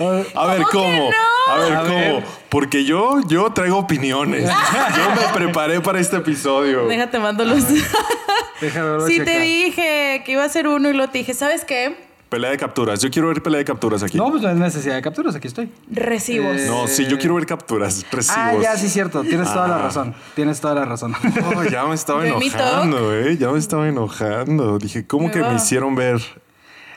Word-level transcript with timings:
A 0.00 0.46
ver, 0.46 0.62
¿cómo? 0.70 1.10
A 1.50 1.58
ver, 1.58 1.72
A 1.76 1.80
¿cómo? 1.82 1.94
ver. 1.94 2.24
Porque 2.48 2.84
yo, 2.84 3.20
yo 3.26 3.50
traigo 3.52 3.78
opiniones. 3.78 4.44
Yo 4.96 5.10
me 5.20 5.34
preparé 5.34 5.80
para 5.80 5.98
este 6.00 6.16
episodio. 6.16 6.86
Déjate 6.86 7.18
mando 7.18 7.44
los. 7.44 7.64
Déjame 8.60 9.00
sí, 9.06 9.12
checar. 9.18 9.26
te 9.26 9.40
dije 9.40 10.22
que 10.24 10.32
iba 10.32 10.44
a 10.44 10.48
ser 10.48 10.66
uno 10.68 10.88
y 10.88 10.92
lo 10.92 11.08
te 11.08 11.18
dije, 11.18 11.34
¿sabes 11.34 11.64
qué? 11.64 11.96
Pelea 12.28 12.50
de 12.50 12.58
capturas. 12.58 13.00
Yo 13.00 13.10
quiero 13.10 13.28
ver 13.28 13.42
pelea 13.42 13.58
de 13.58 13.64
capturas 13.64 14.02
aquí. 14.02 14.18
No, 14.18 14.30
pues 14.30 14.42
no 14.42 14.48
hay 14.50 14.54
necesidad 14.56 14.94
de 14.96 15.02
capturas, 15.02 15.34
aquí 15.34 15.48
estoy. 15.48 15.70
Recibos. 15.90 16.56
Eh, 16.58 16.66
No, 16.68 16.86
sí, 16.86 17.06
yo 17.06 17.18
quiero 17.18 17.34
ver 17.36 17.46
capturas. 17.46 18.04
Recibos. 18.10 18.38
Ah, 18.38 18.54
ya, 18.60 18.76
sí, 18.76 18.88
cierto. 18.90 19.22
Tienes 19.22 19.50
toda 19.52 19.66
la 19.68 19.76
Ah. 19.76 19.82
razón. 19.82 20.14
Tienes 20.34 20.60
toda 20.60 20.74
la 20.74 20.84
razón. 20.84 21.14
Oh, 21.56 21.64
ya 21.64 21.84
me 21.86 21.94
estaba 21.94 22.26
enojando, 22.26 23.14
eh. 23.14 23.36
Ya 23.38 23.48
me 23.50 23.58
estaba 23.58 23.88
enojando. 23.88 24.78
Dije, 24.78 25.06
¿cómo 25.06 25.26
Me 25.28 25.32
que 25.32 25.40
va. 25.40 25.50
me 25.50 25.56
hicieron 25.56 25.94
ver? 25.94 26.20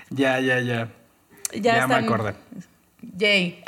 ya, 0.10 0.40
ya, 0.42 0.60
ya. 0.60 0.90
ya 1.54 1.78
Ya 1.78 1.88
me 1.88 1.96
acordé. 1.96 2.34
Yay. 3.02 3.64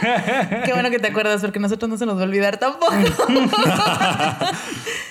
Qué 0.64 0.72
bueno 0.72 0.90
que 0.90 0.98
te 0.98 1.08
acuerdas 1.08 1.40
porque 1.40 1.58
a 1.58 1.62
nosotros 1.62 1.88
no 1.88 1.96
se 1.96 2.06
nos 2.06 2.16
va 2.16 2.22
a 2.22 2.24
olvidar 2.24 2.58
tampoco. 2.58 2.92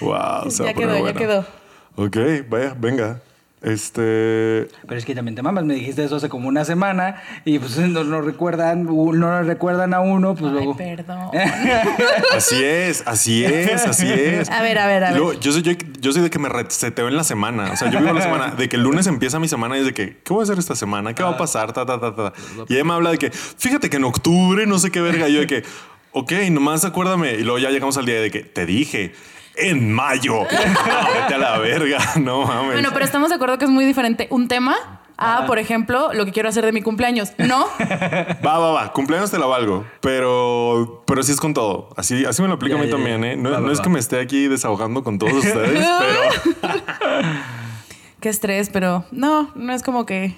Wow, 0.02 0.52
se 0.52 0.66
ya 0.66 0.74
quedó, 0.74 0.94
ya 0.96 1.00
bueno. 1.00 1.18
quedó. 1.18 1.46
Ok, 1.96 2.18
vaya, 2.50 2.76
venga. 2.78 3.22
Este. 3.64 4.68
Pero 4.86 4.98
es 5.00 5.06
que 5.06 5.16
también 5.16 5.36
te 5.36 5.42
mamas, 5.42 5.64
me 5.64 5.76
dijiste 5.76 6.04
eso 6.04 6.18
hace 6.18 6.28
como 6.28 6.50
una 6.50 6.66
semana 6.66 7.24
y 7.46 7.60
pues 7.60 7.78
no 7.78 8.22
recuerdan, 8.22 8.84
no 8.84 9.14
lo 9.14 9.44
recuerdan 9.44 9.94
a 9.94 10.02
uno, 10.02 10.36
pues 10.36 10.52
Ay, 10.52 10.58
luego. 10.58 10.76
perdón. 10.76 11.30
Así 12.36 12.62
es, 12.62 13.04
así 13.06 13.46
es, 13.46 13.86
así 13.86 14.12
es. 14.12 14.50
A 14.50 14.62
ver, 14.62 14.78
a 14.80 14.88
ver, 14.88 15.04
a 15.04 15.10
ver. 15.12 15.18
Luego, 15.18 15.40
yo, 15.40 15.52
soy, 15.52 15.62
yo, 15.62 15.72
yo 16.00 16.12
soy 16.12 16.24
de 16.24 16.30
que 16.30 16.40
me 16.40 16.50
reseteo 16.50 17.08
en 17.08 17.16
la 17.16 17.24
semana. 17.24 17.72
O 17.72 17.78
sea, 17.78 17.90
yo 17.90 18.00
vivo 18.00 18.12
la 18.14 18.22
semana. 18.22 18.52
De 18.52 18.68
que 18.68 18.76
el 18.76 18.84
lunes 18.84 19.08
empieza 19.08 19.40
mi 19.40 19.48
semana 19.48 19.78
y 19.78 19.82
es 19.82 19.86
de 19.86 19.94
que, 19.94 20.18
¿qué 20.24 20.34
voy 20.34 20.42
a 20.42 20.44
hacer 20.44 20.60
esta 20.60 20.76
semana? 20.76 21.14
¿Qué 21.14 21.24
va 21.24 21.30
a 21.30 21.38
pasar? 21.38 21.72
Ta, 21.72 21.86
ta, 21.86 22.00
ta, 22.00 22.14
ta. 22.16 22.34
Y 22.68 22.74
ella 22.74 22.84
me 22.84 22.94
habla 22.94 23.12
de 23.12 23.18
que, 23.18 23.32
fíjate 23.32 23.90
que 23.90 23.98
en 23.98 24.04
octubre, 24.04 24.66
no 24.66 24.78
sé 24.80 24.92
qué 24.92 25.00
verga. 25.00 25.30
Yo 25.30 25.40
de 25.40 25.48
que, 25.48 25.64
ok, 26.12 26.32
nomás 26.52 26.84
acuérdame. 26.84 27.36
Y 27.36 27.44
luego 27.44 27.60
ya 27.60 27.70
llegamos 27.70 27.98
al 27.98 28.06
día 28.06 28.20
de 28.20 28.30
que, 28.30 28.42
te 28.42 28.66
dije, 28.66 29.14
en 29.56 29.92
mayo. 29.94 30.42
No, 30.54 31.14
vete 31.22 31.36
a 31.36 31.38
la 31.38 31.58
verga. 31.60 32.00
No 32.20 32.46
mames. 32.46 32.74
Bueno, 32.74 32.90
pero 32.94 33.06
estamos 33.06 33.30
de 33.30 33.36
acuerdo 33.36 33.58
que 33.58 33.66
es 33.66 33.72
muy 33.72 33.86
diferente 33.86 34.28
un 34.30 34.48
tema 34.48 34.76
a, 35.18 35.46
por 35.46 35.60
ejemplo, 35.60 36.12
lo 36.14 36.26
que 36.26 36.32
quiero 36.32 36.50
hacer 36.50 36.66
de 36.66 36.72
mi 36.72 36.82
cumpleaños. 36.82 37.34
No, 37.38 37.66
Va, 38.46 38.58
va, 38.60 38.72
va. 38.72 38.92
Cumpleaños 38.94 39.32
te 39.32 39.38
la 39.38 39.46
valgo. 39.46 39.86
Pero, 40.02 41.04
pero 41.06 41.24
sí 41.24 41.32
es 41.32 41.40
con 41.40 41.54
todo. 41.54 41.90
Así, 41.96 42.26
así 42.26 42.42
me 42.42 42.48
lo 42.48 42.56
aplica 42.56 42.76
a 42.76 42.80
mí 42.80 42.86
ya, 42.86 42.92
también. 42.92 43.24
¿eh? 43.24 43.36
No, 43.36 43.52
Va, 43.52 43.60
va, 43.60 43.62
no 43.66 43.72
es 43.72 43.80
va. 43.80 43.84
que 43.84 43.90
me 43.90 44.00
esté 44.00 44.20
aquí 44.20 44.48
desahogando 44.48 45.04
con 45.04 45.20
todos 45.20 45.34
ustedes, 45.34 45.88
pero. 46.62 46.72
qué 48.20 48.30
estrés, 48.30 48.70
pero 48.72 49.06
no, 49.12 49.52
no 49.56 49.74
es 49.74 49.84
como 49.84 50.06
que 50.06 50.36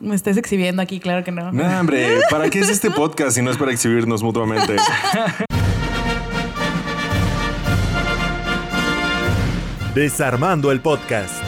me 0.00 0.14
estés 0.14 0.36
exhibiendo 0.36 0.82
aquí, 0.82 1.00
claro 1.00 1.24
que 1.24 1.30
no. 1.32 1.52
No, 1.52 1.64
hombre, 1.80 2.20
¿para 2.30 2.50
qué 2.50 2.60
es 2.60 2.68
este 2.68 2.90
podcast 2.90 3.36
si 3.36 3.42
no 3.42 3.50
es 3.50 3.56
para 3.56 3.72
exhibirnos 3.72 4.22
mutuamente? 4.22 4.76
Desarmando 9.96 10.72
el 10.72 10.82
podcast. 10.82 11.42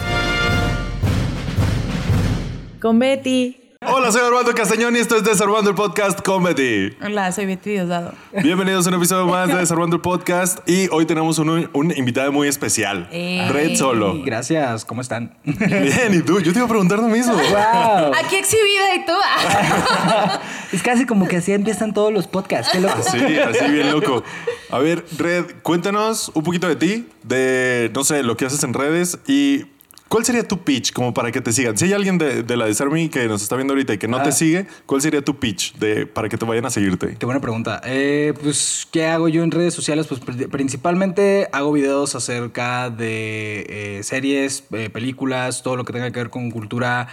Con 2.81 2.99
Betty. 2.99 3.68
Hola, 3.87 4.11
soy 4.11 4.23
Armando 4.23 4.53
Castañón 4.55 4.97
y 4.97 4.99
esto 4.99 5.15
es 5.17 5.23
Desarmando 5.23 5.71
el 5.71 5.77
Podcast 5.77 6.21
Comedy. 6.23 6.97
Hola, 7.01 7.31
soy 7.31 7.47
Betty 7.47 7.71
Diosdado. 7.71 8.13
Bienvenidos 8.43 8.85
a 8.87 8.89
un 8.91 8.97
episodio 8.97 9.27
más 9.27 9.47
de 9.47 9.55
Desarmando 9.55 9.95
el 9.97 10.03
Podcast 10.03 10.69
y 10.69 10.89
hoy 10.91 11.07
tenemos 11.07 11.39
un, 11.39 11.71
un 11.73 11.97
invitado 11.97 12.33
muy 12.33 12.49
especial, 12.49 13.09
Ey. 13.13 13.49
Red 13.49 13.77
Solo. 13.77 14.21
Gracias, 14.25 14.85
¿cómo 14.85 15.01
están? 15.01 15.33
Bien, 15.45 16.13
¿y 16.13 16.23
tú? 16.23 16.41
Yo 16.41 16.53
te 16.53 16.59
iba 16.59 16.67
a 16.67 16.69
preguntar 16.69 16.99
lo 16.99 17.07
mismo. 17.07 17.35
wow. 17.35 18.13
Aquí 18.19 18.35
exhibida 18.35 18.95
y 18.97 19.07
tú. 19.07 19.13
Es 20.73 20.83
casi 20.83 21.07
como 21.07 21.27
que 21.29 21.37
así 21.37 21.53
empiezan 21.53 21.95
todos 21.95 22.13
los 22.13 22.27
podcasts, 22.27 22.73
qué 22.73 22.81
loco. 22.81 22.99
Sí, 23.03 23.39
así 23.39 23.71
bien 23.71 23.91
loco. 23.93 24.23
A 24.71 24.79
ver, 24.81 25.03
Red, 25.17 25.47
cuéntanos 25.63 26.31
un 26.35 26.43
poquito 26.43 26.69
de 26.69 26.77
ti, 26.77 27.09
de, 27.23 27.91
no 27.95 28.05
sé, 28.05 28.23
lo 28.23 28.37
que 28.37 28.45
haces 28.45 28.63
en 28.65 28.75
redes 28.75 29.19
y 29.27 29.65
¿cuál 30.09 30.25
sería 30.25 30.47
tu 30.47 30.59
pitch 30.65 30.93
como 30.93 31.13
para 31.15 31.31
que 31.33 31.41
te 31.41 31.53
sigan? 31.53 31.77
Si 31.77 31.85
hay 31.87 31.93
alguien 31.93 32.19
de, 32.19 32.43
de 32.43 32.57
la 32.57 32.67
Desarmy 32.67 33.09
que 33.09 33.27
nos 33.29 33.43
está 33.43 33.57
viendo 33.57 33.73
ahorita 33.75 33.95
y 33.95 33.99
que 33.99 34.09
no 34.09 34.19
Ah. 34.19 34.23
te 34.23 34.33
sigue, 34.33 34.67
¿cuál 34.87 35.01
sería 35.03 35.23
tu 35.23 35.37
pitch 35.37 35.75
de, 35.79 36.07
para 36.07 36.29
que 36.29 36.37
te 36.37 36.45
vayan 36.45 36.65
a 36.67 36.71
seguirte? 36.71 37.17
Qué 37.19 37.27
buena 37.27 37.41
pregunta. 37.41 37.81
Eh, 37.85 38.35
pues, 38.43 38.87
¿qué 38.91 39.07
hago 39.07 39.29
yo 39.29 39.43
en 39.43 39.51
redes 39.51 39.75
sociales? 39.75 40.07
Pues 40.07 40.21
pri- 40.21 40.47
principalmente 40.47 41.49
hago 41.53 41.73
videos 41.73 42.15
acerca 42.15 42.91
de 42.91 43.67
eh, 43.99 44.03
series, 44.03 44.65
eh, 44.73 44.91
películas, 44.91 45.63
todo 45.63 45.77
lo 45.77 45.85
que 45.85 45.93
tenga 45.93 46.11
que 46.11 46.19
ver 46.21 46.31
con 46.31 46.51
cultura 46.51 47.09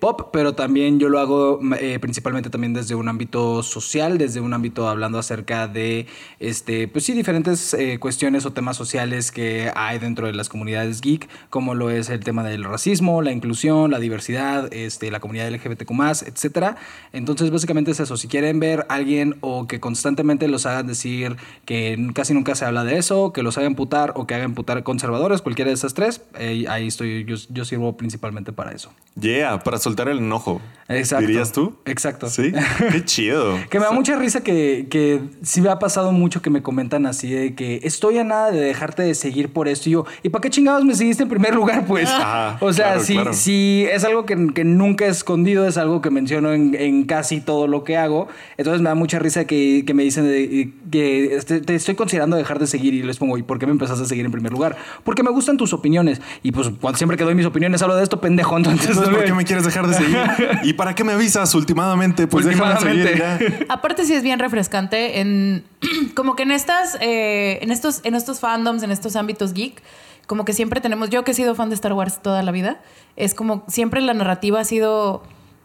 pop, 0.00 0.28
pero 0.32 0.54
también 0.54 1.00
yo 1.00 1.08
lo 1.08 1.18
hago 1.18 1.58
principalmente 2.00 2.48
también 2.50 2.74
desde 2.74 2.94
un 2.94 3.08
ámbito 3.08 3.62
social, 3.62 4.18
desde 4.18 4.40
un 4.40 4.54
ámbito 4.54 4.88
hablando 4.88 5.18
acerca 5.18 5.66
de, 5.66 6.06
este, 6.38 6.86
pues 6.88 7.04
sí, 7.04 7.12
diferentes 7.12 7.76
cuestiones 7.98 8.46
o 8.46 8.52
temas 8.52 8.76
sociales 8.76 9.32
que 9.32 9.70
hay 9.74 9.98
dentro 9.98 10.26
de 10.26 10.32
las 10.32 10.48
comunidades 10.48 11.00
geek, 11.00 11.28
como 11.50 11.74
lo 11.74 11.90
es 11.90 12.08
el 12.08 12.20
tema 12.20 12.33
del 12.42 12.64
racismo, 12.64 13.22
la 13.22 13.32
inclusión, 13.32 13.90
la 13.90 13.98
diversidad, 13.98 14.72
este, 14.72 15.10
la 15.10 15.20
comunidad 15.20 15.48
LGBTQ+, 15.50 15.92
etcétera. 16.26 16.76
Entonces, 17.12 17.50
básicamente 17.50 17.92
es 17.92 18.00
eso. 18.00 18.16
Si 18.16 18.28
quieren 18.28 18.60
ver 18.60 18.86
a 18.88 18.94
alguien 18.94 19.36
o 19.40 19.66
que 19.68 19.80
constantemente 19.80 20.48
los 20.48 20.66
hagan 20.66 20.86
decir 20.86 21.36
que 21.64 22.10
casi 22.14 22.34
nunca 22.34 22.54
se 22.54 22.64
habla 22.64 22.84
de 22.84 22.98
eso, 22.98 23.32
que 23.32 23.42
los 23.42 23.58
hagan 23.58 23.74
putar 23.74 24.12
o 24.16 24.26
que 24.26 24.34
hagan 24.34 24.54
putar 24.54 24.82
conservadores, 24.82 25.42
cualquiera 25.42 25.68
de 25.68 25.74
esas 25.74 25.94
tres, 25.94 26.22
eh, 26.38 26.64
ahí 26.68 26.88
estoy, 26.88 27.24
yo, 27.24 27.36
yo 27.50 27.64
sirvo 27.64 27.96
principalmente 27.96 28.52
para 28.52 28.72
eso. 28.72 28.92
Yeah, 29.20 29.60
para 29.60 29.78
soltar 29.78 30.08
el 30.08 30.18
enojo. 30.18 30.60
Exacto. 30.88 31.26
¿Dirías 31.26 31.52
tú? 31.52 31.76
Exacto. 31.84 32.28
Sí. 32.28 32.52
Qué 32.90 33.04
chido. 33.04 33.58
Que 33.70 33.78
me 33.78 33.84
da 33.84 33.92
mucha 33.92 34.16
risa 34.16 34.42
que, 34.42 34.86
que 34.90 35.20
sí 35.42 35.60
me 35.60 35.68
ha 35.68 35.78
pasado 35.78 36.12
mucho 36.12 36.42
que 36.42 36.50
me 36.50 36.62
comentan 36.62 37.06
así 37.06 37.30
de 37.30 37.54
que 37.54 37.80
estoy 37.84 38.18
a 38.18 38.24
nada 38.24 38.50
de 38.50 38.60
dejarte 38.60 39.02
de 39.02 39.14
seguir 39.14 39.52
por 39.52 39.68
esto. 39.68 39.88
Y 39.88 39.92
yo, 39.92 40.04
¿y 40.22 40.28
para 40.30 40.42
qué 40.42 40.50
chingados 40.50 40.84
me 40.84 40.94
seguiste 40.94 41.22
en 41.22 41.28
primer 41.28 41.54
lugar? 41.54 41.86
Pues, 41.86 42.08
Ajá, 42.24 42.56
o 42.64 42.72
sea, 42.72 42.94
claro, 42.94 43.04
claro. 43.06 43.32
sí, 43.34 43.86
es 43.90 44.04
algo 44.04 44.24
que, 44.26 44.48
que 44.54 44.64
nunca 44.64 45.06
he 45.06 45.08
escondido, 45.08 45.66
es 45.68 45.76
algo 45.76 46.00
que 46.00 46.10
menciono 46.10 46.52
en, 46.52 46.74
en 46.74 47.04
casi 47.04 47.40
todo 47.40 47.66
lo 47.66 47.84
que 47.84 47.96
hago. 47.96 48.28
Entonces 48.56 48.80
me 48.82 48.88
da 48.88 48.94
mucha 48.94 49.18
risa 49.18 49.46
que, 49.46 49.84
que 49.86 49.94
me 49.94 50.02
dicen 50.02 50.24
de- 50.26 50.72
que 50.90 51.36
este, 51.36 51.60
te 51.60 51.74
estoy 51.74 51.94
considerando 51.94 52.36
dejar 52.36 52.58
de 52.58 52.66
seguir 52.66 52.94
y 52.94 53.02
les 53.02 53.18
pongo, 53.18 53.36
¿y 53.38 53.42
por 53.42 53.58
qué 53.58 53.66
me 53.66 53.72
empezaste 53.72 54.04
a 54.04 54.06
seguir 54.06 54.24
en 54.24 54.32
primer 54.32 54.52
lugar? 54.52 54.76
Porque 55.04 55.22
me 55.22 55.30
gustan 55.30 55.56
tus 55.56 55.72
opiniones. 55.72 56.20
Y 56.42 56.52
pues 56.52 56.70
cuando 56.80 56.96
siempre 56.98 57.16
que 57.16 57.24
doy 57.24 57.34
mis 57.34 57.46
opiniones 57.46 57.82
hablo 57.82 57.96
de 57.96 58.02
esto, 58.02 58.20
pendejo. 58.20 58.56
Entonces, 58.56 58.90
Entonces, 58.90 59.14
¿por 59.14 59.24
qué 59.24 59.32
me 59.34 59.44
quieres 59.44 59.64
dejar 59.64 59.86
de 59.88 59.94
seguir? 59.94 60.18
¿Y 60.62 60.72
para 60.74 60.94
qué 60.94 61.04
me 61.04 61.12
avisas 61.12 61.54
últimamente? 61.54 62.26
Pues 62.26 62.44
déjame 62.44 62.78
seguir 62.80 63.18
ya. 63.18 63.38
Aparte 63.68 64.04
sí 64.04 64.14
es 64.14 64.22
bien 64.22 64.38
refrescante 64.38 65.20
en 65.20 65.64
como 66.14 66.36
que 66.36 66.44
en 66.44 66.50
estas 66.52 66.96
eh, 67.00 67.58
en 67.62 67.70
estos 67.70 68.00
en 68.04 68.14
estos 68.14 68.40
fandoms, 68.40 68.82
en 68.82 68.90
estos 68.90 69.16
ámbitos 69.16 69.52
geek, 69.52 69.82
como 70.26 70.44
que 70.44 70.52
siempre 70.52 70.80
tenemos 70.80 71.10
yo 71.10 71.24
que 71.24 71.32
he 71.32 71.34
sido 71.34 71.54
fan 71.54 71.68
de 71.68 71.74
Star 71.74 71.92
Wars 71.92 72.20
toda 72.22 72.42
la 72.42 72.52
vida, 72.52 72.80
es 73.16 73.34
como 73.34 73.64
siempre 73.68 74.00
la 74.00 74.14
narrativa 74.14 74.60
ha 74.60 74.64
sido 74.64 75.22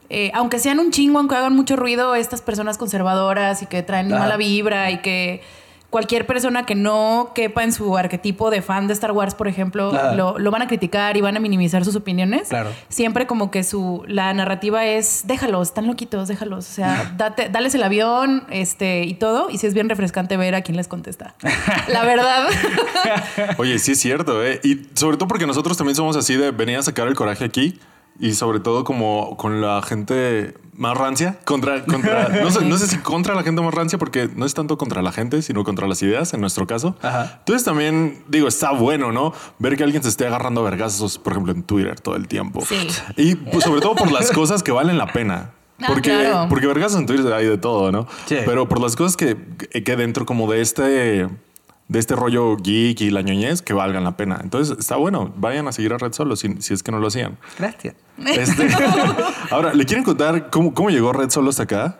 eh, 0.09 0.31
aunque 0.33 0.57
sean 0.57 0.79
un 0.79 0.91
chingo, 0.91 1.19
aunque 1.19 1.35
hagan 1.35 1.55
mucho 1.55 1.75
ruido, 1.75 2.15
estas 2.15 2.41
personas 2.41 2.79
conservadoras 2.79 3.61
y 3.61 3.67
que 3.67 3.83
traen 3.83 4.09
mala 4.09 4.37
vibra 4.37 4.89
y 4.89 5.01
que 5.01 5.41
cualquier 5.89 6.25
persona 6.27 6.65
que 6.65 6.75
no 6.75 7.31
quepa 7.33 7.63
en 7.63 7.73
su 7.73 7.97
arquetipo 7.97 8.51
de 8.51 8.61
fan 8.61 8.87
de 8.87 8.93
Star 8.93 9.11
Wars, 9.11 9.35
por 9.35 9.47
ejemplo, 9.47 9.91
lo 10.15 10.51
van 10.51 10.61
a 10.61 10.67
criticar 10.67 11.17
y 11.17 11.21
van 11.21 11.37
a 11.37 11.39
minimizar 11.39 11.83
sus 11.85 11.95
opiniones. 11.95 12.49
Claro. 12.49 12.69
Siempre 12.89 13.27
como 13.27 13.51
que 13.51 13.63
su 13.63 14.03
la 14.07 14.33
narrativa 14.33 14.85
es 14.85 15.23
déjalos, 15.25 15.69
están 15.69 15.87
loquitos, 15.87 16.27
déjalos, 16.27 16.67
o 16.69 16.71
sea, 16.71 17.13
date, 17.17 17.49
dales 17.49 17.73
el 17.75 17.83
avión, 17.83 18.45
este 18.49 19.03
y 19.03 19.15
todo, 19.15 19.49
y 19.49 19.57
sí 19.57 19.67
es 19.67 19.73
bien 19.73 19.89
refrescante 19.89 20.37
ver 20.37 20.55
a 20.55 20.61
quién 20.61 20.77
les 20.77 20.87
contesta. 20.87 21.35
La 21.87 22.03
verdad. 22.03 22.47
Oye, 23.57 23.79
sí 23.79 23.93
es 23.93 23.99
cierto, 23.99 24.45
¿eh? 24.45 24.59
Y 24.63 24.87
sobre 24.93 25.17
todo 25.17 25.27
porque 25.27 25.47
nosotros 25.47 25.77
también 25.77 25.95
somos 25.95 26.15
así 26.15 26.35
de 26.35 26.51
venir 26.51 26.77
a 26.77 26.83
sacar 26.83 27.07
el 27.07 27.15
coraje 27.15 27.45
aquí 27.45 27.79
y 28.19 28.33
sobre 28.33 28.59
todo 28.59 28.83
como 28.83 29.37
con 29.37 29.61
la 29.61 29.81
gente 29.81 30.53
más 30.73 30.97
rancia, 30.97 31.37
contra, 31.43 31.83
contra 31.83 32.29
no, 32.41 32.51
sé, 32.51 32.63
no 32.63 32.77
sé 32.77 32.87
si 32.87 32.97
contra 32.99 33.35
la 33.35 33.43
gente 33.43 33.61
más 33.61 33.73
rancia 33.73 33.99
porque 33.99 34.29
no 34.33 34.45
es 34.45 34.53
tanto 34.53 34.77
contra 34.77 35.01
la 35.01 35.11
gente, 35.11 35.41
sino 35.41 35.63
contra 35.65 35.87
las 35.87 36.01
ideas 36.01 36.33
en 36.33 36.41
nuestro 36.41 36.67
caso. 36.67 36.95
Ajá. 37.01 37.37
Entonces 37.39 37.65
también 37.65 38.23
digo, 38.29 38.47
está 38.47 38.71
bueno, 38.71 39.11
¿no? 39.11 39.33
Ver 39.59 39.75
que 39.75 39.83
alguien 39.83 40.03
se 40.03 40.09
esté 40.09 40.25
agarrando 40.25 40.61
a 40.61 40.63
vergazos, 40.69 41.17
por 41.17 41.33
ejemplo, 41.33 41.51
en 41.53 41.63
Twitter 41.63 41.99
todo 41.99 42.15
el 42.15 42.27
tiempo. 42.27 42.61
Sí. 42.65 42.87
Y 43.17 43.35
pues, 43.35 43.63
sobre 43.65 43.81
todo 43.81 43.95
por 43.95 44.11
las 44.11 44.31
cosas 44.31 44.63
que 44.63 44.71
valen 44.71 44.97
la 44.97 45.07
pena. 45.07 45.51
Ah, 45.81 45.85
Porque, 45.87 46.09
claro. 46.09 46.49
porque 46.49 46.67
vergazos 46.67 46.99
en 46.99 47.05
Twitter 47.05 47.31
hay 47.31 47.45
de 47.45 47.57
todo, 47.57 47.91
¿no? 47.91 48.05
Sí. 48.25 48.37
Pero 48.45 48.67
por 48.67 48.81
las 48.81 48.97
cosas 48.97 49.15
que, 49.15 49.37
que 49.83 49.95
dentro 49.95 50.25
como 50.25 50.51
de 50.51 50.61
este 50.61 51.27
de 51.89 51.99
este 51.99 52.15
rollo 52.15 52.55
geek 52.55 53.01
y 53.01 53.09
la 53.09 53.21
ñoñez 53.21 53.61
que 53.61 53.73
valgan 53.73 54.03
la 54.03 54.15
pena. 54.15 54.39
Entonces 54.41 54.77
está 54.77 54.95
bueno, 54.95 55.33
vayan 55.35 55.67
a 55.67 55.71
seguir 55.71 55.91
a 55.91 55.97
Red 55.97 56.13
Solo 56.13 56.35
si, 56.35 56.61
si 56.61 56.73
es 56.73 56.83
que 56.83 56.91
no 56.91 56.99
lo 56.99 57.07
hacían. 57.07 57.37
Gracias. 57.57 57.95
Este, 58.25 58.69
ahora, 59.51 59.73
¿le 59.73 59.85
quieren 59.85 60.03
contar 60.03 60.49
cómo, 60.51 60.73
cómo 60.73 60.91
llegó 60.91 61.11
Red 61.11 61.31
Solo 61.31 61.49
hasta 61.49 61.63
acá? 61.63 61.99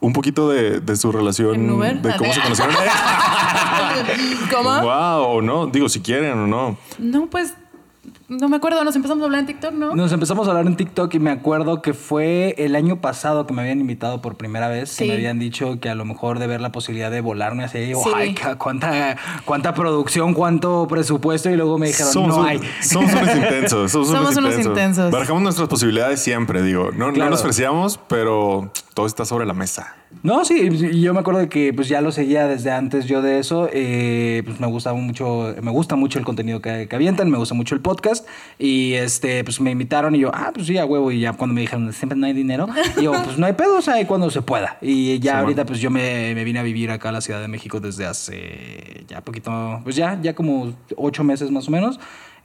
Un 0.00 0.12
poquito 0.12 0.50
de, 0.50 0.80
de 0.80 0.96
su 0.96 1.10
relación, 1.10 1.66
de 2.02 2.16
cómo 2.16 2.32
se 2.32 2.40
conocieron. 2.40 2.74
¿Cómo? 4.52 4.80
wow, 4.80 5.22
o 5.22 5.42
no, 5.42 5.66
digo 5.66 5.88
si 5.88 6.00
quieren 6.00 6.38
o 6.38 6.46
no. 6.46 6.76
No, 6.98 7.26
pues 7.26 7.54
No 8.28 8.46
me 8.50 8.56
acuerdo, 8.56 8.84
nos 8.84 8.94
empezamos 8.94 9.22
a 9.22 9.24
hablar 9.24 9.40
en 9.40 9.46
TikTok, 9.46 9.72
¿no? 9.72 9.96
Nos 9.96 10.12
empezamos 10.12 10.46
a 10.46 10.50
hablar 10.50 10.66
en 10.66 10.76
TikTok 10.76 11.14
y 11.14 11.18
me 11.18 11.30
acuerdo 11.30 11.80
que 11.80 11.94
fue 11.94 12.54
el 12.58 12.76
año 12.76 13.00
pasado 13.00 13.46
que 13.46 13.54
me 13.54 13.62
habían 13.62 13.80
invitado 13.80 14.20
por 14.20 14.36
primera 14.36 14.68
vez. 14.68 14.90
Sí. 14.90 15.04
Que 15.04 15.08
me 15.08 15.14
habían 15.14 15.38
dicho 15.38 15.80
que 15.80 15.88
a 15.88 15.94
lo 15.94 16.04
mejor 16.04 16.38
de 16.38 16.46
ver 16.46 16.60
la 16.60 16.70
posibilidad 16.70 17.10
de 17.10 17.22
volarme 17.22 17.64
hacia 17.64 17.80
ahí. 17.80 17.94
Sí. 17.94 18.10
Ay, 18.14 18.34
cuánta, 18.58 19.16
cuánta 19.46 19.72
producción, 19.72 20.34
cuánto 20.34 20.86
presupuesto. 20.88 21.48
Y 21.48 21.56
luego 21.56 21.78
me 21.78 21.86
dijeron, 21.86 22.12
Somos, 22.12 22.36
no 22.36 22.42
un- 22.42 22.48
hay. 22.48 22.60
somos 22.82 23.10
unos 23.14 23.34
intensos. 23.34 23.90
Somos, 23.92 24.08
Somos 24.08 24.36
unos, 24.36 24.50
intensos. 24.50 24.66
intensos. 24.66 25.10
Barajamos 25.10 25.42
nuestras 25.42 25.68
posibilidades 25.68 26.20
siempre, 26.20 26.62
digo. 26.62 26.90
No, 26.94 27.10
no 27.10 27.30
nos 27.30 27.40
ofrecíamos, 27.40 27.98
pero 28.08 28.70
todo 28.92 29.06
está 29.06 29.24
sobre 29.24 29.46
la 29.46 29.54
mesa. 29.54 29.94
No, 30.22 30.42
sí, 30.44 30.68
y 30.72 31.02
yo 31.02 31.12
me 31.12 31.20
acuerdo 31.20 31.40
de 31.40 31.48
que 31.50 31.72
pues 31.74 31.86
ya 31.88 32.00
lo 32.00 32.12
seguía 32.12 32.46
desde 32.48 32.72
antes 32.72 33.04
yo 33.04 33.20
de 33.22 33.38
eso. 33.38 33.68
eh, 33.72 34.42
pues 34.44 34.58
me 34.58 34.66
gustaba 34.66 34.98
mucho, 34.98 35.54
me 35.62 35.70
gusta 35.70 35.96
mucho 35.96 36.18
el 36.18 36.24
contenido 36.24 36.60
que, 36.60 36.88
que 36.88 36.96
avientan, 36.96 37.30
me 37.30 37.36
gusta 37.38 37.54
mucho 37.54 37.74
el 37.74 37.80
podcast. 37.82 38.17
Y 38.58 38.94
este, 38.94 39.44
pues 39.44 39.60
me 39.60 39.70
invitaron 39.70 40.14
y 40.14 40.20
yo, 40.20 40.30
ah, 40.34 40.50
pues 40.52 40.66
sí, 40.66 40.78
a 40.78 40.84
huevo. 40.84 41.10
Y 41.12 41.20
ya 41.20 41.32
cuando 41.32 41.54
me 41.54 41.60
dijeron, 41.60 41.92
siempre 41.92 42.18
no 42.18 42.26
hay 42.26 42.32
dinero, 42.32 42.68
y 42.96 43.02
yo, 43.04 43.12
pues 43.12 43.38
no 43.38 43.46
hay 43.46 43.52
pedo, 43.52 43.78
o 43.78 43.82
sea, 43.82 44.04
cuando 44.06 44.30
se 44.30 44.42
pueda. 44.42 44.78
Y 44.80 45.18
ya 45.20 45.32
Sí, 45.32 45.38
ahorita, 45.38 45.62
bueno. 45.62 45.66
pues 45.66 45.80
yo 45.80 45.90
me, 45.90 46.34
me 46.34 46.44
vine 46.44 46.58
a 46.58 46.62
vivir 46.62 46.90
acá 46.90 47.10
a 47.10 47.12
la 47.12 47.20
Ciudad 47.20 47.40
de 47.40 47.48
México 47.48 47.80
desde 47.80 48.06
hace 48.06 49.04
ya 49.06 49.20
poquito, 49.20 49.80
pues 49.84 49.96
ya, 49.96 50.18
ya 50.20 50.34
como 50.34 50.74
ocho 50.96 51.24
meses 51.24 51.50
más 51.50 51.68
o 51.68 51.70
menos. 51.70 51.98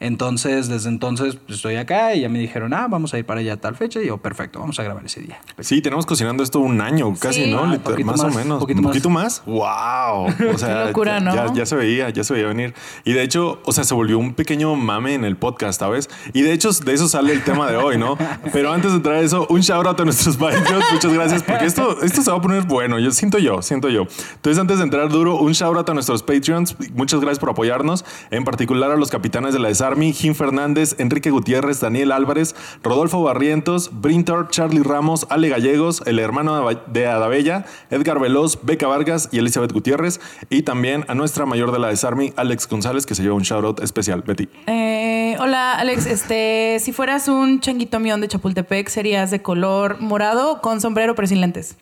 Entonces, 0.04 0.68
desde 0.68 0.90
entonces, 0.90 1.38
pues 1.38 1.56
estoy 1.56 1.78
acá 1.78 2.14
y 2.14 2.22
ya 2.22 2.30
me 2.30 2.38
dijeron, 2.38 2.74
ah, 2.74 2.88
vamos 2.90 3.14
a 3.14 3.20
ir 3.20 3.26
para 3.26 3.40
allá 3.40 3.54
a 3.54 3.58
tal 3.58 3.76
fecha. 3.76 4.02
Y 4.02 4.08
yo, 4.08 4.18
perfecto, 4.18 4.60
vamos 4.60 4.78
a 4.78 4.84
grabar 4.84 5.06
ese 5.06 5.22
día. 5.22 5.40
Sí, 5.60 5.82
tenemos 5.82 6.06
cocinando 6.06 6.44
esto 6.44 6.60
un 6.60 6.82
año 6.82 7.14
casi, 7.18 7.46
Sí. 7.46 7.52
¿no? 7.52 7.64
Ah, 7.64 7.78
más, 8.04 8.06
más, 8.06 8.20
o 8.20 8.30
menos. 8.30 8.60
poquito 8.60 8.80
¿Un 8.80 8.86
poquito 8.88 9.10
más? 9.10 9.42
¡Wow! 9.46 10.28
O 10.54 10.58
sea, 10.58 10.68
Qué 10.82 10.88
locura, 10.88 11.22
¿no? 11.22 11.34
ya, 11.34 11.54
ya 11.54 11.66
se 11.66 11.78
veía, 11.78 12.10
ya 12.10 12.24
se 12.26 12.34
veía 12.34 12.48
venir. 12.48 12.74
Y 13.06 13.14
de 13.14 13.24
hecho, 13.24 13.62
o 13.64 13.72
sea, 13.72 13.86
se 13.86 13.94
volvió 13.94 14.20
un 14.20 14.34
pequeño 14.34 14.76
mame 14.76 15.14
en 15.14 15.24
el 15.24 15.38
podcast, 15.38 15.80
¿sabes? 15.80 16.10
Y 16.34 16.42
de 16.42 16.52
hecho, 16.52 16.72
de 16.72 16.94
eso 16.94 17.08
sale 17.08 17.32
el 17.32 17.42
tema 17.46 17.72
de 17.72 17.78
hoy, 17.78 17.98
¿no? 17.98 18.18
Pero 18.52 18.74
antes 18.74 18.92
de 18.92 19.00
traer 19.00 19.24
eso, 19.24 19.48
un 19.50 19.62
shout 19.62 19.88
out 19.88 20.00
a 20.02 20.04
nuestros 20.04 20.36
Patreons. 20.38 20.84
Muchas 20.92 21.14
gracias, 21.14 21.44
porque 21.44 21.66
esto, 21.66 22.02
esto 22.02 22.22
se 22.22 22.30
va 22.30 22.38
a 22.38 22.42
poner 22.42 22.64
bueno. 22.64 23.00
Yo 23.00 23.12
siento 23.12 23.38
yo, 23.40 23.62
siento 23.62 23.88
yo. 23.88 24.06
Entonces, 24.36 24.60
antes 24.60 24.80
de 24.80 24.84
entrar 24.84 25.08
duro, 25.10 25.38
un 25.38 25.54
shout 25.54 25.78
out 25.78 25.90
a 25.90 25.94
nuestros 25.94 26.24
Patreons. 26.24 26.76
Muchas 26.94 27.22
gracias 27.22 27.40
por 27.40 27.52
apoyarnos. 27.52 28.04
En 28.32 28.44
particular 28.44 28.92
a 28.92 28.98
los 28.98 29.10
capitanes 29.10 29.54
de 29.54 29.60
la 29.60 29.70
Jim 30.01 30.34
Fernández, 30.34 30.95
Enrique 30.98 31.30
Gutiérrez, 31.30 31.80
Daniel 31.80 32.12
Álvarez, 32.12 32.56
Rodolfo 32.84 33.22
Barrientos, 33.22 33.90
Brintor, 34.01 34.50
Charlie 34.50 34.84
Ramos, 34.84 35.28
Ale 35.30 35.50
Gallegos, 35.50 36.04
el 36.06 36.19
hermano 36.19 36.68
de 36.88 37.07
Adabella, 37.07 37.66
Edgar 37.90 38.19
Veloz, 38.19 38.60
Beca 38.63 38.88
Vargas 38.88 39.30
y 39.31 39.40
Elizabeth 39.40 39.72
Gutiérrez. 39.72 40.19
Y 40.50 40.63
también 40.63 41.06
a 41.07 41.16
nuestra 41.16 41.45
mayor 41.45 41.72
de 41.72 41.80
la 41.80 41.90
Desarmy, 41.90 42.34
Alex 42.36 42.68
González, 42.68 43.06
que 43.06 43.16
se 43.16 43.24
lleva 43.24 43.36
un 43.36 43.44
shout 43.44 43.63
out 43.63 43.80
especial. 43.81 44.24
Betty. 44.25 44.48
Eh, 44.68 45.36
hola, 45.40 45.74
Alex. 45.74 46.06
Este, 46.06 46.78
si 46.80 46.92
fueras 46.92 47.28
un 47.28 47.60
changuito 47.60 48.00
mión 48.00 48.22
de 48.22 48.28
Chapultepec, 48.28 48.90
serías 48.90 49.31
de 49.31 49.42
color 49.42 50.00
morado 50.00 50.62
con 50.62 50.81
sombrero 50.81 51.16
pero 51.16 51.28
sin 51.28 51.42
lentes. 51.42 51.78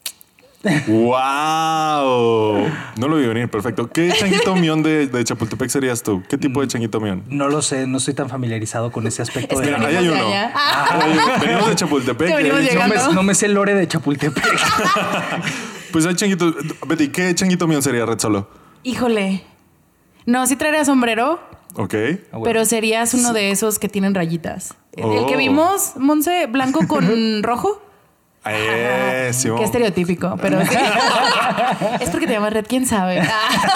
¡Wow! 0.88 2.68
No 2.98 3.08
lo 3.08 3.16
vi 3.18 3.26
venir, 3.28 3.50
perfecto. 3.50 3.90
¿Qué 3.90 4.12
changuito 4.18 4.56
mión 4.56 4.84
de, 4.84 5.08
de 5.08 5.24
Chapultepec 5.24 5.70
serías 5.70 6.04
tú? 6.04 6.22
¿Qué 6.30 6.38
tipo 6.38 6.62
de 6.62 6.68
changuito 6.68 7.00
mión? 7.00 7.24
No 7.30 7.48
lo 7.50 7.62
sé, 7.62 7.88
no 7.88 7.98
estoy 7.98 8.14
tan 8.14 8.30
familiarizado 8.30 8.92
con 8.92 9.08
ese 9.08 9.22
aspecto. 9.22 9.56
Es 9.56 9.62
que 9.62 9.72
de- 9.72 9.78
Mira, 9.78 9.88
ahí 9.90 9.96
hay 9.98 10.08
uno. 10.08 10.20
Ah. 10.54 10.88
Ahí 10.92 11.02
hay 11.02 11.18
uno. 11.18 11.40
Venimos 11.40 11.68
de 11.70 11.76
Chapultepec. 11.76 12.32
Ahí- 12.32 12.50
no, 12.50 12.56
me, 12.56 12.62
llegando. 12.62 13.14
no 13.14 13.24
me 13.24 13.34
sé 13.36 13.48
el 13.48 13.54
lore 13.54 13.74
de 13.74 13.88
Chapultepec. 13.88 14.44
Pues 15.92 16.06
hay 16.06 16.16
changuitos. 16.16 16.56
Betty, 16.88 17.10
¿qué 17.10 17.36
changuito 17.36 17.68
mión 17.68 17.82
sería 17.82 18.06
Red 18.06 18.18
Solo? 18.20 18.48
Híjole. 18.84 19.44
No, 20.26 20.48
sí 20.48 20.56
traería 20.56 20.86
sombrero, 20.86 21.42
Ok. 21.76 21.94
pero 22.46 22.64
serías 22.64 23.14
uno 23.14 23.34
de 23.34 23.52
esos 23.52 23.78
que 23.78 23.90
tienen 23.90 24.16
rayitas. 24.16 24.74
El- 24.96 25.04
El 25.12 25.26
que 25.26 25.36
Oh. 25.36 25.38
vimos, 25.38 25.94
Monse, 25.98 26.46
blanco 26.48 26.88
con 26.88 27.04
rojo. 27.44 27.84
Eh, 28.46 29.30
sí, 29.34 29.50
Qué 29.56 29.64
estereotípico, 29.64 30.36
pero 30.42 30.60
sí. 30.66 30.76
es 32.00 32.10
porque 32.10 32.26
te 32.26 32.34
llamas 32.34 32.54
Red, 32.54 32.66
quién 32.68 32.88
sabe. 32.88 33.22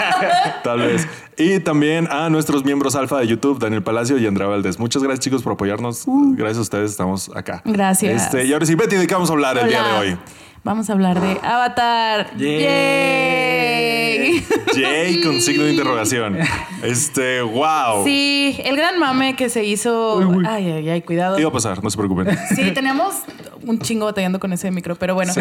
Tal 0.63 0.79
vez. 0.79 1.07
Y 1.37 1.59
también 1.59 2.07
a 2.11 2.29
nuestros 2.29 2.65
miembros 2.65 2.95
alfa 2.95 3.19
de 3.19 3.27
YouTube, 3.27 3.59
Daniel 3.59 3.83
Palacio 3.83 4.17
y 4.17 4.25
Andrea 4.25 4.47
Valdés. 4.47 4.79
Muchas 4.79 5.03
gracias, 5.03 5.23
chicos, 5.23 5.43
por 5.43 5.53
apoyarnos. 5.53 6.05
Gracias 6.07 6.57
a 6.57 6.61
ustedes, 6.61 6.91
estamos 6.91 7.29
acá. 7.35 7.61
Gracias. 7.63 8.23
Este, 8.23 8.45
y 8.45 8.53
ahora 8.53 8.65
sí, 8.65 8.73
Betty, 8.73 8.95
¿de 8.95 9.05
qué 9.05 9.13
vamos 9.13 9.29
a 9.29 9.33
hablar 9.33 9.57
el 9.57 9.67
día 9.67 9.83
de 9.83 9.93
hoy? 9.99 10.17
Vamos 10.65 10.89
a 10.89 10.93
hablar 10.93 11.21
de 11.21 11.37
Avatar. 11.43 12.35
Yay. 12.37 12.59
Yay. 12.59 14.43
Jay 14.73 15.21
con 15.21 15.39
signo 15.39 15.63
de 15.63 15.71
interrogación. 15.73 16.37
Este, 16.83 17.41
wow. 17.41 18.03
Sí, 18.03 18.59
el 18.63 18.75
gran 18.75 18.99
mame 18.99 19.35
que 19.35 19.49
se 19.49 19.63
hizo. 19.63 20.19
Ay, 20.47 20.69
ay, 20.71 20.89
ay, 20.89 21.01
cuidado. 21.01 21.39
Iba 21.39 21.49
a 21.49 21.51
pasar, 21.51 21.83
no 21.83 21.89
se 21.89 21.97
preocupen. 21.97 22.27
Sí, 22.55 22.71
teníamos 22.75 23.15
un 23.63 23.79
chingo 23.79 24.05
batallando 24.05 24.39
con 24.39 24.53
ese 24.53 24.69
micro, 24.69 24.95
pero 24.95 25.15
bueno. 25.15 25.33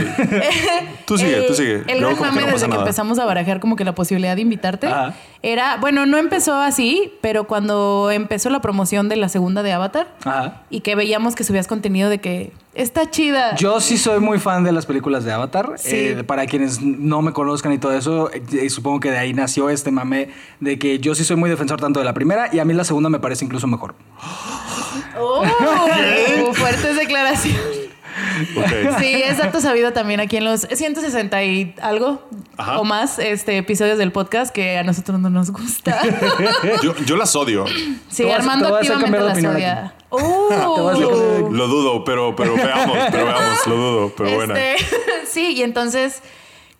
Tú 1.06 1.18
sigue, 1.18 1.36
El- 1.38 1.46
tú 1.46 1.54
sigue. 1.54 1.82
El 1.86 2.00
Luego 2.00 2.16
gran 2.22 2.34
mame 2.34 2.46
no 2.46 2.52
desde 2.52 2.64
que 2.64 2.70
nada. 2.70 2.80
empezamos 2.82 3.18
a 3.18 3.26
barajar 3.26 3.60
como 3.60 3.76
que 3.76 3.84
la 3.84 3.94
posibilidad 3.94 4.34
de 4.36 4.40
invitarte 4.42 4.86
Ajá. 4.86 5.14
Era, 5.44 5.76
bueno, 5.76 6.06
no 6.06 6.16
empezó 6.16 6.54
así, 6.54 7.12
pero 7.20 7.44
cuando 7.44 8.10
empezó 8.10 8.48
la 8.48 8.62
promoción 8.62 9.10
de 9.10 9.16
la 9.16 9.28
segunda 9.28 9.62
de 9.62 9.72
Avatar 9.72 10.16
Ajá. 10.24 10.62
y 10.70 10.80
que 10.80 10.94
veíamos 10.94 11.34
que 11.34 11.44
subías 11.44 11.66
contenido 11.66 12.08
de 12.08 12.18
que 12.18 12.52
está 12.72 13.10
chida. 13.10 13.54
Yo 13.56 13.78
sí 13.82 13.98
soy 13.98 14.20
muy 14.20 14.38
fan 14.38 14.64
de 14.64 14.72
las 14.72 14.86
películas 14.86 15.22
de 15.22 15.32
Avatar. 15.32 15.74
Sí. 15.76 15.90
Eh, 15.94 16.24
para 16.24 16.46
quienes 16.46 16.80
no 16.80 17.20
me 17.20 17.34
conozcan 17.34 17.72
y 17.74 17.78
todo 17.78 17.92
eso, 17.92 18.30
eh, 18.32 18.70
supongo 18.70 19.00
que 19.00 19.10
de 19.10 19.18
ahí 19.18 19.34
nació 19.34 19.68
este 19.68 19.90
mame 19.90 20.30
de 20.60 20.78
que 20.78 20.98
yo 20.98 21.14
sí 21.14 21.24
soy 21.24 21.36
muy 21.36 21.50
defensor 21.50 21.78
tanto 21.78 22.00
de 22.00 22.06
la 22.06 22.14
primera 22.14 22.48
y 22.50 22.58
a 22.58 22.64
mí 22.64 22.72
la 22.72 22.84
segunda 22.84 23.10
me 23.10 23.18
parece 23.18 23.44
incluso 23.44 23.66
mejor. 23.66 23.94
Oh, 25.20 25.44
fuertes 26.54 26.96
declaraciones. 26.96 27.83
Sí, 28.98 29.22
es 29.22 29.38
dato 29.38 29.60
sabido 29.60 29.92
también 29.92 30.20
aquí 30.20 30.36
en 30.36 30.44
los 30.44 30.62
160 30.62 31.44
y 31.44 31.74
algo 31.80 32.22
Ajá. 32.56 32.78
o 32.78 32.84
más 32.84 33.18
este, 33.18 33.58
episodios 33.58 33.98
del 33.98 34.12
podcast 34.12 34.52
que 34.54 34.78
a 34.78 34.84
nosotros 34.84 35.18
no 35.20 35.30
nos 35.30 35.50
gusta. 35.50 36.00
Yo, 36.82 36.94
yo 37.04 37.16
las 37.16 37.34
odio. 37.36 37.64
Sí, 38.08 38.28
Armando 38.30 38.74
activamente 38.74 39.04
cambiar 39.04 39.22
de 39.22 39.28
las 39.28 39.38
opinión 39.38 39.56
odia. 39.56 39.94
Uh. 40.10 41.50
Lo 41.50 41.66
dudo, 41.66 42.04
pero, 42.04 42.34
pero 42.36 42.54
veamos, 42.54 42.98
pero 43.10 43.26
veamos, 43.26 43.66
lo 43.66 43.76
dudo, 43.76 44.12
pero 44.16 44.34
bueno. 44.34 44.54
Este, 44.54 44.86
sí, 45.26 45.54
y 45.54 45.62
entonces 45.62 46.22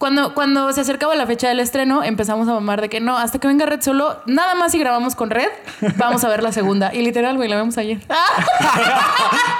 cuando, 0.05 0.35
cuando 0.35 0.71
se 0.75 0.83
acercaba 0.83 1.15
la 1.15 1.27
fecha 1.27 1.49
del 1.49 1.61
estreno, 1.61 2.03
empezamos 2.05 2.47
a 2.47 2.53
mamar 2.53 2.83
de 2.83 2.91
que 2.91 3.01
no, 3.01 3.17
hasta 3.17 3.39
que 3.39 3.49
venga 3.49 3.65
Red 3.65 3.81
solo, 3.81 4.19
nada 4.27 4.55
más 4.55 4.73
si 4.73 4.79
grabamos 4.79 5.15
con 5.15 5.31
Red, 5.31 5.49
vamos 5.97 6.23
a 6.25 6.29
ver 6.29 6.43
la 6.43 6.53
segunda. 6.53 6.93
Y 6.95 7.01
literal, 7.01 7.37
güey, 7.37 7.49
la 7.49 7.57
vemos 7.57 7.79
ayer. 7.79 7.99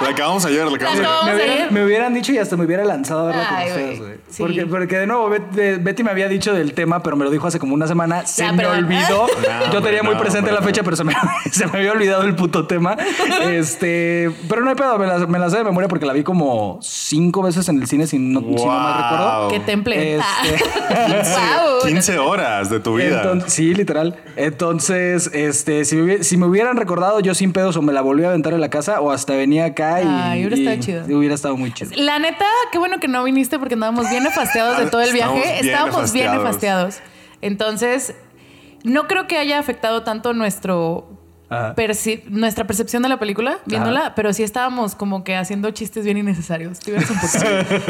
La 0.01 0.09
acabamos 0.09 0.45
ayer, 0.45 0.65
la 0.67 0.75
acabamos 0.75 0.99
La 0.99 1.07
ayer. 1.09 1.23
acabamos- 1.23 1.25
Me 1.25 1.31
Vamos 1.31 1.41
a 1.41 1.45
hubieran, 1.45 1.73
me 1.73 1.85
hubieran 1.85 2.13
dicho 2.13 2.31
y 2.31 2.37
hasta 2.37 2.57
me 2.57 2.65
hubiera 2.65 2.83
lanzado 2.83 3.21
a 3.21 3.25
verla 3.27 3.47
con 3.47 3.57
Ay, 3.57 3.69
ustedes, 3.69 3.99
güey. 3.99 4.13
Sí. 4.29 4.43
Porque, 4.43 4.65
porque 4.65 4.97
de 4.99 5.07
nuevo, 5.07 5.29
Bet- 5.29 5.81
Betty 5.83 6.03
me 6.03 6.11
había 6.11 6.27
dicho 6.27 6.53
del 6.53 6.73
tema, 6.73 7.01
pero 7.01 7.15
me 7.15 7.23
lo 7.25 7.31
dijo 7.31 7.47
hace 7.47 7.57
como 7.59 7.73
una 7.73 7.87
semana. 7.87 8.25
Se 8.27 8.51
me 8.51 8.65
olvidó. 8.67 9.27
No, 9.65 9.73
Yo 9.73 9.81
tenía 9.81 10.03
muy 10.03 10.15
presente 10.15 10.51
la 10.51 10.61
fecha, 10.61 10.83
pero 10.83 10.95
se 10.95 11.03
me, 11.03 11.13
se 11.51 11.65
me 11.67 11.77
había 11.79 11.91
olvidado 11.93 12.23
el 12.23 12.35
puto 12.35 12.67
tema. 12.67 12.95
Este, 13.49 14.31
pero 14.49 14.61
no 14.61 14.69
hay 14.69 14.75
pedo, 14.75 14.97
me 14.99 15.07
la, 15.07 15.17
me 15.27 15.39
la 15.39 15.49
sé 15.49 15.57
de 15.57 15.63
memoria 15.63 15.87
porque 15.87 16.05
la 16.05 16.13
vi 16.13 16.23
como 16.23 16.77
cinco 16.81 17.41
veces 17.41 17.67
en 17.69 17.81
el 17.81 17.87
cine, 17.87 18.05
si 18.07 18.19
no, 18.19 18.41
si 18.41 18.45
no 18.45 18.65
mal 18.65 19.01
recuerdo. 19.03 19.39
Wow. 19.41 19.49
Qué 19.49 19.59
temple. 19.61 20.15
Este- 20.17 20.25
Wow. 20.43 21.81
15 21.85 22.19
horas 22.19 22.69
de 22.69 22.79
tu 22.79 22.95
vida. 22.95 23.21
Entonces- 23.21 23.53
sí, 23.53 23.73
literal. 23.73 24.15
Entonces, 24.35 25.29
este, 25.33 25.85
si 25.85 25.95
me, 25.95 26.03
hubiera, 26.03 26.23
si 26.23 26.37
me 26.37 26.45
hubieran 26.45 26.77
recordado 26.77 27.19
yo 27.19 27.33
sin 27.33 27.53
pedos 27.53 27.75
o 27.77 27.81
me 27.81 27.93
la 27.93 28.01
volví 28.01 28.23
a 28.23 28.29
aventar 28.29 28.53
en 28.53 28.61
la 28.61 28.69
casa 28.69 29.01
o 29.01 29.11
hasta 29.11 29.33
venía 29.35 29.65
acá 29.65 30.01
y, 30.01 30.05
Ay, 30.07 30.39
hubiera 30.45 30.55
y 30.57 30.67
estado 30.67 30.79
chido. 31.05 31.17
Hubiera 31.17 31.35
estado 31.35 31.57
muy 31.57 31.71
chido. 31.73 31.91
La 31.95 32.19
neta, 32.19 32.45
qué 32.71 32.77
bueno 32.77 32.99
que 32.99 33.07
no 33.07 33.23
viniste 33.23 33.59
porque 33.59 33.75
andábamos 33.75 34.09
bien 34.09 34.23
nefasteados 34.23 34.77
de 34.77 34.87
todo 34.87 35.01
el 35.01 35.13
viaje. 35.13 35.41
bien 35.41 35.65
Estábamos 35.65 36.11
bien 36.13 36.31
nefasteados. 36.31 36.99
Entonces, 37.41 38.15
no 38.83 39.07
creo 39.07 39.27
que 39.27 39.37
haya 39.37 39.59
afectado 39.59 40.03
tanto 40.03 40.33
nuestro 40.33 41.09
Ajá. 41.55 41.75
nuestra 42.29 42.67
percepción 42.67 43.03
de 43.03 43.09
la 43.09 43.19
película 43.19 43.59
viéndola, 43.65 44.13
pero 44.15 44.33
sí 44.33 44.43
estábamos 44.43 44.95
como 44.95 45.23
que 45.23 45.35
haciendo 45.35 45.71
chistes 45.71 46.05
bien 46.05 46.17
innecesarios. 46.17 46.79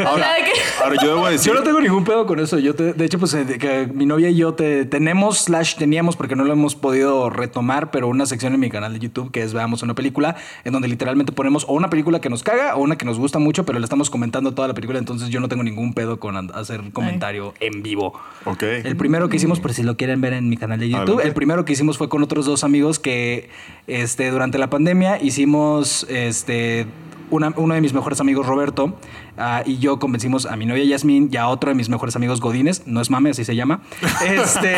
Ahora, 0.06 0.96
yo 1.02 1.08
debo 1.14 1.28
decir. 1.28 1.52
Yo 1.52 1.58
no 1.58 1.62
tengo 1.64 1.80
ningún 1.80 2.04
pedo 2.04 2.26
con 2.26 2.40
eso. 2.40 2.58
Yo 2.58 2.74
te- 2.74 2.92
de 2.92 3.04
hecho, 3.04 3.18
pues 3.18 3.32
de 3.32 3.58
que 3.58 3.86
mi 3.92 4.06
novia 4.06 4.28
y 4.30 4.36
yo 4.36 4.54
te, 4.54 4.84
tenemos, 4.84 5.38
slash 5.38 5.76
teníamos, 5.76 6.16
porque 6.16 6.36
no 6.36 6.44
lo 6.44 6.52
hemos 6.52 6.74
podido 6.74 7.30
retomar, 7.30 7.90
pero 7.90 8.08
una 8.08 8.26
sección 8.26 8.54
en 8.54 8.60
mi 8.60 8.70
canal 8.70 8.92
de 8.92 8.98
YouTube 8.98 9.30
que 9.30 9.42
es 9.42 9.52
Veamos 9.54 9.82
una 9.82 9.94
película, 9.94 10.36
en 10.64 10.72
donde 10.72 10.88
literalmente 10.88 11.32
ponemos 11.32 11.64
o 11.68 11.74
una 11.74 11.90
película 11.90 12.20
que 12.20 12.28
nos 12.30 12.42
caga 12.42 12.76
o 12.76 12.80
una 12.82 12.96
que 12.96 13.04
nos 13.04 13.18
gusta 13.18 13.38
mucho, 13.38 13.64
pero 13.64 13.78
le 13.78 13.84
estamos 13.84 14.10
comentando 14.10 14.52
toda 14.54 14.68
la 14.68 14.74
película, 14.74 14.98
entonces 14.98 15.28
yo 15.30 15.40
no 15.40 15.48
tengo 15.48 15.62
ningún 15.62 15.94
pedo 15.94 16.18
con 16.20 16.36
hacer 16.52 16.80
comentario 16.92 17.54
en 17.60 17.82
vivo. 17.82 18.18
Ok. 18.44 18.62
El 18.62 18.96
primero 18.96 19.28
que 19.28 19.36
hicimos, 19.36 19.60
por 19.60 19.72
si 19.72 19.82
lo 19.82 19.96
quieren 19.96 20.20
ver 20.20 20.32
en 20.34 20.48
mi 20.48 20.56
canal 20.56 20.78
de 20.78 20.88
YouTube, 20.88 21.02
Adelante. 21.04 21.28
el 21.28 21.34
primero 21.34 21.64
que 21.64 21.72
hicimos 21.72 21.98
fue 21.98 22.08
con 22.08 22.22
otros 22.22 22.46
dos 22.46 22.64
amigos 22.64 22.98
que 22.98 23.48
este, 23.86 24.30
durante 24.30 24.58
la 24.58 24.68
pandemia 24.70 25.20
hicimos 25.22 26.06
este, 26.08 26.86
una- 27.30 27.52
uno 27.56 27.74
de 27.74 27.80
mis 27.80 27.92
mejores 27.92 28.20
amigos, 28.20 28.46
Roberto, 28.46 28.96
ah, 29.36 29.62
y 29.66 29.78
yo 29.78 29.98
convencimos 29.98 30.46
a 30.46 30.56
mi 30.56 30.64
novia 30.66 30.84
Yasmín 30.84 31.28
y 31.32 31.36
a 31.36 31.48
otro 31.48 31.70
de 31.70 31.74
mis 31.74 31.88
mejores 31.88 32.14
amigos, 32.16 32.40
Godínez, 32.40 32.82
no 32.86 33.00
es 33.00 33.10
mame, 33.10 33.30
así 33.30 33.44
se 33.44 33.54
llama. 33.56 33.80
Este, 34.24 34.76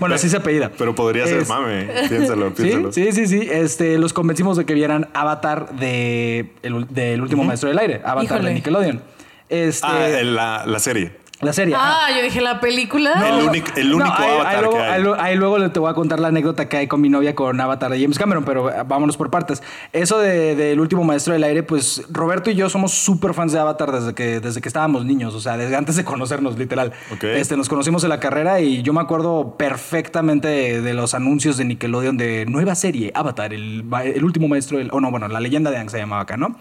bueno, 0.00 0.14
así 0.14 0.28
se 0.28 0.36
apellida. 0.38 0.70
Pero 0.76 0.94
podría 0.94 1.26
ser 1.26 1.40
Es- 1.40 1.48
mame. 1.48 1.88
Piénsalo, 2.08 2.54
piénsalo. 2.54 2.92
Sí, 2.92 3.12
sí, 3.12 3.26
sí, 3.26 3.40
sí. 3.40 3.48
Este, 3.50 3.98
los 3.98 4.12
convencimos 4.12 4.56
de 4.56 4.64
que 4.64 4.74
vieran 4.74 5.08
Avatar 5.14 5.74
de 5.76 6.52
el, 6.62 6.86
del 6.90 7.20
último 7.20 7.44
maestro 7.44 7.68
del 7.68 7.78
aire, 7.78 8.00
Avatar 8.04 8.24
Híjole. 8.24 8.48
de 8.48 8.54
Nickelodeon. 8.54 9.02
Este, 9.50 9.86
Ah, 9.86 10.08
la, 10.22 10.64
la 10.66 10.78
serie. 10.78 11.12
La 11.40 11.52
serie. 11.52 11.74
Ah, 11.76 12.06
yo 12.16 12.22
dije 12.22 12.40
la 12.40 12.60
película. 12.60 13.12
El 13.28 13.48
único- 13.48 13.70
el 13.76 13.90
No, 13.90 13.96
único 13.96 14.12
ahí- 14.16 14.24
ahí 14.30 14.34
Avatar 14.40 14.60
luego, 14.62 14.76
que 14.76 14.82
hay. 14.82 14.90
ahí 14.92 15.36
luego- 15.36 15.56
ahí 15.56 15.70
te 15.70 15.78
voy 15.80 15.90
a 15.90 15.94
contar 15.94 16.20
la 16.20 16.28
anécdota 16.28 16.68
que 16.68 16.76
hay 16.78 16.86
con 16.86 17.00
mi 17.00 17.08
novia 17.08 17.34
con 17.34 17.60
Avatar 17.60 17.90
de 17.90 18.00
James 18.00 18.18
Cameron, 18.18 18.44
pero 18.44 18.70
eh, 18.70 18.82
vámonos 18.86 19.16
por 19.16 19.30
partes. 19.30 19.62
Eso 19.92 20.18
de- 20.18 20.54
del 20.54 20.80
último 20.80 21.04
maestro 21.04 21.32
del 21.34 21.44
aire, 21.44 21.62
pues 21.62 22.02
Roberto 22.10 22.50
y 22.50 22.54
yo 22.54 22.68
somos 22.70 22.92
súper 22.92 23.34
fans 23.34 23.52
de 23.52 23.58
Avatar 23.58 23.92
desde 23.92 24.14
que, 24.14 24.40
desde 24.40 24.60
que 24.60 24.68
estábamos 24.68 25.04
niños, 25.04 25.34
o 25.34 25.40
sea, 25.40 25.56
desde 25.56 25.76
antes 25.76 25.96
de 25.96 26.04
conocernos, 26.04 26.56
literal. 26.58 26.92
Ok. 27.12 27.24
Este, 27.24 27.56
nos 27.56 27.68
conocimos 27.68 28.04
en 28.04 28.10
la 28.10 28.20
carrera 28.20 28.60
y 28.60 28.82
yo 28.82 28.92
me 28.92 29.00
acuerdo 29.00 29.56
perfectamente 29.58 30.48
de, 30.48 30.80
de 30.82 30.94
los 30.94 31.14
anuncios 31.14 31.56
de 31.56 31.64
Nickelodeon 31.64 32.16
de 32.16 32.46
nueva 32.46 32.74
serie, 32.74 33.10
Avatar, 33.14 33.52
el, 33.52 33.84
el 34.04 34.24
último 34.24 34.48
maestro 34.48 34.78
del... 34.78 34.88
O 34.92 35.00
no, 35.00 35.10
bueno, 35.10 35.28
la 35.28 35.40
leyenda 35.40 35.70
de 35.70 35.76
Aang 35.78 35.90
se 35.90 35.98
llamaba 35.98 36.22
acá, 36.22 36.36
¿no? 36.36 36.56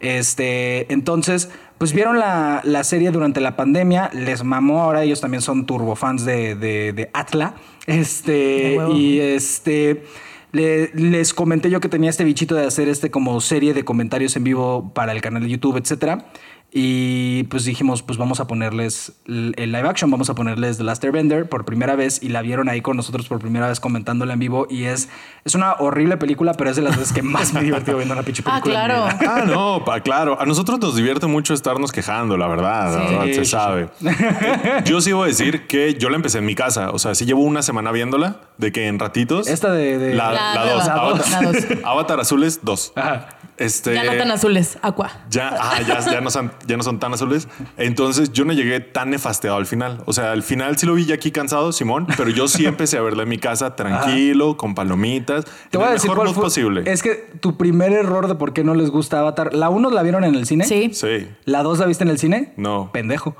Este, 0.00 0.92
entonces, 0.92 1.50
pues 1.82 1.94
vieron 1.94 2.16
la, 2.16 2.60
la 2.62 2.84
serie 2.84 3.10
durante 3.10 3.40
la 3.40 3.56
pandemia, 3.56 4.08
les 4.14 4.44
mamó, 4.44 4.82
ahora 4.84 5.02
ellos 5.02 5.20
también 5.20 5.40
son 5.42 5.66
turbofans 5.66 6.24
de, 6.24 6.54
de, 6.54 6.92
de 6.92 7.10
Atla. 7.12 7.54
Este, 7.88 8.78
y 8.94 9.18
este... 9.18 10.04
le- 10.52 10.92
les 10.94 11.34
comenté 11.34 11.70
yo 11.70 11.80
que 11.80 11.88
tenía 11.88 12.08
este 12.08 12.22
bichito 12.22 12.54
de 12.54 12.66
hacer 12.66 12.88
este 12.88 13.10
como 13.10 13.40
serie 13.40 13.74
de 13.74 13.84
comentarios 13.84 14.36
en 14.36 14.44
vivo 14.44 14.92
para 14.94 15.10
el 15.10 15.20
canal 15.20 15.42
de 15.42 15.48
YouTube, 15.48 15.76
etcétera. 15.76 16.26
Y 16.74 17.42
pues 17.44 17.66
dijimos, 17.66 18.02
pues 18.02 18.16
vamos 18.16 18.40
a 18.40 18.46
ponerles 18.46 19.12
el 19.26 19.52
live 19.72 19.86
action, 19.86 20.10
vamos 20.10 20.30
a 20.30 20.34
ponerles 20.34 20.78
The 20.78 20.84
Last 20.84 21.04
Airbender 21.04 21.46
por 21.46 21.66
primera 21.66 21.96
vez 21.96 22.22
y 22.22 22.30
la 22.30 22.40
vieron 22.40 22.70
ahí 22.70 22.80
con 22.80 22.96
nosotros 22.96 23.28
por 23.28 23.40
primera 23.40 23.68
vez 23.68 23.78
comentándola 23.78 24.32
en 24.32 24.38
vivo 24.38 24.66
y 24.70 24.84
es, 24.84 25.10
es 25.44 25.54
una 25.54 25.74
horrible 25.74 26.16
película, 26.16 26.54
pero 26.54 26.70
es 26.70 26.76
de 26.76 26.82
las 26.82 26.96
veces 26.96 27.12
que 27.12 27.20
más 27.22 27.52
me 27.52 27.60
he 27.60 27.64
divertido 27.64 27.98
viendo 27.98 28.14
una 28.14 28.22
pinche 28.22 28.42
Ah, 28.46 28.52
película. 28.62 28.80
mi 28.80 28.86
claro. 28.86 29.18
vida. 29.18 29.34
Ah, 29.34 29.44
no, 29.46 29.84
pa- 29.84 30.00
claro. 30.00 30.40
A 30.40 30.46
nosotros 30.46 30.78
nos 30.80 30.96
divierte 30.96 31.26
mucho 31.26 31.52
estarnos 31.52 31.92
quejando, 31.92 32.38
la 32.38 32.46
verdad. 32.46 32.94
la 32.94 33.06
Sí. 33.06 33.12
verdad, 33.12 33.24
Sí, 33.26 33.34
se 33.34 33.44
sí, 33.44 33.50
sabe. 33.50 33.88
Yo 34.86 35.02
sí 35.02 35.12
voy 35.12 35.24
a 35.24 35.26
decir 35.26 35.66
que 35.66 35.92
yo 35.94 36.08
la 36.08 36.16
empecé 36.16 36.38
en 36.38 36.46
mi 36.46 36.54
casa. 36.54 36.90
O 36.90 36.98
sea, 36.98 37.14
sí 37.14 37.26
llevo 37.26 37.42
una 37.42 37.60
semana 37.60 37.92
viéndola, 37.92 38.36
de 38.56 38.72
que 38.72 38.86
en 38.86 38.98
ratitos. 38.98 39.46
Esta 39.46 39.72
de... 39.72 39.98
de- 39.98 40.14
La, 40.14 40.32
La 40.32 40.54
la 40.54 40.64
nueva. 40.64 40.72
dos. 40.74 40.86
La 40.86 40.94
Avatar, 40.94 41.18
dos. 41.18 41.30
La 41.30 41.42
dos. 41.74 41.78
Avatar 41.84 42.20
Azules, 42.20 42.60
dos. 42.62 42.92
Ajá. 42.96 43.28
Este, 43.62 43.94
Ya 43.94 44.04
no 44.04 44.12
tan 44.16 44.30
azules, 44.30 44.78
aqua. 44.82 45.10
Ya, 45.30 45.56
ah, 45.60 45.80
ya, 45.86 46.00
ya 46.00 46.20
no 46.20 46.30
son, 46.30 46.52
ya 46.66 46.76
no 46.76 46.82
son 46.82 46.98
tan 46.98 47.14
azules. 47.14 47.46
Entonces 47.76 48.32
yo 48.32 48.44
no 48.44 48.52
llegué 48.52 48.80
tan 48.80 49.10
nefasteado 49.10 49.56
al 49.56 49.66
final. 49.66 50.02
O 50.06 50.12
sea, 50.12 50.32
al 50.32 50.42
final 50.42 50.76
sí 50.78 50.86
lo 50.86 50.94
vi 50.94 51.04
ya 51.04 51.14
aquí 51.14 51.30
cansado, 51.30 51.70
Simón, 51.72 52.06
pero 52.16 52.30
yo 52.30 52.48
sí 52.48 52.66
empecé 52.66 52.98
a 52.98 53.02
verla 53.02 53.22
en 53.22 53.28
mi 53.28 53.38
casa 53.38 53.76
tranquilo, 53.76 54.56
con 54.56 54.74
palomitas, 54.74 55.44
Te 55.70 55.78
voy 55.78 55.86
a 55.86 55.90
decir 55.92 56.10
mejor 56.10 56.24
cuál 56.24 56.34
fue. 56.34 56.42
posible. 56.44 56.82
Es 56.86 57.02
que 57.02 57.30
tu 57.40 57.56
primer 57.56 57.92
error 57.92 58.26
de 58.28 58.34
por 58.34 58.52
qué 58.52 58.64
no 58.64 58.74
les 58.74 58.90
gusta 58.90 59.20
Avatar. 59.20 59.54
¿La 59.54 59.70
1 59.70 59.90
la 59.90 60.02
vieron 60.02 60.24
en 60.24 60.34
el 60.34 60.46
cine? 60.46 60.64
Sí. 60.64 60.90
Sí. 60.92 61.28
¿La 61.44 61.62
2 61.62 61.78
la 61.78 61.86
viste 61.86 62.04
en 62.04 62.10
el 62.10 62.18
cine? 62.18 62.52
No. 62.56 62.90
Pendejo. 62.92 63.36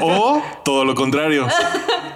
O 0.00 0.42
todo 0.64 0.84
lo 0.84 0.94
contrario. 0.94 1.46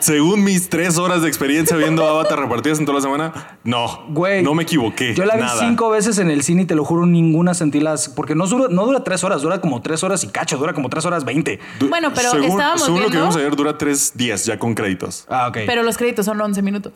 Según 0.01 0.45
mis 0.45 0.69
tres 0.69 0.99
horas 0.99 1.23
de 1.23 1.29
experiencia 1.29 1.77
viendo 1.77 2.07
Avatar 2.07 2.39
repartidas 2.39 2.79
en 2.79 2.87
toda 2.87 2.97
la 2.99 3.03
semana, 3.03 3.59
no. 3.65 4.05
Güey. 4.09 4.43
No 4.43 4.55
me 4.55 4.63
equivoqué. 4.65 5.15
Yo 5.15 5.25
la 5.25 5.35
vi 5.37 5.43
nada. 5.43 5.59
cinco 5.61 5.91
veces 5.91 6.19
en 6.19 6.31
el 6.31 6.43
cine 6.43 6.63
y 6.63 6.65
te 6.67 6.75
lo 6.75 6.85
juro, 6.85 7.07
ninguna 7.07 7.55
sentí 7.55 7.81
las. 7.81 8.09
Porque 8.09 8.35
no 8.35 8.47
dura, 8.47 8.67
no 8.71 8.85
dura 8.87 9.03
tres 9.05 9.25
horas, 9.25 9.43
dura 9.43 9.61
como 9.61 9.81
tres 9.83 10.03
horas 10.05 10.23
y 10.25 10.29
cacho, 10.29 10.57
dura 10.59 10.73
como 10.73 10.89
tres 10.89 11.05
horas 11.05 11.25
veinte. 11.25 11.59
Bueno, 11.89 12.13
pero 12.15 12.31
según, 12.31 12.47
estábamos 12.51 12.85
según 12.85 13.01
lo 13.01 13.07
que 13.07 13.13
viendo- 13.13 13.29
vimos 13.29 13.37
ayer, 13.37 13.57
dura 13.57 13.79
tres 13.79 14.13
días 14.17 14.45
ya 14.45 14.59
con 14.59 14.75
créditos. 14.75 15.27
Ah, 15.29 15.49
ok. 15.49 15.59
Pero 15.67 15.83
los 15.83 15.97
créditos 15.97 16.27
son 16.27 16.41
11 16.41 16.63
minutos. 16.63 16.93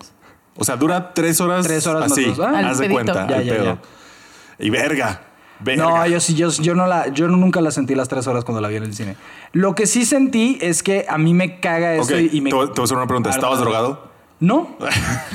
O 0.57 0.65
sea, 0.65 0.77
dura 0.77 1.15
tres 1.15 1.41
horas. 1.41 1.67
Tres 1.67 1.87
horas 1.87 2.03
más 2.03 2.13
así. 2.13 2.25
dos. 2.25 2.41
Ah. 2.41 2.59
Al 2.59 2.65
haz 2.67 2.79
de 2.79 2.91
cuenta. 2.91 3.27
Ya, 3.29 3.37
al 3.37 3.45
ya, 3.45 3.53
pedo. 3.53 3.65
ya. 3.65 3.79
Y 4.59 4.71
verga. 4.71 5.23
Verga. 5.63 5.85
No, 5.85 6.07
yo 6.07 6.21
sí, 6.21 6.35
yo, 6.35 6.51
yo 6.51 6.75
no 6.75 6.87
la, 6.87 7.09
yo 7.09 7.29
nunca 7.29 7.61
la 7.61 7.71
sentí 7.71 7.95
las 7.95 8.09
tres 8.09 8.27
horas 8.27 8.45
cuando 8.45 8.61
la 8.61 8.69
vi 8.69 8.77
en 8.77 8.85
el 8.85 8.95
cine. 8.95 9.17
Lo 9.53 9.75
que 9.75 9.87
sí 9.87 10.05
sentí 10.05 10.59
es 10.61 10.83
que 10.83 11.07
a 11.09 11.19
mí 11.19 11.35
me 11.35 11.61
caga 11.61 11.95
Ok, 11.95 12.11
esto 12.11 12.19
y 12.19 12.41
me. 12.41 12.51
te, 12.51 12.57
voy, 12.57 12.69
a 12.77 12.83
hacer 12.83 12.97
una 12.97 13.07
pregunta. 13.07 13.31
A 13.31 13.33
ver, 13.33 13.39
¿Estabas 13.39 13.61
drogado? 13.61 14.12
No, 14.43 14.77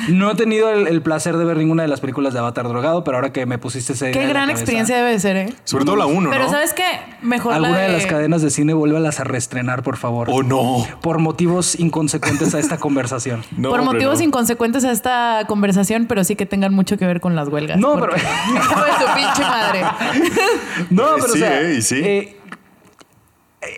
no 0.10 0.32
he 0.32 0.36
tenido 0.36 0.70
el, 0.70 0.86
el 0.88 1.02
placer 1.02 1.38
de 1.38 1.46
ver 1.46 1.56
ninguna 1.56 1.84
de 1.84 1.88
las 1.88 2.02
películas 2.02 2.34
de 2.34 2.40
Avatar 2.40 2.68
drogado, 2.68 3.06
pero 3.06 3.16
ahora 3.18 3.32
que 3.32 3.46
me 3.46 3.58
pusiste 3.58 3.94
ese. 3.94 4.12
Qué 4.12 4.28
gran 4.28 4.50
experiencia 4.50 4.98
debe 4.98 5.12
de 5.12 5.20
ser, 5.22 5.38
¿eh? 5.38 5.54
Sobre 5.64 5.86
todo 5.86 5.96
la 5.96 6.06
uno, 6.06 6.30
Pero 6.30 6.44
¿no? 6.44 6.50
¿sabes 6.52 6.74
qué? 6.74 6.84
Mejor 7.22 7.54
Alguna 7.54 7.72
la 7.72 7.84
de 7.84 7.90
las 7.94 8.06
cadenas 8.06 8.42
de 8.42 8.50
cine 8.50 8.74
vuélvalas 8.74 9.22
a 9.22 9.24
reestrenar, 9.24 9.82
por 9.82 9.96
favor. 9.96 10.28
¿O 10.30 10.44
no? 10.44 10.86
Por 11.02 11.20
motivos 11.20 11.80
inconsecuentes 11.80 12.54
a 12.54 12.60
esta 12.60 12.78
conversación. 12.80 13.44
No, 13.56 13.70
Por 13.70 13.80
hombre, 13.80 13.94
motivos 13.96 14.20
no. 14.20 14.26
inconsecuentes 14.26 14.84
a 14.84 14.92
esta 14.92 15.44
conversación, 15.48 16.06
pero 16.08 16.26
sí 16.26 16.36
que 16.36 16.46
tengan 16.46 16.74
mucho 16.74 16.98
que 16.98 17.06
ver 17.06 17.22
con 17.22 17.34
las 17.34 17.48
huelgas. 17.48 17.80
No, 17.80 17.98
porque- 17.98 18.18
pero- 18.22 18.58
Hijo 18.62 18.82
de 18.84 18.92
su 18.92 19.14
pinche 19.16 19.42
madre. 19.42 19.82
No, 20.90 21.04
pero 21.16 21.28
sí, 21.34 21.42
o 21.42 21.46
sea, 21.46 21.62
eh, 21.62 21.82
sí. 21.82 22.02
eh, 22.04 22.37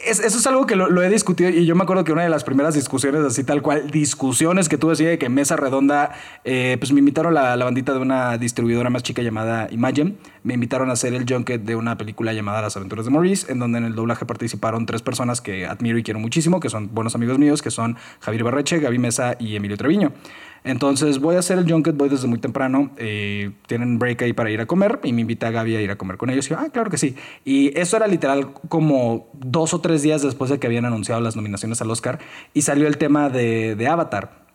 es- 0.06 0.20
eso 0.20 0.38
es 0.38 0.48
algo 0.48 0.66
que 0.66 0.76
lo, 0.76 0.90
lo 0.90 1.02
he 1.04 1.10
discutido 1.10 1.50
y 1.50 1.66
yo 1.66 1.76
me 1.76 1.84
acuerdo 1.84 2.04
que 2.04 2.12
una 2.12 2.24
de 2.24 2.30
las 2.30 2.44
primeras 2.44 2.74
discusiones, 2.76 3.22
así 3.24 3.44
tal 3.44 3.62
cual, 3.62 3.90
discusiones 3.92 4.70
que 4.70 4.78
tuve 4.78 4.94
así 4.94 5.04
de 5.06 5.18
que 5.18 5.30
mesa 5.30 5.56
redonda, 5.56 6.12
eh, 6.44 6.78
pues 6.80 6.92
me 6.92 7.00
invitaron 7.00 7.34
la, 7.34 7.56
la 7.56 7.66
bandita 7.66 7.94
de 7.94 8.00
una 8.00 8.38
distribuidora 8.38 8.90
más 8.90 9.04
chica 9.04 9.22
llamada 9.22 9.68
Imagine, 9.72 10.16
me 10.44 10.54
invitaron 10.54 10.90
a 10.90 10.94
hacer 10.94 11.14
el 11.14 11.26
junket 11.28 11.62
de 11.64 11.76
una 11.76 11.98
película 11.98 12.34
llamada 12.34 12.62
Las 12.62 12.76
aventuras 12.78 13.06
de 13.06 13.12
Maurice, 13.12 13.52
en 13.52 13.60
donde 13.60 13.78
en 13.80 13.86
el 13.86 13.96
doblaje 13.96 14.26
participaron 14.26 14.86
tres 14.86 15.02
personas 15.02 15.42
que 15.42 15.66
admiro 15.66 15.98
y 15.98 16.04
quiero 16.04 16.20
muchísimo, 16.20 16.60
que 16.60 16.70
son 16.70 16.94
buenos 16.94 17.16
amigos 17.16 17.38
míos, 17.40 17.62
que 17.62 17.72
son 17.72 17.98
Javier 18.22 18.44
Barreche, 18.44 18.80
Gaby 18.80 19.00
Mesa 19.00 19.36
y 19.40 19.56
Emilio 19.56 19.78
Treviño. 19.78 20.14
Entonces 20.64 21.20
voy 21.20 21.36
a 21.36 21.40
hacer 21.40 21.58
el 21.58 21.72
junket, 21.72 21.96
voy 21.96 22.10
desde 22.10 22.28
muy 22.28 22.40
temprano. 22.40 22.92
eh, 22.98 23.52
tienen 23.68 24.00
break 24.00 24.22
ahí 24.24 24.34
para 24.34 24.52
ir 24.52 24.62
a 24.62 24.66
comer 24.66 25.00
y 25.04 25.14
me 25.14 25.22
invita 25.22 25.48
a 25.48 25.52
Gaby 25.52 25.76
a 25.76 25.82
ir 25.82 25.92
a 25.92 25.98
comer 25.98 26.18
con 26.18 26.30
ellos. 26.30 26.48
Y 26.48 26.50
yo, 26.52 26.58
ah, 26.60 26.70
claro 26.72 26.90
que 26.90 26.98
sí. 26.98 27.16
Y 27.46 27.78
eso 27.80 27.98
era 27.98 28.08
literal 28.08 28.54
como 28.70 29.28
dos 29.34 29.74
o 29.74 29.82
tres 29.82 30.02
días 30.02 30.22
después 30.22 30.50
de 30.50 30.60
que 30.60 30.68
habían 30.68 30.86
anunciado 30.86 31.22
las 31.22 31.36
nominaciones 31.36 31.82
al 31.82 31.90
Oscar 31.92 32.20
y 32.54 32.62
salió 32.62 32.88
el 32.88 32.98
tema 32.98 33.30
de, 33.30 33.76
de 33.76 33.88
Avatar. 33.88 34.49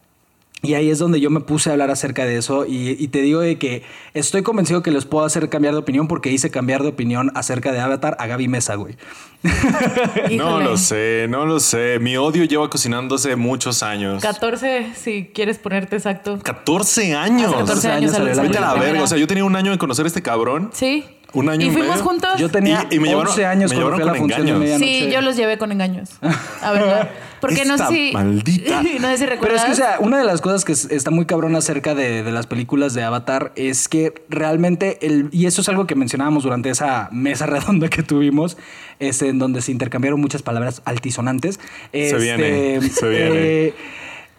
Y 0.65 0.75
ahí 0.75 0.91
es 0.91 0.99
donde 0.99 1.21
yo 1.21 1.31
me 1.31 1.41
puse 1.41 1.71
a 1.71 1.73
hablar 1.73 1.91
acerca 1.91 2.25
de 2.25 2.37
eso 2.39 2.65
y, 2.67 2.97
y 2.99 3.09
te 3.09 3.21
digo 3.23 3.41
de 3.41 3.59
que 3.59 3.83
estoy 4.15 4.43
convencido 4.43 4.83
que 4.83 4.91
les 4.91 5.05
puedo 5.05 5.25
hacer 5.25 5.49
cambiar 5.49 5.75
de 5.75 5.81
opinión 5.81 6.09
porque 6.09 6.31
hice 6.33 6.51
cambiar 6.51 6.83
de 6.83 6.89
opinión 6.89 7.31
acerca 7.35 7.71
de 7.73 7.81
Avatar 7.81 8.17
a 8.19 8.27
Gaby 8.27 8.49
Mesa, 8.49 8.75
güey. 8.77 8.97
No 10.37 10.61
lo 10.61 10.77
sé, 10.77 11.27
no 11.29 11.47
lo 11.47 11.61
sé. 11.61 11.99
Mi 12.01 12.17
odio 12.17 12.45
lleva 12.45 12.69
cocinándose 12.71 13.37
muchos 13.37 13.83
años. 13.83 14.23
14, 14.23 14.93
si 14.95 15.31
quieres 15.35 15.59
ponerte 15.59 15.97
exacto. 15.97 16.39
14 16.43 17.15
años. 17.15 17.49
Hace 17.53 17.57
14 17.59 17.89
años 17.91 18.19
la 18.19 18.43
Vete 18.43 18.59
a 18.59 18.61
la 18.61 18.75
verga. 18.75 19.03
O 19.03 19.07
sea, 19.07 19.19
yo 19.19 19.27
tenía 19.27 19.45
un 19.45 19.57
año 19.57 19.71
de 19.71 19.79
conocer 19.79 20.05
a 20.05 20.09
este 20.09 20.23
cabrón. 20.23 20.71
Sí. 20.73 21.05
Un 21.33 21.49
año 21.49 21.67
¿Y 21.67 21.69
y 21.69 21.73
fuimos 21.73 21.91
medio. 21.97 22.05
juntos? 22.05 22.31
Yo 22.39 22.49
tenía 22.49 22.87
Y- 22.91 22.95
y 22.95 22.99
me 23.01 23.09
llevaron- 23.09 23.29
11 23.33 23.45
años 23.47 23.71
me 23.73 23.77
cuando 23.81 23.97
llevaron 23.97 23.97
fui 23.97 24.03
a 24.03 24.07
la 24.07 24.13
con 24.13 24.19
función 24.21 24.47
de 24.47 24.53
engaños. 24.53 24.79
Sí, 24.79 25.11
yo 25.13 25.21
los 25.21 25.37
llevé 25.37 25.59
con 25.59 25.73
engaños. 25.73 26.11
A 26.63 26.71
ver, 26.73 27.09
porque 27.49 27.65
no 27.65 27.79
sé 27.79 27.85
si. 27.89 28.11
maldita. 28.13 28.83
no 29.01 29.09
sé 29.09 29.17
si 29.19 29.25
Pero 29.25 29.31
recuerdas. 29.33 29.61
es 29.61 29.67
que, 29.67 29.73
o 29.73 29.75
sea, 29.75 29.97
una 30.01 30.19
de 30.19 30.25
las 30.25 30.41
cosas 30.41 30.65
que 30.65 30.73
es- 30.73 30.91
está 30.91 31.11
muy 31.11 31.27
cabrón 31.27 31.55
acerca 31.57 31.95
de, 31.95 32.23
de 32.23 32.33
las 32.33 32.47
películas 32.47 32.95
de 32.95 33.03
Avatar 33.03 33.53
es 33.57 33.89
que 33.89 34.13
realmente, 34.29 34.99
el, 35.07 35.29
y 35.33 35.47
eso 35.47 35.61
es 35.61 35.69
algo 35.69 35.87
que 35.87 35.95
mencionábamos 35.95 36.43
durante 36.45 36.71
esa 36.71 37.09
mesa 37.13 37.47
redonda 37.47 37.89
que 37.89 38.03
tuvimos, 38.03 38.57
es 38.99 39.23
en 39.23 39.39
donde 39.39 39.63
se 39.63 39.73
intercambiaron 39.73 40.21
muchas 40.21 40.43
palabras 40.43 40.83
altisonantes. 40.85 41.59
Este, 41.93 42.17
viene, 42.19 42.81
se 42.91 43.09
viene. 43.09 43.31
eh, 43.33 43.75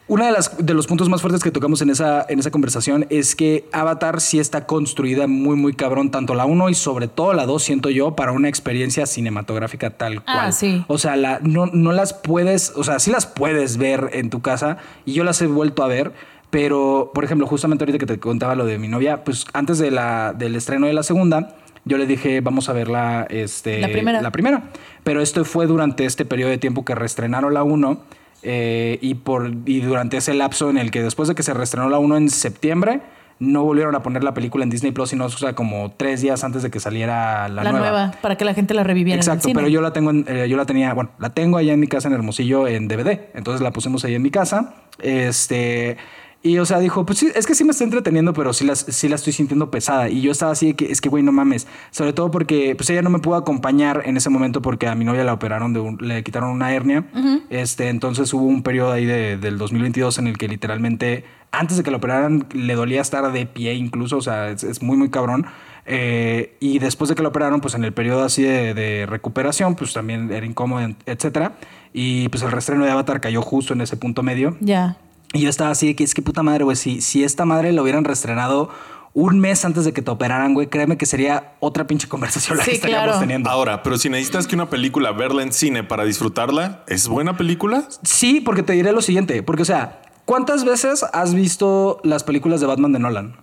una 0.08 0.28
de, 0.28 0.32
las, 0.32 0.56
de 0.64 0.74
los 0.76 0.86
puntos 0.86 1.10
más 1.10 1.22
fuertes 1.22 1.42
que 1.42 1.50
tocamos 1.52 1.82
en 1.82 1.90
esa, 1.90 2.26
en 2.30 2.38
esa 2.40 2.52
conversación 2.52 3.08
es 3.10 3.36
que 3.36 3.68
Avatar 3.72 4.22
sí 4.22 4.40
está 4.40 4.68
construida 4.68 5.26
muy, 5.28 5.56
muy 5.56 5.74
cabrón, 5.74 6.12
tanto 6.12 6.36
la 6.36 6.46
1 6.46 6.70
y 6.70 6.76
sobre 6.76 7.08
todo 7.08 7.34
la 7.34 7.46
2, 7.48 7.64
siento 7.64 7.90
yo, 7.90 8.16
para 8.16 8.32
una 8.32 8.48
experiencia 8.48 9.06
cinematográfica 9.08 9.90
tal 9.90 10.22
Ah, 10.28 10.34
cual. 10.42 10.54
sí. 10.54 10.84
O 10.88 10.98
sea, 11.00 11.16
la, 11.16 11.40
no, 11.42 11.66
no 11.68 11.92
las 11.92 12.14
puedes, 12.14 12.74
o 12.76 12.84
sea, 12.84 13.00
sí 13.00 13.10
las 13.10 13.26
puedes 13.26 13.78
ver 13.78 14.12
en 14.14 14.30
tu 14.30 14.42
casa 14.42 14.78
y 15.06 15.14
yo 15.14 15.24
las 15.24 15.42
he 15.42 15.48
vuelto 15.48 15.84
a 15.84 15.88
ver. 15.88 16.12
Pero, 16.52 17.12
por 17.14 17.26
ejemplo, 17.26 17.48
justamente 17.48 17.84
ahorita 17.84 17.98
que 17.98 18.06
te 18.06 18.20
contaba 18.20 18.56
lo 18.56 18.66
de 18.66 18.78
mi 18.78 18.88
novia, 18.88 19.24
pues 19.24 19.46
antes 19.54 19.78
de 19.80 19.92
la, 19.92 20.34
del 20.38 20.56
estreno 20.56 20.88
de 20.88 20.94
la 20.94 21.04
segunda, 21.04 21.56
yo 21.84 21.98
le 21.98 22.06
dije, 22.06 22.40
vamos 22.40 22.70
a 22.70 22.74
verla 22.74 23.28
este, 23.30 23.82
La 23.82 23.90
primera. 23.90 24.22
La 24.22 24.32
primera. 24.32 24.64
Pero 25.04 25.22
esto 25.22 25.44
fue 25.44 25.66
durante 25.68 26.06
este 26.06 26.24
periodo 26.24 26.52
de 26.52 26.58
tiempo 26.58 26.86
que 26.86 26.96
reestrenaron 26.96 27.54
la 27.54 27.64
1 27.64 27.98
eh, 28.46 28.98
y, 29.02 29.16
por, 29.16 29.52
y 29.66 29.82
durante 29.82 30.18
ese 30.18 30.34
lapso 30.34 30.70
en 30.70 30.78
el 30.78 30.92
que 30.92 31.02
después 31.04 31.28
de 31.28 31.36
que 31.36 31.44
se 31.44 31.54
reestrenó 31.54 31.90
la 31.90 31.98
1 32.00 32.16
en 32.18 32.30
septiembre, 32.30 33.02
no 33.38 33.64
volvieron 33.66 33.94
a 33.96 34.02
poner 34.02 34.24
la 34.24 34.34
película 34.34 34.64
en 34.64 34.70
Disney 34.70 34.94
Plus, 34.94 35.10
sino 35.10 35.26
o 35.26 35.30
sea, 35.30 35.54
como 35.56 35.92
tres 35.92 36.22
días 36.22 36.44
antes 36.46 36.64
de 36.64 36.72
que 36.72 36.80
saliera 36.80 37.50
la, 37.50 37.64
la, 37.66 37.72
nueva. 37.74 38.12
para 38.22 38.38
que 38.38 38.46
la 38.46 38.54
gente 38.54 38.74
la 38.74 38.84
reviviera. 38.86 39.18
Exacto, 39.20 39.40
en 39.40 39.40
el 39.40 39.44
cine. 39.52 39.56
pero 39.56 39.68
yo 39.68 39.82
la 39.82 39.92
tengo, 39.92 40.12
en- 40.12 40.24
eh, 40.30 40.48
yo 40.48 40.56
la 40.56 40.66
tenía, 40.66 40.94
bueno, 40.94 41.10
la 41.20 41.32
tengo 41.32 41.58
allá 41.58 41.74
en 41.74 41.80
mi 41.82 41.88
casa 41.88 42.08
en 42.08 42.14
Hermosillo 42.14 42.66
en 42.68 42.88
DVD. 42.88 43.30
Entonces 43.34 43.60
la 43.62 43.72
pusimos 43.72 44.06
ahí 44.06 44.16
en 44.16 44.22
mi 44.22 44.32
casa. 44.32 44.76
Este. 45.00 45.98
Y, 46.46 46.60
o 46.60 46.66
sea, 46.66 46.80
dijo, 46.80 47.06
pues 47.08 47.18
sí, 47.18 47.32
es 47.34 47.48
que 47.48 47.56
sí 47.56 47.64
me 47.64 47.72
está 47.72 47.84
entreteniendo, 47.84 48.32
pero 48.34 48.54
sí, 48.54 48.66
las, 48.66 48.80
sí 48.88 49.10
la 49.10 49.16
estoy 49.16 49.34
sintiendo 49.34 49.72
pesada. 49.72 50.10
Y 50.10 50.22
yo 50.22 50.32
estaba 50.32 50.52
así 50.52 50.68
de 50.68 50.74
que, 50.76 50.92
es 50.92 51.02
que, 51.02 51.10
güey, 51.10 51.24
no 51.24 51.32
mames. 51.32 51.66
Sobre 51.90 52.14
todo 52.14 52.30
porque, 52.30 52.76
pues 52.76 52.88
ella 52.92 53.02
no 53.02 53.10
me 53.10 53.18
pudo 53.18 53.36
acompañar 53.36 54.04
en 54.06 54.16
ese 54.16 54.30
momento 54.30 54.62
porque 54.62 54.88
a 54.88 54.94
mi 54.94 55.06
novia 55.06 55.24
la 55.24 55.34
operaron, 55.34 55.74
de 55.74 55.80
un- 55.80 55.98
le 56.00 56.24
quitaron 56.24 56.52
una 56.52 56.72
hernia. 56.72 57.06
este, 57.50 57.90
entonces 57.90 58.32
hubo 58.34 58.44
un 58.46 58.62
periodo 58.62 58.92
ahí 58.92 59.06
de- 59.06 59.38
del 59.38 59.58
2022 59.58 60.20
en 60.20 60.28
el 60.28 60.38
que 60.38 60.48
literalmente, 60.48 61.24
antes 61.52 61.78
de 61.78 61.84
que 61.84 61.90
la 61.90 61.98
operaran, 61.98 62.46
le 62.54 62.76
dolía 62.76 63.02
estar 63.02 63.32
de 63.32 63.46
pie 63.48 63.74
incluso. 63.74 64.18
O 64.18 64.22
sea, 64.22 64.50
es, 64.50 64.64
es 64.64 64.84
muy, 64.84 64.98
muy 64.98 65.10
cabrón. 65.10 65.48
Eh, 65.88 66.56
y 66.60 66.80
después 66.80 67.10
de 67.10 67.16
que 67.16 67.22
la 67.24 67.30
operaron, 67.30 67.62
pues 67.62 67.76
en 67.76 67.84
el 67.84 67.94
periodo 67.94 68.24
así 68.24 68.44
de, 68.44 68.74
de 68.74 69.06
recuperación, 69.06 69.76
pues 69.76 69.94
también 69.94 70.32
era 70.32 70.46
incómodo, 70.46 70.88
etcétera. 71.06 71.54
Y 71.94 72.28
pues 72.30 72.44
el 72.44 72.52
restreno 72.52 72.86
de 72.86 72.92
Avatar 72.92 73.22
cayó 73.22 73.42
justo 73.42 73.74
en 73.74 73.82
ese 73.82 73.96
punto 73.98 74.22
medio. 74.24 74.58
Ya. 74.60 74.98
Y 75.36 75.42
yo 75.42 75.50
estaba 75.50 75.72
así 75.72 75.88
de 75.88 75.96
que 75.96 76.04
es 76.06 76.14
que 76.14 76.22
puta 76.22 76.44
madre, 76.44 76.64
güey. 76.64 76.78
Si, 76.78 77.02
si 77.02 77.24
esta 77.26 77.44
madre 77.46 77.74
lo 77.74 77.82
hubieran 77.84 78.06
restrenado 78.06 78.70
un 79.14 79.40
mes 79.40 79.66
antes 79.66 79.84
de 79.84 79.92
que 79.92 80.02
te 80.02 80.10
operaran, 80.10 80.54
güey, 80.54 80.68
créeme 80.68 80.98
que 80.98 81.06
sería 81.06 81.56
otra 81.60 81.88
pinche 81.88 82.08
conversación 82.08 82.58
la 82.58 82.64
Sí, 82.64 82.72
que 82.72 82.76
estaríamos 82.78 83.06
claro. 83.08 83.20
teniendo. 83.20 83.50
Ahora, 83.50 83.84
pero 83.84 83.98
si 83.98 84.10
necesitas 84.10 84.48
que 84.48 84.56
una 84.56 84.70
película 84.70 85.12
verla 85.12 85.44
en 85.44 85.52
cine 85.52 85.84
para 85.84 86.06
disfrutarla, 86.06 86.84
¿es 86.88 87.08
buena 87.10 87.36
película? 87.36 87.86
Sí, 88.04 88.40
porque 88.40 88.64
te 88.64 88.74
diré 88.74 88.94
lo 88.94 89.02
siguiente. 89.02 89.44
Porque, 89.44 89.64
o 89.64 89.66
sea, 89.66 90.02
¿cuántas 90.24 90.64
veces 90.64 91.04
has 91.12 91.34
visto 91.34 92.00
las 92.04 92.24
películas 92.24 92.62
de 92.62 92.68
Batman 92.68 92.94
de 92.94 93.00
Nolan? 93.00 93.36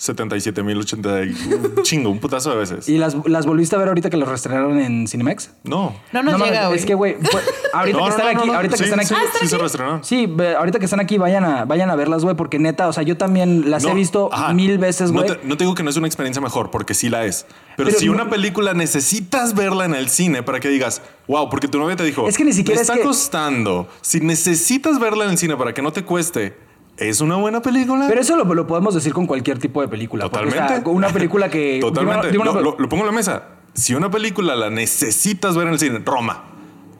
77 0.00 0.62
mil 0.62 0.78
80 0.78 1.24
y- 1.24 1.28
un 1.76 1.82
chingo, 1.82 2.08
un 2.08 2.18
putazo 2.20 2.48
de 2.50 2.56
veces. 2.56 2.88
¿Y 2.88 2.96
las, 2.96 3.14
las 3.26 3.44
volviste 3.44 3.76
a 3.76 3.78
ver 3.78 3.88
ahorita 3.88 4.08
que 4.08 4.16
las 4.16 4.26
restrenaron 4.30 4.80
en 4.80 5.06
Cinemex? 5.06 5.50
No. 5.62 5.94
No 6.10 6.22
nos 6.22 6.32
mames, 6.38 6.48
llega, 6.48 6.66
güey. 6.68 6.78
Es 6.78 6.86
que, 6.86 6.94
güey, 6.94 7.16
ahorita 7.74 7.98
No, 7.98 8.04
que 8.04 8.08
no, 8.10 8.16
están 8.16 8.24
no, 8.24 8.30
aquí, 8.30 8.46
no, 8.46 8.52
no. 8.52 8.54
ahorita 8.54 8.76
Sí, 8.78 8.84
que 8.84 8.88
están 8.90 9.04
sí, 9.06 9.14
aquí. 9.14 9.24
sí, 9.42 9.48
se 9.48 9.58
restrenaron. 9.58 10.02
Sí, 10.02 10.26
ahorita 10.56 10.78
que 10.78 10.86
están 10.86 11.00
aquí, 11.00 11.18
vayan 11.18 11.44
a, 11.44 11.66
vayan 11.66 11.90
a 11.90 11.96
verlas, 11.96 12.24
güey, 12.24 12.34
porque 12.34 12.58
neta, 12.58 12.88
o 12.88 12.94
sea, 12.94 13.02
yo 13.02 13.18
también 13.18 13.70
las 13.70 13.84
he 13.84 13.88
No, 13.88 13.94
visto 13.94 14.30
ajá. 14.32 14.54
mil 14.54 14.78
veces, 14.78 15.12
No 15.12 15.20
güey. 15.22 15.36
te, 15.38 15.46
no 15.46 15.58
te 15.58 15.64
digo 15.64 15.74
que 15.74 15.82
no 15.82 15.90
es 15.90 15.96
una 15.98 16.06
experiencia 16.06 16.40
mejor, 16.40 16.70
porque 16.70 16.94
sí 16.94 17.10
la 17.10 17.26
es. 17.26 17.44
Pero, 17.76 17.88
Pero 17.88 17.98
si 18.00 18.06
no- 18.06 18.12
una 18.12 18.30
película 18.30 18.72
necesitas 18.72 19.54
verla 19.54 19.84
en 19.84 19.94
el 19.94 20.08
cine 20.08 20.42
para 20.42 20.60
que 20.60 20.68
digas, 20.70 21.02
wow, 21.28 21.50
porque 21.50 21.68
tu 21.68 21.78
novia 21.78 21.96
te 21.96 22.04
dijo, 22.04 22.26
Es 22.26 22.38
que 22.38 22.44
ni 22.46 22.54
siquiera 22.54 22.78
me 22.78 22.82
es 22.82 22.88
está 22.88 22.98
que- 22.98 23.04
costando. 23.06 23.86
Si 24.00 24.20
necesitas 24.20 24.98
verla 24.98 25.24
en 25.24 25.30
el 25.32 25.36
cine 25.38 25.58
para 25.58 25.74
que 25.74 25.82
no 25.82 25.92
te 25.92 26.04
cueste, 26.06 26.56
¿es 27.00 27.20
una 27.20 27.36
buena 27.36 27.60
película? 27.62 28.06
Pero 28.08 28.20
eso 28.20 28.36
lo, 28.36 28.44
lo 28.54 28.66
podemos 28.66 28.94
decir 28.94 29.12
con 29.12 29.26
cualquier 29.26 29.58
tipo 29.58 29.80
de 29.80 29.88
película. 29.88 30.28
porque, 30.30 30.48
o 30.48 30.50
sea, 30.50 30.60
Totalmente. 30.62 30.90
una 30.90 31.08
película 31.08 31.48
que. 31.50 31.78
Totalmente. 31.80 32.28
una- 32.38 32.50
una- 32.52 32.60
lo, 32.60 32.70
lo- 32.72 32.76
lo 32.78 32.88
pongo 32.88 33.02
en 33.02 33.06
la 33.08 33.12
mesa. 33.12 33.44
Si 33.74 33.94
una 33.94 34.10
película 34.10 34.54
la 34.56 34.70
necesitas 34.70 35.56
ver 35.56 35.66
en 35.68 35.72
el 35.74 35.78
cine, 35.78 36.02
Roma. 36.04 36.44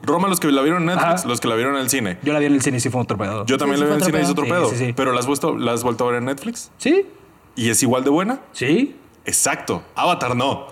Roma, 0.03 0.27
los 0.27 0.39
que 0.39 0.51
la 0.51 0.61
vieron 0.63 0.81
en 0.81 0.87
Netflix, 0.87 1.19
Ajá. 1.21 1.27
los 1.27 1.39
que 1.39 1.47
la 1.47 1.55
vieron 1.55 1.75
en 1.75 1.81
el 1.81 1.89
cine. 1.89 2.17
Yo 2.23 2.33
la 2.33 2.39
vi 2.39 2.45
en 2.47 2.53
el 2.53 2.61
cine 2.61 2.77
y 2.77 2.79
sí 2.79 2.89
fue 2.89 3.01
un 3.01 3.07
torpedo. 3.07 3.45
Yo 3.45 3.57
también 3.57 3.77
Sí, 3.77 3.83
la 3.83 3.89
vi 3.89 3.93
en 3.93 3.99
el 3.99 4.05
cine 4.05 4.19
y 4.19 4.21
es 4.23 4.29
otro 4.29 4.45
pedo. 4.45 4.53
pedo. 4.61 4.69
Sí, 4.71 4.75
sí, 4.77 4.85
sí. 4.87 4.93
Pero 4.93 5.11
¿la 5.13 5.19
has, 5.19 5.27
vuelto, 5.27 5.55
¿la 5.57 5.73
has 5.73 5.83
vuelto 5.83 6.05
a 6.05 6.11
ver 6.11 6.17
en 6.19 6.25
Netflix? 6.25 6.71
¿Sí? 6.77 7.05
¿Y 7.55 7.69
es 7.69 7.83
igual 7.83 8.03
de 8.03 8.09
buena? 8.09 8.39
Sí. 8.53 8.95
Exacto. 9.25 9.83
Avatar 9.95 10.35
no. 10.35 10.67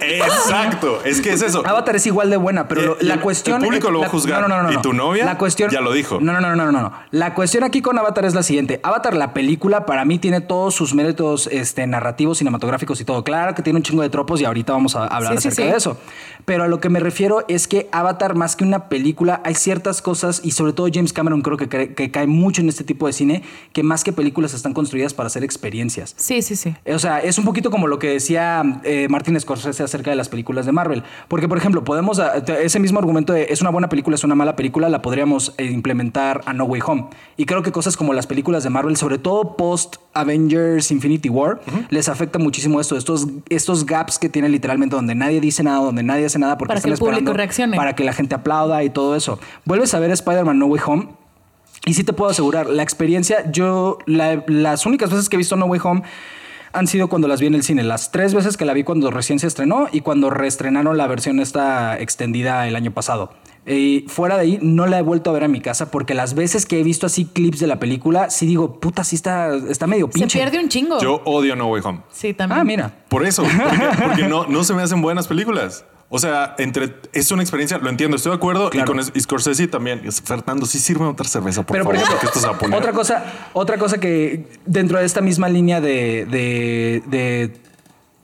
Exacto. 0.00 1.00
Es 1.04 1.20
que 1.20 1.32
es 1.32 1.42
eso. 1.42 1.62
Avatar 1.66 1.96
es 1.96 2.06
igual 2.06 2.30
de 2.30 2.36
buena, 2.36 2.66
pero 2.68 2.80
Eh, 2.80 2.86
lo- 2.86 2.96
la 3.00 3.14
el- 3.14 3.20
cuestión. 3.20 3.60
el 3.60 3.66
público 3.66 3.90
lo 3.90 4.00
va 4.00 4.06
a 4.06 4.08
juzgar. 4.08 4.40
No, 4.40 4.48
no, 4.48 4.56
no, 4.58 4.62
no, 4.64 4.72
¿Y 4.72 4.76
no. 4.76 4.82
tu 4.82 4.92
novia? 4.92 5.24
La 5.24 5.36
cuestión. 5.38 5.70
Ya 5.70 5.80
lo 5.80 5.92
dijo. 5.92 6.18
No, 6.20 6.32
no, 6.32 6.40
no, 6.40 6.56
no, 6.56 6.72
no, 6.72 6.82
no. 6.82 6.92
La 7.10 7.34
cuestión 7.34 7.64
aquí 7.64 7.82
con 7.82 7.98
Avatar 7.98 8.24
es 8.24 8.34
la 8.34 8.42
siguiente. 8.42 8.80
Avatar, 8.82 9.14
la 9.14 9.32
película, 9.34 9.86
para 9.86 10.04
mí 10.04 10.18
tiene 10.18 10.40
todos 10.40 10.74
sus 10.74 10.94
méritos 10.94 11.46
este, 11.48 11.86
narrativos, 11.86 12.38
cinematográficos 12.38 13.00
y 13.00 13.04
todo. 13.04 13.22
Claro 13.24 13.54
que 13.54 13.62
tiene 13.62 13.78
un 13.78 13.82
chingo 13.82 14.02
de 14.02 14.08
tropos 14.10 14.40
y 14.40 14.44
ahorita 14.44 14.72
vamos 14.72 14.96
a 14.96 15.06
hablar 15.06 15.34
Sí, 15.36 15.42
sí, 15.42 15.48
acerca 15.48 15.62
sí. 15.66 15.70
de 15.72 15.76
eso. 15.76 15.98
Pero 16.44 16.64
a 16.64 16.68
lo 16.68 16.80
que 16.80 16.88
me 16.88 17.00
refiero 17.00 17.44
es 17.48 17.68
que 17.68 17.88
Avatar, 17.92 18.34
más 18.34 18.56
que 18.56 18.64
una 18.64 18.88
película, 18.88 19.40
hay 19.44 19.54
ciertas 19.54 20.02
cosas, 20.02 20.40
y 20.44 20.52
sobre 20.52 20.72
todo 20.72 20.88
James 20.92 21.12
Cameron 21.12 21.42
creo 21.42 21.56
que, 21.56 21.68
cre- 21.68 21.94
que 21.94 22.10
cae 22.10 22.26
mucho 22.26 22.60
en 22.62 22.68
este 22.68 22.84
tipo 22.84 23.06
de 23.06 23.12
cine, 23.12 23.42
que 23.72 23.82
más 23.82 24.04
que 24.04 24.12
películas 24.12 24.54
están 24.54 24.72
construidas 24.72 25.14
para 25.14 25.26
hacer 25.28 25.44
experiencias. 25.44 26.14
Sí, 26.16 26.42
sí, 26.42 26.56
sí. 26.56 26.74
O 26.86 26.98
sea, 26.98 27.18
es 27.20 27.38
un 27.38 27.44
poquito 27.44 27.70
como 27.70 27.86
lo 27.86 27.98
que 27.98 28.08
decía 28.10 28.80
eh, 28.84 29.06
Martin 29.08 29.38
Scorsese 29.40 29.82
acerca 29.82 30.10
de 30.10 30.16
las 30.16 30.28
películas 30.28 30.66
de 30.66 30.72
Marvel. 30.72 31.02
Porque, 31.28 31.48
por 31.48 31.58
ejemplo, 31.58 31.84
podemos, 31.84 32.18
ah, 32.18 32.36
ese 32.62 32.78
mismo 32.78 32.98
argumento 32.98 33.32
de 33.32 33.46
es 33.50 33.60
una 33.60 33.70
buena 33.70 33.88
película, 33.88 34.14
es 34.14 34.24
una 34.24 34.34
mala 34.34 34.56
película, 34.56 34.88
la 34.88 35.02
podríamos 35.02 35.54
eh, 35.58 35.64
implementar 35.66 36.40
a 36.46 36.52
No 36.52 36.64
Way 36.64 36.80
Home. 36.86 37.06
Y 37.36 37.46
creo 37.46 37.62
que 37.62 37.72
cosas 37.72 37.96
como 37.96 38.12
las 38.14 38.26
películas 38.26 38.62
de 38.64 38.70
Marvel, 38.70 38.96
sobre 38.96 39.18
todo 39.18 39.56
post 39.56 39.96
Avengers 40.14 40.90
Infinity 40.90 41.28
War, 41.28 41.60
les 41.90 42.08
afecta 42.08 42.38
muchísimo 42.38 42.80
esto, 42.80 42.96
estos, 42.96 43.26
estos 43.48 43.86
gaps 43.86 44.18
que 44.18 44.28
tiene 44.28 44.48
literalmente 44.48 44.96
donde 44.96 45.14
nadie 45.14 45.40
dice 45.40 45.62
nada, 45.62 45.78
donde 45.84 46.02
nadie 46.02 46.28
hace 46.30 46.38
nada 46.38 46.56
porque 46.56 46.70
Para 46.70 46.80
que 46.80 46.88
están 46.88 46.92
el 46.92 46.98
público 46.98 47.18
esperando 47.18 47.36
reaccione. 47.36 47.76
Para 47.76 47.94
que 47.94 48.04
la 48.04 48.12
gente 48.12 48.34
aplauda 48.34 48.82
y 48.84 48.90
todo 48.90 49.14
eso. 49.16 49.38
Vuelves 49.64 49.92
a 49.94 49.98
ver 50.00 50.10
Spider-Man 50.10 50.58
No 50.58 50.66
Way 50.66 50.80
Home 50.86 51.08
y 51.86 51.94
sí 51.94 52.04
te 52.04 52.12
puedo 52.12 52.30
asegurar, 52.30 52.66
la 52.68 52.82
experiencia, 52.82 53.50
yo, 53.50 53.98
la- 54.06 54.44
las 54.48 54.84
únicas 54.86 55.10
veces 55.10 55.28
que 55.28 55.36
he 55.36 55.38
visto 55.38 55.56
No 55.56 55.66
Way 55.66 55.80
Home 55.84 56.02
han 56.72 56.86
sido 56.86 57.08
cuando 57.08 57.26
las 57.26 57.40
vi 57.40 57.46
en 57.48 57.54
el 57.54 57.62
cine. 57.64 57.82
Las 57.82 58.12
tres 58.12 58.32
veces 58.32 58.56
que 58.56 58.64
la 58.64 58.72
vi 58.74 58.84
cuando 58.84 59.10
recién 59.10 59.38
se 59.40 59.46
estrenó 59.46 59.88
y 59.90 60.02
cuando 60.02 60.30
reestrenaron 60.30 60.96
la 60.96 61.06
versión 61.08 61.40
esta 61.40 61.98
extendida 61.98 62.68
el 62.68 62.76
año 62.76 62.92
pasado. 62.92 63.32
Y 63.66 64.04
fuera 64.08 64.36
de 64.36 64.42
ahí, 64.42 64.58
no 64.62 64.86
la 64.86 64.98
he 64.98 65.02
vuelto 65.02 65.30
a 65.30 65.32
ver 65.32 65.42
en 65.42 65.50
mi 65.50 65.60
casa 65.60 65.90
porque 65.90 66.14
las 66.14 66.34
veces 66.34 66.66
que 66.66 66.78
he 66.80 66.82
visto 66.82 67.06
así 67.06 67.24
clips 67.26 67.60
de 67.60 67.66
la 67.66 67.78
película, 67.80 68.30
sí 68.30 68.46
digo, 68.46 68.78
puta, 68.80 69.02
sí 69.04 69.16
está, 69.16 69.54
está 69.68 69.86
medio 69.86 70.06
Se 70.06 70.12
pinche. 70.20 70.38
pierde 70.38 70.60
un 70.60 70.68
chingo. 70.68 70.98
Yo 71.00 71.20
odio 71.24 71.56
No 71.56 71.66
Way 71.68 71.82
Home. 71.84 72.00
Sí, 72.10 72.32
también. 72.34 72.60
Ah, 72.60 72.64
mira. 72.64 72.94
Por 73.08 73.26
eso, 73.26 73.42
porque, 73.42 74.02
porque 74.02 74.28
no, 74.28 74.46
no 74.46 74.62
se 74.64 74.72
me 74.74 74.82
hacen 74.82 75.02
buenas 75.02 75.26
películas. 75.26 75.84
O 76.12 76.18
sea, 76.18 76.56
entre 76.58 76.96
es 77.12 77.30
una 77.30 77.40
experiencia, 77.42 77.78
lo 77.78 77.88
entiendo, 77.88 78.16
estoy 78.16 78.30
de 78.30 78.36
acuerdo. 78.36 78.68
Claro. 78.70 78.84
Y 78.84 78.86
con 78.86 78.98
Es- 78.98 79.12
Scorsese 79.22 79.68
también. 79.68 80.02
Fernando, 80.24 80.66
sí 80.66 80.80
sirve 80.80 81.04
otra 81.06 81.26
cerveza, 81.28 81.62
por 81.62 81.74
Pero 81.74 81.84
por 81.84 81.94
favor, 81.94 82.08
ejemplo, 82.08 82.30
porque 82.32 82.38
esto 82.60 82.76
otra 82.76 82.92
cosa, 82.92 83.24
otra 83.52 83.78
cosa 83.78 83.98
que 83.98 84.44
dentro 84.66 84.98
de 84.98 85.04
esta 85.06 85.20
misma 85.20 85.48
línea 85.48 85.80
de, 85.80 86.26
de, 86.26 87.02
de- 87.06 87.69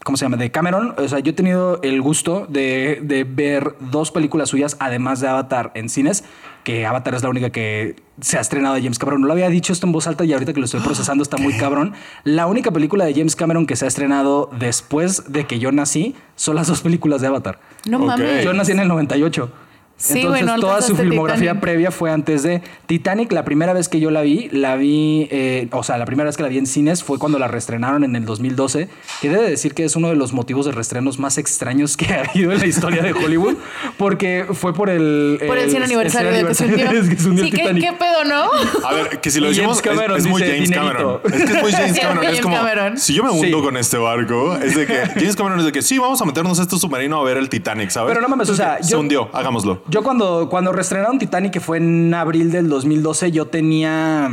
¿cómo 0.07 0.17
se 0.17 0.25
llama? 0.25 0.37
De 0.37 0.53
Cameron, 0.53 0.95
o 0.97 1.09
sea, 1.09 1.19
yo 1.19 1.31
he 1.31 1.35
tenido 1.35 1.81
el 1.83 2.01
gusto 2.01 2.47
de, 2.49 3.01
de 3.03 3.25
ver 3.25 3.75
dos 3.81 4.13
películas 4.13 4.51
suyas, 4.51 4.77
además 4.79 5.19
de 5.19 5.27
Avatar 5.27 5.73
en 5.75 5.89
cines, 5.89 6.23
que 6.63 6.87
Avatar 6.87 7.17
es 7.17 7.25
la 7.25 7.29
única 7.29 7.51
que 7.51 7.97
se 8.21 8.39
ha 8.39 8.41
estrenado 8.41 8.77
de 8.77 8.83
James 8.83 9.01
Cameron. 9.01 9.23
No 9.23 9.27
lo 9.27 9.33
había 9.33 9.49
dicho 9.49 9.73
esto 9.73 9.85
en 9.85 9.91
voz 9.91 10.07
alta 10.07 10.25
y 10.25 10.33
ahorita 10.33 10.53
que 10.53 10.61
lo 10.61 10.67
estoy 10.67 10.79
procesando 10.81 11.25
está 11.25 11.39
muy 11.39 11.55
cabrón. 11.55 11.93
La 12.23 12.47
única 12.47 12.71
película 12.71 13.05
de 13.05 13.15
James 13.15 13.35
Cameron 13.35 13.67
que 13.67 13.75
se 13.75 13.85
ha 13.85 13.89
estrenado 13.89 14.49
después 14.57 15.33
de 15.33 15.45
que 15.45 15.59
yo 15.59 15.73
nací 15.73 16.15
son 16.37 16.55
las 16.55 16.69
dos 16.69 16.83
películas 16.83 17.21
de 17.21 17.27
Avatar. 17.27 17.59
No 17.85 17.99
mames. 17.99 18.45
Yo 18.45 18.53
nací 18.53 18.71
en 18.71 18.79
el 18.79 18.87
98. 18.87 19.51
Sí, 19.99 20.19
Entonces, 20.21 20.43
güey, 20.47 20.57
no 20.57 20.61
toda 20.61 20.83
su 20.83 20.95
filmografía 20.95 21.53
Titanic. 21.53 21.61
previa 21.63 21.91
fue 21.91 22.11
antes 22.11 22.43
de 22.43 22.61
Titanic. 22.85 23.33
La 23.33 23.47
primera 23.47 23.73
vez 23.73 23.89
que 23.89 23.99
yo 23.99 24.11
la 24.11 24.21
vi, 24.21 24.49
la 24.53 24.77
vi, 24.77 25.27
eh, 25.31 25.69
o 25.73 25.83
sea, 25.83 25.97
la 25.97 26.05
primera 26.05 26.27
vez 26.27 26.37
que 26.37 26.43
la 26.43 26.51
vi 26.51 26.59
en 26.59 26.67
cines 26.67 27.03
fue 27.03 27.19
cuando 27.19 27.39
la 27.39 27.49
reestrenaron 27.49 28.05
en 28.05 28.15
el 28.15 28.27
2012, 28.27 28.89
que 29.23 29.29
debe 29.31 29.49
decir 29.49 29.73
que 29.73 29.85
es 29.85 29.97
uno 29.97 30.09
de 30.11 30.17
los 30.17 30.35
motivos 30.35 30.67
de 30.67 30.73
reestrenos 30.73 31.19
más 31.19 31.39
extraños 31.39 31.97
que 31.97 32.07
ha 32.15 32.25
habido 32.25 32.53
en 32.53 32.59
la 32.59 32.67
historia 32.67 33.03
de 33.03 33.15
Hollywood, 33.15 33.55
porque 33.97 34.45
fue 34.53 34.75
por 34.75 34.91
el... 34.91 35.41
Por 35.47 35.57
el 35.57 35.71
100 35.71 35.83
aniversario 35.85 36.31
de 36.31 36.45
que 36.47 36.55
se 36.55 36.67
hundió. 36.67 37.03
de 37.03 37.09
que 37.09 37.17
se 37.17 37.29
hundió 37.29 37.45
Sí, 37.45 37.51
el 37.51 37.57
¿qué, 37.57 37.63
Titanic. 37.63 37.85
qué 37.85 37.93
pedo, 37.95 38.25
¿no? 38.25 38.51
A 38.87 38.93
ver, 38.93 39.21
que 39.21 39.31
si 39.31 39.41
lo 39.41 39.49
decimos 39.51 39.81
James 39.81 39.97
Cameron 39.99 40.19
es, 40.19 40.25
es 40.25 40.31
muy 40.31 40.43
James 40.43 40.69
"Dinerito". 40.69 41.21
Cameron. 41.23 41.35
Es 41.43 41.45
que 41.51 41.57
es 41.57 41.63
muy 41.63 41.73
James 41.73 41.99
Cameron. 42.01 42.23
James 42.23 42.37
es 42.39 42.43
como, 42.43 42.57
Cameron. 42.57 42.99
si 42.99 43.15
yo 43.15 43.25
me 43.25 43.31
hundo 43.31 43.47
Sí. 43.59 43.65
con 43.65 43.77
este 43.79 43.97
barco, 43.97 44.57
es 44.57 44.77
de 44.77 44.85
que 44.87 44.95
James 45.15 45.37
Cameron 45.37 45.59
es 45.61 45.65
de 45.65 45.73
que 45.73 45.81
sí, 45.81 45.97
vamos 45.99 46.21
a 46.21 46.25
meternos 46.27 46.59
a 46.59 46.63
este 46.63 46.77
submarino 46.79 47.19
a 47.19 47.25
ver 47.25 47.39
el 47.39 47.49
Titanic, 47.49 47.89
¿sabes? 47.89 48.11
Pero 48.11 48.21
no 48.21 48.29
mames, 48.29 48.51
o 48.51 48.55
sea, 48.55 48.83
se 48.83 48.91
yo- 48.93 49.01
hundió, 49.01 49.31
hagámoslo. 49.33 49.83
Yo 49.89 50.03
cuando, 50.03 50.49
cuando 50.49 50.73
reestrenaron 50.73 51.19
Titanic, 51.19 51.53
que 51.53 51.61
fue 51.61 51.79
en 51.79 52.13
abril 52.15 52.51
del 52.51 52.69
2012, 52.69 53.31
yo 53.33 53.47
tenía... 53.47 54.29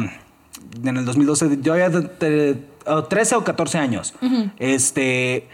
En 0.83 0.97
el 0.97 1.05
2012, 1.05 1.59
yo 1.61 1.73
había 1.73 1.89
de- 1.89 2.09
de- 2.19 2.57
o 2.85 3.03
13 3.03 3.35
o 3.35 3.43
14 3.43 3.77
años. 3.77 4.13
Este... 4.57 5.47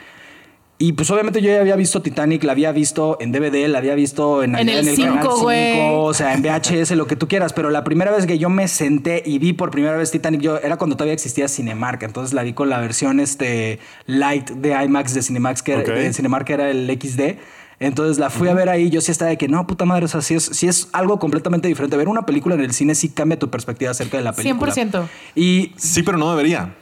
Y 0.81 0.93
pues 0.93 1.11
obviamente 1.11 1.41
yo 1.41 1.49
ya 1.51 1.59
había 1.59 1.75
visto 1.75 2.01
Titanic, 2.01 2.41
la 2.45 2.53
había 2.53 2.71
visto 2.71 3.17
en 3.19 3.33
DVD, 3.33 3.67
la 3.67 3.79
había 3.79 3.95
visto 3.95 4.43
en, 4.43 4.55
En 4.57 4.69
el 4.69 4.95
canal 4.95 5.23
5, 5.23 5.39
güey. 5.41 5.73
5, 5.73 6.03
o 6.05 6.13
sea, 6.13 6.33
en 6.33 6.41
VHS, 6.41 6.91
lo 6.91 7.05
que 7.05 7.17
tú 7.17 7.27
quieras. 7.27 7.51
Pero 7.51 7.69
la 7.69 7.83
primera 7.83 8.11
vez 8.11 8.25
que 8.25 8.37
yo 8.37 8.49
me 8.49 8.65
senté 8.69 9.21
y 9.25 9.39
vi 9.39 9.51
por 9.51 9.71
primera 9.71 9.97
vez 9.97 10.09
Titanic, 10.11 10.39
yo 10.39 10.57
era 10.57 10.77
cuando 10.77 10.95
todavía 10.95 11.13
existía 11.13 11.49
Cinemark. 11.49 12.01
Entonces 12.03 12.33
la 12.33 12.43
vi 12.43 12.53
con 12.53 12.69
la 12.69 12.79
versión 12.79 13.19
este, 13.19 13.79
light 14.05 14.51
de 14.51 14.69
IMAX 14.85 15.13
de 15.13 15.21
Cinemax, 15.21 15.63
que 15.63 15.73
era- 15.73 15.81
Ok. 15.81 15.87
de 15.89 16.13
Cinemark, 16.13 16.45
que 16.47 16.53
era 16.53 16.69
el 16.69 16.87
XD. 16.89 17.35
Entonces 17.79 18.17
la 18.19 18.29
fui 18.29 18.49
a 18.49 18.53
ver 18.53 18.67
ahí, 18.69 18.89
yo 18.89 18.99
sí 18.99 19.11
estaba 19.11 19.29
de 19.29 19.37
que 19.37 19.47
no, 19.47 19.65
puta 19.65 19.85
madre, 19.85 20.05
o 20.05 20.07
sea, 20.09 20.21
sí 20.21 20.35
es, 20.35 20.43
sí 20.43 20.67
es 20.67 20.89
algo 20.91 21.17
completamente 21.19 21.67
diferente. 21.69 21.95
Ver 21.95 22.09
una 22.09 22.25
película 22.25 22.55
en 22.55 22.61
el 22.61 22.73
cine 22.73 22.93
sí 22.95 23.09
cambia 23.09 23.39
tu 23.39 23.49
perspectiva 23.49 23.91
acerca 23.91 24.17
de 24.17 24.23
la 24.23 24.33
película. 24.33 24.73
100%. 24.73 25.07
Y 25.35 25.71
Sí, 25.77 26.03
pero 26.03 26.17
no 26.17 26.29
debería. 26.29 26.75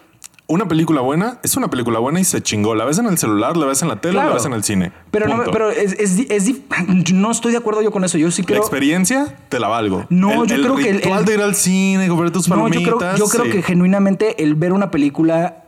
Una 0.50 0.66
película 0.68 1.02
buena 1.02 1.40
es 1.44 1.58
una 1.58 1.70
película 1.70 2.00
buena 2.00 2.22
y 2.22 2.24
se 2.24 2.42
chingó. 2.42 2.74
La 2.74 2.86
ves 2.86 2.98
en 3.00 3.06
el 3.08 3.18
celular, 3.18 3.58
la 3.58 3.66
ves 3.66 3.82
en 3.82 3.90
la 3.90 4.00
tele, 4.00 4.14
Claro. 4.14 4.30
la 4.30 4.36
ves 4.36 4.46
en 4.46 4.54
el 4.54 4.64
cine. 4.64 4.94
Pero, 5.12 5.28
no, 5.28 5.44
pero 5.52 5.70
es, 5.70 5.92
es 6.00 6.18
es 6.32 6.52
no 7.14 7.32
estoy 7.32 7.52
de 7.52 7.58
acuerdo 7.58 7.82
yo 7.82 7.92
con 7.92 8.04
eso. 8.06 8.18
Yo 8.18 8.32
sí 8.32 8.44
la 8.44 8.48
creo. 8.48 8.60
experiencia 8.62 9.36
te 9.50 9.60
la 9.60 9.68
valgo. 9.68 10.06
No, 10.10 10.44
El- 10.44 10.50
yo 10.50 10.56
el 10.56 10.62
creo 10.62 10.76
que 10.78 10.90
el- 10.90 10.96
ritual 11.02 11.26
de 11.26 11.34
ir 11.34 11.42
al 11.42 11.54
cine, 11.54 12.08
comprar 12.08 12.32
tus 12.32 12.48
No, 12.48 12.56
yo 12.56 12.64
palomitas. 12.64 12.96
creo, 12.98 13.16
yo 13.18 13.28
creo 13.28 13.46
sí. 13.46 13.52
que 13.52 13.62
genuinamente 13.62 14.42
el 14.42 14.56
ver 14.56 14.72
una 14.72 14.90
película 14.90 15.66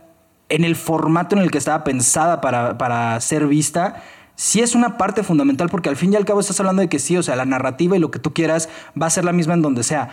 en 0.48 0.64
el 0.64 0.74
formato 0.76 1.36
en 1.36 1.42
el 1.42 1.50
que 1.50 1.58
estaba 1.58 1.84
pensada 1.84 2.40
para, 2.40 2.78
para 2.78 3.20
ser 3.20 3.46
vista, 3.46 4.02
sí 4.40 4.60
es 4.60 4.74
una 4.74 4.96
parte 4.96 5.22
fundamental, 5.22 5.68
porque 5.68 5.90
al 5.90 5.96
fin 5.96 6.14
y 6.14 6.16
al 6.16 6.24
cabo 6.24 6.40
estás 6.40 6.58
hablando 6.60 6.80
de 6.80 6.88
que 6.88 6.98
sí, 6.98 7.14
o 7.14 7.22
sea, 7.22 7.36
la 7.36 7.44
narrativa 7.44 7.94
y 7.94 8.00
lo 8.00 8.10
que 8.10 8.18
tú 8.18 8.32
quieras 8.32 8.70
va 9.00 9.04
a 9.04 9.10
ser 9.10 9.22
la 9.22 9.32
misma 9.32 9.52
en 9.52 9.60
donde 9.60 9.82
sea. 9.82 10.08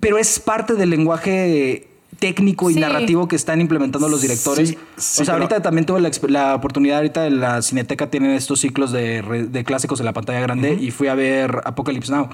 Pero 0.00 0.16
es 0.16 0.40
parte 0.40 0.72
del 0.72 0.88
lenguaje 0.88 1.86
técnico 2.18 2.70
y 2.70 2.74
Sí. 2.74 2.80
narrativo 2.80 3.28
que 3.28 3.36
están 3.36 3.60
implementando 3.60 4.08
los 4.08 4.22
directores. 4.22 4.70
Sí, 4.70 4.78
sí, 4.96 5.20
o 5.20 5.24
sea, 5.26 5.34
ahorita 5.34 5.60
también 5.60 5.84
tuve 5.84 6.00
la, 6.00 6.10
la 6.28 6.54
oportunidad, 6.54 6.96
ahorita 6.96 7.26
en 7.26 7.40
la 7.40 7.60
Cineteca 7.60 8.08
tienen 8.08 8.30
estos 8.30 8.60
ciclos 8.60 8.90
de, 8.90 9.62
clásicos 9.66 10.00
en 10.00 10.06
la 10.06 10.14
pantalla 10.14 10.40
grande 10.40 10.72
y 10.72 10.90
fui 10.90 11.08
a 11.08 11.14
ver 11.14 11.60
Apocalypse 11.66 12.10
Now. 12.10 12.30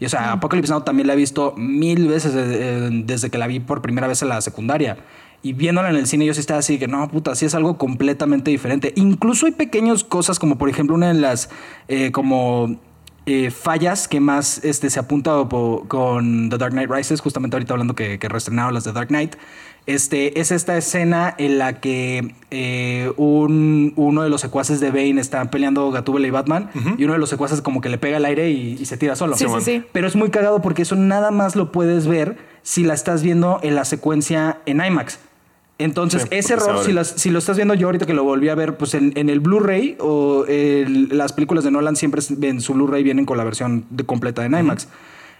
Y 0.00 0.06
o 0.06 0.08
sea, 0.08 0.32
Apocalypse 0.32 0.72
Now 0.72 0.84
también 0.84 1.06
la 1.06 1.12
he 1.12 1.16
visto 1.16 1.52
mil 1.58 2.08
veces 2.08 2.34
eh, 2.34 2.38
eh, 2.40 2.88
desde 3.04 3.28
que 3.28 3.36
la 3.36 3.46
vi 3.46 3.60
por 3.60 3.82
primera 3.82 4.06
vez 4.06 4.22
en 4.22 4.30
la 4.30 4.40
secundaria. 4.40 4.96
Y 5.42 5.52
viéndola 5.52 5.90
en 5.90 5.96
el 5.96 6.06
cine 6.06 6.26
yo 6.26 6.34
sí 6.34 6.40
estaba 6.40 6.58
así 6.60 6.78
que 6.78 6.88
no, 6.88 7.08
puta, 7.08 7.34
sí 7.34 7.46
es 7.46 7.54
algo 7.54 7.78
completamente 7.78 8.50
diferente. 8.50 8.92
Incluso 8.96 9.46
hay 9.46 9.52
pequeñas 9.52 10.02
cosas 10.04 10.38
como 10.38 10.58
por 10.58 10.68
ejemplo 10.68 10.96
una 10.96 11.08
de 11.08 11.14
las 11.20 11.48
eh, 11.86 12.10
como 12.10 12.76
eh, 13.26 13.50
fallas 13.50 14.08
que 14.08 14.20
más 14.20 14.64
este, 14.64 14.90
se 14.90 14.98
apunta 14.98 15.32
con 15.86 16.48
The 16.50 16.58
Dark 16.58 16.72
Knight 16.72 16.90
Rises, 16.90 17.20
justamente 17.20 17.54
ahorita 17.56 17.74
hablando 17.74 17.94
que, 17.94 18.18
que 18.18 18.28
reestrenaron 18.28 18.74
las 18.74 18.84
de 18.84 18.92
Dark 18.92 19.08
Knight, 19.08 19.36
este, 19.86 20.40
es 20.40 20.50
esta 20.50 20.76
escena 20.76 21.34
en 21.38 21.58
la 21.58 21.80
que 21.80 22.34
eh, 22.50 23.12
un- 23.16 23.92
uno 23.96 24.22
de 24.22 24.28
los 24.30 24.40
secuaces 24.40 24.80
de 24.80 24.90
Bane 24.90 25.20
está 25.20 25.50
peleando 25.50 25.90
Gatúbela 25.90 26.26
y 26.26 26.30
Batman 26.30 26.70
y 26.98 27.04
uno 27.04 27.12
de 27.14 27.18
los 27.18 27.30
secuaces 27.30 27.60
como 27.62 27.80
que 27.80 27.88
le 27.88 27.96
pega 27.98 28.16
el 28.18 28.24
aire 28.24 28.50
y, 28.50 28.76
y 28.80 28.84
se 28.86 28.96
tira 28.96 29.14
solo. 29.16 29.36
Sí, 29.36 29.44
sí, 29.60 29.64
sí. 29.64 29.84
Pero 29.92 30.06
es 30.08 30.16
muy 30.16 30.30
cagado 30.30 30.60
porque 30.62 30.82
eso 30.82 30.96
nada 30.96 31.30
más 31.30 31.54
lo 31.56 31.70
puedes 31.72 32.06
ver 32.06 32.36
si 32.62 32.82
la 32.84 32.92
estás 32.94 33.22
viendo 33.22 33.60
en 33.62 33.74
la 33.76 33.84
secuencia 33.86 34.58
en 34.66 34.84
IMAX. 34.84 35.20
Entonces, 35.78 36.22
Sí, 36.22 36.28
ese 36.32 36.54
error, 36.54 36.74
si, 36.78 36.80
abre. 36.82 36.92
las- 36.92 37.08
si 37.16 37.30
lo 37.30 37.38
estás 37.38 37.56
viendo 37.56 37.74
yo 37.74 37.86
ahorita 37.86 38.04
que 38.04 38.12
lo 38.14 38.24
volví 38.24 38.48
a 38.48 38.54
ver, 38.56 38.76
pues 38.76 38.94
en, 38.94 39.12
en 39.16 39.28
el 39.30 39.38
Blu-ray 39.40 39.96
o 40.00 40.44
el- 40.48 41.16
las 41.16 41.32
películas 41.32 41.62
de 41.64 41.70
Nolan 41.70 41.94
siempre 41.94 42.20
en 42.42 42.60
su 42.60 42.74
Blu-ray 42.74 43.02
vienen 43.04 43.24
con 43.26 43.38
la 43.38 43.44
versión 43.44 43.86
de- 43.90 44.04
completa 44.04 44.44
en 44.44 44.54
IMAX. 44.58 44.88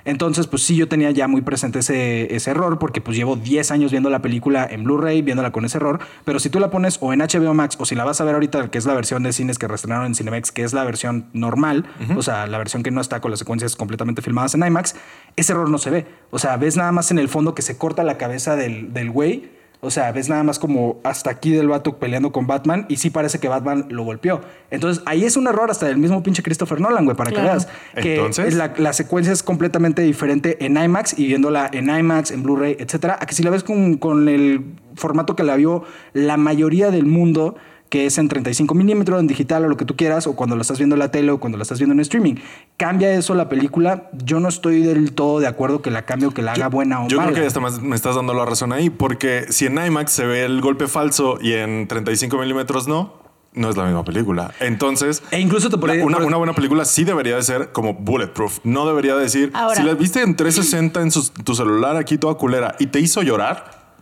Entonces, 0.05 0.47
pues 0.47 0.63
sí, 0.63 0.75
yo 0.77 0.89
tenía 0.89 1.11
ya 1.11 1.29
muy 1.29 1.43
presente 1.43 1.81
ese, 1.81 2.35
ese 2.35 2.53
error 2.53 2.79
porque 2.79 3.01
pues 3.03 3.17
llevo 3.17 3.37
10 3.37 3.71
años 3.73 3.91
viendo 3.91 4.09
la 4.09 4.23
película 4.23 4.67
en 4.71 4.85
Blu-ray, 4.85 5.21
viéndola 5.23 5.51
con 5.53 5.65
ese 5.67 5.77
error. 5.77 5.99
Pero 6.25 6.39
si 6.39 6.49
tú 6.49 6.61
la 6.61 6.71
pones 6.71 6.99
o 7.03 7.13
en 7.13 7.19
HBO 7.21 7.53
Max 7.53 7.77
o 7.79 7.85
si 7.85 7.95
la 7.95 8.05
vas 8.05 8.21
a 8.21 8.25
ver 8.25 8.35
ahorita, 8.35 8.71
que 8.71 8.79
es 8.79 8.87
la 8.87 8.95
versión 8.95 9.23
de 9.25 9.33
cines 9.33 9.59
que 9.59 9.67
reestrenaron 9.67 10.07
en 10.07 10.15
Cinemex, 10.15 10.51
que 10.53 10.63
es 10.63 10.73
la 10.73 10.85
versión 10.85 11.27
normal, 11.35 11.85
o 12.17 12.23
sea, 12.23 12.47
la 12.47 12.57
versión 12.59 12.83
que 12.85 12.91
no 12.93 13.01
está 13.03 13.21
con 13.21 13.33
las 13.33 13.41
secuencias 13.41 13.77
completamente 13.77 14.23
filmadas 14.23 14.55
en 14.55 14.65
IMAX, 14.65 14.95
ese 15.37 15.53
error 15.53 15.69
no 15.69 15.79
se 15.79 15.91
ve. 15.91 16.07
O 16.31 16.39
sea, 16.39 16.57
ves 16.57 16.77
nada 16.77 16.93
más 16.93 17.11
en 17.11 17.19
el 17.19 17.29
fondo 17.29 17.55
que 17.55 17.61
se 17.63 17.77
corta 17.77 18.03
la 18.05 18.17
cabeza 18.17 18.55
del, 18.57 18.95
del 18.95 19.11
güey. 19.11 19.58
O 19.81 19.91
sea, 19.93 20.11
ves 20.11 20.29
nada 20.29 20.43
más 20.43 20.59
como 20.59 20.99
hasta 21.05 21.31
aquí 21.31 21.53
del 21.53 21.69
vato 21.69 21.99
peleando 21.99 22.33
con 22.33 22.49
Batman 22.49 22.85
y 22.89 22.97
sí 22.97 23.11
parece 23.11 23.39
que 23.39 23.47
Batman 23.47 23.87
lo 23.91 24.03
golpeó. 24.03 24.41
Entonces, 24.73 25.03
ahí 25.07 25.25
es 25.25 25.37
un 25.37 25.47
error 25.47 25.71
hasta 25.71 25.87
del 25.87 25.99
mismo 25.99 26.21
pinche 26.25 26.43
Christopher 26.43 26.81
Nolan, 26.81 27.05
güey, 27.05 27.17
para 27.17 27.31
Claro. 27.31 27.47
que 27.47 27.51
veas. 27.53 27.69
Que 28.03 28.15
Entonces- 28.17 28.55
la, 28.55 28.73
la 28.77 28.93
secuencia 28.93 29.33
es 29.33 29.45
completamente 29.45 30.03
diferente 30.03 30.65
en 30.65 30.77
IMAX 30.77 31.17
y 31.17 31.27
viéndola 31.29 31.71
en 31.73 31.89
IMAX, 31.97 32.33
en 32.33 32.43
Blu-ray, 32.43 32.77
etcétera, 32.81 33.19
a 33.21 33.27
que 33.27 33.35
si 33.35 33.45
la 33.45 33.51
ves 33.51 33.63
con, 33.63 33.99
con 33.99 34.29
el 34.29 34.65
formato 34.97 35.37
que 35.37 35.45
la 35.45 35.55
vio 35.55 35.85
la 36.13 36.37
mayoría 36.37 36.91
del 36.91 37.07
mundo, 37.07 37.55
que 37.89 38.05
es 38.07 38.19
en 38.19 38.29
35 38.29 38.75
milímetros, 38.75 39.19
en 39.21 39.27
digital 39.27 39.65
o 39.65 39.69
lo 39.69 39.77
que 39.77 39.85
tú 39.85 39.97
quieras, 39.97 40.27
o 40.27 40.37
cuando 40.37 40.57
la 40.57 40.63
estás 40.63 40.79
viendo 40.79 40.95
en 40.95 40.99
la 41.01 41.11
tele 41.11 41.31
o 41.33 41.41
cuando 41.41 41.57
la 41.57 41.63
estás 41.63 41.79
viendo 41.79 41.95
en 41.95 42.01
streaming. 42.01 42.35
¿Cambia 42.77 43.13
eso 43.15 43.35
la 43.35 43.49
película? 43.49 44.11
Yo 44.25 44.41
no 44.41 44.49
estoy 44.49 44.83
del 44.83 45.13
todo 45.13 45.41
de 45.41 45.47
acuerdo 45.47 45.81
que 45.83 45.91
la 45.91 46.05
cambie 46.05 46.29
o 46.29 46.33
que 46.33 46.43
la 46.43 46.53
haga 46.53 46.69
buena 46.69 47.03
o 47.05 47.09
Yo 47.09 47.17
mala. 47.19 47.31
creo 47.33 47.43
que 47.45 47.47
hasta 47.49 47.61
más 47.61 47.81
me 47.81 47.97
estás 47.97 48.17
dando 48.17 48.35
la 48.35 48.45
razón 48.45 48.73
ahí, 48.73 48.91
porque 48.91 49.47
si 49.51 49.67
en 49.67 49.79
IMAX 49.85 50.13
se 50.13 50.27
ve 50.27 50.45
el 50.45 50.61
golpe 50.61 50.87
falso 50.87 51.39
y 51.41 51.53
en 51.55 51.89
35 51.89 52.37
milímetros 52.39 52.87
no, 52.89 53.15
no 53.55 53.71
es 53.71 53.77
la 53.79 53.85
misma 53.87 54.05
película. 54.05 54.53
Entonces, 54.61 55.23
E 55.31 55.41
incluso 55.41 55.71
te 55.71 55.79
podría- 55.79 56.01
la- 56.01 56.05
una, 56.05 56.19
por- 56.19 56.27
una 56.27 56.37
buena 56.37 56.53
película 56.53 56.85
sí 56.85 57.05
debería 57.05 57.37
de 57.37 57.43
ser 57.43 57.73
como 57.73 57.95
bulletproof. 57.95 58.59
No 58.65 58.87
debería 58.87 59.17
decir, 59.17 59.51
Ahora- 59.55 59.75
si 59.77 59.83
la 59.83 59.95
viste 59.95 60.21
en 60.21 60.37
360 60.37 61.01
en 61.01 61.11
tu 61.43 61.55
celular 61.55 61.97
aquí 61.97 62.19
toda 62.19 62.35
culera 62.35 62.77
y 62.79 62.89
te 62.89 63.01
hizo 63.01 63.23
llorar 63.23 63.97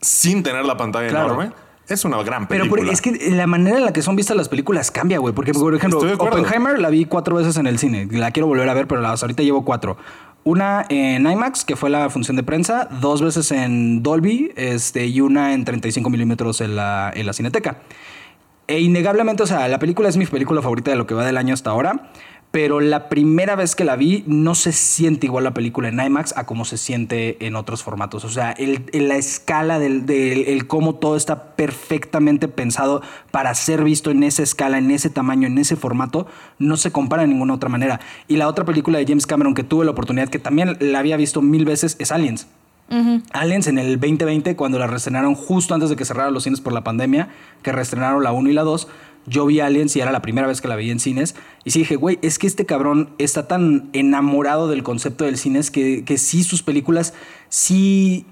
sin 0.00 0.42
tener 0.42 0.64
la 0.66 0.76
pantalla 0.76 1.08
Claro. 1.08 1.26
enorme, 1.32 1.52
es 1.88 2.04
una 2.04 2.22
gran 2.22 2.48
Pero 2.48 2.64
película. 2.64 2.82
por- 2.84 2.92
es 2.92 3.00
que 3.00 3.30
la 3.30 3.46
manera 3.46 3.78
en 3.78 3.84
la 3.84 3.92
que 3.92 4.02
son 4.02 4.16
vistas 4.16 4.36
las 4.36 4.48
películas 4.48 4.90
cambia, 4.90 5.18
güey. 5.18 5.34
Porque, 5.34 5.52
por 5.52 5.74
ejemplo. 5.74 6.00
Oppenheimer 6.18 6.78
la 6.78 6.90
vi 6.90 7.04
cuatro 7.04 7.36
veces 7.36 7.56
en 7.56 7.66
el 7.66 7.78
cine. 7.78 8.08
La 8.10 8.30
quiero 8.30 8.46
volver 8.46 8.68
a 8.68 8.74
ver, 8.74 8.86
pero 8.86 9.00
las, 9.00 9.22
ahorita 9.22 9.42
llevo 9.42 9.64
cuatro. 9.64 9.96
Una 10.44 10.86
en 10.88 11.26
IMAX, 11.28 11.64
que 11.64 11.74
fue 11.74 11.90
la 11.90 12.08
función 12.08 12.36
de 12.36 12.42
prensa, 12.44 12.88
dos 13.00 13.20
veces 13.20 13.50
en 13.50 14.02
Dolby 14.02 14.52
este, 14.56 15.06
y 15.06 15.20
una 15.20 15.54
en 15.54 15.64
35 15.64 16.08
milímetros 16.08 16.60
en 16.60 16.76
la, 16.76 17.10
en 17.14 17.26
la 17.26 17.32
Cineteca. 17.32 17.78
E 18.68 18.80
innegablemente, 18.80 19.42
o 19.42 19.46
sea, 19.46 19.66
la 19.68 19.78
película 19.78 20.08
es 20.08 20.16
mi 20.16 20.26
película 20.26 20.60
favorita 20.62 20.90
de 20.90 20.96
lo 20.96 21.06
que 21.06 21.14
va 21.14 21.24
del 21.24 21.36
año 21.36 21.54
hasta 21.54 21.70
ahora. 21.70 22.10
Pero 22.52 22.80
la 22.80 23.10
primera 23.10 23.54
vez 23.54 23.74
que 23.76 23.84
la 23.84 23.96
vi, 23.96 24.24
no 24.26 24.54
se 24.54 24.72
siente 24.72 25.26
igual 25.26 25.44
la 25.44 25.52
película 25.52 25.88
en 25.88 26.00
IMAX 26.00 26.34
a 26.38 26.46
como 26.46 26.64
se 26.64 26.78
siente 26.78 27.36
en 27.46 27.54
otros 27.54 27.82
formatos. 27.82 28.24
O 28.24 28.30
sea, 28.30 28.52
el, 28.52 28.84
el- 28.92 29.08
la 29.08 29.16
escala 29.16 29.78
del, 29.78 30.06
del- 30.06 30.46
el 30.48 30.66
cómo 30.66 30.94
todo 30.94 31.16
está 31.16 31.54
perfectamente 31.54 32.48
pensado 32.48 33.02
para 33.30 33.52
ser 33.54 33.84
visto 33.84 34.10
en 34.10 34.22
esa 34.22 34.42
escala, 34.42 34.78
en 34.78 34.90
ese 34.90 35.10
tamaño, 35.10 35.46
en 35.46 35.58
ese 35.58 35.76
formato, 35.76 36.26
no 36.58 36.78
se 36.78 36.90
compara 36.92 37.22
de 37.22 37.28
ninguna 37.28 37.52
otra 37.54 37.68
manera. 37.68 38.00
Y 38.26 38.36
la 38.36 38.48
otra 38.48 38.64
película 38.64 38.98
de 38.98 39.06
James 39.06 39.26
Cameron 39.26 39.52
que 39.54 39.62
tuve 39.64 39.84
la 39.84 39.90
oportunidad, 39.90 40.28
que 40.28 40.38
también 40.38 40.78
la 40.80 40.98
había 41.00 41.18
visto 41.18 41.42
mil 41.42 41.66
veces, 41.66 41.96
es 41.98 42.10
Aliens. 42.10 42.46
Aliens 43.32 43.66
en 43.66 43.78
el 43.78 43.98
2020, 44.00 44.54
cuando 44.56 44.78
la 44.78 44.86
reestrenaron 44.86 45.34
justo 45.34 45.74
antes 45.74 45.90
de 45.90 45.96
que 45.96 46.04
cerraran 46.04 46.32
los 46.32 46.44
cines 46.44 46.60
por 46.60 46.72
la 46.72 46.84
pandemia, 46.84 47.28
que 47.62 47.72
reestrenaron 47.72 48.22
la 48.22 48.32
1 48.32 48.48
y 48.48 48.52
la 48.52 48.62
2, 48.62 48.86
yo 49.26 49.46
vi 49.46 49.60
Aliens 49.60 49.94
y 49.96 50.00
era 50.00 50.12
la 50.12 50.22
primera 50.22 50.46
vez 50.46 50.60
que 50.60 50.68
la 50.68 50.76
veía 50.76 50.92
en 50.92 51.00
cines. 51.00 51.34
Y 51.64 51.70
sí 51.70 51.80
dije, 51.80 51.96
güey, 51.96 52.18
es 52.22 52.38
que 52.38 52.46
este 52.46 52.66
cabrón 52.66 53.10
está 53.18 53.48
tan 53.48 53.90
enamorado 53.92 54.68
del 54.68 54.82
concepto 54.82 55.24
del 55.24 55.36
cine 55.36 55.60
que, 55.72 56.04
que 56.04 56.18
sí 56.18 56.44
sus 56.44 56.62
películas 56.62 57.14
sí 57.48 58.26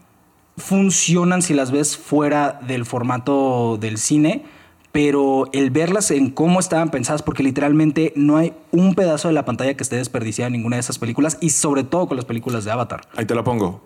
funcionan 0.57 1.43
si 1.43 1.55
las 1.55 1.71
ves 1.71 1.97
fuera 1.97 2.61
del 2.67 2.85
formato 2.85 3.77
del 3.81 3.99
cine, 3.99 4.45
pero 4.93 5.49
el 5.53 5.71
verlas 5.71 6.11
en 6.11 6.31
cómo 6.31 6.61
estaban 6.61 6.91
pensadas, 6.91 7.23
porque 7.23 7.43
literalmente 7.43 8.13
no 8.15 8.37
hay 8.37 8.53
un 8.71 8.95
pedazo 8.95 9.29
de 9.29 9.35
la 9.35 9.45
pantalla 9.45 9.75
que 9.75 9.83
esté 9.83 9.97
desperdiciado 9.97 10.47
en 10.47 10.53
ninguna 10.53 10.77
de 10.77 10.81
esas 10.81 10.99
películas 10.99 11.39
y 11.41 11.51
sobre 11.51 11.83
todo 11.83 12.07
con 12.07 12.17
las 12.17 12.27
películas 12.27 12.65
de 12.65 12.71
Avatar. 12.71 13.09
Ahí 13.17 13.27
te 13.27 13.35
la 13.35 13.43
pongo. 13.43 13.83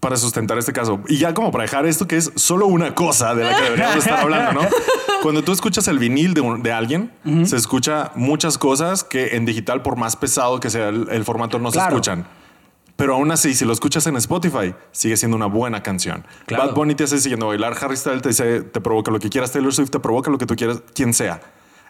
Para 0.00 0.16
sustentar 0.16 0.56
este 0.58 0.72
caso. 0.72 1.00
Y 1.08 1.18
ya 1.18 1.34
como 1.34 1.50
para 1.50 1.62
dejar 1.62 1.84
esto 1.86 2.06
que 2.06 2.16
es 2.16 2.30
solo 2.36 2.66
una 2.66 2.94
cosa 2.94 3.34
de 3.34 3.42
la 3.44 3.56
que 3.56 3.62
deberíamos 3.64 3.96
estar 3.96 4.20
hablando, 4.20 4.62
¿no? 4.62 4.68
Cuando 5.22 5.42
tú 5.42 5.50
escuchas 5.52 5.88
el 5.88 5.98
vinil 5.98 6.34
de, 6.34 6.40
un- 6.40 6.62
de 6.62 6.70
alguien, 6.72 7.10
se 7.44 7.56
escucha 7.56 8.12
muchas 8.14 8.58
cosas 8.58 9.02
que 9.02 9.36
en 9.36 9.44
digital, 9.44 9.82
por 9.82 9.96
más 9.96 10.14
pesado 10.14 10.60
que 10.60 10.70
sea 10.70 10.88
el, 10.90 11.08
el 11.10 11.24
formato, 11.24 11.58
no 11.58 11.70
Claro. 11.72 11.90
se 11.90 11.94
escuchan. 11.96 12.26
Pero 12.94 13.14
aún 13.14 13.30
así, 13.32 13.54
si 13.54 13.64
lo 13.64 13.72
escuchas 13.72 14.06
en 14.06 14.16
Spotify, 14.16 14.74
sigue 14.92 15.16
siendo 15.16 15.36
una 15.36 15.46
buena 15.46 15.82
canción. 15.82 16.24
Claro. 16.46 16.66
Bad 16.66 16.74
Bunny 16.74 16.94
te 16.94 17.04
hace 17.04 17.18
siguiendo 17.18 17.48
bailar, 17.48 17.76
Harry 17.80 17.96
Styles 17.96 18.22
te, 18.22 18.28
dice, 18.28 18.60
te 18.62 18.80
provoca 18.80 19.10
lo 19.10 19.18
que 19.18 19.28
quieras, 19.28 19.50
Taylor 19.52 19.72
Swift 19.74 19.90
te 19.90 19.98
provoca 20.00 20.30
lo 20.30 20.38
que 20.38 20.46
tú 20.46 20.54
quieras, 20.56 20.80
quien 20.94 21.12
sea. 21.14 21.40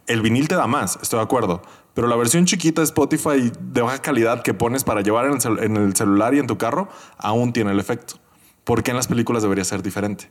El 0.09 0.23
vinil 0.23 0.49
te 0.49 0.57
da 0.57 0.67
más, 0.67 0.99
estoy 1.01 1.19
de 1.19 1.25
acuerdo. 1.25 1.63
Pero 1.95 2.09
la 2.09 2.17
versión 2.17 2.45
chiquita 2.45 2.81
de 2.81 2.87
Spotify 2.87 3.53
de 3.61 3.83
baja 3.83 4.01
calidad 4.01 4.43
que 4.43 4.55
pones 4.55 4.85
para 4.85 5.03
llevar 5.03 5.27
en 5.27 5.39
el, 5.45 5.63
en 5.63 5.77
el 5.77 5.95
celular 5.95 6.35
y 6.35 6.39
en 6.39 6.47
tu 6.47 6.59
carro, 6.59 6.89
aún 7.19 7.53
tiene 7.53 7.73
el 7.73 7.79
efecto. 7.79 8.15
¿Por 8.65 8.83
qué 8.83 8.91
en 8.91 8.97
las 8.97 9.07
películas 9.07 9.43
debería 9.43 9.65
ser 9.65 9.83
diferente? 9.83 10.29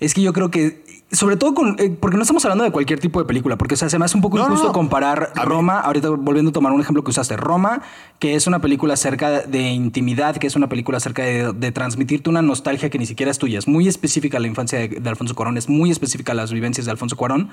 Es 0.00 0.14
que 0.14 0.22
yo 0.22 0.32
creo 0.32 0.50
que, 0.50 0.84
sobre 1.12 1.36
todo 1.36 1.54
con, 1.54 1.76
eh, 1.78 1.90
porque 1.90 2.16
no 2.16 2.22
estamos 2.22 2.44
hablando 2.44 2.64
de 2.64 2.70
cualquier 2.70 2.98
tipo 2.98 3.20
de 3.20 3.26
película, 3.26 3.56
porque 3.56 3.74
o 3.74 3.76
sea, 3.76 3.90
se 3.90 3.98
me 3.98 4.06
hace 4.06 4.16
un 4.16 4.22
poco 4.22 4.38
No, 4.38 4.44
injusto 4.44 4.68
no. 4.68 4.72
comparar 4.72 5.30
A 5.36 5.44
Roma, 5.44 5.78
ahorita 5.80 6.08
volviendo 6.08 6.48
a 6.48 6.52
tomar 6.52 6.72
un 6.72 6.80
ejemplo 6.80 7.04
que 7.04 7.10
usaste, 7.10 7.36
Roma, 7.36 7.82
que 8.18 8.34
es 8.34 8.46
una 8.46 8.60
película 8.60 8.94
acerca 8.94 9.42
de 9.42 9.70
intimidad, 9.70 10.36
que 10.36 10.46
es 10.46 10.56
una 10.56 10.68
película 10.68 10.96
acerca 10.96 11.22
de, 11.22 11.52
de 11.52 11.70
transmitirte 11.70 12.30
una 12.30 12.40
nostalgia 12.40 12.88
que 12.88 12.98
ni 12.98 13.06
siquiera 13.06 13.30
es 13.30 13.38
tuya, 13.38 13.58
es 13.58 13.68
muy 13.68 13.88
específica 13.88 14.38
la 14.40 14.46
infancia 14.46 14.78
de, 14.78 14.88
de 14.88 15.08
Alfonso 15.08 15.34
Cuarón, 15.34 15.58
es 15.58 15.68
muy 15.68 15.90
específica 15.90 16.32
las 16.32 16.52
vivencias 16.52 16.86
de 16.86 16.92
Alfonso 16.92 17.16
Cuarón, 17.16 17.50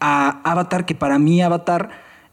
a 0.00 0.40
Avatar, 0.44 0.84
que 0.84 0.94
para 0.94 1.18
mí 1.18 1.40
Avatar 1.40 1.90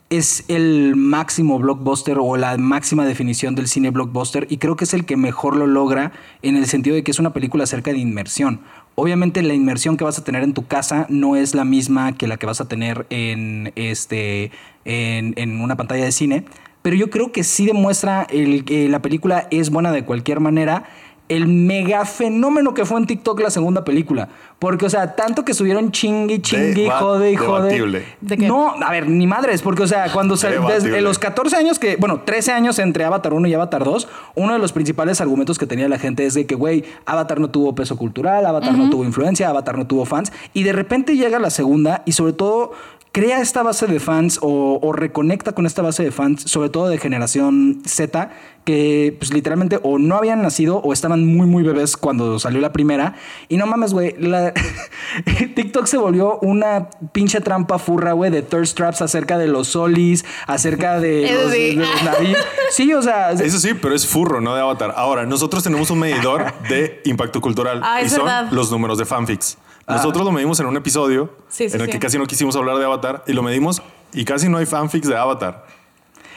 es 0.09 0.45
el 0.49 0.95
máximo 0.95 1.57
blockbuster 1.57 2.17
o 2.19 2.37
la 2.37 2.57
máxima 2.57 3.05
definición 3.05 3.55
del 3.55 3.67
cine 3.67 3.89
blockbuster 3.89 4.45
y 4.49 4.57
creo 4.57 4.75
que 4.75 4.83
es 4.83 4.93
el 4.93 5.05
que 5.05 5.17
mejor 5.17 5.55
lo 5.55 5.65
logra 5.65 6.11
en 6.43 6.55
el 6.55 6.67
sentido 6.67 6.95
de 6.95 7.03
que 7.03 7.11
es 7.11 7.19
una 7.19 7.33
película 7.33 7.63
acerca 7.63 7.91
de 7.91 7.97
inmersión. 7.97 8.61
Obviamente 8.95 9.41
la 9.41 9.53
inmersión 9.53 9.97
que 9.97 10.05
vas 10.05 10.17
a 10.17 10.23
tener 10.23 10.43
en 10.43 10.53
tu 10.53 10.65
casa 10.65 11.05
no 11.09 11.35
es 11.35 11.53
la 11.53 11.65
misma 11.65 12.15
que 12.15 12.27
la 12.27 12.37
que 12.37 12.45
vas 12.45 12.61
a 12.61 12.67
tener 12.67 13.05
en, 13.09 13.73
este, 13.75 14.51
en, 14.85 15.33
en 15.35 15.61
una 15.61 15.75
pantalla 15.75 16.05
de 16.05 16.13
cine, 16.13 16.45
pero 16.81 16.95
yo 16.95 17.09
creo 17.09 17.31
que 17.31 17.43
sí 17.43 17.65
demuestra 17.65 18.25
el 18.29 18.63
que 18.63 18.87
la 18.87 19.01
película 19.01 19.47
es 19.51 19.69
buena 19.69 19.91
de 19.91 20.05
cualquier 20.05 20.39
manera 20.39 20.85
el 21.27 21.47
mega 21.47 22.05
fenómeno 22.05 22.73
que 22.73 22.85
fue 22.85 22.99
en 22.99 23.07
TikTok 23.07 23.39
la 23.39 23.49
segunda 23.49 23.83
película. 23.83 24.29
Porque, 24.59 24.85
o 24.85 24.89
sea, 24.89 25.15
tanto 25.15 25.43
que 25.43 25.53
subieron 25.53 25.91
chingue, 25.91 26.41
chingue, 26.41 26.85
Deba- 26.87 26.99
jode 26.99 27.31
y 27.31 27.35
jode. 27.35 28.05
¿De 28.21 28.37
qué? 28.37 28.47
No, 28.47 28.75
a 28.81 28.91
ver, 28.91 29.09
ni 29.09 29.27
madres, 29.27 29.61
porque, 29.61 29.83
o 29.83 29.87
sea, 29.87 30.11
cuando 30.13 30.37
se, 30.37 30.49
desde 30.59 31.01
los 31.01 31.19
14 31.19 31.55
años 31.57 31.77
que, 31.79 31.97
bueno, 31.97 32.21
13 32.25 32.51
años 32.51 32.79
entre 32.79 33.03
Avatar 33.03 33.33
1 33.33 33.47
y 33.47 33.53
Avatar 33.53 33.83
2, 33.83 34.07
uno 34.35 34.53
de 34.53 34.59
los 34.59 34.71
principales 34.71 35.19
argumentos 35.19 35.57
que 35.57 35.65
tenía 35.67 35.89
la 35.89 35.97
gente 35.99 36.25
es 36.25 36.35
de 36.35 36.45
que, 36.45 36.55
güey, 36.55 36.85
Avatar 37.05 37.39
no 37.39 37.49
tuvo 37.49 37.75
peso 37.75 37.97
cultural, 37.97 38.45
Avatar 38.45 38.77
no 38.77 38.89
tuvo 38.89 39.03
influencia, 39.03 39.49
Avatar 39.49 39.77
no 39.77 39.87
tuvo 39.87 40.05
fans, 40.05 40.31
y 40.53 40.63
de 40.63 40.73
repente 40.73 41.15
llega 41.17 41.39
la 41.39 41.49
segunda 41.49 42.03
y 42.05 42.13
sobre 42.13 42.33
todo 42.33 42.71
crea 43.15 43.39
esta 43.39 43.63
base 43.63 43.87
de 43.87 44.01
fans 44.01 44.39
o, 44.41 44.77
o 44.81 44.91
reconecta 44.91 45.53
con 45.53 45.65
esta 45.65 45.81
base 45.81 46.03
de 46.03 46.11
fans, 46.11 46.41
sobre 46.51 46.67
todo 46.67 46.89
de 46.89 46.97
generación 46.97 47.81
Z, 47.85 48.29
que 48.65 49.15
pues 49.17 49.31
literalmente 49.31 49.79
o 49.83 49.97
no 49.99 50.17
habían 50.17 50.41
nacido 50.41 50.79
o 50.79 50.91
estaban 50.91 51.25
muy 51.25 51.47
muy 51.47 51.63
bebés 51.63 51.95
cuando 51.95 52.39
salió 52.39 52.59
la 52.59 52.73
primera. 52.73 53.15
Y 53.47 53.55
no 53.55 53.67
mames, 53.67 53.93
güey, 53.93 54.15
la- 54.19 54.51
TikTok 55.55 55.85
se 55.85 55.95
volvió 55.97 56.39
una 56.41 56.89
pinche 57.13 57.39
trampa 57.39 57.79
furra, 57.79 58.11
güey, 58.11 58.31
de 58.31 58.41
thirst 58.41 58.75
traps 58.75 59.01
acerca 59.01 59.37
de 59.37 59.47
los 59.47 59.69
solis, 59.69 60.25
acerca 60.45 60.99
de 60.99 61.31
los, 61.43 61.53
sí. 61.53 61.59
de 61.69 61.73
los 61.75 61.89
naví- 62.03 62.35
Sí, 62.71 62.93
o 62.93 63.01
sea, 63.01 63.31
Eso 63.45 63.59
sí, 63.59 63.75
pero 63.75 63.95
es 63.95 64.05
furro, 64.05 64.41
no 64.41 64.53
de 64.55 64.61
avatar. 64.61 64.93
Ahora, 64.97 65.25
nosotros 65.25 65.63
tenemos 65.63 65.89
un 65.89 65.99
medidor 65.99 66.53
de 66.67 67.01
impacto 67.05 67.39
cultural 67.39 67.79
Ah, 67.81 68.01
y 68.01 68.09
son 68.09 68.25
verdad. 68.25 68.47
los 68.51 68.71
números 68.71 68.97
de 68.97 69.05
fanfics. 69.05 69.57
Nosotros 69.87 70.25
lo 70.25 70.31
medimos 70.31 70.59
en 70.59 70.65
un 70.65 70.75
episodio 70.77 71.29
Sí, 71.47 71.69
sí, 71.69 71.75
en 71.75 71.81
el 71.81 71.89
que 71.89 71.99
casi 71.99 72.17
no 72.17 72.25
quisimos 72.25 72.55
hablar 72.55 72.77
de 72.77 72.85
avatar 72.85 73.23
y 73.27 73.33
lo 73.33 73.43
medimos 73.43 73.81
y 74.13 74.25
casi 74.25 74.49
no 74.49 74.57
hay 74.57 74.65
fanfics 74.65 75.07
de 75.07 75.15
avatar. 75.15 75.65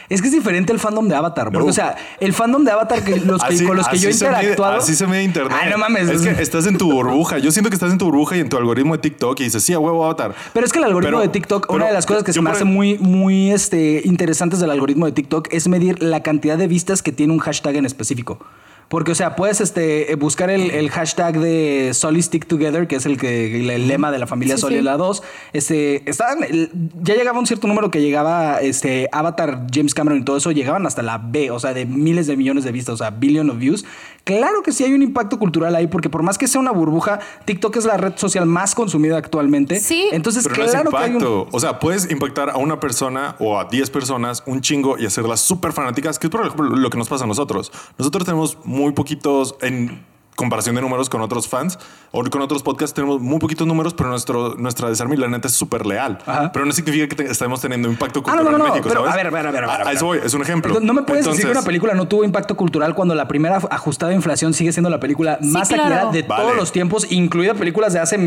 es 0.09 0.21
que 0.23 0.27
es 0.27 0.33
diferente 0.33 0.73
el 0.73 0.79
fandom 0.79 1.07
de 1.07 1.13
Avatar. 1.15 1.51
Porque, 1.51 1.59
No. 1.59 1.69
o 1.69 1.73
sea, 1.73 1.95
el 2.19 2.33
fandom 2.33 2.63
de 2.63 2.71
Avatar 2.71 3.03
que 3.03 3.17
los 3.17 3.43
que, 3.43 3.53
Así- 3.53 3.63
con 3.63 3.77
los 3.77 3.87
que 3.87 3.99
yo 3.99 4.07
he 4.07 4.09
así 4.09 4.17
se 4.17 4.25
mide- 4.27 4.37
interactuado. 4.39 4.77
así 4.79 4.95
se 4.95 5.05
mide 5.05 5.21
internet. 5.23 5.55
Ay, 5.61 5.69
no 5.69 5.77
mames. 5.77 6.09
Es 6.09 6.23
que 6.23 6.41
estás 6.41 6.65
en 6.65 6.79
tu 6.79 6.91
burbuja. 6.91 7.37
Yo 7.37 7.51
siento 7.51 7.69
que 7.69 7.75
estás 7.75 7.91
en 7.91 7.99
tu 7.99 8.05
burbuja 8.05 8.35
y 8.35 8.39
en 8.39 8.49
tu 8.49 8.57
algoritmo 8.57 8.95
de 8.95 9.03
TikTok 9.03 9.39
y 9.39 9.43
dices, 9.43 9.63
sí, 9.63 9.71
a 9.73 9.77
huevo 9.77 10.03
avatar. 10.03 10.33
Pero 10.51 10.65
es 10.65 10.71
que 10.73 10.79
el 10.79 10.85
algoritmo 10.85 11.17
Pero- 11.17 11.21
de 11.21 11.27
TikTok, 11.27 11.67
pero 11.67 11.75
una 11.75 11.85
de 11.85 11.93
las 11.93 12.07
cosas 12.07 12.23
que 12.23 12.33
se 12.33 12.41
me 12.41 12.49
hace 12.49 12.63
el- 12.63 12.69
muy, 12.69 12.97
muy 12.97 13.51
este, 13.51 14.01
interesantes 14.03 14.59
del 14.59 14.71
algoritmo 14.71 15.05
de 15.05 15.11
TikTok 15.11 15.47
es 15.51 15.67
medir 15.67 16.01
la 16.01 16.23
cantidad 16.23 16.57
de 16.57 16.65
vistas 16.65 17.03
que 17.03 17.11
tiene 17.11 17.31
un 17.33 17.37
hashtag 17.39 17.75
en 17.75 17.85
específico. 17.85 18.39
Porque, 18.89 19.11
o 19.11 19.15
sea, 19.15 19.35
puedes 19.35 19.61
este, 19.61 20.13
buscar 20.15 20.49
el, 20.49 20.71
el 20.71 20.89
hashtag 20.89 21.39
de 21.39 21.91
Solid 21.93 22.23
Stick 22.23 22.47
Together, 22.47 22.87
que 22.87 22.95
es 22.95 23.05
el, 23.05 23.17
que, 23.17 23.59
el, 23.61 23.69
el 23.69 23.87
lema 23.87 24.11
de 24.11 24.17
la 24.17 24.27
familia 24.27 24.55
Sí, 24.55 24.61
Soli 24.61 24.77
sí. 24.77 24.81
la 24.81 24.97
2. 24.97 25.23
Este, 25.53 26.09
estaban, 26.09 26.39
ya 27.01 27.15
llegaba 27.15 27.39
un 27.39 27.45
cierto 27.45 27.67
número 27.67 27.91
que 27.91 28.01
llegaba 28.01 28.59
este, 28.61 29.07
Avatar, 29.11 29.67
James 29.71 29.93
Cameron 29.93 30.19
y 30.19 30.23
todo 30.25 30.37
eso, 30.37 30.51
llegaban 30.51 30.85
hasta 30.87 31.03
la 31.03 31.19
B, 31.19 31.51
o 31.51 31.59
sea, 31.59 31.73
de 31.73 31.85
miles 31.85 32.25
de 32.27 32.35
millones 32.35 32.63
de 32.63 32.71
vistas, 32.71 32.95
o 32.95 32.97
sea, 32.97 33.11
billion 33.11 33.49
of 33.51 33.57
views. 33.57 33.85
Claro 34.23 34.63
que 34.63 34.71
sí 34.71 34.83
hay 34.83 34.93
un 34.93 35.01
impacto 35.01 35.39
cultural 35.39 35.75
ahí, 35.75 35.87
porque 35.87 36.09
por 36.09 36.23
más 36.23 36.37
que 36.37 36.47
sea 36.47 36.59
una 36.59 36.71
burbuja, 36.71 37.19
TikTok 37.45 37.75
es 37.77 37.85
la 37.85 37.97
red 37.97 38.13
social 38.15 38.45
más 38.45 38.75
consumida 38.75 39.17
actualmente. 39.17 39.79
Sí. 39.79 40.07
Entonces, 40.11 40.43
Pero 40.43 40.55
claro 40.55 40.83
no 40.85 40.89
que 40.91 40.97
es 40.97 41.03
hay 41.03 41.09
un... 41.09 41.15
impacto. 41.15 41.47
O 41.51 41.59
sea, 41.59 41.79
puedes 41.79 42.09
impactar 42.11 42.49
a 42.49 42.57
una 42.57 42.79
persona 42.79 43.35
o 43.39 43.59
a 43.59 43.65
10 43.65 43.89
personas 43.91 44.43
un 44.45 44.61
chingo 44.61 44.97
y 44.97 45.05
hacerlas 45.05 45.41
súper 45.41 45.73
fanáticas, 45.73 46.19
que 46.19 46.27
es 46.27 46.31
por 46.31 46.41
ejemplo 46.41 46.65
lo 46.69 46.89
que 46.89 46.97
nos 46.97 47.07
pasa 47.07 47.23
a 47.23 47.27
nosotros. 47.27 47.71
Nosotros 47.97 48.25
tenemos 48.25 48.57
muy 48.79 48.91
poquitos 48.93 49.55
en 49.61 50.07
comparación 50.35 50.73
de 50.73 50.81
números 50.81 51.09
con 51.09 51.19
otros 51.21 51.49
fans 51.49 51.77
o 52.11 52.23
con 52.29 52.41
otros 52.41 52.63
podcasts 52.63 52.93
tenemos 52.93 53.19
muy 53.19 53.39
poquitos 53.39 53.67
números, 53.67 53.93
pero 53.93 54.07
nuestro, 54.09 54.55
nuestra 54.55 54.87
desarme 54.87 55.17
la 55.17 55.27
neta 55.27 55.49
es 55.49 55.53
súper 55.53 55.85
leal. 55.85 56.17
Ajá. 56.25 56.51
Pero 56.53 56.65
no 56.65 56.71
significa 56.71 57.09
que 57.09 57.15
te- 57.17 57.29
estemos 57.29 57.59
teniendo 57.59 57.89
impacto 57.89 58.19
Ah, 58.25 58.35
no, 58.35 58.43
cultural 58.43 58.51
no, 58.53 58.57
no, 58.57 58.65
en 58.67 58.71
México, 58.71 58.87
pero 58.87 59.01
¿sabes? 59.01 59.13
a 59.13 59.17
ver, 59.17 59.27
a 59.27 59.29
ver, 59.31 59.47
a 59.47 59.51
ver, 59.51 59.63
a 59.65 59.77
ver, 59.79 59.87
a 59.87 59.91
eso 59.91 60.05
voy, 60.05 60.19
es 60.23 60.33
un 60.33 60.41
ejemplo. 60.41 60.79
No 60.79 60.93
me 60.93 61.01
puedes 61.03 61.25
decir 61.25 61.43
que 61.45 61.51
una 61.51 61.61
película 61.63 61.93
no 61.93 62.07
tuvo 62.07 62.23
impacto 62.23 62.55
cultural 62.55 62.95
cuando 62.95 63.15
la 63.15 63.27
primera 63.27 63.57
ajustada 63.69 64.13
a 64.13 64.15
inflación 64.15 64.53
sigue 64.53 64.71
siendo 64.71 64.89
la 64.89 65.01
película 65.01 65.39
Sí, 65.41 65.47
más 65.49 65.67
claro. 65.67 65.83
taquillera 65.83 66.11
de 66.13 66.21
Vale. 66.23 66.43
todos 66.43 66.55
los 66.55 66.71
tiempos, 66.71 67.11
incluida 67.11 67.53
películas 67.55 67.91
de 67.91 67.99
hace 67.99 68.17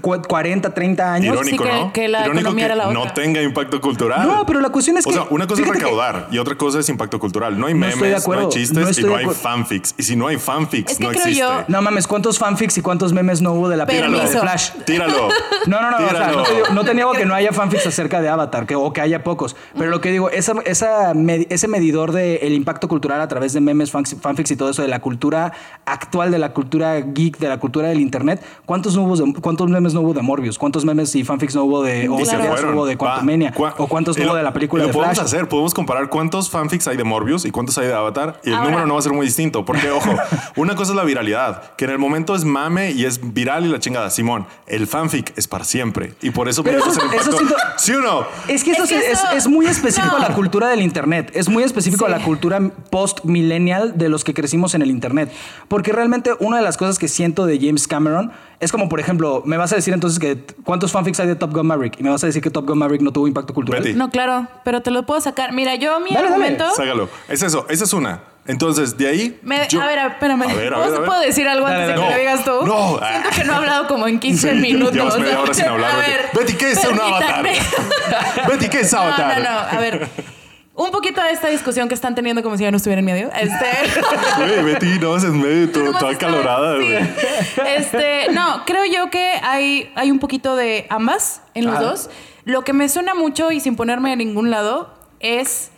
40, 0.00 0.72
30 0.72 1.12
años. 1.14 1.34
Irónico, 1.34 1.64
Sí, 1.64 1.70
que- 1.70 1.76
¿no? 1.78 1.92
que 1.92 2.08
la 2.08 2.20
Irónico 2.24 2.40
economía 2.40 2.66
que 2.66 2.72
era 2.72 2.86
la 2.86 2.92
no 2.92 3.00
otra. 3.02 3.14
tenga 3.14 3.42
impacto 3.42 3.80
cultural. 3.80 4.26
No, 4.26 4.46
pero 4.46 4.60
la 4.60 4.70
cuestión 4.70 4.96
es 4.96 5.06
O 5.06 5.10
que- 5.10 5.14
sea, 5.16 5.26
una 5.30 5.46
cosa 5.46 5.62
es 5.62 5.68
recaudar 5.68 6.28
y 6.30 6.38
otra 6.38 6.54
cosa 6.56 6.78
es 6.80 6.88
impacto 6.88 7.18
cultural. 7.18 7.58
No 7.58 7.66
hay 7.66 7.74
No 7.74 7.80
memes, 7.80 7.94
estoy 7.96 8.08
de 8.08 8.14
no, 8.14 8.20
acuerdo, 8.20 8.42
hay 8.44 8.48
chistes 8.50 8.72
no 8.72 8.80
y 8.80 9.02
no 9.04 9.16
de 9.16 9.24
hay 9.24 9.26
fanfics. 9.34 9.94
Y 9.98 10.02
si 10.02 10.16
no 10.16 10.26
hay 10.28 10.38
fanfics, 10.38 10.92
Es 10.92 10.98
que 10.98 11.04
no 11.04 11.10
creo 11.10 11.20
existe. 11.22 11.40
yo- 11.40 11.64
No 11.68 11.82
mames, 11.82 12.06
¿cuántos 12.06 12.38
fanfics 12.38 12.78
y 12.78 12.82
cuántos 12.82 13.12
memes 13.12 13.42
no 13.42 13.52
hubo 13.52 13.68
de 13.68 13.76
la 13.76 13.86
película 13.86 14.20
de. 14.28 14.28
Flash? 14.38 14.70
Tíralo. 14.86 15.28
No, 15.66 15.80
no, 15.80 15.90
no, 15.92 15.96
o 15.98 16.00
sea, 16.00 16.08
Tíralo. 16.08 16.38
no, 16.38 16.42
te 16.44 16.54
digo, 16.54 16.66
no 16.72 16.84
te 16.84 16.94
niego 16.94 17.12
que 17.12 17.24
no 17.24 17.34
haya 17.34 17.52
fanfics 17.52 17.86
acerca 17.86 18.20
de 18.20 18.28
Avatar, 18.28 18.66
que, 18.66 18.74
o 18.74 18.92
que 18.92 19.00
haya 19.00 19.22
pocos. 19.22 19.54
Pero 19.78 19.90
lo 19.90 20.00
que 20.00 20.10
digo, 20.10 20.28
esa, 20.28 20.54
esa 20.64 21.14
med- 21.14 21.46
ese 21.50 21.68
medidor 21.68 22.10
del 22.12 22.52
impacto 22.52 22.88
cultural 22.88 23.20
a 23.20 23.28
través 23.28 23.52
de 23.52 23.60
memes, 23.60 23.90
fanfics 23.92 24.50
y 24.50 24.56
todo 24.56 24.70
eso, 24.70 24.82
de 24.82 24.88
la 24.88 25.00
cultura 25.00 25.52
actual, 25.86 26.32
de 26.32 26.38
la 26.40 26.52
cultura 26.52 26.98
geek, 27.00 27.38
de 27.38 27.48
la 27.48 27.58
cultura 27.60 27.88
del 27.88 28.00
internet, 28.00 28.42
¿cuántos, 28.66 28.96
no 28.96 29.02
hubo 29.02 29.16
de- 29.16 29.40
cuántos 29.40 29.68
memes 29.70 29.81
no 29.94 30.00
hubo 30.00 30.14
de 30.14 30.22
Morbius? 30.22 30.58
¿Cuántos 30.58 30.84
memes 30.84 31.14
y 31.14 31.24
fanfics 31.24 31.54
no 31.54 31.64
hubo 31.64 31.82
de, 31.82 32.08
o 32.08 32.18
Y 32.20 32.24
se 32.26 32.36
ideas 32.36 32.48
fueron. 32.48 32.74
hubo 32.74 32.86
de 32.86 32.94
Va. 32.94 32.98
Quantumania? 32.98 33.52
Cua- 33.54 33.74
¿O 33.78 33.86
cuántos 33.88 34.16
no 34.16 34.24
hubo 34.26 34.34
de 34.34 34.42
la 34.42 34.52
película 34.52 34.82
de 34.82 34.88
lo 34.88 34.94
podemos 34.94 35.16
Flash? 35.16 35.26
hacer, 35.26 35.48
podemos 35.48 35.74
comparar 35.74 36.08
cuántos 36.08 36.48
fanfics 36.50 36.86
hay 36.88 36.96
de 36.96 37.04
Morbius 37.04 37.44
y 37.44 37.50
cuántos 37.50 37.76
hay 37.78 37.86
de 37.88 37.94
Avatar 37.94 38.40
y 38.44 38.48
el 38.50 38.54
Ahora- 38.54 38.68
número 38.70 38.86
no 38.86 38.94
va 38.94 39.00
a 39.00 39.02
ser 39.02 39.12
muy 39.12 39.26
distinto. 39.26 39.64
Porque, 39.64 39.90
ojo, 39.90 40.10
una 40.56 40.76
cosa 40.76 40.92
es 40.92 40.96
la 40.96 41.04
viralidad, 41.04 41.74
que 41.76 41.84
en 41.86 41.90
el 41.90 41.98
momento 41.98 42.34
es 42.34 42.44
mame 42.44 42.92
y 42.92 43.04
es 43.04 43.32
viral 43.34 43.66
y 43.66 43.68
la 43.68 43.80
chingada. 43.80 44.10
Simón, 44.10 44.46
el 44.66 44.86
fanfic 44.86 45.32
es 45.36 45.48
para 45.48 45.64
siempre 45.64 46.14
y 46.22 46.30
por 46.30 46.48
eso 46.48 46.62
Pero 46.62 46.78
eso- 46.78 46.92
siento- 46.92 47.54
¿Sí 47.78 47.92
o 47.92 48.00
no? 48.00 48.24
Es 48.48 48.62
que 48.64 48.72
eso, 48.72 48.84
Es 48.84 48.88
que 48.90 48.98
es, 48.98 49.04
eso- 49.18 49.30
es 49.34 49.48
muy 49.48 49.66
específico 49.66 50.16
no. 50.18 50.24
a 50.24 50.28
la 50.28 50.34
cultura 50.34 50.68
del 50.68 50.82
Internet. 50.82 51.30
Es 51.34 51.48
muy 51.48 51.62
específico 51.64 52.06
Sí. 52.06 52.12
a 52.12 52.16
la 52.18 52.24
cultura 52.24 52.60
post-millennial 52.90 53.98
de 53.98 54.08
los 54.08 54.24
que 54.24 54.34
crecimos 54.34 54.74
en 54.74 54.82
el 54.82 54.90
Internet. 54.90 55.30
Porque 55.68 55.92
realmente 55.92 56.32
una 56.40 56.58
de 56.58 56.62
las 56.62 56.76
cosas 56.76 56.98
que 56.98 57.08
siento 57.08 57.46
de 57.46 57.58
James 57.58 57.86
Cameron 57.88 58.32
es 58.62 58.70
como, 58.72 58.88
por 58.88 59.00
ejemplo, 59.00 59.42
me 59.44 59.56
vas 59.56 59.72
a 59.72 59.76
decir 59.76 59.92
entonces 59.92 60.18
que 60.18 60.38
cuántos 60.64 60.92
fanfics 60.92 61.18
hay 61.20 61.26
de 61.26 61.34
Top 61.36 61.52
Gun 61.52 61.66
Maverick 61.66 61.98
y 61.98 62.02
me 62.02 62.10
vas 62.10 62.22
a 62.22 62.26
decir 62.28 62.40
que 62.42 62.48
Top 62.50 62.66
Gun 62.66 62.78
Maverick 62.78 63.02
no 63.02 63.12
tuvo 63.12 63.26
impacto 63.28 63.52
cultural. 63.52 63.82
Betty. 63.82 63.94
No, 63.94 64.08
claro, 64.10 64.46
pero 64.64 64.80
te 64.82 64.90
lo 64.90 65.04
puedo 65.04 65.20
sacar. 65.20 65.52
Mira, 65.52 65.74
yo 65.74 65.98
mi 66.00 66.10
Dale, 66.10 66.14
dale. 66.14 66.28
argumento. 66.28 66.74
Ságalo. 66.76 67.08
Es 67.28 67.42
eso, 67.42 67.66
esa 67.68 67.84
es 67.84 67.92
una. 67.92 68.20
Entonces, 68.46 68.96
de 68.96 69.06
ahí. 69.08 69.38
Me- 69.42 69.68
yo- 69.68 69.80
a 69.82 69.86
ver, 69.86 69.98
espérame. 69.98 70.42
A 70.42 70.46
ver, 70.46 70.54
a 70.54 70.56
ver, 70.56 70.72
¿Puedo, 70.72 70.84
a 70.96 70.98
ver. 71.00 71.08
puedo 71.08 71.20
decir 71.20 71.46
algo 71.48 71.66
Dale, 71.66 71.82
antes 71.82 71.96
de 71.96 72.00
dale. 72.00 72.06
que 72.06 72.10
lo 72.10 72.16
No, 72.16 72.32
digas 72.32 72.44
tú? 72.44 72.66
no. 72.66 72.98
Siento 73.08 73.28
que 73.36 73.44
no 73.44 73.52
he 73.52 73.56
hablado 73.56 73.86
como 73.88 74.08
en 74.08 74.18
15 74.20 74.54
minutos. 74.54 74.94
Llevas 74.94 75.18
media 75.18 75.40
hora 75.40 75.54
sin 75.54 75.64
hablar, 75.68 75.90
A 75.92 75.96
Betty. 75.98 76.10
ver, 76.10 76.20
Betty, 76.34 76.52
¿qué 76.54 76.70
es 76.72 76.84
un 76.84 77.00
avatar? 77.00 77.44
Betty, 78.48 78.68
¿qué 78.68 78.80
es 78.80 78.94
avatar? 78.94 79.38
No, 79.38 79.44
no, 79.44 79.50
no. 79.50 79.58
A 79.58 79.80
ver. 79.80 80.08
Un 80.74 80.90
poquito 80.90 81.22
de 81.22 81.32
esta 81.32 81.48
discusión 81.48 81.86
que 81.86 81.94
están 81.94 82.14
teniendo 82.14 82.42
como 82.42 82.56
si 82.56 82.64
yo 82.64 82.70
no 82.70 82.78
estuviera 82.78 83.00
en 83.00 83.04
medio. 83.04 83.30
Este. 83.34 84.00
Güey, 84.38 84.62
Betty, 84.62 84.98
no 84.98 85.10
vas 85.10 85.24
en 85.24 85.40
medio, 85.40 85.70
toda 85.70 86.16
calorada, 86.16 86.78
sí. 86.78 86.84
güey. 86.84 87.76
Este, 87.76 88.32
no, 88.32 88.64
creo 88.64 88.84
yo 88.86 89.10
que 89.10 89.32
hay, 89.42 89.92
hay 89.94 90.10
un 90.10 90.18
poquito 90.18 90.56
de 90.56 90.86
ambas 90.88 91.42
en 91.54 91.66
los 91.66 91.78
dos. 91.78 92.10
Lo 92.44 92.62
que 92.62 92.72
me 92.72 92.88
suena 92.88 93.14
mucho 93.14 93.52
y 93.52 93.60
sin 93.60 93.76
ponerme 93.76 94.10
de 94.10 94.16
ningún 94.16 94.50
lado 94.50 94.94
es 95.20 95.70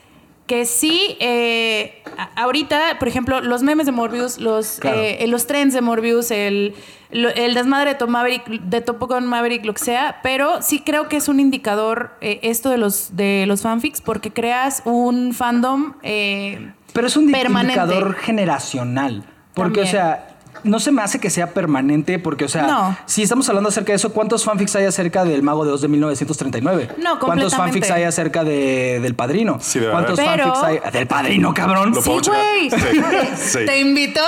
que 0.47 0.67
sí, 0.67 1.17
eh, 1.21 2.03
ahorita, 2.37 2.99
por 2.99 3.09
ejemplo, 3.09 3.41
los 3.41 3.63
memes 3.63 3.87
de 3.87 3.93
Morbius, 3.93 4.39
los, 4.39 4.79
Claro. 4.79 4.99
eh, 5.01 5.25
los 5.27 5.47
trends 5.47 5.73
de 5.75 5.81
Morbius, 5.81 6.31
el, 6.31 6.75
el 7.11 7.55
desmadre 7.55 7.91
de 7.91 7.97
Top 7.97 8.09
Maverick, 8.11 8.47
de 8.47 8.81
Top 8.83 8.99
Gun 9.01 9.27
Maverick, 9.27 9.65
lo 9.65 9.73
que 9.73 9.83
sea, 9.83 10.21
pero 10.23 10.61
sí 10.61 10.81
creo 10.85 11.09
que 11.09 11.17
es 11.17 11.29
un 11.29 11.41
indicador 11.41 12.11
eh, 12.21 12.41
esto 12.43 12.69
de 12.69 12.77
los, 12.77 13.17
de 13.17 13.45
los 13.47 13.63
fanfics 13.63 14.01
porque 14.03 14.33
creas 14.33 14.83
un 14.85 15.33
fandom 15.33 15.95
eh, 16.03 16.73
Pero 16.93 17.07
es 17.07 17.17
un 17.17 17.31
permanente. 17.31 17.81
indicador 17.81 18.15
generacional. 18.17 19.25
Porque, 19.55 19.83
También. 19.83 19.87
o 19.87 19.91
sea, 19.91 20.34
no 20.65 20.81
se 20.81 20.91
me 20.93 21.03
hace 21.03 21.19
que 21.21 21.31
sea 21.31 21.49
permanente, 21.53 22.19
porque, 22.19 22.45
o 22.45 22.49
sea, 22.49 22.63
No. 22.67 22.97
si 23.07 23.23
estamos 23.23 23.49
hablando 23.49 23.69
acerca 23.69 23.93
de 23.93 23.97
eso, 23.97 24.13
¿cuántos 24.13 24.45
fanfics 24.45 24.75
hay 24.77 24.85
acerca 24.87 25.25
del 25.25 25.43
Mago 25.43 25.65
de 25.65 25.73
Oz 25.73 25.81
de 25.83 25.89
1939? 25.89 26.91
No, 26.99 27.19
¿Cuántos 27.19 27.55
fanfics 27.55 27.91
hay 27.91 28.05
acerca 28.05 28.45
de, 28.45 28.99
del 29.01 29.15
Padrino? 29.15 29.59
Sí, 29.61 29.79
debe 29.79 29.93
¿Cuántos. 29.93 30.19
Pero- 30.19 30.55
fanfics 30.55 30.65
hay 30.85 30.93
del 30.93 31.07
Padrino, 31.07 31.55
cabrón? 31.55 31.93
Lo 31.95 32.03
Sí, 32.03 32.11
güey. 32.11 32.71
Sí, 32.71 33.01
sí. 33.37 33.59
¿Te 33.67 33.79
invitó? 33.81 34.21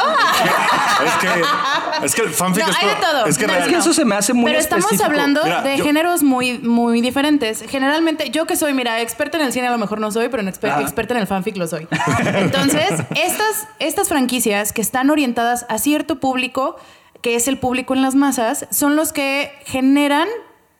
Es 1.05 1.15
que, 1.21 2.07
es 2.07 2.15
que 2.15 2.23
el 2.23 2.29
fanfic 2.31 2.65
No, 2.65 2.71
es, 2.71 2.77
hay 2.79 2.89
de 2.89 2.95
todo. 2.97 3.27
es 3.27 3.39
que 3.39 3.47
No, 3.47 3.53
Es 3.53 3.59
real- 3.61 3.71
que 3.71 3.77
eso 3.77 3.93
se 3.93 4.05
me 4.05 4.15
hace 4.15 4.33
muy 4.33 4.47
Pero 4.51 4.59
estamos 4.61 4.85
específico. 4.87 5.11
hablando 5.11 5.41
Mira, 5.45 5.63
de 5.63 5.77
yo- 5.79 5.85
géneros 5.85 6.23
muy, 6.23 6.59
muy 6.59 7.01
diferentes. 7.01 7.65
Generalmente, 7.69 8.31
yo 8.31 8.47
que 8.47 8.57
soy, 8.57 8.75
mira, 8.75 9.01
experta 9.01 9.39
en 9.39 9.45
el 9.45 9.53
cine 9.53 9.69
a 9.69 9.71
lo 9.71 9.79
mejor 9.79 10.01
no 10.01 10.11
soy, 10.11 10.29
pero 10.29 10.43
en 10.43 10.49
exper- 10.53 10.81
experta 10.81 11.15
en 11.15 11.21
el 11.21 11.27
fanfic 11.27 11.57
lo 11.57 11.67
soy. 11.67 11.87
Entonces, 12.35 12.91
estas, 13.15 13.67
estas 13.79 14.09
franquicias 14.09 14.73
que 14.73 14.81
están 14.83 15.11
orientadas 15.11 15.67
a 15.69 15.79
cierto 15.79 16.19
público, 16.27 16.75
que 17.23 17.37
es 17.37 17.47
el 17.47 17.57
público 17.57 17.95
en 17.95 18.03
las 18.03 18.17
masas, 18.17 18.67
son 18.73 18.97
los 18.97 19.13
que 19.13 19.53
generan 19.65 20.27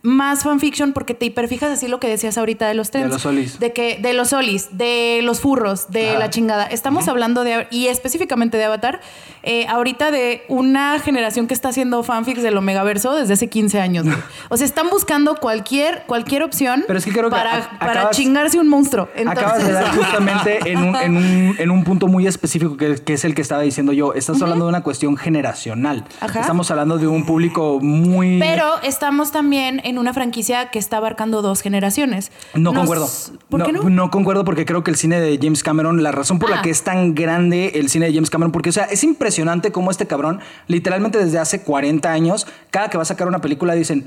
más 0.07 0.45
fanfiction 0.45 0.93
porque 0.93 1.15
te 1.15 1.27
hiperfijas 1.27 1.71
así 1.71 1.89
lo 1.89 1.99
que 1.99 2.09
decías 2.09 2.39
ahorita 2.39 2.69
de 2.69 2.75
los 2.75 2.91
trends. 2.93 3.11
los 3.11 3.23
solis. 3.23 3.59
De 3.59 3.73
que, 3.73 3.99
de 4.01 4.13
los 4.13 4.29
solis, 4.29 4.69
de 4.79 5.21
los 5.25 5.41
furros, 5.41 5.91
de 5.91 6.17
la 6.17 6.31
chingada. 6.31 6.65
Estamos 6.67 7.09
hablando 7.09 7.43
de, 7.43 7.67
y 7.73 7.89
específicamente 7.89 8.57
de 8.57 8.65
Avatar, 8.65 9.01
eh, 9.43 9.67
ahorita 9.69 10.11
de 10.13 10.43
una 10.49 10.99
generación 11.01 11.49
que 11.49 11.55
está 11.55 11.71
haciendo 11.71 12.03
fanfics 12.05 12.43
del 12.43 12.57
Omegaverso 12.57 13.15
desde 13.17 13.35
hace 13.35 13.49
15 13.49 13.81
años. 13.81 14.07
O 14.49 14.57
sea, 14.57 14.65
están 14.65 14.89
buscando 14.91 15.37
cualquier, 15.37 16.05
cualquier 16.07 16.45
opción 16.45 16.85
Pero 16.87 16.99
es 17.01 17.05
que 17.05 17.11
creo 17.11 17.25
que 17.25 17.31
para, 17.37 17.63
ac- 17.65 17.79
para 17.79 17.93
acabas- 18.03 18.17
chingarse 18.17 18.59
un 18.61 18.69
monstruo. 18.69 19.09
Acabas 19.27 19.67
de 19.67 19.73
dar 19.73 19.89
justamente 19.97 20.71
en 20.71 20.79
un, 20.79 20.95
en 20.97 21.17
un- 21.17 21.57
en 21.59 21.71
un 21.71 21.83
punto 21.85 22.07
muy 22.07 22.27
específico 22.29 22.77
que, 22.77 22.95
que 22.97 23.15
es 23.15 23.25
el 23.25 23.35
que 23.35 23.43
estaba 23.43 23.63
diciendo 23.63 23.93
yo. 23.93 24.15
Estás 24.15 24.41
hablando 24.41 24.67
de 24.67 24.69
una 24.69 24.83
cuestión 24.85 25.17
generacional. 25.17 26.05
Ajá. 26.21 26.41
Estamos 26.41 26.71
hablando 26.71 26.97
de 26.99 27.09
un 27.09 27.27
público 27.27 27.81
muy... 27.81 28.39
Pero 28.39 28.81
estamos 28.85 29.33
también 29.33 29.81
en 29.85 29.96
una 29.99 30.13
franquicia 30.15 30.71
que 30.71 30.79
está 30.79 30.97
abarcando 30.99 31.43
dos 31.43 31.61
generaciones. 31.63 32.33
No 32.55 32.73
Nos- 32.73 32.81
concuerdo. 32.81 33.09
¿Por 33.49 33.63
qué 33.65 33.73
no? 33.73 34.11
concuerdo 34.11 34.45
porque 34.45 34.65
creo 34.65 34.83
que 34.85 34.91
el 34.91 34.97
cine 34.97 35.21
de 35.21 35.39
James 35.41 35.63
Cameron, 35.63 36.03
la 36.03 36.13
razón 36.13 36.39
por 36.39 36.51
la 36.51 36.59
Ah. 36.59 36.63
que 36.63 36.71
es 36.71 36.83
tan 36.83 37.15
grande 37.15 37.73
el 37.75 37.89
cine 37.89 38.07
de 38.07 38.15
James 38.15 38.31
Cameron, 38.31 38.53
porque, 38.53 38.71
o 38.71 38.73
sea, 38.73 38.85
es 38.85 39.03
impresionante 39.05 39.73
cómo 39.73 39.91
este 39.91 40.07
cabrón, 40.07 40.41
literalmente 40.69 41.19
desde 41.19 41.39
hace 41.39 41.63
40 41.63 42.13
años, 42.13 42.47
cada 42.71 42.89
que 42.91 42.97
va 42.99 43.03
a 43.03 43.07
sacar 43.07 43.29
una 43.29 43.41
película 43.41 43.75
dicen. 43.75 44.07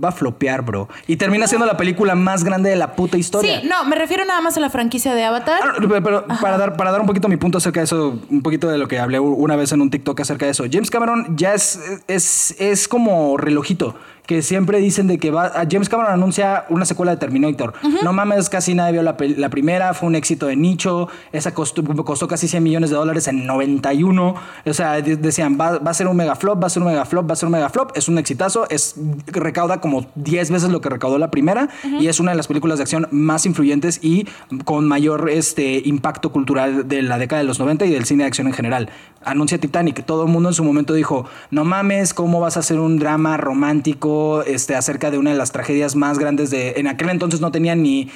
va 0.00 0.10
a 0.10 0.12
flopear, 0.12 0.62
bro. 0.62 0.88
Y 1.08 1.16
termina 1.16 1.48
siendo 1.48 1.66
la 1.66 1.76
película 1.76 2.14
más 2.14 2.44
grande 2.44 2.70
de 2.70 2.76
la 2.76 2.94
puta 2.94 3.16
historia. 3.16 3.60
Sí, 3.62 3.66
no, 3.66 3.84
me 3.84 3.96
refiero 3.96 4.24
nada 4.24 4.40
más 4.40 4.56
a 4.56 4.60
la 4.60 4.70
franquicia 4.70 5.12
de 5.12 5.24
Avatar. 5.24 5.60
Ah, 5.60 5.72
no, 5.80 5.88
pero, 5.88 6.02
pero 6.04 6.26
para 6.40 6.56
dar, 6.56 6.76
para 6.76 6.92
dar 6.92 7.00
un 7.00 7.06
poquito 7.08 7.26
mi 7.26 7.36
punto 7.36 7.58
acerca 7.58 7.80
de 7.80 7.84
eso, 7.84 8.20
un 8.30 8.42
poquito 8.42 8.68
de 8.68 8.78
lo 8.78 8.86
que 8.86 9.00
hablé 9.00 9.18
una 9.18 9.56
vez 9.56 9.72
en 9.72 9.80
un 9.80 9.90
TikTok 9.90 10.20
acerca 10.20 10.44
de 10.44 10.52
eso. 10.52 10.64
James 10.70 10.90
Cameron 10.90 11.36
ya 11.36 11.52
es, 11.54 11.80
es, 12.06 12.54
es 12.60 12.86
como 12.86 13.38
relojito. 13.38 13.96
Que 14.28 14.42
siempre 14.42 14.78
dicen 14.78 15.06
de 15.06 15.16
que 15.16 15.30
va. 15.30 15.46
a- 15.46 15.66
James 15.70 15.88
Cameron 15.88 16.12
anuncia 16.12 16.66
una 16.68 16.84
secuela 16.84 17.12
de 17.12 17.16
Terminator. 17.16 17.72
No 18.02 18.12
mames, 18.12 18.50
casi 18.50 18.74
nadie 18.74 18.92
vio 18.92 19.02
la, 19.02 19.16
primera. 19.16 19.94
Fue 19.94 20.06
un 20.06 20.14
éxito 20.16 20.48
de 20.48 20.54
nicho. 20.54 21.08
Esa 21.32 21.54
costó, 21.54 21.82
costó 22.04 22.28
casi 22.28 22.46
100 22.46 22.62
millones 22.62 22.90
de 22.90 22.96
dólares 22.96 23.26
en 23.26 23.46
91. 23.46 24.34
O 24.66 24.74
sea, 24.74 25.00
de- 25.00 25.16
decían, 25.16 25.56
va, 25.58 25.78
va 25.78 25.92
a 25.92 25.94
ser 25.94 26.08
un 26.08 26.16
mega 26.18 26.36
flop, 26.36 26.62
va 26.62 26.66
a 26.66 26.70
ser 26.70 26.82
un 26.82 26.90
mega 26.90 27.06
flop, 27.06 27.26
va 27.26 27.32
a 27.32 27.36
ser 27.36 27.46
un 27.46 27.52
mega 27.54 27.70
flop. 27.70 27.92
Es 27.96 28.06
un 28.08 28.18
exitazo. 28.18 28.68
Es, 28.68 28.96
recauda 29.28 29.80
como 29.80 30.04
10 30.14 30.50
veces 30.50 30.68
lo 30.68 30.82
que 30.82 30.90
recaudó 30.90 31.16
la 31.16 31.30
primera. 31.30 31.70
Y 31.98 32.08
es 32.08 32.20
una 32.20 32.32
de 32.32 32.36
las 32.36 32.48
películas 32.48 32.76
de 32.76 32.82
acción 32.82 33.08
más 33.10 33.46
influyentes 33.46 33.98
y 34.04 34.26
con 34.66 34.86
mayor 34.86 35.30
este, 35.30 35.80
impacto 35.86 36.32
cultural 36.32 36.86
de 36.86 37.00
la 37.00 37.16
década 37.16 37.40
de 37.40 37.48
los 37.48 37.58
90 37.58 37.86
y 37.86 37.90
del 37.92 38.04
cine 38.04 38.24
de 38.24 38.28
acción 38.28 38.46
en 38.46 38.52
general. 38.52 38.90
Anuncia 39.24 39.56
Titanic. 39.58 40.04
Todo 40.04 40.24
el 40.26 40.30
mundo 40.30 40.50
en 40.50 40.54
su 40.54 40.64
momento 40.64 40.92
dijo, 40.92 41.24
no 41.50 41.64
mames, 41.64 42.12
¿cómo 42.12 42.40
vas 42.40 42.58
a 42.58 42.60
hacer 42.60 42.78
un 42.78 42.98
drama 42.98 43.38
romántico 43.38 44.17
este, 44.46 44.74
acerca 44.74 45.10
de 45.10 45.18
una 45.18 45.30
de 45.30 45.36
las 45.36 45.52
tragedias 45.52 45.96
más 45.96 46.18
grandes 46.18 46.50
de... 46.50 46.74
En 46.76 46.86
aquel 46.86 47.10
entonces 47.10 47.40
no 47.40 47.50
tenía 47.50 47.74
ni 47.74 48.10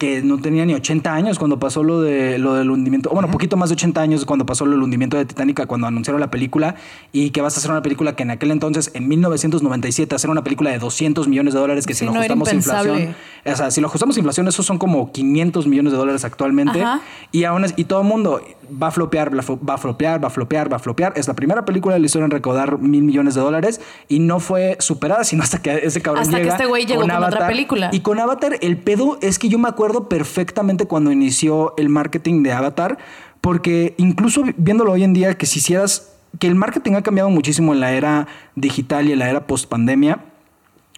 que 0.00 0.22
no 0.22 0.38
tenía 0.38 0.64
ni 0.64 0.72
80 0.72 1.12
años 1.12 1.38
cuando 1.38 1.58
pasó 1.58 1.82
lo, 1.84 2.00
de, 2.00 2.38
lo 2.38 2.54
del 2.54 2.70
hundimiento, 2.70 3.10
bueno, 3.10 3.30
poquito 3.30 3.58
más 3.58 3.68
de 3.68 3.74
80 3.74 4.00
años 4.00 4.24
cuando 4.24 4.46
pasó 4.46 4.64
lo 4.64 4.70
del 4.72 4.82
hundimiento 4.82 5.18
de 5.18 5.26
Titanic, 5.26 5.66
cuando 5.66 5.86
anunciaron 5.86 6.18
la 6.22 6.30
película, 6.30 6.74
y 7.12 7.28
que 7.30 7.42
vas 7.42 7.54
a 7.54 7.58
hacer 7.58 7.70
una 7.70 7.82
película 7.82 8.16
que 8.16 8.22
en 8.22 8.30
aquel 8.30 8.50
entonces, 8.50 8.90
en 8.94 9.08
1997, 9.08 10.14
hacer 10.14 10.30
una 10.30 10.42
película 10.42 10.70
de 10.70 10.78
200 10.78 11.28
millones 11.28 11.52
de 11.52 11.60
dólares, 11.60 11.86
que 11.86 11.92
Sí, 11.92 11.98
si 12.00 12.04
lo 12.06 12.12
no, 12.12 12.20
ajustamos 12.20 12.48
a 12.48 12.54
inflación, 12.54 13.14
o 13.44 13.56
sea, 13.56 13.70
si 13.70 13.82
lo 13.82 13.88
ajustamos 13.88 14.16
a 14.16 14.20
inflación, 14.20 14.48
esos 14.48 14.64
son 14.64 14.78
como 14.78 15.12
500 15.12 15.66
millones 15.66 15.92
de 15.92 15.98
dólares 15.98 16.24
actualmente, 16.24 16.82
Ajá. 16.82 17.02
y 17.30 17.44
aún 17.44 17.66
es- 17.66 17.74
y 17.76 17.84
todo 17.84 18.00
el 18.00 18.06
mundo 18.06 18.40
va 18.82 18.86
a 18.86 18.90
flopear, 18.92 19.34
va 19.36 19.40
a 19.74 19.78
flopear, 19.78 20.22
va 20.24 20.28
a 20.28 20.30
flopear, 20.30 20.72
va 20.72 20.76
a 20.76 20.78
flopear. 20.78 21.12
Es 21.16 21.28
la 21.28 21.34
primera 21.34 21.64
película 21.66 21.94
de 21.94 22.00
la 22.00 22.06
historia 22.06 22.24
en 22.24 22.30
recaudar 22.30 22.78
mil 22.78 23.02
millones 23.02 23.34
de 23.34 23.40
dólares 23.40 23.80
y 24.08 24.20
no 24.20 24.40
fue 24.40 24.76
superada, 24.80 25.24
sino 25.24 25.42
hasta 25.42 25.60
que 25.60 25.72
ese 25.82 26.00
cabrón 26.00 26.22
Hasta 26.22 26.36
que 26.38 26.44
llega 26.44 26.54
este 26.54 26.66
güey 26.66 26.86
llegó 26.86 27.02
con 27.02 27.10
otra 27.10 27.48
película. 27.48 27.90
Y 27.92 28.00
con 28.00 28.18
Avatar, 28.18 28.56
el 28.62 28.78
pedo 28.78 29.18
es 29.20 29.38
que 29.38 29.48
yo 29.48 29.58
me 29.58 29.68
acuerdo 29.68 29.89
perfectamente 30.08 30.86
cuando 30.86 31.12
inició 31.12 31.74
el 31.76 31.88
marketing 31.88 32.42
de 32.42 32.52
Avatar, 32.52 32.98
porque 33.40 33.94
incluso 33.98 34.44
viéndolo 34.56 34.92
hoy 34.92 35.04
en 35.04 35.12
día, 35.12 35.36
que 35.36 35.46
si 35.46 35.58
hicieras, 35.58 36.12
que 36.38 36.46
el 36.46 36.54
marketing 36.54 36.92
ha 36.94 37.02
cambiado 37.02 37.30
muchísimo 37.30 37.72
en 37.72 37.80
la 37.80 37.92
era 37.92 38.28
digital 38.54 39.08
y 39.08 39.12
en 39.12 39.18
la 39.18 39.28
era 39.28 39.46
post 39.46 39.68
pandemia. 39.68 40.24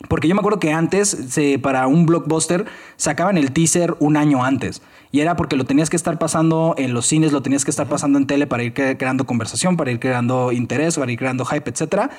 Porque 0.08 0.28
yo 0.28 0.34
me 0.34 0.40
acuerdo 0.40 0.58
que 0.58 0.72
antes, 0.72 1.16
para 1.62 1.86
un 1.86 2.06
blockbuster, 2.06 2.66
sacaban 2.96 3.38
el 3.38 3.52
teaser 3.52 3.94
un 4.00 4.16
año 4.16 4.44
antes. 4.44 4.82
Y 5.12 5.20
era 5.20 5.36
porque 5.36 5.56
lo 5.56 5.64
tenías 5.64 5.90
que 5.90 5.96
estar 5.96 6.18
pasando 6.18 6.74
en 6.78 6.94
los 6.94 7.06
cines, 7.06 7.32
lo 7.32 7.42
tenías 7.42 7.64
que 7.66 7.70
estar 7.70 7.86
pasando 7.86 8.18
en 8.18 8.26
tele 8.26 8.46
para 8.46 8.62
ir 8.64 8.72
cre- 8.72 8.96
creando 8.98 9.26
conversación, 9.26 9.76
para 9.76 9.90
ir 9.92 10.00
creando 10.00 10.50
interés, 10.52 10.98
para 10.98 11.12
ir 11.12 11.18
creando 11.18 11.44
hype, 11.44 11.68
etcétera. 11.70 12.10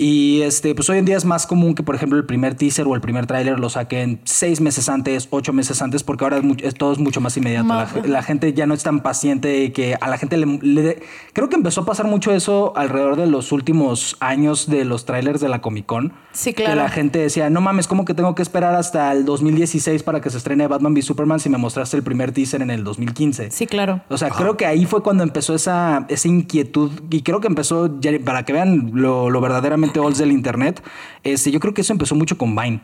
Y 0.00 0.42
este, 0.42 0.76
pues 0.76 0.88
hoy 0.90 0.98
en 0.98 1.04
día 1.04 1.16
es 1.16 1.24
más 1.24 1.44
común 1.48 1.74
que, 1.74 1.82
por 1.82 1.96
ejemplo, 1.96 2.16
el 2.16 2.24
primer 2.24 2.54
teaser 2.54 2.86
o 2.86 2.94
el 2.94 3.00
primer 3.00 3.26
tráiler 3.26 3.58
lo 3.58 3.68
saquen 3.68 4.20
seis 4.22 4.60
meses 4.60 4.88
antes, 4.88 5.26
ocho 5.30 5.52
meses 5.52 5.82
antes, 5.82 6.04
porque 6.04 6.24
ahora 6.24 6.36
es, 6.36 6.44
mucho- 6.44 6.64
es- 6.64 6.74
todo 6.74 6.92
es 6.92 6.98
mucho 7.00 7.20
más 7.20 7.36
inmediato. 7.36 7.74
La, 7.74 7.86
ge- 7.88 8.06
la 8.06 8.22
gente 8.22 8.52
ya 8.52 8.66
no 8.66 8.74
es 8.74 8.84
tan 8.84 9.00
paciente 9.00 9.64
y 9.64 9.70
que 9.70 9.96
a 10.00 10.08
la 10.08 10.16
gente 10.16 10.36
le, 10.36 10.46
le- 10.62 11.02
Creo 11.32 11.48
que 11.48 11.56
empezó 11.56 11.80
a 11.80 11.84
pasar 11.86 12.06
mucho 12.06 12.32
eso 12.32 12.72
alrededor 12.76 13.16
de 13.16 13.26
los 13.26 13.50
últimos 13.50 14.16
años 14.20 14.68
de 14.70 14.84
los 14.84 15.04
trailers 15.04 15.40
de 15.40 15.48
la 15.48 15.60
Comic 15.60 15.86
Con. 15.86 16.12
Sí, 16.32 16.54
Que 16.54 16.62
claro. 16.64 16.82
la 16.82 16.88
gente 16.90 17.18
decía, 17.18 17.50
no 17.50 17.60
mames, 17.60 17.88
¿cómo 17.88 18.04
que 18.04 18.14
tengo 18.14 18.36
que 18.36 18.42
esperar 18.42 18.76
hasta 18.76 19.10
el 19.10 19.24
2016 19.24 20.04
para 20.04 20.20
que 20.20 20.30
se 20.30 20.36
estrene 20.38 20.68
Batman 20.68 20.92
v 20.92 21.02
Superman 21.02 21.40
si 21.40 21.48
me 21.48 21.58
mostraste 21.58 21.96
el 21.96 22.04
primer 22.04 22.27
teaser 22.32 22.62
en 22.62 22.70
el 22.70 22.84
2015? 22.84 23.50
Sí, 23.50 23.66
claro. 23.66 24.02
O 24.08 24.18
sea, 24.18 24.30
creo 24.30 24.56
que 24.56 24.66
ahí 24.66 24.84
fue 24.84 25.02
cuando 25.02 25.22
empezó 25.22 25.54
esa, 25.54 26.06
esa 26.08 26.28
inquietud 26.28 26.90
y 27.10 27.22
creo 27.22 27.40
que 27.40 27.46
empezó, 27.46 27.90
para 28.24 28.44
que 28.44 28.52
vean 28.52 28.90
lo, 28.94 29.30
lo 29.30 29.40
verdaderamente 29.40 30.00
old 30.00 30.16
del 30.16 30.32
Internet, 30.32 30.82
este, 31.24 31.50
yo 31.50 31.60
creo 31.60 31.74
que 31.74 31.82
eso 31.82 31.92
empezó 31.92 32.14
mucho 32.14 32.38
con 32.38 32.54
Vine. 32.54 32.80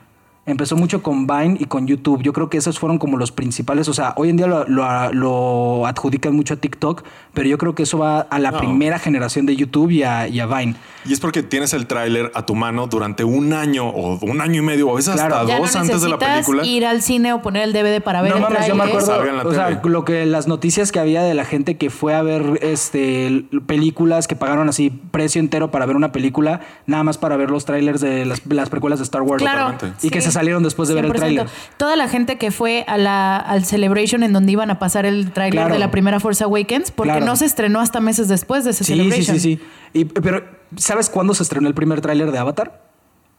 Empezó 0.47 0.77
mucho 0.77 1.03
con 1.03 1.27
Vine 1.27 1.57
y 1.59 1.65
con 1.65 1.87
YouTube. 1.87 2.23
Yo 2.23 2.35
creo 2.35 2.51
que 2.51 2.59
esos 2.59 2.79
fueron 2.79 2.99
como 2.99 3.17
los 3.17 3.33
principales. 3.33 3.89
O 3.89 3.95
sea, 3.95 4.13
hoy 4.17 4.29
en 4.29 4.37
día 4.37 4.47
lo, 4.47 4.67
lo- 4.69 5.13
lo 5.13 5.87
adjudican 5.87 6.35
mucho 6.37 6.53
a 6.55 6.57
TikTok, 6.59 7.03
pero 7.33 7.49
yo 7.49 7.57
creo 7.57 7.75
que 7.75 7.85
eso 7.85 7.99
va 7.99 8.21
a 8.21 8.39
la 8.39 8.51
No. 8.51 8.59
primera 8.59 8.99
generación 8.99 9.47
de 9.47 9.57
YouTube 9.57 9.91
y 9.91 10.03
a, 10.03 10.29
y 10.29 10.41
a 10.41 10.47
Vine. 10.47 10.75
Y 11.07 11.13
es 11.15 11.21
porque 11.21 11.43
tienes 11.43 11.73
el 11.73 11.87
tráiler 11.87 12.31
a 12.35 12.45
tu 12.45 12.55
mano 12.55 12.87
durante 12.87 13.25
un 13.25 13.55
año 13.55 13.89
o 13.89 14.19
un 14.25 14.41
año 14.43 14.61
y 14.63 14.65
medio, 14.65 14.89
o 14.89 14.93
a 14.93 14.97
veces 14.97 15.15
Claro. 15.15 15.37
hasta 15.37 15.49
Ya 15.49 15.57
no 15.57 15.63
dos 15.63 15.77
antes 15.77 16.03
de 16.03 16.09
la 16.11 16.19
película. 16.19 16.65
ir 16.67 16.85
al 16.85 17.01
cine 17.01 17.33
o 17.33 17.41
poner 17.41 17.63
el 17.65 17.73
DVD 17.73 18.03
para 18.03 18.21
ver 18.21 18.33
no 18.33 18.37
el 18.37 18.43
mames, 18.43 18.67
yo 18.67 18.75
me 18.75 18.85
acuerdo, 18.85 19.07
Salga 19.07 19.31
en 19.31 19.37
la 19.39 19.43
o 19.45 19.53
sea, 19.55 19.81
lo 19.85 20.05
que 20.05 20.27
las 20.27 20.47
noticias 20.47 20.93
que 20.93 21.01
había 21.01 21.23
de 21.23 21.33
la 21.35 21.45
gente 21.47 21.77
que 21.79 21.89
fue 21.89 22.15
a 22.15 22.23
ver 22.23 22.59
este 22.63 23.47
películas 23.67 24.29
que 24.29 24.37
pagaron 24.37 24.69
así 24.69 24.91
precio 24.91 25.41
entero 25.41 25.71
para 25.71 25.87
ver 25.87 25.97
una 25.97 26.13
película, 26.13 26.61
nada 26.87 27.03
más 27.03 27.17
para 27.19 27.37
ver 27.37 27.51
los 27.51 27.65
trailers 27.65 28.01
de 28.03 28.25
las, 28.27 28.45
las 28.47 28.69
precuelas 28.69 28.99
de 28.99 29.05
Star 29.05 29.23
Wars. 29.23 29.43
Claro. 29.43 29.75
Y 30.03 30.11
que 30.11 30.21
se 30.21 30.34
salieron 30.35 30.63
después 30.63 30.89
de 30.89 30.95
ver 30.95 31.07
el 31.07 31.13
100%. 31.13 31.17
tráiler. 31.17 31.47
Toda 31.79 31.97
la 31.97 32.09
gente 32.09 32.37
que 32.37 32.51
fue 32.51 32.85
a 32.87 32.99
la, 32.99 33.37
al 33.39 33.65
Celebration 33.65 34.23
en 34.23 34.33
donde 34.35 34.53
iban 34.53 34.71
a 34.71 34.79
pasar 34.79 35.07
el 35.07 35.33
tráiler 35.33 35.61
Claro. 35.61 35.73
de 35.75 35.81
la 35.81 35.91
primera 35.91 36.21
Force 36.21 36.45
Awakens, 36.45 36.91
porque 36.91 37.13
Claro. 37.13 37.27
no 37.27 37.37
se 37.37 37.47
estrenó 37.47 37.81
hasta 37.81 38.01
meses 38.01 38.29
después 38.29 38.65
de 38.65 38.71
ese 38.73 38.85
Sí, 38.85 38.93
sí, 38.93 38.99
Celebration. 38.99 39.39
sí, 39.41 39.57
sí. 39.57 39.63
Y- 39.95 40.05
pero, 40.05 40.45
¿sabes 40.77 41.09
cuándo 41.09 41.35
se 41.35 41.43
estrenó 41.43 41.69
el 41.69 41.75
primer 41.75 42.01
tráiler 42.03 42.31
de 42.31 42.39
Avatar? 42.39 42.83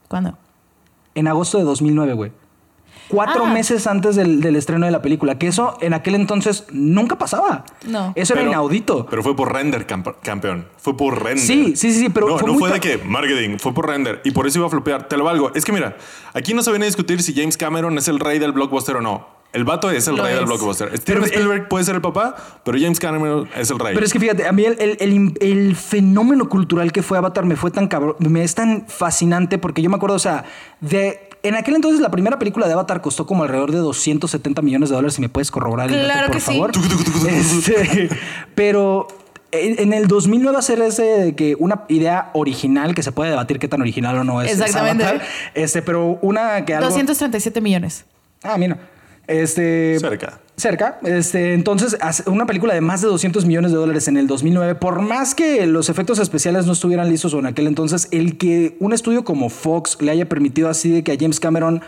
¿Cuándo? 0.07 0.37
En 1.13 1.27
agosto 1.27 1.57
de 1.57 1.63
2009, 1.63 2.13
güey. 2.13 2.31
Cuatro 3.07 3.45
Ah. 3.45 3.53
meses 3.53 3.85
antes 3.87 4.15
del, 4.15 4.41
del 4.41 4.55
estreno 4.55 4.85
de 4.85 4.91
la 4.91 5.01
película. 5.01 5.37
Que 5.37 5.47
eso 5.47 5.77
en 5.81 5.93
aquel 5.93 6.15
entonces 6.15 6.65
nunca 6.71 7.17
pasaba. 7.17 7.63
No. 7.87 8.13
Eso 8.15 8.33
era 8.33 8.43
inaudito. 8.43 9.05
Pero 9.09 9.21
fue 9.23 9.35
por 9.35 9.53
render, 9.53 9.85
camp- 9.85 10.15
campeón. 10.23 10.67
Fue 10.77 10.97
por 10.97 11.21
render. 11.23 11.39
Sí, 11.45 11.75
sí, 11.75 11.91
sí, 11.93 11.99
sí, 11.99 12.09
pero 12.09 12.27
no, 12.27 12.37
fue 12.39 12.47
no 12.47 12.53
muy 12.53 12.59
fue 12.61 12.71
de 12.71 12.79
que 12.79 12.97
marketing, 12.97 13.57
fue 13.59 13.73
por 13.73 13.87
render. 13.87 14.21
Y 14.23 14.31
por 14.31 14.47
eso 14.47 14.59
iba 14.59 14.67
a 14.67 14.69
flopear. 14.69 15.07
Te 15.07 15.17
lo 15.17 15.23
valgo. 15.23 15.51
Es 15.53 15.65
que 15.65 15.71
mira, 15.71 15.97
aquí 16.33 16.53
no 16.53 16.63
se 16.63 16.71
viene 16.71 16.85
a 16.85 16.87
discutir 16.87 17.21
si 17.21 17.33
James 17.33 17.57
Cameron 17.57 17.97
es 17.97 18.07
el 18.07 18.19
rey 18.19 18.39
del 18.39 18.51
blockbuster 18.53 18.95
o 18.97 19.01
no. 19.01 19.35
El 19.53 19.63
vato 19.63 19.89
es 19.89 20.05
el 20.09 20.17
Lo 20.17 20.23
rey 20.23 20.35
del 20.35 20.45
blockbuster. 20.45 20.89
Steven 20.97 21.03
Pero, 21.05 21.23
eh, 21.23 21.27
Spielberg 21.29 21.69
puede 21.69 21.85
ser 21.85 21.95
el 21.95 22.01
papá, 22.01 22.35
pero 22.65 22.77
James 22.77 22.99
Cameron 22.99 23.47
es 23.55 23.69
el 23.71 23.79
rey. 23.79 23.93
Pero 23.93 24.05
es 24.05 24.11
que 24.11 24.19
fíjate, 24.19 24.45
a 24.45 24.51
mí 24.51 24.65
el, 24.65 24.75
el- 24.81 24.97
el- 24.99 25.33
el 25.39 25.75
fenómeno 25.77 26.49
cultural 26.49 26.91
que 26.91 27.01
fue 27.01 27.17
Avatar 27.17 27.45
me 27.45 27.55
fue 27.55 27.71
tan 27.71 27.87
cabrón, 27.87 28.15
me 28.19 28.43
es 28.43 28.53
tan 28.53 28.85
fascinante 28.89 29.57
porque 29.57 29.81
yo 29.81 29.89
me 29.89 29.95
acuerdo, 29.95 30.17
o 30.17 30.19
sea, 30.19 30.43
de 30.81 31.29
en 31.47 31.55
aquel 31.55 31.75
entonces 31.75 32.01
la 32.01 32.09
primera 32.11 32.39
película 32.39 32.67
de 32.67 32.73
Avatar 32.73 33.01
costó 33.01 33.25
como 33.25 33.43
alrededor 33.43 33.71
de 33.71 33.77
270 33.79 34.61
millones 34.61 34.89
de 34.89 34.95
dólares, 34.95 35.15
si 35.15 35.21
me 35.21 35.29
puedes 35.29 35.51
corroborar 35.51 35.89
el 35.91 35.95
dato, 35.95 36.05
Claro 36.05 36.27
por 36.27 36.35
que 36.35 36.41
sí. 36.41 36.45
favor. 36.51 36.71
Este, 37.29 38.09
pero 38.55 39.07
en 39.51 39.79
en 39.79 39.93
el 39.93 40.07
2009 40.07 40.57
hacer 40.57 40.81
ese 40.81 41.03
de 41.03 41.35
que 41.35 41.55
una 41.59 41.83
idea 41.87 42.31
original 42.33 42.93
que 42.95 43.03
se 43.03 43.11
puede 43.11 43.29
debatir 43.29 43.59
qué 43.59 43.67
tan 43.67 43.81
original 43.81 44.17
o 44.17 44.23
no 44.23 44.41
es, 44.41 44.51
es 44.51 44.59
Exactamente. 44.59 45.03
Avatar, 45.05 45.27
este, 45.53 45.81
pero 45.81 46.19
una 46.21 46.65
que 46.65 46.73
algo 46.73 46.87
237 46.87 47.61
millones. 47.61 48.05
Ah, 48.43 48.57
mira. 48.57 48.77
Este. 49.27 49.97
Cerca. 49.99 50.39
Cerca. 50.57 50.99
Este, 51.03 51.53
entonces, 51.53 51.97
una 52.27 52.45
película 52.45 52.73
de 52.73 52.81
más 52.81 53.01
de 53.01 53.07
200 53.07 53.45
millones 53.45 53.71
de 53.71 53.77
dólares 53.77 54.07
en 54.07 54.17
el 54.17 54.27
2009, 54.27 54.75
por 54.75 55.01
más 55.01 55.35
que 55.35 55.65
los 55.65 55.89
efectos 55.89 56.19
especiales 56.19 56.65
no 56.65 56.73
estuvieran 56.73 57.09
listos 57.09 57.33
o 57.33 57.39
en 57.39 57.45
aquel 57.45 57.67
entonces, 57.67 58.07
el 58.11 58.37
que 58.37 58.77
un 58.79 58.93
estudio 58.93 59.23
como 59.25 59.49
Fox 59.49 59.97
le 59.99 60.11
haya 60.11 60.29
permitido 60.29 60.69
así 60.69 60.89
de 60.89 61.03
que 61.03 61.11
a 61.11 61.17
James 61.19 61.39
Cameron 61.39 61.81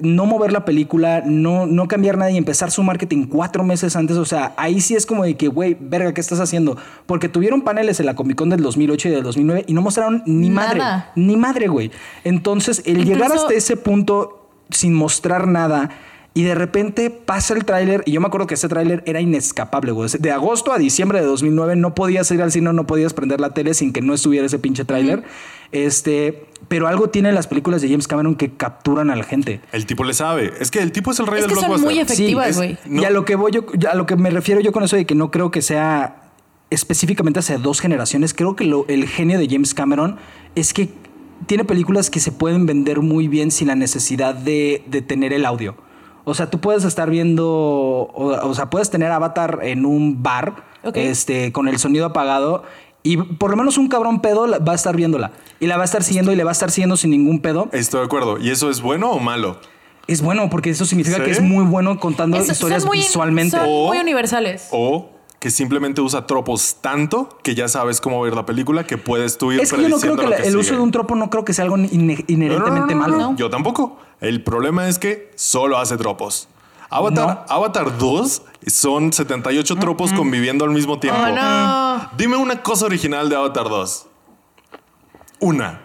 no 0.00 0.26
mover 0.26 0.52
la 0.52 0.64
película, 0.64 1.22
no, 1.24 1.66
no 1.66 1.86
cambiar 1.86 2.18
nada 2.18 2.30
y 2.30 2.36
empezar 2.36 2.72
su 2.72 2.82
marketing 2.82 3.26
cuatro 3.26 3.62
meses 3.62 3.94
antes. 3.94 4.16
O 4.16 4.24
sea, 4.24 4.52
ahí 4.56 4.80
sí 4.80 4.96
es 4.96 5.06
como 5.06 5.24
de 5.24 5.36
que, 5.36 5.46
güey, 5.46 5.76
verga, 5.78 6.12
¿qué 6.12 6.20
estás 6.20 6.40
haciendo? 6.40 6.76
Porque 7.06 7.28
tuvieron 7.28 7.62
paneles 7.62 8.00
en 8.00 8.06
la 8.06 8.16
Comic 8.16 8.36
Con 8.36 8.50
del 8.50 8.60
2008 8.60 9.08
y 9.08 9.10
del 9.12 9.22
2009 9.22 9.64
y 9.68 9.72
no 9.72 9.82
mostraron 9.82 10.22
ni 10.26 10.50
madre. 10.50 10.78
Nada. 10.78 11.12
Ni 11.14 11.36
madre, 11.36 11.68
güey. 11.68 11.92
Entonces, 12.24 12.82
el 12.86 13.04
llegar 13.04 13.30
hasta 13.32 13.54
ese 13.54 13.76
punto 13.76 14.50
sin 14.70 14.94
mostrar 14.94 15.46
nada 15.46 15.90
y 16.36 16.42
de 16.42 16.54
repente 16.56 17.10
pasa 17.10 17.54
el 17.54 17.64
tráiler 17.64 18.02
y 18.06 18.12
yo 18.12 18.20
me 18.20 18.26
acuerdo 18.26 18.46
que 18.48 18.54
ese 18.54 18.68
tráiler 18.68 19.02
era 19.06 19.20
inescapable, 19.20 19.92
güey. 19.92 20.08
De 20.18 20.32
agosto 20.32 20.72
a 20.72 20.78
diciembre 20.78 21.20
de 21.20 21.26
2009 21.26 21.76
no 21.76 21.94
podías 21.94 22.28
ir 22.32 22.42
al 22.42 22.50
cine, 22.50 22.72
no 22.72 22.86
podías 22.88 23.14
prender 23.14 23.40
la 23.40 23.54
tele 23.54 23.72
sin 23.74 23.92
que 23.92 24.00
no 24.00 24.14
estuviera 24.14 24.44
ese 24.46 24.58
pinche 24.58 24.84
tráiler. 24.84 25.22
Este, 25.70 26.46
pero 26.68 26.86
algo 26.88 27.08
tienen 27.10 27.34
las 27.34 27.46
películas 27.46 27.82
de 27.82 27.88
James 27.88 28.08
Cameron 28.08 28.34
que 28.34 28.50
capturan 28.52 29.10
a 29.10 29.16
la 29.16 29.24
gente. 29.24 29.60
El 29.72 29.86
tipo 29.86 30.02
le 30.04 30.12
sabe. 30.14 30.52
Es 30.60 30.70
que 30.70 30.80
el 30.80 30.92
tipo 30.92 31.10
es 31.12 31.20
el 31.20 31.26
rey 31.26 31.40
Es 31.40 31.46
del 31.46 31.50
que 31.50 31.54
son 31.60 31.64
blockbuster. 31.70 31.92
muy 31.92 32.00
efectivas, 32.00 32.56
güey. 32.56 32.78
no- 32.86 33.02
Y 33.02 33.04
a 33.04 33.10
lo 33.10 33.24
que 33.24 33.36
voy 33.36 33.52
yo, 33.52 33.64
a 33.90 33.94
lo 33.94 34.06
que 34.06 34.16
me 34.16 34.30
refiero 34.30 34.60
yo 34.60 34.72
con 34.72 34.82
eso 34.82 34.96
de 34.96 35.04
que 35.06 35.14
no 35.14 35.30
creo 35.30 35.50
que 35.50 35.62
sea 35.62 36.30
específicamente 36.70 37.38
hacia 37.40 37.58
dos 37.58 37.80
generaciones, 37.80 38.34
creo 38.34 38.56
que 38.56 38.64
lo- 38.64 38.86
el 38.88 39.06
genio 39.06 39.38
de 39.38 39.46
James 39.48 39.74
Cameron 39.74 40.16
es 40.54 40.72
que 40.74 40.88
tiene 41.46 41.64
películas 41.64 42.10
que 42.10 42.20
se 42.20 42.32
pueden 42.32 42.66
vender 42.66 43.00
muy 43.00 43.28
bien 43.28 43.50
sin 43.50 43.68
la 43.68 43.74
necesidad 43.74 44.34
de, 44.34 44.82
de 44.86 45.02
tener 45.02 45.32
el 45.32 45.44
audio. 45.44 45.76
O 46.24 46.34
sea, 46.34 46.48
tú 46.50 46.58
puedes 46.60 46.84
estar 46.84 47.10
viendo, 47.10 47.46
o, 47.48 48.48
o 48.48 48.54
sea, 48.54 48.70
puedes 48.70 48.90
tener 48.90 49.10
Avatar 49.12 49.60
en 49.62 49.84
un 49.84 50.22
bar, 50.22 50.64
este, 50.94 51.52
con 51.52 51.68
el 51.68 51.78
sonido 51.78 52.04
apagado 52.06 52.62
Y 53.02 53.16
por 53.18 53.50
lo 53.50 53.56
menos 53.56 53.76
un 53.78 53.88
cabrón 53.88 54.20
pedo 54.20 54.46
va 54.66 54.72
a 54.72 54.74
estar 54.74 54.96
viéndola. 54.96 55.32
Y 55.60 55.66
la 55.66 55.76
va 55.76 55.82
a 55.82 55.84
estar 55.84 56.02
siguiendo 56.02 56.32
y 56.32 56.36
le 56.36 56.44
va 56.44 56.50
a 56.50 56.52
estar 56.52 56.70
siguiendo 56.70 56.96
sin 56.96 57.10
ningún 57.10 57.40
pedo. 57.40 57.68
Estoy 57.72 58.00
de 58.00 58.06
acuerdo. 58.06 58.38
¿Y 58.38 58.48
eso 58.50 58.70
es 58.70 58.80
bueno 58.80 59.10
o 59.10 59.18
malo? 59.18 59.58
Es 60.06 60.22
bueno 60.22 60.48
porque 60.50 60.70
eso 60.70 60.86
significa 60.86 61.18
¿Sí? 61.18 61.22
que 61.24 61.30
es 61.32 61.42
muy 61.42 61.64
bueno 61.64 61.98
contando 62.00 62.38
Es- 62.38 62.48
historias 62.50 62.84
muy- 62.86 62.98
visualmente. 62.98 63.56
Son 63.58 63.66
O- 63.68 63.86
muy 63.88 63.98
universales. 63.98 64.68
O 64.72 65.10
que 65.38 65.50
simplemente 65.50 66.00
usa 66.00 66.26
tropos 66.26 66.76
tanto 66.80 67.28
que 67.42 67.54
ya 67.54 67.68
sabes 67.68 68.00
cómo 68.00 68.18
ver 68.22 68.34
la 68.34 68.46
película 68.46 68.84
que 68.84 68.96
puedes 68.96 69.36
tú 69.36 69.52
ir 69.52 69.60
Es 69.60 69.70
que 69.70 69.82
yo 69.82 69.88
no 69.90 69.98
creo 69.98 70.14
prediciendo 70.14 70.16
que 70.16 70.22
lo 70.24 70.30
la- 70.30 70.36
que 70.38 70.48
el 70.48 70.56
uso 70.56 70.74
de 70.74 70.80
un 70.80 70.90
tropo 70.90 71.14
no 71.16 71.28
creo 71.28 71.44
que 71.44 71.52
sea 71.52 71.64
algo 71.64 71.76
ine- 71.76 71.90
No, 71.92 71.98
no, 71.98 72.16
no, 72.16 72.24
inherentemente 72.28 72.94
no, 72.94 73.00
no, 73.00 73.06
malo. 73.08 73.16
no. 73.32 73.36
Yo 73.36 73.50
tampoco. 73.50 73.98
El 74.24 74.42
problema 74.42 74.88
es 74.88 74.98
que 74.98 75.30
solo 75.34 75.78
hace 75.78 75.96
tropos. 75.96 76.48
Avatar, 76.90 77.44
Avatar 77.48 77.98
2 77.98 78.42
son 78.68 79.12
78 79.12 79.76
tropos 79.76 80.12
conviviendo 80.12 80.64
al 80.64 80.70
mismo 80.70 80.98
tiempo. 80.98 81.20
Oh, 81.20 81.28
no. 81.34 82.08
Dime 82.16 82.36
una 82.36 82.62
cosa 82.62 82.86
original 82.86 83.28
de 83.28 83.36
Avatar 83.36 83.68
2. 83.68 84.06
Una. 85.40 85.80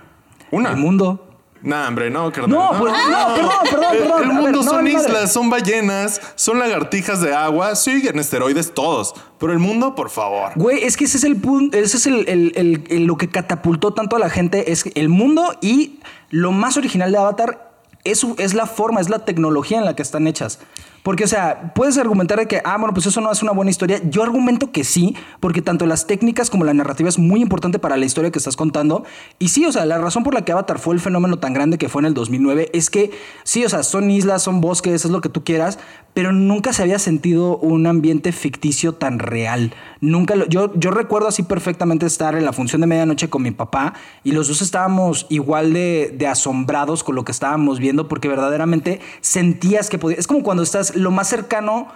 Una. 0.52 0.72
El 0.72 0.78
mundo. 0.78 1.26
Nah, 1.62 1.90
hombre, 1.90 2.10
no, 2.10 2.32
carnal. 2.32 2.50
No, 2.58 2.72
pues, 2.80 2.94
no, 2.94 3.36
perdón, 3.36 3.52
perdón, 3.70 3.84
El- 3.92 4.00
perdón. 4.00 4.22
El 4.22 4.28
ver, 4.28 4.36
mundo 4.36 4.52
no, 4.60 4.64
son 4.64 4.84
madre. 4.86 4.92
islas, 4.98 5.34
son 5.34 5.50
ballenas, 5.50 6.22
son 6.36 6.58
lagartijas 6.60 7.20
de 7.20 7.36
agua, 7.36 7.76
siguen 7.76 8.18
esteroides 8.18 8.74
todos. 8.74 9.14
Pero 9.40 9.52
el 9.52 9.60
mundo, 9.60 9.94
por 9.94 10.10
favor. 10.10 10.54
Güey, 10.56 10.84
es 10.86 10.96
que 10.96 11.04
ese 11.04 11.18
es 11.18 11.26
el 11.26 11.36
punto, 11.36 11.78
ese 11.78 11.98
es 11.98 12.08
el, 12.08 12.30
el- 12.30 12.54
el- 12.56 12.84
el- 12.90 13.04
lo 13.04 13.18
que 13.18 13.28
catapultó 13.28 13.94
tanto 13.94 14.16
a 14.16 14.20
la 14.20 14.30
gente, 14.30 14.72
es 14.72 14.86
el 14.96 15.10
mundo 15.10 15.54
y 15.62 16.00
lo 16.30 16.54
más 16.54 16.78
original 16.78 17.12
de 17.12 17.18
Avatar 17.18 17.69
es, 18.12 18.26
es 18.38 18.54
la 18.54 18.66
forma, 18.66 19.02
es 19.02 19.10
la 19.10 19.26
tecnología 19.26 19.78
en 19.78 19.86
la 19.86 19.96
que 19.96 20.02
están 20.02 20.28
hechas. 20.28 20.60
Porque, 21.04 21.24
o 21.24 21.28
sea, 21.28 21.74
puedes 21.76 21.98
argumentar 21.98 22.40
de 22.40 22.48
que, 22.48 22.62
ah, 22.64 22.78
bueno, 22.78 22.94
pues 22.94 23.06
eso 23.06 23.22
no 23.22 23.32
es 23.32 23.42
una 23.42 23.52
buena 23.52 23.72
historia. 23.72 24.00
Yo 24.10 24.24
argumento 24.24 24.72
que 24.72 24.84
sí, 24.84 25.16
porque 25.40 25.62
tanto 25.62 25.86
las 25.86 26.08
técnicas 26.08 26.50
como 26.50 26.64
la 26.66 26.74
narrativa 26.74 27.10
es 27.10 27.18
muy 27.18 27.42
importante 27.42 27.80
para 27.80 27.98
la 27.98 28.06
historia 28.06 28.32
que 28.32 28.38
estás 28.40 28.56
contando. 28.56 29.04
Y 29.40 29.50
sí, 29.50 29.66
o 29.66 29.72
sea, 29.72 29.86
la 29.86 29.98
razón 29.98 30.24
por 30.24 30.34
la 30.34 30.44
que 30.44 30.52
Avatar 30.52 30.80
fue 30.80 30.94
el 30.94 31.00
fenómeno 31.00 31.40
tan 31.40 31.54
grande 31.54 31.78
que 31.78 31.90
fue 31.90 32.02
en 32.02 32.08
el 32.08 32.14
2009 32.14 32.70
es 32.74 32.90
que, 32.90 33.12
sí, 33.44 33.64
o 33.66 33.70
sea, 33.70 33.84
son 33.84 34.10
islas, 34.12 34.44
son 34.44 34.62
bosques, 34.62 35.06
es 35.06 35.12
lo 35.12 35.22
que 35.22 35.30
tú 35.30 35.44
quieras, 35.44 35.80
pero 36.14 36.32
nunca 36.32 36.74
se 36.74 36.82
había 36.82 37.00
sentido 37.00 37.58
un 37.58 37.88
ambiente 37.88 38.32
ficticio 38.32 38.94
tan 38.96 39.20
real. 39.20 39.74
Nunca 40.02 40.36
lo- 40.36 40.48
yo, 40.48 40.74
yo 40.76 40.92
recuerdo 40.92 41.28
así 41.28 41.44
perfectamente 41.44 42.06
estar 42.06 42.36
en 42.36 42.46
la 42.46 42.54
función 42.54 42.82
de 42.82 42.88
medianoche 42.88 43.30
con 43.30 43.42
mi 43.44 43.52
papá 43.52 43.94
y 44.24 44.32
los 44.32 44.48
dos 44.48 44.62
estábamos 44.62 45.28
igual 45.30 45.74
de, 45.74 46.14
de 46.18 46.28
asombrados 46.28 47.04
con 47.04 47.16
lo 47.16 47.24
que 47.24 47.32
estábamos 47.32 47.80
viendo 47.80 48.08
porque 48.08 48.28
verdaderamente 48.28 49.00
sentías 49.22 49.90
que 49.90 49.98
podía. 49.98 50.18
Es 50.18 50.28
como 50.28 50.44
cuando 50.44 50.64
estás 50.64 50.89
lo 50.96 51.12
más 51.12 51.28
cercano 51.28 51.88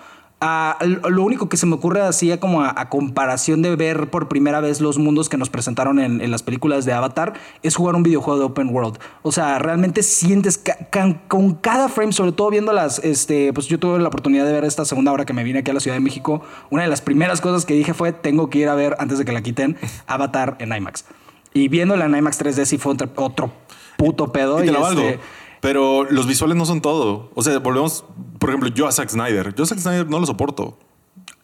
a. 0.41 0.77
Lo 1.09 1.23
único 1.23 1.47
que 1.47 1.55
se 1.57 1.65
me 1.65 1.75
ocurre 1.75 2.01
así 2.01 2.35
como 2.37 2.61
a, 2.63 2.73
a 2.75 2.89
comparación 2.89 3.61
de 3.61 3.75
ver 3.77 4.09
por 4.09 4.27
primera 4.27 4.59
vez 4.59 4.81
los 4.81 4.97
mundos 4.97 5.29
que 5.29 5.37
nos 5.37 5.49
presentaron 5.49 5.99
en, 5.99 6.19
en 6.19 6.31
las 6.31 6.43
películas 6.43 6.83
de 6.85 6.91
Avatar 6.91 7.33
es 7.61 7.75
jugar 7.75 7.95
un 7.95 8.03
videojuego 8.03 8.39
de 8.39 8.45
open 8.45 8.69
world. 8.69 8.97
O 9.21 9.31
sea, 9.31 9.57
realmente 9.59 10.03
sientes 10.03 10.57
ca- 10.57 10.77
ca- 10.89 11.21
con 11.29 11.53
cada 11.55 11.87
frame, 11.87 12.11
sobre 12.11 12.33
todo 12.33 12.49
viendo 12.49 12.73
las. 12.73 12.99
Este, 12.99 13.53
pues 13.53 13.67
yo 13.67 13.79
tuve 13.79 13.99
la 13.99 14.07
oportunidad 14.09 14.45
de 14.45 14.51
ver 14.51 14.65
esta 14.65 14.83
segunda 14.83 15.11
hora 15.13 15.23
que 15.25 15.31
me 15.33 15.43
vine 15.45 15.59
aquí 15.59 15.71
a 15.71 15.73
la 15.73 15.79
Ciudad 15.79 15.95
de 15.95 16.01
México. 16.01 16.41
Una 16.69 16.83
de 16.83 16.89
las 16.89 16.99
primeras 17.01 17.39
cosas 17.39 17.65
que 17.65 17.73
dije 17.73 17.93
fue: 17.93 18.11
tengo 18.11 18.49
que 18.49 18.59
ir 18.59 18.67
a 18.69 18.75
ver 18.75 18.97
antes 18.99 19.17
de 19.19 19.25
que 19.25 19.31
la 19.31 19.41
quiten 19.41 19.77
Avatar 20.07 20.57
en 20.59 20.73
IMAX. 20.75 21.05
Y 21.53 21.67
viéndola 21.69 22.05
en 22.05 22.15
IMAX 22.17 22.41
3D 22.41 22.65
sí 22.65 22.77
fue 22.77 22.93
otro, 22.93 23.09
otro 23.15 23.53
puto 23.95 24.31
pedo. 24.33 24.61
Y 24.61 24.65
te 24.65 24.71
valgo. 24.81 25.01
este, 25.01 25.19
Pero 25.63 26.03
los 26.03 26.27
visuales 26.27 26.57
no 26.57 26.65
son 26.65 26.81
todo. 26.81 27.31
O 27.35 27.41
sea, 27.41 27.57
volvemos, 27.59 28.03
por 28.37 28.49
ejemplo, 28.49 28.67
yo 28.67 28.85
a 28.85 28.91
Zack 28.91 29.07
Snyder. 29.07 29.55
Yo 29.55 29.63
a 29.63 29.65
Zack 29.65 29.79
Snyder 29.79 30.09
no 30.09 30.19
lo 30.19 30.25
soporto. 30.25 30.77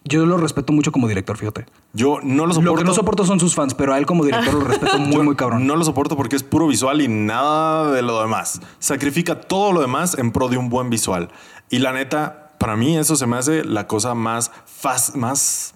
yo 0.04 0.26
lo 0.26 0.36
respeto 0.36 0.74
mucho 0.74 0.92
como 0.92 1.08
director, 1.08 1.38
fíjate. 1.38 1.68
Yo 1.94 2.20
no 2.22 2.46
lo 2.46 2.54
soporto. 2.54 2.72
Lo 2.74 2.78
que 2.78 2.84
no 2.84 2.94
soporto 2.94 3.26
son 3.26 3.40
sus 3.40 3.56
fans, 3.56 3.74
pero 3.76 3.94
a 3.94 3.98
él 3.98 4.06
como 4.06 4.26
director 4.26 4.54
lo 4.54 4.66
respeto 4.66 4.98
muy, 5.00 5.16
Yo 5.16 5.24
muy 5.24 5.38
cabrón. 5.38 5.66
No 5.66 5.78
lo 5.78 5.86
soporto 5.86 6.18
porque 6.18 6.36
es 6.36 6.44
puro 6.44 6.68
visual 6.68 7.00
y 7.00 7.08
nada 7.08 7.94
de 7.94 8.02
lo 8.02 8.20
demás. 8.20 8.60
Sacrifica 8.80 9.40
todo 9.40 9.72
lo 9.72 9.80
demás 9.80 10.18
en 10.18 10.34
pro 10.34 10.50
de 10.50 10.58
un 10.58 10.68
buen 10.68 10.90
visual. 10.90 11.30
Y 11.70 11.80
la 11.80 11.94
neta, 11.94 12.52
para 12.60 12.76
mí 12.76 12.98
eso 12.98 13.16
se 13.16 13.26
me 13.26 13.38
hace 13.38 13.64
la 13.64 13.88
cosa 13.88 14.16
más 14.16 14.52
fast, 14.66 15.16
más 15.16 15.76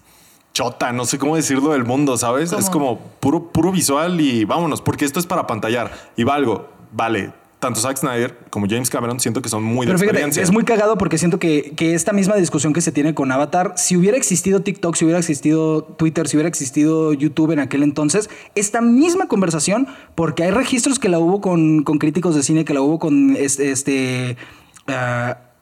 chota, 0.52 0.92
no 0.92 1.06
sé 1.06 1.16
cómo 1.16 1.36
decirlo 1.36 1.70
del 1.70 1.86
mundo, 1.86 2.18
¿sabes? 2.18 2.52
Es 2.52 2.68
como 2.68 2.98
puro, 3.20 3.44
puro 3.52 3.72
visual 3.72 4.20
y 4.20 4.44
vámonos, 4.44 4.82
porque 4.82 5.06
esto 5.06 5.18
es 5.18 5.24
para 5.24 5.46
pantallar. 5.46 5.92
Y 6.14 6.24
valgo, 6.24 6.68
vale. 6.92 7.32
Tanto 7.64 7.80
Zack 7.80 7.96
Snyder 7.96 8.36
como 8.50 8.66
James 8.68 8.90
Cameron 8.90 9.18
siento 9.20 9.40
que 9.40 9.48
son 9.48 9.62
muy 9.62 9.86
de 9.86 9.92
Pero 9.92 9.98
fíjate, 9.98 10.18
experiencia. 10.18 10.42
es 10.42 10.50
muy 10.50 10.64
cagado 10.64 10.98
porque 10.98 11.16
siento 11.16 11.38
que, 11.38 11.72
que 11.74 11.94
esta 11.94 12.12
misma 12.12 12.36
discusión 12.36 12.74
que 12.74 12.82
se 12.82 12.92
tiene 12.92 13.14
con 13.14 13.32
Avatar, 13.32 13.72
si 13.76 13.96
hubiera 13.96 14.18
existido 14.18 14.60
TikTok, 14.60 14.94
si 14.94 15.06
hubiera 15.06 15.18
existido 15.18 15.82
Twitter, 15.82 16.28
si 16.28 16.36
hubiera 16.36 16.48
existido 16.50 17.14
YouTube 17.14 17.52
en 17.52 17.60
aquel 17.60 17.82
entonces, 17.82 18.28
esta 18.54 18.82
misma 18.82 19.28
conversación, 19.28 19.88
porque 20.14 20.42
hay 20.42 20.50
registros 20.50 20.98
que 20.98 21.08
la 21.08 21.18
hubo 21.18 21.40
con, 21.40 21.84
con 21.84 21.96
críticos 21.96 22.34
de 22.34 22.42
cine, 22.42 22.66
que 22.66 22.74
la 22.74 22.82
hubo 22.82 22.98
con 22.98 23.34
este... 23.34 23.70
este 23.70 24.36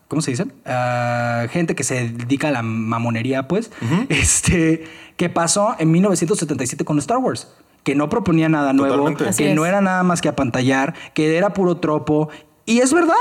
¿Cómo 0.09 0.20
se 0.20 0.32
dice? 0.32 0.46
Ah, 0.66 1.46
gente 1.50 1.76
que 1.76 1.84
se 1.84 2.09
dedica 2.09 2.48
a 2.48 2.50
la 2.50 2.62
mamonería, 2.62 3.46
pues. 3.48 3.70
Este, 4.09 4.84
que 5.16 5.30
pasó 5.30 5.76
en 5.78 5.90
1977 5.92 6.84
con 6.84 6.98
Star 6.98 7.18
Wars. 7.18 7.48
Que 7.83 7.95
no 7.95 8.09
proponía 8.09 8.49
nada 8.49 8.72
nuevo, 8.72 8.95
Totalmente. 8.97 9.28
Así 9.28 9.43
que 9.45 9.51
es. 9.51 9.57
no 9.57 9.66
era 9.66 9.80
nada 9.80 10.03
más 10.05 10.20
que 10.20 10.28
apantallar, 10.28 10.95
que 11.14 11.37
era 11.37 11.53
puro 11.53 11.76
tropo. 11.78 12.28
Y 12.64 12.78
es 12.78 12.93
verdad. 12.95 13.14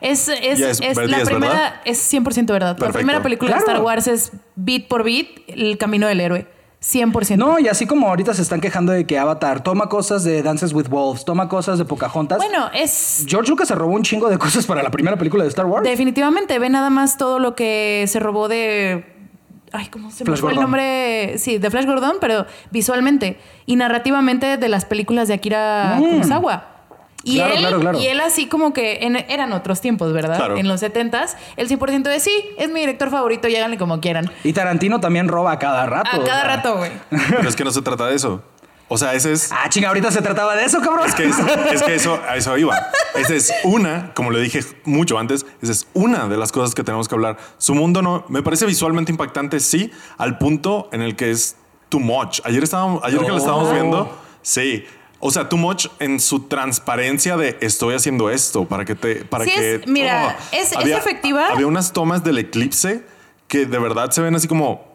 Es, 0.00 0.28
es, 0.28 0.58
es- 0.60 0.80
la 0.80 1.18
es 1.18 1.28
primera, 1.28 1.52
verdad. 1.54 1.74
es 1.84 2.12
100% 2.12 2.46
verdad. 2.46 2.70
Perfecto. 2.76 2.86
La 2.86 2.92
primera 2.92 3.22
película 3.22 3.52
de. 3.52 3.58
Star 3.58 3.80
Wars 3.82 4.08
es 4.08 4.32
beat 4.56 4.88
por 4.88 5.04
beat 5.04 5.26
el 5.46 5.78
camino 5.78 6.08
del 6.08 6.20
héroe. 6.20 6.48
100%. 6.82 7.36
No, 7.36 7.58
y 7.58 7.68
así 7.68 7.86
como 7.86 8.08
ahorita 8.08 8.32
se 8.32 8.40
están 8.40 8.60
quejando 8.62 8.90
de 8.92 9.06
que 9.06 9.18
Avatar 9.18 9.62
toma 9.62 9.90
cosas 9.90 10.24
de 10.24 10.42
Dances 10.42 10.72
with 10.72 10.88
Wolves, 10.88 11.26
toma 11.26 11.46
cosas 11.46 11.76
de 11.78 11.84
Pocahontas. 11.84 12.38
Bueno, 12.38 12.70
es 12.72 13.26
George 13.28 13.50
Lucas 13.50 13.68
se 13.68 13.74
robó 13.74 13.92
un 13.94 14.02
chingo 14.02 14.30
de 14.30 14.38
cosas 14.38 14.64
para 14.64 14.82
la 14.82 14.90
primera 14.90 15.18
película 15.18 15.44
de 15.44 15.50
Star 15.50 15.66
Wars. 15.66 15.84
definitivamente 15.86 16.58
ve 16.58 16.70
nada 16.70 16.88
más 16.88 17.18
todo 17.18 17.38
lo 17.38 17.54
que 17.54 18.06
se 18.08 18.18
robó 18.18 18.48
de 18.48 19.04
Ay, 19.72 19.86
¿cómo 19.86 20.10
se 20.10 20.24
me 20.24 20.36
fue 20.36 20.52
el 20.52 20.60
nombre? 20.60 21.38
Sí, 21.38 21.58
de 21.58 21.70
Flash 21.70 21.86
Gordon, 21.86 22.16
pero 22.20 22.46
visualmente 22.70 23.38
y 23.66 23.76
narrativamente 23.76 24.56
de 24.56 24.68
las 24.68 24.84
películas 24.84 25.28
de 25.28 25.34
Akira 25.34 25.96
Kurosawa. 25.98 26.66
Y, 27.22 27.34
Mm. 27.34 27.36
Claro, 27.36 27.52
él, 27.54 27.58
claro, 27.60 27.80
claro. 27.80 28.00
y 28.00 28.06
él 28.06 28.20
así 28.20 28.46
como 28.46 28.72
que 28.72 29.00
en- 29.02 29.16
eran 29.28 29.52
otros 29.52 29.80
tiempos, 29.82 30.12
¿verdad? 30.12 30.36
Claro. 30.38 30.56
En 30.56 30.66
los 30.66 30.80
70s, 30.82 31.36
el 31.58 31.68
100% 31.68 32.08
de 32.08 32.18
sí, 32.18 32.32
es 32.56 32.70
mi 32.70 32.80
director 32.80 33.10
favorito, 33.10 33.46
y 33.46 33.54
háganle 33.56 33.76
como 33.76 34.00
quieran. 34.00 34.30
Y 34.42 34.54
Tarantino 34.54 35.00
también 35.00 35.28
roba 35.28 35.52
a 35.52 35.58
cada 35.58 35.84
rato. 35.86 36.10
A 36.10 36.24
cada 36.24 36.44
rato, 36.44 36.78
güey. 36.78 36.90
Pero 37.10 37.46
es 37.48 37.54
que 37.56 37.62
no 37.64 37.70
se 37.72 37.82
trata 37.82 38.06
de 38.06 38.14
eso. 38.16 38.42
O 38.92 38.98
sea, 38.98 39.14
ese 39.14 39.32
es. 39.32 39.52
Ah, 39.52 39.68
chinga, 39.68 39.86
ahorita 39.88 40.10
se 40.10 40.20
trataba 40.20 40.56
de 40.56 40.64
eso, 40.64 40.80
cabrón. 40.80 41.06
Es 41.06 41.14
que, 41.14 41.26
es, 41.26 41.36
es 41.72 41.82
que 41.84 41.94
eso, 41.94 42.20
a 42.28 42.34
eso 42.36 42.58
iba. 42.58 42.76
Esa 43.14 43.34
es 43.34 43.52
una, 43.62 44.12
como 44.14 44.32
le 44.32 44.40
dije 44.40 44.64
mucho 44.84 45.16
antes, 45.16 45.46
esa 45.62 45.70
es 45.70 45.86
una 45.94 46.26
de 46.26 46.36
las 46.36 46.50
cosas 46.50 46.74
que 46.74 46.82
tenemos 46.82 47.06
que 47.08 47.14
hablar. 47.14 47.36
Su 47.58 47.76
mundo 47.76 48.02
no, 48.02 48.24
me 48.28 48.42
parece 48.42 48.66
visualmente 48.66 49.12
impactante, 49.12 49.60
sí, 49.60 49.92
al 50.18 50.38
punto 50.38 50.88
en 50.92 51.02
el 51.02 51.14
que 51.14 51.30
es 51.30 51.54
too 51.88 52.00
much. 52.00 52.40
Ayer, 52.44 52.64
estábamos, 52.64 53.00
ayer 53.04 53.20
que 53.20 53.28
lo 53.28 53.36
estábamos 53.38 53.72
viendo, 53.72 54.18
sí. 54.42 54.84
O 55.20 55.30
sea, 55.30 55.48
too 55.48 55.56
much 55.58 55.86
en 56.00 56.18
su 56.18 56.48
transparencia 56.48 57.36
de 57.36 57.58
estoy 57.60 57.94
haciendo 57.94 58.28
esto 58.30 58.64
para 58.64 58.84
que 58.84 58.96
te. 58.96 59.24
Para 59.24 59.44
Sí, 59.44 59.52
que, 59.54 59.74
es- 59.76 59.86
mira, 59.86 60.36
es- 60.50 60.72
es 60.72 60.86
efectiva. 60.88 61.46
Había 61.52 61.66
unas 61.68 61.92
tomas 61.92 62.24
del 62.24 62.38
eclipse 62.38 63.04
que 63.46 63.66
de 63.66 63.78
verdad 63.78 64.10
se 64.10 64.20
ven 64.20 64.34
así 64.34 64.48
como. 64.48 64.89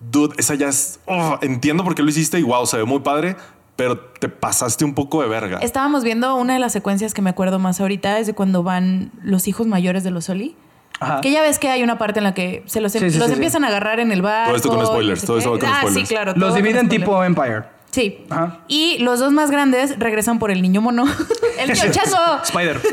Dude, 0.00 0.34
esa 0.38 0.54
ya 0.54 0.68
es. 0.68 1.00
oh, 1.06 1.38
entiendo 1.42 1.84
por 1.84 1.94
qué 1.94 2.02
lo 2.02 2.08
hiciste 2.10 2.38
y 2.38 2.42
wow, 2.42 2.66
se 2.66 2.76
ve 2.76 2.84
muy 2.84 3.00
padre, 3.00 3.36
pero 3.76 3.98
te 3.98 4.28
pasaste 4.28 4.84
un 4.84 4.94
poco 4.94 5.22
de 5.22 5.28
verga. 5.28 5.58
Estábamos 5.58 6.04
viendo 6.04 6.34
una 6.36 6.54
de 6.54 6.58
las 6.58 6.72
secuencias 6.72 7.14
que 7.14 7.22
me 7.22 7.30
acuerdo 7.30 7.58
más 7.58 7.80
ahorita, 7.80 8.18
es 8.18 8.26
de 8.26 8.34
cuando 8.34 8.62
van 8.62 9.10
los 9.22 9.48
hijos 9.48 9.66
mayores 9.66 10.04
de 10.04 10.10
los 10.10 10.26
Soli. 10.26 10.56
Ajá. 11.00 11.20
Que 11.20 11.30
ya 11.30 11.42
ves 11.42 11.58
que 11.58 11.68
hay 11.68 11.82
una 11.82 11.96
parte 11.96 12.18
en 12.18 12.24
la 12.24 12.34
que 12.34 12.64
se 12.66 12.80
los, 12.80 12.94
em- 12.96 13.02
Sí, 13.02 13.10
sí, 13.10 13.18
los 13.18 13.28
sí, 13.28 13.34
empiezan 13.34 13.64
a 13.64 13.68
agarrar 13.68 14.00
en 14.00 14.10
el 14.10 14.20
bar. 14.22 14.46
Todo 14.46 14.56
esto 14.56 14.68
con 14.68 14.84
spoilers, 14.86 15.24
todo 15.24 15.38
esto 15.38 15.50
con 15.50 15.64
ah, 15.64 15.82
spoilers. 15.82 16.08
sí, 16.08 16.12
claro. 16.12 16.32
Los 16.36 16.54
dividen 16.54 16.88
tipo 16.88 17.22
Empire. 17.22 17.64
Sí. 17.90 18.24
Ajá. 18.30 18.60
Y 18.68 18.98
los 18.98 19.18
dos 19.20 19.32
más 19.32 19.50
grandes 19.50 19.98
regresan 19.98 20.38
por 20.38 20.50
el 20.50 20.60
niño 20.60 20.80
mono. 20.80 21.04
el 21.58 21.68
niño 21.72 21.90
chango. 21.90 22.42
Spider. 22.44 22.80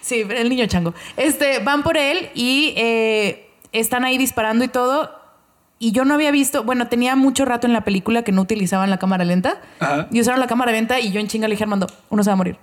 Sí, 0.00 0.26
el 0.28 0.48
niño 0.48 0.66
chango. 0.66 0.94
Este, 1.16 1.60
van 1.60 1.84
por 1.84 1.96
él 1.96 2.30
y 2.34 2.74
eh, 2.76 3.48
están 3.70 4.04
ahí 4.04 4.18
disparando 4.18 4.64
y 4.64 4.68
todo. 4.68 5.21
Y 5.82 5.90
yo 5.90 6.04
no 6.04 6.14
había 6.14 6.30
visto, 6.30 6.62
bueno, 6.62 6.86
tenía 6.86 7.16
mucho 7.16 7.44
rato 7.44 7.66
en 7.66 7.72
la 7.72 7.80
película 7.82 8.22
que 8.22 8.30
no 8.30 8.40
utilizaban 8.42 8.88
la 8.88 8.98
cámara 8.98 9.24
lenta. 9.24 9.60
Ajá. 9.80 10.06
Y 10.12 10.20
usaron 10.20 10.38
la 10.38 10.46
cámara 10.46 10.70
lenta 10.70 11.00
y 11.00 11.10
yo 11.10 11.18
en 11.18 11.26
chinga 11.26 11.48
le 11.48 11.54
dije 11.54 11.64
a 11.64 11.66
Armando, 11.66 11.88
uno 12.08 12.22
se 12.22 12.30
va 12.30 12.34
a 12.34 12.36
morir. 12.36 12.56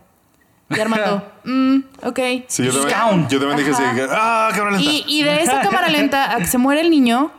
Y 0.70 0.80
Armando, 0.80 1.30
mm, 1.44 1.78
ok. 2.06 2.20
Sí, 2.48 2.64
yo 2.64 2.72
también, 2.88 3.28
yo 3.28 3.40
también 3.40 3.58
dije 3.58 3.72
así, 3.72 3.84
ah, 4.10 4.50
cámara 4.56 4.78
lenta. 4.78 4.90
Y, 4.90 5.04
y 5.06 5.24
de 5.24 5.42
esa 5.42 5.60
cámara 5.60 5.90
lenta 5.90 6.34
a 6.34 6.38
que 6.38 6.48
se 6.48 6.58
muere 6.58 6.80
el 6.80 6.90
niño, 6.90 7.30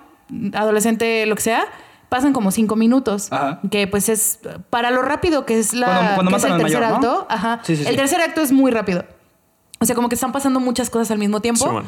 adolescente, 0.53 1.25
lo 1.25 1.35
que 1.35 1.41
sea, 1.41 1.65
pasan 2.11 2.35
como 2.35 2.51
cinco 2.51 2.77
minutos. 2.77 3.33
Ajá. 3.33 3.61
Que 3.71 3.87
pues 3.87 4.11
es 4.11 4.39
para 4.69 4.91
lo 4.91 5.01
rápido 5.01 5.47
que 5.47 5.59
es 5.59 5.73
la 5.73 5.87
Cuando- 5.87 6.15
cuando 6.17 6.31
que 6.33 6.37
es 6.37 6.45
el 6.45 6.51
tercer 6.59 6.81
mayor, 6.81 6.91
¿no? 6.91 6.97
acto. 6.97 7.27
Ajá. 7.31 7.61
Sí, 7.63 7.77
sí, 7.77 7.85
el 7.85 7.93
sí. 7.93 7.97
tercer 7.97 8.21
acto 8.21 8.43
es 8.43 8.53
muy 8.53 8.71
rápido. 8.71 9.07
O 9.79 9.87
sea, 9.87 9.95
como 9.95 10.11
que 10.11 10.15
están 10.15 10.33
pasando 10.33 10.61
muchas 10.61 10.91
cosas 10.91 11.11
al 11.11 11.17
mismo 11.17 11.41
tiempo. 11.41 11.65
Simón. 11.65 11.87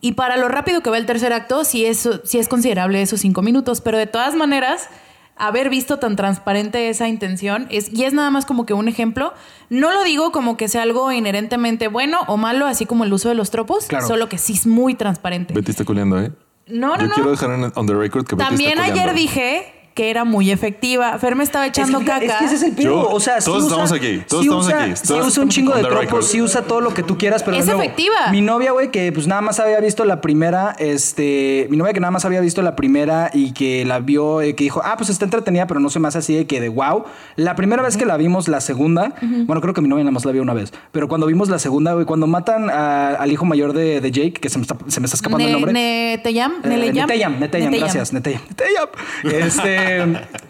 Y 0.00 0.12
para 0.12 0.36
lo 0.36 0.48
rápido 0.48 0.80
que 0.80 0.90
va 0.90 0.98
el 0.98 1.06
tercer 1.06 1.32
acto, 1.32 1.64
sí 1.64 1.84
es, 1.84 2.08
sí 2.24 2.38
es 2.38 2.48
considerable 2.48 3.02
esos 3.02 3.20
cinco 3.20 3.42
minutos. 3.42 3.80
Pero 3.80 3.98
de 3.98 4.06
todas 4.06 4.34
maneras, 4.34 4.88
haber 5.36 5.70
visto 5.70 5.98
tan 5.98 6.16
transparente 6.16 6.88
esa 6.88 7.08
intención 7.08 7.66
es, 7.70 7.92
y 7.92 8.04
es 8.04 8.12
nada 8.12 8.30
más 8.30 8.46
como 8.46 8.66
que 8.66 8.74
un 8.74 8.88
ejemplo. 8.88 9.32
No 9.70 9.92
lo 9.92 10.04
digo 10.04 10.32
como 10.32 10.56
que 10.56 10.68
sea 10.68 10.82
algo 10.82 11.10
inherentemente 11.12 11.88
bueno 11.88 12.18
o 12.28 12.36
malo, 12.36 12.66
así 12.66 12.86
como 12.86 13.04
el 13.04 13.12
uso 13.12 13.28
de 13.28 13.34
los 13.34 13.50
tropos, 13.50 13.86
Claro. 13.86 14.06
solo 14.06 14.28
que 14.28 14.38
sí 14.38 14.54
es 14.54 14.66
muy 14.66 14.94
transparente. 14.94 15.54
Betty 15.54 15.70
está 15.72 15.84
culeando, 15.84 16.20
¿eh? 16.20 16.32
No, 16.66 16.96
no, 16.96 17.00
Yo 17.00 17.06
no. 17.08 17.14
quiero 17.14 17.30
dejar 17.30 17.50
en, 17.52 17.72
on 17.74 17.86
the 17.86 17.94
record 17.94 18.26
que 18.26 18.34
Betty 18.36 18.48
También 18.48 18.78
está 18.78 18.92
ayer 18.92 19.14
dije 19.14 19.74
que 19.98 20.10
era 20.10 20.22
muy 20.24 20.52
efectiva. 20.52 21.18
Fer 21.18 21.34
me 21.34 21.42
estaba 21.42 21.66
echando 21.66 21.98
es 21.98 22.04
que, 22.04 22.10
caca. 22.10 22.24
Es 22.24 22.32
que 22.36 22.44
ese 22.44 22.54
es 22.54 22.62
el 22.62 22.72
pedo. 22.72 22.84
Yo- 23.02 23.08
o 23.10 23.18
sea, 23.18 23.40
sí 23.40 23.46
todos 23.46 23.64
usa- 23.64 23.68
estamos 23.82 23.92
aquí, 23.92 24.22
todos 24.28 24.42
sí 24.44 24.48
estamos 24.48 24.66
usa, 24.66 24.82
aquí, 24.84 24.92
Sí 24.96 25.08
todos 25.08 25.26
usa 25.26 25.42
un 25.42 25.48
chingo 25.48 25.74
de 25.74 25.82
tropos, 25.82 26.28
sí 26.28 26.40
usa 26.40 26.62
todo 26.62 26.80
lo 26.80 26.94
que 26.94 27.02
tú 27.02 27.18
quieras, 27.18 27.42
pero 27.42 27.56
Es 27.56 27.66
nuevo, 27.66 27.82
efectiva. 27.82 28.14
Mi 28.30 28.40
novia, 28.40 28.70
güey, 28.70 28.92
que 28.92 29.10
pues 29.10 29.26
nada 29.26 29.40
más 29.40 29.58
había 29.58 29.80
visto 29.80 30.04
la 30.04 30.20
primera, 30.20 30.76
este, 30.78 31.66
mi 31.70 31.76
novia 31.76 31.92
que 31.92 31.98
nada 32.00 32.12
más 32.12 32.24
había 32.24 32.40
visto 32.40 32.62
la 32.62 32.76
primera 32.76 33.30
y 33.34 33.52
que 33.52 33.84
la 33.84 33.98
vio, 33.98 34.40
eh, 34.40 34.54
que 34.54 34.62
dijo, 34.64 34.80
ah, 34.84 34.94
pues 34.96 35.10
está 35.10 35.24
entretenida, 35.24 35.66
pero 35.66 35.80
no 35.80 35.90
se 35.90 35.98
me 35.98 36.06
hace 36.06 36.18
así 36.18 36.34
de 36.36 36.46
que 36.46 36.60
de 36.60 36.68
wow. 36.68 37.04
La 37.34 37.56
primera 37.56 37.82
vez 37.82 37.96
que 37.96 38.06
la 38.06 38.16
vimos, 38.16 38.46
la 38.46 38.60
segunda, 38.60 39.14
bueno, 39.20 39.60
creo 39.60 39.74
que 39.74 39.80
mi 39.80 39.88
novia 39.88 40.04
nada 40.04 40.12
más 40.12 40.24
la 40.24 40.30
vio 40.30 40.42
una 40.42 40.54
vez, 40.54 40.72
pero 40.92 41.08
cuando 41.08 41.26
vimos 41.26 41.48
la 41.48 41.58
segunda, 41.58 41.94
güey, 41.94 42.06
cuando 42.06 42.28
matan 42.28 42.70
a- 42.70 43.14
al 43.16 43.32
hijo 43.32 43.44
mayor 43.44 43.72
de, 43.72 44.00
de 44.00 44.10
Jake, 44.12 44.34
que 44.34 44.48
se 44.48 44.58
me 44.58 44.62
está, 44.62 44.76
se 44.86 45.00
me 45.00 45.06
está 45.06 45.16
escapando 45.16 45.44
el 45.44 45.52
nombre. 45.52 45.72
Neteyam, 45.72 46.52
Eh, 46.62 46.68
Neleyam. 46.68 47.06
Neteyam, 47.08 47.32
Neteyam, 47.40 47.40
Neteyam. 47.40 47.72
gracias, 47.80 48.12
Neteyam. 48.12 48.42
Neteyam. 48.48 48.88
Este, 49.24 49.87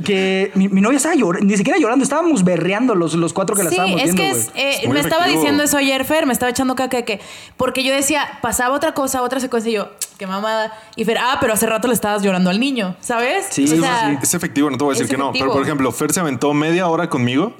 que 0.05 0.51
mi, 0.55 0.68
mi 0.68 0.80
novia 0.80 0.97
estaba 0.97 1.14
llorando, 1.14 1.47
ni 1.47 1.57
siquiera 1.57 1.78
llorando, 1.78 2.03
estábamos 2.03 2.45
berreando 2.45 2.95
los, 2.95 3.14
los 3.14 3.32
cuatro 3.32 3.57
que 3.57 3.62
la 3.64 3.70
estábamos 3.70 4.01
es 4.03 4.14
viendo, 4.14 4.22
que 4.22 4.30
es, 4.30 4.51
eh, 4.84 4.89
me 4.89 5.01
estaba 5.01 5.26
diciendo 5.26 5.62
eso 5.62 5.76
ayer, 5.76 6.05
Fer, 6.05 6.26
me 6.26 6.32
estaba 6.32 6.51
echando 6.51 6.74
caca 6.74 6.99
de 6.99 7.05
que, 7.05 7.20
porque 7.57 7.82
yo 7.84 7.93
decía, 7.93 8.39
pasaba 8.43 8.74
otra 8.74 8.93
cosa, 8.95 9.22
otra 9.22 9.41
secuencia, 9.41 9.70
y 9.70 9.74
yo, 9.74 9.91
qué 10.18 10.26
mamada. 10.26 10.72
Y 10.97 11.05
Fer, 11.05 11.18
ah, 11.18 11.39
pero 11.41 11.53
hace 11.53 11.66
rato 11.66 11.89
le 11.89 11.95
estabas 11.95 12.22
llorando 12.22 12.51
al 12.51 12.61
niño, 12.61 12.97
¿sabes? 13.01 13.47
Sí, 13.51 13.64
O 13.64 13.68
sí, 13.68 13.78
sea, 13.80 14.11
sí. 14.11 14.18
Es 14.22 14.34
efectivo, 14.34 14.70
no 14.70 14.76
te 14.78 14.84
voy 14.84 14.95
a 14.95 14.99
decir 14.99 15.11
que 15.11 15.16
no. 15.16 15.32
Pero, 15.32 15.53
por 15.53 15.62
ejemplo, 15.62 15.91
Fer 15.93 16.12
se 16.12 16.20
aventó 16.20 16.53
media 16.55 16.86
hora 16.89 17.09
conmigo. 17.09 17.55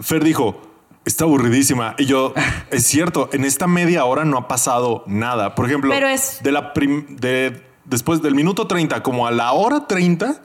Fer 0.00 0.24
dijo, 0.24 0.60
está 1.04 1.24
aburridísima. 1.24 1.94
Y 1.98 2.06
yo, 2.06 2.32
es 2.70 2.86
cierto, 2.86 3.28
en 3.32 3.44
esta 3.44 3.66
media 3.66 4.04
hora 4.04 4.24
no 4.24 4.38
ha 4.38 4.48
pasado 4.48 5.04
nada. 5.06 5.54
Por 5.54 5.66
ejemplo, 5.66 5.90
Pero 5.92 6.08
es- 6.08 6.38
de 6.42 6.52
la 6.52 6.72
prim- 6.72 7.16
de 7.16 7.62
después 7.84 8.22
del 8.22 8.34
minuto 8.34 8.66
30 8.66 9.02
como 9.02 9.26
a 9.26 9.30
la 9.30 9.52
hora 9.52 9.86
30, 9.86 10.40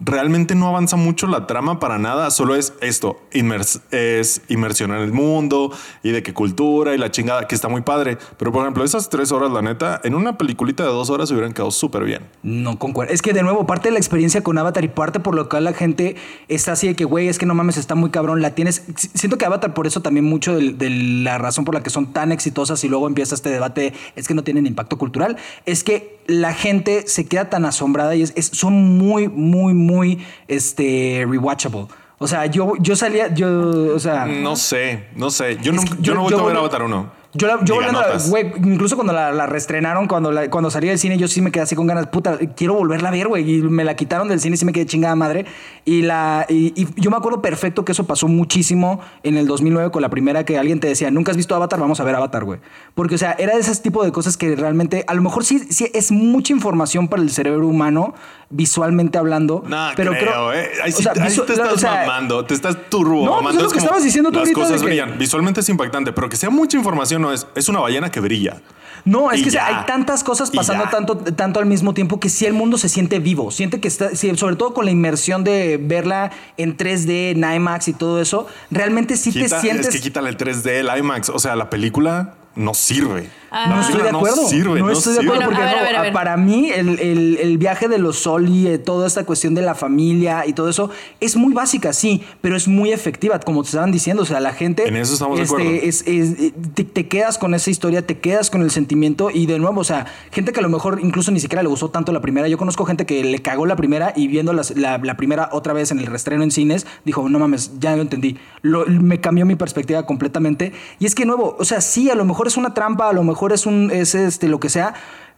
realmente 0.00 0.54
no 0.54 0.68
avanza 0.68 0.96
mucho 0.96 1.26
la 1.26 1.46
trama 1.46 1.78
para 1.78 1.98
nada. 1.98 2.30
Solo 2.30 2.54
es 2.54 2.72
esto, 2.80 3.20
inmers- 3.32 3.80
es 3.90 4.42
inmersión 4.48 4.90
en 4.92 4.98
el 4.98 5.12
mundo 5.12 5.72
y 6.02 6.10
de 6.10 6.22
qué 6.22 6.32
cultura 6.34 6.94
y 6.94 6.98
la 6.98 7.10
chingada, 7.10 7.46
que 7.46 7.54
está 7.54 7.68
muy 7.68 7.82
padre. 7.82 8.18
Pero, 8.36 8.52
por 8.52 8.62
ejemplo, 8.62 8.84
esas 8.84 9.08
tres 9.08 9.32
horas, 9.32 9.50
la 9.52 9.62
neta, 9.62 10.00
en 10.04 10.14
una 10.14 10.36
peliculita 10.38 10.82
de 10.82 10.88
dos 10.90 11.10
horas 11.10 11.30
hubieran 11.30 11.52
quedado 11.52 11.70
súper 11.70 12.04
bien. 12.04 12.22
No 12.42 12.78
concuerdo. 12.78 13.12
Es 13.12 13.22
que 13.22 13.32
de 13.32 13.42
nuevo, 13.42 13.66
parte 13.66 13.88
de 13.88 13.92
la 13.92 13.98
experiencia 13.98 14.42
con 14.42 14.58
Avatar 14.58 14.84
y 14.84 14.88
parte 14.88 15.20
por 15.20 15.34
lo 15.34 15.48
cual 15.48 15.64
la 15.64 15.72
gente 15.72 16.16
está 16.48 16.72
así 16.72 16.86
de 16.88 16.94
que, 16.96 17.04
güey, 17.04 17.28
es 17.28 17.38
que 17.38 17.46
no 17.46 17.54
mames, 17.54 17.76
está 17.76 17.94
muy 17.94 18.10
cabrón, 18.10 18.42
la 18.42 18.54
tienes. 18.54 18.82
Siento 18.96 19.38
que 19.38 19.44
Avatar, 19.44 19.74
por 19.74 19.86
eso 19.86 20.00
también 20.00 20.24
mucho 20.24 20.54
del- 20.54 20.78
de, 20.78 20.90
la 20.90 21.38
razón 21.38 21.64
por 21.64 21.74
la 21.74 21.82
que 21.82 21.90
son 21.90 22.12
tan 22.12 22.32
exitosas 22.32 22.82
y 22.84 22.88
luego 22.88 23.06
empieza 23.06 23.34
este 23.34 23.50
debate, 23.50 23.92
es 24.16 24.26
que 24.28 24.34
no 24.34 24.42
tienen 24.44 24.66
impacto 24.66 24.98
cultural, 24.98 25.36
es 25.66 25.84
que 25.84 26.19
la 26.30 26.54
gente 26.54 27.06
se 27.06 27.26
queda 27.26 27.50
tan 27.50 27.64
asombrada 27.64 28.14
y 28.14 28.22
es, 28.22 28.32
es- 28.36 28.46
son 28.52 28.96
muy, 28.98 29.28
muy, 29.28 29.74
muy 29.74 30.24
este, 30.48 31.24
rewatchable. 31.28 31.86
O 32.18 32.26
sea, 32.28 32.46
yo, 32.46 32.74
yo 32.80 32.96
salía, 32.96 33.32
yo, 33.34 33.94
o 33.94 33.98
sea. 33.98 34.26
No 34.26 34.54
sé, 34.56 35.06
no 35.16 35.30
sé. 35.30 35.56
Yo, 35.62 35.72
no, 35.72 35.82
que 35.82 35.88
yo, 35.90 35.96
yo- 36.00 36.14
no 36.14 36.26
he 36.26 36.30
yo 36.30 36.38
a 36.40 36.46
ver 36.46 36.56
Avatar 36.56 36.82
1. 36.82 37.19
Yo, 37.32 37.46
la, 37.46 37.60
yo 37.64 37.76
volviendo 37.76 38.00
güey, 38.28 38.52
incluso 38.64 38.96
cuando 38.96 39.12
la, 39.12 39.30
la 39.30 39.46
reestrenaron, 39.46 40.08
cuando, 40.08 40.32
la- 40.32 40.50
cuando 40.50 40.68
salí 40.68 40.88
del 40.88 40.98
cine, 40.98 41.16
yo 41.16 41.28
sí 41.28 41.40
me 41.40 41.52
quedé 41.52 41.62
así 41.62 41.76
con 41.76 41.86
ganas, 41.86 42.08
puta, 42.08 42.38
quiero 42.56 42.74
volverla 42.74 43.08
a 43.08 43.12
ver, 43.12 43.28
güey. 43.28 43.48
Y 43.58 43.62
me 43.62 43.84
la 43.84 43.94
quitaron 43.94 44.26
del 44.26 44.40
cine 44.40 44.54
y 44.54 44.56
sí 44.56 44.64
me 44.64 44.72
quedé 44.72 44.84
chingada 44.86 45.14
madre. 45.14 45.46
Y, 45.84 46.02
la, 46.02 46.44
y, 46.48 46.72
y 46.74 46.88
yo 47.00 47.08
me 47.10 47.16
acuerdo 47.16 47.40
perfecto 47.40 47.84
que 47.84 47.92
eso 47.92 48.04
pasó 48.04 48.26
muchísimo 48.26 49.00
en 49.22 49.36
el 49.36 49.46
2009 49.46 49.90
con 49.92 50.02
la 50.02 50.08
primera 50.08 50.44
que 50.44 50.58
alguien 50.58 50.80
te 50.80 50.88
decía, 50.88 51.10
nunca 51.12 51.30
has 51.30 51.36
visto 51.36 51.54
Avatar, 51.54 51.78
vamos 51.78 52.00
a 52.00 52.04
ver 52.04 52.16
Avatar, 52.16 52.42
güey. 52.44 52.58
Porque, 52.96 53.14
o 53.14 53.18
sea, 53.18 53.36
era 53.38 53.54
de 53.54 53.60
ese 53.60 53.74
tipo 53.80 54.02
de 54.04 54.10
cosas 54.10 54.36
que 54.36 54.56
realmente, 54.56 55.04
a 55.06 55.14
lo 55.14 55.22
mejor 55.22 55.44
sí, 55.44 55.60
sí 55.70 55.88
es 55.94 56.10
mucha 56.10 56.52
información 56.52 57.06
para 57.06 57.22
el 57.22 57.30
cerebro 57.30 57.68
humano, 57.68 58.12
visualmente 58.50 59.18
hablando. 59.18 59.62
No, 59.66 59.90
pero 59.94 60.10
creo, 60.12 60.22
creo, 60.24 60.52
eh. 60.52 60.68
Ahí 60.82 60.90
o 60.92 60.96
sí, 60.96 61.02
sea, 61.04 61.12
ahí 61.12 61.36
te 61.46 61.52
estás 61.52 61.72
o 61.72 61.78
sea, 61.78 62.04
mamando, 62.06 62.44
te 62.44 62.54
estás 62.54 62.76
turbo 62.90 63.24
No, 63.24 63.40
pues 63.42 63.54
es 63.56 63.62
lo 63.62 63.70
que 63.70 63.78
estabas 63.78 64.02
diciendo 64.02 64.30
tú 64.30 64.38
Las 64.40 64.48
ahorita 64.48 64.60
de 64.60 64.64
cosas 64.66 64.80
que- 64.80 64.86
brillan. 64.86 65.16
Visualmente 65.18 65.60
es 65.60 65.68
impactante, 65.68 66.12
pero 66.12 66.28
que 66.28 66.36
sea 66.36 66.50
mucha 66.50 66.76
información 66.76 67.19
no 67.20 67.32
es. 67.32 67.46
Es 67.54 67.68
una 67.68 67.80
ballena 67.80 68.10
que 68.10 68.20
brilla. 68.20 68.60
No, 69.04 69.30
es 69.32 69.40
Y 69.40 69.44
que 69.44 69.50
ya. 69.50 69.66
hay 69.66 69.86
tantas 69.86 70.22
cosas 70.24 70.50
pasando 70.50 70.84
tanto, 70.90 71.16
tanto 71.16 71.58
al 71.58 71.66
mismo 71.66 71.94
tiempo 71.94 72.20
que 72.20 72.28
sí 72.28 72.44
el 72.46 72.52
mundo 72.52 72.76
se 72.76 72.88
siente 72.88 73.18
vivo. 73.18 73.50
Siente 73.50 73.80
que 73.80 73.88
está, 73.88 74.14
sobre 74.14 74.56
todo 74.56 74.74
con 74.74 74.84
la 74.84 74.90
inmersión 74.90 75.42
de 75.42 75.78
verla 75.80 76.30
en 76.56 76.76
3D, 76.76 77.30
en 77.30 77.54
IMAX 77.54 77.88
y 77.88 77.92
todo 77.94 78.20
eso, 78.20 78.46
realmente 78.70 79.16
sí 79.16 79.32
te 79.32 79.48
sientes. 79.48 79.88
Es 79.88 79.94
que 79.94 80.00
quítale 80.00 80.28
el 80.28 80.36
3D, 80.36 80.66
el 80.70 80.98
IMAX. 80.98 81.30
O 81.30 81.38
sea, 81.38 81.56
la 81.56 81.70
película 81.70 82.34
no 82.56 82.74
sirve. 82.74 83.28
Ah. 83.50 83.66
No 83.68 83.80
estoy 83.80 84.02
de 84.02 84.08
acuerdo. 84.10 84.42
No 84.42 84.48
sirve, 84.48 84.78
no 84.80 84.86
no 84.86 84.92
estoy 84.92 85.12
de 85.14 85.20
acuerdo 85.20 85.34
Bueno, 85.44 85.50
porque 85.50 85.62
a 85.62 85.66
ver, 85.66 85.74
no, 85.76 85.80
a 85.80 85.84
ver, 85.86 85.96
a 85.96 86.02
ver. 86.02 86.12
para 86.12 86.36
mí 86.36 86.70
el, 86.70 86.98
el- 87.00 87.38
el 87.40 87.58
viaje 87.58 87.88
de 87.88 87.98
los 87.98 88.18
Sol 88.18 88.48
y 88.48 88.66
eh, 88.68 88.78
toda 88.78 89.06
esta 89.06 89.24
cuestión 89.24 89.54
de 89.54 89.62
la 89.62 89.74
familia 89.74 90.46
y 90.46 90.52
todo 90.52 90.68
eso 90.68 90.90
es 91.20 91.36
muy 91.36 91.52
básica, 91.52 91.92
sí, 91.92 92.22
pero 92.40 92.56
es 92.56 92.68
muy 92.68 92.92
efectiva, 92.92 93.40
como 93.40 93.62
te 93.62 93.68
estaban 93.68 93.90
diciendo. 93.92 94.22
O 94.22 94.26
sea, 94.26 94.40
la 94.40 94.52
gente. 94.52 94.86
En 94.88 94.96
eso 94.96 95.14
estamos 95.14 95.38
de 95.38 95.44
este, 95.44 95.54
acuerdo. 95.56 95.72
es- 95.82 96.04
es- 96.06 96.52
te, 96.74 96.84
te 96.84 97.08
quedas 97.08 97.38
con 97.38 97.54
esa 97.54 97.70
historia, 97.70 98.06
te 98.06 98.18
quedas 98.18 98.50
con 98.50 98.62
el 98.62 98.70
sentimiento 98.70 99.30
y 99.30 99.46
de 99.46 99.58
nuevo, 99.58 99.80
o 99.80 99.84
sea, 99.84 100.06
gente 100.30 100.52
que 100.52 100.60
a 100.60 100.62
lo 100.62 100.68
mejor 100.68 101.00
incluso 101.02 101.30
ni 101.32 101.40
siquiera 101.40 101.62
le 101.62 101.68
gustó 101.68 101.90
tanto 101.90 102.12
la 102.12 102.20
primera. 102.20 102.46
Yo 102.48 102.58
conozco 102.58 102.84
gente 102.84 103.06
que 103.06 103.24
le 103.24 103.40
cagó 103.40 103.66
la 103.66 103.76
primera 103.76 104.12
y 104.14 104.28
viendo 104.28 104.52
las- 104.52 104.76
la, 104.76 104.98
la 104.98 105.16
primera 105.16 105.48
otra 105.52 105.72
vez 105.72 105.90
en 105.90 105.98
el 105.98 106.06
restreno 106.06 106.44
en 106.44 106.50
cines, 106.50 106.86
dijo, 107.04 107.28
no 107.28 107.38
mames, 107.38 107.72
ya 107.80 107.96
lo 107.96 108.02
entendí. 108.02 108.36
Lo- 108.62 108.86
me 108.86 109.20
cambió 109.20 109.44
mi 109.44 109.56
perspectiva 109.56 110.06
completamente. 110.06 110.72
Y 111.00 111.06
es 111.06 111.14
que 111.14 111.22
de 111.22 111.26
nuevo, 111.26 111.56
o 111.58 111.64
sea, 111.64 111.80
sí, 111.80 112.10
a 112.10 112.14
lo 112.14 112.24
mejor 112.24 112.46
es 112.46 112.56
una 112.56 112.74
trampa, 112.74 113.08
a 113.08 113.12
lo 113.12 113.22
mejor 113.24 113.39
es 113.52 113.66
un, 113.66 113.90
es 113.90 114.14
este, 114.14 114.48
lo 114.48 114.60
que 114.60 114.68
sea. 114.68 114.94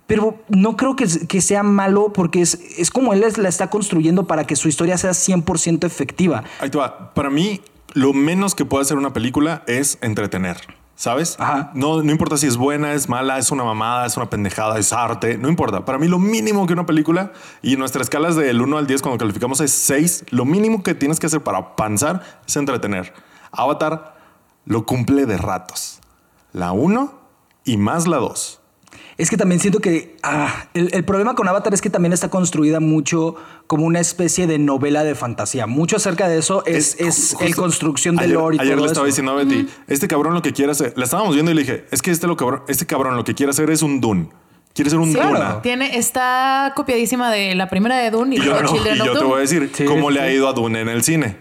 Pero 0.07 0.42
no 0.48 0.76
creo 0.76 0.96
que, 0.96 1.07
que 1.28 1.40
sea 1.40 1.62
malo 1.62 2.12
porque 2.12 2.42
es, 2.42 2.59
es 2.76 2.90
como 2.90 3.12
él 3.12 3.22
es- 3.22 3.38
la 3.38 3.48
está 3.48 3.70
construyendo 3.70 4.26
para 4.26 4.44
que 4.44 4.57
su 4.57 4.68
historia 4.68 4.98
sea 4.98 5.12
100% 5.12 5.84
efectiva. 5.86 6.42
Ahí 6.61 6.70
te 6.70 6.76
va. 6.78 7.14
Para 7.14 7.30
mí, 7.30 7.61
lo 7.94 8.12
menos 8.12 8.55
que 8.55 8.64
puede 8.64 8.82
hacer 8.82 8.98
una 8.98 9.12
película 9.12 9.62
es 9.66 9.98
entretener. 10.03 10.59
¿Sabes? 10.94 11.36
Ajá. 11.40 11.70
No, 11.74 12.03
no 12.03 12.12
importa 12.12 12.36
si 12.36 12.46
es 12.46 12.57
buena, 12.57 12.92
es 12.92 13.09
mala, 13.09 13.38
es 13.38 13.50
una 13.50 13.64
mamada, 13.64 14.07
es 14.07 14.16
una 14.16 14.28
pendejada, 14.28 14.78
es 14.78 14.92
arte. 14.92 15.38
No 15.38 15.48
importa. 15.48 15.84
Para 15.84 15.98
mí, 15.98 16.07
lo 16.07 16.18
mínimo 16.18 16.66
que 16.66 16.74
una 16.74 16.84
película, 16.86 17.32
y 17.62 17.76
nuestra 17.76 18.03
escala 18.03 18.28
es 18.28 18.36
del 18.36 18.61
1 18.61 18.76
al 18.78 18.86
10, 18.86 19.03
cuando 19.03 19.18
calificamos 19.18 19.61
es 19.61 19.72
6, 19.72 20.26
lo 20.30 20.44
mínimo 20.44 20.82
que 20.82 20.94
tienes 20.94 21.18
que 21.18 21.26
hacer 21.26 21.42
para 21.42 21.74
panzar 21.74 22.22
es 22.46 22.55
entretener. 22.57 23.14
Avatar 23.53 24.16
lo 24.64 24.84
cumple 24.84 25.26
de 25.26 25.38
ratos. 25.38 25.98
La 26.53 26.72
1 26.72 27.21
y 27.64 27.76
más 27.76 28.06
la 28.06 28.18
2. 28.18 28.58
Es 29.18 29.28
que 29.30 29.36
también 29.36 29.60
siento 29.60 29.78
que 29.80 30.16
ah, 30.22 30.66
el, 30.74 30.88
el 30.94 31.04
problema 31.04 31.34
con 31.34 31.46
Avatar 31.46 31.72
es 31.74 31.80
que 31.82 31.90
también 31.90 32.12
está 32.12 32.28
construida 32.30 32.80
mucho 32.80 33.36
como 33.66 33.84
una 33.84 34.00
especie 34.00 34.46
de 34.46 34.58
novela 34.58 35.04
de 35.04 35.14
fantasía. 35.14 35.66
Mucho 35.66 35.96
acerca 35.96 36.28
de 36.28 36.38
eso 36.38 36.64
es, 36.66 36.96
es, 36.98 37.30
justo- 37.32 37.44
el 37.44 37.54
construcción 37.54 38.16
de 38.16 38.24
ayer, 38.24 38.34
lore 38.34 38.56
y 38.56 38.60
Ayer 38.60 38.74
todo 38.74 38.86
le 38.86 38.90
estaba 38.90 39.06
eso. 39.06 39.12
diciendo 39.12 39.32
a 39.32 39.34
Betty, 39.36 39.68
este 39.86 40.08
cabrón 40.08 40.34
lo 40.34 40.42
que 40.42 40.52
quiere 40.52 40.72
hacer, 40.72 40.94
la 40.96 41.04
estábamos 41.04 41.34
viendo 41.34 41.52
y 41.52 41.54
le 41.54 41.60
dije, 41.60 41.84
es 41.90 42.00
que 42.02 42.10
este, 42.10 42.26
lo 42.26 42.36
cabrón, 42.36 42.62
este 42.68 42.86
cabrón 42.86 43.14
lo 43.16 43.22
que 43.24 43.34
quiere 43.34 43.50
hacer 43.50 43.70
es 43.70 43.82
un 43.82 44.00
Dune. 44.00 44.28
Quiere 44.74 44.88
ser 44.90 44.98
un 44.98 45.12
Sí, 45.12 45.18
Duna. 45.20 45.60
Tiene, 45.60 45.98
está 45.98 46.72
copiadísima 46.74 47.30
de 47.30 47.54
la 47.54 47.68
primera 47.68 47.98
de 47.98 48.10
Dune 48.10 48.36
y, 48.36 48.38
Y 48.38 48.42
yo, 48.42 48.52
luego 48.52 48.62
no, 48.62 48.72
Children 48.72 48.96
y 48.96 49.00
of 49.00 49.06
yo 49.06 49.12
te 49.12 49.18
Dune. 49.18 49.28
voy 49.30 49.38
a 49.38 49.40
decir 49.42 49.70
Sí, 49.74 49.84
cómo 49.84 50.08
sí, 50.08 50.14
le 50.14 50.20
ha 50.22 50.32
ido 50.32 50.48
a 50.48 50.52
Dune 50.54 50.80
en 50.80 50.88
el 50.88 51.02
cine. 51.02 51.36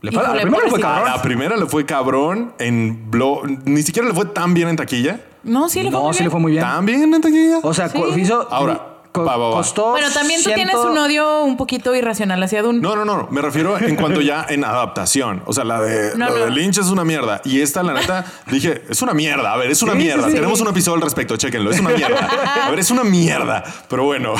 Le 0.00 0.10
fue- 0.12 0.24
a 0.24 0.34
la 0.34 0.40
primera 0.42 0.64
le 0.64 0.70
fue 0.70 0.80
cabrón. 0.80 1.10
la 1.10 1.22
primera 1.22 1.56
le 1.58 1.66
fue 1.66 1.84
cabrón 1.86 2.54
en 2.58 3.10
Blo 3.10 3.42
ni 3.66 3.82
siquiera 3.82 4.08
le 4.08 4.14
fue 4.14 4.24
tan 4.24 4.54
bien 4.54 4.68
en 4.68 4.76
taquilla. 4.76 5.20
No, 5.44 5.68
sí 5.68 5.82
le 5.82 5.90
fue 5.90 5.98
No, 5.98 6.04
muy 6.06 6.14
sí 6.14 6.18
bien. 6.18 6.26
le 6.26 6.30
fue 6.30 6.40
muy 6.40 6.52
bien. 6.52 6.62
Tan 6.64 6.86
bien 6.86 7.14
en 7.14 7.20
taquilla. 7.20 7.58
O 7.62 7.74
sea, 7.74 7.88
Sí. 7.88 7.98
hizo. 8.16 8.46
Ahora, 8.50 8.88
co- 9.12 9.24
va, 9.24 9.36
va, 9.36 9.48
va. 9.48 9.56
costó. 9.56 9.90
Bueno, 9.90 10.08
también 10.12 10.42
tú 10.42 10.50
tienes 10.54 10.74
un 10.74 10.96
odio 10.96 11.42
un 11.42 11.56
poquito 11.56 11.94
irracional 11.94 12.42
hacia 12.42 12.62
Dune. 12.62 12.80
No, 12.80 12.94
no, 12.96 13.04
no, 13.04 13.28
me 13.30 13.42
refiero 13.42 13.76
en 13.78 13.96
cuanto 13.96 14.20
ya 14.20 14.46
en 14.48 14.64
adaptación. 14.64 15.42
O 15.46 15.52
sea, 15.52 15.64
la 15.64 15.80
de, 15.80 16.12
No, 16.16 16.26
la 16.26 16.30
no. 16.30 16.44
de 16.46 16.50
Lynch 16.52 16.78
es 16.78 16.86
una 16.86 17.04
mierda. 17.04 17.40
Y 17.44 17.60
esta, 17.60 17.82
la 17.82 17.92
neta, 17.92 18.24
dije, 18.46 18.82
es 18.88 19.02
una 19.02 19.12
mierda. 19.14 19.52
A 19.52 19.56
ver, 19.56 19.70
es 19.70 19.82
una 19.82 19.92
Sí, 19.92 19.98
sí, 19.98 20.04
mierda. 20.04 20.28
sí. 20.28 20.34
Tenemos 20.34 20.60
un 20.60 20.68
episodio 20.68 20.96
al 20.96 21.02
respecto, 21.02 21.36
chéquenlo. 21.36 21.70
Es 21.70 21.80
una 21.80 21.90
mierda. 21.90 22.28
A 22.64 22.70
ver, 22.70 22.78
es 22.78 22.90
una 22.90 23.04
mierda. 23.04 23.64
Pero 23.88 24.04
bueno. 24.04 24.34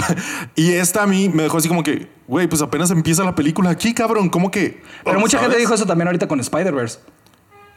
Y 0.54 0.72
esta 0.72 1.02
a 1.02 1.06
mí 1.06 1.28
me 1.28 1.42
dejó 1.42 1.58
así 1.58 1.68
como 1.68 1.82
que, 1.82 2.08
güey, 2.28 2.46
pues 2.46 2.62
apenas 2.62 2.90
empieza 2.90 3.24
la 3.24 3.34
película 3.34 3.70
aquí, 3.70 3.92
cabrón. 3.92 4.28
¿Cómo 4.30 4.50
que? 4.50 4.82
Pero 5.04 5.18
mucha 5.20 5.38
gente 5.38 5.54
¿Sabes? 5.54 5.58
dijo 5.58 5.74
eso 5.74 5.84
también 5.86 6.06
ahorita 6.08 6.28
con 6.28 6.38
Spider-Verse. 6.40 6.98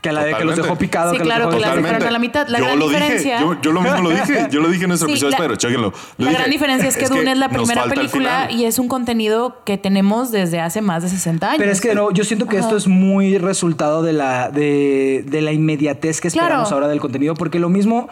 Que 0.09 0.11
la 0.13 0.23
de 0.23 0.33
que 0.35 0.43
los 0.45 0.55
dejó 0.55 0.77
picado. 0.77 1.11
Sí, 1.11 1.17
que 1.17 1.23
los 1.23 1.27
claro, 1.27 1.45
dejó 1.47 1.51
que 1.57 1.61
la 1.61 1.67
totalmente. 1.67 1.87
dejaron 1.89 2.07
a 2.07 2.11
la 2.11 2.19
mitad. 2.19 2.47
La 2.47 2.59
yo 2.59 2.65
gran 2.65 2.79
lo 2.79 2.87
diferencia- 2.87 3.37
dije. 3.39 3.45
Yo, 3.55 3.61
yo 3.61 3.71
lo 3.71 3.81
mismo 3.81 4.01
lo 4.01 4.09
dije. 4.11 4.47
Yo 4.51 4.61
lo 4.61 4.67
dije 4.69 4.83
en 4.83 4.87
nuestro 4.89 5.07
Sí, 5.07 5.13
episodio 5.13 5.31
la- 5.31 5.37
Spider, 5.37 5.57
chéquenlo. 5.57 5.93
Lo 6.17 6.25
La 6.25 6.29
dije. 6.31 6.39
gran 6.41 6.51
diferencia 6.51 6.89
es 6.89 6.97
que 6.97 7.07
Dune 7.07 7.31
es 7.31 7.37
la 7.37 7.49
primera 7.49 7.83
película 7.85 8.47
y 8.51 8.65
es 8.65 8.79
un 8.79 8.87
contenido 8.87 9.61
que 9.65 9.77
tenemos 9.77 10.31
desde 10.31 10.59
hace 10.59 10.81
más 10.81 11.03
de 11.03 11.09
60 11.09 11.47
años. 11.47 11.59
Pero 11.59 11.71
es 11.71 11.81
que 11.81 11.89
de 11.89 11.95
nuevo, 11.95 12.11
yo 12.11 12.23
siento 12.23 12.47
que 12.47 12.57
esto 12.57 12.77
es 12.77 12.87
muy 12.87 13.37
resultado 13.37 14.03
de 14.03 14.13
la, 14.13 14.49
de, 14.49 15.23
de 15.27 15.41
la 15.41 15.51
inmediatez 15.51 16.21
que 16.21 16.29
Claro. 16.29 16.45
esperamos 16.47 16.71
ahora 16.71 16.87
del 16.87 16.99
contenido, 16.99 17.33
porque 17.33 17.59
lo 17.59 17.69
mismo. 17.69 18.09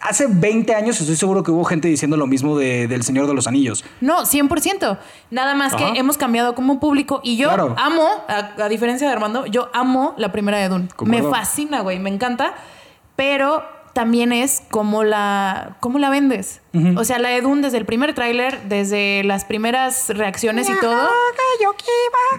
Hace 0.00 0.26
20 0.28 0.74
años 0.74 1.00
estoy 1.00 1.16
seguro 1.16 1.42
que 1.42 1.50
hubo 1.50 1.64
gente 1.64 1.88
diciendo 1.88 2.16
lo 2.16 2.26
mismo 2.26 2.58
de, 2.58 2.88
del 2.88 3.02
Señor 3.02 3.26
de 3.26 3.34
los 3.34 3.46
Anillos. 3.46 3.84
No, 4.00 4.22
100%. 4.24 4.98
Nada 5.30 5.54
más 5.54 5.74
Ajá. 5.74 5.92
que 5.92 5.98
hemos 5.98 6.16
cambiado 6.18 6.54
como 6.54 6.80
público 6.80 7.20
y 7.22 7.36
yo 7.36 7.48
Claro. 7.48 7.74
amo, 7.78 8.08
a, 8.28 8.64
a 8.64 8.68
diferencia 8.68 9.06
de 9.06 9.12
Armando, 9.12 9.46
yo 9.46 9.68
amo 9.74 10.14
la 10.16 10.32
primera 10.32 10.58
de 10.58 10.68
Dune. 10.68 10.88
Me 11.04 11.22
fascina, 11.22 11.80
güey, 11.80 11.98
me 11.98 12.10
encanta, 12.10 12.54
pero 13.16 13.62
también 13.92 14.32
es 14.32 14.62
cómo 14.70 15.02
la, 15.04 15.76
cómo 15.80 15.98
la 15.98 16.10
vendes. 16.10 16.60
O 16.96 17.02
sea, 17.04 17.18
la 17.18 17.30
de 17.30 17.40
Dune 17.40 17.62
desde 17.62 17.78
el 17.78 17.84
primer 17.84 18.14
tráiler, 18.14 18.60
desde 18.68 19.24
las 19.24 19.44
primeras 19.44 20.08
reacciones 20.10 20.68
y 20.68 20.72
todo. 20.80 21.08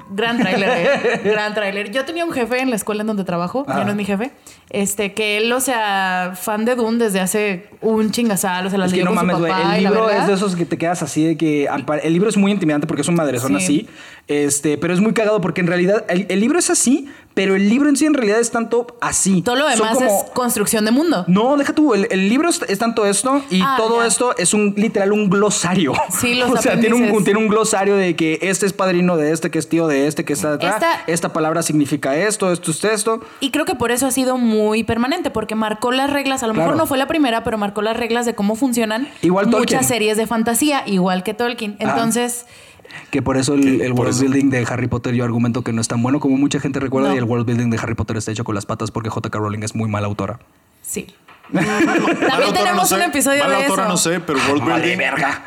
Gran 0.10 0.38
tráiler, 0.38 0.70
eh. 0.70 1.22
Gran 1.24 1.54
tráiler. 1.54 1.92
Yo 1.92 2.06
tenía 2.06 2.26
un 2.26 2.32
jefe 2.32 2.60
en 2.60 2.70
la 2.70 2.76
escuela 2.76 3.02
en 3.02 3.08
donde 3.08 3.24
trabajo, 3.24 3.66
ya 3.68 3.74
Ajá. 3.76 3.84
no 3.84 3.92
es 3.92 3.96
mi 3.98 4.06
jefe, 4.06 4.32
este, 4.70 5.14
que 5.14 5.38
él, 5.38 5.52
o 5.52 5.60
sea, 5.60 6.34
fan 6.40 6.66
de 6.66 6.76
Dune 6.76 6.98
desde 7.04 7.20
hace 7.20 7.70
un 7.82 8.12
chingazal, 8.12 8.66
o 8.68 8.70
sea, 8.70 8.80
las 8.80 8.88
Es 8.88 8.94
que 8.94 8.98
leyó 9.00 9.10
no 9.10 9.16
con 9.18 9.28
mames, 9.28 9.36
su 9.36 9.40
güey. 9.42 9.52
papá 9.52 9.76
El 9.76 9.82
y 9.82 9.84
la 9.84 9.90
libro 9.90 10.10
es 10.10 10.28
de 10.28 10.34
esos 10.34 10.56
que 10.56 10.66
te 10.66 10.78
quedas 10.78 11.02
así 11.04 11.26
de 11.26 11.38
que. 11.38 11.68
al 11.70 11.86
par- 11.86 12.02
El 12.04 12.14
libro 12.14 12.30
es 12.30 12.38
muy 12.38 12.52
intimidante 12.52 12.88
porque 12.88 13.02
es 13.02 13.08
un 13.08 13.16
madrezón 13.16 13.52
Sí. 13.60 13.64
así. 13.64 13.90
Este, 14.28 14.78
pero 14.78 14.94
es 14.94 15.02
muy 15.02 15.14
cagado 15.14 15.42
porque 15.42 15.60
en 15.62 15.68
realidad 15.68 16.06
el, 16.08 16.26
el 16.30 16.40
libro 16.40 16.58
es 16.58 16.70
así, 16.70 17.10
pero 17.34 17.56
el 17.56 17.68
libro 17.70 17.90
en 17.90 17.98
sí 17.98 18.06
en 18.06 18.14
realidad 18.14 18.40
es 18.40 18.52
tanto 18.52 18.88
así. 19.02 19.42
Todo 19.42 19.56
lo 19.56 19.68
demás 19.68 19.96
como- 19.96 20.06
es 20.08 20.30
construcción 20.32 20.86
de 20.86 20.92
mundo. 20.92 21.26
No, 21.28 21.58
deja 21.58 21.74
tú, 21.74 21.94
el, 21.94 22.08
el 22.12 22.30
libro 22.30 22.48
es, 22.50 22.62
es 22.68 22.80
tanto 22.80 23.06
esto 23.06 23.44
y 23.50 23.62
Ah, 23.62 23.76
todo 23.78 24.02
ya. 24.02 24.08
esto 24.08 24.21
es 24.38 24.54
un 24.54 24.74
literal 24.78 25.12
un 25.12 25.30
glosario. 25.30 25.94
Sí, 26.10 26.36
los 26.36 26.50
O 26.58 26.58
sea, 26.58 26.80
tiene 26.80 26.96
un, 26.96 27.24
tiene 27.24 27.40
un 27.40 27.48
glosario 27.48 27.96
de 27.96 28.16
que 28.16 28.40
este 28.42 28.66
es 28.66 28.74
padrino 28.74 29.18
de 29.18 29.32
este, 29.32 29.50
que 29.52 29.60
es 29.60 29.68
tío 29.68 29.88
de 29.88 30.08
este, 30.08 30.24
que 30.26 30.34
está 30.34 30.54
atrás. 30.54 30.76
Esta- 30.76 31.02
Esta 31.08 31.34
palabra 31.34 31.62
significa 31.64 32.16
esto, 32.16 32.52
esto 32.52 32.72
es 32.72 32.84
esto. 32.84 33.22
Y 33.40 33.52
creo 33.52 33.66
que 33.66 33.76
por 33.76 33.92
eso 33.92 34.06
ha 34.08 34.12
sido 34.12 34.38
muy 34.38 34.84
permanente, 34.84 35.32
porque 35.32 35.56
marcó 35.56 35.92
las 35.92 36.10
reglas, 36.10 36.44
a 36.44 36.48
lo 36.48 36.54
Claro. 36.54 36.68
mejor 36.72 36.78
no 36.82 36.88
fue 36.88 36.98
la 36.98 37.08
primera, 37.08 37.44
pero 37.44 37.58
marcó 37.58 37.82
las 37.82 37.98
reglas 37.98 38.26
de 38.26 38.36
cómo 38.36 38.56
funcionan 38.56 39.08
Igual 39.22 39.46
muchas 39.48 39.60
Tolkien. 39.60 39.84
series 39.84 40.18
de 40.18 40.28
fantasía, 40.28 40.84
igual 40.86 41.24
que 41.24 41.34
Tolkien. 41.34 41.76
Entonces, 41.80 42.46
Que 43.10 43.22
por 43.22 43.38
eso 43.38 43.54
el, 43.54 43.62
Que 43.80 43.86
el 43.86 43.92
por 43.94 44.02
world 44.06 44.14
eso- 44.16 44.22
building 44.24 44.50
de 44.50 44.66
Harry 44.70 44.88
Potter 44.88 45.14
yo 45.16 45.24
argumento 45.24 45.62
que 45.64 45.72
no 45.74 45.80
es 45.82 45.88
tan 45.88 46.04
bueno 46.04 46.20
como 46.20 46.36
mucha 46.38 46.60
gente 46.60 46.80
recuerda 46.82 47.10
No. 47.10 47.16
y 47.16 47.18
el 47.20 47.24
world 47.24 47.46
building 47.46 47.70
de 47.70 47.78
Harry 47.78 47.96
Potter 47.96 48.18
está 48.18 48.32
hecho 48.32 48.44
con 48.44 48.54
las 48.54 48.66
patas 48.66 48.92
porque 48.92 49.10
J.K. 49.10 49.38
Rowling 49.40 49.64
es 49.64 49.76
muy 49.76 49.90
mala 49.90 50.08
autora. 50.08 50.40
sí. 50.82 51.08
También 51.52 52.32
autora 52.32 52.52
tenemos 52.54 52.76
no 52.84 52.86
sé, 52.86 52.96
un 52.96 53.02
episodio 53.02 53.48
de 53.50 53.66
eso. 53.66 53.76
no 53.78 53.98
sé, 53.98 54.20
pero 54.20 54.40
World 54.48 54.64
Vale, 54.66 54.82
Building. 54.82 54.98
verga. 54.98 55.44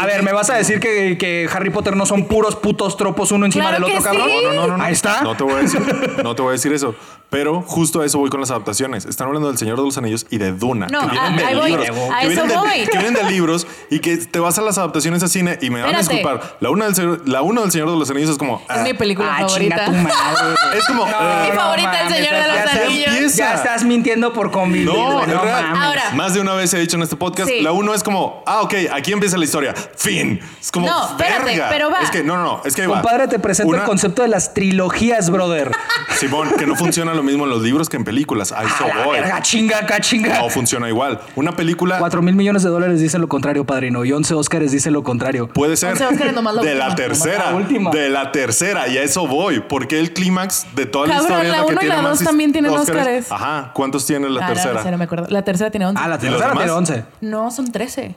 A 0.00 0.06
ver, 0.06 0.22
¿me 0.22 0.32
vas 0.32 0.50
a 0.50 0.54
decir 0.54 0.78
que, 0.80 1.16
que 1.18 1.48
Harry 1.52 1.70
Potter 1.70 1.96
no 1.96 2.06
son 2.06 2.26
puros 2.26 2.56
putos 2.56 2.96
tropos 2.96 3.32
uno 3.32 3.46
encima 3.46 3.68
Claro 3.70 3.86
del 3.86 3.96
otro, 3.96 4.04
cabrón? 4.04 4.28
sí. 4.30 4.36
No, 4.44 4.52
no, 4.54 4.66
no, 4.68 4.76
no. 4.78 4.84
Ahí 4.84 4.92
está. 4.92 5.22
No 5.22 5.36
te 5.36 5.42
voy 5.44 5.54
a 5.54 5.56
decir, 5.58 5.80
no 6.22 6.34
te 6.34 6.42
voy 6.42 6.50
a 6.50 6.52
decir 6.52 6.72
eso. 6.72 6.94
Pero 7.28 7.60
justo 7.62 8.02
a 8.02 8.06
eso 8.06 8.18
voy 8.18 8.30
con 8.30 8.40
las 8.40 8.52
adaptaciones. 8.52 9.04
Están 9.04 9.26
hablando 9.26 9.48
del 9.48 9.58
Señor 9.58 9.76
de 9.78 9.82
los 9.82 9.98
Anillos 9.98 10.26
y 10.30 10.38
de 10.38 10.52
Duna. 10.52 10.86
No, 10.86 11.00
que 11.00 11.06
vienen 11.10 11.32
a- 11.32 11.36
de 11.36 11.44
ahí 11.44 11.54
voy. 11.56 11.70
libros. 11.70 11.88
A 11.88 12.20
que, 12.20 12.26
eso 12.28 12.28
vienen 12.28 12.48
de, 12.48 12.56
voy. 12.56 12.68
que 12.86 12.98
vienen 12.98 13.14
de 13.14 13.24
libros 13.24 13.66
y 13.90 13.98
que 13.98 14.16
te 14.18 14.38
vas 14.38 14.56
a 14.58 14.62
las 14.62 14.78
adaptaciones 14.78 15.24
a 15.24 15.28
cine 15.28 15.58
y 15.60 15.70
me 15.70 15.82
van 15.82 15.92
a 15.96 16.00
Espérate. 16.00 16.22
disculpar. 16.22 16.56
La 16.60 16.70
una 16.70 16.84
del, 16.84 16.94
Señor- 16.94 17.22
la 17.26 17.42
uno 17.42 17.62
del 17.62 17.72
Señor 17.72 17.90
de 17.90 17.96
los 17.98 18.08
Anillos 18.10 18.30
es 18.30 18.38
como. 18.38 18.58
Es 18.70 18.76
ah, 18.76 18.82
mi 18.84 18.94
película 18.94 19.28
Ah, 19.38 19.40
favorita. 19.40 19.84
tu 19.86 19.92
madre. 19.92 20.14
güey. 20.40 20.78
Es 20.78 20.84
como. 20.86 21.04
ah, 21.04 21.46
Mi 21.50 21.56
favorita, 21.56 22.00
El 22.02 22.08
Señor 22.14 22.30
de 22.32 22.46
los 22.46 22.56
ya 22.56 22.64
estás- 22.64 22.80
Anillos. 22.86 23.34
Ya 23.36 23.54
estás 23.54 23.84
mintiendo 23.84 24.32
por 24.32 24.52
convivir. 24.52 24.86
No, 24.86 25.26
Ahora- 25.50 26.10
Más 26.14 26.34
de 26.34 26.40
una 26.40 26.54
vez 26.54 26.72
he 26.74 26.78
dicho 26.78 26.96
en 26.96 27.02
este 27.02 27.16
podcast, 27.16 27.48
Sí. 27.50 27.60
la 27.60 27.72
uno 27.72 27.94
es 27.94 28.02
como, 28.02 28.42
ah, 28.46 28.62
ok, 28.62 28.74
aquí 28.92 29.12
empieza 29.12 29.36
la 29.36 29.44
historia. 29.44 29.74
Fin. 29.96 30.40
Es 30.60 30.70
como, 30.70 30.86
No, 30.86 31.10
espérate, 31.10 31.44
verga. 31.44 31.68
pero 31.70 31.90
va. 31.90 32.00
Es 32.00 32.10
que, 32.10 32.22
no, 32.22 32.36
no, 32.36 32.42
no, 32.44 32.62
es 32.64 32.74
que 32.74 32.82
ahí 32.82 32.88
va. 32.88 33.00
Compadre, 33.00 33.28
te 33.28 33.38
presento 33.38 33.70
Una- 33.70 33.80
el 33.82 33.84
concepto 33.88 34.22
de 34.22 34.28
las 34.28 34.54
trilogías, 34.54 35.30
brother. 35.30 35.70
Simón, 36.18 36.50
que 36.58 36.66
no 36.66 36.76
funciona 36.76 37.12
lo 37.14 37.22
mismo 37.22 37.44
en 37.44 37.50
los 37.50 37.62
libros 37.62 37.88
que 37.88 37.96
en 37.96 38.04
películas. 38.04 38.52
A 38.52 38.62
eso 38.64 38.84
A 38.84 38.88
la 38.88 39.04
voy. 39.04 39.16
verga, 39.20 39.42
chinga 39.42 39.78
acá, 39.78 40.00
chinga. 40.00 40.38
No 40.40 40.48
funciona 40.48 40.88
igual. 40.88 41.20
Una 41.34 41.52
película 41.52 41.98
4 41.98 42.22
mil 42.22 42.34
millones 42.34 42.62
de 42.62 42.70
dólares 42.70 43.00
dicen 43.00 43.20
lo 43.20 43.28
contrario, 43.28 43.64
padrino. 43.66 44.04
Y 44.04 44.12
11 44.12 44.34
Óscares 44.34 44.72
dicen 44.72 44.92
lo 44.94 45.02
contrario. 45.02 45.48
puede 45.48 45.76
ser 45.76 45.90
11 45.92 46.06
Óscares 46.06 46.32
nomás 46.32 46.54
de 46.54 46.60
última. 46.60 46.74
la 46.88 46.94
tercera. 46.94 47.50
La 47.50 47.56
última. 47.56 47.90
De 47.90 48.08
la 48.08 48.32
tercera. 48.32 48.88
Y 48.88 48.96
a 48.98 49.02
eso 49.02 49.26
voy. 49.26 49.60
Porque 49.60 49.98
el 50.00 50.12
clímax 50.14 50.66
de 50.74 50.86
toda 50.86 51.06
la 51.08 51.14
Cabrón, 51.16 51.32
historia 51.32 51.50
la 51.52 51.58
que 51.58 51.64
uno 51.66 51.72
y 51.74 51.78
tiene 51.78 51.96
la 51.96 52.02
más 52.02 52.10
dos 52.12 52.20
is- 52.22 52.26
también 52.26 52.52
tienen 52.52 52.70
Óscares. 52.72 53.30
Ajá. 53.32 53.70
¿Cuántos 53.74 54.06
tiene 54.06 54.28
la 54.30 54.40
Ah, 54.44 54.48
no, 54.48 54.54
tercera? 54.54 54.74
no 54.74 54.82
sé, 54.82 54.90
no 54.90 54.98
me 54.98 55.04
acuerdo. 55.04 55.26
La 55.36 55.44
tercera 55.44 55.70
tiene 55.70 55.86
11. 55.86 56.02
Ah, 56.02 56.08
la 56.08 56.14
¿Y 56.16 56.30
los 56.30 56.38
tercera 56.38 56.52
tiene 56.56 56.70
11. 56.70 57.04
No, 57.20 57.50
son 57.50 57.70
13. 57.70 58.14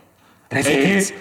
X. 0.51 1.13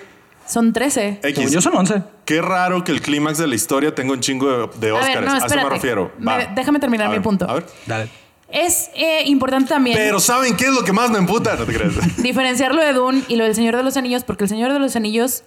Son 0.47 0.73
13. 0.73 1.19
Según 1.21 1.43
X. 1.43 1.53
yo 1.53 1.61
son 1.61 1.77
11. 1.77 2.03
Qué 2.25 2.41
raro 2.41 2.85
que 2.85 2.93
el 2.93 3.03
clímax 3.03 3.39
de 3.39 3.47
la 3.49 3.55
historia 3.57 3.95
tenga 3.95 4.13
un 4.13 4.21
chingo 4.21 4.47
de, 4.47 4.57
de 4.79 4.91
A 4.91 5.01
ver, 5.01 5.03
Óscares. 5.03 5.25
no, 5.29 5.33
a 5.35 5.47
eso 5.47 5.57
me 5.57 5.69
refiero. 5.69 6.13
Me- 6.19 6.49
déjame 6.55 6.79
terminar 6.79 7.07
A 7.09 7.11
mi 7.11 7.17
ver, 7.17 7.23
punto. 7.23 7.51
A 7.51 7.55
ver. 7.55 7.67
Dale. 7.87 8.09
Es 8.51 8.91
eh, 8.95 9.25
importante 9.27 9.69
también 9.69 9.95
Pero 9.95 10.21
¿saben 10.21 10.57
qué 10.57 10.65
es 10.67 10.71
lo 10.73 10.83
que 10.85 10.93
más 10.93 11.11
me 11.11 11.19
emputa? 11.19 11.57
No 11.57 11.65
te 11.65 11.75
creas. 11.75 12.17
diferenciar 12.23 12.75
lo 12.75 12.83
de 12.83 12.93
Dune 12.93 13.23
y 13.29 13.37
lo 13.37 13.45
del 13.45 13.55
Señor 13.55 13.77
de 13.77 13.83
los 13.83 13.97
Anillos, 13.97 14.25
porque 14.25 14.45
el 14.45 14.49
Señor 14.49 14.73
de 14.73 14.79
los 14.79 14.97
Anillos 14.97 15.43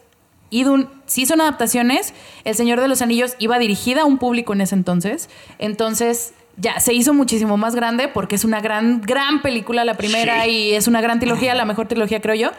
y 0.52 0.66
Dune 0.66 0.88
sí 1.08 1.26
son 1.26 1.40
adaptaciones. 1.42 2.14
El 2.44 2.54
Señor 2.56 2.80
de 2.82 2.88
los 2.90 3.02
Anillos 3.02 3.34
iba 3.40 3.58
dirigida 3.58 4.02
a 4.02 4.06
un 4.06 4.18
público 4.20 4.54
en 4.54 4.62
ese 4.62 4.76
entonces. 4.76 5.30
Entonces 5.60 6.34
ya 6.62 6.80
se 6.80 6.94
hizo 6.94 7.14
muchísimo 7.14 7.58
más 7.58 7.74
grande 7.76 8.08
porque 8.08 8.36
es 8.36 8.44
una 8.46 8.62
gran, 8.62 9.02
gran 9.02 9.42
película 9.42 9.84
la 9.84 9.96
primera 9.96 10.44
Sí. 10.44 10.50
y 10.52 10.74
es 10.74 10.88
una 10.88 11.02
gran 11.02 11.20
trilogía, 11.20 11.56
la 11.56 11.66
mejor 11.66 11.88
trilogía 11.88 12.22
creo 12.22 12.36
yo. 12.36 12.50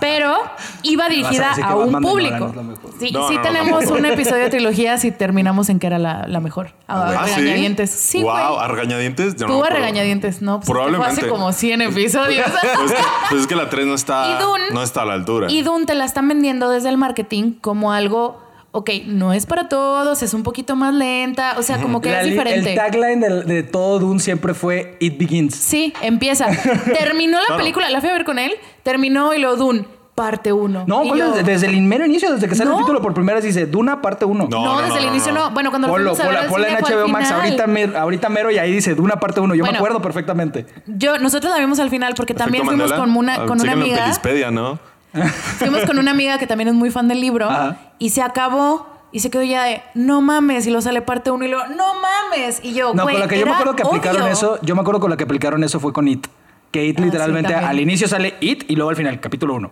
Pero 0.00 0.34
iba 0.82 1.08
dirigida 1.08 1.52
a 1.62 1.74
un 1.76 2.00
público. 2.00 2.52
Sí, 3.00 3.10
No, 3.12 3.28
sí 3.28 3.36
tenemos 3.42 3.84
un 3.86 4.04
episodio 4.06 4.44
de 4.44 4.50
trilogías 4.50 5.04
y 5.04 5.10
terminamos 5.10 5.68
en 5.68 5.78
que 5.78 5.86
era 5.86 5.98
la, 5.98 6.26
la 6.28 6.40
mejor. 6.40 6.70
A 6.86 7.02
Ah, 7.04 7.26
¿sí? 7.26 7.34
regañadientes. 7.36 7.90
Sí, 7.90 8.22
güey. 8.22 8.34
Wow, 8.36 8.58
a 8.60 8.68
regañadientes. 8.68 9.36
Yo 9.36 9.46
no 9.46 9.54
Tú 9.58 9.64
a 9.64 9.70
regañadientes, 9.70 10.40
¿no? 10.42 10.60
Pues 10.60 10.70
Probablemente. 10.70 11.14
Fue 11.14 11.22
hace 11.22 11.28
como 11.28 11.52
100 11.52 11.82
episodios. 11.82 12.46
Pues 12.74 12.90
es, 12.90 12.96
que, 12.96 13.02
pues 13.30 13.40
es 13.42 13.46
que 13.46 13.56
la 13.56 13.68
3 13.68 13.86
no 13.86 13.94
está, 13.94 14.28
Y 14.30 14.42
Dune- 14.42 14.70
no 14.72 14.82
está 14.82 15.02
a 15.02 15.04
la 15.06 15.14
altura. 15.14 15.46
Y 15.50 15.62
Dune 15.62 15.86
te 15.86 15.94
la 15.94 16.04
están 16.04 16.28
vendiendo 16.28 16.70
desde 16.70 16.88
el 16.90 16.96
marketing 16.98 17.52
como 17.60 17.92
algo, 17.92 18.40
ok, 18.76 18.90
no 19.06 19.32
es 19.32 19.46
para 19.46 19.68
todos, 19.68 20.22
es 20.22 20.34
un 20.34 20.42
poquito 20.42 20.74
más 20.74 20.92
lenta, 20.92 21.54
o 21.58 21.62
sea, 21.62 21.80
como 21.80 22.00
que 22.00 22.10
La 22.10 22.22
es 22.22 22.26
diferente. 22.30 22.70
El 22.72 22.76
tagline 22.76 23.20
de, 23.20 23.42
de 23.44 23.62
todo 23.62 24.00
Dune 24.00 24.18
siempre 24.18 24.52
fue 24.52 24.96
It 25.00 25.16
Begins. 25.16 25.54
Sí, 25.54 25.92
empieza. 26.02 26.46
Terminó 26.98 27.38
la 27.48 27.56
película, 27.56 27.88
la 27.90 28.00
fui 28.00 28.10
a 28.10 28.12
ver 28.12 28.24
con 28.24 28.38
él, 28.38 28.50
terminó 28.82 29.32
y 29.32 29.38
lo 29.38 29.54
Dune, 29.56 29.84
parte 30.16 30.52
1. 30.52 30.84
No, 30.88 31.02
¿cuál 31.02 31.20
es? 31.38 31.44
desde 31.46 31.66
el 31.68 31.80
mero 31.82 32.04
inicio, 32.04 32.32
desde 32.32 32.48
que 32.48 32.54
sale 32.56 32.70
No. 32.70 32.76
el 32.78 32.82
título 32.84 33.00
por 33.00 33.14
primera 33.14 33.36
vez, 33.36 33.44
dice 33.44 33.66
Duna 33.66 34.02
parte 34.02 34.24
1. 34.24 34.48
No, 34.50 34.64
No, 34.64 34.74
no, 34.80 34.82
desde 34.82 34.98
el 34.98 35.04
inicio 35.06 35.32
no. 35.32 35.48
no. 35.48 35.50
Bueno, 35.54 35.70
cuando 35.70 35.88
lo 35.88 35.94
a 35.94 35.98
ver 35.98 36.06
ponla, 36.16 36.46
ponla 36.48 36.68
en 36.68 36.74
HBO 36.84 37.08
Max 37.08 37.30
ahorita, 37.30 37.66
mer- 37.68 37.96
ahorita 37.96 38.28
mero 38.28 38.50
y 38.50 38.58
ahí 38.58 38.72
dice 38.72 38.94
Duna 38.94 39.20
parte 39.20 39.38
1. 39.40 39.54
Yo 39.54 39.60
Bueno. 39.62 39.72
me 39.72 39.78
acuerdo 39.78 40.02
perfectamente. 40.02 40.66
Yo, 40.86 41.18
nosotros 41.18 41.52
la 41.52 41.58
vimos 41.60 41.78
al 41.80 41.90
final 41.90 42.14
porque 42.16 42.34
también 42.34 42.64
fuimos 42.64 42.90
Mandela. 42.90 43.00
con 43.04 43.16
una, 43.16 43.34
Ah, 43.34 43.46
con 43.46 43.52
una 43.52 43.60
síganlo 43.62 43.84
en 43.84 43.90
amiga. 43.92 44.02
Pelispedia, 44.04 44.50
¿no? 44.50 44.78
Fuimos 45.58 45.82
con 45.84 45.98
una 45.98 46.10
amiga 46.10 46.38
que 46.38 46.46
también 46.46 46.68
es 46.68 46.74
muy 46.74 46.90
fan 46.90 47.08
del 47.08 47.20
libro 47.20 47.48
Ajá. 47.50 47.76
y 47.98 48.10
se 48.10 48.22
acabó 48.22 48.86
y 49.12 49.20
se 49.20 49.30
quedó 49.30 49.42
ya 49.44 49.62
de 49.64 49.82
no 49.94 50.20
mames 50.20 50.66
y 50.66 50.70
lo 50.70 50.80
sale 50.82 51.00
parte 51.02 51.30
uno 51.30 51.44
y 51.44 51.48
luego 51.48 51.66
no 51.68 51.94
mames 51.94 52.60
y 52.62 52.74
yo 52.74 52.92
No, 52.94 53.04
con 53.04 53.18
la 53.20 53.28
que 53.28 53.38
yo 53.38 53.46
me 53.46 53.52
acuerdo 53.52 53.76
que 53.76 53.82
aplicaron 53.84 54.22
obvio. 54.22 54.32
eso, 54.32 54.58
yo 54.62 54.74
me 54.74 54.80
acuerdo 54.80 55.00
con 55.00 55.10
la 55.10 55.16
que 55.16 55.24
aplicaron 55.24 55.62
eso 55.62 55.78
fue 55.80 55.92
con 55.92 56.08
It. 56.08 56.26
Que 56.72 56.84
It 56.84 56.98
Ah, 56.98 57.04
literalmente 57.04 57.54
al 57.54 57.78
inicio 57.78 58.08
sale 58.08 58.34
It 58.40 58.64
y 58.68 58.74
luego 58.74 58.90
al 58.90 58.96
final, 58.96 59.20
capítulo 59.20 59.54
1. 59.54 59.70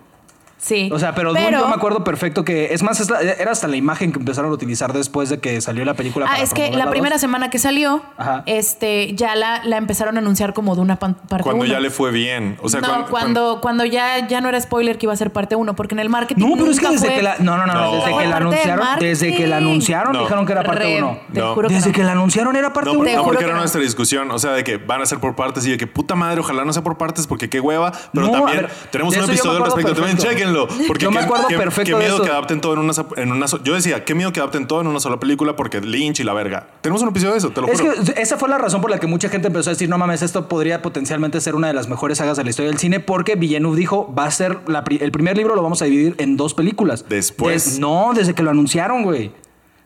Sí 0.63 0.89
O 0.93 0.99
sea, 0.99 1.15
pero, 1.15 1.31
Dune 1.35 1.51
yo 1.51 1.67
me 1.69 1.75
acuerdo 1.75 2.05
perfecto 2.05 2.45
que, 2.45 2.73
es 2.73 2.83
más, 2.83 3.01
es 3.01 3.11
la- 3.11 3.21
era 3.21 3.51
hasta 3.51 3.67
la 3.69 3.77
imagen 3.77 4.13
que 4.13 4.19
empezaron 4.21 4.51
a 4.51 4.55
utilizar 4.55 4.93
después 4.93 5.29
de 5.29 5.39
que 5.41 5.61
salió 5.61 5.85
la 5.85 5.95
película. 5.95 6.27
Ah, 6.27 6.33
para 6.33 6.43
es 6.45 6.55
que 6.55 6.71
la 6.71 6.89
primera 6.89 7.19
semana 7.19 7.51
que 7.51 7.59
salió, 7.59 8.03
Ajá. 8.17 8.43
este, 8.47 9.15
ya 9.15 9.35
la, 9.35 9.65
la 9.65 9.77
empezaron 9.77 10.17
a 10.17 10.21
anunciar 10.21 10.55
como 10.55 10.75
de 10.77 10.81
una 10.83 10.97
pan- 11.01 11.15
parte 11.29 11.43
Cuando 11.43 11.65
uno. 11.65 11.73
ya 11.73 11.81
le 11.81 11.91
fue 11.91 12.13
bien. 12.13 12.57
O 12.63 12.69
sea, 12.69 12.81
no, 12.81 12.87
cuan- 12.89 13.05
cuando, 13.11 13.59
cuando 13.61 13.85
ya, 13.85 14.27
ya 14.29 14.41
no 14.41 14.49
era 14.49 14.61
spoiler 14.61 14.99
que 14.99 15.07
iba 15.07 15.13
a 15.13 15.17
ser 15.17 15.33
parte 15.33 15.57
uno, 15.57 15.75
porque 15.75 15.95
en 15.95 15.99
el 15.99 16.09
marketing 16.09 16.41
No, 16.49 16.55
pero 16.57 16.71
es 16.71 16.79
que 16.81 16.89
desde 16.89 17.07
fue- 17.07 17.17
que 17.17 17.23
la. 17.23 17.37
No, 17.41 17.57
no, 17.57 17.67
no, 17.67 17.75
No. 17.75 17.93
desde 17.97 18.17
que 18.19 18.27
la 18.29 18.37
anunciaron. 18.37 18.87
Desde 19.01 19.35
que 19.35 19.47
la 19.49 19.57
anunciaron, 19.57 20.13
No. 20.13 20.21
dijeron 20.21 20.47
que 20.47 20.53
era 20.53 20.63
parte 20.63 20.85
Red, 20.85 20.99
1. 21.03 21.19
te 21.33 21.41
No. 21.41 21.55
juro 21.55 21.69
que 21.69 21.75
Desde 21.75 21.89
no. 21.91 21.95
que 21.97 22.05
la 22.05 22.13
anunciaron 22.13 22.57
era 22.57 22.73
parte 22.73 22.93
No, 22.93 22.99
1. 23.01 23.11
Te 23.11 23.17
no, 23.17 23.25
porque 23.25 23.39
que 23.39 23.45
era 23.45 23.55
no. 23.55 23.59
nuestra 23.61 23.81
discusión. 23.81 24.31
O 24.31 24.39
sea, 24.39 24.53
de 24.53 24.63
que 24.65 24.77
van 24.77 25.03
a 25.03 25.07
ser 25.07 25.19
por 25.19 25.35
partes 25.35 25.67
y 25.67 25.71
de 25.71 25.77
que 25.77 25.87
puta 25.87 26.15
madre, 26.15 26.41
ojalá 26.41 26.65
no 26.65 26.73
sea 26.73 26.83
por 26.83 26.97
partes 26.99 27.27
porque 27.27 27.49
qué 27.51 27.59
hueva. 27.61 27.93
Pero 28.13 28.31
también 28.31 28.67
tenemos 28.91 29.17
un 29.17 29.25
episodio 29.25 29.59
al 29.59 29.65
respecto. 29.65 29.95
También 29.95 30.17
perfecto. 30.17 30.23
Porque 30.87 31.05
Yo 31.05 31.11
me 31.11 31.19
qué- 31.19 31.25
acuerdo 31.25 31.47
qué- 31.49 31.57
perfecto 31.57 31.91
Qué 31.91 31.97
de 31.97 31.99
miedo 32.05 32.17
eso. 32.17 32.25
que 32.25 32.31
adapten 32.31 32.61
todo 32.61 32.75
en 32.75 32.79
una, 32.81 32.93
en 33.17 33.33
una 33.33 33.47
Yo 33.65 33.75
decía, 33.75 34.05
qué 34.05 34.15
miedo 34.15 34.33
que 34.33 34.41
adapten 34.41 34.67
todo 34.67 34.81
en 34.81 34.87
una 34.87 35.01
sola 35.01 35.19
película 35.19 35.57
porque 35.57 35.81
Lynch 35.81 36.21
y 36.21 36.25
la 36.25 36.33
verga. 36.35 36.69
Tenemos 36.81 37.03
un 37.03 37.09
episodio 37.09 37.33
de 37.33 37.39
eso, 37.39 37.51
te 37.51 37.61
lo 37.61 37.69
Es 37.69 37.81
juro. 37.81 37.95
que 38.15 38.21
esa 38.21 38.37
fue 38.37 38.49
la 38.49 38.59
razón 38.59 38.81
por 38.81 38.91
la 38.91 38.99
que 38.99 39.07
mucha 39.07 39.29
gente 39.29 39.49
empezó 39.49 39.71
a 39.71 39.73
decir, 39.73 39.89
no 39.89 39.99
mames, 39.99 40.23
esto 40.23 40.49
podría 40.49 40.83
potencialmente 40.83 41.41
ser 41.41 41.55
una 41.55 41.69
de 41.69 41.75
las 41.75 41.89
mejores 41.89 42.19
sagas 42.19 42.37
de 42.37 42.45
la 42.45 42.51
historia 42.51 42.71
del 42.71 42.79
cine, 42.79 43.01
porque 43.01 43.35
Villeneuve 43.37 43.77
dijo, 43.77 44.13
va 44.17 44.25
a 44.27 44.31
ser, 44.31 44.59
la 44.67 44.85
pri- 44.85 44.99
el 45.01 45.13
primer 45.13 45.37
libro 45.37 45.55
lo 45.55 45.63
vamos 45.63 45.83
a 45.83 45.87
dividir 45.87 46.15
en 46.19 46.37
dos 46.37 46.55
películas. 46.55 47.05
Después. 47.09 47.65
Des- 47.65 47.79
no, 47.79 48.13
desde 48.15 48.35
que 48.35 48.43
lo 48.43 48.51
anunciaron, 48.51 49.03
güey. 49.03 49.33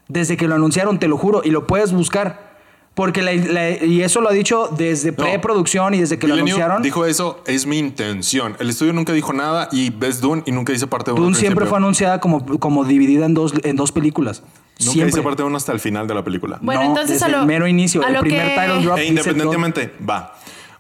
Desde 0.09 0.37
que 0.37 0.47
lo 0.49 0.55
anunciaron, 0.55 0.99
te 0.99 1.09
lo 1.09 1.17
juro, 1.19 1.43
y 1.45 1.51
lo 1.51 1.67
puedes 1.67 1.93
buscar. 1.93 2.56
Porque 2.97 3.21
la- 3.21 3.35
la- 3.35 3.71
y 3.85 4.01
eso 4.03 4.23
lo 4.23 4.31
ha 4.31 4.33
dicho 4.33 4.71
desde 4.77 5.11
No. 5.11 5.17
preproducción 5.19 5.93
y 5.93 6.01
desde 6.01 6.19
que 6.19 6.27
lo 6.27 6.33
anunciaron. 6.35 6.81
dijo 6.83 7.05
eso, 7.05 7.43
es 7.47 7.67
mi 7.67 7.79
intención. 7.79 8.57
El 8.59 8.71
estudio 8.71 8.95
nunca 8.95 9.13
dijo 9.13 9.33
nada 9.35 9.69
y 9.71 9.91
ves 9.91 10.23
Dune 10.23 10.43
y 10.47 10.51
nunca 10.53 10.73
dice 10.73 10.87
parte 10.87 11.11
de 11.11 11.13
uno. 11.13 11.25
Dune 11.25 11.37
siempre 11.37 11.57
principio. 11.57 11.69
fue 11.69 11.77
anunciada 11.79 12.21
como, 12.21 12.59
como 12.59 12.85
dividida 12.87 13.27
en 13.27 13.35
dos, 13.35 13.53
en 13.65 13.77
dos 13.77 13.93
películas. 13.93 14.41
Nunca 14.79 14.93
siempre. 14.93 15.07
dice 15.13 15.23
parte 15.23 15.43
de 15.43 15.47
uno 15.47 15.59
hasta 15.59 15.73
el 15.73 15.79
final 15.81 16.07
de 16.09 16.15
la 16.15 16.25
película. 16.25 16.59
Bueno, 16.63 16.81
No, 16.83 16.87
entonces 16.89 17.21
desde 17.21 17.27
a 17.27 17.29
lo, 17.29 17.41
el 17.43 17.47
mero 17.47 17.67
inicio, 17.69 18.03
a 18.03 18.09
el 18.09 18.15
lo 18.15 18.21
primer 18.21 18.47
que- 18.55 18.61
title 18.61 18.83
drop. 18.83 18.99
e 18.99 19.05
independientemente, 19.05 19.93
va. 20.09 20.35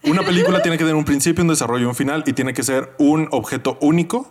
Una 0.04 0.22
película 0.22 0.60
tiene 0.62 0.78
que 0.78 0.84
tener 0.84 0.96
un 0.96 1.04
principio, 1.04 1.42
un 1.42 1.48
desarrollo 1.48 1.82
y 1.84 1.86
un 1.86 1.94
final 1.94 2.24
y 2.26 2.32
tiene 2.32 2.54
que 2.54 2.62
ser 2.62 2.94
un 2.98 3.28
objeto 3.30 3.76
único, 3.82 4.30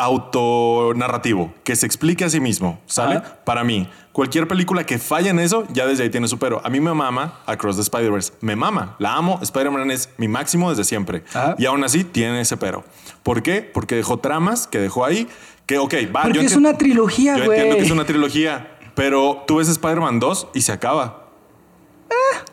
autonarrativo, 0.00 1.52
que 1.62 1.76
se 1.76 1.86
explique 1.86 2.24
a 2.24 2.30
sí 2.30 2.40
mismo, 2.40 2.80
¿sale? 2.86 3.16
Ajá. 3.16 3.38
Para 3.44 3.64
mí, 3.64 3.88
cualquier 4.12 4.48
película 4.48 4.84
que 4.84 4.98
falla 4.98 5.30
en 5.30 5.38
eso, 5.38 5.64
ya 5.72 5.86
desde 5.86 6.04
ahí 6.04 6.10
tiene 6.10 6.26
su 6.26 6.38
pero. 6.38 6.60
A 6.64 6.70
mí 6.70 6.80
me 6.80 6.92
mama 6.94 7.40
Across 7.46 7.76
the 7.76 7.82
Spider-Verse. 7.82 8.32
Me 8.40 8.56
mama, 8.56 8.96
la 8.98 9.14
amo. 9.14 9.38
Spider-Man 9.42 9.90
es 9.90 10.08
mi 10.16 10.26
máximo 10.28 10.70
desde 10.70 10.84
siempre. 10.84 11.22
Ajá. 11.34 11.54
Y 11.58 11.66
aún 11.66 11.84
así 11.84 12.04
tiene 12.04 12.40
ese 12.40 12.56
pero. 12.56 12.82
¿Por 13.22 13.42
qué? 13.42 13.62
Porque 13.62 13.94
dejó 13.94 14.18
tramas 14.18 14.66
que 14.66 14.78
dejó 14.78 15.04
ahí 15.04 15.28
que, 15.66 15.78
ok, 15.78 15.94
va. 16.14 16.22
Porque 16.22 16.40
yo 16.40 16.44
es 16.46 16.56
una 16.56 16.76
trilogía, 16.76 17.36
Yo 17.36 17.44
güey. 17.44 17.58
entiendo 17.58 17.76
que 17.76 17.86
es 17.86 17.90
una 17.92 18.04
trilogía, 18.04 18.76
pero 18.94 19.44
tú 19.46 19.56
ves 19.56 19.68
Spider-Man 19.68 20.18
2 20.18 20.48
y 20.54 20.62
se 20.62 20.72
acaba. 20.72 21.26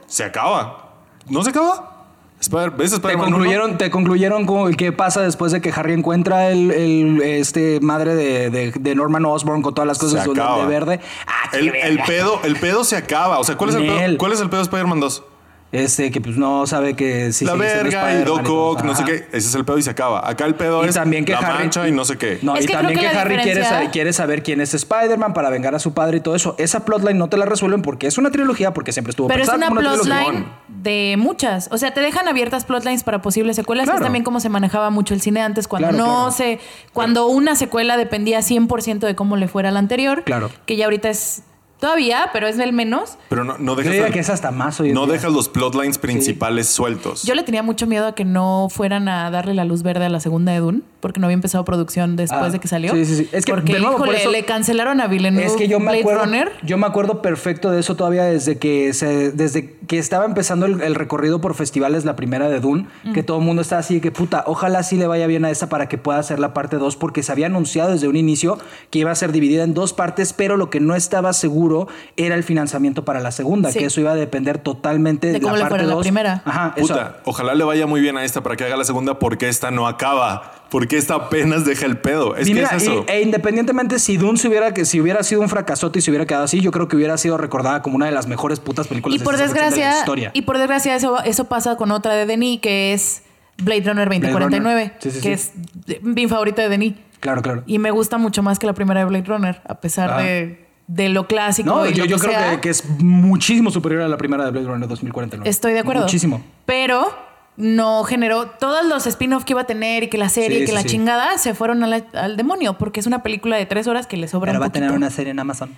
Se 0.06 0.24
acaba. 0.24 0.93
¿No 1.28 1.43
se 1.43 1.50
acaba? 1.50 1.97
Spider- 2.39 2.71
¿Ves 2.71 2.91
Te 2.91 2.95
Spider-Man 2.97 3.27
1? 3.27 3.35
concluyeron, 3.35 3.77
te 3.77 3.89
concluyeron 3.89 4.45
con 4.45 4.73
qué 4.75 4.91
pasa 4.91 5.21
después 5.21 5.51
de 5.51 5.59
que 5.61 5.71
Harry 5.75 5.93
encuentra 5.93 6.49
el, 6.51 6.71
el- 6.71 7.21
este 7.21 7.79
madre 7.81 8.13
de, 8.15 8.49
de- 8.49 8.71
de 8.71 8.95
Norman 8.95 9.25
Osborn 9.25 9.61
con 9.61 9.73
todas 9.73 9.88
las 9.88 9.97
cosas 9.97 10.23
de, 10.25 10.65
verde. 10.67 10.99
Ah, 11.25 11.49
El, 11.53 11.99
pedo, 12.05 12.39
el 12.43 12.55
pedo 12.57 12.83
se 12.83 12.95
acaba. 12.95 13.39
O 13.39 13.43
sea, 13.43 13.57
¿cuál 13.57 13.71
es 13.71 13.75
el 13.77 13.88
pedo? 13.88 14.17
¿Cuál 14.17 14.33
es 14.33 14.39
el 14.41 14.49
pedo 14.49 14.59
de 14.59 14.63
Spider-Man 14.65 14.99
2? 14.99 15.23
Este 15.70 16.11
que 16.11 16.22
pues 16.22 16.38
no 16.38 16.65
sabe 16.65 16.95
que 16.95 17.34
sí 17.34 17.43
la 17.43 17.53
verga 17.55 17.89
y 17.89 17.93
Spider-Man 18.15 18.24
Doc. 18.24 18.47
Ock, 18.49 18.84
no 18.86 18.95
sé 18.95 19.03
qué. 19.03 19.13
Ese 19.34 19.49
es 19.49 19.55
el 19.55 19.65
pedo 19.65 19.78
y 19.78 19.82
se 19.82 19.89
acaba. 19.89 20.28
Acá 20.28 20.45
el 20.45 20.55
pedo 20.55 20.86
Y 20.86 20.88
es 20.88 20.95
también 20.95 21.26
que 21.26 21.34
la 21.34 21.39
Harry 21.39 21.59
mancha 21.63 21.86
y 21.88 21.91
no 21.91 22.05
sé 22.05 22.18
qué. 22.18 22.39
No, 22.41 22.55
Es 22.55 22.63
y 22.63 22.68
que 22.68 22.74
también 22.74 22.97
que, 22.97 23.05
Harry 23.07 23.36
quiere, 23.36 23.43
diferencia- 23.59 23.84
sa- 23.86 23.91
quiere 23.91 24.13
saber 24.13 24.43
quién 24.43 24.61
es 24.61 24.74
Spider-Man 24.74 25.34
para 25.34 25.49
vengar 25.49 25.76
a 25.76 25.80
su 25.80 25.93
padre 25.93 26.18
y 26.18 26.20
todo 26.22 26.36
eso. 26.36 26.55
Esa 26.57 26.86
plotline 26.86 27.18
no 27.18 27.28
te 27.28 27.36
la 27.36 27.45
resuelven 27.45 27.82
porque 27.82 28.07
es 28.07 28.18
una 28.18 28.32
trilogía, 28.32 28.74
porque 28.74 28.93
siempre 28.93 29.09
estuvo 29.11 29.28
Pero 29.28 29.43
es 29.43 29.49
una 29.49 29.68
trilogía. 29.70 29.91
plotline 30.03 30.45
de 30.70 31.15
muchas. 31.18 31.68
O 31.72 31.78
sea, 31.78 31.93
te 31.93 31.99
dejan 31.99 32.30
abiertas 32.30 32.63
plotlines 32.63 33.03
para 33.03 33.22
posibles 33.22 33.57
secuelas, 33.57 33.89
que 33.89 33.95
es 33.97 34.01
también 34.01 34.24
como 34.24 34.39
se 34.39 34.47
manejaba 34.47 34.89
mucho 34.89 35.13
el 35.13 35.20
cine 35.22 35.41
antes, 35.41 35.68
cuando 35.68 35.89
Claro, 35.89 36.01
no 36.05 36.13
claro. 36.15 36.32
se. 36.32 36.59
Cuando 36.93 37.28
una 37.28 37.55
secuela 37.57 37.97
dependía 37.97 38.39
100% 38.41 39.05
de 39.05 39.15
cómo 39.15 39.36
le 39.36 39.49
fuera 39.49 39.68
a 39.68 39.72
la 39.74 39.80
anterior. 39.80 40.24
Claro. 40.24 40.49
Que 40.65 40.78
ya 40.78 40.86
ahorita 40.86 41.09
es. 41.09 41.43
Todavía, 41.80 42.30
pero 42.34 42.47
es 42.47 42.57
del 42.57 42.73
menos. 42.73 43.17
Pero 43.30 43.43
no, 43.43 43.57
no 43.59 43.73
Yo 43.73 43.75
dejas, 43.75 43.91
diría 43.91 44.07
el- 44.07 44.13
que 44.13 44.19
es 44.19 44.30
hasta 44.30 44.51
más 44.51 44.80
hoy 44.80 44.89
en 44.89 44.95
no 44.95 45.05
día. 45.05 45.13
dejas 45.13 45.32
los 45.32 45.47
plotlines 45.47 45.97
principales 45.99 46.67
sueltos. 46.67 47.23
Yo 47.23 47.36
le 47.36 47.43
tenía 47.43 47.61
mucho 47.61 47.86
miedo 47.86 48.07
a 48.07 48.15
que 48.15 48.25
no 48.25 48.67
fueran 48.71 49.07
a 49.09 49.30
darle 49.30 49.53
la 49.53 49.63
luz 49.65 49.84
verde 49.84 50.05
a 50.05 50.09
la 50.09 50.19
segunda 50.19 50.51
de 50.53 50.59
Dune, 50.59 50.82
porque 51.01 51.19
no 51.19 51.28
había 51.28 51.36
empezado 51.36 51.63
producción 51.65 52.15
después 52.15 52.41
Ah, 52.41 52.49
de 52.49 52.59
que 52.59 52.67
salió. 52.67 52.93
sí, 52.93 53.05
sí, 53.05 53.15
sí. 53.17 53.30
Es 53.32 53.45
que, 53.45 53.53
porque, 53.53 53.73
de 53.73 53.80
nuevo, 53.80 53.97
por 53.97 54.07
híjole, 54.07 54.21
eso- 54.21 54.32
le 54.32 54.43
cancelaron 54.45 54.99
a 55.01 55.07
Villeneuve 55.07 55.45
Es 55.45 55.53
que 55.53 55.67
yo 55.67 55.80
me 55.80 55.86
Blade 55.86 55.99
acuerdo, 55.99 56.23
Runner. 56.25 56.51
yo 56.63 56.78
me 56.80 56.88
acuerdo 56.88 57.21
perfecto 57.21 57.69
de 57.69 57.80
eso 57.80 57.95
todavía 57.95 58.23
desde 58.23 58.57
que 58.57 58.91
se, 58.93 59.32
desde 59.32 59.75
que 59.88 59.99
estaba 59.99 60.25
empezando 60.25 60.65
el, 60.65 60.82
el 60.82 60.95
recorrido 60.95 61.39
por 61.41 61.53
festivales, 61.53 62.05
la 62.05 62.15
primera 62.15 62.49
de 62.49 62.59
Dune, 62.59 62.88
Mm. 63.03 63.13
que 63.13 63.21
todo 63.21 63.38
el 63.38 63.43
mundo 63.45 63.61
estaba 63.61 63.82
así 63.82 63.95
de 63.95 64.01
que 64.01 64.11
puta, 64.11 64.43
ojalá 64.47 64.82
sí 64.82 64.97
le 64.97 65.05
vaya 65.05 65.28
bien 65.28 65.45
a 65.45 65.51
esta 65.51 65.69
para 65.69 65.88
que 65.88 65.99
pueda 65.99 66.17
hacer 66.17 66.39
la 66.39 66.53
parte 66.55 66.78
2, 66.78 66.95
porque 66.95 67.21
se 67.21 67.32
había 67.32 67.45
anunciado 67.45 67.91
desde 67.91 68.07
un 68.07 68.15
inicio 68.15 68.57
que 68.89 68.99
iba 68.99 69.11
a 69.11 69.15
ser 69.15 69.32
dividida 69.32 69.63
en 69.63 69.75
dos 69.75 69.93
partes, 69.93 70.34
pero 70.34 70.57
lo 70.57 70.69
que 70.71 70.80
no 70.80 70.95
estaba 70.95 71.34
seguro 71.34 71.66
era 72.15 72.36
el 72.36 72.43
financiamiento 72.43 73.03
para 73.05 73.20
la 73.20 73.32
segunda, 73.32 73.72
Sí. 73.72 73.80
que 73.80 73.86
eso 73.86 73.99
iba 74.01 74.11
a 74.11 74.15
depender 74.15 74.57
totalmente 74.57 75.28
De 75.28 75.34
de, 75.34 75.41
cómo 75.41 75.53
la 75.55 75.57
le 75.57 75.61
parte 75.63 75.72
fuera 75.76 75.88
la 75.88 75.93
2. 75.95 76.03
primera. 76.03 76.41
Ajá, 76.45 76.74
eso. 76.76 76.88
Puta, 76.88 77.18
ojalá 77.26 77.55
le 77.55 77.63
vaya 77.63 77.88
muy 77.88 78.01
bien 78.01 78.18
a 78.18 78.24
esta 78.24 78.41
para 78.41 78.55
que 78.55 78.63
haga 78.65 78.78
la 78.78 78.84
segunda 78.86 79.20
porque 79.20 79.47
esta 79.49 79.72
no 79.72 79.88
acaba. 79.88 80.53
Porque 80.70 80.97
esta 80.97 81.15
apenas 81.15 81.63
deja 81.65 81.86
el 81.86 81.97
pedo. 81.97 82.36
Es 82.36 82.49
Y 82.49 82.53
que 82.53 82.61
es 82.63 82.72
eso. 82.74 83.05
y- 83.07 83.11
e 83.11 83.22
independientemente 83.22 83.99
si 83.99 84.18
Dune 84.18 84.38
se 84.38 84.49
hubiera, 84.49 84.74
que 84.74 84.84
si 84.84 84.99
hubiera 84.99 85.24
sido 85.24 85.39
un 85.39 85.47
fracasote 85.47 85.99
y 85.99 86.01
se 86.01 86.11
hubiera 86.11 86.26
quedado 86.26 86.43
así, 86.43 86.59
yo 86.59 86.72
creo 86.72 86.89
que 86.89 86.97
hubiera 86.97 87.18
sido 87.18 87.38
recordada 87.38 87.82
como 87.82 87.95
una 87.95 88.05
de 88.07 88.11
las 88.11 88.28
mejores 88.28 88.59
putas 88.59 88.88
películas 88.88 89.15
Y 89.15 89.20
de 89.20 89.24
por 89.24 89.36
ciencia 89.38 89.53
ficción 89.55 89.63
de 89.65 89.70
la 89.72 89.76
desgracia, 89.86 89.99
historia. 90.01 90.32
y 90.34 90.41
por 90.41 90.57
desgracia 90.57 90.95
eso, 90.95 91.24
eso 91.24 91.45
pasa 91.45 91.78
con 91.78 91.91
otra 91.91 92.15
de 92.15 92.26
Denis, 92.26 92.59
que 92.59 92.91
es 92.93 93.24
Blade 93.59 93.84
Runner 93.86 94.09
2049, 94.09 94.59
Runner. 94.59 94.93
Sí, 94.99 95.11
sí, 95.11 95.22
que 95.22 95.38
sí. 95.38 95.51
es 95.55 95.86
de- 95.86 95.99
mi 96.03 96.28
favorita 96.28 96.61
de 96.61 96.68
Denis. 96.70 96.95
Claro, 97.22 97.41
claro. 97.41 97.63
Y 97.65 97.80
me 97.80 97.91
gusta 97.91 98.18
mucho 98.18 98.43
más 98.43 98.59
que 98.59 98.68
la 98.68 98.74
primera 98.74 98.99
de 98.99 99.05
Blade 99.05 99.24
Runner, 99.26 99.61
a 99.65 99.76
pesar 99.80 100.11
Ah. 100.15 100.22
de, 100.22 100.66
de 100.88 101.09
lo 101.09 101.27
clásico. 101.27 101.69
No, 101.69 101.85
y 101.85 101.93
yo, 101.93 102.03
lo 102.05 102.09
yo 102.09 102.15
que 102.17 102.27
creo 102.27 102.39
sea. 102.39 102.51
que, 102.55 102.61
que 102.61 102.69
es 102.69 102.89
muchísimo 102.99 103.69
superior 103.71 104.01
a 104.03 104.07
la 104.07 104.17
primera 104.17 104.45
de 104.45 104.51
Blade 104.51 104.67
Runner 104.67 104.88
2049. 104.89 105.49
Estoy 105.49 105.73
de 105.73 105.79
acuerdo. 105.79 106.03
Muchísimo. 106.03 106.41
Pero 106.65 107.13
no 107.57 108.03
generó 108.03 108.47
todos 108.47 108.85
los 108.85 109.05
spin-off 109.07 109.43
que 109.43 109.53
iba 109.53 109.61
a 109.61 109.65
tener 109.65 110.03
y 110.03 110.07
que 110.09 110.17
la 110.17 110.29
serie 110.29 110.57
Sí, 110.59 110.63
y 110.63 110.65
que 110.65 110.67
sí, 110.71 110.73
la 110.75 110.81
sí. 110.83 110.88
chingada 110.89 111.38
se 111.38 111.53
fueron 111.55 111.79
la- 111.89 112.03
al 112.13 112.38
demonio 112.38 112.77
porque 112.77 112.99
es 112.99 113.07
una 113.07 113.23
película 113.23 113.57
de 113.57 113.65
tres 113.65 113.88
horas 113.88 114.05
que 114.07 114.15
le 114.17 114.27
sobra 114.27 114.53
un 114.53 114.61
va 114.61 114.67
a 114.67 114.71
tener 114.71 114.91
una 114.91 115.09
serie 115.09 115.31
en 115.31 115.39
Amazon. 115.39 115.71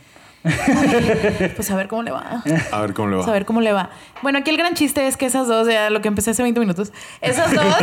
Pues 1.55 1.69
a 1.71 1.75
ver 1.75 1.87
cómo 1.87 2.03
le 2.03 2.11
va. 2.11 2.43
A 2.71 2.81
ver 2.81 2.93
cómo 2.93 3.09
le 3.09 3.15
va. 3.17 3.25
A 3.25 3.31
ver 3.31 3.45
cómo 3.45 3.61
le 3.61 3.73
va. 3.73 3.89
Bueno, 4.21 4.39
aquí 4.39 4.49
el 4.51 4.57
gran 4.57 4.73
chiste 4.73 5.07
es 5.07 5.17
que 5.17 5.25
esas 5.25 5.47
dos, 5.47 5.67
ya 5.67 5.89
lo 5.89 6.01
que 6.01 6.07
empecé 6.07 6.31
hace 6.31 6.43
20 6.43 6.59
minutos, 6.59 6.91
esas 7.21 7.53
dos, 7.53 7.63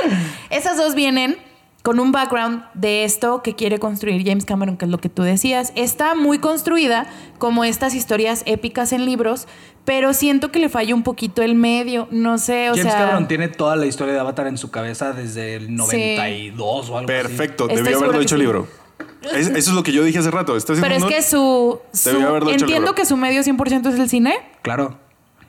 esas 0.50 0.76
dos 0.76 0.94
vienen 0.94 1.36
con 1.86 2.00
un 2.00 2.10
background 2.10 2.64
de 2.74 3.04
esto 3.04 3.44
que 3.44 3.54
quiere 3.54 3.78
construir 3.78 4.26
James 4.26 4.44
Cameron, 4.44 4.76
que 4.76 4.86
es 4.86 4.90
lo 4.90 4.98
que 4.98 5.08
tú 5.08 5.22
decías. 5.22 5.72
Está 5.76 6.16
muy 6.16 6.40
construida 6.40 7.06
como 7.38 7.62
estas 7.62 7.94
historias 7.94 8.42
épicas 8.44 8.92
en 8.92 9.04
libros, 9.04 9.46
pero 9.84 10.12
siento 10.12 10.50
que 10.50 10.58
le 10.58 10.68
falló 10.68 10.96
un 10.96 11.04
poquito 11.04 11.42
el 11.42 11.54
medio. 11.54 12.08
No 12.10 12.38
sé, 12.38 12.70
o 12.70 12.74
James 12.74 12.90
sea. 12.92 12.98
Cameron 13.02 13.28
tiene 13.28 13.46
toda 13.46 13.76
la 13.76 13.86
historia 13.86 14.14
de 14.14 14.18
Avatar 14.18 14.48
en 14.48 14.58
su 14.58 14.72
cabeza 14.72 15.12
desde 15.12 15.54
el 15.54 15.76
92 15.76 16.90
o 16.90 16.98
algo 16.98 17.06
Perfecto. 17.06 17.68
Estoy 17.68 17.84
Debió 17.84 17.98
haberlo 17.98 18.20
hecho 18.20 18.34
el 18.34 18.40
sí. 18.40 18.44
libro. 18.46 18.66
Es- 19.32 19.46
eso 19.46 19.56
es 19.56 19.68
lo 19.72 19.84
que 19.84 19.92
yo 19.92 20.02
dije 20.02 20.18
hace 20.18 20.32
rato. 20.32 20.56
Pero 20.66 20.94
es 20.96 21.04
que 21.04 21.22
su. 21.22 21.78
su- 21.92 22.10
entiendo 22.50 22.96
que 22.96 23.06
su 23.06 23.16
medio 23.16 23.44
100% 23.44 23.90
es 23.90 23.98
el 24.00 24.08
cine. 24.08 24.30
así. 24.30 24.58
Claro. 24.62 24.98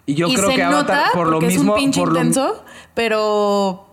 Y 0.06 0.14
yo 0.14 0.28
y 0.28 0.36
creo 0.36 0.50
se 0.52 0.56
que 0.56 0.64
nota 0.66 0.78
Avatar, 0.94 1.12
por 1.14 1.26
lo 1.26 1.34
porque 1.40 1.48
mismo. 1.48 1.74
es 1.74 1.78
un 1.80 1.84
pinche 1.84 2.00
por 2.00 2.14
lo- 2.14 2.20
intenso, 2.20 2.64
pero. 2.94 3.87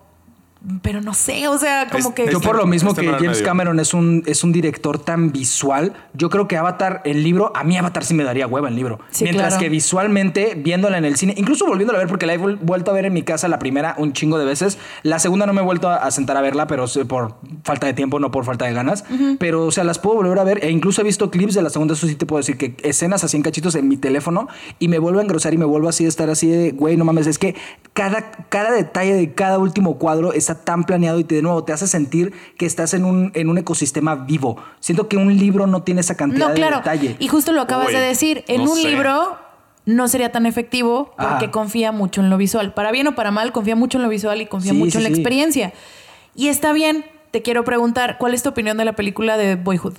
Pero 0.81 1.01
no 1.03 1.13
sé, 1.13 1.47
o 1.49 1.59
sea, 1.59 1.89
como 1.91 2.09
Es- 2.09 2.15
que. 2.15 2.25
Yo 2.27 2.39
Este- 2.39 2.47
por 2.47 2.57
lo 2.57 2.67
mismo 2.67 2.91
este 2.91 3.03
que 3.03 3.09
James 3.09 3.23
medio. 3.39 3.45
Cameron 3.45 3.81
es 3.81 3.93
un, 3.93 4.23
es 4.25 4.45
un 4.45 4.53
director 4.53 4.99
tan 4.99 5.31
visual, 5.31 5.93
yo 6.15 6.31
creo 6.31 6.49
que 6.49 6.57
Avatar, 6.57 7.03
el 7.05 7.23
libro, 7.23 7.53
a 7.55 7.65
mí 7.65 7.77
Avatar 7.77 8.05
sí 8.05 8.15
me 8.15 8.25
daría 8.25 8.47
hueva 8.47 8.69
el 8.69 8.75
libro. 8.77 8.99
Sí, 9.11 9.25
Mientras 9.25 9.49
claro. 9.49 9.61
que 9.63 9.69
visualmente, 9.69 10.55
viéndola 10.57 10.97
en 10.97 11.05
el 11.05 11.17
cine, 11.17 11.35
incluso 11.37 11.67
volviéndola 11.67 11.99
a 11.99 12.03
ver, 12.03 12.09
porque 12.09 12.25
la 12.27 12.35
he 12.35 12.39
vuel- 12.41 12.59
vuelto 12.63 12.91
a 12.91 12.95
ver 12.95 13.05
en 13.05 13.13
mi 13.13 13.23
casa 13.23 13.47
la 13.49 13.59
primera 13.59 13.95
un 13.99 14.15
chingo 14.15 14.39
de 14.39 14.47
veces. 14.47 14.79
La 15.03 15.19
segunda 15.19 15.45
no 15.47 15.53
me 15.53 15.61
he 15.61 15.65
vuelto 15.65 15.89
a, 15.91 15.97
a 15.97 16.11
sentar 16.11 16.37
a 16.37 16.41
verla, 16.41 16.67
pero 16.67 16.87
por 17.09 17.35
falta 17.63 17.87
de 17.87 17.93
tiempo, 17.93 18.19
no 18.19 18.31
por 18.31 18.45
falta 18.47 18.65
de 18.65 18.73
ganas. 18.73 19.05
Pero, 19.39 19.67
o 19.67 19.71
sea, 19.71 19.85
las 19.85 19.99
puedo 19.99 20.17
volver 20.17 20.39
a 20.39 20.45
ver. 20.45 20.65
E 20.65 20.71
incluso 20.71 21.03
he 21.03 21.05
visto 21.05 21.31
clips 21.31 21.55
de 21.55 21.63
la 21.63 21.69
segunda, 21.71 21.93
eso 21.95 22.07
sí 22.07 22.15
te 22.15 22.25
puedo 22.25 22.39
decir 22.39 22.57
que 22.57 22.75
escenas 22.83 23.23
así 23.23 23.37
en 23.37 23.43
cachitos 23.43 23.75
en 23.75 23.87
mi 23.89 23.97
teléfono 23.99 24.49
y 24.79 24.89
me 24.89 24.99
vuelvo 24.99 25.19
a 25.21 25.23
engrosar 25.23 25.53
y 25.53 25.59
me 25.59 25.65
vuelvo 25.67 25.89
así 25.91 26.07
a 26.07 26.09
estar 26.09 26.31
así 26.31 26.49
de, 26.49 26.71
güey, 26.71 26.97
no 26.97 27.05
mames, 27.05 27.27
es 27.27 27.39
que 27.39 27.55
cada, 27.93 28.31
cada 28.49 28.73
detalle 28.73 29.13
de 29.15 29.35
cada 29.35 29.59
último 29.59 29.99
cuadro 29.99 30.33
está 30.33 30.54
tan 30.55 30.85
planeado 30.85 31.19
y 31.19 31.25
te, 31.25 31.37
de 31.37 31.43
nuevo 31.43 31.65
te 31.65 31.73
hace 31.73 31.87
sentir 31.87 32.33
que 32.59 32.67
estás 32.67 32.95
en 32.95 33.05
un, 33.05 33.31
en 33.35 33.49
un 33.49 33.59
ecosistema 33.59 34.15
vivo. 34.15 34.57
Siento 34.81 35.09
que 35.09 35.17
un 35.17 35.37
libro 35.37 35.67
no 35.67 35.83
tiene 35.83 36.01
esa 36.01 36.17
cantidad 36.17 36.49
No, 36.49 36.55
claro. 36.55 36.77
de 36.77 36.83
detalle. 36.83 37.17
Y 37.19 37.29
justo 37.29 37.53
lo 37.53 37.61
acabas 37.63 37.89
Uy, 37.89 37.95
de 37.95 38.01
decir. 38.01 38.45
En 38.49 38.65
no 38.65 38.71
un 38.73 38.77
sé. 38.79 38.89
libro 38.89 39.39
no 39.87 40.09
sería 40.09 40.33
tan 40.33 40.47
efectivo 40.47 41.13
porque 41.19 41.45
Ajá. 41.47 41.51
confía 41.51 41.93
mucho 41.93 42.21
en 42.23 42.31
lo 42.31 42.37
visual. 42.39 42.73
Para 42.73 42.91
bien 42.91 43.07
o 43.09 43.15
para 43.15 43.31
mal, 43.31 43.53
confía 43.53 43.77
mucho 43.77 43.99
en 43.99 44.03
lo 44.05 44.09
visual 44.09 44.41
y 44.41 44.47
confía 44.47 44.73
Sí, 44.73 44.79
mucho 44.79 44.93
sí, 44.93 44.97
en 44.99 45.03
la 45.05 45.09
sí. 45.09 45.15
experiencia. 45.15 45.73
Y 46.35 46.49
está 46.49 46.73
bien. 46.73 47.05
Te 47.31 47.43
quiero 47.43 47.65
preguntar, 47.65 48.17
¿cuál 48.19 48.33
es 48.33 48.43
tu 48.43 48.49
opinión 48.51 48.77
de 48.79 48.85
la 48.85 48.93
película 48.95 49.37
de 49.37 49.57
Boyhood? 49.57 49.95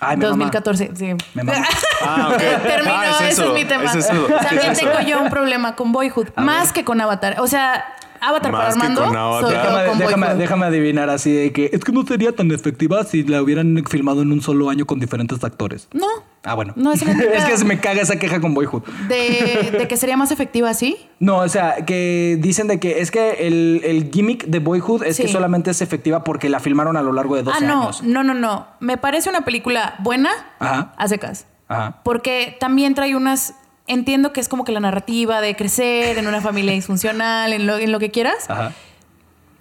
Ay, 0.00 0.16
me 0.16 0.26
mama. 0.26 0.44
2014, 0.46 0.90
sí. 0.94 1.06
Me 1.34 1.42
mama. 1.42 1.58
Ah, 2.00 2.28
ok. 2.32 2.38
Terminó, 2.38 2.94
Ah, 2.94 3.04
ese 3.18 3.28
eso, 3.30 3.44
es 3.46 3.52
mi 3.54 3.64
tema. 3.64 3.84
es 3.86 3.96
eso, 3.96 4.12
También 4.48 4.72
tengo 4.74 5.00
yo 5.04 5.20
un 5.20 5.28
problema 5.28 5.74
con 5.74 5.90
Boyhood, 5.90 6.28
más 6.36 6.72
que 6.72 6.84
con 6.84 7.00
Avatar. 7.00 7.40
O 7.40 7.48
sea, 7.48 7.84
Avatar 8.20 8.52
Más 8.52 8.60
para 8.60 8.72
que 8.74 8.80
Armando, 8.80 9.04
con 9.04 9.16
Avatar. 9.16 9.42
soy 9.42 9.52
yo 9.52 9.58
Déjame, 9.98 10.28
con 10.28 10.38
déjame- 10.38 10.66
adivinar 10.66 11.10
así 11.10 11.32
de 11.32 11.52
que 11.52 11.70
es 11.72 11.84
que 11.84 11.92
no 11.92 12.04
sería 12.06 12.32
tan 12.32 12.50
efectiva 12.50 13.04
si 13.04 13.22
la 13.24 13.42
hubieran 13.42 13.82
filmado 13.88 14.22
en 14.22 14.32
un 14.32 14.40
solo 14.40 14.70
año 14.70 14.86
con 14.86 15.00
diferentes 15.00 15.42
actores. 15.44 15.88
No. 15.92 16.06
Ah, 16.44 16.54
bueno. 16.54 16.72
No, 16.76 16.92
es 16.94 17.02
que 17.02 17.56
se 17.56 17.64
me 17.64 17.80
caga 17.80 18.00
esa 18.02 18.18
queja 18.18 18.40
con 18.40 18.54
Boyhood. 18.54 18.82
De, 19.08 19.74
de 19.76 19.88
que 19.88 19.96
sería 19.96 20.16
más 20.16 20.30
efectiva 20.30 20.70
así. 20.70 20.96
No, 21.18 21.38
o 21.38 21.48
sea, 21.48 21.84
que 21.84 22.38
dicen 22.40 22.68
de 22.68 22.78
que 22.80 23.00
es 23.00 23.10
que 23.10 23.46
el, 23.46 23.80
el 23.84 24.10
gimmick 24.12 24.46
de 24.46 24.58
Boyhood 24.60 25.02
es 25.04 25.16
que 25.18 25.28
solamente 25.28 25.70
es 25.70 25.82
efectiva 25.82 26.24
porque 26.24 26.48
la 26.48 26.60
filmaron 26.60 26.96
a 26.96 27.02
lo 27.02 27.12
largo 27.12 27.36
de 27.36 27.42
12 27.42 27.58
ah, 27.60 27.66
no, 27.66 27.82
años. 27.82 28.02
no, 28.02 28.22
no, 28.22 28.34
no. 28.34 28.66
Me 28.80 28.96
parece 28.96 29.28
una 29.28 29.42
película 29.42 29.96
buena 29.98 30.30
Ajá. 30.58 30.92
a 30.96 31.08
secas. 31.08 31.46
Ajá. 31.68 32.00
Porque 32.04 32.56
también 32.60 32.94
trae 32.94 33.14
unas. 33.16 33.54
Entiendo 33.88 34.32
que 34.32 34.40
es 34.40 34.48
como 34.48 34.64
que 34.64 34.72
la 34.72 34.80
narrativa 34.80 35.40
de 35.40 35.56
crecer 35.56 36.18
en 36.18 36.26
una 36.26 36.40
familia 36.40 36.72
disfuncional, 36.74 37.52
en 37.52 37.66
lo, 37.66 37.76
en 37.78 37.90
lo 37.90 37.98
que 37.98 38.10
quieras. 38.10 38.48
Ajá. 38.48 38.72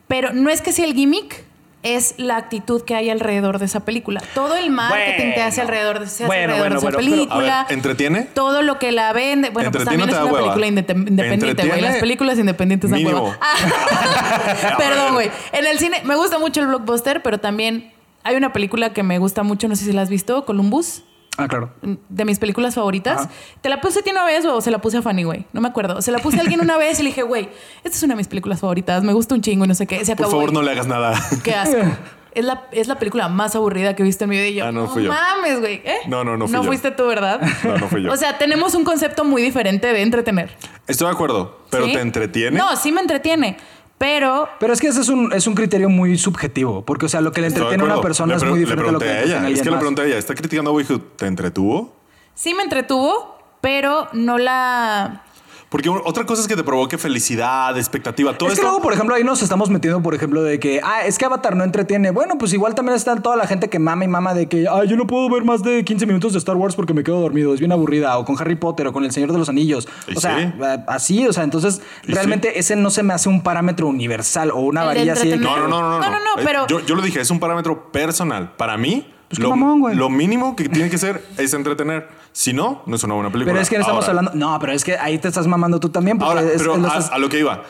Pero 0.07 0.33
no 0.33 0.49
es 0.49 0.61
que 0.61 0.71
sea 0.71 0.85
el 0.85 0.93
gimmick, 0.93 1.43
es 1.83 2.15
la 2.17 2.37
actitud 2.37 2.81
que 2.81 2.95
hay 2.95 3.09
alrededor 3.09 3.59
de 3.59 3.65
esa 3.65 3.81
película. 3.85 4.21
Todo 4.33 4.55
el 4.55 4.69
marketing 4.69 5.33
te 5.35 5.41
hace 5.41 5.61
Bueno. 5.61 5.69
alrededor 5.69 5.99
de, 5.99 6.07
se 6.07 6.13
hace 6.23 6.25
Bueno, 6.25 6.53
alrededor 6.55 6.59
bueno, 6.59 6.73
de 6.73 6.77
esa 6.77 6.85
bueno, 6.85 6.97
pero- 6.97 7.15
película. 7.15 7.61
A 7.61 7.63
ver, 7.65 7.73
¿entretiene? 7.73 8.21
Todo 8.33 8.61
lo 8.61 8.79
que 8.79 8.91
la 8.91 9.13
vende. 9.13 9.49
Bueno, 9.51 9.71
pues 9.71 9.81
¿Entretiene 9.83 10.03
también 10.03 10.09
es 10.09 10.15
una 10.15 10.25
hueva? 10.33 10.53
película 10.55 10.67
independiente, 10.67 11.67
güey. 11.67 11.81
Las 11.81 11.97
películas 11.97 12.37
independientes 12.39 12.89
dan 12.89 12.99
Mínimo. 12.99 13.23
hueva. 13.23 13.37
Ah. 13.41 14.75
Perdón, 14.77 15.13
güey. 15.13 15.29
En 15.53 15.65
el 15.65 15.77
cine 15.79 16.01
me 16.03 16.15
gusta 16.15 16.39
mucho 16.39 16.61
el 16.61 16.67
blockbuster, 16.67 17.21
pero 17.21 17.37
también 17.39 17.93
hay 18.23 18.35
una 18.35 18.51
película 18.53 18.91
que 18.91 19.03
me 19.03 19.19
gusta 19.19 19.43
mucho, 19.43 19.67
no 19.67 19.75
sé 19.75 19.85
si 19.85 19.93
la 19.93 20.01
has 20.01 20.09
visto, 20.09 20.45
Columbus. 20.45 21.03
Ah, 21.37 21.47
claro. 21.47 21.71
de 22.09 22.25
mis 22.25 22.39
películas 22.39 22.75
favoritas. 22.75 23.21
Ajá. 23.21 23.29
¿Te 23.61 23.69
la 23.69 23.79
puse 23.79 23.99
a 23.99 24.01
ti 24.01 24.09
una 24.11 24.25
vez 24.25 24.43
o 24.45 24.59
se 24.61 24.71
la 24.71 24.79
puse 24.79 24.97
a 24.97 25.01
Fanny, 25.01 25.23
güey? 25.23 25.45
No 25.53 25.61
me 25.61 25.67
acuerdo. 25.67 26.01
Se 26.01 26.11
la 26.11 26.19
puse 26.19 26.37
a 26.37 26.41
alguien 26.41 26.61
una 26.61 26.77
vez 26.77 26.99
y 26.99 27.03
le 27.03 27.09
dije, 27.09 27.23
güey, 27.23 27.49
esta 27.83 27.95
es 27.97 28.03
una 28.03 28.13
de 28.15 28.17
mis 28.17 28.27
películas 28.27 28.59
favoritas. 28.59 29.03
Me 29.03 29.13
gusta 29.13 29.35
un 29.35 29.41
chingo 29.41 29.65
y 29.65 29.67
no 29.67 29.75
sé 29.75 29.85
qué. 29.87 30.03
Se 30.03 30.15
Por 30.15 30.27
favor, 30.27 30.45
güey. 30.45 30.53
no 30.55 30.61
le 30.63 30.71
hagas 30.71 30.87
nada. 30.87 31.13
Qué 31.43 31.53
asco. 31.53 31.77
Es 32.37 32.45
la, 32.45 32.67
es 32.71 32.87
la 32.87 32.99
película 32.99 33.29
más 33.29 33.55
aburrida 33.55 33.95
que 33.95 34.03
he 34.03 34.05
visto 34.05 34.25
en 34.25 34.29
mi 34.29 34.35
vida. 34.37 34.45
Y 34.47 34.53
yo, 34.53 34.65
Ah, 34.65 34.71
no, 34.71 34.87
fui 34.89 35.01
yo. 35.03 35.09
mames, 35.11 35.59
güey. 35.59 35.81
¿Eh? 35.83 35.95
No, 36.05 36.23
no, 36.23 36.37
no 36.37 36.45
fui 36.45 36.53
No 36.55 36.61
yo. 36.61 36.67
fuiste 36.67 36.91
tú, 36.91 37.07
¿verdad? 37.07 37.41
No, 37.63 37.77
no 37.79 37.87
fui 37.87 38.03
yo. 38.03 38.11
O 38.11 38.15
sea, 38.15 38.37
tenemos 38.37 38.75
un 38.75 38.83
concepto 38.83 39.23
muy 39.25 39.41
diferente 39.41 39.91
de 39.91 40.03
entretener. 40.03 40.55
Estoy 40.85 41.07
de 41.07 41.13
acuerdo, 41.13 41.61
pero 41.71 41.85
¿Sí? 41.87 41.93
¿te 41.93 41.99
entretiene? 41.99 42.55
No, 42.59 42.75
sí 42.75 42.91
me 42.91 43.01
entretiene. 43.01 43.57
Pero 43.97 44.47
Pero 44.59 44.73
es 44.73 44.79
que 44.79 44.87
ese 44.87 45.01
es 45.01 45.09
un, 45.09 45.33
es 45.33 45.47
un 45.47 45.55
criterio 45.55 45.89
muy 45.89 46.17
subjetivo, 46.17 46.85
porque, 46.85 47.07
o 47.07 47.09
sea, 47.09 47.21
lo 47.21 47.31
que 47.31 47.41
le 47.41 47.47
entretiene 47.47 47.83
a 47.83 47.85
una 47.85 48.01
persona 48.01 48.33
Le 48.33 48.37
es 48.37 48.43
muy 48.43 48.59
diferente 48.59 48.89
a 48.89 48.91
lo 48.91 48.99
que 48.99 49.05
le 49.05 49.11
a 49.11 49.15
entretiene 49.15 49.45
a 49.45 49.49
ella. 49.49 49.55
Es 49.55 49.61
que 49.63 49.71
le 49.71 49.77
pregunté 49.77 50.01
a 50.01 50.05
ella. 50.05 50.17
¿Está 50.17 50.35
criticando 50.35 50.69
a 50.69 50.73
Boyhood? 50.73 51.01
¿Te 51.15 51.25
entretuvo? 51.25 51.97
sí 52.37 52.53
me 52.53 52.63
entretuvo, 52.63 53.37
pero 53.61 54.07
no 54.13 54.37
la... 54.37 55.23
Porque 55.69 55.89
otra 55.89 56.25
cosa 56.25 56.41
es 56.41 56.47
que 56.47 56.55
te 56.55 56.63
provoque 56.63 56.97
felicidad, 56.97 57.77
expectativa, 57.77 58.37
todo 58.37 58.47
es 58.47 58.55
que 58.55 58.61
esto. 58.61 58.67
luego, 58.69 58.81
por 58.81 58.93
ejemplo, 58.93 59.15
ahí 59.15 59.25
nos 59.25 59.41
estamos 59.41 59.69
metiendo, 59.69 60.01
por 60.01 60.15
ejemplo, 60.15 60.41
de 60.41 60.61
que, 60.61 60.79
ah, 60.81 61.05
es 61.05 61.17
que 61.17 61.25
Avatar 61.25 61.57
no 61.57 61.65
entretiene. 61.65 62.11
Bueno, 62.11 62.37
pues 62.37 62.53
igual 62.53 62.73
también 62.73 62.95
está 62.95 63.17
toda 63.17 63.35
la 63.35 63.47
gente 63.47 63.69
que 63.69 63.77
mama 63.77 64.05
y 64.05 64.07
mama 64.07 64.33
de 64.33 64.47
que, 64.47 64.65
ah, 64.69 64.85
yo 64.85 64.95
no 64.95 65.05
puedo 65.07 65.29
ver 65.29 65.43
más 65.43 65.63
de 65.63 65.83
15 65.83 66.05
minutos 66.05 66.31
de 66.31 66.39
Star 66.39 66.55
Wars 66.55 66.73
porque 66.75 66.93
me 66.93 67.03
quedo 67.03 67.19
dormido, 67.19 67.53
es 67.53 67.59
bien 67.59 67.73
aburrida. 67.73 68.17
O 68.17 68.23
con 68.23 68.39
Harry 68.39 68.55
Potter 68.55 68.87
o 68.87 68.93
con 68.93 69.03
El 69.03 69.11
Señor 69.11 69.33
de 69.33 69.39
los 69.39 69.49
Anillos. 69.49 69.89
O 70.15 70.21
sea, 70.21 70.37
sí. 70.39 70.43
eh, 70.63 70.77
así, 70.87 71.27
o 71.27 71.33
sea, 71.33 71.43
entonces 71.43 71.81
realmente 72.03 72.59
ese 72.59 72.77
no 72.77 72.89
se 72.89 73.03
me 73.03 73.13
hace 73.13 73.27
un 73.27 73.41
parámetro 73.43 73.87
universal 73.87 74.51
o 74.51 74.59
una 74.61 74.83
varilla 74.85 75.13
así 75.13 75.27
de 75.27 75.37
que-. 75.37 75.43
No, 75.43 75.57
no, 75.57 75.67
no, 75.67 75.81
no. 75.81 75.99
No, 75.99 76.09
no, 76.11 76.19
no, 76.19 76.41
Eh, 76.41 76.45
pero- 76.45 76.67
Yo, 76.67 76.79
yo 76.85 76.95
lo 76.95 77.01
dije, 77.01 77.19
es 77.19 77.29
un 77.29 77.41
parámetro 77.41 77.91
personal. 77.91 78.53
Para 78.55 78.77
mí, 78.77 79.05
Pues 79.29 79.37
qué 79.39 79.43
lo, 79.43 79.49
mamón, 79.49 79.79
güey. 79.81 79.95
lo 79.95 80.09
mínimo 80.09 80.55
que 80.55 80.69
tiene 80.69 80.89
que 80.89 80.97
ser 80.97 81.23
es 81.37 81.53
entretener. 81.53 82.07
Si 82.31 82.53
no, 82.53 82.83
no 82.85 82.95
es 82.95 83.03
una 83.03 83.15
buena 83.15 83.31
película. 83.31 83.53
Pero 83.53 83.61
es 83.63 83.69
que 83.69 83.75
no 83.77 83.81
estamos 83.81 84.05
Ahora- 84.07 84.19
hablando. 84.19 84.39
No, 84.51 84.59
pero 84.59 84.71
es 84.73 84.83
que 84.83 84.95
ahí 84.97 85.17
te 85.17 85.27
estás 85.27 85.47
mamando 85.47 85.79
tú 85.79 85.89
también. 85.89 86.21
Ahora, 86.21 86.41
es- 86.43 86.61
pero 86.61 86.75
a 86.75 87.17
lo 87.17 87.29
que 87.29 87.39
iba, 87.39 87.63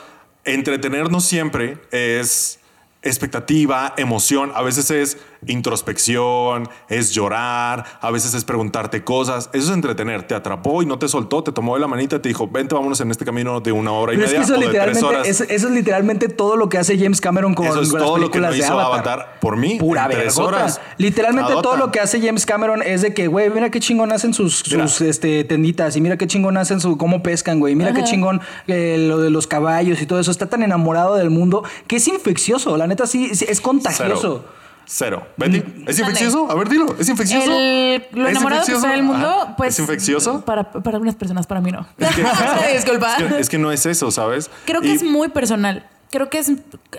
entretenernos 0.44 1.24
siempre 1.24 1.78
es 1.90 2.60
expectativa, 3.02 3.94
emoción, 3.96 4.52
a 4.54 4.62
veces 4.62 4.90
es 4.90 5.18
introspección, 5.46 6.68
es 6.88 7.12
llorar, 7.12 7.84
a 8.00 8.10
veces 8.10 8.34
es 8.34 8.44
preguntarte 8.44 9.04
cosas, 9.04 9.50
eso 9.52 9.68
es 9.68 9.74
entretener, 9.74 10.24
te 10.24 10.34
atrapó 10.34 10.82
y 10.82 10.86
no 10.86 10.98
te 10.98 11.08
soltó, 11.08 11.42
te 11.42 11.52
tomó 11.52 11.74
de 11.74 11.80
la 11.80 11.86
manita 11.88 12.16
y 12.16 12.18
te 12.18 12.28
dijo, 12.28 12.48
vente, 12.48 12.74
vámonos 12.74 13.00
en 13.00 13.10
este 13.10 13.24
camino 13.24 13.60
de 13.60 13.72
una 13.72 13.92
hora 13.92 14.12
y 14.12 14.16
Pero 14.16 14.26
es 14.26 14.32
que 14.32 14.38
media 14.38 14.44
eso 14.44 14.54
o 14.54 14.58
de 14.58 14.66
tres 14.66 14.72
literalmente, 14.72 15.06
horas. 15.06 15.28
es, 15.28 15.40
eso 15.40 15.68
es 15.68 15.74
literalmente 15.74 16.28
todo 16.28 16.56
lo 16.56 16.68
que 16.68 16.78
hace 16.78 16.98
James 16.98 17.20
Cameron 17.20 17.54
con, 17.54 17.66
Eso 17.66 17.80
es 17.80 17.90
con 17.90 18.00
las 18.00 18.06
todo 18.06 18.18
lo 18.18 18.30
que 18.30 18.38
películas 18.40 18.50
no 18.50 18.56
de 18.56 18.64
hizo 18.64 18.80
Avatar. 18.80 19.20
Avatar 19.20 19.40
por 19.40 19.56
mí 19.56 19.78
Pura 19.78 20.04
en 20.06 20.10
tres 20.10 20.38
horas. 20.38 20.80
Literalmente 20.96 21.52
Adota. 21.52 21.62
todo 21.62 21.76
lo 21.76 21.90
que 21.90 22.00
hace 22.00 22.20
James 22.20 22.46
Cameron 22.46 22.82
es 22.82 23.02
de 23.02 23.14
que, 23.14 23.28
güey, 23.28 23.50
mira 23.50 23.70
qué 23.70 23.80
chingón 23.80 24.12
hacen 24.12 24.34
sus, 24.34 24.64
este, 25.00 25.44
tenditas 25.44 25.96
y 25.96 26.00
mira 26.00 26.16
qué 26.16 26.26
chingón 26.26 26.56
hacen 26.56 26.80
su 26.80 26.96
cómo 26.96 27.22
pescan, 27.22 27.60
güey. 27.60 27.74
Mira 27.74 27.92
qué 27.92 28.04
chingón 28.04 28.40
eh, 28.66 28.96
lo 28.98 29.18
de 29.18 29.30
los 29.30 29.46
caballos 29.46 30.00
y 30.02 30.06
todo 30.06 30.20
eso. 30.20 30.30
Está 30.30 30.46
tan 30.46 30.62
enamorado 30.62 31.16
del 31.16 31.30
mundo 31.30 31.62
que 31.86 31.96
es 31.96 32.08
infeccioso. 32.08 32.76
La 32.76 32.86
neta 32.86 33.06
sí, 33.06 33.34
sí, 33.34 33.46
es 33.48 33.60
contagioso. 33.60 34.44
Cero. 34.44 34.58
Cero. 34.90 35.26
Betty, 35.36 35.58
¿es 35.58 35.64
Mande. 35.66 35.92
infeccioso? 36.00 36.50
A 36.50 36.54
ver, 36.54 36.68
dilo. 36.70 36.96
¿Es 36.98 37.08
infeccioso? 37.10 37.50
El- 37.52 38.06
lo 38.12 38.24
¿Es 38.26 38.30
enamorado 38.30 38.64
que 38.64 38.72
infeccioso? 38.72 38.76
está 38.86 38.90
del 38.92 39.02
mundo, 39.02 39.28
Ajá. 39.42 39.56
pues... 39.56 39.74
¿Es 39.74 39.80
infeccioso? 39.80 40.44
Para, 40.46 40.70
para 40.72 40.96
algunas 40.96 41.14
personas, 41.14 41.46
para 41.46 41.60
mí 41.60 41.70
no. 41.70 41.86
Es 41.98 42.14
que, 42.16 42.72
Disculpa. 42.74 43.16
es 43.18 43.22
que- 43.24 43.40
es 43.40 43.48
que 43.50 43.58
no 43.58 43.70
es 43.70 43.84
eso, 43.84 44.10
¿sabes? 44.10 44.50
Creo 44.64 44.80
que 44.80 44.88
Y- 44.88 44.92
es 44.96 45.02
muy 45.02 45.28
personal. 45.28 45.86
Creo 46.10 46.30
que 46.30 46.38
es 46.38 46.50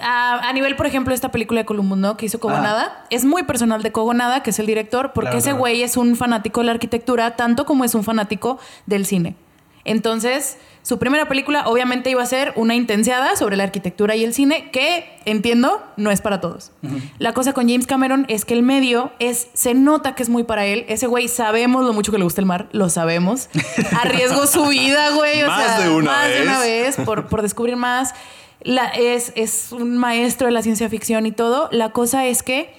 a, 0.04 0.48
a 0.48 0.54
nivel, 0.54 0.76
por 0.76 0.86
ejemplo, 0.86 1.16
esta 1.16 1.32
película 1.32 1.62
de 1.62 1.66
Columbus, 1.66 1.98
¿no? 1.98 2.16
Que 2.16 2.28
hizo 2.28 2.40
Cogonada. 2.40 3.06
Es 3.10 3.26
muy 3.26 3.42
personal 3.42 3.82
de 3.82 3.92
Cogonada, 3.92 4.44
que 4.44 4.52
es 4.52 4.60
el 4.60 4.68
director, 4.68 5.14
porque 5.14 5.30
Claro, 5.30 5.38
ese 5.40 5.46
claro. 5.50 5.58
güey 5.58 5.82
es 5.82 5.98
un 5.98 6.16
fanático 6.16 6.60
de 6.60 6.68
la 6.68 6.74
arquitectura, 6.74 7.36
tanto 7.36 7.66
como 7.66 7.84
es 7.86 7.96
un 7.96 8.04
fanático 8.04 8.60
del 8.86 9.08
cine. 9.08 9.36
Entonces, 9.84 10.58
su 10.90 10.98
primera 10.98 11.28
película 11.28 11.68
obviamente 11.68 12.10
iba 12.10 12.24
a 12.24 12.26
ser 12.26 12.52
una 12.56 12.74
intenseada 12.74 13.36
sobre 13.36 13.56
la 13.56 13.64
arquitectura 13.64 14.16
y 14.16 14.24
el 14.24 14.34
cine, 14.34 14.72
que 14.72 15.08
entiendo, 15.26 15.84
no 15.98 16.10
es 16.10 16.20
para 16.20 16.42
todos. 16.42 16.72
La 17.20 17.36
cosa 17.36 17.54
con 17.54 17.70
James 17.70 17.86
Cameron 17.86 18.26
es 18.28 18.44
que 18.44 18.56
el 18.56 18.64
medio 18.64 19.12
es, 19.20 19.50
se 19.54 19.76
nota 19.76 20.16
que 20.16 20.24
es 20.24 20.30
muy 20.30 20.46
para 20.46 20.66
él. 20.66 20.86
Ese 20.88 21.06
güey 21.06 21.28
sabemos 21.28 21.86
lo 21.86 21.94
mucho 21.94 22.12
que 22.12 22.18
le 22.18 22.24
gusta 22.24 22.42
el 22.42 22.48
mar, 22.48 22.70
lo 22.72 22.90
sabemos. 22.90 23.50
Arriesgó 24.02 24.48
su 24.48 24.66
vida, 24.66 25.12
güey. 25.12 25.44
o 25.44 25.48
Más 25.48 25.64
sea, 25.64 25.80
de 25.82 25.90
una 25.92 26.12
más 26.12 26.28
de 26.28 26.42
una 26.42 26.60
vez. 26.60 26.98
vez 26.98 27.06
por, 27.06 27.28
por 27.28 27.44
descubrir 27.44 27.76
más. 27.76 28.16
La, 28.64 28.88
es, 28.88 29.32
es 29.36 29.72
un 29.72 29.96
maestro 29.96 30.48
de 30.48 30.54
la 30.54 30.64
ciencia 30.64 30.90
ficción 30.90 31.28
y 31.28 31.32
todo. 31.32 31.70
La 31.72 31.92
cosa 31.92 32.26
es 32.26 32.42
que 32.42 32.74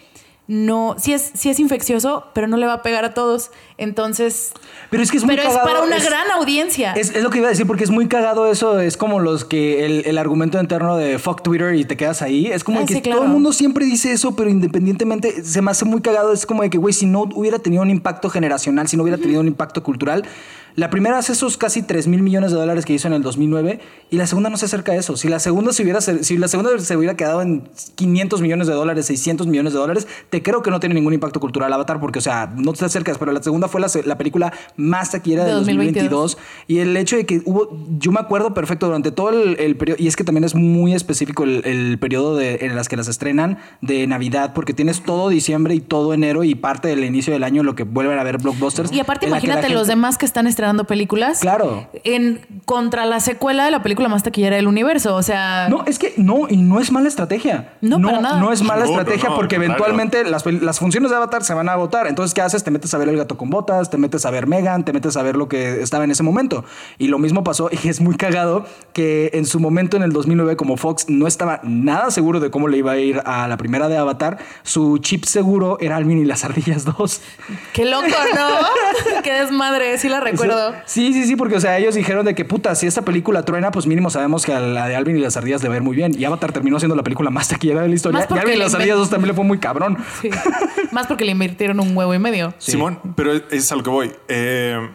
no, 0.49 0.97
sí 0.99 1.13
es, 1.13 1.31
sí 1.35 1.49
es 1.49 1.61
infeccioso, 1.61 2.27
pero 2.35 2.49
no 2.49 2.57
le 2.57 2.67
va 2.67 2.73
a 2.73 2.83
pegar 2.83 3.05
a 3.05 3.15
todos. 3.15 3.53
Entonces, 3.81 4.53
Pero 4.91 5.03
es 5.03 5.11
que 5.11 5.17
es 5.17 5.25
muy 5.25 5.35
pero 5.37 5.49
es 5.49 5.57
para 5.59 5.83
una 5.83 5.97
es- 5.97 6.05
gran 6.05 6.31
audiencia. 6.31 6.93
Es, 6.93 7.11
es 7.15 7.23
lo 7.23 7.31
que 7.31 7.39
iba 7.39 7.47
a 7.49 7.51
decir, 7.51 7.67
porque 7.67 7.83
es 7.85 7.91
muy 7.91 8.07
cagado 8.09 8.47
eso. 8.51 8.79
Es 8.79 8.97
como 8.97 9.19
los 9.21 9.45
que 9.45 9.87
el, 9.87 10.05
el 10.07 10.19
argumento 10.19 10.61
interno 10.61 10.97
de 10.97 11.19
fuck 11.19 11.43
Twitter 11.43 11.75
y 11.75 11.85
te 11.85 11.97
quedas 11.97 12.23
ahí. 12.23 12.47
Es 12.47 12.63
como 12.63 12.81
Ah, 12.81 12.85
que 12.87 12.95
sí, 12.95 13.01
claro. 13.01 13.19
todo 13.21 13.27
el 13.27 13.33
mundo 13.33 13.53
siempre 13.53 13.85
dice 13.87 14.13
eso, 14.13 14.37
pero 14.37 14.51
independientemente 14.51 15.43
se 15.43 15.63
me 15.63 15.71
hace 15.71 15.85
muy 15.85 16.01
cagado. 16.01 16.33
Es 16.33 16.47
como 16.47 16.63
de 16.63 16.71
que, 16.71 16.79
güey, 16.79 16.93
si 16.95 17.07
no 17.07 17.23
hubiera 17.35 17.59
tenido 17.59 17.83
un 17.83 17.91
impacto 17.91 18.31
generacional, 18.31 18.87
si 18.87 18.97
no 18.97 19.03
hubiera 19.03 19.19
tenido 19.19 19.41
un 19.41 19.49
impacto 19.49 19.83
cultural. 19.83 20.25
La 20.77 20.89
primera 20.89 21.19
hace 21.19 21.33
esos 21.33 21.57
casi 21.57 21.83
3 21.83 22.07
mil 22.07 22.23
millones 22.23 22.53
de 22.53 22.57
dólares 22.57 22.85
que 22.87 22.93
hizo 22.93 23.09
en 23.09 23.13
el 23.15 23.23
2009 23.23 23.81
y 24.09 24.17
la 24.17 24.29
segunda 24.29 24.51
no 24.51 24.57
se 24.57 24.67
acerca 24.67 24.93
a 24.93 24.95
eso. 24.95 25.17
Si 25.17 25.27
la 25.29 25.41
segunda 25.41 25.73
se 25.73 25.83
hubiera, 25.83 26.01
si 26.01 26.39
la 26.39 26.47
segunda 26.47 26.79
se 26.79 26.97
hubiera 26.97 27.17
quedado 27.17 27.43
en 27.43 27.69
500 27.97 28.41
millones 28.41 28.69
de 28.69 28.75
dólares, 28.75 29.07
600 29.07 29.49
millones 29.49 29.73
de 29.73 29.81
dólares, 29.81 30.07
te 30.31 30.45
creo 30.45 30.63
que 30.63 30.71
no 30.71 30.79
tiene 30.79 30.95
ningún 30.95 31.13
impacto 31.13 31.41
cultural 31.41 31.73
Avatar 31.73 31.99
porque, 31.99 32.21
o 32.21 32.23
sea, 32.23 32.53
no 32.57 32.73
te 32.73 32.85
acercas, 32.85 33.19
pero 33.19 33.33
la 33.33 33.43
segunda 33.43 33.67
fue 33.71 33.81
la, 33.81 34.19
película 34.19 34.53
más 34.77 35.11
taquillera 35.11 35.45
De 35.45 35.51
de 35.51 35.55
2022. 35.57 36.11
2022 36.11 36.39
y 36.67 36.79
el 36.79 36.97
hecho 36.97 37.17
de 37.17 37.27
que 37.27 37.43
hubo, 37.45 37.69
yo 37.99 38.13
me 38.13 38.21
acuerdo 38.21 38.53
perfecto 38.55 38.87
durante 38.87 39.11
todo 39.11 39.31
el, 39.31 39.59
el 39.59 39.77
periodo, 39.77 39.97
y 40.01 40.09
es 40.09 40.17
que 40.17 40.25
también 40.25 40.45
es 40.45 40.55
muy 40.55 40.95
específico 40.95 41.45
el, 41.45 41.65
el 41.65 41.99
periodo 41.99 42.37
de, 42.37 42.59
en 42.63 42.77
las 42.77 42.89
que 42.89 42.97
las 42.97 43.09
estrenan 43.09 43.59
de 43.81 44.07
Navidad, 44.07 44.53
porque 44.55 44.75
tienes 44.75 45.03
todo 45.03 45.29
diciembre 45.29 45.75
y 45.75 45.81
todo 45.81 46.13
enero 46.13 46.45
y 46.45 46.55
parte 46.55 46.89
del 46.89 47.05
inicio 47.05 47.33
del 47.33 47.45
año 47.45 47.61
en 47.61 47.67
lo 47.67 47.75
que 47.75 47.85
vuelven 47.85 48.19
a 48.19 48.25
ver 48.25 48.39
blockbusters. 48.39 48.93
y 48.93 49.01
aparte, 49.01 49.27
imagínate 49.27 49.69
los 49.69 49.87
demás 49.87 50.19
que 50.19 50.27
están 50.27 50.47
estrenando 50.47 50.85
películas. 50.85 51.41
Claro. 51.41 51.89
En 52.05 52.41
contra 52.65 53.07
la 53.07 53.21
secuela 53.21 53.65
de 53.65 53.71
la 53.71 53.83
película 53.83 54.09
más 54.09 54.23
taquillera 54.23 54.57
del 54.57 54.67
universo. 54.67 55.15
O 55.15 55.23
sea. 55.23 55.69
No, 55.69 55.85
es 55.87 55.99
que 55.99 56.15
no, 56.17 56.49
y 56.49 56.57
no 56.57 56.81
es 56.81 56.91
mala 56.93 57.09
estrategia. 57.09 57.75
No, 57.81 58.01
para 58.01 58.21
nada. 58.21 58.41
no 58.41 58.53
es 58.53 58.63
mala 58.63 58.85
No, 58.85 58.93
no, 58.93 58.99
estrategia 58.99 59.31
no, 59.31 59.37
porque 59.37 59.57
eventualmente 59.57 60.25
las, 60.25 60.45
las 60.47 60.79
funciones 60.79 61.11
de 61.11 61.17
Avatar 61.17 61.45
se 61.45 61.55
van 61.55 61.69
a 61.69 61.73
agotar. 61.73 62.07
Entonces, 62.07 62.35
¿qué 62.35 62.41
haces? 62.41 62.65
Te 62.65 62.71
metes 62.71 62.93
a 62.95 62.99
ver 62.99 63.09
El 63.09 63.17
gato 63.17 63.37
con 63.37 63.51
botas, 63.61 63.91
te 63.91 63.99
metes 63.99 64.25
a 64.25 64.31
ver 64.31 64.47
Megan, 64.47 64.85
te 64.85 64.93
metes 64.93 65.17
a 65.17 65.23
ver 65.23 65.37
lo 65.37 65.49
que 65.49 65.83
estaba 65.83 66.05
en 66.05 66.11
ese 66.11 66.23
momento. 66.23 66.65
Y 66.99 67.09
lo 67.09 67.19
mismo 67.19 67.45
pasó, 67.45 67.69
y 67.85 67.89
es 67.89 68.01
muy 68.01 68.17
cagado 68.17 68.67
que 68.93 69.31
en 69.35 69.45
su 69.45 69.61
momento, 69.61 69.97
en 69.97 70.03
el 70.03 70.13
2009, 70.13 70.57
como 70.57 70.77
Fox 70.77 71.07
no 71.09 71.27
estaba 71.27 71.61
nada 71.63 72.11
seguro 72.11 72.41
de 72.41 72.51
cómo 72.51 72.69
le 72.69 72.79
iba 72.79 72.93
a 72.93 72.99
ir 72.99 73.21
a 73.25 73.49
la 73.49 73.57
primera 73.57 73.89
de 73.89 73.97
Avatar, 73.97 74.39
su 74.63 74.99
chip 74.99 75.25
seguro 75.25 75.79
era 75.81 75.97
Alvin 75.97 76.19
y 76.19 76.25
las 76.25 76.45
ardillas 76.45 76.85
2. 76.85 77.21
Qué 77.73 77.85
loco, 77.85 78.07
¿no? 78.07 79.21
Qué 79.23 79.33
desmadre, 79.33 79.99
sí 79.99 80.09
la 80.09 80.21
recuerdo. 80.21 80.73
Sí, 80.87 81.13
sí, 81.13 81.27
sí, 81.27 81.37
porque 81.37 81.57
o 81.57 81.61
sea, 81.61 81.79
ellos 81.79 81.95
dijeron 81.95 82.25
de 82.25 82.35
que 82.35 82.45
puta, 82.45 82.75
si 82.75 82.87
esta 82.87 83.03
película 83.03 83.45
truena, 83.45 83.71
pues 83.71 83.87
mínimo 83.87 84.11
sabemos 84.11 84.45
que 84.47 84.53
a 84.53 84.61
la 84.61 84.89
de 84.89 84.97
Alvin 84.97 85.17
y 85.17 85.21
las 85.21 85.37
ardillas 85.37 85.63
le 85.63 85.69
va 85.69 85.75
a 85.75 85.79
ir 85.79 85.83
muy 85.83 85.97
bien. 85.97 86.15
Y 86.19 86.25
Avatar 86.25 86.53
terminó 86.53 86.79
siendo 86.79 86.97
la 86.97 87.03
película 87.03 87.31
más 87.31 87.49
taquillera 87.49 87.83
de 87.83 87.89
la 87.89 87.95
historia. 87.95 88.27
Y 88.31 88.39
Alvin 88.39 88.55
y 88.55 88.59
las 88.59 88.75
ardillas 88.75 88.99
2 88.99 89.11
también 89.11 89.29
le 89.29 89.35
fue 89.35 89.45
muy 89.45 89.59
cabrón. 89.59 89.99
Sí. 90.21 90.31
Más 90.93 91.07
porque 91.07 91.25
le 91.25 91.33
invirtieron 91.33 91.81
un 91.81 91.97
huevo 91.97 92.15
y 92.15 92.19
medio. 92.19 92.55
Simón, 92.59 92.99
pero 93.15 93.33
es- 93.51 93.65
es 93.65 93.73
a 93.73 93.77
lo 93.77 93.83
que 93.83 93.91
voy. 93.91 94.13
Eh, 94.29 94.89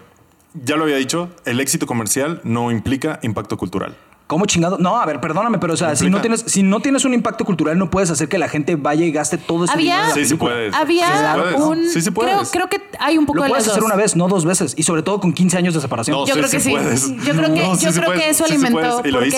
ya 0.64 0.76
lo 0.78 0.84
había 0.84 0.98
dicho, 0.98 1.30
el 1.46 1.60
éxito 1.60 1.86
comercial 1.86 2.42
no 2.44 2.72
implica 2.72 3.20
impacto 3.24 3.58
cultural. 3.58 3.96
¿Cómo 4.28 4.48
chingado? 4.48 4.80
No, 4.80 5.00
a 5.00 5.06
ver, 5.06 5.22
perdóname, 5.22 5.60
pero 5.60 5.74
o 5.74 5.78
sea, 5.78 5.96
si 5.96 6.10
no, 6.10 6.20
tienes, 6.20 6.42
si 6.48 6.64
no 6.64 6.80
tienes 6.80 7.06
un 7.06 7.14
impacto 7.14 7.46
cultural, 7.46 7.78
no 7.78 7.92
puedes 7.92 8.10
hacer 8.10 8.28
que 8.28 8.40
la 8.40 8.48
gente 8.50 8.76
vaya 8.76 9.06
y 9.06 9.12
gaste 9.12 9.38
todo 9.38 9.66
ese 9.66 9.74
Había- 9.74 9.84
dinero. 9.98 10.04
en 10.04 10.10
la 10.10 10.14
Sí, 10.16 10.22
sí 10.22 10.28
película. 10.30 10.52
puedes. 10.56 10.74
Había 10.74 11.06
Sí, 11.06 11.14
sí 11.14 11.24
puedes. 11.36 11.62
un. 11.62 11.78
Sí, 11.90 12.02
sí 12.02 12.10
creo, 12.12 12.14
puedes. 12.14 12.50
creo 12.52 12.68
que 12.68 12.82
hay 13.00 13.20
un 13.20 13.28
poco 13.28 13.38
Lo 13.38 13.44
de 13.44 13.50
puedes 13.50 13.66
las 13.68 13.74
hacer 13.74 13.82
dos. 13.84 13.92
una 13.92 13.96
vez, 14.02 14.16
no 14.16 14.28
dos 14.28 14.44
veces. 14.46 14.74
Y 14.78 14.82
sobre 14.82 15.04
todo 15.04 15.20
con 15.20 15.32
15 15.32 15.58
años 15.60 15.76
de 15.76 15.82
separación. 15.82 16.18
No, 16.18 16.26
Yo 16.26 16.34
sí, 16.34 16.40
creo 16.40 16.50
que 16.50 16.60
sí 16.60 16.64
sí. 16.64 16.72
puedes. 16.72 17.08
Yo 17.24 17.34
creo 17.36 17.54
que, 17.54 17.62
No, 17.62 17.76
sí, 17.76 17.86
yo 17.86 17.92
sí 17.92 18.00
creo 18.00 18.06
puedes. 18.10 18.24
que 18.24 18.30
eso 18.32 18.46
Sí, 18.46 18.50
sí 18.50 18.56
alimentó 18.66 18.80
puedes. 18.98 19.06
Y 19.06 19.12
lo 19.12 19.26
hizo. 19.28 19.38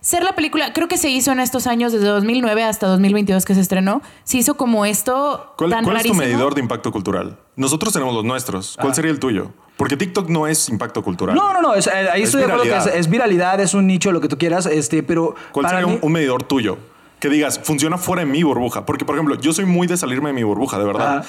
Ser 0.00 0.22
la 0.22 0.34
película, 0.34 0.72
creo 0.72 0.88
que 0.88 0.96
se 0.98 1.10
hizo 1.10 1.32
en 1.32 1.40
estos 1.40 1.66
años, 1.66 1.92
desde 1.92 2.06
2009 2.06 2.64
hasta 2.64 2.86
2022 2.86 3.44
que 3.44 3.54
se 3.54 3.60
estrenó, 3.60 4.00
se 4.24 4.38
hizo 4.38 4.56
como 4.56 4.84
esto 4.86 5.52
¿Cuál, 5.56 5.70
tan 5.70 5.84
cuál 5.84 5.96
es 5.98 6.04
tu 6.04 6.14
medidor 6.14 6.54
de 6.54 6.60
impacto 6.60 6.92
cultural? 6.92 7.38
Nosotros 7.56 7.92
tenemos 7.92 8.14
los 8.14 8.24
nuestros. 8.24 8.76
Ah. 8.78 8.82
¿Cuál 8.82 8.94
sería 8.94 9.10
el 9.10 9.18
tuyo? 9.18 9.50
Porque 9.76 9.96
TikTok 9.96 10.28
no 10.28 10.46
es 10.46 10.68
impacto 10.68 11.02
cultural. 11.02 11.36
No, 11.36 11.52
no, 11.52 11.60
no. 11.62 11.74
es- 11.74 11.86
eh, 11.86 11.90
ahí 12.12 12.22
Es 12.22 12.28
estoy 12.28 12.40
de 12.40 12.46
acuerdo 12.46 12.64
que 12.64 12.70
es, 12.70 12.74
viralidad. 12.84 12.96
es 13.00 13.08
viralidad, 13.10 13.60
es 13.60 13.74
un 13.74 13.86
nicho, 13.86 14.10
lo 14.12 14.20
que 14.20 14.28
tú 14.28 14.36
quieras. 14.38 14.66
Este, 14.66 15.02
pero 15.02 15.34
¿Cuál 15.52 15.64
para 15.66 15.78
sería 15.80 15.92
mí, 15.94 15.98
un, 16.02 16.12
medidor 16.12 16.42
tuyo? 16.42 16.78
Que 17.20 17.28
digas, 17.28 17.60
funciona 17.62 17.96
fuera 17.98 18.24
de 18.24 18.26
mi 18.30 18.42
burbuja. 18.42 18.84
Porque, 18.86 19.04
por 19.04 19.14
ejemplo, 19.14 19.36
yo 19.36 19.52
soy 19.52 19.66
muy 19.66 19.86
de 19.86 19.96
salirme 19.96 20.30
de 20.30 20.32
mi 20.34 20.42
burbuja, 20.42 20.78
de 20.78 20.84
verdad. 20.84 21.18
Ajá. 21.18 21.28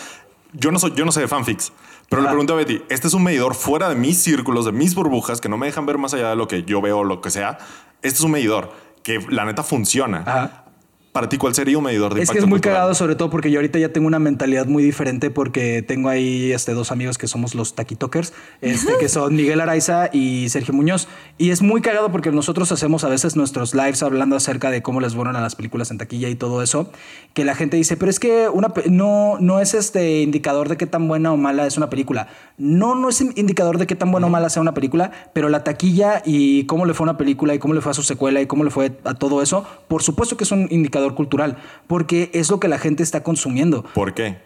Yo 0.54 0.72
no 0.72 0.80
soy, 0.80 0.94
yo 0.96 1.06
no 1.06 1.12
sé 1.12 1.20
de 1.22 1.28
fanfics. 1.28 1.72
Pero 2.10 2.24
le 2.24 2.28
pregunto 2.28 2.54
a 2.54 2.56
Betty, 2.56 2.82
este 2.90 3.08
es 3.08 3.14
un 3.14 3.24
medidor 3.24 3.54
fuera 3.54 3.88
de 3.88 3.96
mis 3.96 4.18
círculos, 4.18 4.66
de 4.66 4.72
mis 4.72 4.96
burbujas, 4.96 5.42
que 5.42 5.50
no 5.50 5.58
me 5.58 5.68
dejan 5.68 5.86
ver 5.86 5.98
más 5.98 6.14
allá 6.14 6.32
de 6.32 6.36
lo 6.36 6.48
que 6.48 6.64
yo 6.64 6.82
veo 6.82 7.00
o 7.00 7.04
lo 7.04 7.22
que 7.22 7.30
sea. 7.30 7.60
Este 8.02 8.18
es 8.18 8.22
un 8.22 8.32
medidor 8.32 8.72
que 9.04 9.20
la 9.30 9.46
neta 9.46 9.64
funciona. 9.64 10.24
Ajá. 10.26 10.69
Para 11.12 11.28
ti, 11.28 11.38
¿cuál 11.38 11.56
sería 11.56 11.78
un 11.78 11.84
medidor 11.84 12.14
de 12.14 12.22
Es 12.22 12.26
impacto 12.26 12.34
que 12.34 12.40
es 12.40 12.46
muy 12.46 12.58
cultural? 12.58 12.78
cagado, 12.78 12.94
sobre 12.94 13.16
todo 13.16 13.30
porque 13.32 13.50
yo 13.50 13.58
ahorita 13.58 13.80
ya 13.80 13.90
tengo 13.90 14.06
una 14.06 14.20
mentalidad 14.20 14.68
muy 14.68 14.84
diferente 14.84 15.32
porque 15.32 15.82
tengo 15.82 16.10
ahí 16.10 16.52
este, 16.52 16.74
dos 16.74 16.92
amigos 16.92 17.18
que 17.18 17.28
somos 17.28 17.56
los 17.56 17.74
taquitokers, 17.74 18.32
este, 18.62 18.94
que 19.00 19.10
son 19.10 19.36
Miguel 19.36 19.60
Araiza 19.60 20.10
y 20.14 20.50
Sergio 20.50 20.74
Muñoz. 20.74 21.08
Y 21.40 21.50
es 21.50 21.64
muy 21.64 21.82
cagado 21.82 22.12
porque 22.12 22.32
nosotros 22.32 22.72
hacemos 22.72 23.04
a 23.04 23.10
veces 23.10 23.36
nuestros 23.36 23.74
lives 23.74 24.04
hablando 24.04 24.36
acerca 24.36 24.70
de 24.70 24.84
cómo 24.84 25.02
les 25.02 25.16
vuelan 25.16 25.36
a 25.36 25.42
las 25.42 25.56
películas 25.56 25.90
en 25.90 25.98
taquilla 25.98 26.30
y 26.30 26.36
todo 26.36 26.62
eso, 26.62 26.92
que 27.34 27.44
la 27.44 27.56
gente 27.56 27.76
dice, 27.76 27.98
pero 27.98 28.12
es 28.12 28.20
que 28.20 28.48
una 28.48 28.72
no, 28.90 29.38
no 29.40 29.60
es 29.60 29.74
este 29.74 30.22
indicador 30.22 30.70
de 30.70 30.78
qué 30.78 30.86
tan 30.86 31.08
buena 31.08 31.34
o 31.34 31.38
mala 31.38 31.66
es 31.66 31.78
una 31.78 31.90
película. 31.90 32.28
No, 32.58 32.94
no 32.94 33.10
es 33.10 33.20
indicador 33.22 33.80
de 33.80 33.88
qué 33.88 33.96
tan 33.96 34.12
buena 34.12 34.28
o 34.28 34.30
mala 34.30 34.50
sea 34.50 34.62
una 34.62 34.74
película, 34.76 35.12
pero 35.34 35.50
la 35.50 35.64
taquilla 35.64 36.22
y 36.24 36.66
cómo 36.66 36.86
le 36.86 36.94
fue 36.94 37.06
a 37.06 37.10
una 37.10 37.18
película 37.18 37.56
y 37.56 37.60
cómo 37.60 37.74
le 37.74 37.82
fue 37.82 37.92
a 37.92 37.96
su 37.96 38.04
secuela 38.04 38.42
y 38.42 38.46
cómo 38.46 38.64
le 38.64 38.70
fue 38.70 39.00
a 39.06 39.16
todo 39.16 39.42
eso, 39.42 39.66
por 39.88 40.04
supuesto 40.04 40.38
que 40.38 40.44
es 40.44 40.52
un 40.52 40.68
indicador 40.70 40.99
cultural, 41.16 41.58
porque 41.88 42.30
es 42.34 42.50
lo 42.50 42.60
que 42.60 42.68
la 42.68 42.78
gente 42.80 43.04
está 43.04 43.24
consumiendo. 43.24 43.84
¿Por 43.94 44.14
qué? 44.14 44.40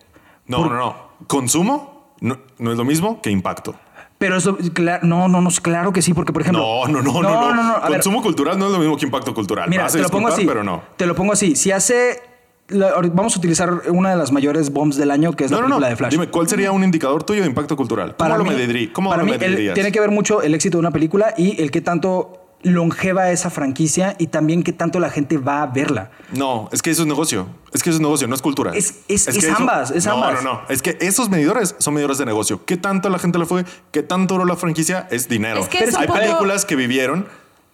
No, 0.48 0.58
Por- 0.58 0.72
no, 0.72 0.78
no. 0.78 0.96
¿Consumo? 1.28 2.14
No, 2.22 2.38
no 2.60 2.72
es 2.72 2.78
lo 2.78 2.86
mismo 2.86 3.22
que 3.22 3.30
impacto. 3.32 3.76
Pero 4.18 4.38
eso, 4.38 4.58
cla- 4.58 5.02
no, 5.02 5.28
no, 5.28 5.42
no, 5.42 5.50
claro 5.62 5.92
que 5.92 6.02
sí, 6.02 6.14
porque 6.14 6.32
por 6.32 6.42
ejemplo... 6.44 6.64
No, 6.88 6.88
no, 6.88 7.02
no, 7.02 7.22
no. 7.22 7.54
no, 7.54 7.62
a 7.76 7.82
ver, 7.90 7.94
Consumo 7.94 8.22
cultural 8.22 8.58
no 8.58 8.68
es 8.68 8.72
lo 8.72 8.80
mismo 8.80 8.96
que 8.96 9.06
impacto 9.06 9.34
cultural. 9.34 9.70
Mira, 9.70 9.88
te 9.88 10.00
lo 10.00 10.10
pongo 10.10 10.30
así. 10.30 10.46
pero 10.46 10.64
no. 10.64 10.82
Te 10.96 11.06
lo 11.06 11.16
pongo 11.16 11.34
así. 11.34 11.56
Si 11.58 11.72
hace... 11.72 12.22
la- 12.70 12.94
vamos 13.14 13.36
a 13.36 13.40
utilizar 13.40 13.82
una 13.90 14.12
de 14.12 14.16
las 14.16 14.32
mayores 14.32 14.72
bombs 14.72 14.96
del 14.96 15.12
año, 15.12 15.34
que 15.34 15.44
es 15.46 15.52
No, 15.52 15.58
la 15.58 15.64
no, 15.64 15.68
no. 15.68 15.76
película 15.76 15.90
de 15.90 15.96
Flash. 15.98 16.12
Dime, 16.12 16.28
¿cuál 16.30 16.48
sería 16.48 16.72
un 16.72 16.84
indicador 16.86 17.24
tuyo 17.24 17.42
de 17.42 17.48
impacto 17.48 17.76
cultural? 17.76 18.16
¿Cómo 18.18 18.38
lo 18.38 18.46
mí-? 18.46 18.88
¿Cómo 18.94 19.10
para 19.10 19.24
lo 19.24 19.26
mí, 19.30 19.36
el- 19.40 19.74
tiene 19.74 19.92
que 19.92 20.00
ver 20.00 20.12
mucho 20.12 20.42
el 20.42 20.54
éxito 20.56 20.78
de 20.78 20.80
una 20.80 20.92
película 20.92 21.34
y 21.38 21.62
el 21.62 21.70
que 21.72 21.82
tanto 21.82 22.43
longeva 22.64 23.30
esa 23.32 23.50
franquicia 23.50 24.16
y 24.20 24.28
también 24.28 24.64
qué 24.64 24.74
tanto 24.74 25.00
la 25.00 25.10
gente 25.10 25.38
va 25.38 25.62
a 25.62 25.68
verla. 25.68 26.12
No, 26.32 26.70
es 26.72 26.82
que 26.82 26.90
eso 26.92 27.02
es 27.04 27.08
negocio. 27.08 27.48
Es 27.74 27.84
que 27.84 27.90
eso 27.90 27.98
es 27.98 28.02
negocio, 28.02 28.28
no 28.28 28.36
es 28.36 28.42
cultura. 28.42 28.72
Es- 28.74 28.96
es- 29.08 29.28
es 29.28 29.38
que 29.38 29.48
eso- 29.48 29.56
ambas, 29.58 29.92
es 29.92 30.06
no, 30.06 30.14
ambas. 30.14 30.44
No, 30.44 30.54
no, 30.54 30.62
Es 30.70 30.82
que 30.82 30.98
esos 31.02 31.30
medidores 31.30 31.76
son 31.78 31.94
medidores 31.94 32.18
de 32.18 32.26
negocio. 32.26 32.64
¿Qué 32.66 32.78
tanto 32.78 33.10
la 33.10 33.20
gente 33.20 33.38
le 33.40 33.46
fue? 33.46 33.66
¿Qué 33.92 34.02
tanto 34.04 34.36
duró 34.36 34.46
la 34.46 34.56
franquicia? 34.56 35.08
Es 35.12 35.28
dinero. 35.28 35.60
Es 35.60 35.68
que 35.70 35.84
es 35.84 35.94
un 35.94 36.02
Hay 36.02 36.08
poco- 36.08 36.20
películas 36.20 36.66
que 36.66 36.76
vivieron 36.76 37.28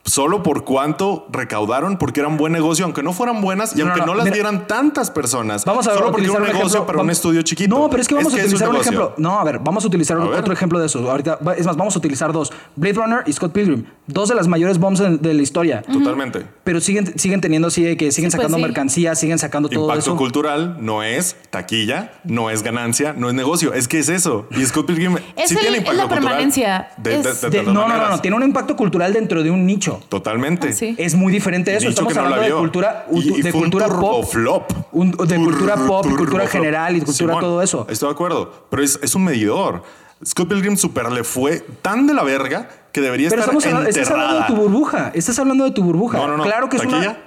solo 0.10 0.44
por 0.44 0.64
cuánto 0.64 1.28
recaudaron 1.32 1.98
porque 1.98 2.20
eran 2.20 2.38
buen 2.38 2.52
negocio, 2.54 2.84
aunque 2.86 3.04
no 3.04 3.14
fueran 3.14 3.42
buenas 3.42 3.76
y 3.76 3.80
No, 3.80 3.86
aunque 3.86 4.00
no, 4.02 4.08
no, 4.08 4.14
las 4.16 4.26
mira. 4.26 4.34
vieran 4.36 4.68
tantas 4.68 5.12
personas. 5.12 5.66
Vamos 5.66 5.88
a 5.88 5.94
solo 5.94 6.12
porque 6.12 6.26
era 6.26 6.34
un 6.34 6.40
un 6.42 6.44
negocio 6.48 6.66
ejemplo. 6.68 6.86
para 6.88 7.02
un 7.02 7.10
estudio 7.10 7.42
chiquito. 7.44 7.78
No, 7.78 7.90
pero 7.90 8.02
es 8.02 8.08
que 8.08 8.16
vamos 8.16 8.34
a 8.34 8.38
utilizar 8.38 8.70
un 8.70 8.76
ejemplo. 8.78 9.14
No, 9.18 9.40
a 9.40 9.44
ver, 9.44 9.60
vamos 9.60 9.84
a 9.84 9.88
utilizar 9.88 10.18
A 10.18 10.22
otro 10.24 10.42
ver. 10.42 10.52
ejemplo 10.54 10.80
de 10.80 10.86
eso. 10.88 11.10
Ahorita, 11.10 11.38
va- 11.46 11.54
es 11.56 11.66
más, 11.66 11.78
vamos 11.78 11.96
a 11.96 12.00
utilizar 12.00 12.34
dos: 12.34 12.52
Blade 12.76 12.94
Runner 12.96 13.24
y 13.26 13.34
Scott 13.34 13.52
Pilgrim. 13.54 13.86
Dos 14.08 14.30
de 14.30 14.36
las 14.36 14.48
mayores 14.48 14.80
bombs 14.80 15.00
de, 15.00 15.18
de 15.18 15.34
la 15.34 15.42
historia. 15.42 15.82
Totalmente. 15.84 16.46
Pero 16.64 16.82
siguen, 16.82 17.18
siguen 17.20 17.42
teniendo 17.42 17.68
así 17.68 17.84
de 17.84 17.96
que 17.96 18.12
siguen 18.12 18.32
Sí, 18.32 18.38
pues 18.38 18.46
sacando 18.48 18.58
sí. 18.58 18.64
mercancía, 18.64 19.16
siguen 19.16 19.38
sacando 19.38 19.70
todo 19.70 19.84
Impacto 19.84 20.00
eso. 20.00 20.16
cultural 20.18 20.78
no 20.80 21.04
es 21.04 21.36
taquilla, 21.52 22.14
no 22.24 22.50
es 22.50 22.64
ganancia, 22.64 23.14
no 23.14 23.28
es 23.30 23.36
negocio. 23.36 23.74
Es 23.74 23.88
que 23.88 24.00
es 24.00 24.10
eso. 24.10 24.48
Y 24.52 24.66
Scott 24.66 24.88
Pilgrim 24.88 25.18
Es 25.36 25.50
sí 25.50 25.56
el- 25.56 25.60
tiene 25.60 25.78
es 25.78 25.82
impacto 25.84 25.98
la 25.98 26.04
cultural. 26.08 26.24
permanencia. 26.24 26.90
De, 26.98 27.10
de- 27.22 27.30
Es- 27.30 27.42
de- 27.42 27.50
De- 27.50 27.58
de 27.60 27.64
no, 27.64 27.88
no, 27.88 27.98
no, 27.98 28.10
no. 28.10 28.20
Tiene 28.20 28.36
un 28.38 28.44
impacto 28.44 28.76
cultural 28.76 29.14
dentro 29.14 29.44
de 29.44 29.52
un 29.52 29.66
nicho. 29.66 29.99
Totalmente. 30.08 30.70
Ah, 30.70 30.74
sí. 30.74 30.96
Es 30.98 31.16
muy 31.16 31.32
diferente 31.34 31.72
a 31.72 31.78
eso. 31.78 31.90
Estamos 31.90 32.14
que 32.14 32.20
no 32.20 32.30
la 32.30 32.36
hablando 32.36 32.56
de 32.56 32.62
cultura, 32.62 33.06
Y- 33.12 33.40
y 33.40 33.42
de 33.42 33.52
un 33.52 33.60
cultura 33.60 33.88
turbo 33.88 34.22
pop. 34.22 34.32
flop. 34.32 34.72
Un- 34.92 35.12
de 35.12 35.36
cultura 35.36 35.76
pop 35.76 36.06
y 36.10 36.16
cultura 36.16 36.48
general 36.48 36.96
y 36.96 37.00
cultura 37.02 37.34
Simón, 37.34 37.40
todo 37.42 37.62
eso. 37.62 37.86
Estoy 37.90 38.08
de 38.10 38.14
acuerdo. 38.14 38.66
Pero 38.70 38.84
es, 38.84 39.00
es 39.02 39.16
un 39.16 39.24
medidor. 39.26 39.84
Scott 40.26 40.50
Pilgrim 40.50 40.76
Super 40.78 41.12
le 41.12 41.24
fue 41.24 41.60
tan 41.82 42.06
de 42.08 42.14
la 42.14 42.24
verga 42.24 42.68
que 42.92 43.02
debería 43.02 43.30
Pero 43.30 43.42
estar 43.42 43.56
estamos 43.56 43.66
hablando, 43.66 43.90
estás 43.90 44.10
hablando 44.12 44.40
de 44.42 44.46
tu 44.48 44.56
burbuja. 44.56 45.12
Estás 45.14 45.40
hablando 45.40 45.64
de 45.64 45.72
tu 45.72 45.84
burbuja. 45.84 46.18
No, 46.18 46.28
no, 46.28 46.38
no. 46.38 46.44
Claro 46.44 46.70
que 46.70 46.78
es 46.78 46.86
una. 46.86 47.18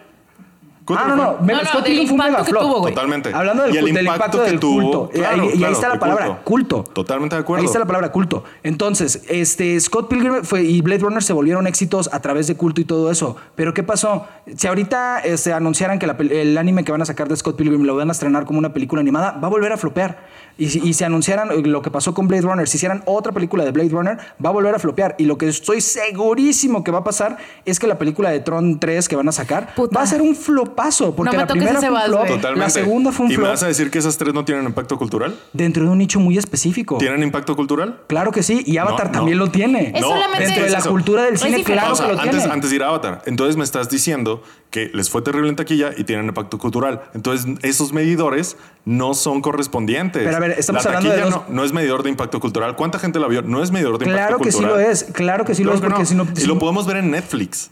¿Cuánto 0.85 1.05
Ah, 1.05 1.09
no, 1.09 1.16
no. 1.16 1.37
me- 1.43 1.53
No, 1.53 1.61
no, 1.62 1.68
Scott 1.68 1.85
del 1.85 1.93
Pilgrim 1.93 2.09
fue 2.09 2.14
un 2.16 2.26
impacto 2.26 2.45
que 2.45 2.59
tuvo, 2.59 2.80
güey. 2.80 2.95
Totalmente. 2.95 3.33
Hablando 3.33 3.62
del, 3.62 3.74
Y 3.74 3.78
el 3.78 3.85
del 3.85 4.05
impacto 4.05 4.14
impacto 4.16 4.39
que 4.45 4.51
del 4.51 4.61
tuvo, 4.61 4.80
culto. 4.83 5.11
Claro, 5.14 5.43
ahí, 5.45 5.51
y 5.55 5.64
ahí 5.64 5.72
está 5.72 5.89
la 5.89 5.99
palabra 6.01 6.26
culto. 6.26 6.43
culto. 6.45 6.85
Totalmente 6.93 7.37
de 7.37 7.41
acuerdo. 7.43 7.61
Ahí 7.61 7.66
está 7.66 7.78
la 7.78 7.87
palabra 7.87 8.11
culto. 8.11 8.43
Entonces, 8.64 9.22
este 9.28 9.78
Scott 9.80 10.09
Pilgrim 10.09 10.43
fue, 10.43 10.62
y 10.62 10.80
Blade 10.80 11.01
Runner 11.03 11.22
se 11.22 11.33
volvieron 11.33 11.66
éxitos 11.68 12.11
a 12.12 12.20
través 12.20 12.49
de 12.49 12.57
culto 12.57 12.80
y 12.80 12.85
todo 12.85 13.11
eso. 13.12 13.37
Pero 13.55 13.72
¿qué 13.74 13.83
pasó? 13.85 14.26
Si 14.57 14.66
ahorita 14.66 15.20
este, 15.20 15.53
anunciaran 15.53 15.99
que 16.01 16.07
la 16.09 16.16
el 16.18 16.59
anime 16.59 16.83
que 16.85 16.91
van 16.91 17.03
a 17.03 17.05
sacar 17.07 17.28
de 17.28 17.37
Scott 17.37 17.57
Pilgrim 17.57 17.83
lo 17.85 17.95
van 17.95 18.09
a 18.09 18.12
estrenar 18.12 18.45
como 18.45 18.59
una 18.59 18.72
película 18.72 19.01
animada, 19.01 19.33
va 19.41 19.47
a 19.47 19.51
volver 19.51 19.72
a 19.72 19.76
flopear. 19.76 20.26
Y 20.59 20.68
si, 20.68 20.80
y 20.80 20.92
si 20.94 21.05
anunciaran 21.05 21.48
lo 21.70 21.82
que 21.82 21.90
pasó 21.90 22.14
con 22.14 22.28
Blade 22.28 22.42
Runner, 22.42 22.68
si 22.68 22.76
hicieran 22.76 23.03
otra 23.07 23.32
película 23.32 23.64
de 23.64 23.70
Blade 23.72 23.88
Runner, 23.88 24.18
va 24.44 24.50
a 24.50 24.53
volver 24.53 24.74
a 24.74 24.78
flopear. 24.78 25.14
Y 25.18 25.24
lo 25.24 25.38
que 25.38 25.48
estoy 25.48 25.80
segurísimo 25.80 26.84
que 26.84 26.90
va 26.90 26.98
a 26.98 27.05
pasar 27.05 27.38
es 27.64 27.78
que 27.78 27.86
la 27.86 27.98
película 27.98 28.30
de 28.30 28.40
Tron 28.40 28.78
3 28.78 29.09
que 29.09 29.16
van 29.16 29.28
a 29.28 29.32
sacar 29.32 29.74
Puta. 29.74 29.96
va 29.98 30.03
a 30.03 30.07
ser 30.07 30.20
un 30.22 30.34
flopazo. 30.36 31.14
Porque 31.14 31.32
No 31.36 31.42
me 31.42 31.46
la 31.46 31.46
primera 31.46 31.78
ese 31.78 31.88
fue 31.88 31.96
un 31.98 32.05
flop. 32.05 32.26
Totalmente. 32.28 32.59
la 32.61 32.70
segunda 32.70 33.12
fue 33.12 33.26
un 33.26 33.32
¿Y 33.32 33.34
me 33.34 33.38
flop 33.40 33.50
vas 33.50 33.62
a 33.62 33.66
decir 33.66 33.90
que 33.90 33.98
esas 33.98 34.16
tres 34.18 34.34
no 34.34 34.44
tienen 34.44 34.64
impacto 34.64 34.96
cultural? 34.98 35.34
dentro 35.53 35.84
de 35.84 35.90
un 35.90 35.98
nicho 35.98 36.20
muy 36.20 36.38
específico. 36.38 36.98
¿Tienen 36.98 37.22
impacto 37.22 37.57
cultural? 37.57 38.00
Claro 38.07 38.30
que 38.32 38.42
sí, 38.42 38.62
y 38.66 38.76
Avatar 38.78 39.07
no. 39.07 39.12
también 39.12 39.38
lo 39.38 39.50
tiene. 39.50 39.92
Es 39.94 40.00
solamente- 40.00 40.44
Dentro 40.46 40.64
de 40.64 40.70
la 40.70 40.78
eso. 40.78 40.90
cultura 40.90 41.22
del 41.24 41.38
cine, 41.38 41.62
claro 41.64 41.94
que 41.96 42.03
lo 42.03 42.20
antes, 42.20 42.38
tiene. 42.38 42.53
antes 42.53 42.70
de 42.70 42.76
ir 42.76 42.82
a 42.82 42.88
Avatar. 42.88 43.22
Entonces 43.26 43.57
me 43.57 43.64
estás 43.64 43.88
diciendo 43.88 44.42
que 44.70 44.90
les 44.94 45.11
fue 45.11 45.22
terrible 45.22 45.48
en 45.48 45.57
taquilla 45.57 45.90
y 45.96 46.05
tienen 46.05 46.26
impacto 46.26 46.59
cultural. 46.59 47.03
Entonces 47.14 47.46
esos 47.62 47.92
medidores 47.92 48.57
no 48.84 49.14
son 49.14 49.40
correspondientes. 49.42 50.22
Pero 50.24 50.36
a 50.36 50.40
ver, 50.43 50.59
estamos 50.59 50.84
La 50.84 50.90
hablando 50.90 51.11
de 51.11 51.20
dos- 51.22 51.30
no, 51.30 51.45
no 51.49 51.64
es 51.64 51.72
medidor 51.72 52.03
de 52.03 52.11
impacto 52.11 52.38
cultural. 52.40 52.76
¿Cuánta 52.76 52.99
gente 52.99 53.18
la 53.18 53.26
vio? 53.28 53.43
No 53.43 53.62
es 53.62 53.70
medidor 53.72 53.99
de 53.99 54.05
Claro 54.05 54.18
impacto 54.36 54.45
que 54.45 54.53
sí 54.53 54.59
cultural. 54.59 54.82
lo 54.84 54.90
es, 54.90 55.05
claro 55.12 55.45
que 55.45 55.55
sí 55.55 55.64
lo 55.64 55.72
Claro 55.72 55.76
es, 55.76 55.80
que 55.82 55.88
porque 55.88 56.03
no. 56.03 56.24
si 56.26 56.32
no... 56.32 56.38
Y 56.38 56.40
si- 56.43 56.47
lo 56.47 56.59
podemos 56.59 56.86
ver 56.86 56.99
en 56.99 57.11
Netflix. 57.11 57.70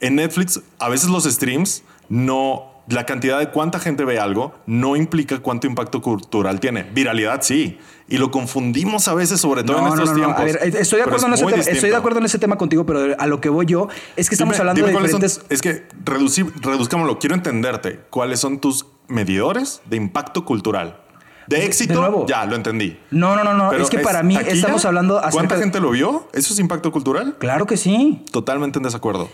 En 0.00 0.16
Netflix, 0.16 0.60
a 0.78 0.88
veces 0.88 1.08
los 1.08 1.24
streams 1.24 1.82
no. 2.08 2.72
La 2.88 3.04
cantidad 3.04 3.40
de 3.40 3.48
cuánta 3.50 3.80
gente 3.80 4.04
ve 4.04 4.20
algo 4.20 4.54
no 4.66 4.94
implica 4.94 5.40
cuánto 5.40 5.66
impacto 5.66 6.00
cultural 6.00 6.60
tiene. 6.60 6.84
Viralidad 6.84 7.42
sí. 7.42 7.80
Y 8.08 8.16
lo 8.18 8.30
confundimos 8.30 9.08
a 9.08 9.14
veces, 9.14 9.40
sobre 9.40 9.64
todo 9.64 9.80
No, 9.80 9.88
en 9.88 9.94
estos 9.94 10.14
tiempos. 10.14 10.38
A 10.40 10.44
ver, 10.44 10.60
eh, 10.62 10.72
estoy 10.78 10.98
de 10.98 11.02
acuerdo 11.04 11.26
en 11.26 11.32
ese 11.34 11.44
tema. 11.46 11.62
Estoy 11.62 11.90
de 11.90 11.96
acuerdo 11.96 12.18
en 12.20 12.26
ese 12.26 12.38
tema 12.38 12.56
contigo, 12.56 12.86
pero 12.86 13.16
a 13.18 13.26
lo 13.26 13.40
que 13.40 13.48
voy 13.48 13.66
yo 13.66 13.88
es 14.14 14.28
que 14.28 14.36
estamos 14.36 14.54
Dime- 14.54 14.60
hablando 14.60 14.86
dime 14.86 15.02
de 15.02 15.08
son- 15.08 15.20
diferentes. 15.20 15.40
es 15.48 15.60
que 15.62 15.88
reduci- 16.04 16.52
reduzcámoslo. 16.62 17.18
Quiero 17.18 17.34
entenderte. 17.34 18.02
¿Cuáles 18.08 18.38
son 18.38 18.60
tus 18.60 18.86
medidores 19.08 19.80
de 19.86 19.96
impacto 19.96 20.44
cultural? 20.44 21.00
De 21.46 21.64
éxito, 21.64 22.00
nuevo. 22.00 22.26
ya 22.26 22.44
lo 22.44 22.56
entendí. 22.56 22.98
No, 23.10 23.36
no, 23.36 23.44
no, 23.44 23.54
no. 23.54 23.70
Pero 23.70 23.84
es 23.84 23.90
que 23.90 23.98
para 23.98 24.22
mí 24.22 24.36
estamos 24.46 24.84
hablando 24.84 25.18
acerca 25.18 25.32
¿Cuánta 25.32 25.58
gente 25.58 25.80
lo 25.80 25.90
vio? 25.90 26.28
¿Eso 26.32 26.52
es 26.52 26.58
impacto 26.58 26.90
cultural? 26.92 27.36
Claro 27.38 27.66
que 27.66 27.76
sí. 27.76 28.24
Totalmente 28.32 28.78
en 28.78 28.82
desacuerdo. 28.84 29.28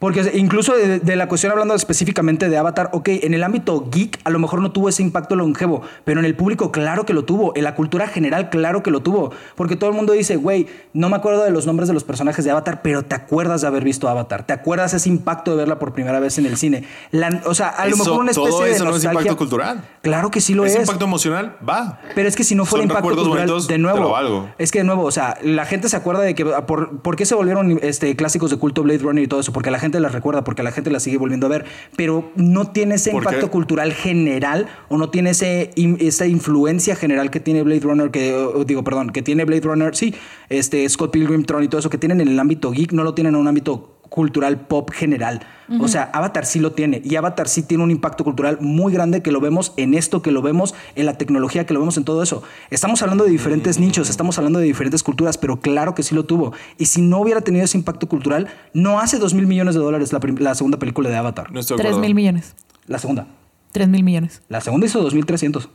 Porque 0.00 0.32
incluso 0.34 0.74
de, 0.74 0.98
de 0.98 1.14
la 1.14 1.28
cuestión 1.28 1.52
hablando 1.52 1.74
específicamente 1.74 2.48
de 2.48 2.56
Avatar, 2.56 2.88
ok, 2.92 3.08
en 3.22 3.34
el 3.34 3.44
ámbito 3.44 3.86
geek 3.92 4.18
a 4.24 4.30
lo 4.30 4.38
mejor 4.38 4.60
no 4.62 4.72
tuvo 4.72 4.88
ese 4.88 5.02
impacto 5.02 5.36
longevo, 5.36 5.82
pero 6.04 6.18
en 6.20 6.26
el 6.26 6.34
público 6.34 6.72
claro 6.72 7.04
que 7.04 7.12
lo 7.12 7.24
tuvo, 7.26 7.52
en 7.54 7.64
la 7.64 7.74
cultura 7.74 8.08
general 8.08 8.48
claro 8.48 8.82
que 8.82 8.90
lo 8.90 9.00
tuvo, 9.02 9.30
porque 9.56 9.76
todo 9.76 9.90
el 9.90 9.96
mundo 9.96 10.14
dice, 10.14 10.36
güey, 10.36 10.66
no 10.94 11.10
me 11.10 11.16
acuerdo 11.16 11.44
de 11.44 11.50
los 11.50 11.66
nombres 11.66 11.86
de 11.86 11.92
los 11.92 12.02
personajes 12.02 12.44
de 12.46 12.50
Avatar, 12.50 12.80
pero 12.82 13.02
te 13.04 13.14
acuerdas 13.14 13.60
de 13.60 13.66
haber 13.66 13.84
visto 13.84 14.08
Avatar, 14.08 14.46
te 14.46 14.54
acuerdas 14.54 14.94
ese 14.94 15.10
impacto 15.10 15.50
de 15.50 15.58
verla 15.58 15.78
por 15.78 15.92
primera 15.92 16.18
vez 16.18 16.38
en 16.38 16.46
el 16.46 16.56
cine. 16.56 16.84
La- 17.10 17.42
o 17.44 17.54
sea, 17.54 17.68
a 17.68 17.86
lo 17.86 17.96
mejor 17.98 18.20
una 18.20 18.30
especie 18.30 18.50
todo 18.50 18.62
de 18.64 18.70
eso 18.72 18.84
no 18.86 18.96
es 18.96 19.04
impacto 19.04 19.36
cultural. 19.36 19.84
Claro 20.00 20.30
que 20.30 20.40
sí 20.40 20.54
lo 20.54 20.64
¿Es, 20.64 20.76
es. 20.76 20.80
impacto 20.80 21.04
emocional? 21.04 21.56
Va. 21.68 22.00
Pero 22.14 22.26
es 22.26 22.36
que 22.36 22.44
si 22.44 22.54
no 22.54 22.64
fuera 22.64 22.84
Son 22.84 22.90
impacto 22.90 23.06
cultural, 23.06 23.46
bonitos, 23.46 23.68
de 23.68 23.76
nuevo, 23.76 24.48
es 24.56 24.70
que 24.70 24.78
de 24.78 24.84
nuevo, 24.84 25.02
o 25.04 25.10
sea, 25.10 25.36
la 25.42 25.66
gente 25.66 25.90
se 25.90 25.96
acuerda 25.96 26.22
de 26.22 26.34
que 26.34 26.46
por, 26.46 27.02
por 27.02 27.16
qué 27.16 27.26
se 27.26 27.34
volvieron 27.34 27.78
este, 27.82 28.16
clásicos 28.16 28.50
de 28.50 28.56
culto 28.56 28.82
Blade 28.82 29.00
Runner 29.00 29.22
y 29.22 29.26
todo 29.28 29.40
eso, 29.40 29.52
porque 29.52 29.70
la 29.70 29.78
gente 29.78 29.89
las 29.98 30.12
recuerda, 30.12 30.44
porque 30.44 30.62
la 30.62 30.70
gente 30.70 30.90
las 30.90 31.02
sigue 31.02 31.16
volviendo 31.16 31.46
a 31.46 31.50
ver, 31.50 31.64
pero 31.96 32.30
no 32.36 32.70
tiene 32.70 32.94
ese 32.96 33.10
¿Por 33.10 33.22
impacto 33.22 33.46
qué? 33.46 33.50
cultural 33.50 33.92
general 33.92 34.68
o 34.88 34.98
no 34.98 35.10
tiene 35.10 35.30
ese, 35.30 35.70
esa 35.98 36.26
influencia 36.26 36.94
general 36.94 37.30
que 37.30 37.40
tiene 37.40 37.62
Blade 37.62 37.80
Runner, 37.80 38.10
que 38.10 38.36
digo, 38.66 38.84
perdón, 38.84 39.10
que 39.10 39.22
tiene 39.22 39.44
Blade 39.44 39.62
Runner, 39.62 39.96
sí, 39.96 40.14
este 40.48 40.88
Scott 40.88 41.10
Pilgrim, 41.10 41.44
Tron 41.44 41.64
y 41.64 41.68
todo 41.68 41.80
eso 41.80 41.90
que 41.90 41.98
tienen 41.98 42.20
en 42.20 42.28
el 42.28 42.38
ámbito 42.38 42.70
geek, 42.70 42.92
no 42.92 43.02
lo 43.02 43.14
tienen 43.14 43.34
en 43.34 43.40
un 43.40 43.48
ámbito 43.48 43.99
cultural 44.10 44.60
pop 44.60 44.90
general. 44.92 45.40
O 45.80 45.86
sea, 45.86 46.10
Avatar 46.12 46.46
sí 46.46 46.58
lo 46.58 46.72
tiene 46.72 47.00
y 47.04 47.14
Avatar 47.14 47.46
sí 47.46 47.62
tiene 47.62 47.84
un 47.84 47.92
impacto 47.92 48.24
cultural 48.24 48.58
muy 48.60 48.92
grande 48.92 49.22
que 49.22 49.30
lo 49.30 49.40
vemos 49.40 49.72
en 49.76 49.94
esto, 49.94 50.20
que 50.20 50.32
lo 50.32 50.42
vemos 50.42 50.74
en 50.96 51.06
la 51.06 51.16
tecnología, 51.16 51.64
que 51.64 51.72
lo 51.72 51.78
vemos 51.78 51.96
en 51.96 52.04
todo 52.04 52.24
eso. 52.24 52.42
Estamos 52.70 53.02
hablando 53.02 53.22
de 53.22 53.30
diferentes 53.30 53.78
nichos, 53.78 54.10
estamos 54.10 54.36
hablando 54.36 54.58
de 54.58 54.64
diferentes 54.64 55.04
culturas, 55.04 55.38
pero 55.38 55.60
claro 55.60 55.94
que 55.94 56.02
sí 56.02 56.12
lo 56.12 56.24
tuvo. 56.24 56.52
Y 56.76 56.86
si 56.86 57.02
no 57.02 57.20
hubiera 57.20 57.40
tenido 57.40 57.64
ese 57.64 57.78
impacto 57.78 58.08
cultural, 58.08 58.48
no 58.74 58.98
hace 58.98 59.18
dos 59.18 59.32
mil 59.32 59.46
millones 59.46 59.76
de 59.76 59.80
dólares 59.80 60.12
la, 60.12 60.54
segunda 60.56 60.78
película 60.80 61.08
de 61.08 61.16
Avatar. 61.16 61.52
No 61.52 61.60
estoy 61.60 61.76
de 61.76 61.82
3 61.84 61.92
acuerdo. 61.92 62.00
mil 62.00 62.14
millones. 62.16 62.56
La 62.88 62.98
segunda. 62.98 63.28
3 63.70 63.88
mil 63.88 64.02
millones. 64.02 64.42
La 64.48 64.60
segunda 64.60 64.86
hizo 64.86 65.08
2.300. 65.08 65.68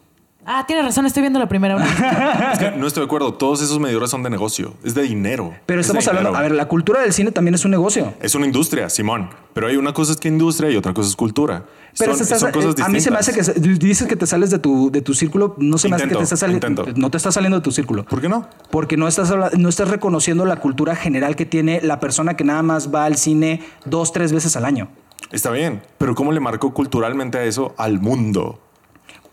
Ah, 0.48 0.64
tienes 0.68 0.86
razón, 0.86 1.06
estoy 1.08 1.22
viendo 1.22 1.40
la 1.40 1.48
primera. 1.48 1.76
Es 2.54 2.60
que 2.60 2.72
no 2.72 2.86
estoy 2.88 3.02
de 3.02 3.06
acuerdo. 3.06 3.34
Todos 3.34 3.62
esos 3.62 3.80
medidores 3.80 4.10
son 4.12 4.22
de 4.24 4.30
negocio. 4.30 4.74
Es 4.84 4.94
de 4.94 5.02
dinero. 5.02 5.54
Pero 5.66 5.82
Es 5.82 5.88
estamos 5.88 6.08
hablando, 6.08 6.30
dinero. 6.30 6.40
a 6.46 6.48
ver, 6.48 6.56
la 6.56 6.68
cultura 6.68 7.02
del 7.02 7.14
cine 7.14 7.32
también 7.32 7.56
es 7.56 7.66
un 7.66 7.72
negocio. 7.72 8.14
Es 8.22 8.36
una 8.36 8.46
industria, 8.46 8.90
Simón. 8.90 9.30
Pero 9.54 9.68
hay 9.68 9.78
una 9.78 9.94
cosa 9.94 10.12
es 10.12 10.20
que 10.20 10.28
industria 10.28 10.70
y 10.70 10.76
otra 10.78 10.94
cosa 10.94 11.10
es 11.10 11.16
cultura. 11.16 11.66
Pero 11.98 12.14
son, 12.14 12.22
estás- 12.24 12.40
son 12.42 12.52
cosas 12.52 12.76
eh, 12.78 12.84
a 12.84 12.90
mí 12.90 13.00
se 13.00 13.10
me 13.10 13.18
distintas. 13.18 13.50
hace 13.50 13.62
que 13.62 13.70
dices 13.80 14.08
que 14.08 14.16
te 14.16 14.28
sales 14.28 14.50
de 14.52 14.60
tu, 14.60 14.92
de 14.92 15.02
tu 15.02 15.14
círculo, 15.14 15.56
no 15.58 15.78
se 15.78 15.90
me 15.90 15.96
hace 15.96 16.08
que 16.08 16.16
te 16.16 16.24
estás 16.24 16.40
saliendo, 16.42 16.86
no 16.96 17.10
te 17.10 17.18
estás 17.18 17.34
saliendo 17.34 17.58
de 17.58 17.64
tu 17.64 17.72
círculo. 17.72 18.04
¿Por 18.06 18.22
qué 18.22 18.28
no? 18.30 18.48
Porque 18.70 18.98
no 18.98 19.08
estás, 19.08 19.34
no 19.58 19.70
estás 19.70 19.88
reconociendo 19.90 20.46
la 20.46 20.58
cultura 20.58 20.96
general 20.96 21.36
que 21.36 21.46
tiene 21.46 21.80
la 21.82 22.00
persona 22.00 22.36
que 22.36 22.44
nada 22.44 22.62
más 22.64 22.94
va 22.94 23.06
al 23.06 23.16
cine 23.18 23.62
dos, 23.86 24.12
tres 24.14 24.32
veces 24.34 24.56
al 24.58 24.66
año. 24.66 24.90
Está 25.32 25.50
bien, 25.52 25.82
pero 25.98 26.14
¿cómo 26.14 26.32
le 26.34 26.40
marcó 26.40 26.74
culturalmente 26.74 27.38
a 27.38 27.44
eso 27.46 27.74
al 27.78 28.00
mundo? 28.00 28.60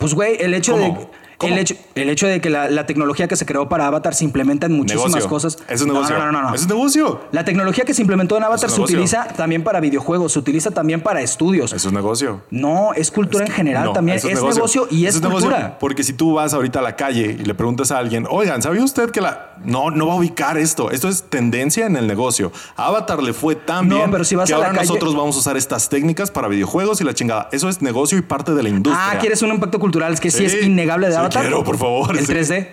Pues, 0.03 0.15
güey, 0.15 0.37
el 0.41 0.53
hecho 0.53 0.73
¿Cómo? 0.73 0.85
de. 0.99 1.22
El 1.47 1.59
hecho, 1.59 1.75
el 1.95 2.09
hecho 2.11 2.27
de 2.27 2.41
que 2.41 2.51
la, 2.51 2.69
la 2.71 2.87
tecnología 2.87 3.29
que 3.29 3.37
se 3.37 3.47
creó 3.47 3.69
para 3.69 3.87
Avatar 3.87 4.15
se 4.15 4.25
implementa 4.25 4.67
en 4.67 4.73
muchísimas 4.73 5.07
Negocio. 5.09 5.29
cosas. 5.31 5.59
Eso 5.69 5.85
es 5.85 5.87
No, 5.87 5.95
negocio. 5.95 6.19
No, 6.19 6.27
no, 6.27 6.33
no, 6.33 6.49
no. 6.51 6.55
Es 6.55 6.67
negocio. 6.67 7.21
La 7.33 7.45
tecnología 7.45 7.85
que 7.85 7.95
se 7.95 8.03
implementó 8.03 8.37
en 8.37 8.45
Avatar 8.45 8.69
es 8.69 8.75
se 8.75 8.81
utiliza 8.81 9.25
también 9.37 9.63
para 9.65 9.81
videojuegos, 9.81 10.33
se 10.33 10.39
utiliza 10.39 10.71
también 10.71 11.01
para 11.01 11.21
estudios. 11.23 11.73
Eso 11.73 11.89
es 11.89 11.95
negocio. 11.95 12.43
No, 12.51 12.93
es 12.95 13.11
cultura 13.11 13.45
en 13.47 13.53
general 13.53 13.85
No, 13.87 13.93
también. 13.93 14.19
Es, 14.19 14.25
negocio. 14.25 14.87
y 14.91 15.07
es 15.07 15.21
negocio, 15.21 15.49
cultura. 15.49 15.79
porque 15.79 16.03
si 16.05 16.13
tú 16.13 16.35
vas 16.35 16.55
ahorita 16.55 16.79
a 16.79 16.83
la 16.83 16.97
calle 16.97 17.37
y 17.41 17.45
le 17.45 17.55
preguntas 17.55 17.91
a 17.91 17.99
alguien, 17.99 18.27
oigan, 18.31 18.63
¿sabía 18.63 18.83
usted 18.83 19.11
que 19.11 19.21
la... 19.21 19.49
No, 19.65 19.91
no 19.93 20.09
va 20.09 20.15
a 20.15 20.17
ubicar 20.17 20.59
esto. 20.59 20.91
Esto 20.91 21.09
es 21.09 21.23
tendencia 21.31 21.87
en 21.87 21.95
el 21.97 22.09
negocio. 22.09 22.51
A 22.77 22.87
Avatar 22.89 23.23
le 23.23 23.33
fue 23.33 23.55
tan 23.55 23.87
No, 23.89 23.97
bien 23.97 24.11
pero 24.11 24.25
si 24.25 24.35
vas 24.35 24.49
que 24.49 24.55
a 24.55 24.59
la 24.59 24.67
ahora 24.67 24.79
calle- 24.79 24.89
nosotros 24.89 25.15
vamos 25.15 25.37
a 25.37 25.39
usar 25.39 25.57
estas 25.57 25.89
técnicas 25.89 26.31
para 26.33 26.49
videojuegos 26.49 27.01
y 27.01 27.05
la 27.05 27.15
chingada. 27.15 27.49
Eso 27.53 27.69
es 27.69 27.81
negocio 27.81 28.19
y 28.19 28.23
parte 28.23 28.55
de 28.55 28.63
la 28.63 28.69
industria. 28.71 29.11
Ah, 29.13 29.19
¿quieres 29.21 29.41
un 29.43 29.51
impacto 29.51 29.79
cultural? 29.79 30.13
Es 30.13 30.21
que 30.21 30.31
sí, 30.33 30.49
Sí. 30.49 30.59
es 30.59 30.65
innegable 30.67 31.07
de 31.07 31.13
Sí, 31.13 31.19
Avatar. 31.19 31.32
Quiero, 31.41 31.65
por 31.65 31.79
favor. 31.79 32.17
El 32.17 32.27
Sí. 32.27 32.33
3D. 32.33 32.69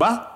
Va. 0.00 0.28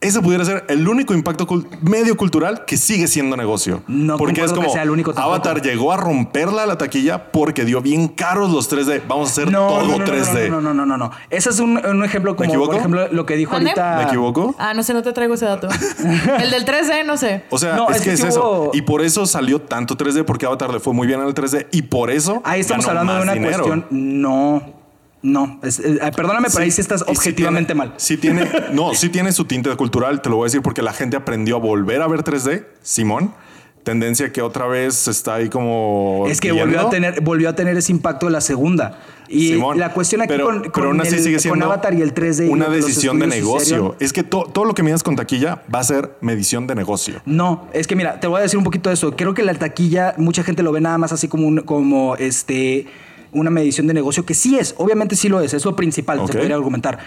Ese 0.00 0.20
pudiera 0.22 0.42
ser 0.46 0.64
el 0.68 0.88
único 0.88 1.12
impacto 1.12 1.46
medio 1.82 2.16
cultural 2.16 2.64
que 2.64 2.78
sigue 2.78 3.06
siendo 3.06 3.36
negocio. 3.36 3.82
No 3.86 4.16
porque 4.16 4.40
es 4.40 4.46
concuerdo 4.46 4.54
que 4.54 4.60
como 4.68 4.72
sea 4.72 4.82
el 4.84 4.90
único 4.90 5.12
tampoco. 5.12 5.34
Avatar 5.34 5.60
llegó 5.60 5.92
a 5.92 5.98
romperla 5.98 6.64
la 6.64 6.78
taquilla 6.78 7.30
porque 7.32 7.66
dio 7.66 7.82
bien 7.82 8.08
caros 8.08 8.50
los 8.50 8.70
3D. 8.70 9.02
Vamos 9.06 9.28
a 9.28 9.32
hacer 9.32 9.52
No, 9.52 9.68
todo 9.68 9.82
no, 9.82 9.88
no, 9.88 9.98
no, 9.98 10.04
3D. 10.06 10.48
No, 10.48 10.60
no, 10.62 10.72
no, 10.72 10.86
no, 10.86 10.96
no. 10.96 11.10
Ese 11.28 11.50
es 11.50 11.60
un, 11.60 11.84
un 11.84 12.02
ejemplo 12.04 12.34
como, 12.34 12.48
equivoco? 12.48 12.70
por 12.70 12.76
ejemplo, 12.78 13.08
lo 13.12 13.26
que 13.26 13.36
dijo 13.36 13.52
ahorita. 13.54 13.96
¿Me 13.98 14.02
equivoco? 14.04 14.54
Ah, 14.58 14.72
no 14.72 14.82
sé, 14.82 14.94
no 14.94 15.02
te 15.02 15.12
traigo 15.12 15.34
ese 15.34 15.44
dato. 15.44 15.68
el 16.40 16.50
del 16.50 16.64
3D, 16.64 17.04
no 17.04 17.18
sé. 17.18 17.44
O 17.50 17.58
sea, 17.58 17.74
No, 17.76 17.90
es, 17.90 17.96
es 17.96 18.02
que, 18.02 18.08
que 18.08 18.14
es 18.14 18.24
eso. 18.24 18.40
hubo- 18.40 18.70
Y 18.72 18.80
por 18.82 19.02
eso 19.02 19.26
salió 19.26 19.60
tanto 19.60 19.98
3D, 19.98 20.24
porque 20.24 20.46
Avatar 20.46 20.72
le 20.72 20.80
fue 20.80 20.94
muy 20.94 21.06
bien 21.06 21.20
en 21.20 21.26
el 21.26 21.34
3D. 21.34 21.66
Y 21.72 21.82
por 21.82 22.10
eso. 22.10 22.40
Ahí 22.44 22.60
estamos 22.60 22.86
ganó 22.86 23.00
hablando 23.00 23.16
de 23.16 23.22
una 23.24 23.34
dinero. 23.34 23.64
cuestión. 23.66 23.86
No. 23.90 24.79
No. 25.22 25.60
Es- 25.62 25.78
eh, 25.80 25.98
perdóname, 26.16 26.48
pero 26.50 26.64
ahí 26.64 26.70
sí 26.70 26.80
estás 26.80 27.00
sí 27.00 27.06
objetivamente 27.08 27.74
tiene- 27.74 27.88
mal. 27.90 27.94
Sí 27.98 28.16
tiene, 28.16 28.48
no, 28.72 28.94
sí 28.94 29.08
tiene 29.10 29.32
su 29.32 29.44
tinte 29.44 29.74
cultural, 29.76 30.22
te 30.22 30.30
lo 30.30 30.36
voy 30.36 30.44
a 30.44 30.46
decir 30.46 30.62
porque 30.62 30.82
la 30.82 30.92
gente 30.92 31.16
aprendió 31.16 31.56
a 31.56 31.58
volver 31.60 32.00
a 32.02 32.08
ver 32.08 32.22
3D, 32.22 32.64
Simón. 32.82 33.34
Tendencia 33.82 34.30
que 34.30 34.42
otra 34.42 34.66
vez 34.66 35.08
está 35.08 35.36
ahí 35.36 35.48
como. 35.48 36.26
Es 36.28 36.38
que 36.42 36.52
volvió 36.52 36.80
a 36.86 36.90
tener, 36.90 37.22
volvió 37.22 37.48
a 37.48 37.54
tener 37.54 37.78
ese 37.78 37.90
impacto 37.92 38.26
de 38.26 38.32
la 38.32 38.42
segunda. 38.42 38.98
Y 39.26 39.48
Simón, 39.54 39.78
la 39.78 39.94
cuestión 39.94 40.20
aquí 40.20 40.28
pero, 40.28 40.44
con, 40.44 40.60
pero 40.60 40.72
con 40.72 40.86
aún 40.86 41.00
así 41.00 41.14
el- 41.14 41.22
sigue 41.22 41.48
con 41.48 41.62
Avatar 41.62 41.94
y 41.94 42.02
el 42.02 42.12
3D. 42.12 42.46
y 42.46 42.50
una 42.50 42.68
decisión 42.68 43.18
de 43.18 43.26
negocio. 43.26 43.96
Es 43.98 44.12
que 44.12 44.22
to- 44.22 44.50
todo 44.52 44.66
lo 44.66 44.74
que 44.74 44.82
midas 44.82 45.02
con 45.02 45.16
taquilla 45.16 45.62
va 45.74 45.78
a 45.78 45.84
ser 45.84 46.10
medición 46.20 46.66
de 46.66 46.74
negocio. 46.74 47.22
No, 47.24 47.68
es 47.72 47.86
que 47.86 47.96
mira, 47.96 48.20
te 48.20 48.26
voy 48.26 48.40
a 48.40 48.42
decir 48.42 48.58
un 48.58 48.64
poquito 48.64 48.90
de 48.90 48.94
eso. 48.94 49.16
Creo 49.16 49.32
que 49.32 49.42
la 49.44 49.54
taquilla, 49.54 50.12
mucha 50.18 50.42
gente 50.42 50.62
lo 50.62 50.72
ve 50.72 50.82
nada 50.82 50.98
más 50.98 51.12
así 51.12 51.26
como, 51.28 51.46
un- 51.46 51.60
como 51.62 52.16
este, 52.16 52.84
una 53.32 53.50
medición 53.50 53.86
de 53.86 53.94
negocio, 53.94 54.24
que 54.24 54.34
sí 54.34 54.58
es, 54.58 54.74
obviamente 54.78 55.16
sí 55.16 55.28
lo 55.28 55.40
es, 55.40 55.54
es 55.54 55.64
lo 55.64 55.76
principal, 55.76 56.18
Ok. 56.20 56.28
se 56.32 56.38
podría 56.38 56.56
argumentar. 56.56 56.98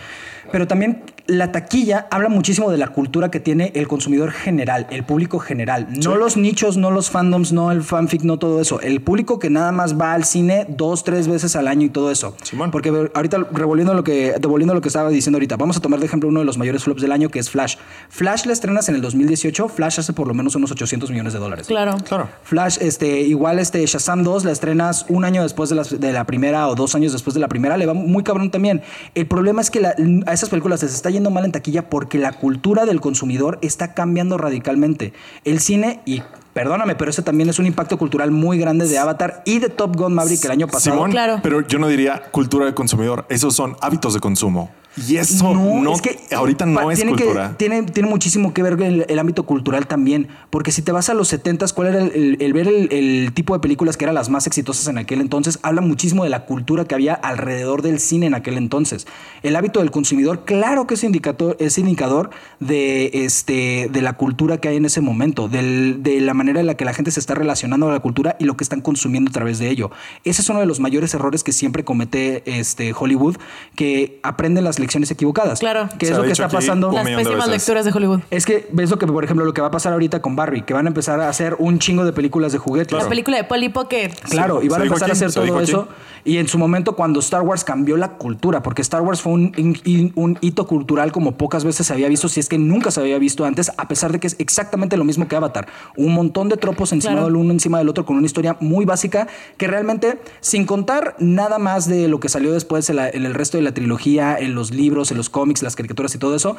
Pero 0.54 0.68
también 0.68 1.02
la 1.26 1.52
taquilla 1.52 2.06
habla 2.12 2.30
muchísimo 2.30 2.70
de 2.70 2.78
la 2.78 2.90
cultura 2.90 3.32
que 3.32 3.40
tiene 3.40 3.72
el 3.74 3.88
consumidor 3.88 4.30
general, 4.32 4.86
el 4.92 5.04
público 5.04 5.40
general. 5.40 5.88
No 5.90 6.14
Sí. 6.14 6.20
los 6.20 6.38
nichos, 6.38 6.78
no 6.78 6.92
los 6.92 7.10
fandoms, 7.10 7.52
no 7.52 7.72
el 7.72 7.82
fanfic, 7.82 8.22
no 8.22 8.38
todo 8.38 8.62
eso. 8.62 8.80
El 8.80 9.02
público 9.02 9.40
que 9.40 9.50
nada 9.50 9.72
más 9.72 10.00
va 10.00 10.14
al 10.14 10.26
cine 10.26 10.68
dos, 10.70 11.04
tres 11.04 11.28
veces 11.28 11.56
al 11.56 11.68
año 11.68 11.88
y 11.88 11.90
todo 11.90 12.12
eso. 12.12 12.36
Simón. 12.44 12.70
Porque 12.70 12.90
ahorita, 13.16 13.48
revolviendo 13.52 13.96
lo 13.96 14.04
que, 14.04 14.36
devolviendo 14.40 14.76
lo 14.76 14.82
que 14.82 14.90
estaba 14.90 15.10
diciendo 15.10 15.38
ahorita, 15.38 15.56
vamos 15.58 15.76
a 15.78 15.80
tomar 15.80 16.00
de 16.00 16.06
ejemplo 16.06 16.30
uno 16.30 16.42
de 16.42 16.46
los 16.46 16.60
mayores 16.60 16.84
flops 16.84 17.02
del 17.02 17.12
año, 17.14 17.30
que 17.30 17.40
es 17.40 17.50
Flash. 17.50 17.78
Flash 18.10 18.46
la 18.46 18.54
estrenas 18.54 18.88
en 18.90 18.96
el 18.96 19.02
2018, 19.02 19.70
Flash 19.70 20.02
hace 20.02 20.14
por 20.14 20.28
lo 20.28 20.36
menos 20.36 20.56
unos 20.56 20.70
800 20.70 21.10
millones 21.10 21.34
de 21.34 21.40
dólares. 21.40 21.66
Claro. 21.66 21.98
Claro. 22.08 22.30
Flash, 22.44 22.78
este, 22.80 23.22
igual 23.22 23.58
este 23.58 23.84
Shazam 23.88 24.22
2 24.22 24.46
la 24.46 24.52
estrenas 24.52 25.08
un 25.10 25.26
año 25.26 25.42
después 25.42 25.70
de 25.72 25.78
la, 25.78 25.82
de 25.84 26.14
la 26.14 26.26
primera 26.26 26.68
o 26.68 26.76
dos 26.76 26.94
años 26.94 27.12
después 27.12 27.34
de 27.34 27.40
la 27.40 27.48
primera, 27.48 27.76
le 27.76 27.88
va 27.88 27.96
muy 27.96 28.24
cabrón 28.24 28.52
también. 28.52 28.84
El 29.16 29.26
problema 29.26 29.62
es 29.62 29.72
que 29.72 29.80
la- 29.80 29.96
a 30.28 30.34
esas 30.44 30.50
películas 30.50 30.84
les 30.84 30.94
está 30.94 31.10
yendo 31.10 31.30
mal 31.32 31.46
en 31.46 31.52
taquilla 31.52 31.90
porque 31.90 32.18
la 32.18 32.34
cultura 32.34 32.86
del 32.86 33.02
consumidor 33.02 33.60
está 33.62 33.94
cambiando 33.94 34.38
radicalmente. 34.38 35.14
El 35.46 35.60
cine 35.60 36.02
y 36.06 36.22
Perdóname, 36.54 36.94
pero 36.94 37.10
ese 37.10 37.24
también 37.24 37.50
es 37.50 37.58
un 37.58 37.66
impacto 37.66 37.98
cultural 37.98 38.30
muy 38.30 38.60
grande 38.60 38.88
de 38.88 39.00
Avatar 39.00 39.42
y 39.44 39.58
de 39.58 39.70
Top 39.70 39.96
Gun 39.96 40.14
Maverick 40.14 40.46
el 40.46 40.52
año 40.52 40.68
pasado. 40.68 40.98
Simón, 40.98 41.10
Claro. 41.10 41.40
pero 41.42 41.62
yo 41.68 41.80
no 41.80 41.88
diría 41.88 42.22
cultura 42.30 42.68
de 42.68 42.76
consumidor. 42.76 43.26
Esos 43.30 43.56
son 43.56 43.76
hábitos 43.82 44.14
de 44.14 44.20
consumo. 44.20 44.70
Y 44.96 45.18
eso 45.18 45.54
no, 45.56 45.92
es 45.94 46.02
que 46.02 46.20
ahorita 46.36 46.66
no 46.66 46.92
es 46.92 46.98
tiene 47.00 47.16
que- 47.16 47.24
cultura. 47.24 47.56
tiene, 47.58 47.82
tiene 47.84 48.10
muchísimo 48.10 48.54
que 48.54 48.62
ver 48.62 48.80
el, 48.82 49.06
el 49.10 49.20
ámbito 49.20 49.44
cultural 49.44 49.88
también. 49.88 50.28
Porque 50.50 50.72
si 50.72 50.82
te 50.82 50.92
vas 50.92 51.10
a 51.10 51.14
los 51.14 51.34
70s, 51.34 51.74
¿cuál 51.74 51.88
era 51.90 52.00
el, 52.04 52.12
el- 52.14 52.38
el 52.40 52.54
ver 52.54 52.68
el, 52.68 52.92
el 52.94 53.34
tipo 53.34 53.54
de 53.54 53.60
películas 53.60 53.98
que 53.98 54.06
eran 54.06 54.14
las 54.16 54.30
más 54.30 54.46
exitosas 54.48 54.88
en 54.88 54.98
aquel 55.00 55.20
entonces? 55.22 55.58
Habla 55.64 55.82
muchísimo 55.82 56.24
de 56.24 56.30
la 56.30 56.46
cultura 56.46 56.86
que 56.86 56.94
había 56.96 57.14
alrededor 57.16 57.82
del 57.82 58.00
cine 58.00 58.28
en 58.28 58.36
aquel 58.36 58.58
entonces. 58.58 59.08
El 59.42 59.56
hábito 59.56 59.80
del 59.80 59.90
consumidor, 59.92 60.46
claro 60.46 60.86
que 60.86 60.94
es 60.94 61.04
indicador, 61.04 61.58
es 61.60 61.78
indicador 61.78 62.30
de, 62.60 63.10
este, 63.26 63.90
de 63.92 64.02
la 64.02 64.14
cultura 64.14 64.58
que 64.58 64.68
hay 64.68 64.78
en 64.78 64.86
ese 64.86 65.02
momento, 65.02 65.48
del- 65.48 66.04
de 66.04 66.22
la 66.22 66.34
manera 66.34 66.60
en 66.60 66.68
la 66.68 66.76
que 66.76 66.86
la 66.86 66.94
gente 66.94 67.10
se 67.12 67.20
está 67.20 67.34
relacionando 67.36 67.90
a 67.90 67.92
la 67.94 68.00
cultura 68.00 68.36
y 68.40 68.46
lo 68.46 68.56
que 68.58 68.64
están 68.64 68.82
consumiendo 68.82 69.30
a 69.30 69.34
través 69.34 69.58
de 69.60 69.70
ello. 69.70 69.90
Ese 70.24 70.42
es 70.42 70.50
uno 70.50 70.60
de 70.60 70.66
los 70.66 70.80
mayores 70.80 71.14
errores 71.14 71.44
que 71.44 71.52
siempre 71.52 71.84
comete 71.84 72.44
este, 72.46 72.94
Hollywood, 72.98 73.38
que 73.76 74.20
aprenden 74.24 74.64
las 74.64 74.80
lecciones 74.84 75.10
equivocadas. 75.12 75.60
Claro. 75.60 75.90
Que 75.98 76.06
es 76.06 76.12
lo 76.18 76.24
que 76.24 76.32
está 76.32 76.48
pasando. 76.50 76.92
Las 76.92 77.06
de 77.06 77.16
pésimas 77.16 77.48
lecturas 77.48 77.86
de 77.86 77.92
Hollywood. 77.92 78.20
Es 78.30 78.46
que 78.46 78.68
ves 78.72 78.90
lo 78.92 79.00
que, 79.00 79.08
por 79.08 79.24
ejemplo, 79.24 79.46
lo 79.46 79.54
que 79.54 79.62
va 79.62 79.68
a 79.68 79.72
pasar 79.72 79.94
ahorita 79.94 80.22
con 80.22 80.36
Barry, 80.36 80.62
que 80.64 80.74
van 80.74 80.86
a 80.86 80.90
empezar 80.90 81.20
a 81.20 81.30
hacer 81.30 81.56
un 81.60 81.80
chingo 81.80 82.06
de 82.06 82.14
películas 82.14 82.52
de 82.52 82.58
juguetes. 82.60 82.94
La 83.02 83.10
película 83.10 83.38
de 83.38 83.44
Polly 83.46 83.70
Pocket. 83.70 84.12
Claro, 84.30 84.60
Sí, 84.60 84.66
y 84.68 84.70
van 84.70 84.82
a 84.82 84.86
empezar 84.86 85.10
a 85.10 85.14
hacer 85.14 85.34
todo 85.34 85.60
eso. 85.60 85.88
Y 86.26 86.38
en 86.38 86.48
su 86.48 86.58
momento, 86.58 86.96
cuando 86.96 87.20
Star 87.20 87.42
Wars 87.42 87.64
cambió 87.64 87.98
la 87.98 88.14
cultura, 88.18 88.64
porque 88.64 88.82
Star 88.82 89.02
Wars 89.02 89.22
fue 89.22 89.34
un, 89.34 89.52
un- 89.58 90.12
un 90.16 90.38
hito 90.42 90.68
cultural 90.68 91.12
como 91.12 91.38
pocas 91.38 91.66
veces 91.66 91.88
se 91.88 91.94
había 91.94 92.08
visto, 92.08 92.30
si 92.30 92.40
es 92.40 92.48
que 92.48 92.58
nunca 92.58 92.92
se 92.92 93.02
había 93.02 93.18
visto 93.20 93.44
antes, 93.46 93.72
a 93.78 93.88
pesar 93.88 94.12
de 94.12 94.20
que 94.20 94.28
es 94.28 94.36
exactamente 94.40 94.96
lo 94.98 95.04
mismo 95.04 95.28
que 95.28 95.36
Avatar. 95.36 95.68
Un 95.98 96.14
montón 96.14 96.48
de 96.50 96.58
tropos 96.58 96.94
encima 96.94 97.14
Claro. 97.14 97.26
del 97.28 97.36
uno, 97.36 97.52
encima 97.52 97.78
del 97.80 97.90
otro, 97.90 98.06
con 98.06 98.16
una 98.18 98.26
historia 98.26 98.56
muy 98.62 98.86
básica, 98.86 99.28
que 99.58 99.68
realmente, 99.68 100.20
sin 100.40 100.66
contar 100.66 101.16
nada 101.20 101.60
más 101.60 101.88
de 101.90 102.08
lo 102.08 102.20
que 102.20 102.30
salió 102.30 102.54
después 102.54 102.90
en, 102.90 102.96
la- 102.98 103.10
en 103.10 103.26
el 103.26 103.34
resto 103.34 103.58
de 103.58 103.64
la 103.64 103.74
trilogía, 103.74 104.38
en 104.40 104.56
los 104.56 104.72
libros, 104.74 105.12
en 105.12 105.18
los 105.18 105.30
cómics, 105.30 105.64
las 105.64 105.76
caricaturas 105.76 106.14
y 106.16 106.18
todo 106.18 106.36
eso, 106.36 106.58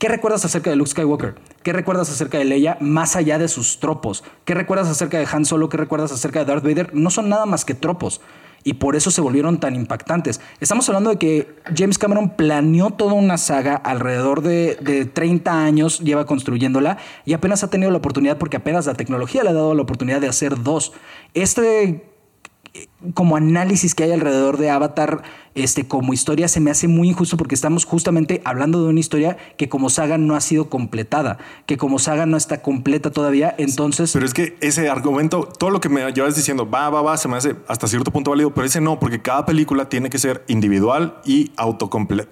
¿Qué 0.00 0.08
recuerdas 0.08 0.46
acerca 0.46 0.70
de 0.70 0.76
Luke 0.76 0.88
Skywalker? 0.88 1.34
¿Qué 1.62 1.74
recuerdas 1.74 2.08
acerca 2.08 2.38
de 2.38 2.46
Leia 2.46 2.78
más 2.80 3.16
allá 3.16 3.38
de 3.38 3.48
sus 3.48 3.80
tropos? 3.80 4.24
¿Qué 4.46 4.54
recuerdas 4.54 4.88
acerca 4.88 5.18
de 5.18 5.28
Han 5.30 5.44
Solo? 5.44 5.68
¿Qué 5.68 5.76
recuerdas 5.76 6.10
acerca 6.10 6.38
de 6.38 6.46
Darth 6.46 6.64
Vader? 6.64 6.94
No 6.94 7.10
son 7.10 7.28
nada 7.28 7.44
más 7.44 7.66
que 7.66 7.74
tropos. 7.74 8.22
Y 8.64 8.74
por 8.74 8.96
eso 8.96 9.10
se 9.10 9.20
volvieron 9.20 9.60
tan 9.60 9.74
impactantes. 9.74 10.40
Estamos 10.58 10.88
hablando 10.88 11.10
de 11.10 11.18
que 11.18 11.54
James 11.76 11.98
Cameron 11.98 12.30
planeó 12.30 12.92
toda 12.92 13.12
una 13.12 13.36
saga 13.36 13.74
alrededor 13.76 14.40
de, 14.40 14.76
de 14.76 15.04
30 15.04 15.64
años, 15.64 16.00
lleva 16.00 16.24
construyéndola 16.24 16.96
y 17.26 17.34
apenas 17.34 17.62
ha 17.62 17.68
tenido 17.68 17.90
la 17.90 17.98
oportunidad, 17.98 18.38
porque 18.38 18.56
apenas 18.56 18.86
la 18.86 18.94
tecnología 18.94 19.44
le 19.44 19.50
ha 19.50 19.54
dado 19.54 19.74
la 19.74 19.82
oportunidad 19.82 20.22
de 20.22 20.28
hacer 20.28 20.62
dos. 20.62 20.94
Este 21.34 22.09
como 23.14 23.36
análisis 23.36 23.94
que 23.94 24.04
hay 24.04 24.12
alrededor 24.12 24.56
de 24.58 24.70
Avatar 24.70 25.22
este, 25.54 25.88
como 25.88 26.12
historia 26.12 26.48
se 26.48 26.60
me 26.60 26.70
hace 26.70 26.86
muy 26.86 27.08
injusto 27.08 27.36
porque 27.36 27.54
estamos 27.54 27.84
justamente 27.84 28.40
hablando 28.44 28.82
de 28.82 28.90
una 28.90 29.00
historia 29.00 29.36
que 29.56 29.68
como 29.68 29.90
saga 29.90 30.18
no 30.18 30.36
ha 30.36 30.40
sido 30.40 30.68
completada, 30.68 31.38
que 31.66 31.76
como 31.76 31.98
saga 31.98 32.26
no 32.26 32.36
está 32.36 32.62
completa 32.62 33.10
todavía, 33.10 33.54
entonces... 33.58 34.12
Pero 34.12 34.26
es 34.26 34.34
que 34.34 34.56
ese 34.60 34.88
argumento, 34.88 35.48
todo 35.58 35.70
lo 35.70 35.80
que 35.80 35.88
me 35.88 36.12
llevas 36.12 36.36
diciendo, 36.36 36.70
va, 36.70 36.90
va, 36.90 37.02
va, 37.02 37.16
se 37.16 37.28
me 37.28 37.36
hace 37.36 37.56
hasta 37.66 37.88
cierto 37.88 38.12
punto 38.12 38.30
válido, 38.30 38.54
pero 38.54 38.66
ese 38.66 38.80
no, 38.80 39.00
porque 39.00 39.20
cada 39.20 39.44
película 39.46 39.88
tiene 39.88 40.10
que 40.10 40.18
ser 40.18 40.44
individual 40.46 41.16
y 41.24 41.50
autocompleta. 41.56 42.28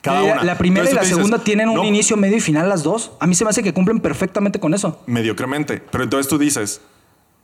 Cada 0.00 0.22
la, 0.22 0.32
una. 0.32 0.44
la 0.44 0.58
primera 0.58 0.88
y 0.88 0.94
la 0.94 1.02
dices, 1.02 1.16
segunda 1.16 1.38
tienen 1.38 1.68
un 1.68 1.76
no, 1.76 1.84
inicio, 1.84 2.16
medio 2.16 2.36
y 2.36 2.40
final 2.40 2.68
las 2.68 2.82
dos. 2.82 3.12
A 3.20 3.26
mí 3.26 3.34
se 3.34 3.44
me 3.44 3.50
hace 3.50 3.62
que 3.62 3.72
cumplen 3.72 4.00
perfectamente 4.00 4.58
con 4.60 4.72
eso. 4.72 5.00
Mediocremente. 5.06 5.82
Pero 5.90 6.04
entonces 6.04 6.28
tú 6.28 6.38
dices, 6.38 6.80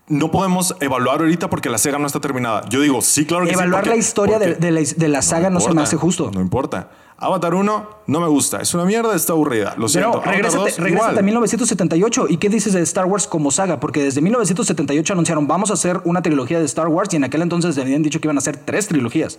no 0.08 0.30
podemos 0.30 0.74
evaluar 0.80 1.20
ahorita 1.20 1.48
porque 1.48 1.70
la 1.70 1.78
saga 1.78 1.98
no 1.98 2.06
está 2.06 2.20
terminada. 2.20 2.64
Yo 2.68 2.80
digo, 2.80 3.00
sí, 3.02 3.24
claro 3.24 3.44
que 3.44 3.50
sí, 3.50 3.54
Evaluar 3.54 3.82
porque- 3.82 3.90
la 3.90 3.96
historia 3.96 4.38
de, 4.38 4.70
la, 4.70 4.80
de 4.80 5.08
la 5.08 5.22
saga 5.22 5.48
no, 5.50 5.60
se 5.60 5.72
me 5.72 5.82
hace 5.82 5.96
justo. 5.96 6.30
No 6.34 6.40
importa. 6.40 6.90
Avatar 7.18 7.54
1 7.54 7.88
no 8.08 8.20
me 8.20 8.26
gusta. 8.26 8.60
Es 8.60 8.74
una 8.74 8.84
mierda, 8.84 9.14
está 9.14 9.32
aburrida. 9.32 9.74
Lo 9.78 9.88
siento. 9.88 10.10
Pero 10.10 10.22
Avatar 10.22 10.34
regrésate, 10.34 10.58
2, 10.70 10.78
regrésate 10.78 10.90
igual. 11.10 11.18
a 11.18 11.22
1978. 11.22 12.26
¿Y 12.28 12.36
qué 12.38 12.48
dices 12.48 12.72
de 12.72 12.80
Star 12.82 13.04
Wars 13.06 13.28
como 13.28 13.52
saga? 13.52 13.78
Porque 13.78 14.02
desde 14.02 14.20
1978 14.20 15.12
anunciaron, 15.12 15.46
vamos 15.46 15.70
a 15.70 15.74
hacer 15.74 16.00
una 16.04 16.20
trilogía 16.20 16.58
de 16.58 16.64
Star 16.64 16.88
Wars 16.88 17.10
y 17.12 17.16
en 17.16 17.24
aquel 17.24 17.42
entonces 17.42 17.78
habían 17.78 18.02
dicho 18.02 18.20
que 18.20 18.26
iban 18.26 18.36
a 18.36 18.40
hacer 18.40 18.56
tres 18.56 18.88
trilogías. 18.88 19.38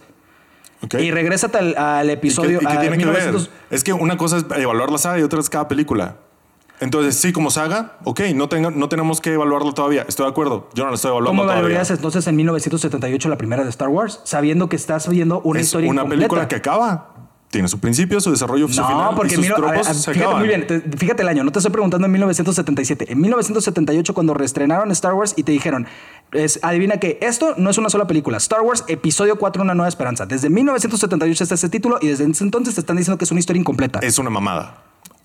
Ok. 0.82 0.94
Y 0.96 1.12
regrésate 1.12 1.58
al, 1.58 1.76
al 1.78 2.06
¿Y 2.06 2.08
qué, 2.08 2.14
episodio... 2.14 2.60
y 2.62 2.66
qué 2.66 2.72
tiene 2.78 2.92
que 2.92 3.06
1900 3.06 3.50
ver? 3.50 3.52
Es 3.70 3.84
que 3.84 3.92
una 3.92 4.16
cosa 4.16 4.38
es 4.38 4.46
evaluar 4.56 4.90
la 4.90 4.98
saga 4.98 5.20
y 5.20 5.24
otra 5.24 5.42
es 5.42 5.50
cada 5.50 5.68
película. 5.68 6.16
Entonces, 6.80 7.16
sí, 7.16 7.32
como 7.32 7.50
saga, 7.50 7.98
ok, 8.04 8.22
no, 8.36 8.50
tenga- 8.50 8.72
no 8.72 8.90
tenemos 8.90 9.22
que 9.22 9.34
evaluarla 9.34 9.72
todavía. 9.74 10.06
Estoy 10.08 10.26
de 10.26 10.32
acuerdo. 10.32 10.70
Yo 10.74 10.84
no 10.84 10.90
la 10.90 10.96
estoy 10.96 11.12
evaluando 11.12 11.44
¿Cómo 11.44 11.54
todavía. 11.54 11.82
entonces 11.90 12.28
en 12.28 12.36
1978 12.36 13.30
la 13.30 13.38
primera 13.38 13.64
de 13.64 13.70
Star 13.70 13.88
Wars? 13.90 14.20
Sabiendo 14.26 14.68
que 14.68 14.76
estás 14.76 15.08
viendo 15.08 15.40
una 15.46 15.60
es 15.62 15.68
historia 15.68 15.90
una 15.90 16.02
incompleta. 16.02 16.20
película 16.20 16.48
que 16.48 16.56
acaba. 16.56 17.10
tiene 17.50 17.68
su 17.68 17.80
principio, 17.80 18.20
su 18.20 18.32
desarrollo, 18.32 18.68
su 18.68 18.74
final 18.84 19.12
No, 19.12 19.16
porque 19.16 19.34
y 19.36 19.38
sus 19.38 19.48
a 19.52 19.56
a- 19.56 19.94
se 19.94 20.12
fíjate 20.12 20.20
acaban. 20.22 20.40
muy 20.40 20.48
bien, 20.48 20.66
te- 20.66 20.82
fíjate 20.98 21.22
el 21.22 21.28
año, 21.30 21.44
no 21.44 21.52
te 21.52 21.60
estoy 21.60 21.72
preguntando 21.72 22.08
en 22.08 22.12
1977, 22.12 23.12
en 23.12 23.22
1978 23.22 24.14
cuando 24.16 24.34
reestrenaron 24.34 24.90
Star 24.90 25.14
Wars 25.14 25.36
y 25.38 25.44
te 25.44 25.52
dijeron, 25.52 25.86
es, 26.32 26.58
adivina 26.64 26.98
que 26.98 27.20
esto 27.22 27.54
no 27.58 27.70
es 27.70 27.78
una 27.78 27.92
sola 27.92 28.08
película, 28.08 28.38
Star 28.38 28.62
Wars 28.62 28.84
Episodio 28.88 29.38
4, 29.38 29.62
Una 29.62 29.76
Nueva 29.76 29.88
Esperanza. 29.88 30.26
Desde 30.26 30.50
1978 30.50 31.44
está 31.44 31.54
ese 31.54 31.70
título 31.70 32.00
y 32.02 32.08
desde 32.08 32.26
ese 32.26 32.44
entonces 32.44 32.74
te 32.74 32.82
están 32.82 32.98
diciendo 32.98 33.20
que 33.20 33.26
es 33.26 33.30
una 33.30 33.40
historia 33.40 33.60
incompleta. 33.60 34.00
Es 34.00 34.18
una 34.18 34.32
mamada. 34.32 34.78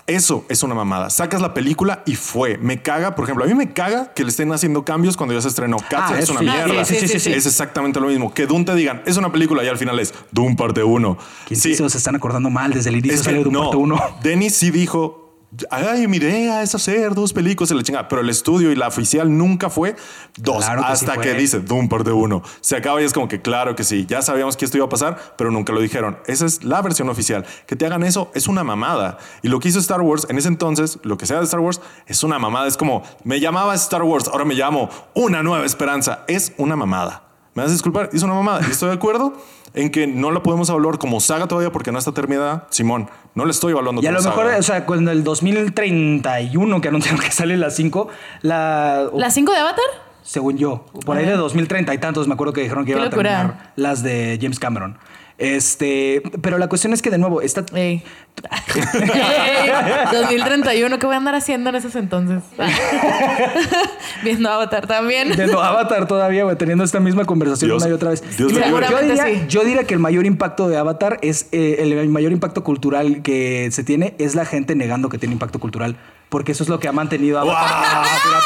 Eso 0.09 0.45
es 0.49 0.63
una 0.63 0.73
mamada. 0.75 1.09
Sacas 1.09 1.41
la 1.41 1.53
película 1.53 2.01
y 2.05 2.15
fue. 2.15 2.57
Me 2.57 2.81
caga, 2.81 3.15
por 3.15 3.25
ejemplo, 3.25 3.45
a 3.45 3.47
mí 3.47 3.53
me 3.53 3.73
caga 3.73 4.13
que 4.13 4.23
le 4.23 4.29
estén 4.29 4.51
haciendo 4.51 4.83
cambios 4.83 5.15
cuando 5.15 5.35
ya 5.35 5.41
se 5.41 5.47
estrenó. 5.47 5.77
Cats 5.77 6.11
Ah, 6.11 6.15
es 6.17 6.23
eso 6.23 6.33
una 6.33 6.39
sí. 6.39 6.45
mierda. 6.45 6.85
Sí, 6.85 7.07
sí. 7.07 7.31
Es 7.31 7.45
exactamente 7.45 7.99
lo 7.99 8.07
mismo. 8.07 8.33
Que 8.33 8.47
Doom 8.47 8.65
te 8.65 8.73
digan, 8.75 9.03
es 9.05 9.17
una 9.17 9.31
película 9.31 9.63
y 9.63 9.67
al 9.67 9.77
final 9.77 9.99
es 9.99 10.13
Doom 10.31 10.55
parte 10.55 10.83
1. 10.83 11.17
¿Quién 11.47 11.59
sí. 11.59 11.75
se 11.75 11.85
están 11.85 12.15
acordando 12.15 12.49
mal 12.49 12.73
desde 12.73 12.89
el 12.89 12.97
inicio 12.97 13.23
salió 13.23 13.43
de 13.43 13.47
un 13.49 13.89
no, 13.89 13.97
parte. 13.97 14.29
Dennis 14.29 14.55
sí 14.55 14.71
dijo, 14.71 15.28
ay, 15.71 16.07
mi 16.07 16.17
idea 16.17 16.61
es 16.61 16.75
hacer 16.75 17.15
dos 17.15 17.33
películas 17.33 17.71
y 17.71 17.73
la 17.73 17.83
chingada. 17.83 18.07
Pero 18.07 18.21
el 18.21 18.29
estudio 18.29 18.71
y 18.71 18.75
la 18.75 18.87
oficial 18.87 19.35
nunca 19.35 19.69
fue 19.69 19.95
dos. 20.37 20.65
Claro 20.65 20.81
que 20.81 20.87
sí 20.87 20.93
hasta 20.93 21.13
fue. 21.15 21.23
que 21.23 21.33
dice 21.33 21.59
Doom 21.59 21.89
parte 21.89 22.11
1. 22.11 22.41
Se 22.61 22.75
acaba 22.75 23.01
y 23.01 23.05
es 23.05 23.13
como 23.13 23.27
que 23.27 23.41
claro 23.41 23.75
que 23.75 23.83
sí. 23.83 24.05
Ya 24.07 24.21
sabíamos 24.21 24.57
que 24.57 24.65
esto 24.65 24.77
iba 24.77 24.85
a 24.85 24.89
pasar, 24.89 25.35
pero 25.37 25.51
nunca 25.51 25.73
lo 25.73 25.81
dijeron. 25.81 26.19
Esa 26.27 26.45
es 26.45 26.63
la 26.63 26.81
versión 26.81 27.09
oficial. 27.09 27.45
Que 27.65 27.75
te 27.75 27.85
hagan 27.85 28.03
eso 28.03 28.31
es 28.33 28.47
una 28.47 28.63
mamada. 28.63 29.17
Y 29.41 29.47
lo 29.47 29.59
que 29.59 29.69
hizo 29.69 29.79
Star 29.79 30.01
Wars 30.01 30.27
en 30.29 30.37
ese 30.37 30.47
entonces, 30.47 30.99
lo 31.03 31.17
que 31.17 31.25
sea 31.25 31.37
de 31.37 31.45
Star 31.45 31.59
Wars, 31.59 31.81
es 32.05 32.23
una 32.23 32.39
mamada. 32.39 32.67
Es 32.67 32.77
como, 32.77 33.03
me 33.23 33.39
llamaba 33.39 33.73
Star 33.75 34.03
Wars, 34.03 34.27
ahora 34.27 34.45
me 34.45 34.55
llamo 34.55 34.89
Una 35.13 35.43
Nueva 35.43 35.65
Esperanza. 35.65 36.23
Es 36.27 36.53
una 36.57 36.75
mamada. 36.75 37.23
Me 37.55 37.63
vas 37.63 37.71
a 37.71 37.73
disculpar, 37.73 38.09
es 38.13 38.23
una 38.23 38.33
mamada. 38.33 38.61
Y 38.67 38.71
estoy 38.71 38.89
de 38.89 38.95
acuerdo 38.95 39.33
en 39.73 39.89
que 39.89 40.07
no 40.07 40.31
la 40.31 40.43
podemos 40.43 40.69
evaluar 40.69 40.97
como 40.97 41.19
saga 41.19 41.47
todavía 41.47 41.71
porque 41.71 41.91
no 41.91 41.99
está 41.99 42.11
terminada. 42.11 42.67
Simón, 42.69 43.09
no 43.35 43.45
le 43.45 43.51
estoy 43.51 43.71
evaluando 43.71 44.01
Y 44.01 44.07
a 44.07 44.11
lo 44.11 44.21
mejor, 44.21 44.45
saga. 44.45 44.57
o 44.57 44.63
sea, 44.63 44.85
cuando 44.85 45.11
el 45.11 45.23
2031 45.23 46.81
que 46.81 46.87
anunciaron 46.87 47.21
que 47.21 47.31
sale 47.31 47.57
la 47.57 47.69
5, 47.69 48.07
la, 48.41 49.09
¿Las 49.15 49.33
cinco 49.33 49.51
de 49.51 49.59
Avatar? 49.59 49.85
según 50.23 50.57
yo, 50.57 50.85
por 51.05 51.17
ahí 51.17 51.25
de 51.25 51.35
2030 51.35 51.91
y 51.93 51.97
tantos, 51.97 52.27
me 52.27 52.35
acuerdo 52.35 52.53
que 52.53 52.61
dijeron 52.61 52.85
que 52.85 52.91
iban 52.91 53.05
a 53.05 53.09
terminar 53.09 53.73
las 53.75 54.03
de 54.03 54.37
James 54.39 54.59
Cameron. 54.59 54.97
Este, 55.39 56.21
pero 56.41 56.57
la 56.57 56.67
cuestión 56.67 56.91
es 56.91 57.01
que 57.01 57.09
de 57.09 57.17
nuevo, 57.17 57.41
está 57.41 57.63
Ey. 57.73 58.03
Ey, 58.75 59.69
2031, 60.11 60.99
¿qué 60.99 61.05
voy 61.05 61.13
a 61.15 61.17
andar 61.17 61.33
haciendo 61.35 61.69
en 61.69 61.77
esos 61.77 61.95
entonces? 61.95 62.43
Viendo 64.23 64.49
Avatar 64.49 64.85
también. 64.85 65.31
Viendo 65.35 65.61
Avatar 65.61 66.07
todavía, 66.07 66.43
güey, 66.43 66.57
teniendo 66.57 66.83
esta 66.83 66.99
misma 66.99 67.23
conversación 67.25 67.69
Dios- 67.69 67.81
una 67.83 67.89
y 67.89 67.93
otra 67.93 68.09
vez. 68.11 68.21
Dios 68.37 68.51
Y 68.51 68.55
me 68.55 68.59
mira, 68.59 68.67
libre. 68.67 68.81
yo, 68.81 68.87
Seguramente 68.87 69.23
diría, 69.23 69.39
sí. 69.41 69.45
yo 69.47 69.63
diría 69.63 69.83
que 69.85 69.93
el 69.93 69.99
mayor 70.01 70.25
impacto 70.25 70.67
de 70.67 70.77
Avatar 70.77 71.19
es 71.21 71.47
eh, 71.53 71.77
el, 71.79 72.09
mayor 72.09 72.31
impacto 72.33 72.63
cultural 72.63 73.21
que 73.21 73.69
se 73.71 73.83
tiene 73.83 74.15
es 74.17 74.35
la 74.35 74.45
gente 74.45 74.75
negando 74.75 75.07
que 75.09 75.17
tiene 75.17 75.33
impacto 75.33 75.59
cultural. 75.59 75.95
Porque 76.29 76.51
eso 76.51 76.61
es 76.63 76.69
lo 76.69 76.79
que 76.79 76.87
ha 76.87 76.91
mantenido 76.91 77.39
a 77.39 77.41
Avatar. 77.41 78.03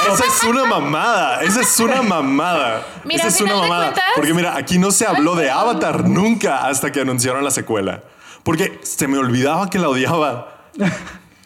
¡Wow! 0.08 0.14
Esa 0.14 0.26
es 0.26 0.44
una 0.46 0.66
mamada. 0.66 1.42
Esa 1.44 1.62
es 1.62 1.80
una 1.82 2.02
mamada. 2.02 2.86
Mira, 3.04 3.20
Esa 3.28 3.28
es 3.28 3.42
una 3.42 3.56
mamada. 3.58 3.84
cuentas- 3.92 4.04
Porque 4.16 4.34
mira, 4.34 4.56
aquí 4.56 4.78
no 4.80 4.92
se 4.92 5.06
habló 5.06 5.36
de. 5.36 5.50
Avatar 5.52 6.08
nunca 6.08 6.66
hasta 6.68 6.92
que 6.94 7.02
anunciaron 7.02 7.44
la 7.44 7.52
secuela. 7.52 8.02
Porque 8.44 8.80
se 8.84 9.08
me 9.08 9.18
olvidaba 9.18 9.70
que 9.70 9.80
la 9.80 9.90
odiaba. 9.90 10.56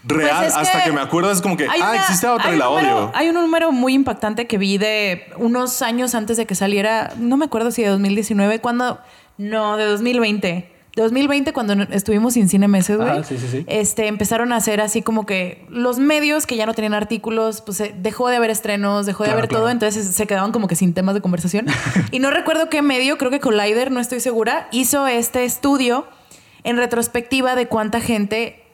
Real, 0.04 0.38
Pues 0.38 0.50
es 0.52 0.56
hasta 0.56 0.84
que 0.84 0.92
me 0.94 1.02
acuerdo 1.02 1.32
es 1.32 1.42
como 1.42 1.58
que, 1.58 1.68
ah, 1.68 1.96
existe 1.96 2.28
Avatar 2.28 2.54
y 2.54 2.58
la 2.58 2.66
número- 2.66 2.98
odio. 2.98 3.12
Hay 3.14 3.28
un 3.28 3.34
número 3.36 3.72
muy 3.74 3.94
impactante 3.94 4.48
que 4.48 4.58
vi 4.58 4.78
de 4.78 5.28
unos 5.38 5.82
años 5.82 6.16
antes 6.16 6.38
de 6.38 6.46
que 6.46 6.56
saliera, 6.56 7.12
no 7.18 7.36
me 7.36 7.46
acuerdo 7.46 7.72
si 7.72 7.82
de 7.84 7.90
2019, 7.90 8.62
cuando, 8.62 9.00
no, 9.38 9.76
de 9.76 9.84
2020. 9.86 10.72
2020, 11.02 11.54
cuando 11.54 11.74
estuvimos 11.92 12.34
sin 12.34 12.50
cine 12.50 12.68
meses, 12.68 12.98
güey. 12.98 13.10
Ajá, 13.10 13.24
sí, 13.24 13.38
sí, 13.38 13.48
sí. 13.50 13.64
Este, 13.68 14.08
empezaron 14.08 14.52
a 14.52 14.58
hacer 14.58 14.82
así 14.82 15.02
como 15.02 15.26
que 15.26 15.66
los 15.70 16.00
medios 16.00 16.46
que 16.46 16.56
ya 16.56 16.66
no 16.66 16.74
tenían 16.74 16.94
artículos, 16.94 17.62
pues 17.62 17.80
eh, 17.80 17.96
dejó 17.98 18.30
de 18.30 18.36
haber 18.36 18.50
estrenos, 18.50 19.06
dejó 19.06 19.24
de 19.24 19.32
haber 19.32 19.48
claro. 19.48 19.64
todo, 19.64 19.72
entonces 19.72 20.06
se 20.08 20.28
quedaban 20.28 20.52
como 20.52 20.68
que 20.68 20.76
sin 20.76 20.94
temas 20.94 21.16
de 21.16 21.22
conversación. 21.22 21.68
y 22.12 22.20
no 22.20 22.32
recuerdo 22.32 22.70
qué 22.70 22.82
medio, 22.82 23.18
creo 23.18 23.32
que 23.32 23.40
Collider, 23.40 23.92
no 23.92 24.00
estoy 24.00 24.20
segura, 24.20 24.68
hizo 24.72 25.08
este 25.08 25.46
estudio 25.46 26.08
en 26.64 26.78
retrospectiva 26.78 27.56
de 27.56 27.68
cuánta 27.68 28.02
gente 28.02 28.67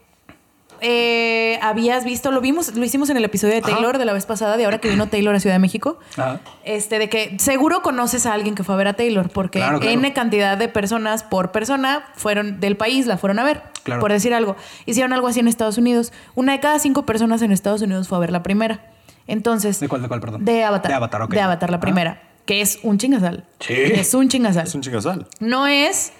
eh, 0.85 1.57
habías 1.61 2.03
visto, 2.03 2.30
lo 2.31 2.41
vimos, 2.41 2.76
lo 2.76 2.84
hicimos 2.85 3.10
en 3.10 3.18
el 3.18 3.23
episodio 3.23 3.53
de 3.55 3.61
Taylor 3.61 3.97
de 3.97 4.05
la 4.05 4.14
vez 4.14 4.26
pasada, 4.26 4.57
de 4.57 4.65
ahora 4.65 4.77
que 4.80 4.89
vino 4.89 5.07
Taylor 5.07 5.34
a 5.34 5.39
Ciudad 5.39 5.55
de 5.55 5.60
México. 5.60 5.97
Ajá. 6.18 6.41
Este, 6.65 6.99
de 6.99 7.10
que 7.10 7.38
seguro 7.39 7.81
conoces 7.81 8.26
a 8.26 8.34
alguien 8.34 8.53
que 8.53 8.64
fue 8.64 8.76
a 8.76 8.77
ver 8.77 8.88
a 8.89 8.93
Taylor, 8.93 9.30
porque 9.30 9.60
Claro, 9.60 9.80
claro. 9.80 9.93
N 9.97 10.14
cantidad 10.14 10.57
de 10.57 10.68
personas 10.68 11.23
por 11.23 11.51
persona 11.51 12.03
fueron 12.15 12.60
del 12.60 12.76
país, 12.77 13.05
la 13.07 13.18
fueron 13.18 13.39
a 13.39 13.43
ver, 13.43 13.64
Claro. 13.84 14.01
por 14.01 14.11
decir 14.11 14.34
algo. 14.34 14.55
Hicieron 14.85 15.14
algo 15.14 15.27
así 15.27 15.39
en 15.39 15.47
Estados 15.47 15.77
Unidos. 15.77 16.11
Una 16.35 16.51
de 16.51 16.60
cada 16.60 16.77
cinco 16.80 17.05
personas 17.05 17.41
en 17.41 17.51
Estados 17.51 17.81
Unidos 17.81 18.07
fue 18.10 18.18
a 18.18 18.22
ver 18.22 18.31
la 18.31 18.43
primera. 18.43 18.81
Entonces. 19.26 19.80
¿De 19.80 19.88
cuál, 19.88 20.01
de 20.01 20.07
cuál, 20.10 20.19
perdón? 20.19 20.43
De 20.43 20.64
Avatar. 20.65 20.89
De 20.91 20.95
Avatar, 20.95 21.22
ok. 21.22 21.31
De 21.31 21.41
Avatar, 21.41 21.69
la 21.69 21.77
Ah. 21.77 21.80
primera. 21.80 22.22
Que 22.45 22.60
es 22.60 22.80
un 22.84 22.97
chingasal. 22.97 23.45
Sí. 23.61 23.73
Es 23.73 24.14
un 24.14 24.27
chingasal. 24.27 24.68
Es 24.68 24.76
un 24.76 24.81
chingasal. 24.81 25.27
No 25.39 25.65
es. 25.65 26.11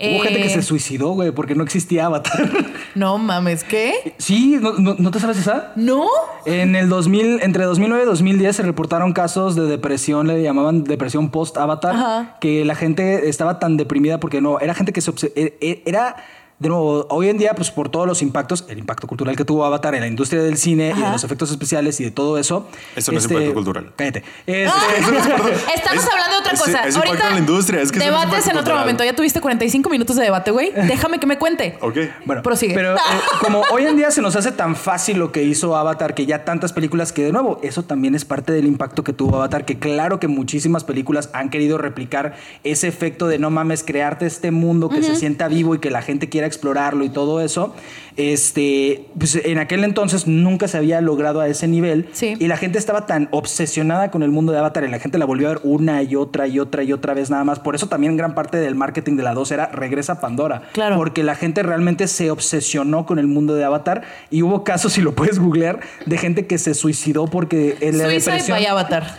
Hubo 0.00 0.20
gente 0.20 0.40
que 0.40 0.46
eh, 0.46 0.50
se 0.50 0.62
suicidó, 0.62 1.10
güey, 1.10 1.30
porque 1.30 1.54
no 1.54 1.62
existía 1.64 2.06
Avatar. 2.06 2.48
No 2.96 3.18
mames, 3.18 3.62
¿qué? 3.62 4.14
sí, 4.16 4.56
¿no, 4.58 4.72
no, 4.78 4.96
no 4.98 5.10
te 5.10 5.20
sabes 5.20 5.36
esa? 5.36 5.72
¿No? 5.76 6.06
En 6.46 6.74
el 6.74 6.88
2000, 6.88 7.40
entre 7.42 7.64
2009 7.64 8.04
y 8.04 8.06
2010 8.06 8.56
se 8.56 8.62
reportaron 8.62 9.12
casos 9.12 9.54
de 9.54 9.64
depresión, 9.66 10.28
le 10.28 10.42
llamaban 10.42 10.82
depresión 10.84 11.30
post-Avatar, 11.30 12.38
que 12.40 12.64
la 12.64 12.74
gente 12.74 13.28
estaba 13.28 13.58
tan 13.58 13.76
deprimida 13.76 14.18
porque 14.18 14.40
no, 14.40 14.60
era 14.60 14.72
gente 14.72 14.94
que 14.94 15.02
se 15.02 15.12
e- 15.34 15.58
e- 15.60 15.82
era 15.84 16.16
de 16.58 16.68
nuevo, 16.70 17.06
hoy 17.10 17.28
en 17.28 17.36
día, 17.36 17.52
pues 17.54 17.70
por 17.70 17.90
todos 17.90 18.06
los 18.06 18.22
impactos, 18.22 18.64
el 18.70 18.78
impacto 18.78 19.06
cultural 19.06 19.36
que 19.36 19.44
tuvo 19.44 19.64
Avatar 19.66 19.94
en 19.94 20.00
la 20.00 20.06
industria 20.06 20.42
del 20.42 20.56
cine 20.56 20.84
y 20.90 20.98
de 20.98 21.04
Ajá. 21.04 21.12
los 21.12 21.22
efectos 21.22 21.50
especiales 21.50 22.00
y 22.00 22.04
de 22.04 22.10
todo 22.10 22.38
eso. 22.38 22.66
este, 22.96 23.00
Eso 23.00 23.12
no 23.12 23.18
es 23.18 23.24
impacto 23.30 23.52
cultural. 23.54 23.92
Cállate. 23.94 24.24
Este, 24.46 24.64
Estamos 25.74 26.04
Es- 26.04 26.10
hablando 26.10 26.32
de 26.32 26.38
otra 26.40 26.52
es- 26.52 26.60
cosa. 26.60 26.80
es 26.84 26.94
impacto 26.94 27.08
Ahorita 27.10 27.28
en 27.28 27.34
la 27.34 27.38
industria, 27.40 27.82
es 27.82 27.92
que 27.92 27.98
es 27.98 28.04
debates 28.06 28.32
en 28.46 28.50
otro 28.52 28.54
cultural. 28.60 28.78
momento. 28.80 29.04
Ya 29.04 29.14
tuviste 29.14 29.40
45 29.42 29.90
minutos 29.90 30.16
de 30.16 30.22
debate, 30.24 30.50
güey. 30.50 30.72
Déjame 30.88 31.20
que 31.20 31.26
me 31.26 31.36
cuente. 31.38 31.76
Ok. 31.82 31.98
Bueno, 32.24 32.42
Prosigue. 32.42 32.74
Pero 32.74 32.94
eh, 32.94 32.98
como 33.44 33.60
hoy 33.72 33.84
en 33.84 33.96
día 33.96 34.10
se 34.10 34.22
nos 34.22 34.34
hace 34.34 34.50
tan 34.52 34.76
fácil 34.76 35.18
lo 35.18 35.32
que 35.32 35.42
hizo 35.42 35.76
Avatar, 35.76 36.14
que 36.14 36.24
ya 36.24 36.44
tantas 36.46 36.72
películas 36.72 37.12
que 37.12 37.22
de 37.22 37.32
nuevo, 37.32 37.60
eso 37.62 37.82
también 37.82 38.14
es 38.14 38.24
parte 38.24 38.52
del 38.52 38.64
impacto 38.66 39.04
que 39.04 39.12
tuvo 39.12 39.36
Avatar, 39.36 39.66
que 39.66 39.78
claro 39.78 40.18
que 40.20 40.28
muchísimas 40.28 40.84
películas 40.84 41.28
han 41.34 41.50
querido 41.50 41.76
replicar 41.76 42.34
ese 42.64 42.88
efecto 42.88 43.26
de 43.28 43.38
no 43.38 43.50
mames, 43.50 43.82
crearte 43.82 44.24
este 44.24 44.50
mundo 44.50 44.88
que 44.88 45.02
se 45.02 45.16
sienta 45.16 45.48
vivo 45.48 45.74
y 45.74 45.80
que 45.80 45.90
la 45.90 46.00
gente 46.00 46.28
quiera 46.30 46.45
explorarlo 46.46 47.04
y 47.04 47.08
todo 47.08 47.40
eso. 47.40 47.74
Este, 48.16 49.04
pues 49.18 49.34
en 49.44 49.58
aquel 49.58 49.84
entonces 49.84 50.26
nunca 50.26 50.68
se 50.68 50.78
había 50.78 51.02
logrado 51.02 51.40
a 51.40 51.48
ese 51.48 51.68
nivel 51.68 52.08
Sí. 52.12 52.34
y 52.38 52.46
la 52.48 52.56
gente 52.56 52.78
estaba 52.78 53.04
tan 53.04 53.28
obsesionada 53.30 54.10
con 54.10 54.22
el 54.22 54.30
mundo 54.30 54.52
de 54.52 54.58
Avatar 54.58 54.84
y 54.84 54.88
la 54.90 54.98
gente 54.98 55.18
la 55.18 55.26
volvió 55.26 55.48
a 55.48 55.50
ver 55.50 55.60
una 55.64 56.02
y 56.02 56.16
otra 56.16 56.46
y 56.46 56.58
otra 56.58 56.82
y 56.82 56.92
otra 56.92 57.12
vez 57.12 57.28
nada 57.28 57.44
más. 57.44 57.58
Por 57.58 57.74
eso 57.74 57.88
también 57.88 58.16
gran 58.16 58.34
parte 58.34 58.56
del 58.56 58.74
marketing 58.74 59.16
de 59.16 59.22
la 59.22 59.34
2 59.34 59.52
era 59.52 59.66
regresa 59.66 60.14
a 60.14 60.20
Pandora. 60.20 60.62
Claro. 60.72 60.96
Porque 60.96 61.22
la 61.22 61.34
gente 61.34 61.62
realmente 61.62 62.08
se 62.08 62.30
obsesionó 62.30 63.04
con 63.04 63.18
el 63.18 63.26
mundo 63.26 63.54
de 63.54 63.64
Avatar 63.64 64.02
y 64.30 64.42
hubo 64.42 64.64
casos, 64.64 64.94
si 64.94 65.02
lo 65.02 65.14
puedes 65.14 65.38
googlear, 65.38 65.80
de 66.06 66.16
gente 66.18 66.46
que 66.46 66.56
se 66.56 66.72
suicidó 66.72 67.26
porque 67.26 67.76
en 67.80 67.98
la 67.98 68.04
Suicide 68.04 68.30
depresión. 68.32 68.56
by 68.56 68.66
Avatar. 68.66 69.18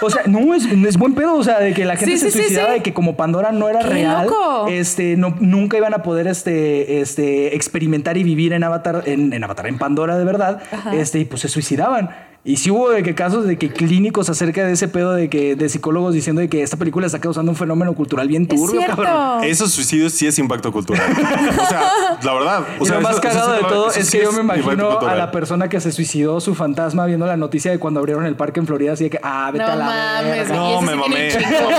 O 0.00 0.10
sea, 0.10 0.22
no, 0.26 0.54
es, 0.54 0.64
es 0.66 0.96
buen 0.96 1.14
pedo. 1.14 1.34
O 1.34 1.44
sea, 1.44 1.58
de 1.60 1.74
que 1.74 1.84
la 1.84 1.96
gente 1.96 2.12
Sí, 2.16 2.18
se 2.18 2.30
sí, 2.30 2.38
suicidaba 2.38 2.72
de 2.72 2.82
que 2.82 2.92
como 2.92 3.16
Pandora 3.16 3.52
no 3.52 3.68
era 3.68 3.80
¡Qué 3.80 3.88
real, 3.88 4.26
loco! 4.26 4.66
este, 4.68 5.16
no, 5.16 5.34
nunca 5.40 5.76
iban 5.76 5.94
a 5.94 6.02
poder 6.02 6.26
este, 6.42 7.00
este, 7.00 7.54
experimentar 7.54 8.16
y 8.16 8.24
vivir 8.24 8.52
en 8.52 8.64
Avatar, 8.64 9.04
en, 9.06 9.32
en 9.32 9.44
Avatar, 9.44 9.66
en 9.68 9.78
Pandora 9.78 10.18
de 10.18 10.24
verdad. 10.24 10.60
Este, 10.92 11.20
y 11.20 11.24
pues 11.24 11.42
se 11.42 11.48
suicidaban. 11.48 12.10
Y 12.44 12.56
sí 12.56 12.72
hubo 12.72 12.90
de 12.90 13.04
que 13.04 13.14
casos 13.14 13.46
de 13.46 13.56
que 13.56 13.68
clínicos 13.70 14.28
acerca 14.28 14.66
de 14.66 14.72
ese 14.72 14.88
pedo 14.88 15.12
de 15.12 15.30
que 15.30 15.54
de 15.54 15.68
psicólogos 15.68 16.12
diciendo 16.12 16.40
de 16.40 16.48
que 16.48 16.64
esta 16.64 16.76
película 16.76 17.06
está 17.06 17.20
causando 17.20 17.52
un 17.52 17.56
fenómeno 17.56 17.92
cultural 17.94 18.26
bien 18.26 18.48
Es 18.50 18.56
turbio, 18.60 18.80
cabrón. 18.84 19.44
Esos 19.44 19.70
suicidios 19.70 20.12
sí 20.12 20.26
es 20.26 20.36
impacto 20.40 20.72
cultural. 20.72 21.08
o 21.12 21.66
sea, 21.68 21.82
la 22.24 22.34
verdad. 22.34 22.64
O 22.80 22.82
y 22.82 22.86
sea, 22.86 22.96
lo 22.96 23.02
más 23.02 23.12
eso- 23.12 23.20
cagado 23.20 23.52
de 23.52 23.60
todo 23.60 23.92
es 23.92 24.08
sí 24.08 24.18
que 24.18 24.24
yo 24.24 24.32
me 24.32 24.40
imagino 24.40 24.98
a 24.98 25.14
la 25.14 25.30
persona 25.30 25.68
que 25.68 25.80
se 25.80 25.92
suicidó 25.92 26.40
su 26.40 26.56
fantasma 26.56 27.06
viendo 27.06 27.26
la 27.26 27.36
noticia 27.36 27.70
de 27.70 27.78
cuando 27.78 28.00
abrieron 28.00 28.26
el 28.26 28.34
parque 28.34 28.58
en 28.58 28.66
Florida, 28.66 28.94
así 28.94 29.04
de 29.04 29.10
que, 29.10 29.20
ah, 29.22 29.48
vete 29.52 29.64
a 29.64 29.68
No 29.74 29.76
la 29.76 29.84
mames. 29.84 30.48
No, 30.48 30.82
me 30.82 30.96
mamé. 30.96 31.28
chingo, 31.28 31.70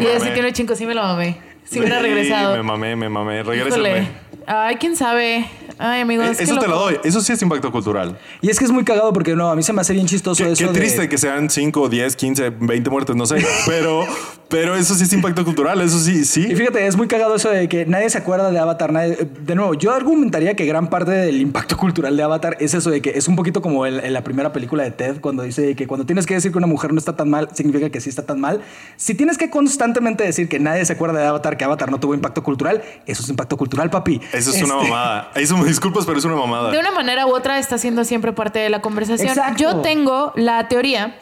Y 0.00 0.06
ese 0.06 0.30
tiene 0.30 0.54
chingo, 0.54 0.74
sí 0.74 0.86
me 0.86 0.94
lo 0.94 1.02
mamé. 1.02 1.47
Si 1.70 1.78
hubiera 1.78 2.00
regresado. 2.00 2.56
Me 2.56 2.62
mamé, 2.62 2.96
me 2.96 3.08
mamé. 3.08 3.42
Regrésame. 3.42 4.27
Ay, 4.50 4.76
quién 4.76 4.96
sabe. 4.96 5.44
Ay, 5.78 6.00
amigos. 6.00 6.26
Eh, 6.40 6.42
Eso 6.42 6.58
te 6.58 6.66
lo 6.66 6.78
doy. 6.78 6.96
Eso 7.04 7.20
sí 7.20 7.32
es 7.32 7.42
impacto 7.42 7.70
cultural. 7.70 8.18
Y 8.40 8.48
es 8.50 8.58
que 8.58 8.64
es 8.64 8.70
muy 8.72 8.82
cagado 8.82 9.12
porque 9.12 9.36
no, 9.36 9.48
a 9.50 9.54
mí 9.54 9.62
se 9.62 9.72
me 9.72 9.80
hace 9.82 9.92
bien 9.92 10.06
chistoso 10.06 10.42
Qué, 10.42 10.52
eso. 10.52 10.66
qué 10.66 10.72
de- 10.72 10.78
triste 10.80 11.08
que 11.08 11.18
sean 11.18 11.50
5, 11.50 11.88
10, 11.88 12.16
15, 12.16 12.50
20 12.58 12.90
muertes, 12.90 13.14
no 13.14 13.26
sé. 13.26 13.36
Pero, 13.66 14.04
pero 14.48 14.74
eso 14.74 14.94
sí 14.94 15.04
es 15.04 15.12
impacto 15.12 15.44
cultural. 15.44 15.80
Eso 15.82 15.98
sí, 16.00 16.20
Y 16.20 16.24
sí. 16.24 16.54
fíjate, 16.56 16.86
es 16.86 16.96
muy 16.96 17.06
cagado 17.06 17.34
eso 17.36 17.50
de 17.50 17.68
que 17.68 17.84
nadie 17.86 18.08
se 18.10 18.18
acuerda 18.18 18.50
de 18.50 18.58
Avatar. 18.58 18.90
nadie- 18.92 19.16
de 19.40 19.54
nuevo, 19.54 19.74
yo 19.74 19.92
argumentaría 19.92 20.56
que 20.56 20.64
gran 20.64 20.88
parte 20.88 21.10
del 21.12 21.40
impacto 21.40 21.76
cultural 21.76 22.16
de 22.16 22.22
Avatar 22.22 22.56
es 22.58 22.72
eso 22.74 22.90
de 22.90 23.02
que 23.02 23.10
es 23.10 23.28
un 23.28 23.36
poquito 23.36 23.60
como 23.62 23.84
el- 23.86 24.00
en 24.00 24.12
la 24.14 24.24
primera 24.24 24.52
película 24.52 24.82
de 24.82 24.90
Ted, 24.92 25.20
cuando 25.20 25.42
dice 25.42 25.76
que 25.76 25.86
cuando 25.86 26.06
tienes 26.06 26.24
que 26.26 26.34
decir 26.34 26.50
que 26.50 26.58
una 26.58 26.66
mujer 26.66 26.92
no 26.92 26.98
está 26.98 27.14
tan 27.14 27.28
mal, 27.28 27.50
significa 27.54 27.90
que 27.90 28.00
sí 28.00 28.08
está 28.08 28.22
tan 28.24 28.40
mal. 28.40 28.62
Si 28.96 29.14
tienes 29.14 29.36
que 29.38 29.50
constantemente 29.50 30.24
decir 30.24 30.48
que 30.48 30.58
nadie 30.58 30.84
se 30.86 30.94
acuerda 30.94 31.20
de 31.20 31.26
Avatar, 31.26 31.56
que 31.56 31.64
Avatar 31.64 31.90
no 31.90 32.00
tuvo 32.00 32.14
impacto 32.14 32.42
cultural, 32.42 32.82
eso 33.06 33.22
es 33.22 33.28
impacto 33.28 33.56
cultural, 33.56 33.90
papi. 33.90 34.20
Eso 34.38 34.50
es 34.50 34.62
una 34.62 34.74
Este- 34.76 34.88
mamada. 34.90 35.30
Eso 35.34 35.56
me 35.56 35.64
disculpas, 35.68 36.06
pero 36.06 36.18
es 36.18 36.24
una 36.24 36.36
mamada. 36.36 36.70
De 36.70 36.78
una 36.78 36.90
manera 36.92 37.26
u 37.26 37.34
otra 37.34 37.58
está 37.58 37.76
siendo 37.78 38.04
siempre 38.04 38.32
parte 38.32 38.58
de 38.58 38.70
la 38.70 38.80
conversación. 38.80 39.28
Exacto. 39.28 39.62
Yo 39.62 39.76
tengo 39.80 40.32
la 40.36 40.68
teoría. 40.68 41.18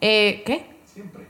Eh, 0.00 0.42
¿Qué? 0.44 0.66
Siempre. 0.92 1.28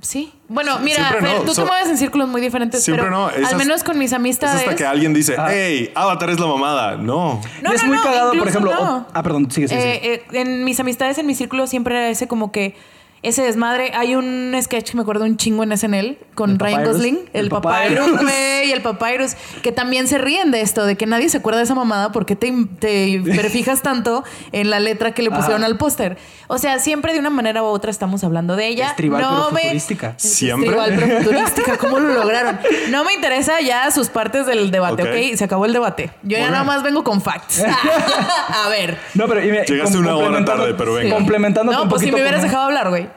Sí. 0.00 0.32
Bueno, 0.48 0.78
mira, 0.78 1.08
Fer, 1.10 1.22
no, 1.22 1.40
tú 1.42 1.54
so- 1.54 1.62
te 1.62 1.68
mueves 1.68 1.88
en 1.88 1.98
círculos 1.98 2.28
muy 2.28 2.40
diferentes, 2.40 2.84
Siempre 2.84 3.04
pero 3.06 3.16
no, 3.16 3.26
al 3.26 3.56
menos 3.56 3.82
con 3.82 3.98
mis 3.98 4.12
Es 4.12 4.16
amistades. 4.16 4.60
hasta 4.60 4.76
que 4.76 4.86
alguien 4.86 5.12
dice, 5.12 5.34
Ah. 5.36 5.48
hey, 5.50 5.90
Avatar 5.94 6.30
es 6.30 6.38
la 6.38 6.46
mamada. 6.46 6.96
No. 6.96 7.40
No, 7.62 7.72
Y 7.72 7.74
es 7.74 7.82
no, 7.82 7.88
muy 7.88 7.96
no, 7.96 8.02
cagado, 8.04 8.32
por 8.38 8.48
ejemplo. 8.48 8.72
no. 8.72 8.96
oh, 8.98 9.06
ah, 9.12 9.22
perdón, 9.22 9.50
sigue, 9.50 9.66
sigue. 9.68 9.80
sigue. 9.80 10.14
Eh, 10.14 10.24
eh, 10.32 10.40
en 10.40 10.64
mis 10.64 10.78
amistades, 10.78 11.18
en 11.18 11.26
mi 11.26 11.34
círculo, 11.34 11.66
siempre 11.66 11.96
era 11.96 12.08
ese 12.08 12.28
como 12.28 12.52
que 12.52 12.76
ese 13.22 13.42
desmadre. 13.42 13.92
Hay 13.94 14.14
un 14.14 14.54
sketch 14.62 14.90
que 14.90 14.96
me 14.96 15.02
acuerdo 15.02 15.24
un 15.24 15.36
chingo 15.36 15.62
en 15.62 15.76
SNL 15.76 16.18
con 16.34 16.50
¿El 16.52 16.58
Ryan 16.58 16.74
Papyrus? 16.78 16.96
Gosling, 16.96 17.18
el, 17.32 17.44
El 17.46 17.48
Papyrus, 17.50 18.20
güey, 18.22 18.72
el 18.72 18.80
Papyrus, 18.82 19.32
que 19.62 19.72
también 19.72 20.06
se 20.06 20.18
ríen 20.18 20.50
de 20.52 20.60
esto, 20.60 20.86
de 20.86 20.96
que 20.96 21.06
nadie 21.06 21.28
se 21.28 21.38
acuerda 21.38 21.58
de 21.58 21.64
esa 21.64 21.74
mamada 21.74 22.12
porque 22.12 22.36
te, 22.36 22.52
te 22.78 23.20
fijas 23.50 23.82
tanto 23.82 24.22
en 24.52 24.70
la 24.70 24.78
letra 24.80 25.12
que 25.12 25.22
le 25.22 25.30
pusieron 25.30 25.64
al 25.64 25.76
póster. 25.76 26.16
O 26.46 26.58
sea, 26.58 26.78
siempre 26.78 27.12
de 27.12 27.18
una 27.18 27.30
manera 27.30 27.62
u 27.62 27.66
otra 27.66 27.90
estamos 27.90 28.22
hablando 28.24 28.56
de 28.56 28.68
ella. 28.68 28.88
Es 28.90 28.96
tribal, 28.96 29.20
no 29.20 29.28
pero 29.28 29.50
me- 29.52 29.60
futurística. 29.62 30.14
Es 30.16 30.22
Siempre. 30.34 30.68
tribal, 30.68 30.92
pero 30.96 31.18
futurística. 31.18 31.76
¿Cómo 31.76 31.98
lo 31.98 32.14
lograron? 32.14 32.58
No 32.90 33.04
me 33.04 33.12
interesa 33.14 33.60
ya 33.60 33.90
sus 33.90 34.08
partes 34.08 34.46
del 34.46 34.70
debate, 34.70 35.02
Ok. 35.02 35.36
Se 35.36 35.44
acabó 35.44 35.66
el 35.66 35.72
debate. 35.72 36.10
Yo 36.22 36.38
ya 36.38 36.50
nada 36.50 36.64
más 36.64 36.82
vengo 36.82 37.02
con 37.04 37.20
facts. 37.20 37.62
A 38.64 38.68
ver. 38.68 38.98
No, 39.14 39.26
pero 39.26 39.44
y 39.44 39.50
mira, 39.50 39.64
Llegaste 39.64 39.98
una 39.98 40.14
hora 40.16 40.26
complementando- 40.28 40.62
tarde, 40.62 40.74
pero 40.78 40.94
venga. 40.94 41.14
Complementándote 41.14 41.76
No, 41.76 41.82
un 41.84 41.88
pues 41.88 42.00
si 42.02 42.10
me 42.10 42.14
hubieras 42.20 42.40
con- 42.40 42.48
dejado 42.48 42.64
hablar, 42.64 42.88
güey. 42.88 43.07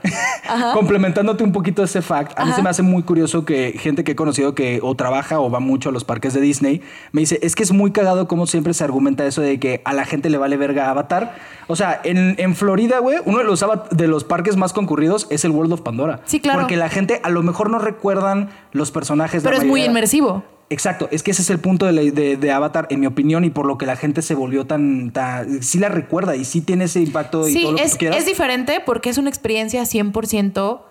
Ajá. 0.47 0.73
Complementándote 0.73 1.43
un 1.43 1.51
poquito 1.51 1.83
ese 1.83 2.01
fact, 2.01 2.37
a 2.37 2.43
mí 2.43 2.49
Ajá. 2.49 2.57
se 2.57 2.63
me 2.63 2.69
hace 2.69 2.81
muy 2.81 3.03
curioso 3.03 3.45
que 3.45 3.73
gente 3.77 4.03
que 4.03 4.13
he 4.13 4.15
conocido 4.15 4.55
que 4.55 4.79
o 4.81 4.95
trabaja 4.95 5.39
o 5.39 5.49
va 5.49 5.59
mucho 5.59 5.89
a 5.89 5.91
los 5.91 6.03
parques 6.03 6.33
de 6.33 6.41
Disney 6.41 6.81
me 7.11 7.21
dice, 7.21 7.39
es 7.41 7.55
que 7.55 7.63
es 7.63 7.71
muy 7.71 7.91
cagado 7.91 8.27
como 8.27 8.47
siempre 8.47 8.73
se 8.73 8.83
argumenta 8.83 9.25
eso 9.25 9.41
de 9.41 9.59
que 9.59 9.81
a 9.85 9.93
la 9.93 10.05
gente 10.05 10.29
le 10.29 10.37
vale 10.37 10.57
verga 10.57 10.89
Avatar. 10.89 11.35
O 11.67 11.75
sea, 11.75 12.01
en, 12.03 12.35
en 12.37 12.55
Florida, 12.55 12.99
güey, 12.99 13.19
uno 13.25 13.37
de 13.39 13.43
los, 13.43 13.65
de 13.91 14.07
los 14.07 14.23
parques 14.23 14.57
más 14.57 14.73
concurridos 14.73 15.27
es 15.29 15.45
el 15.45 15.51
World 15.51 15.73
of 15.73 15.81
Pandora. 15.81 16.21
Sí, 16.25 16.39
claro. 16.39 16.61
Porque 16.61 16.75
la 16.75 16.89
gente 16.89 17.19
a 17.23 17.29
lo 17.29 17.43
mejor 17.43 17.69
no 17.69 17.79
recuerdan 17.79 18.49
los 18.71 18.91
personajes. 18.91 19.43
la 19.43 19.51
Pero 19.51 19.61
es 19.61 19.67
muy 19.67 19.83
inmersivo. 19.83 20.43
Exacto, 20.71 21.07
es 21.11 21.21
que 21.21 21.31
ese 21.31 21.41
es 21.41 21.49
el 21.49 21.59
punto 21.59 21.85
de, 21.85 21.91
la- 21.91 22.01
de- 22.01 22.37
de 22.37 22.51
Avatar, 22.51 22.87
en 22.89 23.01
mi 23.01 23.05
opinión, 23.05 23.43
y 23.43 23.49
por 23.49 23.65
lo 23.65 23.77
que 23.77 23.85
la 23.85 23.95
gente 23.97 24.21
se 24.21 24.33
volvió 24.35 24.65
tan, 24.65 25.11
tan- 25.11 25.61
Sí 25.61 25.77
la 25.79 25.89
recuerda 25.89 26.35
y 26.35 26.45
sí 26.45 26.61
tiene 26.61 26.85
ese 26.85 27.01
impacto 27.01 27.47
y 27.47 27.53
Sí, 27.53 27.61
todo 27.63 27.71
lo 27.73 27.77
que 27.77 27.83
es, 27.83 27.95
quieras. 27.97 28.17
es 28.19 28.25
diferente 28.25 28.81
porque 28.85 29.09
es 29.09 29.17
una 29.17 29.29
experiencia 29.29 29.83
100% 29.85 30.81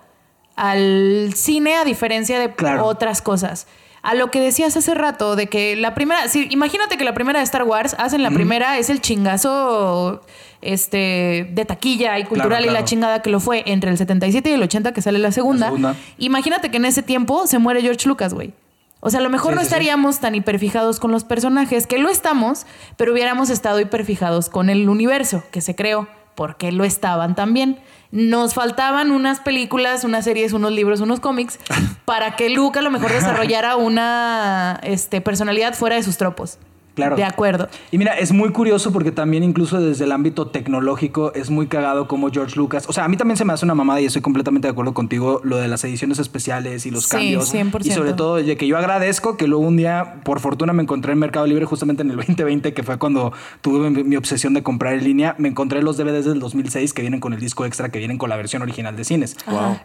al 0.57 1.33
cine 1.35 1.77
a 1.77 1.85
diferencia 1.85 2.39
de 2.39 2.53
Claro. 2.55 2.85
otras 2.85 3.23
cosas. 3.23 3.67
A 4.03 4.15
lo 4.15 4.31
que 4.31 4.41
decías 4.41 4.77
hace 4.77 4.95
rato 4.95 5.37
de 5.37 5.47
que 5.49 5.77
la 5.77 5.95
primera, 5.95 6.27
sí, 6.29 6.47
imagínate 6.51 6.97
que 6.97 7.05
la 7.05 7.13
primera 7.15 7.39
de 7.39 7.45
Star 7.45 7.65
Wars 7.65 7.95
hacen 7.99 8.23
la 8.23 8.31
primera 8.31 8.79
es 8.79 8.89
el 8.89 9.01
chingazo 9.03 10.23
este 10.63 11.49
de 11.53 11.65
taquilla 11.67 12.19
y 12.19 12.25
cultural 12.25 12.63
Claro, 12.63 12.71
y 12.71 12.75
la 12.75 12.85
chingada 12.85 13.21
que 13.23 13.31
lo 13.31 13.41
fue 13.41 13.63
entre 13.67 13.91
el 13.91 13.99
77 13.99 14.51
y 14.51 14.53
el 14.55 14.63
80 14.63 14.93
que 14.93 15.03
sale 15.03 15.19
la 15.19 15.33
segunda. 15.33 15.67
segunda. 15.67 15.97
Imagínate 16.19 16.71
que 16.71 16.79
en 16.79 16.87
ese 16.87 17.03
tiempo 17.03 17.47
se 17.47 17.59
muere 17.59 17.81
George 17.83 18.09
Lucas, 18.09 18.33
güey. 18.35 18.53
O 19.01 19.11
sea, 19.11 19.21
a 19.21 19.23
lo 19.23 19.31
mejor 19.31 19.53
Sí, 19.53 19.57
no 19.57 19.61
sí, 19.63 19.67
sí. 19.67 19.73
estaríamos 19.73 20.21
tan 20.21 20.35
hiperfijados 20.35 21.01
con 21.01 21.11
los 21.11 21.25
personajes, 21.25 21.87
que 21.87 21.99
lo 21.99 22.09
estamos, 22.11 22.67
pero 22.97 23.13
hubiéramos 23.13 23.51
estado 23.51 23.81
hiperfijados 23.81 24.49
con 24.51 24.69
el 24.71 24.89
universo 24.89 25.43
que 25.51 25.61
se 25.61 25.75
creó, 25.75 26.07
porque 26.35 26.71
lo 26.73 26.85
estaban 26.85 27.35
también. 27.35 27.81
Nos 28.13 28.55
faltaban 28.55 29.11
unas 29.11 29.41
películas, 29.41 30.05
unas 30.05 30.25
series, 30.25 30.53
unos 30.53 30.73
libros, 30.73 31.01
unos 31.01 31.21
cómics, 31.21 31.59
para 32.05 32.37
que 32.37 32.51
Luke 32.51 32.79
a 32.79 32.83
lo 32.83 32.91
mejor 32.91 33.13
desarrollara 33.13 33.77
una 33.77 34.81
este, 34.83 35.21
personalidad 35.21 35.75
fuera 35.75 35.97
de 35.97 36.03
sus 36.03 36.17
tropos. 36.17 36.59
Claro. 36.95 37.17
De 37.17 37.25
acuerdo. 37.25 37.69
Y 37.91 37.99
mira, 37.99 38.19
es 38.19 38.33
muy 38.33 38.51
curioso 38.51 38.93
porque 38.93 39.13
también 39.13 39.43
incluso 39.43 39.81
desde 39.81 40.05
el 40.05 40.13
ámbito 40.13 40.49
tecnológico 40.49 41.33
es 41.35 41.51
muy 41.51 41.67
cagado 41.67 42.09
como 42.09 42.31
George 42.31 42.57
Lucas. 42.57 42.85
O 42.89 42.93
sea, 42.93 43.05
a 43.05 43.09
mí 43.09 43.17
también 43.17 43.37
se 43.37 43.45
me 43.45 43.53
hace 43.53 43.65
una 43.65 43.75
mamada 43.75 44.01
y 44.01 44.07
estoy 44.07 44.23
completamente 44.23 44.67
de 44.69 44.73
acuerdo 44.73 44.95
contigo 44.95 45.41
lo 45.45 45.57
de 45.57 45.69
las 45.69 45.83
ediciones 45.85 46.19
especiales 46.19 46.87
y 46.87 46.91
los 46.91 47.05
Sí, 47.05 47.11
cambios. 47.11 47.55
100%. 47.55 47.87
Y 47.87 47.91
sobre 47.93 48.13
todo 48.13 48.37
de 48.37 48.57
que 48.57 48.67
yo 48.67 48.77
agradezco 48.79 49.37
que 49.37 49.47
luego 49.47 49.65
un 49.67 49.77
día, 49.77 50.21
por 50.25 50.41
fortuna, 50.41 50.73
me 50.73 50.83
encontré 50.83 51.13
en 51.13 51.19
Mercado 51.19 51.47
Libre 51.47 51.65
justamente 51.65 52.03
en 52.03 52.11
el 52.11 52.17
2020, 52.27 52.75
que 52.75 52.83
fue 52.83 52.99
cuando 52.99 53.33
tuve 53.61 53.91
mi, 53.91 54.05
mi 54.05 54.17
obsesión 54.17 54.55
de 54.55 54.63
comprar 54.63 54.95
en 54.95 55.05
línea. 55.05 55.35
Me 55.39 55.49
encontré 55.49 55.83
los 55.83 55.97
DVDs 55.97 56.25
del 56.27 56.41
2006 56.41 56.93
que 56.93 57.03
vienen 57.03 57.21
con 57.21 57.33
el 57.33 57.41
disco 57.41 57.65
extra, 57.65 57.89
que 57.91 57.99
vienen 57.99 58.19
con 58.19 58.29
la 58.31 58.37
versión 58.37 58.63
original 58.63 58.97
de 58.97 59.05
cines. 59.05 59.37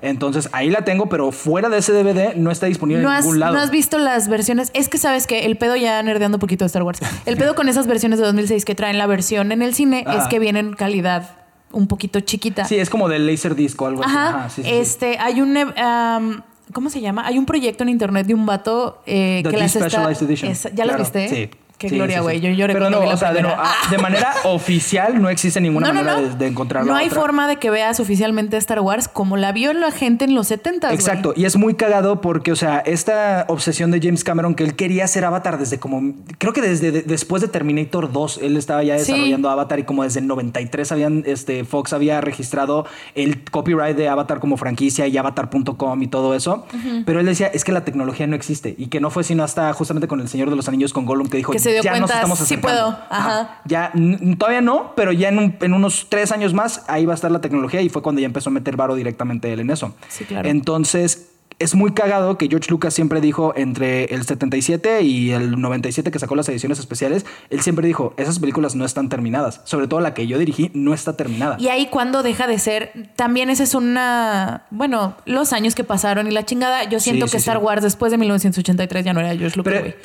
Entonces 0.01 0.49
ahí 0.51 0.69
la 0.69 0.83
tengo, 0.83 1.07
pero 1.09 1.31
fuera 1.31 1.69
de 1.69 1.77
ese 1.77 1.91
DVD 1.93 2.35
no 2.35 2.51
está 2.51 2.65
disponible 2.67 3.01
¿No 3.03 3.09
en 3.09 3.15
has, 3.15 3.23
ningún 3.25 3.39
lado. 3.39 3.53
no 3.53 3.59
has 3.59 3.71
visto 3.71 3.97
las 3.97 4.27
versiones? 4.27 4.71
Es 4.73 4.89
que 4.89 4.97
sabes 4.97 5.27
que 5.27 5.45
el 5.45 5.57
pedo 5.57 5.75
ya 5.75 6.01
nerdeando 6.03 6.37
un 6.37 6.39
poquito 6.39 6.63
de 6.65 6.67
Star 6.67 6.83
Wars. 6.83 6.99
El 7.25 7.37
pedo 7.37 7.55
con 7.55 7.69
esas 7.69 7.87
versiones 7.87 8.19
de 8.19 8.25
2006 8.25 8.65
que 8.65 8.75
traen 8.75 8.97
la 8.97 9.07
versión 9.07 9.51
en 9.51 9.61
el 9.61 9.73
cine 9.73 10.01
es 10.01 10.07
Ajá. 10.07 10.29
que 10.29 10.39
vienen 10.39 10.73
calidad 10.73 11.37
un 11.71 11.87
poquito 11.87 12.19
chiquita. 12.21 12.65
Sí, 12.65 12.77
es 12.77 12.89
como 12.89 13.09
del 13.09 13.27
Laserdisc 13.27 13.81
o 13.81 13.87
algo 13.87 14.03
así. 14.03 14.11
Ajá. 14.15 14.29
Ajá, 14.29 14.49
sí, 14.49 14.63
sí, 14.63 14.69
sí. 14.69 14.75
este, 14.75 15.17
hay 15.19 15.41
un. 15.41 15.57
um, 15.57 16.41
¿Cómo 16.73 16.89
se 16.89 16.99
llama? 16.99 17.25
Hay 17.27 17.37
un 17.37 17.45
proyecto 17.45 17.83
en 17.83 17.89
internet 17.89 18.25
de 18.25 18.33
un 18.33 18.45
vato 18.45 19.01
eh, 19.05 19.41
The 19.43 19.49
que 19.51 19.57
las 19.57 19.75
está. 19.75 20.09
Edition. 20.11 20.51
Esa- 20.51 20.69
¿Ya 20.69 20.83
lo 20.85 20.89
Claro, 20.95 21.03
viste? 21.03 21.29
Sí. 21.29 21.49
Qué 21.77 21.89
Sí, 21.89 21.95
gloria, 21.95 22.21
güey. 22.21 22.39
sí. 22.39 22.45
Yo 22.47 22.51
lloré 22.51 22.73
Pero 22.73 22.89
no, 22.89 22.99
o 23.01 23.17
sea, 23.17 23.33
de, 23.33 23.41
no- 23.41 23.49
ah, 23.55 23.73
de 23.91 23.97
manera 23.97 24.33
oficial 24.45 25.21
no 25.21 25.29
existe 25.29 25.59
ninguna 25.59 25.87
No, 25.89 25.93
no, 25.93 26.03
manera 26.03 26.29
de, 26.29 26.35
de 26.35 26.47
encontrarla. 26.47 26.91
No 26.91 26.97
hay 26.97 27.07
otra. 27.07 27.19
forma 27.21 27.47
de 27.47 27.57
que 27.57 27.69
veas 27.69 27.99
oficialmente 27.99 28.55
Star 28.57 28.79
Wars 28.79 29.07
como 29.07 29.35
la 29.37 29.51
vio 29.51 29.73
la 29.73 29.91
gente 29.91 30.25
en 30.25 30.35
los 30.35 30.47
70 30.47 30.93
Exacto, 30.93 31.33
y 31.35 31.45
es 31.45 31.57
muy 31.57 31.73
cagado 31.75 32.21
porque, 32.21 32.51
o 32.51 32.55
sea, 32.55 32.79
esta 32.79 33.45
obsesión 33.49 33.91
de 33.91 33.99
James 34.01 34.23
Cameron 34.23 34.55
que 34.55 34.63
él 34.63 34.75
quería 34.75 35.03
hacer 35.05 35.25
Avatar 35.25 35.57
desde 35.59 35.77
como, 35.79 36.13
creo 36.37 36.53
que 36.53 36.61
desde 36.61 36.91
de- 36.91 37.01
después 37.01 37.41
de 37.41 37.47
Terminator 37.49 38.11
2, 38.11 38.39
él 38.41 38.55
estaba 38.57 38.81
ya 38.83 38.93
desarrollando 38.95 39.49
Avatar 39.49 39.79
y 39.79 39.83
como 39.83 40.03
desde 40.03 40.19
el 40.21 40.27
93 40.27 40.91
habían, 40.91 41.23
este, 41.25 41.65
Fox 41.65 41.91
había 41.93 42.21
registrado 42.21 42.85
el 43.15 43.43
copyright 43.43 43.97
de 43.97 44.07
Avatar 44.07 44.39
como 44.39 44.57
franquicia 44.57 45.07
y 45.07 45.17
avatar.com 45.17 46.01
y 46.01 46.07
todo 46.07 46.33
eso, 46.35 46.65
pero 47.05 47.19
él 47.19 47.25
decía, 47.25 47.47
es 47.47 47.63
que 47.63 47.71
la 47.71 47.83
tecnología 47.83 48.27
no 48.27 48.35
existe 48.35 48.75
y 48.77 48.87
que 48.87 48.99
no 48.99 49.09
fue 49.09 49.23
sino 49.23 49.43
hasta 49.43 49.71
justamente 49.73 50.07
con 50.07 50.21
El 50.21 50.27
Señor 50.29 50.49
de 50.49 50.55
los 50.55 50.67
Anillos 50.67 50.93
con 50.93 51.05
Gollum 51.05 51.27
que 51.27 51.37
dijo, 51.37 51.51
Que 51.51 51.59
se 51.65 51.73
dio 51.73 51.81
ya 51.83 51.91
nos 51.91 51.99
cuenta, 51.99 52.13
estamos 52.15 52.37
sí 52.39 52.43
acercando". 52.45 52.91
puedo, 52.91 52.99
ajá. 53.09 53.61
Ya, 53.65 53.91
todavía 54.37 54.61
no, 54.61 54.93
pero 54.95 55.11
ya 55.11 55.29
en, 55.29 55.39
un- 55.39 55.55
en 55.59 55.73
unos 55.73 56.07
tres 56.09 56.31
años 56.31 56.53
más 56.53 56.83
ahí 56.87 57.05
va 57.05 57.13
a 57.13 57.15
estar 57.15 57.29
la 57.31 57.41
tecnología 57.41 57.81
y 57.81 57.89
fue 57.89 58.01
cuando 58.01 58.21
ya 58.21 58.25
empezó 58.27 58.49
a 58.49 58.53
meter 58.53 58.75
varo 58.77 58.95
directamente 58.95 59.51
él 59.51 59.59
en 59.59 59.69
eso. 59.71 59.93
Sí, 60.07 60.23
claro. 60.25 60.47
Entonces, 60.47 61.29
es 61.57 61.73
muy 61.73 61.93
cagado 61.93 62.37
que 62.37 62.47
George 62.47 62.69
Lucas 62.69 62.93
siempre 62.93 63.21
dijo 63.21 63.53
entre 63.55 64.05
el 64.05 64.23
77 64.25 65.03
y 65.03 65.31
el 65.31 65.59
97 65.59 66.11
que 66.11 66.19
sacó 66.19 66.35
las 66.35 66.49
ediciones 66.49 66.79
especiales, 66.79 67.25
él 67.49 67.61
siempre 67.61 67.87
dijo, 67.87 68.13
esas 68.17 68.39
películas 68.39 68.75
no 68.75 68.83
están 68.83 69.07
terminadas. 69.09 69.61
Sobre 69.63 69.87
todo 69.87 70.01
la 70.01 70.13
que 70.13 70.27
yo 70.27 70.37
dirigí 70.37 70.69
no 70.73 70.93
está 70.93 71.15
terminada. 71.15 71.55
Y 71.59 71.69
ahí 71.69 71.87
cuando 71.87 72.23
deja 72.23 72.47
de 72.47 72.59
ser, 72.59 72.91
también 73.15 73.49
esa 73.49 73.63
es 73.63 73.73
una, 73.73 74.63
bueno, 74.69 75.15
los 75.25 75.53
años 75.53 75.75
que 75.75 75.83
pasaron 75.83 76.27
y 76.27 76.31
la 76.31 76.45
chingada, 76.45 76.83
yo 76.85 76.99
siento 76.99 77.27
Sí, 77.27 77.31
que 77.33 77.39
sí, 77.39 77.43
Star 77.43 77.59
sí. 77.59 77.63
Wars 77.63 77.83
después 77.83 78.11
de 78.11 78.17
1983 78.17 79.05
ya 79.05 79.13
no 79.13 79.21
era 79.21 79.35
George 79.35 79.57
Lucas, 79.57 79.79
güey. 79.79 79.95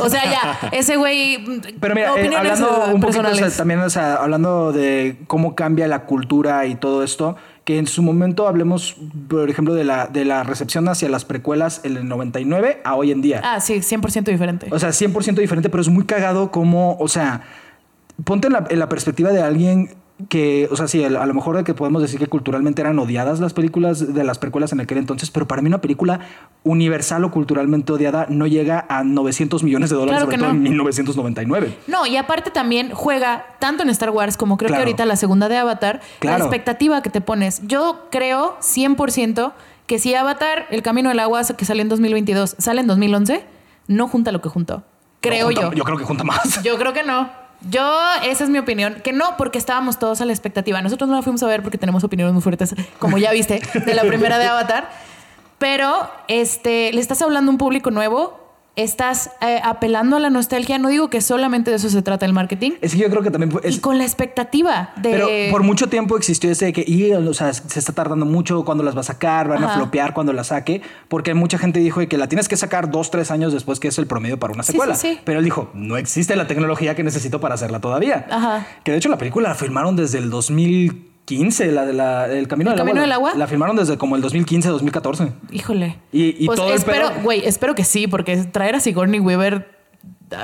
O 0.00 0.08
sea, 0.08 0.24
ya, 0.24 0.68
ese 0.72 0.96
güey, 0.96 1.44
Pero 1.80 1.94
mira, 1.94 2.12
eh, 2.16 2.30
hablando 2.36 2.84
un 2.94 3.00
poquito, 3.00 3.08
o 3.08 3.12
sea, 3.12 3.22
personales. 3.22 3.56
también, 3.56 3.80
o 3.80 3.90
sea, 3.90 4.14
hablando 4.14 4.72
de 4.72 5.16
cómo 5.26 5.54
cambia 5.54 5.88
la 5.88 6.04
cultura 6.06 6.66
y 6.66 6.76
todo 6.76 7.02
esto, 7.02 7.36
que 7.68 7.76
en 7.76 7.86
su 7.86 8.02
momento 8.02 8.48
hablemos, 8.48 8.96
por 9.28 9.50
ejemplo, 9.50 9.74
de 9.74 9.84
la, 9.84 10.06
de 10.06 10.24
la 10.24 10.42
recepción 10.42 10.88
hacia 10.88 11.10
las 11.10 11.26
precuelas 11.26 11.82
en 11.84 11.98
el 11.98 12.08
99 12.08 12.80
a 12.82 12.94
hoy 12.94 13.12
en 13.12 13.20
día. 13.20 13.42
Ah, 13.44 13.60
sí, 13.60 13.74
100% 13.74 14.24
diferente. 14.24 14.68
O 14.70 14.78
sea, 14.78 14.88
100% 14.88 15.34
diferente, 15.34 15.68
pero 15.68 15.82
es 15.82 15.90
muy 15.90 16.06
cagado 16.06 16.50
como, 16.50 16.96
o 16.98 17.08
sea, 17.08 17.42
ponte 18.24 18.46
en 18.46 18.54
la, 18.54 18.64
en 18.70 18.78
la 18.78 18.88
perspectiva 18.88 19.32
de 19.32 19.42
alguien 19.42 19.90
que, 20.28 20.68
o 20.72 20.76
sea, 20.76 20.88
sí, 20.88 21.04
a 21.04 21.08
lo 21.10 21.34
mejor 21.34 21.56
de 21.56 21.62
que 21.64 21.74
podemos 21.74 22.02
decir 22.02 22.18
que 22.18 22.26
culturalmente 22.26 22.82
eran 22.82 22.98
odiadas 22.98 23.38
las 23.38 23.52
películas 23.54 24.14
de 24.14 24.24
las 24.24 24.38
precuelas 24.38 24.72
en 24.72 24.80
aquel 24.80 24.98
entonces, 24.98 25.30
pero 25.30 25.46
para 25.46 25.62
mí 25.62 25.68
una 25.68 25.80
película 25.80 26.18
universal 26.64 27.22
o 27.24 27.30
culturalmente 27.30 27.92
odiada 27.92 28.26
no 28.28 28.46
llega 28.48 28.84
a 28.88 29.04
900 29.04 29.62
millones 29.62 29.90
de 29.90 29.96
dólares, 29.96 30.18
Claro 30.24 30.26
sobre 30.26 30.38
todo 30.38 30.48
no. 30.48 30.54
en 30.56 30.62
1999. 30.64 31.76
No, 31.86 32.04
y 32.06 32.16
aparte 32.16 32.50
también 32.50 32.90
juega 32.92 33.46
tanto 33.60 33.84
en 33.84 33.90
Star 33.90 34.10
Wars 34.10 34.36
como 34.36 34.56
creo 34.56 34.68
Claro. 34.68 34.82
que 34.82 34.88
ahorita 34.90 35.04
la 35.06 35.16
segunda 35.16 35.48
de 35.48 35.56
Avatar, 35.56 36.00
Claro. 36.18 36.38
la 36.38 36.44
expectativa 36.44 37.00
que 37.02 37.10
te 37.10 37.20
pones. 37.20 37.60
Yo 37.68 38.08
creo 38.10 38.56
100% 38.60 39.52
que 39.86 39.98
si 39.98 40.14
Avatar, 40.14 40.66
El 40.70 40.82
Camino 40.82 41.08
del 41.10 41.20
Agua, 41.20 41.42
que 41.56 41.64
sale 41.64 41.82
en 41.82 41.88
2022, 41.88 42.56
sale 42.58 42.80
en 42.80 42.86
2011, 42.88 43.44
no 43.86 44.08
junta 44.08 44.32
lo 44.32 44.40
que 44.42 44.48
juntó. 44.48 44.82
Creo 45.20 45.48
No, 45.50 45.54
junta- 45.54 45.60
yo. 45.70 45.72
Yo 45.74 45.84
creo 45.84 45.96
que 45.96 46.04
junta 46.04 46.24
más. 46.24 46.62
Yo 46.62 46.76
creo 46.76 46.92
que 46.92 47.04
no. 47.04 47.30
Yo, 47.62 47.90
esa 48.24 48.44
es 48.44 48.50
mi 48.50 48.58
opinión. 48.58 49.00
Que 49.02 49.12
no, 49.12 49.36
porque 49.36 49.58
estábamos 49.58 49.98
todos 49.98 50.20
a 50.20 50.24
la 50.24 50.32
expectativa. 50.32 50.80
Nosotros 50.80 51.08
no 51.08 51.16
la 51.16 51.22
fuimos 51.22 51.42
a 51.42 51.46
ver 51.46 51.62
porque 51.62 51.78
tenemos 51.78 52.04
opiniones 52.04 52.32
muy 52.32 52.42
fuertes, 52.42 52.74
como 52.98 53.18
ya 53.18 53.32
viste, 53.32 53.60
de 53.74 53.94
la 53.94 54.02
primera 54.02 54.38
de 54.38 54.46
Avatar. 54.46 54.90
Pero, 55.58 56.08
este, 56.28 56.92
le 56.92 57.00
estás 57.00 57.20
hablando 57.20 57.50
a 57.50 57.52
un 57.52 57.58
público 57.58 57.90
nuevo. 57.90 58.47
Estás 58.82 59.32
eh, 59.40 59.60
apelando 59.62 60.16
a 60.16 60.20
la 60.20 60.30
nostalgia. 60.30 60.78
No 60.78 60.88
digo 60.88 61.10
que 61.10 61.20
solamente 61.20 61.70
de 61.70 61.76
eso 61.76 61.88
se 61.90 62.00
trata 62.02 62.24
el 62.26 62.32
marketing. 62.32 62.72
Es 62.80 62.92
que 62.92 62.98
yo 62.98 63.10
creo 63.10 63.22
que 63.22 63.30
también 63.30 63.52
es- 63.62 63.76
y 63.76 63.80
con 63.80 63.98
la 63.98 64.04
expectativa 64.04 64.92
de... 64.96 65.10
Pero 65.10 65.28
por 65.50 65.62
mucho 65.62 65.88
tiempo 65.88 66.16
existió 66.16 66.50
ese 66.50 66.66
de 66.66 66.72
que, 66.72 66.84
y, 66.86 67.12
o 67.12 67.34
sea, 67.34 67.52
se 67.52 67.78
está 67.78 67.92
tardando 67.92 68.24
mucho 68.24 68.64
cuando 68.64 68.84
las 68.84 68.96
va 68.96 69.00
a 69.00 69.04
sacar, 69.04 69.48
van 69.48 69.62
a 69.64 69.74
flopear 69.74 70.14
cuando 70.14 70.32
la 70.32 70.44
saque, 70.44 70.80
porque 71.08 71.34
mucha 71.34 71.58
gente 71.58 71.80
dijo 71.80 72.00
que 72.08 72.16
la 72.18 72.28
tienes 72.28 72.48
que 72.48 72.56
sacar 72.56 72.90
dos, 72.90 73.10
tres 73.10 73.30
años 73.30 73.52
después, 73.52 73.80
que 73.80 73.88
es 73.88 73.98
el 73.98 74.06
promedio 74.06 74.38
para 74.38 74.52
una 74.54 74.62
secuela. 74.62 74.94
sí, 74.94 75.14
sí. 75.14 75.20
Pero 75.24 75.38
él 75.40 75.44
dijo, 75.44 75.70
no 75.74 75.96
existe 75.96 76.36
la 76.36 76.46
tecnología 76.46 76.94
que 76.94 77.02
necesito 77.02 77.40
para 77.40 77.54
hacerla 77.56 77.80
todavía. 77.80 78.26
Ajá. 78.30 78.66
Que 78.84 78.92
de 78.92 78.98
hecho 78.98 79.08
la 79.08 79.18
película 79.18 79.48
la 79.48 79.54
filmaron 79.54 79.96
desde 79.96 80.18
el 80.18 80.30
2015, 81.28 81.72
la 81.72 81.84
de 81.86 81.92
la, 81.92 82.26
el 82.26 82.48
Camino, 82.48 82.70
¿El 82.70 82.76
del, 82.76 82.86
Camino 82.86 83.00
agua, 83.00 83.02
del 83.02 83.12
Agua? 83.12 83.32
La 83.36 83.46
filmaron 83.46 83.76
desde 83.76 83.98
como 83.98 84.16
el 84.16 84.22
2015, 84.22 84.68
2014. 84.70 85.32
Híjole. 85.52 85.98
Y- 86.12 86.42
y 86.42 86.46
pues 86.46 86.58
todo 86.58 86.72
espero, 86.74 87.10
güey, 87.22 87.46
espero 87.46 87.74
que 87.74 87.84
sí, 87.84 88.06
porque 88.06 88.36
traer 88.44 88.74
a 88.76 88.80
Sigourney 88.80 89.20
Weaver 89.20 89.76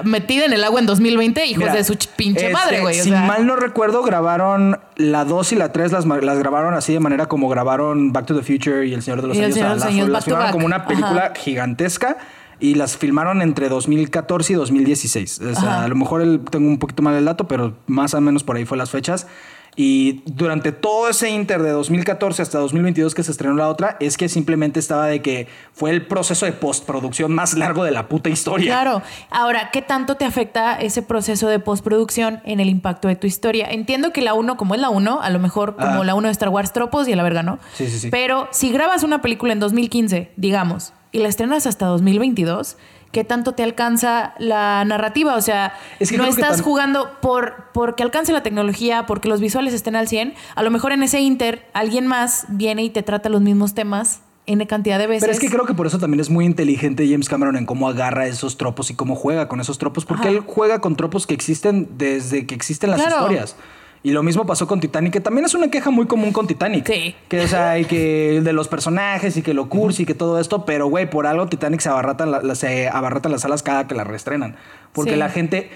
metida 0.05 0.45
en 0.47 0.53
el 0.53 0.65
agua 0.65 0.81
en 0.81 0.87
2020, 0.87 1.45
hijos 1.47 1.59
Mira, 1.59 1.75
de 1.75 1.85
su 1.85 1.95
ch- 1.95 2.09
pinche 2.17 2.47
este, 2.47 2.53
madre, 2.53 2.81
güey. 2.81 3.01
o 3.01 3.03
Si 3.05 3.11
sea, 3.11 3.23
mal 3.25 3.47
no 3.47 3.55
recuerdo, 3.57 4.03
grabaron 4.03 4.79
la 4.97 5.25
2 5.25 5.53
y 5.53 5.57
la 5.57 5.73
3, 5.73 5.93
las, 5.93 6.07
grabaron 6.07 6.75
así 6.75 6.93
de 6.95 7.01
manera 7.01 7.27
como 7.27 7.49
grabaron 7.51 8.13
Back 8.13 8.27
to 8.27 8.35
the 8.35 8.43
Future 8.43 8.87
y 8.87 8.95
El 8.95 9.03
Señor 9.03 9.21
de 9.23 9.29
los 9.29 9.37
Y 9.37 9.41
El 9.41 9.45
Años. 9.47 9.55
Señor 9.55 9.69
de 9.71 9.75
los 9.75 9.81
las, 9.85 9.89
Anillos, 9.91 10.09
las 10.09 10.27
back. 10.27 10.53
como 10.53 10.65
una 10.67 10.87
película 10.87 11.25
Ajá. 11.27 11.35
gigantesca 11.35 12.17
y 12.61 12.77
las 12.77 12.97
filmaron 12.97 13.43
entre 13.43 13.69
2014 13.69 14.55
y 14.55 14.57
2016. 14.57 15.41
O 15.41 15.55
sea, 15.61 15.83
a 15.85 15.89
lo 15.89 15.97
mejor 15.97 16.23
el- 16.23 16.41
tengo 16.51 16.67
un 16.69 16.79
poquito 16.79 17.03
mal 17.03 17.15
el 17.15 17.25
dato, 17.27 17.47
pero 17.47 17.75
más 17.87 18.15
o 18.15 18.21
menos 18.23 18.43
por 18.43 18.57
ahí 18.57 18.65
fue 18.65 18.79
las 18.79 18.91
fechas. 18.91 19.27
Y 19.77 20.23
durante 20.27 20.71
todo 20.71 21.09
ese 21.09 21.31
inter 21.31 21.61
de 21.63 21.71
2014 21.71 22.43
hasta 22.43 22.59
2022 22.59 23.15
que 23.15 23.23
se 23.25 23.33
estrenó 23.33 23.55
la 23.57 23.69
otra, 23.69 23.97
es 23.99 24.17
que 24.17 24.29
simplemente 24.29 24.79
estaba 24.79 25.07
de 25.07 25.21
que 25.21 25.49
fue 25.73 25.91
el 25.91 26.07
proceso 26.07 26.47
de 26.47 26.53
postproducción 26.53 27.35
más 27.35 27.55
largo 27.55 27.83
de 27.85 27.91
la 27.91 28.09
puta 28.09 28.29
historia. 28.29 28.67
Claro. 28.73 29.03
Ahora, 29.31 29.71
¿qué 29.73 29.83
tanto 29.83 30.15
te 30.17 30.25
afecta 30.25 30.75
ese 30.81 31.03
proceso 31.03 31.49
de 31.49 31.59
postproducción 31.59 32.41
en 32.45 32.61
el 32.61 32.69
impacto 32.69 33.09
de 33.09 33.17
tu 33.17 33.27
historia? 33.27 33.67
Entiendo 33.71 34.13
que 34.13 34.23
la 34.23 34.35
1, 34.35 34.57
como 34.57 34.75
es 34.77 34.81
la 34.81 34.91
1, 34.91 35.21
a 35.21 35.31
lo 35.31 35.39
mejor 35.41 35.75
como 35.75 36.03
Ah. 36.03 36.05
la 36.05 36.15
1 36.15 36.29
de 36.29 36.33
Star 36.33 36.51
Wars 36.51 36.73
Tropos 36.73 37.09
y 37.09 37.13
a 37.13 37.17
la 37.17 37.23
verga, 37.25 37.43
¿no? 37.43 37.59
Sí, 37.75 37.89
sí, 37.89 37.99
sí. 37.99 38.11
Pero 38.11 38.49
si 38.53 38.71
grabas 38.71 39.03
una 39.03 39.23
película 39.23 39.53
en 39.53 39.61
2015, 39.61 40.31
digamos, 40.37 40.93
y 41.11 41.19
la 41.19 41.29
estrenas 41.29 41.67
hasta 41.67 41.87
2022, 41.87 42.77
¿qué 43.15 43.25
tanto 43.25 43.53
te 43.53 43.63
alcanza 43.63 44.35
la 44.39 44.85
narrativa? 44.85 45.37
O 45.37 45.41
sea, 45.41 45.73
Es 46.01 46.11
que 46.11 46.19
no 46.19 46.27
estás 46.27 46.61
jugando 46.61 47.21
por 47.23 47.69
porque 47.73 48.03
alcance 48.03 48.33
la 48.33 48.43
tecnología, 48.43 49.07
porque 49.07 49.29
los 49.31 49.41
visuales 49.41 49.73
estén 49.73 49.97
al 49.97 50.09
100. 50.09 50.35
A 50.57 50.63
lo 50.63 50.71
mejor 50.71 50.93
en 50.93 51.03
ese 51.03 51.21
inter 51.21 51.67
alguien 51.73 52.07
más 52.07 52.45
viene 52.49 52.83
y 52.85 52.91
te 52.91 53.03
trata 53.03 53.29
los 53.31 53.41
mismos 53.41 53.73
temas 53.73 54.21
N 54.47 54.67
cantidad 54.67 54.99
de 54.99 55.07
veces. 55.07 55.23
Pero 55.23 55.33
es 55.33 55.41
que 55.41 55.49
creo 55.49 55.65
que 55.65 55.73
por 55.73 55.87
eso 55.87 55.99
también 55.99 56.21
es 56.21 56.29
muy 56.29 56.45
inteligente 56.45 57.09
James 57.09 57.29
Cameron 57.31 57.57
en 57.57 57.65
cómo 57.65 57.89
agarra 57.89 58.27
esos 58.27 58.59
tropos 58.59 58.91
y 58.91 58.95
cómo 58.95 59.15
juega 59.15 59.49
con 59.49 59.61
esos 59.61 59.79
tropos, 59.79 60.05
porque 60.05 60.29
Ajá. 60.29 60.37
él 60.37 60.43
juega 60.47 60.81
con 60.81 60.97
tropos 60.97 61.27
que 61.27 61.33
existen 61.33 61.89
desde 61.97 62.47
que 62.47 62.55
existen 62.55 62.91
las 62.91 63.01
Claro. 63.01 63.21
historias. 63.23 63.57
Y 64.05 64.13
lo 64.13 64.23
mismo 64.23 64.45
pasó 64.47 64.67
con 64.69 64.81
Titanic, 64.81 65.15
que 65.15 65.21
también 65.21 65.47
es 65.47 65.55
una 65.55 65.69
queja 65.71 65.89
muy 65.91 66.07
común 66.07 66.31
con 66.31 66.47
Titanic. 66.47 66.87
Sí. 66.87 67.17
Que, 67.27 67.41
o 67.41 67.49
sea, 67.49 67.79
y 67.79 67.87
que 67.87 68.41
de 68.45 68.53
los 68.53 68.69
personajes 68.69 69.37
y 69.39 69.43
que 69.43 69.55
lo 69.55 69.69
cursi 69.71 70.03
y 70.03 70.07
que 70.07 70.15
todo 70.15 70.39
esto, 70.39 70.67
pero 70.67 70.87
güey, 70.89 71.09
por 71.09 71.27
algo 71.27 71.47
Titanic 71.49 71.81
se 71.81 71.89
abarratan, 71.89 72.31
la- 72.31 72.43
la- 72.43 72.55
se 72.55 72.89
abarratan 72.89 73.33
las 73.33 73.41
salas 73.41 73.63
cada 73.63 73.87
que 73.89 73.95
la 73.95 74.05
reestrenan. 74.05 74.57
Porque 74.93 75.13
Sí. 75.13 75.17
la 75.17 75.31
gente. 75.31 75.71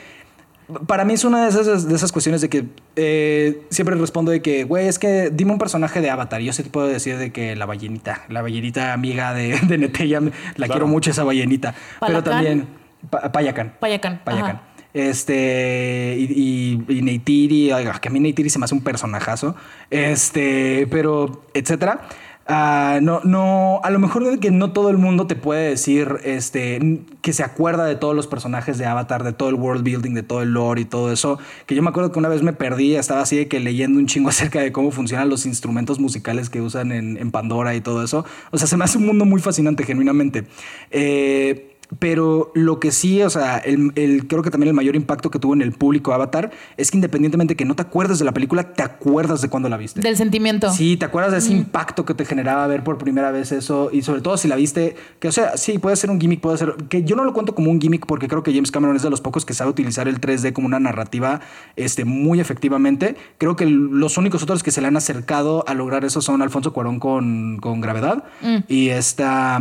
Para 0.86 1.06
mí 1.06 1.14
es 1.14 1.24
una 1.24 1.44
de 1.44 1.48
esas, 1.48 1.88
de 1.88 1.94
esas 1.96 2.12
cuestiones 2.12 2.42
de 2.42 2.50
que 2.50 2.66
eh, 2.96 3.62
siempre 3.70 3.96
respondo 3.96 4.30
de 4.30 4.42
que, 4.42 4.64
güey, 4.64 4.86
es 4.86 4.98
que 4.98 5.30
dime 5.32 5.52
un 5.52 5.58
personaje 5.58 6.02
de 6.02 6.10
Avatar. 6.10 6.42
Y 6.42 6.44
Yo 6.44 6.52
sí 6.52 6.62
te 6.62 6.68
puedo 6.68 6.86
decir 6.86 7.16
de 7.16 7.32
que 7.32 7.56
la 7.56 7.64
ballenita, 7.64 8.24
la 8.28 8.42
ballenita 8.42 8.92
amiga 8.92 9.32
de, 9.32 9.58
de 9.66 9.78
Netella, 9.78 10.20
la 10.56 10.68
quiero 10.68 10.86
mucho 10.86 11.10
esa 11.12 11.24
ballenita. 11.24 11.74
Pero 12.06 12.22
también, 12.22 12.66
Pa- 13.08 13.32
Payacan. 13.32 13.72
Payacan. 13.80 14.20
Payacan. 14.22 14.60
Este, 14.94 16.16
y, 16.18 16.84
y, 16.88 16.98
y 16.98 17.02
Neytiri, 17.02 17.70
que 18.00 18.08
a 18.08 18.10
mí 18.10 18.20
Neytiri 18.20 18.50
se 18.50 18.58
me 18.58 18.64
hace 18.64 18.74
un 18.74 18.82
personajazo. 18.82 19.54
Este, 19.90 20.86
pero, 20.90 21.42
etcétera. 21.54 22.08
Ah, 22.50 23.00
no, 23.02 23.20
no, 23.24 23.78
a 23.84 23.90
lo 23.90 23.98
mejor 23.98 24.40
que 24.40 24.50
no 24.50 24.72
todo 24.72 24.88
el 24.88 24.96
mundo 24.96 25.26
te 25.26 25.36
puede 25.36 25.68
decir 25.68 26.16
este, 26.24 27.04
que 27.20 27.34
se 27.34 27.42
acuerda 27.42 27.84
de 27.84 27.94
todos 27.94 28.16
los 28.16 28.26
personajes 28.26 28.78
de 28.78 28.86
Avatar, 28.86 29.22
de 29.22 29.34
todo 29.34 29.50
el 29.50 29.56
world 29.56 29.84
building, 29.84 30.14
de 30.14 30.22
todo 30.22 30.40
el 30.40 30.52
lore 30.52 30.80
y 30.80 30.84
todo 30.86 31.12
eso. 31.12 31.38
Que 31.66 31.74
yo 31.74 31.82
me 31.82 31.90
acuerdo 31.90 32.10
que 32.10 32.18
una 32.18 32.30
vez 32.30 32.42
me 32.42 32.54
perdí, 32.54 32.96
estaba 32.96 33.20
así 33.20 33.36
de 33.36 33.48
que 33.48 33.60
leyendo 33.60 33.98
un 33.98 34.06
chingo 34.06 34.28
acerca 34.30 34.62
de 34.62 34.72
cómo 34.72 34.90
funcionan 34.92 35.28
los 35.28 35.44
instrumentos 35.44 36.00
musicales 36.00 36.48
que 36.48 36.62
usan 36.62 36.90
en, 36.90 37.18
en 37.18 37.30
Pandora 37.30 37.74
y 37.74 37.82
todo 37.82 38.02
eso. 38.02 38.24
O 38.50 38.56
sea, 38.56 38.66
se 38.66 38.78
me 38.78 38.84
hace 38.84 38.96
un 38.96 39.04
mundo 39.04 39.26
muy 39.26 39.42
fascinante, 39.42 39.84
genuinamente. 39.84 40.46
Eh, 40.90 41.77
pero 41.98 42.52
lo 42.54 42.80
que 42.80 42.90
sí, 42.92 43.22
o 43.22 43.30
sea, 43.30 43.58
el, 43.58 43.92
el- 43.94 44.26
creo 44.26 44.42
que 44.42 44.50
también 44.50 44.68
el 44.68 44.74
mayor 44.74 44.94
impacto 44.96 45.30
que 45.30 45.38
tuvo 45.38 45.54
en 45.54 45.62
el 45.62 45.72
público 45.72 46.12
Avatar 46.12 46.50
es 46.76 46.90
que 46.90 46.96
independientemente 46.98 47.56
que 47.56 47.64
no 47.64 47.74
te 47.76 47.82
acuerdes 47.82 48.18
de 48.18 48.24
la 48.26 48.32
película, 48.32 48.74
te 48.74 48.82
acuerdas 48.82 49.40
de 49.40 49.48
cuando 49.48 49.68
la 49.68 49.76
viste. 49.76 50.00
Del 50.00 50.16
sentimiento. 50.16 50.70
Sí, 50.72 50.96
te 50.96 51.06
acuerdas 51.06 51.32
de 51.32 51.38
ese 51.38 51.52
impacto 51.52 52.04
que 52.04 52.14
te 52.14 52.24
generaba 52.24 52.66
ver 52.66 52.84
por 52.84 52.98
primera 52.98 53.30
vez 53.30 53.52
eso 53.52 53.90
y 53.92 54.02
sobre 54.02 54.20
todo 54.20 54.36
si 54.36 54.48
la 54.48 54.56
viste, 54.56 54.96
que 55.18 55.28
o 55.28 55.32
sea, 55.32 55.56
sí, 55.56 55.78
puede 55.78 55.96
ser 55.96 56.10
un 56.10 56.20
gimmick, 56.20 56.40
puede 56.40 56.58
ser, 56.58 56.74
que 56.88 57.04
yo 57.04 57.16
no 57.16 57.24
lo 57.24 57.32
cuento 57.32 57.54
como 57.54 57.70
un 57.70 57.80
gimmick 57.80 58.04
porque 58.06 58.28
creo 58.28 58.42
que 58.42 58.52
James 58.52 58.70
Cameron 58.70 58.94
es 58.96 59.02
de 59.02 59.10
los 59.10 59.20
pocos 59.20 59.44
que 59.46 59.54
sabe 59.54 59.70
utilizar 59.70 60.08
el 60.08 60.20
3D 60.20 60.52
como 60.52 60.66
una 60.66 60.80
narrativa 60.80 61.40
este, 61.76 62.04
muy 62.04 62.40
efectivamente. 62.40 63.16
Creo 63.38 63.56
que 63.56 63.64
los 63.66 64.18
únicos 64.18 64.42
otros 64.42 64.62
que 64.62 64.70
se 64.70 64.80
le 64.80 64.88
han 64.88 64.96
acercado 64.96 65.64
a 65.66 65.74
lograr 65.74 66.04
eso 66.04 66.20
son 66.20 66.42
Alfonso 66.42 66.72
Cuarón 66.72 67.00
con, 67.00 67.56
con 67.60 67.80
Gravedad 67.80 68.24
y 68.68 68.88
esta... 68.90 69.58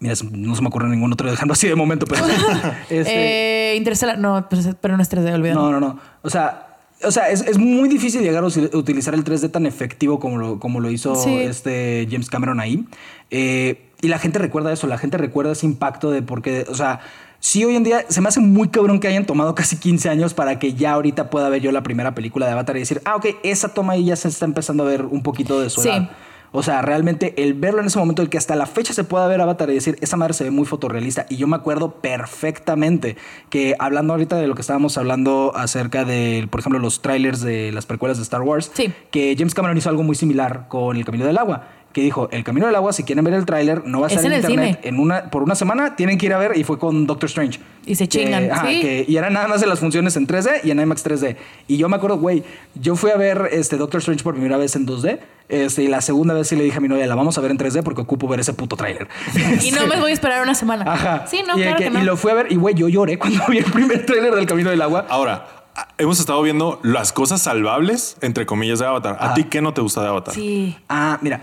Mira, 0.00 0.14
no 0.32 0.54
se 0.54 0.62
me 0.62 0.68
ocurre 0.68 0.88
ningún 0.88 1.12
otro 1.12 1.30
dejando 1.30 1.54
así 1.54 1.66
de 1.68 1.74
momento, 1.74 2.06
pero... 2.06 2.24
este, 2.88 3.72
Eh, 3.72 3.76
Interstellar, 3.76 4.18
no, 4.18 4.46
pero, 4.80 4.96
no 4.96 5.02
es 5.02 5.10
3D, 5.10 5.34
olvídalo. 5.34 5.62
no, 5.62 5.70
no, 5.72 5.80
no. 5.80 6.00
O 6.22 6.30
sea, 6.30 6.78
o 7.04 7.10
sea 7.10 7.28
es, 7.30 7.42
es 7.42 7.58
muy 7.58 7.88
difícil 7.88 8.22
llegar 8.22 8.42
a 8.44 8.46
utilizar 8.46 9.14
el 9.14 9.24
3D 9.24 9.50
tan 9.50 9.66
efectivo 9.66 10.18
como 10.20 10.38
lo, 10.38 10.58
como 10.60 10.80
lo 10.80 10.90
hizo 10.90 11.14
Sí. 11.16 11.34
este 11.34 12.06
James 12.10 12.30
Cameron 12.30 12.60
ahí. 12.60 12.84
Eh, 13.30 13.90
y 14.00 14.08
la 14.08 14.18
gente 14.18 14.38
recuerda 14.38 14.72
eso, 14.72 14.86
la 14.86 14.98
gente 14.98 15.16
recuerda 15.18 15.52
ese 15.52 15.66
impacto 15.66 16.10
de 16.12 16.22
porque, 16.22 16.64
o 16.70 16.74
sea, 16.74 17.00
sí 17.40 17.64
hoy 17.64 17.74
en 17.76 17.82
día 17.84 18.04
se 18.08 18.20
me 18.20 18.28
hace 18.28 18.38
muy 18.40 18.68
cabrón 18.68 19.00
que 19.00 19.08
hayan 19.08 19.26
tomado 19.26 19.54
casi 19.56 19.76
15 19.76 20.08
años 20.08 20.34
para 20.34 20.58
que 20.60 20.74
ya 20.74 20.92
ahorita 20.92 21.30
pueda 21.30 21.48
ver 21.48 21.60
yo 21.62 21.72
la 21.72 21.82
primera 21.82 22.14
película 22.14 22.46
de 22.46 22.52
Avatar 22.52 22.76
y 22.76 22.80
decir, 22.80 23.02
ah, 23.04 23.16
ok, 23.16 23.26
esa 23.42 23.74
toma 23.74 23.94
ahí 23.94 24.04
ya 24.04 24.14
se 24.16 24.28
está 24.28 24.44
empezando 24.44 24.84
a 24.84 24.86
ver 24.86 25.04
un 25.04 25.22
poquito 25.24 25.60
de 25.60 25.70
su 25.70 25.82
Sí. 25.82 25.88
edad. 25.88 26.10
O 26.52 26.62
sea, 26.62 26.80
realmente 26.82 27.34
el 27.42 27.54
verlo 27.54 27.80
en 27.80 27.86
ese 27.86 27.98
momento, 27.98 28.22
el 28.22 28.30
que 28.30 28.38
hasta 28.38 28.56
la 28.56 28.66
fecha 28.66 28.94
se 28.94 29.04
pueda 29.04 29.26
ver 29.26 29.40
Avatar 29.40 29.68
y 29.70 29.74
decir, 29.74 29.96
esa 30.00 30.16
madre 30.16 30.32
se 30.34 30.44
ve 30.44 30.50
muy 30.50 30.64
fotorrealista. 30.64 31.26
Y 31.28 31.36
yo 31.36 31.46
me 31.46 31.56
acuerdo 31.56 31.92
perfectamente 32.00 33.16
que 33.50 33.74
hablando 33.78 34.12
ahorita 34.14 34.36
de 34.36 34.46
lo 34.46 34.54
que 34.54 34.60
estábamos 34.62 34.96
hablando 34.98 35.52
acerca 35.54 36.04
de, 36.04 36.46
por 36.50 36.60
ejemplo, 36.60 36.78
los 36.78 37.02
trailers 37.02 37.40
de 37.40 37.72
las 37.72 37.86
precuelas 37.86 38.16
de 38.18 38.22
Star 38.22 38.42
Wars, 38.42 38.70
Sí. 38.74 38.92
que 39.10 39.34
James 39.36 39.54
Cameron 39.54 39.76
hizo 39.76 39.88
algo 39.90 40.02
muy 40.02 40.14
similar 40.16 40.66
con 40.68 40.96
El 40.96 41.04
Camino 41.04 41.26
del 41.26 41.38
Agua. 41.38 41.68
Que 41.92 42.02
dijo, 42.02 42.28
El 42.30 42.44
Camino 42.44 42.66
del 42.66 42.76
Agua, 42.76 42.92
si 42.92 43.02
quieren 43.02 43.24
ver 43.24 43.32
el 43.34 43.46
tráiler, 43.46 43.82
no 43.86 44.00
va 44.00 44.06
a 44.06 44.10
Es 44.10 44.16
estar 44.16 44.26
en, 44.30 44.38
en 44.38 44.44
el 44.44 44.50
internet. 44.50 44.76
cine. 44.82 44.88
En 44.94 45.00
una, 45.00 45.30
por 45.30 45.42
una 45.42 45.54
semana 45.54 45.96
tienen 45.96 46.18
que 46.18 46.26
ir 46.26 46.34
a 46.34 46.38
ver 46.38 46.56
y 46.56 46.62
fue 46.62 46.78
con 46.78 47.06
Doctor 47.06 47.28
Strange. 47.28 47.58
Y 47.86 47.94
se 47.94 48.04
Que- 48.08 48.24
chingan, 48.24 48.50
ajá, 48.52 48.68
sí. 48.68 48.80
que- 48.82 49.06
y 49.08 49.16
eran 49.16 49.32
nada 49.32 49.48
más 49.48 49.62
de 49.62 49.66
las 49.66 49.80
funciones 49.80 50.14
en 50.16 50.26
3D 50.26 50.60
y 50.64 50.70
en 50.70 50.80
IMAX 50.80 51.02
3D. 51.02 51.36
Y 51.66 51.78
yo 51.78 51.88
me 51.88 51.96
acuerdo, 51.96 52.18
güey, 52.18 52.44
yo 52.74 52.94
fui 52.94 53.10
a 53.10 53.16
ver 53.16 53.48
este 53.52 53.78
Doctor 53.78 54.00
Strange 54.00 54.22
por 54.22 54.34
primera 54.34 54.58
vez 54.58 54.76
en 54.76 54.86
2D. 54.86 55.18
Este, 55.48 55.82
y 55.84 55.88
la 55.88 56.02
segunda 56.02 56.34
vez 56.34 56.46
sí 56.46 56.56
le 56.56 56.64
dije 56.64 56.76
a 56.76 56.80
mi 56.80 56.88
novia, 56.88 57.06
la 57.06 57.14
vamos 57.14 57.38
a 57.38 57.40
ver 57.40 57.50
en 57.50 57.56
3D 57.58 57.82
porque 57.82 58.02
ocupo 58.02 58.28
ver 58.28 58.40
ese 58.40 58.52
puto 58.52 58.76
tráiler. 58.76 59.08
Y 59.64 59.70
no 59.70 59.86
me 59.86 59.98
voy 59.98 60.10
a 60.10 60.14
esperar 60.14 60.42
una 60.42 60.54
semana. 60.54 60.84
Ajá. 60.92 61.26
Sí, 61.26 61.42
no, 61.48 61.58
y, 61.58 61.62
claro 61.62 61.78
que- 61.78 61.84
que, 61.84 61.90
no. 61.90 62.00
y 62.00 62.04
lo 62.04 62.18
fui 62.18 62.30
a 62.30 62.34
ver 62.34 62.52
y, 62.52 62.56
güey, 62.56 62.74
yo 62.74 62.88
lloré 62.90 63.18
cuando 63.18 63.42
vi 63.48 63.58
el 63.58 63.64
primer 63.64 64.04
tráiler 64.04 64.34
del 64.34 64.44
Camino 64.46 64.68
del 64.68 64.82
Agua. 64.82 65.06
Ahora, 65.08 65.46
a- 65.74 65.88
hemos 65.96 66.20
estado 66.20 66.42
viendo 66.42 66.80
las 66.82 67.12
cosas 67.14 67.40
salvables, 67.40 68.18
entre 68.20 68.44
comillas, 68.44 68.78
de 68.78 68.86
Avatar. 68.86 69.16
¿A 69.18 69.32
ti 69.32 69.44
qué 69.44 69.62
no 69.62 69.72
te 69.72 69.80
gusta 69.80 70.02
de 70.02 70.08
Avatar? 70.08 70.34
Sí. 70.34 70.76
Ah, 70.90 71.18
mira, 71.22 71.40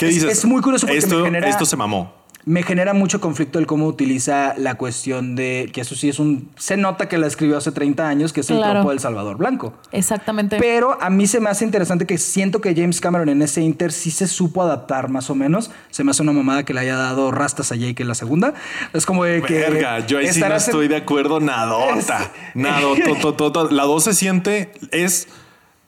¿Qué 0.00 0.08
Es- 0.08 0.14
dices? 0.16 0.38
es 0.38 0.44
muy 0.44 0.60
curioso 0.62 0.86
porque 0.86 0.98
esto, 0.98 1.18
me 1.20 1.24
genera- 1.26 1.48
esto 1.48 1.64
se 1.64 1.76
mamó. 1.76 2.18
me 2.46 2.62
genera 2.62 2.94
mucho 2.94 3.20
conflicto 3.20 3.58
el 3.58 3.66
cómo 3.66 3.86
utiliza 3.86 4.54
la 4.56 4.76
cuestión 4.76 5.36
de 5.36 5.68
que 5.74 5.82
eso 5.82 5.94
sí 5.94 6.08
es 6.08 6.18
un... 6.18 6.48
Se 6.56 6.78
nota 6.78 7.06
que 7.06 7.18
la 7.18 7.26
escribió 7.26 7.58
hace 7.58 7.70
30 7.70 8.08
años, 8.08 8.32
que 8.32 8.40
es 8.40 8.48
el 8.48 8.58
tropo 8.62 8.88
del 8.88 8.98
Salvador 8.98 9.36
Blanco. 9.36 9.74
Exactamente. 9.92 10.56
Pero 10.58 10.96
a 11.02 11.10
mí 11.10 11.26
se 11.26 11.38
me 11.38 11.50
hace 11.50 11.66
interesante 11.66 12.06
que 12.06 12.16
siento 12.16 12.62
que 12.62 12.74
James 12.74 12.98
Cameron 13.02 13.28
en 13.28 13.42
ese 13.42 13.60
Inter 13.60 13.92
sí 13.92 14.10
se 14.10 14.26
supo 14.26 14.62
adaptar 14.62 15.10
más 15.10 15.28
o 15.28 15.34
menos. 15.34 15.70
Se 15.90 16.02
me 16.02 16.12
hace 16.12 16.22
una 16.22 16.32
mamada 16.32 16.64
que 16.64 16.72
le 16.72 16.80
haya 16.80 16.96
dado 16.96 17.30
rastas 17.30 17.72
a 17.72 17.76
Jake 17.76 18.00
en 18.02 18.08
la 18.08 18.14
segunda. 18.14 18.54
Es 18.94 19.04
como 19.04 19.24
de 19.24 19.42
que... 19.42 19.58
Verga, 19.58 20.06
yo 20.06 20.16
ahí 20.16 20.32
sí 20.32 20.40
no 20.40 20.46
en- 20.46 20.52
estoy 20.52 20.88
de 20.88 20.96
acuerdo, 20.96 21.40
nadota. 21.40 22.32
Nadota. 22.54 23.64
La 23.70 23.84
2 23.84 24.02
se 24.04 24.14
siente, 24.14 24.72
es, 24.92 25.28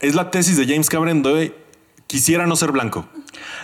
es 0.00 0.14
la 0.14 0.30
tesis 0.30 0.58
de 0.58 0.66
James 0.66 0.90
Cameron 0.90 1.22
de 1.22 1.54
quisiera 2.06 2.46
no 2.46 2.56
ser 2.56 2.72
blanco. 2.72 3.06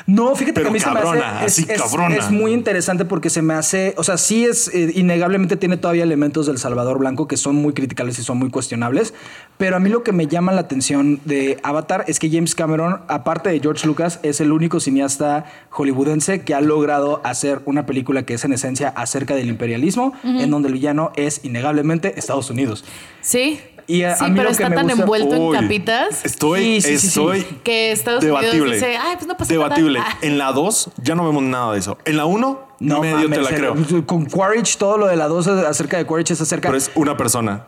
No, 0.08 0.34
fíjate 0.34 0.62
que 0.62 0.68
a 0.68 0.70
mí 0.70 0.80
se 0.80 0.90
me 0.90 1.00
hace. 1.00 1.18
así 1.20 1.66
es, 1.68 1.82
cabrona. 1.82 2.16
es 2.16 2.30
muy 2.30 2.54
interesante 2.54 3.04
porque 3.04 3.28
se 3.28 3.42
me 3.42 3.52
hace. 3.52 3.92
O 3.98 4.04
sea, 4.04 4.16
sí 4.16 4.46
es. 4.46 4.68
eh, 4.74 4.90
innegablemente 4.94 5.58
tiene 5.58 5.76
todavía 5.76 6.02
elementos 6.02 6.46
del 6.46 6.56
Salvador 6.56 6.98
Blanco 6.98 7.28
que 7.28 7.36
son 7.36 7.56
muy 7.56 7.74
criticables 7.74 8.18
y 8.18 8.22
son 8.22 8.38
muy 8.38 8.48
cuestionables. 8.48 9.12
Pero 9.58 9.76
a 9.76 9.80
mí 9.80 9.90
lo 9.90 10.02
que 10.02 10.12
me 10.12 10.26
llama 10.26 10.52
la 10.52 10.62
atención 10.62 11.20
de 11.26 11.58
Avatar 11.62 12.06
es 12.08 12.18
que 12.18 12.30
James 12.30 12.54
Cameron, 12.54 13.02
aparte 13.08 13.50
de 13.50 13.60
George 13.60 13.86
Lucas, 13.86 14.18
es 14.22 14.40
el 14.40 14.50
único 14.50 14.80
cineasta 14.80 15.44
hollywoodense 15.68 16.40
que 16.40 16.54
ha 16.54 16.62
logrado 16.62 17.20
hacer 17.22 17.60
una 17.66 17.84
película 17.84 18.22
que 18.22 18.32
es 18.32 18.44
en 18.46 18.54
esencia 18.54 18.88
acerca 18.88 19.34
del 19.34 19.48
imperialismo, 19.48 20.14
en 20.24 20.50
donde 20.50 20.68
el 20.68 20.74
villano 20.74 21.12
es 21.16 21.44
innegablemente 21.44 22.18
Estados 22.18 22.48
Unidos. 22.48 22.82
Sí. 23.20 23.60
Y 23.88 24.02
a- 24.04 24.14
sí, 24.16 24.24
a 24.24 24.28
mí 24.28 24.34
pero 24.36 24.50
lo 24.50 24.56
que 24.56 24.62
está 24.62 24.68
me 24.68 24.76
tan 24.76 24.84
gusta- 24.86 25.02
envuelto 25.02 25.40
Uy, 25.40 25.56
en 25.56 25.62
capitas 25.62 26.24
Estoy, 26.24 26.60
Sí, 26.60 26.80
sí, 26.82 26.88
sí, 26.90 26.98
sí. 26.98 27.06
estoy 27.08 27.42
que 27.64 27.90
Estados 27.90 28.22
debatible. 28.22 28.60
Unidos 28.60 28.74
dice, 28.74 28.96
ay, 28.96 29.16
pues 29.16 29.26
no 29.26 29.36
pasa 29.36 29.52
Debatible. 29.52 29.98
nada. 29.98 30.18
En 30.22 30.38
la 30.38 30.52
2 30.52 30.90
ya 31.02 31.14
no 31.14 31.24
vemos 31.24 31.42
nada 31.42 31.72
de 31.72 31.78
eso. 31.80 31.96
En 32.04 32.16
la 32.18 32.26
1 32.26 32.60
No 32.80 33.00
medio 33.00 33.16
mames, 33.28 33.30
te 33.38 33.42
la 33.42 33.50
creo. 33.50 34.04
Con 34.06 34.26
Quaritch, 34.26 34.76
todo 34.76 34.98
lo 34.98 35.06
de 35.08 35.16
la 35.16 35.26
2 35.26 35.48
acerca 35.48 35.96
de 35.96 36.04
Quaritch 36.04 36.30
es 36.32 36.40
acerca 36.40 36.68
Pero 36.68 36.78
es 36.78 36.90
una 36.94 37.16
persona. 37.16 37.64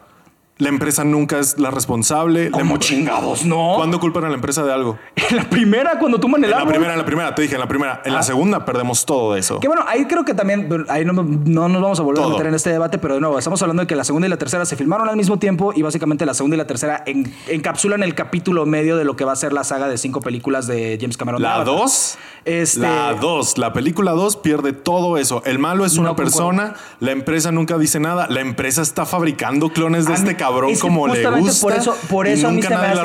La 0.60 0.68
empresa 0.68 1.02
nunca 1.04 1.38
es 1.40 1.58
la 1.58 1.70
responsable. 1.70 2.50
La 2.50 2.58
¿Cómo 2.58 2.74
em- 2.74 2.80
chingados? 2.80 3.44
No. 3.44 3.72
¿Cuándo 3.76 3.98
culpan 3.98 4.24
a 4.24 4.28
la 4.28 4.34
empresa 4.36 4.62
de 4.62 4.72
algo? 4.72 4.96
En 5.30 5.36
la 5.36 5.48
primera, 5.48 5.98
cuando 6.00 6.18
toman 6.18 6.42
el 6.42 6.50
En 6.50 6.58
la 6.58 6.66
primera, 6.66 6.92
en 6.92 6.98
la 6.98 7.04
primera, 7.04 7.34
te 7.36 7.42
dije, 7.42 7.54
en 7.54 7.60
la 7.60 7.68
primera. 7.68 8.02
En 8.04 8.12
la 8.14 8.22
segunda 8.24 8.64
perdemos 8.64 9.04
todo 9.06 9.36
eso. 9.36 9.60
Que 9.60 9.68
bueno, 9.68 9.84
ahí 9.86 10.04
creo 10.06 10.24
que 10.24 10.34
también, 10.34 10.68
ahí 10.88 11.04
no, 11.04 11.12
no 11.12 11.68
nos 11.68 11.80
vamos 11.82 12.00
a 12.00 12.02
volver 12.02 12.20
Todo. 12.20 12.30
a 12.30 12.32
meter 12.32 12.48
en 12.48 12.54
este 12.54 12.70
debate, 12.70 12.98
pero 12.98 13.14
de 13.14 13.20
nuevo, 13.20 13.38
estamos 13.38 13.62
hablando 13.62 13.82
de 13.82 13.86
que 13.86 13.94
la 13.94 14.02
segunda 14.04 14.26
y 14.26 14.30
la 14.30 14.38
tercera 14.38 14.64
se 14.66 14.74
filmaron 14.76 15.08
al 15.08 15.16
mismo 15.16 15.38
tiempo 15.38 15.72
y 15.74 15.82
básicamente 15.82 16.26
la 16.26 16.34
segunda 16.34 16.56
y 16.56 16.58
la 16.58 16.66
tercera 16.66 17.02
en- 17.06 17.32
encapsulan 17.48 18.02
el 18.02 18.14
capítulo 18.16 18.66
medio 18.66 18.96
de 18.96 19.04
lo 19.04 19.14
que 19.16 19.24
va 19.24 19.32
a 19.32 19.36
ser 19.36 19.52
la 19.52 19.62
saga 19.64 19.86
de 19.88 19.98
cinco 19.98 20.20
películas 20.20 20.66
de 20.66 20.98
James 21.00 21.16
Cameron. 21.16 21.40
La 21.40 21.54
Avatar. 21.54 21.74
2, 21.76 22.18
Este- 22.44 22.80
la 22.80 23.14
2, 23.14 23.56
la 23.58 23.72
película 23.72 24.10
2 24.12 24.36
pierde 24.36 24.72
todo 24.72 25.16
eso. 25.16 25.42
El 25.46 25.58
malo 25.60 25.84
es 25.84 25.92
una 25.96 26.08
No 26.10 26.16
concuerdo. 26.16 26.30
persona, 26.32 26.74
la 26.98 27.12
empresa 27.12 27.52
nunca 27.52 27.78
dice 27.78 28.00
nada, 28.00 28.26
la 28.28 28.40
empresa 28.40 28.82
está 28.82 29.06
fabricando 29.06 29.68
clones 29.70 30.06
de 30.06 30.12
A 30.12 30.16
este 30.16 30.34
cabrón 30.36 30.49
es 30.68 30.78
que 30.78 30.81
como 30.89 31.06
le 31.06 31.14
justamente 31.14 31.48
gusta. 31.48 31.62
Por 31.62 31.72
eso, 31.74 31.97
por 32.09 32.27
eso 32.27 32.48
a 32.48 32.51
mí 32.51 32.56
nunca 32.56 32.68
se 32.68 32.74
me 32.74 32.81
hace 32.86 32.97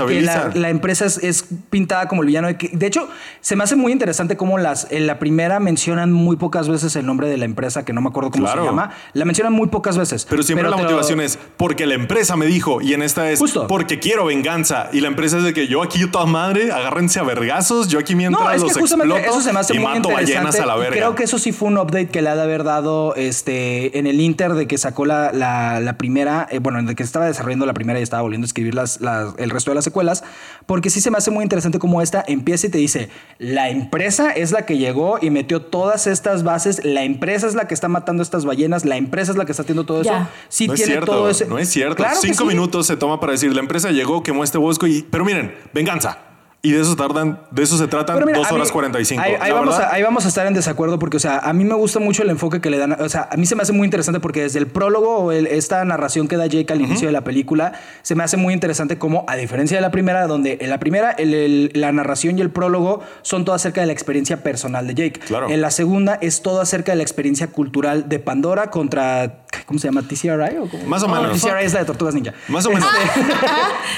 la 0.00 0.06
que- 0.06 0.20
la, 0.22 0.50
la 0.54 0.68
empresa 0.70 1.04
es, 1.06 1.18
es 1.18 1.44
pintada 1.70 2.08
como 2.08 2.22
el 2.22 2.26
villano. 2.28 2.48
De, 2.48 2.56
que- 2.56 2.68
de 2.72 2.86
hecho, 2.86 3.08
se 3.40 3.56
me 3.56 3.64
hace 3.64 3.76
muy 3.76 3.92
interesante 3.92 4.36
cómo 4.36 4.58
las, 4.58 4.86
en 4.90 5.06
la 5.06 5.18
primera 5.18 5.60
mencionan 5.60 6.12
muy 6.12 6.36
pocas 6.36 6.68
veces 6.68 6.96
el 6.96 7.06
nombre 7.06 7.28
de 7.28 7.36
la 7.36 7.44
empresa, 7.44 7.84
que 7.84 7.92
no 7.92 8.00
me 8.00 8.08
acuerdo 8.08 8.30
cómo 8.30 8.44
Claro. 8.44 8.62
se 8.62 8.66
llama. 8.68 8.90
La 9.12 9.24
mencionan 9.24 9.52
muy 9.52 9.68
pocas 9.68 9.96
veces. 9.98 10.26
Pero 10.28 10.42
siempre 10.42 10.68
la 10.68 10.76
lo- 10.76 10.82
motivación 10.82 11.20
es 11.20 11.38
porque 11.56 11.86
la 11.86 11.94
empresa 11.94 12.36
me 12.36 12.46
dijo 12.46 12.80
y 12.80 12.94
en 12.94 13.02
esta 13.02 13.30
es 13.30 13.38
Justo. 13.38 13.66
porque 13.66 13.98
quiero 13.98 14.24
venganza 14.26 14.88
y 14.92 15.00
la 15.00 15.08
empresa 15.08 15.38
es 15.38 15.44
de 15.44 15.52
que 15.52 15.66
yo 15.68 15.82
aquí 15.82 16.04
toda 16.10 16.26
madre, 16.26 16.72
agárrense 16.72 17.20
a 17.20 17.22
vergazos, 17.22 17.88
yo 17.88 17.98
aquí 17.98 18.14
mientras 18.14 18.42
No, 18.44 18.50
es 18.52 18.62
los 18.62 18.72
que 18.74 18.80
justamente 18.80 19.14
exploto 19.16 19.38
eso 19.38 19.46
se 19.48 19.52
me 19.52 19.60
hace 19.60 19.74
y 19.74 19.78
muy 19.78 19.94
mato 19.94 20.10
ballenas 20.10 20.58
a 20.60 20.66
la 20.66 20.76
verga. 20.76 20.96
creo 20.96 21.14
que 21.14 21.24
eso 21.24 21.38
sí 21.38 21.52
fue 21.52 21.68
un 21.68 21.78
update 21.78 22.08
que 22.08 22.22
le 22.22 22.28
ha 22.30 22.36
de 22.36 22.42
haber 22.42 22.64
dado 22.64 23.14
este, 23.16 23.98
en 23.98 24.06
el 24.06 24.20
Inter 24.20 24.54
de 24.54 24.66
que 24.66 24.78
sacó 24.78 25.04
la, 25.06 25.32
la- 25.32 25.80
la 25.80 25.98
primera, 25.98 26.46
eh, 26.50 26.58
bueno, 26.58 26.78
de 26.94 26.96
que 26.96 27.02
estaba 27.02 27.26
desarrollando 27.26 27.66
la 27.66 27.74
primera 27.74 28.00
y 28.00 28.02
estaba 28.02 28.22
volviendo 28.22 28.44
a 28.44 28.48
escribir 28.48 28.74
las, 28.74 29.00
las- 29.00 29.34
el 29.38 29.50
resto 29.50 29.70
de 29.70 29.74
las 29.74 29.84
secuelas, 29.84 30.24
porque 30.66 30.90
sí 30.90 31.00
se 31.00 31.10
me 31.10 31.18
hace 31.18 31.30
muy 31.30 31.42
interesante 31.42 31.78
cómo 31.78 32.00
esta 32.02 32.24
empieza 32.26 32.66
y 32.66 32.70
te 32.70 32.78
dice, 32.78 33.10
la 33.38 33.68
empresa 33.70 34.30
es 34.30 34.52
la 34.52 34.64
que 34.66 34.78
llegó 34.78 35.18
y 35.20 35.30
metió 35.30 35.62
todas 35.62 36.06
estas 36.06 36.42
bases, 36.44 36.84
la 36.84 37.02
empresa 37.04 37.46
es 37.46 37.54
la 37.54 37.66
que 37.68 37.74
está 37.74 37.88
matando 37.88 38.22
estas 38.22 38.44
ballenas, 38.44 38.84
la 38.84 38.96
empresa 38.96 39.32
es 39.32 39.36
la 39.38 39.44
que 39.44 39.52
está 39.52 39.62
haciendo 39.62 39.84
todo 39.84 40.02
Ya. 40.02 40.16
eso. 40.22 40.28
Sí 40.48 40.66
no 40.66 40.74
es 40.74 40.78
tiene 40.80 40.92
cierto, 40.92 41.12
todo 41.12 41.28
ese... 41.30 41.46
no 41.46 41.58
es 41.58 41.68
cierto. 41.68 41.96
Claro 41.96 42.16
Cinco 42.20 42.42
sí. 42.42 42.48
minutos 42.48 42.86
se 42.86 42.96
toma 42.96 43.20
para 43.20 43.32
decir 43.32 43.52
la 43.54 43.60
empresa 43.60 43.90
llegó, 43.90 44.22
quemó 44.22 44.44
este 44.44 44.58
bosco 44.58 44.86
y 44.86 45.02
pero 45.10 45.24
miren, 45.24 45.54
venganza. 45.72 46.18
Y 46.64 46.72
de 46.72 46.80
eso 46.80 46.96
tardan, 46.96 47.38
de 47.50 47.62
eso 47.62 47.76
se 47.76 47.86
tratan 47.88 48.24
mira, 48.24 48.38
dos 48.38 48.46
a 48.46 48.50
mí- 48.50 48.56
horas 48.56 48.72
45. 48.72 49.22
Ahí, 49.22 49.34
ahí 49.38 49.52
vamos 49.52 49.78
a, 49.78 49.92
ahí 49.94 50.02
vamos 50.02 50.24
a 50.24 50.28
estar 50.28 50.46
en 50.46 50.54
desacuerdo 50.54 50.98
porque, 50.98 51.18
o 51.18 51.20
sea, 51.20 51.38
a 51.40 51.52
mí 51.52 51.62
me 51.62 51.74
gusta 51.74 52.00
mucho 52.00 52.22
el 52.22 52.30
enfoque 52.30 52.62
que 52.62 52.70
le 52.70 52.78
dan. 52.78 52.92
O 53.02 53.08
sea, 53.10 53.28
a 53.30 53.36
mí 53.36 53.44
se 53.44 53.54
me 53.54 53.60
hace 53.62 53.72
muy 53.74 53.84
interesante 53.84 54.18
porque 54.18 54.40
desde 54.40 54.60
el 54.60 54.66
prólogo 54.66 55.18
o 55.18 55.30
el- 55.32 55.46
esta 55.46 55.84
narración 55.84 56.26
que 56.26 56.38
da 56.38 56.46
Jake 56.46 56.72
al 56.72 56.80
inicio 56.80 57.06
de 57.06 57.12
la 57.12 57.22
película, 57.22 57.74
se 58.00 58.14
me 58.14 58.24
hace 58.24 58.38
muy 58.38 58.54
interesante 58.54 58.96
como, 58.96 59.26
a 59.28 59.36
diferencia 59.36 59.76
de 59.76 59.82
la 59.82 59.90
primera, 59.90 60.26
donde 60.26 60.56
en 60.58 60.70
la 60.70 60.78
primera 60.80 61.10
el- 61.10 61.34
el- 61.34 61.70
la 61.74 61.92
narración 61.92 62.38
y 62.38 62.40
el 62.40 62.48
prólogo 62.50 63.00
son 63.20 63.44
todo 63.44 63.54
acerca 63.54 63.82
de 63.82 63.86
la 63.86 63.92
experiencia 63.92 64.42
personal 64.42 64.86
de 64.86 64.94
Jake. 64.94 65.20
Claro. 65.20 65.50
En 65.50 65.60
la 65.60 65.70
segunda 65.70 66.14
es 66.22 66.40
todo 66.40 66.62
acerca 66.62 66.92
de 66.92 66.96
la 66.96 67.02
experiencia 67.02 67.48
cultural 67.48 68.08
de 68.08 68.18
Pandora 68.20 68.70
contra, 68.70 69.44
¿cómo 69.66 69.78
se 69.78 69.88
llama? 69.88 70.00
TCRI 70.00 70.56
o 70.62 70.68
cómo? 70.70 70.86
Más 70.86 71.02
o 71.02 71.08
No, 71.08 71.20
menos. 71.20 71.38
TCRI 71.42 71.66
es 71.66 71.74
la 71.74 71.80
de 71.80 71.84
Tortugas 71.84 72.14
Ninja. 72.14 72.32
Más 72.48 72.64
o 72.64 72.70
menos. 72.70 72.88
Este, 73.04 73.20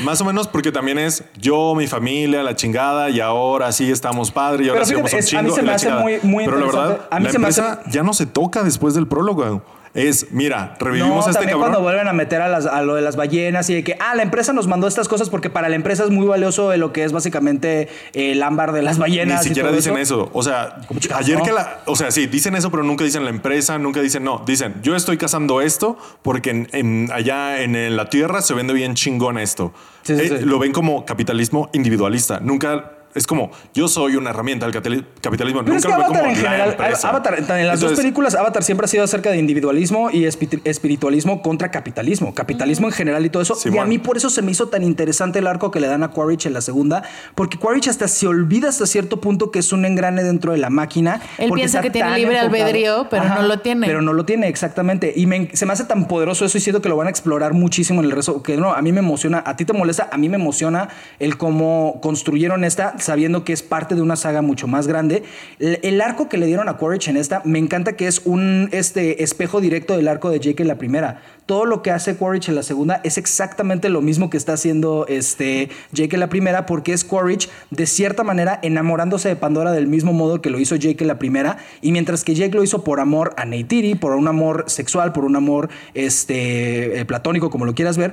Más 0.04 0.20
o 0.20 0.24
menos 0.24 0.48
porque 0.48 0.72
también 0.72 0.98
es 0.98 1.22
yo, 1.38 1.74
mi 1.76 1.86
familia, 1.86 2.42
la 2.42 2.55
chingada 2.56 3.10
y 3.10 3.20
ahora 3.20 3.70
sí 3.72 3.90
estamos 3.90 4.30
padre 4.32 4.64
y 4.64 4.68
ahora 4.68 4.84
sí 4.84 4.94
vamos 4.94 5.10
fíjate, 5.12 5.36
un 5.36 5.38
a 5.38 5.42
mí 5.42 5.50
se 5.54 5.62
me 5.62 5.72
hace 5.72 5.90
muy- 5.90 6.18
muy 6.22 6.44
Pero 6.44 6.58
la 6.58 6.66
verdad. 6.66 7.00
A 7.10 7.18
mí 7.20 7.26
la 7.26 7.30
se 7.32 7.38
me 7.38 7.48
hace- 7.48 7.62
ya 7.90 8.02
no 8.02 8.12
se 8.12 8.26
toca 8.26 8.62
después 8.64 8.94
del 8.94 9.06
prólogo. 9.06 9.62
Es, 9.96 10.30
mira, 10.30 10.76
revivimos 10.78 11.10
no, 11.10 11.16
a 11.16 11.30
este 11.30 11.32
también 11.32 11.50
cabrón. 11.54 11.60
cuando 11.70 11.80
vuelven 11.80 12.06
a 12.06 12.12
meter 12.12 12.42
a, 12.42 12.48
las- 12.48 12.66
a 12.66 12.82
lo 12.82 12.94
de 12.94 13.00
las 13.02 13.16
ballenas 13.16 13.68
y 13.70 13.74
de 13.74 13.82
que, 13.82 13.96
ah, 13.98 14.14
la 14.14 14.22
empresa 14.22 14.52
nos 14.52 14.66
mandó 14.66 14.86
estas 14.86 15.08
cosas 15.08 15.30
porque 15.30 15.48
para 15.50 15.68
la 15.70 15.74
empresa 15.76 16.04
es 16.04 16.10
muy 16.10 16.26
valioso 16.26 16.68
de 16.70 16.76
lo 16.76 16.92
que 16.92 17.02
es 17.04 17.12
básicamente 17.12 17.88
el 18.12 18.42
ámbar 18.42 18.72
de 18.72 18.82
las 18.82 18.96
Ni 18.96 19.00
ballenas. 19.00 19.44
y 19.44 19.48
siquiera 19.48 19.68
todo 19.70 19.76
dicen 19.76 19.96
eso. 19.96 20.30
O 20.34 20.42
sea, 20.42 20.76
ayer 21.14 21.38
no? 21.38 21.44
que 21.44 21.52
la. 21.52 21.80
O 21.86 21.96
sea, 21.96 22.10
sí, 22.10 22.26
dicen 22.26 22.54
eso, 22.56 22.70
pero 22.70 22.82
nunca 22.82 23.04
dicen 23.04 23.24
la 23.24 23.30
empresa, 23.30 23.78
nunca 23.78 24.00
dicen 24.02 24.22
no. 24.22 24.42
Dicen, 24.46 24.74
yo 24.82 24.94
estoy 24.96 25.16
cazando 25.16 25.60
esto 25.62 25.96
porque 26.22 26.50
en, 26.50 26.68
en- 26.72 27.10
allá 27.12 27.62
en, 27.62 27.74
eh, 27.74 27.88
la 27.90 28.10
tierra 28.10 28.42
se 28.42 28.52
vende 28.54 28.74
bien 28.74 28.94
chingón 28.94 29.38
esto. 29.38 29.72
Sí, 30.02 30.14
sí, 30.16 30.22
Eh, 30.24 30.36
sí. 30.40 30.44
Lo 30.44 30.58
ven 30.58 30.72
como 30.72 31.04
capitalismo 31.06 31.70
individualista. 31.72 32.38
Nunca. 32.40 32.92
Es 33.16 33.26
como, 33.26 33.50
yo 33.74 33.88
soy 33.88 34.14
una 34.16 34.30
herramienta 34.30 34.66
del 34.66 34.72
capitalismo. 35.20 35.62
Pero 35.64 35.76
es 35.76 35.82
que 35.82 35.88
lo 35.88 35.94
Avatar 35.94 36.18
como 36.18 36.30
en 36.30 36.36
general. 36.36 36.76
Avatar, 37.02 37.34
en 37.60 37.66
las 37.66 37.80
dos 37.80 37.90
películas, 38.02 38.34
Avatar 38.34 38.62
siempre 38.62 38.84
ha 38.84 38.88
sido 38.88 39.04
acerca 39.04 39.30
de 39.30 39.38
individualismo 39.38 40.10
y 40.10 40.22
espi- 40.24 40.60
espiritualismo 40.64 41.42
contra 41.42 41.70
capitalismo. 41.70 42.34
Capitalismo 42.34 42.86
en 42.86 42.92
general 42.92 43.24
y 43.26 43.30
todo 43.30 43.42
eso. 43.42 43.54
y 43.74 43.78
a 43.78 43.84
mí 43.86 43.98
por 43.98 44.16
eso 44.16 44.30
se 44.30 44.42
me 44.42 44.50
hizo 44.52 44.68
tan 44.68 44.82
interesante 44.82 45.38
el 45.38 45.46
arco 45.46 45.70
que 45.70 45.80
le 45.80 45.88
dan 45.88 46.02
a 46.02 46.08
Quaritch 46.10 46.46
en 46.46 46.52
la 46.52 46.60
segunda, 46.60 47.02
porque 47.34 47.58
Quaritch 47.58 47.88
hasta 47.88 48.06
se 48.08 48.26
olvida 48.26 48.68
hasta 48.68 48.86
cierto 48.86 49.20
punto 49.20 49.50
que 49.50 49.58
es 49.60 49.72
un 49.72 49.84
engrane 49.84 50.22
dentro 50.22 50.52
de 50.52 50.58
la 50.58 50.70
máquina. 50.70 51.20
Él 51.38 51.50
piensa 51.52 51.80
que 51.80 51.90
tiene 51.90 52.16
libre 52.18 52.36
enfocado- 52.38 52.62
albedrío, 52.64 53.06
pero 53.10 53.24
no 53.28 53.42
lo 53.42 53.58
tiene. 53.60 53.86
Pero 53.86 54.02
no 54.02 54.12
lo 54.12 54.24
tiene, 54.24 54.48
exactamente. 54.48 55.12
Y 55.16 55.26
me- 55.26 55.50
se 55.54 55.64
me 55.66 55.72
hace 55.72 55.84
tan 55.84 56.06
poderoso 56.06 56.44
eso 56.44 56.58
y 56.58 56.60
siento 56.60 56.82
que 56.82 56.88
lo 56.88 56.96
van 56.96 57.06
a 57.06 57.10
explorar 57.10 57.54
muchísimo 57.54 58.00
en 58.00 58.06
el 58.06 58.12
resto. 58.12 58.42
Que 58.42 58.56
no, 58.56 58.72
a 58.74 58.82
mí 58.82 58.92
me 58.92 59.00
emociona, 59.00 59.42
a 59.46 59.56
ti 59.56 59.64
te 59.64 59.72
molesta, 59.72 60.08
a 60.12 60.18
mí 60.18 60.28
me 60.28 60.36
emociona 60.36 60.88
el 61.18 61.36
cómo 61.38 61.98
construyeron 62.02 62.64
esta 62.64 62.98
sabiendo 63.06 63.44
que 63.44 63.52
es 63.52 63.62
parte 63.62 63.94
de 63.94 64.02
una 64.02 64.16
saga 64.16 64.42
mucho 64.42 64.66
más 64.66 64.86
grande. 64.86 65.22
El, 65.58 66.00
arco 66.00 66.28
que 66.28 66.36
le 66.36 66.46
dieron 66.46 66.68
a 66.68 66.76
Quaritch 66.76 67.08
en 67.08 67.16
esta, 67.16 67.40
me 67.44 67.58
encanta 67.58 67.94
que 67.94 68.06
es 68.06 68.20
un 68.24 68.68
este, 68.72 69.22
espejo 69.22 69.60
directo 69.60 69.96
del 69.96 70.08
arco 70.08 70.30
de 70.30 70.40
Jake 70.40 70.62
en 70.62 70.68
la 70.68 70.76
primera. 70.76 71.22
Todo 71.46 71.64
lo 71.64 71.82
que 71.82 71.90
hace 71.90 72.16
Quaritch 72.16 72.48
en 72.48 72.56
la 72.56 72.62
segunda 72.62 73.00
es 73.04 73.18
exactamente 73.18 73.88
lo 73.88 74.02
mismo 74.02 74.30
que 74.30 74.36
está 74.36 74.54
haciendo 74.54 75.06
este 75.08 75.70
Jake 75.92 76.16
en 76.16 76.20
la 76.20 76.28
primera, 76.28 76.66
porque 76.66 76.92
es 76.92 77.04
Quaritch 77.04 77.48
de 77.70 77.86
cierta 77.86 78.24
manera 78.24 78.58
enamorándose 78.62 79.28
de 79.28 79.36
Pandora 79.36 79.72
del 79.72 79.86
mismo 79.86 80.12
modo 80.12 80.42
que 80.42 80.50
lo 80.50 80.58
hizo 80.58 80.76
Jake 80.76 81.02
en 81.02 81.08
la 81.08 81.18
primera. 81.18 81.58
Y 81.80 81.92
mientras 81.92 82.24
que 82.24 82.34
Jake 82.34 82.54
lo 82.54 82.62
hizo 82.62 82.84
por 82.84 83.00
amor 83.00 83.32
a 83.36 83.44
Neytiri, 83.44 83.94
por 83.94 84.12
un 84.12 84.28
amor 84.28 84.64
sexual, 84.66 85.12
por 85.12 85.24
un 85.24 85.36
amor 85.36 85.70
este, 85.94 87.00
eh, 87.00 87.04
platónico, 87.04 87.48
como 87.48 87.64
lo 87.64 87.74
quieras 87.74 87.96
ver, 87.96 88.12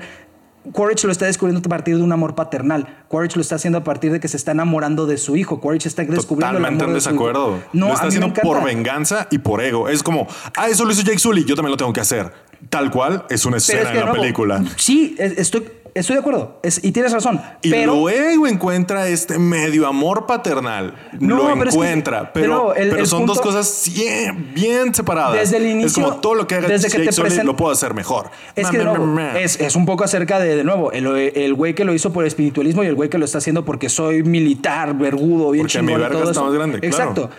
Quaritch 0.71 1.03
lo 1.03 1.11
está 1.11 1.25
descubriendo 1.25 1.59
a 1.65 1.69
partir 1.69 1.97
de 1.97 2.03
un 2.03 2.11
amor 2.11 2.35
paternal. 2.35 3.03
Quaritch 3.09 3.35
lo 3.35 3.41
está 3.41 3.55
haciendo 3.55 3.79
a 3.79 3.83
partir 3.83 4.11
de 4.11 4.19
que 4.19 4.27
se 4.27 4.37
está 4.37 4.51
enamorando 4.51 5.05
de 5.05 5.17
su 5.17 5.35
hijo. 5.35 5.59
Quaritch 5.59 5.85
está 5.87 6.03
descubriendo 6.03 6.57
el 6.57 6.63
Totalmente 6.63 6.83
amor 6.85 6.89
en 6.91 6.95
de 6.95 7.01
su 7.01 7.09
hijo. 7.09 7.25
desacuerdo. 7.27 7.63
No, 7.73 7.87
lo 7.89 7.93
está 7.93 8.07
haciendo 8.07 8.33
por 8.33 8.63
venganza 8.63 9.27
y 9.29 9.39
por 9.39 9.61
ego. 9.61 9.89
Es 9.89 10.01
como, 10.03 10.27
ah, 10.55 10.69
eso 10.69 10.85
lo 10.85 10.91
hizo 10.91 11.01
Jake 11.01 11.19
Sully, 11.19 11.43
yo 11.43 11.55
también 11.55 11.71
lo 11.71 11.77
tengo 11.77 11.91
que 11.91 11.99
hacer. 12.01 12.31
Tal 12.69 12.89
cual 12.91 13.25
es 13.29 13.45
una 13.45 13.57
escena 13.57 13.81
es 13.81 13.87
que, 13.89 13.99
en 13.99 14.05
la 14.05 14.11
película. 14.13 14.63
Sí, 14.77 15.15
es- 15.19 15.37
estoy, 15.37 15.65
estoy 15.93 16.15
de 16.15 16.19
acuerdo. 16.21 16.59
Es- 16.63 16.83
y 16.83 16.91
tienes 16.91 17.11
razón. 17.13 17.41
Y 17.61 17.69
pero, 17.71 17.95
luego 17.95 18.47
encuentra 18.47 19.07
este 19.07 19.37
medio 19.39 19.87
amor 19.87 20.25
paternal. 20.25 20.93
No, 21.19 21.37
lo 21.37 21.43
pero 21.43 21.69
es 21.69 21.75
que, 21.75 21.81
encuentra. 21.81 22.33
pero 22.33 22.47
nuevo, 22.47 22.73
el- 22.73 22.89
pero 22.89 23.01
el 23.01 23.07
son 23.07 23.25
dos 23.25 23.39
cosas 23.41 23.89
bien, 23.95 24.51
bien 24.53 24.93
separadas. 24.93 25.33
Desde 25.39 25.57
el 25.57 25.65
Es 25.65 25.71
inicio, 25.71 26.03
como 26.03 26.15
todo 26.17 26.35
lo 26.35 26.47
que 26.47 26.55
haga 26.55 26.67
desde 26.67 26.89
que 26.89 26.99
te 27.05 27.11
Sully 27.11 27.29
present- 27.29 27.43
lo 27.45 27.55
puedo 27.55 27.71
hacer 27.71 27.93
mejor. 27.93 28.29
Es 28.55 28.69
que 28.69 28.77
de 28.77 28.85
nuevo, 28.85 29.05
ma, 29.05 29.33
ma. 29.33 29.39
es, 29.39 29.59
es 29.59 29.75
un 29.75 29.85
poco 29.85 30.03
acerca 30.03 30.39
de, 30.39 30.55
de 30.55 30.63
nuevo, 30.63 30.91
el, 30.91 31.05
el 31.07 31.53
güey 31.53 31.73
que 31.75 31.85
lo 31.85 31.93
hizo 31.93 32.11
por 32.13 32.25
espiritualismo 32.25 32.83
y 32.83 32.87
el 32.87 32.95
güey 32.95 33.09
que 33.09 33.17
lo 33.17 33.25
está 33.25 33.37
haciendo 33.39 33.65
porque 33.65 33.89
soy 33.89 34.23
militar, 34.23 34.97
vergudo, 34.97 35.51
bien 35.51 35.65
Porque 35.65 35.81
mi 35.81 35.87
chingón 35.87 36.01
verga 36.01 36.09
todo 36.13 36.23
está 36.23 36.31
eso. 36.31 36.45
más 36.45 36.53
grande, 36.53 36.79
claro. 36.79 37.29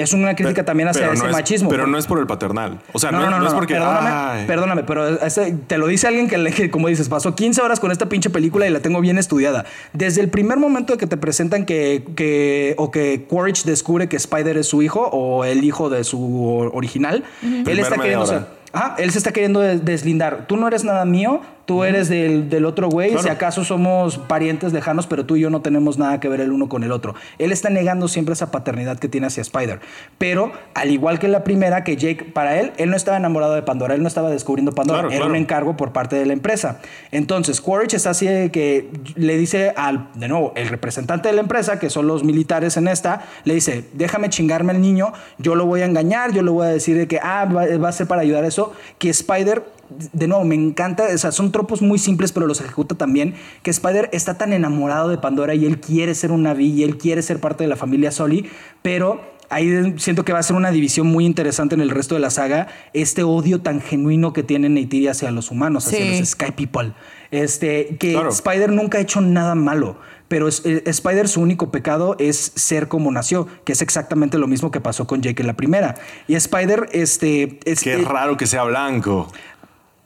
Es 0.00 0.12
una 0.12 0.34
crítica 0.34 0.64
también 0.64 0.88
hacia 0.88 1.06
ese 1.12 1.22
no 1.22 1.28
es- 1.28 1.32
machismo. 1.32 1.68
Pero 1.68 1.82
porque- 1.82 1.92
no 1.92 1.98
es 1.98 2.06
por 2.06 2.18
el 2.18 2.26
paternal. 2.26 2.80
O 2.92 2.98
sea, 2.98 3.10
No, 3.10 3.28
no, 3.28 3.38
no, 3.38 3.46
es 3.46 3.54
porque. 3.54 3.74
Perdóname, 3.74 4.10
ay, 4.12 4.46
perdóname, 4.46 4.82
pero 4.84 5.08
ese- 5.24 5.54
te 5.66 5.78
lo 5.78 5.86
dice 5.86 6.06
alguien 6.08 6.28
que, 6.28 6.70
como 6.70 6.88
dices, 6.88 7.08
pasó 7.08 7.34
15 7.34 7.60
horas 7.62 7.80
con 7.80 7.90
esta 7.92 8.08
pinche 8.08 8.30
película 8.30 8.66
y 8.66 8.70
la 8.70 8.80
tengo 8.80 9.00
bien 9.00 9.18
estudiada. 9.18 9.64
Desde 9.92 10.20
el 10.20 10.28
primer 10.28 10.58
momento 10.58 10.92
de 10.94 10.98
que 10.98 11.06
te 11.06 11.16
presentan 11.16 11.64
que, 11.66 12.04
que 12.16 12.74
o 12.78 12.90
que 12.90 13.24
Quaritch 13.28 13.64
descubre 13.64 14.08
que 14.08 14.16
Spider 14.16 14.56
es 14.56 14.66
su 14.68 14.82
hijo 14.82 15.08
o 15.12 15.44
el 15.44 15.64
hijo 15.64 15.90
de 15.90 16.04
su 16.04 16.70
original, 16.72 17.24
él 17.42 17.62
Primer 17.64 17.78
está 17.80 17.96
queriendo 17.96 18.46
Ajá, 18.72 18.96
él 18.98 19.10
se 19.12 19.18
está 19.18 19.32
queriendo 19.32 19.60
des- 19.60 19.84
deslindar. 19.84 20.44
Tú 20.46 20.56
no 20.58 20.68
eres 20.68 20.84
nada 20.84 21.04
mío, 21.06 21.40
Tú 21.68 21.84
eres 21.84 22.08
del, 22.08 22.48
del 22.48 22.64
otro 22.64 22.88
güey, 22.88 23.10
Claro. 23.10 23.22
si 23.24 23.28
acaso 23.28 23.62
somos 23.62 24.16
parientes 24.16 24.72
lejanos, 24.72 25.06
pero 25.06 25.26
tú 25.26 25.36
y 25.36 25.40
yo 25.40 25.50
no 25.50 25.60
tenemos 25.60 25.98
nada 25.98 26.18
que 26.18 26.26
ver 26.30 26.40
el 26.40 26.50
uno 26.50 26.70
con 26.70 26.82
el 26.82 26.90
otro. 26.92 27.14
Él 27.36 27.52
está 27.52 27.68
negando 27.68 28.08
siempre 28.08 28.32
esa 28.32 28.50
paternidad 28.50 28.98
que 28.98 29.06
tiene 29.06 29.26
hacia 29.26 29.42
Spider. 29.42 29.80
Pero, 30.16 30.50
al 30.72 30.90
igual 30.90 31.18
que 31.18 31.28
la 31.28 31.44
primera, 31.44 31.84
que 31.84 31.98
Jake, 31.98 32.24
para 32.24 32.58
él, 32.58 32.72
él 32.78 32.88
no 32.88 32.96
estaba 32.96 33.18
enamorado 33.18 33.54
de 33.54 33.60
Pandora, 33.60 33.94
él 33.94 34.00
no 34.00 34.08
estaba 34.08 34.30
descubriendo 34.30 34.72
Pandora, 34.72 35.00
Claro, 35.00 35.10
era 35.10 35.18
claro. 35.18 35.30
un 35.30 35.36
encargo 35.36 35.76
por 35.76 35.92
parte 35.92 36.16
de 36.16 36.24
la 36.24 36.32
empresa. 36.32 36.80
Entonces, 37.12 37.60
Quaritch 37.60 37.92
está 37.92 38.10
así 38.10 38.26
de 38.26 38.50
que 38.50 38.88
le 39.16 39.36
dice 39.36 39.74
al, 39.76 40.08
de 40.14 40.26
nuevo, 40.28 40.54
el 40.56 40.68
representante 40.68 41.28
de 41.28 41.34
la 41.34 41.42
empresa, 41.42 41.78
que 41.78 41.90
son 41.90 42.06
los 42.06 42.24
militares 42.24 42.78
en 42.78 42.88
esta, 42.88 43.26
le 43.44 43.52
dice, 43.52 43.84
déjame 43.92 44.30
chingarme 44.30 44.72
al 44.72 44.80
niño, 44.80 45.12
yo 45.36 45.54
lo 45.54 45.66
voy 45.66 45.82
a 45.82 45.84
engañar, 45.84 46.32
yo 46.32 46.40
le 46.40 46.50
voy 46.50 46.66
a 46.66 46.70
decir 46.70 46.96
de 46.96 47.06
que, 47.06 47.20
ah, 47.22 47.44
va, 47.44 47.66
va 47.76 47.90
a 47.90 47.92
ser 47.92 48.06
para 48.06 48.22
ayudar 48.22 48.44
a 48.44 48.46
eso, 48.46 48.72
que 48.98 49.10
Spider 49.10 49.64
de 50.12 50.28
nuevo, 50.28 50.44
me 50.44 50.54
encanta, 50.54 51.06
o 51.14 51.18
sea, 51.18 51.32
son 51.32 51.52
tropos 51.52 51.82
muy 51.82 51.98
simples, 51.98 52.32
pero 52.32 52.46
los 52.46 52.60
ejecuta 52.60 52.94
también, 52.94 53.34
que 53.62 53.70
Spider 53.70 54.08
está 54.12 54.36
tan 54.38 54.52
enamorado 54.52 55.08
de 55.08 55.18
Pandora 55.18 55.54
y 55.54 55.64
él 55.66 55.80
quiere 55.80 56.14
ser 56.14 56.30
una 56.32 56.52
V 56.52 56.62
y 56.62 56.82
él 56.82 56.98
quiere 56.98 57.22
ser 57.22 57.40
parte 57.40 57.64
de 57.64 57.68
la 57.68 57.76
familia 57.76 58.10
Soli, 58.10 58.48
pero 58.82 59.20
ahí 59.50 59.94
siento 59.96 60.24
que 60.26 60.32
va 60.34 60.40
a 60.40 60.42
ser 60.42 60.56
una 60.56 60.70
división 60.70 61.06
muy 61.06 61.24
interesante 61.24 61.74
en 61.74 61.80
el 61.80 61.88
resto 61.90 62.14
de 62.14 62.20
la 62.20 62.30
saga, 62.30 62.68
este 62.92 63.22
odio 63.22 63.60
tan 63.62 63.80
genuino 63.80 64.32
que 64.34 64.42
tiene 64.42 64.68
Neytiri 64.68 65.08
hacia 65.08 65.30
los 65.30 65.50
humanos, 65.50 65.86
hacia 65.86 66.00
Sí. 66.00 66.20
los 66.20 66.28
Sky 66.28 66.52
People, 66.52 66.92
este, 67.30 67.96
que 67.98 68.12
Claro. 68.12 68.28
Spider 68.30 68.70
nunca 68.72 68.98
ha 68.98 69.00
hecho 69.00 69.20
nada 69.20 69.54
malo. 69.54 69.96
Pero 70.28 70.46
es- 70.46 70.60
eh, 70.66 70.82
Spider 70.84 71.26
su 71.26 71.40
único 71.40 71.70
pecado 71.70 72.14
es 72.18 72.52
ser 72.54 72.88
como 72.88 73.10
nació, 73.10 73.46
que 73.64 73.72
es 73.72 73.80
exactamente 73.80 74.36
lo 74.36 74.46
mismo 74.46 74.70
que 74.70 74.78
pasó 74.78 75.06
con 75.06 75.22
Jake 75.22 75.40
en 75.40 75.46
la 75.46 75.54
primera. 75.54 75.94
Y 76.26 76.34
Spider, 76.34 76.86
este... 76.92 77.58
Es, 77.64 77.80
Qué 77.80 77.94
eh, 77.94 78.04
raro 78.04 78.36
que 78.36 78.46
sea 78.46 78.64
blanco. 78.64 79.32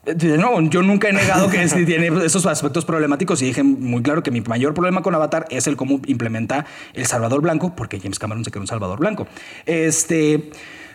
No, 0.05 0.61
yo 0.63 0.83
nunca 0.83 1.09
he 1.09 1.13
negado 1.13 1.49
que 1.49 1.65
tiene 1.87 2.09
esos 2.25 2.45
aspectos 2.47 2.85
problemáticos 2.85 3.41
y 3.41 3.47
dije 3.47 3.63
muy 3.63 4.03
claro 4.03 4.25
que 4.25 4.33
mi 4.33 4.41
mayor 4.41 4.75
problema 4.75 5.01
con 5.01 5.15
Avatar 5.15 5.47
es 5.49 5.69
el 5.69 5.77
cómo 5.77 6.01
implementa 6.07 6.67
el 6.95 7.07
Salvador 7.07 7.41
Blanco, 7.41 7.77
porque 7.77 8.01
James 8.01 8.19
Cameron 8.19 8.45
se 8.45 8.51
creó 8.51 8.63
un 8.63 8.67
Salvador 8.67 8.99
Blanco. 8.99 9.29
Este, 9.65 10.51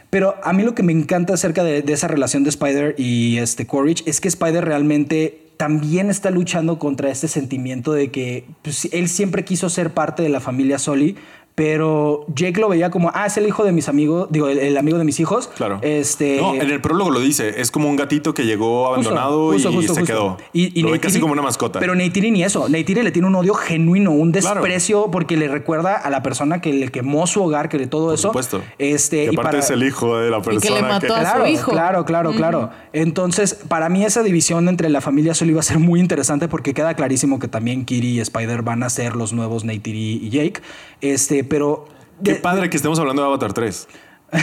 pero 0.09 0.35
a 0.43 0.51
mí 0.51 0.63
lo 0.63 0.75
que 0.75 0.83
me 0.83 0.91
encanta 0.91 1.33
acerca 1.35 1.63
de, 1.63 1.81
de 1.81 1.93
esa 1.93 2.09
relación 2.09 2.43
de 2.43 2.49
Spider 2.49 2.95
y 2.97 3.37
este 3.37 3.65
Quaritch 3.65 4.05
es 4.05 4.19
que 4.19 4.27
Spider 4.27 4.65
realmente 4.65 5.47
también 5.57 6.09
está 6.09 6.29
luchando 6.29 6.79
contra 6.79 7.09
este 7.09 7.27
sentimiento 7.27 7.91
de 7.91 8.11
que 8.11 8.45
pues, 8.61 8.87
él 8.91 9.09
siempre 9.09 9.43
quiso 9.43 9.69
ser 9.69 9.93
parte 9.93 10.23
de 10.23 10.29
la 10.29 10.39
familia 10.39 10.79
Soli. 10.79 11.17
Pero 11.57 12.23
Jake 12.35 12.61
lo 12.61 12.69
veía 12.69 12.91
como, 12.91 13.09
ah, 13.15 13.25
es 13.25 13.35
el 13.37 13.47
hijo 13.47 13.63
de 13.63 13.71
mis 13.71 13.89
amigos, 13.89 14.27
digo, 14.29 14.47
el, 14.47 14.59
el 14.59 14.77
amigo 14.77 14.99
de 14.99 15.03
mis 15.03 15.19
hijos. 15.19 15.47
Claro. 15.55 15.79
Este, 15.81 16.37
No, 16.39 16.53
en 16.53 16.69
el 16.69 16.79
prólogo 16.81 17.09
lo 17.09 17.19
dice. 17.19 17.59
Es 17.59 17.71
como 17.71 17.89
un 17.89 17.95
gatito 17.95 18.35
que 18.35 18.45
llegó 18.45 18.85
abandonado 18.85 19.53
Justo, 19.53 19.71
y 19.71 19.73
justo, 19.77 19.95
se 19.95 20.01
justo. 20.01 20.13
quedó. 20.13 20.37
Y, 20.53 20.79
y 20.79 20.83
lo 20.83 20.91
ve 20.91 20.99
casi 20.99 21.19
como 21.19 21.33
una 21.33 21.41
mascota. 21.41 21.79
Pero 21.79 21.95
Neytiri 21.95 22.29
ni 22.29 22.43
eso. 22.43 22.69
Neytiri 22.69 23.01
le 23.01 23.09
tiene 23.11 23.27
un 23.27 23.33
odio 23.33 23.55
genuino, 23.55 24.11
un 24.11 24.31
Claro. 24.33 24.61
desprecio 24.61 25.09
porque 25.09 25.35
le 25.35 25.47
recuerda 25.47 25.95
a 25.95 26.11
la 26.11 26.21
persona 26.21 26.61
que 26.61 26.71
le 26.73 26.89
quemó 26.89 27.25
su 27.25 27.41
hogar, 27.41 27.69
que 27.69 27.79
le 27.79 27.87
todo 27.87 28.05
Por 28.05 28.13
eso. 28.13 28.27
supuesto. 28.27 28.61
Este, 28.77 29.25
que 29.25 29.31
y 29.31 29.35
aparte 29.35 29.43
para- 29.47 29.59
es 29.59 29.71
el 29.71 29.81
hijo 29.81 30.15
de 30.19 30.29
la 30.29 30.39
que 30.43 30.51
le 30.51 30.59
persona 30.59 30.81
mató 30.87 31.15
a 31.15 31.17
su 31.17 31.23
Claro, 31.23 31.47
hijo. 31.47 31.71
claro, 31.71 32.05
claro, 32.05 32.31
claro. 32.33 32.69
Entonces, 32.93 33.55
para 33.67 33.89
mí 33.89 34.05
esa 34.05 34.21
división 34.21 34.69
entre 34.69 34.89
la 34.89 35.01
familia 35.01 35.33
Sol 35.33 35.49
iba 35.49 35.61
a 35.61 35.63
ser 35.63 35.79
muy 35.79 35.99
interesante 36.01 36.47
porque 36.47 36.75
queda 36.75 36.93
clarísimo 36.93 37.39
que 37.39 37.47
también 37.47 37.83
Kiri 37.83 38.09
y 38.09 38.19
Spider 38.19 38.61
van 38.61 38.83
a 38.83 38.91
ser 38.91 39.15
los 39.15 39.33
nuevos 39.33 39.63
Neytiri 39.63 40.19
y 40.21 40.29
Jake. 40.29 40.61
Este, 41.01 41.46
pero 41.47 41.85
Qué 42.23 42.33
de- 42.33 42.39
padre 42.39 42.69
que 42.69 42.77
estemos 42.77 42.99
hablando 42.99 43.21
de 43.23 43.27
Avatar 43.27 43.53
3. 43.53 43.87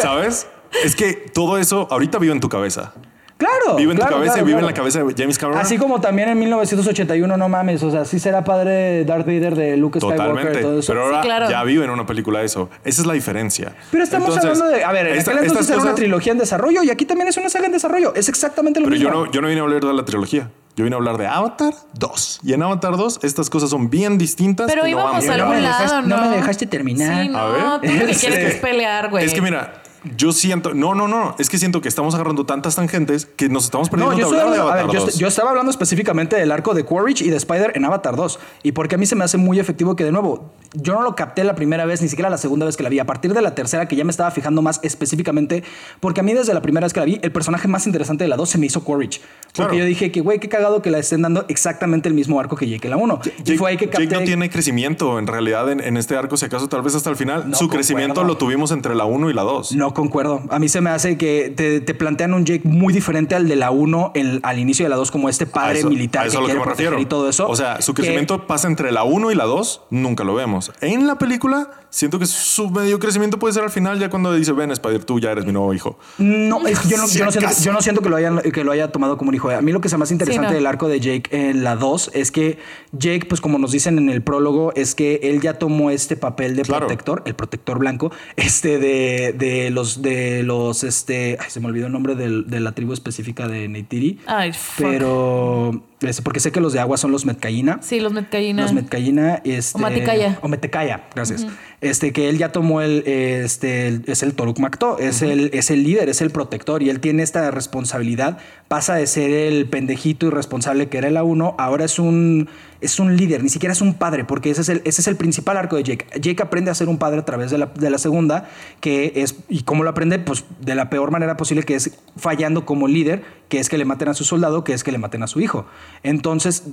¿Sabes? 0.00 0.46
Es 0.84 0.96
que 0.96 1.14
todo 1.14 1.58
eso 1.58 1.88
ahorita 1.90 2.18
vive 2.18 2.32
en 2.32 2.40
tu 2.40 2.48
cabeza. 2.48 2.92
Claro. 3.36 3.74
Vive 3.76 3.90
en 3.92 3.96
claro, 3.98 4.12
tu 4.12 4.16
cabeza 4.18 4.34
claro, 4.34 4.44
y 4.44 4.46
vive 4.46 4.58
claro. 4.60 4.68
en 4.68 4.72
la 4.72 4.76
cabeza 4.76 5.02
de 5.02 5.14
James 5.18 5.38
Cameron. 5.38 5.60
Así 5.60 5.76
como 5.76 6.00
también 6.00 6.28
en 6.28 6.38
1981, 6.38 7.36
no 7.36 7.48
mames, 7.48 7.82
o 7.82 7.90
sea, 7.90 8.04
sí 8.04 8.20
será 8.20 8.44
padre 8.44 9.04
Darth 9.04 9.26
Vader 9.26 9.56
de 9.56 9.76
Luke 9.76 9.98
Skywalker 9.98 10.26
Totalmente. 10.28 10.58
y 10.60 10.62
todo 10.62 10.78
eso. 10.78 10.92
Pero 10.92 11.04
ahora 11.06 11.20
Sí, 11.22 11.26
claro. 11.28 11.50
ya 11.50 11.64
vive 11.64 11.84
en 11.84 11.90
una 11.90 12.06
película 12.06 12.42
eso. 12.42 12.70
Esa 12.84 13.02
es 13.02 13.06
la 13.06 13.12
diferencia. 13.14 13.74
Pero 13.90 14.04
estamos 14.04 14.28
Entonces, 14.28 14.50
hablando 14.60 14.76
de. 14.76 14.84
A 14.84 14.92
ver, 14.92 15.08
en 15.08 15.16
esta- 15.16 15.32
aquel 15.32 15.44
entonces 15.46 15.68
era 15.70 15.78
una 15.78 15.84
cosas- 15.90 15.96
trilogía 15.96 16.32
en 16.32 16.38
desarrollo 16.38 16.82
y 16.84 16.90
aquí 16.90 17.04
también 17.06 17.28
es 17.28 17.36
una 17.36 17.48
saga 17.50 17.66
en 17.66 17.72
desarrollo. 17.72 18.14
Es 18.14 18.28
exactamente 18.28 18.78
lo 18.80 18.84
Pero 18.86 18.96
yo 18.96 19.08
mismo. 19.08 19.24
no, 19.26 19.32
yo 19.32 19.40
no 19.40 19.48
vine 19.48 19.60
a 19.60 19.64
hablar 19.64 19.80
de 19.84 19.92
la 19.92 20.04
trilogía. 20.04 20.50
Yo 20.76 20.82
vine 20.84 20.94
a 20.96 20.98
hablar 20.98 21.16
de 21.18 21.26
Avatar 21.28 21.72
2. 21.94 22.40
Y 22.42 22.52
en 22.52 22.62
Avatar 22.62 22.96
2 22.96 23.20
estas 23.22 23.48
cosas 23.48 23.70
son 23.70 23.90
bien 23.90 24.18
distintas. 24.18 24.66
Pero 24.68 24.82
no 24.82 24.88
íbamos 24.88 25.14
a 25.14 25.18
bien. 25.20 25.38
no 25.38 25.46
me 25.46 25.54
algún 25.56 25.62
lado, 25.62 26.02
no 26.02 26.16
¿no? 26.16 26.30
me 26.30 26.36
dejaste 26.36 26.66
terminar. 26.66 27.22
Sí, 27.22 27.28
no, 27.28 27.38
A 27.38 27.48
ver. 27.78 27.90
tú 27.92 27.96
lo 27.96 28.06
que 28.06 28.10
Es 28.10 28.20
quieres 28.20 28.54
es 28.54 28.60
pelear, 28.60 29.08
güey. 29.10 29.24
Es 29.24 29.32
que 29.34 29.40
mira, 29.40 29.83
yo 30.16 30.32
siento. 30.32 30.74
No, 30.74 30.94
no, 30.94 31.08
no. 31.08 31.34
Es 31.38 31.48
que 31.50 31.58
siento 31.58 31.80
que 31.80 31.88
estamos 31.88 32.14
agarrando 32.14 32.44
tantas 32.46 32.76
tangentes 32.76 33.26
que 33.26 33.48
nos 33.48 33.64
estamos 33.64 33.88
perdiendo 33.88 34.14
No, 34.14 34.20
yo, 34.20 34.30
de 34.30 34.40
hablando- 34.40 34.62
a 34.62 34.74
ver, 34.74 34.82
Avatar 34.84 35.00
yo, 35.00 35.06
2. 35.06 35.18
yo 35.18 35.26
estaba 35.28 35.50
hablando 35.50 35.70
específicamente 35.70 36.36
del 36.36 36.52
arco 36.52 36.74
de 36.74 36.84
Quaritch 36.84 37.22
y 37.22 37.30
de 37.30 37.36
Spider 37.36 37.72
en 37.74 37.84
Avatar 37.84 38.16
2. 38.16 38.38
Y 38.62 38.72
porque 38.72 38.94
a 38.96 38.98
mí 38.98 39.06
se 39.06 39.14
me 39.16 39.24
hace 39.24 39.36
muy 39.38 39.58
efectivo 39.60 39.96
que, 39.96 40.04
de 40.04 40.12
nuevo, 40.12 40.52
yo 40.74 40.94
no 40.94 41.02
lo 41.02 41.14
capté 41.16 41.44
la 41.44 41.54
primera 41.54 41.84
vez, 41.86 42.02
ni 42.02 42.08
siquiera 42.08 42.28
la 42.30 42.38
segunda 42.38 42.66
vez 42.66 42.76
que 42.76 42.82
la 42.82 42.88
vi. 42.88 42.98
A 42.98 43.06
partir 43.06 43.32
de 43.34 43.40
la 43.42 43.54
tercera, 43.54 43.86
que 43.86 43.96
ya 43.96 44.04
me 44.04 44.10
estaba 44.10 44.30
fijando 44.30 44.62
más 44.62 44.80
específicamente, 44.82 45.62
porque 46.00 46.20
a 46.20 46.22
mí 46.22 46.32
desde 46.34 46.54
la 46.54 46.62
primera 46.62 46.84
vez 46.86 46.92
que 46.92 47.00
la 47.00 47.06
vi, 47.06 47.18
el 47.22 47.32
personaje 47.32 47.68
más 47.68 47.86
interesante 47.86 48.24
de 48.24 48.28
la 48.28 48.36
2 48.36 48.48
se 48.50 48.58
me 48.58 48.66
hizo 48.66 48.82
Quaritch. 48.84 49.20
Porque 49.20 49.52
Claro. 49.54 49.74
yo 49.74 49.84
dije 49.84 50.10
que, 50.10 50.20
güey, 50.20 50.40
qué 50.40 50.48
cagado 50.48 50.82
que 50.82 50.90
la 50.90 50.98
estén 50.98 51.22
dando 51.22 51.44
exactamente 51.48 52.08
el 52.08 52.14
mismo 52.14 52.40
arco 52.40 52.56
que 52.56 52.68
Jake 52.68 52.86
en 52.88 52.90
la 52.90 52.96
1. 52.96 53.20
y 53.44 53.56
fue 53.56 53.70
ahí 53.70 53.76
que 53.76 53.86
capté. 53.88 54.06
Jake 54.06 54.18
no 54.20 54.24
tiene 54.24 54.50
crecimiento 54.50 55.18
en 55.18 55.26
realidad 55.28 55.70
en, 55.70 55.80
en 55.80 55.96
este 55.96 56.16
arco, 56.16 56.36
si 56.36 56.44
acaso 56.46 56.68
tal 56.68 56.82
vez 56.82 56.94
hasta 56.94 57.10
el 57.10 57.16
final. 57.16 57.48
No 57.50 57.56
Su 57.56 57.68
crecimiento 57.68 58.24
lo 58.24 58.36
tuvimos 58.36 58.72
entre 58.72 58.94
la 58.96 59.04
1 59.04 59.30
y 59.30 59.34
la 59.34 59.42
2. 59.42 59.72
No 59.76 59.93
concuerdo. 59.94 60.42
A 60.50 60.58
mí 60.58 60.68
se 60.68 60.80
me 60.80 60.90
hace 60.90 61.16
que 61.16 61.52
te, 61.56 61.80
te 61.80 61.94
plantean 61.94 62.34
un 62.34 62.44
Jake 62.44 62.62
muy 62.68 62.92
diferente 62.92 63.34
al 63.34 63.48
de 63.48 63.56
la 63.56 63.70
1 63.70 64.12
el- 64.14 64.40
al 64.42 64.58
inicio 64.58 64.84
de 64.84 64.90
la 64.90 64.96
2 64.96 65.10
como 65.10 65.28
este 65.28 65.46
padre 65.46 65.78
eso- 65.78 65.88
militar 65.88 66.26
eso 66.26 66.40
que 66.40 66.44
quiere 66.46 66.60
que 66.60 66.64
proteger 66.64 66.90
refiero. 66.92 67.02
y 67.02 67.06
todo 67.06 67.28
eso. 67.28 67.48
O 67.48 67.56
sea, 67.56 67.80
su 67.80 67.94
que- 67.94 68.02
crecimiento 68.02 68.46
pasa 68.46 68.68
entre 68.68 68.92
la 68.92 69.04
1 69.04 69.30
y 69.30 69.34
la 69.34 69.44
2, 69.44 69.82
nunca 69.90 70.24
lo 70.24 70.34
vemos. 70.34 70.72
En 70.80 71.06
la 71.06 71.16
película, 71.18 71.70
siento 71.90 72.18
que 72.18 72.26
su 72.26 72.70
medio 72.70 72.98
crecimiento 72.98 73.38
puede 73.38 73.54
ser 73.54 73.62
al 73.62 73.70
final, 73.70 73.98
ya 73.98 74.10
cuando 74.10 74.34
dice, 74.34 74.52
ven, 74.52 74.70
Spider, 74.72 75.04
tú 75.04 75.20
ya 75.20 75.30
eres 75.30 75.46
mi 75.46 75.52
nuevo 75.52 75.72
hijo. 75.72 75.98
No, 76.18 76.66
es 76.66 76.80
que 76.80 76.88
yo 76.88 76.96
no, 76.96 77.06
Si 77.14 77.18
yo 77.18 77.24
no 77.24 77.30
siento, 77.30 77.50
yo 77.62 77.72
no 77.72 77.80
siento 77.80 78.00
que, 78.02 78.08
lo 78.08 78.16
hayan, 78.16 78.40
que 78.40 78.64
lo 78.64 78.72
haya 78.72 78.90
tomado 78.90 79.16
como 79.16 79.28
un 79.28 79.34
hijo. 79.36 79.50
A 79.50 79.60
mí 79.62 79.70
lo 79.72 79.80
que 79.80 79.88
se 79.88 79.96
me 79.96 80.02
hace 80.04 80.14
interesante 80.14 80.48
no. 80.48 80.54
del 80.54 80.66
arco 80.66 80.88
de 80.88 80.98
Jake 81.00 81.28
en 81.48 81.62
la 81.62 81.76
2 81.76 82.10
es 82.14 82.30
que 82.32 82.58
Jake, 82.92 83.26
pues 83.28 83.40
como 83.40 83.58
nos 83.58 83.70
dicen 83.72 83.98
en 83.98 84.10
el 84.10 84.22
prólogo, 84.22 84.72
es 84.74 84.94
que 84.94 85.20
él 85.22 85.40
ya 85.40 85.54
tomó 85.58 85.90
este 85.90 86.16
papel 86.16 86.56
de 86.56 86.62
Claro. 86.62 86.86
protector, 86.86 87.22
el 87.26 87.34
protector 87.34 87.78
blanco, 87.78 88.10
este 88.36 88.78
de, 88.78 89.34
de 89.36 89.70
los, 89.70 89.83
de 90.02 90.42
los, 90.42 90.84
este, 90.84 91.36
ay, 91.40 91.50
se 91.50 91.60
me 91.60 91.66
olvidó 91.66 91.86
el 91.86 91.92
nombre 91.92 92.14
de 92.14 92.60
la 92.60 92.72
tribu 92.72 92.92
específica 92.92 93.48
de 93.48 93.68
Neytiri. 93.68 94.20
Ay, 94.26 94.52
fuck. 94.52 94.86
Pero, 94.86 95.82
es 96.00 96.20
porque 96.20 96.40
sé 96.40 96.52
que 96.52 96.60
los 96.60 96.72
de 96.72 96.80
agua 96.80 96.96
son 96.96 97.12
los 97.12 97.24
Metcaína. 97.24 97.78
Sí, 97.82 98.00
los 98.00 98.12
Metcayina. 98.12 98.62
Los 98.62 98.72
Metcayina, 98.72 99.40
este, 99.44 99.78
O 99.78 99.80
Maticaya. 99.80 100.38
O 100.42 100.48
Metecaya, 100.48 101.04
gracias. 101.14 101.46
Este, 101.80 102.12
que 102.12 102.28
él 102.28 102.38
ya 102.38 102.50
tomó 102.52 102.80
el, 102.80 103.04
este, 103.06 103.86
el- 103.88 104.04
es 104.06 104.22
el 104.22 104.34
Toruk 104.34 104.58
Makto, 104.58 104.98
es, 104.98 105.22
el, 105.22 105.50
es 105.52 105.70
el 105.70 105.82
líder, 105.84 106.08
es 106.08 106.20
el 106.22 106.30
protector 106.30 106.82
y 106.82 106.88
él 106.90 107.00
tiene 107.00 107.22
esta 107.22 107.50
responsabilidad. 107.50 108.38
Pasa 108.68 108.94
de 108.94 109.06
ser 109.06 109.30
el 109.30 109.66
pendejito 109.68 110.26
irresponsable 110.26 110.88
que 110.88 110.98
era 110.98 111.08
el 111.08 111.16
A1, 111.16 111.54
ahora 111.58 111.84
es 111.84 111.98
un, 111.98 112.48
es 112.80 112.98
un 112.98 113.16
líder, 113.16 113.42
ni 113.42 113.50
siquiera 113.50 113.72
es 113.74 113.82
un 113.82 113.94
padre, 113.94 114.24
porque 114.24 114.50
ese 114.50 114.62
es 114.62 114.68
el, 114.70 114.82
ese 114.84 115.02
es 115.02 115.08
el 115.08 115.16
principal 115.16 115.56
arco 115.58 115.76
de 115.76 115.82
Jake. 115.82 116.06
Jake 116.20 116.42
aprende 116.42 116.70
a 116.70 116.74
ser 116.74 116.88
un 116.88 116.98
padre 116.98 117.20
a 117.20 117.24
través 117.24 117.50
de 117.50 117.58
la, 117.58 117.66
de 117.66 117.90
la 117.90 117.98
segunda, 117.98 118.48
que 118.80 119.12
es, 119.16 119.36
¿y 119.50 119.62
cómo 119.62 119.84
lo 119.84 119.90
aprende? 119.90 120.18
Pues 120.18 120.44
de 120.60 120.74
la 120.74 120.88
peor 120.90 121.10
manera 121.10 121.36
posible, 121.36 121.62
que 121.64 121.74
es 121.74 121.90
fallando 122.16 122.64
como 122.64 122.88
líder, 122.88 123.22
que 123.50 123.58
es 123.60 123.68
que 123.68 123.76
le 123.78 123.84
maten 123.84 124.08
a 124.08 124.14
su 124.14 124.24
soldado, 124.24 124.64
que 124.64 124.72
es 124.72 124.82
que 124.84 124.90
le 124.92 124.98
maten 124.98 125.22
a 125.22 125.26
su 125.26 125.40
hijo. 125.40 125.66
Entonces, 126.02 126.64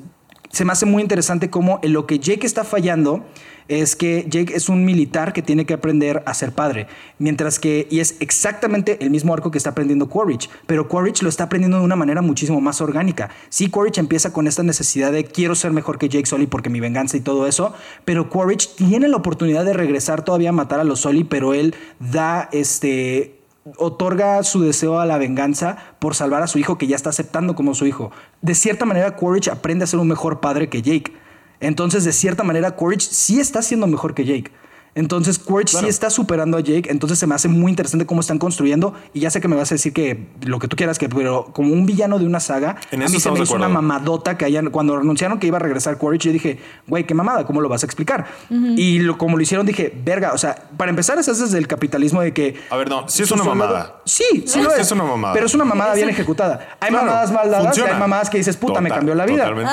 se 0.52 0.65
me 0.65 0.73
hace 0.73 0.85
muy 0.85 1.02
interesante 1.02 1.49
cómo 1.49 1.80
lo 1.84 2.06
que 2.06 2.19
Jake 2.19 2.45
está 2.45 2.64
fallando 2.64 3.26
es 3.68 3.95
que 3.95 4.26
Jake 4.27 4.53
es 4.53 4.68
un 4.68 4.84
militar 4.84 5.31
que 5.31 5.41
tiene 5.41 5.65
que 5.65 5.73
aprender 5.73 6.23
a 6.26 6.34
ser 6.34 6.52
padre, 6.52 6.88
mientras 7.19 7.57
que, 7.57 7.88
y 7.89 8.02
es 8.02 8.18
exactamente 8.19 8.98
el 9.02 9.11
mismo 9.11 9.34
arco 9.34 9.49
que 9.49 9.57
está 9.57 9.69
aprendiendo 9.69 10.10
Quaritch, 10.10 10.49
pero 10.68 10.89
Quaritch 10.89 11.22
lo 11.22 11.30
está 11.30 11.45
aprendiendo 11.45 11.77
de 11.77 11.85
una 11.85 11.95
manera 11.95 12.22
muchísimo 12.22 12.60
más 12.60 12.81
orgánica. 12.81 13.30
Sí, 13.48 13.69
Quaritch 13.69 13.98
empieza 13.98 14.34
con 14.34 14.45
esta 14.45 14.64
necesidad 14.64 15.14
de 15.14 15.23
quiero 15.23 15.56
ser 15.56 15.72
mejor 15.72 15.98
que 15.98 16.10
Jake 16.10 16.26
Sully 16.26 16.48
porque 16.48 16.69
mi 16.69 16.81
venganza 16.81 17.15
y 17.15 17.22
todo 17.22 17.48
eso, 17.48 17.73
pero 18.03 18.30
Quaritch 18.30 18.76
tiene 18.76 19.07
la 19.07 19.18
oportunidad 19.18 19.64
de 19.64 19.73
regresar 19.73 20.26
todavía 20.26 20.49
a 20.49 20.53
matar 20.53 20.81
a 20.81 20.84
los 20.84 20.99
Sully, 20.99 21.23
pero 21.23 21.53
él 21.53 21.73
da 21.99 22.49
este 22.52 23.40
otorga 23.78 24.44
su 24.44 24.62
deseo 24.62 25.00
a 25.00 25.06
la 25.06 25.18
venganza 25.18 25.78
por 26.00 26.16
salvar 26.16 26.42
a 26.42 26.48
su 26.48 26.58
hijo 26.58 26.78
que 26.78 26.88
ya 26.88 26.96
está 26.96 27.10
aceptando 27.10 27.56
como 27.56 27.76
su 27.76 27.86
hijo. 27.86 28.12
De 28.42 28.56
cierta 28.56 28.86
manera, 28.86 29.16
Quaritch 29.16 29.50
aprende 29.50 29.84
a 29.84 29.88
ser 29.88 30.00
un 30.00 30.08
mejor 30.08 30.40
padre 30.40 30.70
que 30.70 30.82
Jake. 30.82 31.14
Entonces, 31.60 32.04
de 32.04 32.12
cierta 32.12 32.44
manera, 32.44 32.76
Quaritch 32.76 33.08
sí 33.08 33.40
está 33.40 33.62
siendo 33.62 33.88
mejor 33.88 34.14
que 34.16 34.26
Jake. 34.26 34.52
Entonces, 34.93 35.39
Quaritch 35.39 35.72
Claro. 35.72 35.85
sí 35.85 35.89
está 35.89 36.09
superando 36.09 36.57
a 36.57 36.59
Jake. 36.59 36.89
Entonces, 36.91 37.18
se 37.18 37.26
me 37.27 37.34
hace 37.35 37.47
muy 37.47 37.69
interesante 37.72 38.05
cómo 38.05 38.19
están 38.22 38.38
construyendo. 38.39 38.93
Y 39.13 39.22
ya 39.22 39.30
sé 39.30 39.39
que 39.39 39.47
me 39.47 39.55
vas 39.55 39.72
a 39.72 39.76
decir 39.76 39.93
que 39.93 40.27
lo 40.43 40.59
que 40.59 40.68
tú 40.68 40.76
quieras, 40.76 40.99
que, 40.99 41.07
pero 41.07 41.45
como 41.53 41.72
un 41.73 41.85
villano 41.85 42.19
de 42.19 42.26
una 42.26 42.39
saga, 42.41 42.76
En 42.91 43.01
a 43.01 43.07
mí 43.07 43.19
se 43.19 43.31
me 43.31 43.39
hizo 43.39 43.55
una 43.55 43.69
mamadota 43.69 44.38
que 44.38 44.43
hayan. 44.45 44.69
Cuando 44.69 44.97
anunciaron 44.97 45.39
que 45.39 45.47
iba 45.47 45.57
a 45.57 45.59
regresar 45.61 45.97
Quaritch, 45.97 46.23
yo 46.23 46.31
dije, 46.34 46.59
güey, 46.88 47.05
qué 47.05 47.13
mamada, 47.13 47.45
¿cómo 47.45 47.61
lo 47.61 47.69
vas 47.69 47.84
a 47.84 47.85
explicar? 47.85 48.26
Y 48.49 48.99
lo, 48.99 49.18
como 49.18 49.38
lo 49.38 49.43
hicieron, 49.43 49.65
dije, 49.65 49.93
verga. 50.03 50.34
O 50.34 50.38
sea, 50.38 50.55
para 50.76 50.89
empezar, 50.89 51.18
es 51.18 51.26
desde 51.26 51.57
el 51.57 51.68
capitalismo 51.68 52.22
de 52.22 52.34
que. 52.34 52.59
A 52.69 52.76
ver, 52.76 52.89
no, 52.89 53.07
sí 53.07 53.23
es 53.23 53.31
una 53.31 53.43
soldado- 53.45 53.55
mamada. 53.69 54.01
Sí, 54.05 54.43
sí 54.45 54.61
lo 54.61 54.69
Sí 54.72 54.76
es. 54.76 54.88
es 54.88 54.91
una 54.91 55.03
mamada. 55.05 55.34
Pero 55.34 55.45
es 55.45 55.53
una 55.53 55.63
mamada 55.63 55.93
bien 55.93 56.09
ejecutada. 56.09 56.76
Hay 56.81 56.89
Claro, 56.89 57.05
mamadas 57.05 57.31
mal 57.31 57.49
dadas 57.49 57.77
hay 57.77 57.97
mamadas 57.99 58.30
que 58.30 58.38
dices, 58.39 58.57
puta, 58.57 58.81
me 58.81 58.89
cambió 58.89 59.15
la 59.15 59.26
vida. 59.26 59.45
Totalmente. 59.45 59.72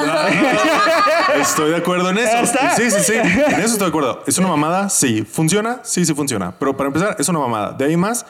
Estoy 1.41 1.71
de 1.71 1.77
acuerdo 1.77 2.11
en 2.11 2.19
eso. 2.19 2.37
Está. 2.39 2.77
Sí, 2.77 2.91
sí, 2.91 2.99
sí. 3.03 3.13
En 3.15 3.31
eso 3.61 3.73
estoy 3.73 3.79
de 3.79 3.87
acuerdo. 3.87 4.23
¿Es 4.27 4.39
una 4.39 4.49
mamada? 4.49 4.89
Sí. 4.89 5.08
¿Funciona? 5.31 5.81
Sí, 5.85 6.05
sí 6.05 6.15
funciona. 6.15 6.53
Pero 6.59 6.77
para 6.77 6.89
empezar, 6.89 7.17
es 7.19 7.29
una 7.29 7.39
mamada. 7.39 7.73
De 7.73 7.85
ahí 7.87 7.97
más, 7.97 8.27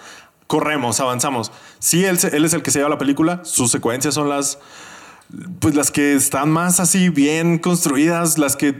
corremos, 0.47 0.99
avanzamos. 1.01 1.53
Sí, 1.79 2.05
él, 2.05 2.19
él 2.33 2.45
es 2.45 2.53
el 2.55 2.63
que 2.63 2.71
se 2.71 2.79
lleva 2.79 2.89
la 2.91 2.99
película. 2.99 3.41
Sus 3.45 3.71
secuencias 3.71 4.15
son 4.15 4.29
las, 4.29 4.59
pues 5.61 5.75
las 5.75 5.91
que 5.91 6.15
están 6.15 6.51
más 6.51 6.81
así 6.81 7.09
bien 7.11 7.59
construidas, 7.59 8.39
las 8.39 8.57
que 8.57 8.73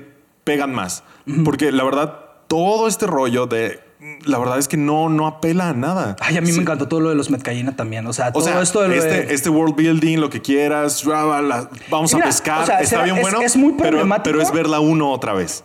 pegan 0.45 0.73
más. 0.75 1.03
Porque 1.45 1.73
la 1.73 1.85
verdad, 1.85 2.21
todo 2.49 2.89
este 2.89 3.07
rollo 3.07 3.47
de, 3.47 3.81
la 4.25 4.39
verdad 4.39 4.59
es 4.59 4.67
que 4.69 4.79
no, 4.79 5.11
no 5.11 5.27
apela 5.27 5.69
a 5.69 5.75
nada. 5.75 6.17
Ay, 6.21 6.39
a 6.39 6.41
mí 6.41 6.47
Sí. 6.47 6.53
me 6.55 6.63
encantó 6.63 6.89
todo 6.89 7.01
lo 7.01 7.11
de 7.11 7.15
los 7.17 7.29
Metcallina 7.29 7.77
también. 7.77 8.07
O 8.07 8.15
sea, 8.15 8.29
O 8.29 8.33
todo 8.33 8.45
sea, 8.45 8.63
esto 8.63 8.81
de 8.81 8.89
lo 8.89 8.95
este, 8.95 9.27
de... 9.27 9.35
este 9.35 9.51
world 9.51 9.77
building, 9.77 10.19
lo 10.19 10.31
que 10.31 10.41
quieras, 10.41 11.05
vamos 11.05 12.15
Mira, 12.15 12.25
a 12.25 12.29
pescar, 12.29 12.63
o 12.63 12.67
sea, 12.67 12.77
está 12.81 12.89
será- 12.91 13.03
bien 13.05 13.17
es- 13.17 13.23
bueno, 13.23 13.41
es 13.43 13.57
muy 13.57 13.75
pero, 13.79 14.07
pero 14.25 14.41
es 14.41 14.51
ver 14.53 14.69
la 14.69 14.81
uno 14.81 15.11
otra 15.11 15.35
vez. 15.35 15.65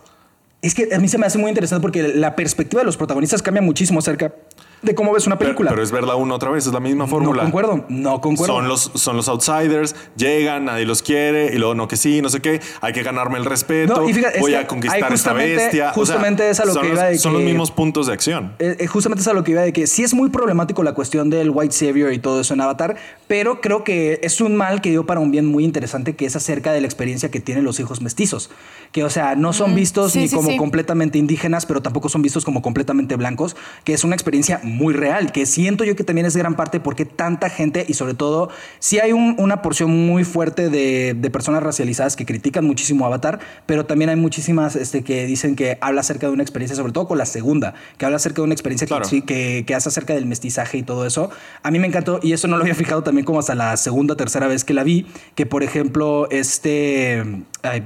Es 0.64 0.74
que 0.74 0.88
a 0.94 0.98
mí 0.98 1.08
se 1.08 1.18
me 1.18 1.26
hace 1.26 1.36
muy 1.36 1.50
interesante 1.50 1.82
porque 1.82 2.02
la 2.02 2.34
perspectiva 2.34 2.80
de 2.80 2.86
los 2.86 2.96
protagonistas 2.96 3.42
cambia 3.42 3.60
muchísimo 3.60 3.98
acerca 3.98 4.34
de 4.82 4.94
cómo 4.94 5.12
ves 5.12 5.26
una 5.26 5.38
película. 5.38 5.70
pero 5.70 5.82
es 5.82 5.90
ver 5.90 6.04
la 6.04 6.14
uno 6.16 6.34
otra 6.34 6.50
vez, 6.50 6.66
es 6.66 6.72
la 6.72 6.80
misma 6.80 7.04
no 7.04 7.08
fórmula. 7.10 7.42
concuerdo, 7.42 7.84
no 7.88 8.20
concuerdo. 8.20 8.54
Son 8.54 8.68
los, 8.68 8.90
son 8.94 9.16
los 9.16 9.28
outsiders, 9.28 9.94
llegan, 10.16 10.66
nadie 10.66 10.84
los 10.84 11.02
quiere, 11.02 11.54
y 11.54 11.58
luego 11.58 11.74
no 11.74 11.88
que 11.88 11.96
sí, 11.96 12.20
no 12.22 12.28
sé 12.28 12.40
qué, 12.40 12.60
hay 12.80 12.92
que 12.92 13.02
ganarme 13.02 13.38
el 13.38 13.44
respeto, 13.44 13.96
No, 13.96 14.08
y 14.08 14.12
fíjate, 14.12 14.36
es 14.36 14.40
voy 14.42 14.54
a 14.54 14.66
conquistar 14.66 14.98
esta 14.98 15.10
justamente- 15.10 15.56
bestia. 15.56 15.84
O 15.90 15.92
sea, 15.92 15.92
justamente 15.94 16.50
es 16.50 16.60
a 16.60 16.64
lo 16.64 16.72
son 16.72 16.82
que 16.82 16.88
los, 16.88 16.98
iba 16.98 17.08
de 17.08 17.18
Son 17.18 17.32
los 17.32 17.40
que- 17.42 17.46
mismos 17.46 17.70
puntos 17.70 18.06
de 18.06 18.12
acción. 18.12 18.54
Eh, 18.58 18.76
eh, 18.78 18.86
justamente 18.86 19.22
es 19.22 19.28
a 19.28 19.32
lo 19.32 19.44
que 19.44 19.52
iba 19.52 19.62
de 19.62 19.72
que 19.72 19.86
sí 19.86 20.02
es 20.02 20.14
muy 20.14 20.28
problemático 20.30 20.82
la 20.82 20.92
cuestión 20.94 21.30
del 21.30 21.50
White 21.50 21.72
Savior 21.74 22.12
y 22.12 22.18
todo 22.18 22.40
eso 22.40 22.54
en 22.54 22.60
Avatar, 22.60 22.96
pero 23.26 23.60
creo 23.60 23.84
que 23.84 24.20
es 24.22 24.40
un 24.40 24.56
mal 24.56 24.80
que 24.80 24.90
dio 24.90 25.06
para 25.06 25.20
un 25.20 25.30
bien 25.30 25.46
muy 25.46 25.64
interesante 25.64 26.14
que 26.14 26.26
es 26.26 26.36
acerca 26.36 26.72
de 26.72 26.80
la 26.80 26.86
experiencia 26.86 27.30
que 27.30 27.40
tienen 27.40 27.64
los 27.64 27.80
hijos 27.80 28.00
mestizos. 28.00 28.50
Que, 28.92 29.02
o 29.02 29.10
sea, 29.10 29.34
no 29.34 29.52
son 29.52 29.74
vistos 29.74 30.12
sí, 30.12 30.20
ni 30.20 30.28
sí, 30.28 30.36
como 30.36 30.50
sí. 30.50 30.56
completamente 30.56 31.18
indígenas, 31.18 31.66
pero 31.66 31.82
tampoco 31.82 32.08
son 32.08 32.22
vistos 32.22 32.44
como 32.44 32.62
completamente 32.62 33.16
blancos, 33.16 33.56
que 33.82 33.92
es 33.92 34.04
una 34.04 34.14
experiencia 34.14 34.60
muy 34.62 34.73
real, 34.94 35.32
que 35.32 35.46
siento 35.46 35.84
yo 35.84 35.94
que 35.96 36.04
también 36.04 36.26
es 36.26 36.36
gran 36.36 36.54
parte 36.56 36.80
porque 36.80 37.04
tanta 37.04 37.48
gente 37.48 37.84
y 37.88 37.94
sobre 37.94 38.14
todo, 38.14 38.48
sí 38.78 38.98
hay 38.98 39.12
un- 39.12 39.36
una 39.38 39.62
porción 39.62 39.90
muy 40.06 40.24
fuerte 40.24 40.68
de, 40.70 41.14
de 41.14 41.30
personas 41.30 41.62
racializadas 41.62 42.16
que 42.16 42.26
critican 42.26 42.64
muchísimo 42.64 43.06
Avatar, 43.06 43.38
pero 43.66 43.86
también 43.86 44.10
hay 44.10 44.16
muchísimas 44.16 44.76
este, 44.76 45.02
que 45.02 45.26
dicen 45.26 45.56
que 45.56 45.78
habla 45.80 46.00
acerca 46.02 46.26
de 46.26 46.32
una 46.32 46.42
experiencia, 46.42 46.76
sobre 46.76 46.92
todo 46.92 47.06
con 47.08 47.18
la 47.18 47.26
segunda, 47.26 47.74
que 47.98 48.04
habla 48.04 48.16
acerca 48.16 48.36
de 48.36 48.42
una 48.44 48.54
experiencia 48.54 48.86
Claro. 48.86 49.02
que, 49.04 49.08
sí- 49.08 49.22
que, 49.22 49.64
que 49.66 49.74
hace 49.74 49.88
acerca 49.88 50.14
del 50.14 50.26
mestizaje 50.26 50.78
y 50.78 50.82
todo 50.82 51.06
eso. 51.06 51.30
A 51.62 51.70
mí 51.70 51.78
me 51.78 51.86
encantó 51.86 52.20
y 52.22 52.32
eso 52.32 52.48
no 52.48 52.56
lo 52.56 52.62
había 52.62 52.74
fijado 52.74 53.02
también 53.02 53.24
como 53.24 53.38
hasta 53.38 53.54
la 53.54 53.76
segunda, 53.76 54.16
tercera 54.16 54.46
vez 54.48 54.64
que 54.64 54.74
la 54.74 54.82
vi, 54.84 55.06
que 55.34 55.46
por 55.46 55.62
ejemplo, 55.62 56.28
este, 56.30 57.22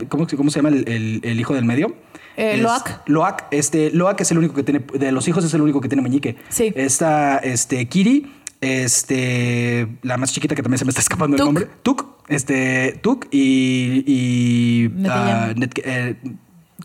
¿cómo, 0.09 0.27
cómo 0.37 0.51
se 0.51 0.59
llama 0.59 0.71
el, 0.71 0.89
el- 0.89 1.21
el 1.23 1.41
hijo 1.41 1.55
del 1.55 1.65
medio? 1.65 1.95
Eh, 2.39 2.55
Es- 2.55 2.61
Loak. 2.63 3.03
Loak, 3.07 3.45
este, 3.51 3.91
Loak 3.91 4.21
es 4.21 4.31
el 4.31 4.39
único 4.39 4.55
que 4.55 4.63
tiene, 4.63 4.81
de 4.95 5.13
los 5.13 5.27
hijos 5.29 5.45
es 5.45 5.53
el 5.53 5.61
único 5.61 5.81
que 5.81 5.89
tiene 5.89 6.03
meñique. 6.03 6.37
Sí. 6.49 6.73
Esta, 6.77 7.39
este, 7.39 7.87
Kiri, 7.87 8.33
este, 8.61 9.89
la 10.03 10.17
más 10.17 10.33
chiquita 10.33 10.55
que 10.55 10.63
también 10.63 10.79
se 10.79 10.85
me 10.85 10.91
está 10.91 11.01
escapando 11.01 11.37
el 11.37 11.45
nombre. 11.45 11.69
Tuk, 11.83 12.07
este, 12.29 12.99
Tuk 13.03 13.27
y, 13.31 14.05
y 14.07 14.89
Net- 14.95 15.81
eh, 15.85 16.17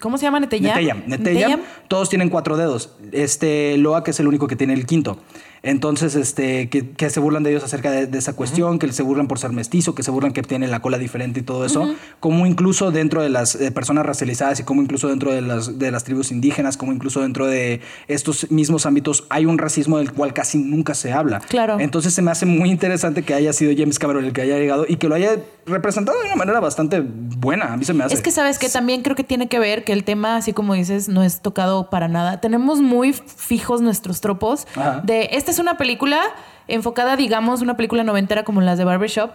¿Cómo 0.01 0.17
se 0.17 0.23
llama 0.23 0.39
Neteyam? 0.39 0.75
Neteyam. 0.75 1.03
Neteyam, 1.07 1.61
todos 1.87 2.09
tienen 2.09 2.29
cuatro 2.29 2.57
dedos. 2.57 2.95
Este 3.11 3.77
Loak 3.77 4.07
es 4.07 4.19
el 4.19 4.27
único 4.27 4.47
que 4.47 4.55
tiene 4.55 4.73
el 4.73 4.85
quinto. 4.85 5.19
Entonces, 5.65 6.15
este, 6.15 6.67
que, 6.67 6.89
que 6.89 7.09
se 7.09 7.21
burlan 7.21 7.43
de 7.43 7.51
ellos 7.51 7.63
acerca 7.63 7.89
de, 7.89 8.05
de 8.05 8.17
esa 8.17 8.33
cuestión, 8.33 8.79
que 8.79 8.91
se 8.91 9.01
burlan 9.01 9.29
por 9.29 9.39
ser 9.39 9.51
mestizo, 9.53 9.95
que 9.95 10.03
se 10.03 10.11
burlan 10.11 10.33
que 10.33 10.41
tienen 10.41 10.71
la 10.71 10.81
cola 10.81 10.97
diferente 10.97 11.39
y 11.39 11.43
todo 11.43 11.65
eso. 11.65 11.95
Como 12.19 12.45
incluso 12.45 12.91
dentro 12.91 13.21
de 13.21 13.29
las 13.29 13.55
eh, 13.55 13.71
personas 13.71 14.05
racializadas 14.05 14.59
y 14.59 14.63
como 14.63 14.81
incluso 14.81 15.07
dentro 15.07 15.31
de 15.31 15.41
las, 15.41 15.79
de 15.79 15.89
las 15.89 16.03
tribus 16.03 16.31
indígenas, 16.31 16.75
como 16.75 16.91
incluso 16.91 17.21
dentro 17.21 17.47
de 17.47 17.79
estos 18.09 18.51
mismos 18.51 18.85
ámbitos, 18.85 19.25
hay 19.29 19.45
un 19.45 19.57
racismo 19.57 19.99
del 19.99 20.11
cual 20.11 20.33
casi 20.33 20.57
nunca 20.57 20.95
se 20.95 21.13
habla. 21.13 21.39
Claro. 21.39 21.79
Entonces 21.79 22.13
se 22.13 22.21
me 22.21 22.31
hace 22.31 22.45
muy 22.45 22.69
interesante 22.69 23.23
que 23.23 23.33
haya 23.33 23.53
sido 23.53 23.71
James 23.77 23.99
Cameron 23.99 24.25
el 24.25 24.33
que 24.33 24.41
haya 24.41 24.57
llegado 24.57 24.85
y 24.85 24.97
que 24.97 25.07
lo 25.07 25.15
haya 25.15 25.37
representado 25.65 26.19
de 26.19 26.25
una 26.25 26.35
manera 26.35 26.59
bastante 26.59 27.01
buena. 27.01 27.71
A 27.71 27.77
mí 27.77 27.85
se 27.85 27.93
me 27.93 28.03
hace. 28.03 28.15
Es 28.15 28.21
que 28.21 28.31
sabes 28.31 28.59
que 28.59 28.67
también 28.67 29.01
creo 29.01 29.15
que 29.15 29.23
tiene 29.23 29.47
que 29.47 29.59
ver 29.59 29.82
que 29.83 29.93
el 29.93 30.03
tema, 30.03 30.35
así 30.35 30.53
como 30.53 30.73
dices, 30.73 31.09
no 31.09 31.23
es 31.23 31.41
tocado 31.41 31.89
para 31.89 32.07
nada. 32.07 32.41
Tenemos 32.41 32.81
muy 32.81 33.13
fijos 33.13 33.81
nuestros 33.81 34.21
tropos 34.21 34.67
Ajá. 34.75 35.01
de 35.03 35.29
esta 35.33 35.51
es 35.51 35.59
una 35.59 35.77
película 35.77 36.21
enfocada, 36.67 37.15
digamos, 37.15 37.61
una 37.61 37.75
película 37.75 38.03
noventera 38.03 38.43
como 38.43 38.61
las 38.61 38.77
de 38.77 38.85
Barbershop, 38.85 39.31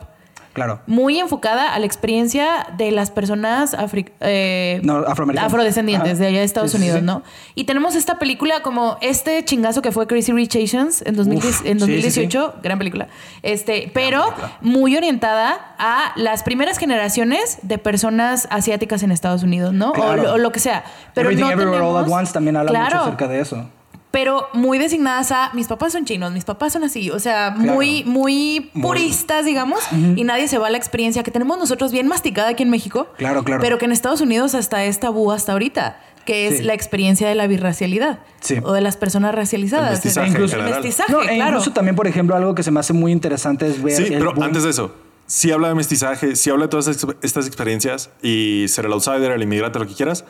Claro. 0.58 0.80
muy 0.86 1.18
enfocada 1.18 1.72
a 1.74 1.78
la 1.78 1.86
experiencia 1.86 2.66
de 2.76 2.90
las 2.90 3.10
personas 3.10 3.76
eh, 4.20 4.80
No, 4.84 4.98
afrodescendientes 5.06 6.12
Ajá. 6.12 6.20
de 6.20 6.26
allá 6.26 6.38
de 6.38 6.44
Estados 6.44 6.72
Sí, 6.72 6.76
Unidos, 6.76 6.98
sí. 7.00 7.04
¿no? 7.04 7.22
Y 7.54 7.64
tenemos 7.64 7.94
esta 7.94 8.18
película 8.18 8.60
como 8.62 8.98
este 9.00 9.44
chingazo 9.44 9.82
que 9.82 9.92
fue 9.92 10.06
Crazy 10.06 10.32
Rich 10.32 10.56
Asians 10.56 11.02
en, 11.06 11.16
2010 11.16 11.60
Uf, 11.60 11.66
en 11.66 11.80
sí, 11.80 11.86
sí, 11.86 12.10
sí. 12.10 12.20
2018, 12.26 12.54
gran 12.62 12.78
película. 12.78 13.08
Este, 13.42 13.90
pero 13.94 14.24
muy 14.60 14.96
orientada 14.96 15.74
a 15.78 16.12
las 16.16 16.42
primeras 16.42 16.78
generaciones 16.78 17.58
de 17.62 17.78
personas 17.78 18.46
asiáticas 18.50 19.02
en 19.02 19.12
Estados 19.12 19.42
Unidos, 19.42 19.72
¿no? 19.72 19.90
O 19.90 19.92
Claro. 19.92 20.34
O, 20.34 20.38
lo 20.38 20.52
que 20.52 20.60
sea. 20.60 20.84
Pero 21.14 21.30
Everything 21.30 21.46
no 21.46 21.52
Everywhere 21.52 21.80
All 21.84 21.96
at 21.96 22.02
tenemos- 22.04 22.18
Once 22.20 22.32
también 22.32 22.56
habla 22.56 22.70
Claro, 22.70 22.96
mucho 22.96 23.00
acerca 23.02 23.28
de 23.28 23.40
eso. 23.40 23.64
Pero 24.10 24.48
muy 24.54 24.78
designadas 24.78 25.32
a 25.32 25.50
mis 25.54 25.66
papás 25.66 25.92
son 25.92 26.04
chinos, 26.04 26.32
mis 26.32 26.44
papás 26.44 26.72
son 26.72 26.82
así, 26.84 27.10
o 27.10 27.18
sea, 27.18 27.50
muy, 27.56 28.04
muy 28.04 28.70
puristas, 28.80 29.44
digamos, 29.44 29.80
y 30.16 30.24
nadie 30.24 30.48
se 30.48 30.58
va 30.58 30.68
a 30.68 30.70
la 30.70 30.78
experiencia 30.78 31.22
que 31.22 31.30
tenemos 31.30 31.58
nosotros 31.58 31.92
bien 31.92 32.08
masticada 32.08 32.48
aquí 32.48 32.62
en 32.62 32.70
México. 32.70 33.08
Claro, 33.18 33.44
claro. 33.44 33.60
Pero 33.62 33.78
que 33.78 33.84
en 33.84 33.92
Estados 33.92 34.20
Unidos 34.20 34.54
hasta 34.54 34.84
es 34.84 34.98
tabú 35.00 35.30
hasta 35.30 35.52
ahorita, 35.52 36.00
que 36.24 36.46
es 36.48 36.58
Sí. 36.58 36.62
la 36.64 36.74
experiencia 36.74 37.28
de 37.28 37.34
la 37.34 37.46
birracialidad 37.46 38.20
Sí. 38.40 38.56
o 38.62 38.72
de 38.72 38.80
las 38.80 38.96
personas 38.96 39.34
racializadas. 39.34 39.86
El 39.88 39.92
mestizaje 39.92 40.28
El 40.36 40.42
en 40.42 40.48
general. 40.48 40.70
mestizaje, 40.82 41.12
No, 41.12 41.22
e 41.22 41.36
incluso 41.36 41.72
también, 41.72 41.94
por 41.96 42.06
ejemplo, 42.06 42.34
algo 42.36 42.54
que 42.54 42.62
se 42.62 42.70
me 42.70 42.80
hace 42.80 42.92
muy 42.92 43.12
interesante 43.12 43.66
es 43.66 43.82
ver. 43.82 43.94
Sí, 43.96 44.04
el 44.12 44.18
pero 44.18 44.32
boom- 44.34 44.44
antes 44.44 44.62
de 44.64 44.70
eso, 44.70 44.94
sí 45.26 45.50
habla 45.52 45.68
de 45.68 45.74
mestizaje, 45.74 46.34
sí 46.36 46.48
habla 46.50 46.64
de 46.64 46.68
todas 46.68 46.88
estas 47.22 47.46
experiencias 47.46 48.10
y 48.22 48.64
ser 48.68 48.86
el 48.86 48.92
outsider, 48.92 49.32
el 49.32 49.42
inmigrante, 49.42 49.78
lo 49.78 49.86
que 49.86 49.94
quieras, 49.94 50.24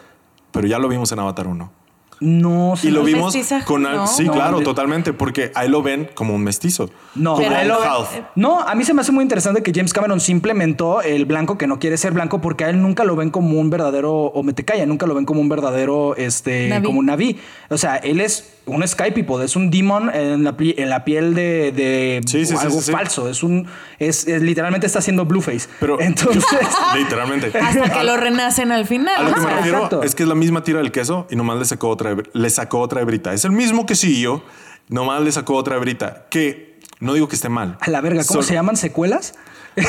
pero 0.53 0.67
ya 0.67 0.79
lo 0.81 0.89
vimos 0.89 1.11
en 1.13 1.21
Avatar 1.21 1.47
1. 1.47 1.73
No, 2.20 2.74
Y 2.82 2.90
lo 2.90 3.01
¿El 3.01 3.07
vimos 3.07 3.35
mestizaje? 3.35 3.65
con... 3.65 3.86
al- 3.86 3.97
No. 3.97 4.07
Sí, 4.07 4.24
No, 4.24 4.32
claro, 4.32 4.59
de- 4.59 4.65
totalmente, 4.65 5.12
porque 5.12 5.53
ahí 5.55 5.69
lo 5.69 5.82
ven 5.82 6.09
como 6.15 6.35
un 6.35 6.43
mestizo. 6.43 6.90
No, 7.15 7.35
como 7.35 7.47
un 7.47 7.69
lo- 7.69 7.82
half. 7.82 8.11
No, 8.35 8.61
a 8.61 8.74
mí 8.74 8.85
se 8.85 8.93
me 8.95 9.01
hace 9.03 9.12
muy 9.12 9.23
interesante 9.23 9.62
que 9.62 9.73
James 9.74 9.93
Cameron 9.93 10.20
sí 10.20 10.32
implementó 10.32 11.01
el 11.03 11.24
blanco 11.27 11.59
que 11.59 11.66
no 11.66 11.78
quiere 11.78 11.97
ser 11.97 12.12
blanco 12.12 12.40
porque 12.40 12.65
a 12.65 12.70
él 12.70 12.81
nunca 12.82 13.05
lo 13.05 13.15
ven 13.16 13.31
como 13.31 13.59
un 13.61 13.70
verdadero 13.70 14.12
o 14.15 14.43
metecaya, 14.43 14.85
nunca 14.86 15.07
lo 15.07 15.15
ven 15.15 15.24
como 15.24 15.40
un 15.40 15.49
verdadero 15.49 16.16
este 16.16 16.69
Naví. 16.69 16.86
como 16.86 16.99
un 17.01 17.07
naví. 17.07 17.39
O 17.70 17.78
sea, 17.78 17.97
él 17.97 18.20
es 18.20 18.55
un 18.66 18.86
sky 18.86 19.11
people, 19.12 19.43
es 19.43 19.57
un 19.57 19.70
demon 19.70 20.11
en 20.15 20.45
la, 20.45 20.57
pi- 20.57 20.74
en 20.77 20.90
la 20.90 21.03
piel 21.05 21.35
de, 21.35 21.73
de 21.73 22.20
Sí, 22.27 22.45
sí, 22.45 22.55
sí, 22.55 22.59
algo 22.61 22.78
sí, 22.81 22.86
sí. 22.86 22.93
falso, 22.93 23.28
es 23.31 23.43
un 23.43 23.66
es, 23.99 24.27
es- 24.28 24.43
literalmente 24.43 24.86
está 24.86 24.99
haciendo 24.99 25.24
blueface. 25.24 25.69
Pero- 25.81 26.01
entonces 26.01 26.45
Literalmente. 26.97 27.57
Hasta 27.59 27.90
que 27.93 28.05
lo 28.05 28.16
renacen 28.16 28.73
al 28.73 28.86
final. 28.86 29.15
A 29.16 29.28
lo 29.28 29.35
que 29.35 29.40
me 29.40 29.47
refiero 29.55 29.77
exacto. 29.78 30.03
es 30.03 30.15
que 30.15 30.23
es 30.24 30.28
la 30.28 30.35
misma 30.35 30.62
tira 30.62 30.78
del 30.78 30.93
queso 30.93 31.27
y 31.31 31.36
nomás 31.36 31.59
le 31.59 31.65
sacó 31.65 31.89
otra, 31.89 32.07
le 32.32 32.51
sacó 32.51 32.80
otra 32.80 33.01
hebrita. 33.01 33.32
Es 33.35 33.44
el 33.44 33.52
mismo 33.52 33.86
quesillo, 33.86 34.43
nomás 34.89 35.22
le 35.22 35.32
sacó 35.32 35.55
otra 35.55 35.76
hebrita. 35.76 36.26
Que 36.30 36.78
no 37.01 37.14
digo 37.14 37.28
que 37.28 37.36
esté 37.36 37.48
mal. 37.48 37.78
a 37.80 37.90
la 37.90 38.01
verga, 38.01 38.22
¿cómo 38.26 38.43
se 38.43 38.55
llaman 38.55 38.76
secuelas? 38.76 39.35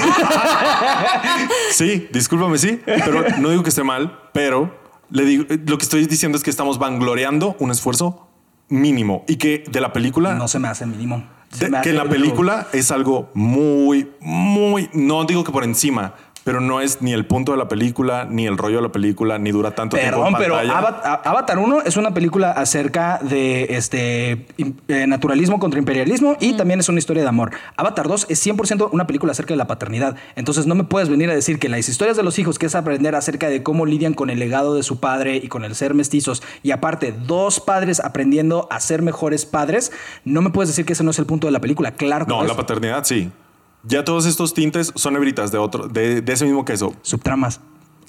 Sí, 1.72 2.08
discúlpame, 2.12 2.58
sí, 2.58 2.80
pero 2.86 3.24
no 3.40 3.50
digo 3.50 3.64
que 3.64 3.70
esté 3.70 3.84
mal, 3.84 4.20
pero 4.34 4.78
le 5.10 5.24
digo, 5.26 5.46
lo 5.66 5.78
que 5.78 5.84
estoy 5.84 6.06
diciendo 6.06 6.38
es 6.38 6.44
que 6.44 6.50
estamos 6.50 6.78
vangloriando 6.80 7.56
un 7.60 7.72
esfuerzo 7.72 8.28
mínimo 8.68 9.24
y 9.28 9.38
que 9.38 9.64
de 9.70 9.82
la 9.82 9.94
película, 9.94 10.34
No 10.36 10.48
se 10.48 10.60
me 10.60 10.68
hace 10.68 10.86
mínimo. 10.86 11.24
Se 11.52 11.66
de- 11.66 11.72
me 11.72 11.82
que 11.82 11.90
en 11.90 11.96
la 11.98 12.06
película 12.08 12.68
es 12.74 12.92
algo 12.92 13.32
muy, 13.34 14.12
muy, 14.20 14.90
no 14.94 15.26
digo 15.26 15.44
que 15.44 15.52
por 15.52 15.64
encima, 15.64 16.14
pero 16.50 16.62
no 16.62 16.82
es 16.82 17.00
ni 17.04 17.14
el 17.14 17.28
punto 17.28 17.52
de 17.52 17.60
la 17.60 17.68
película, 17.68 18.26
ni 18.28 18.48
el 18.48 18.58
rollo 18.58 18.78
de 18.78 18.82
la 18.82 18.92
película, 18.92 19.38
ni 19.38 19.52
dura 19.52 19.76
tanto 19.76 19.98
tiempo 19.98 20.18
Perdón, 20.24 20.34
pero 20.40 20.56
pantalla. 20.56 20.80
Ava- 20.80 21.02
A- 21.24 21.30
Avatar 21.30 21.60
1 21.60 21.82
es 21.86 21.96
una 21.96 22.12
película 22.12 22.50
acerca 22.54 23.20
de 23.22 23.68
este 23.78 24.48
eh, 24.88 25.06
naturalismo 25.06 25.60
contra 25.60 25.78
imperialismo 25.80 26.38
y 26.40 26.54
también 26.58 26.80
es 26.80 26.90
una 26.90 26.98
historia 26.98 27.22
de 27.22 27.30
amor. 27.30 27.52
Avatar 27.78 28.08
2 28.08 28.26
es 28.30 28.44
100% 28.48 28.90
una 28.92 29.06
película 29.06 29.32
acerca 29.34 29.54
de 29.54 29.58
la 29.58 29.68
paternidad. 29.68 30.16
Entonces 30.36 30.66
no 30.66 30.74
me 30.74 30.86
puedes 30.86 31.08
venir 31.08 31.30
a 31.30 31.36
decir 31.36 31.60
que 31.60 31.70
las 31.70 31.88
historias 31.88 32.18
de 32.18 32.24
los 32.24 32.40
hijos, 32.40 32.58
que 32.58 32.66
es 32.66 32.74
aprender 32.74 33.14
acerca 33.14 33.48
de 33.48 33.62
cómo 33.62 33.86
lidian 33.86 34.16
con 34.16 34.32
el 34.32 34.40
legado 34.40 34.74
de 34.74 34.82
su 34.82 35.00
padre 35.00 35.36
y 35.38 35.50
con 35.50 35.64
el 35.66 35.76
ser 35.76 35.94
mestizos, 35.94 36.42
y 36.64 36.72
aparte 36.72 37.12
dos 37.12 37.60
padres 37.60 38.00
aprendiendo 38.00 38.68
a 38.72 38.80
ser 38.80 39.04
mejores 39.04 39.46
padres, 39.46 39.92
no 40.26 40.42
me 40.42 40.50
puedes 40.50 40.70
decir 40.70 40.84
que 40.86 40.94
ese 40.94 41.04
no 41.04 41.12
es 41.12 41.20
el 41.20 41.28
punto 41.28 41.46
de 41.46 41.52
la 41.52 41.62
película. 41.62 41.92
Claro 41.92 42.26
que 42.26 42.32
No, 42.32 42.44
la 42.44 42.56
paternidad 42.56 43.04
sí. 43.04 43.30
Ya 43.84 44.04
todos 44.04 44.26
estos 44.26 44.54
tintes 44.54 44.92
son 44.96 45.16
hebritas 45.16 45.52
de 45.52 45.58
otro, 45.58 45.88
de, 45.88 46.22
de 46.22 46.34
ese 46.34 46.46
mismo 46.46 46.66
queso. 46.66 46.94
Subtramas. 47.02 47.62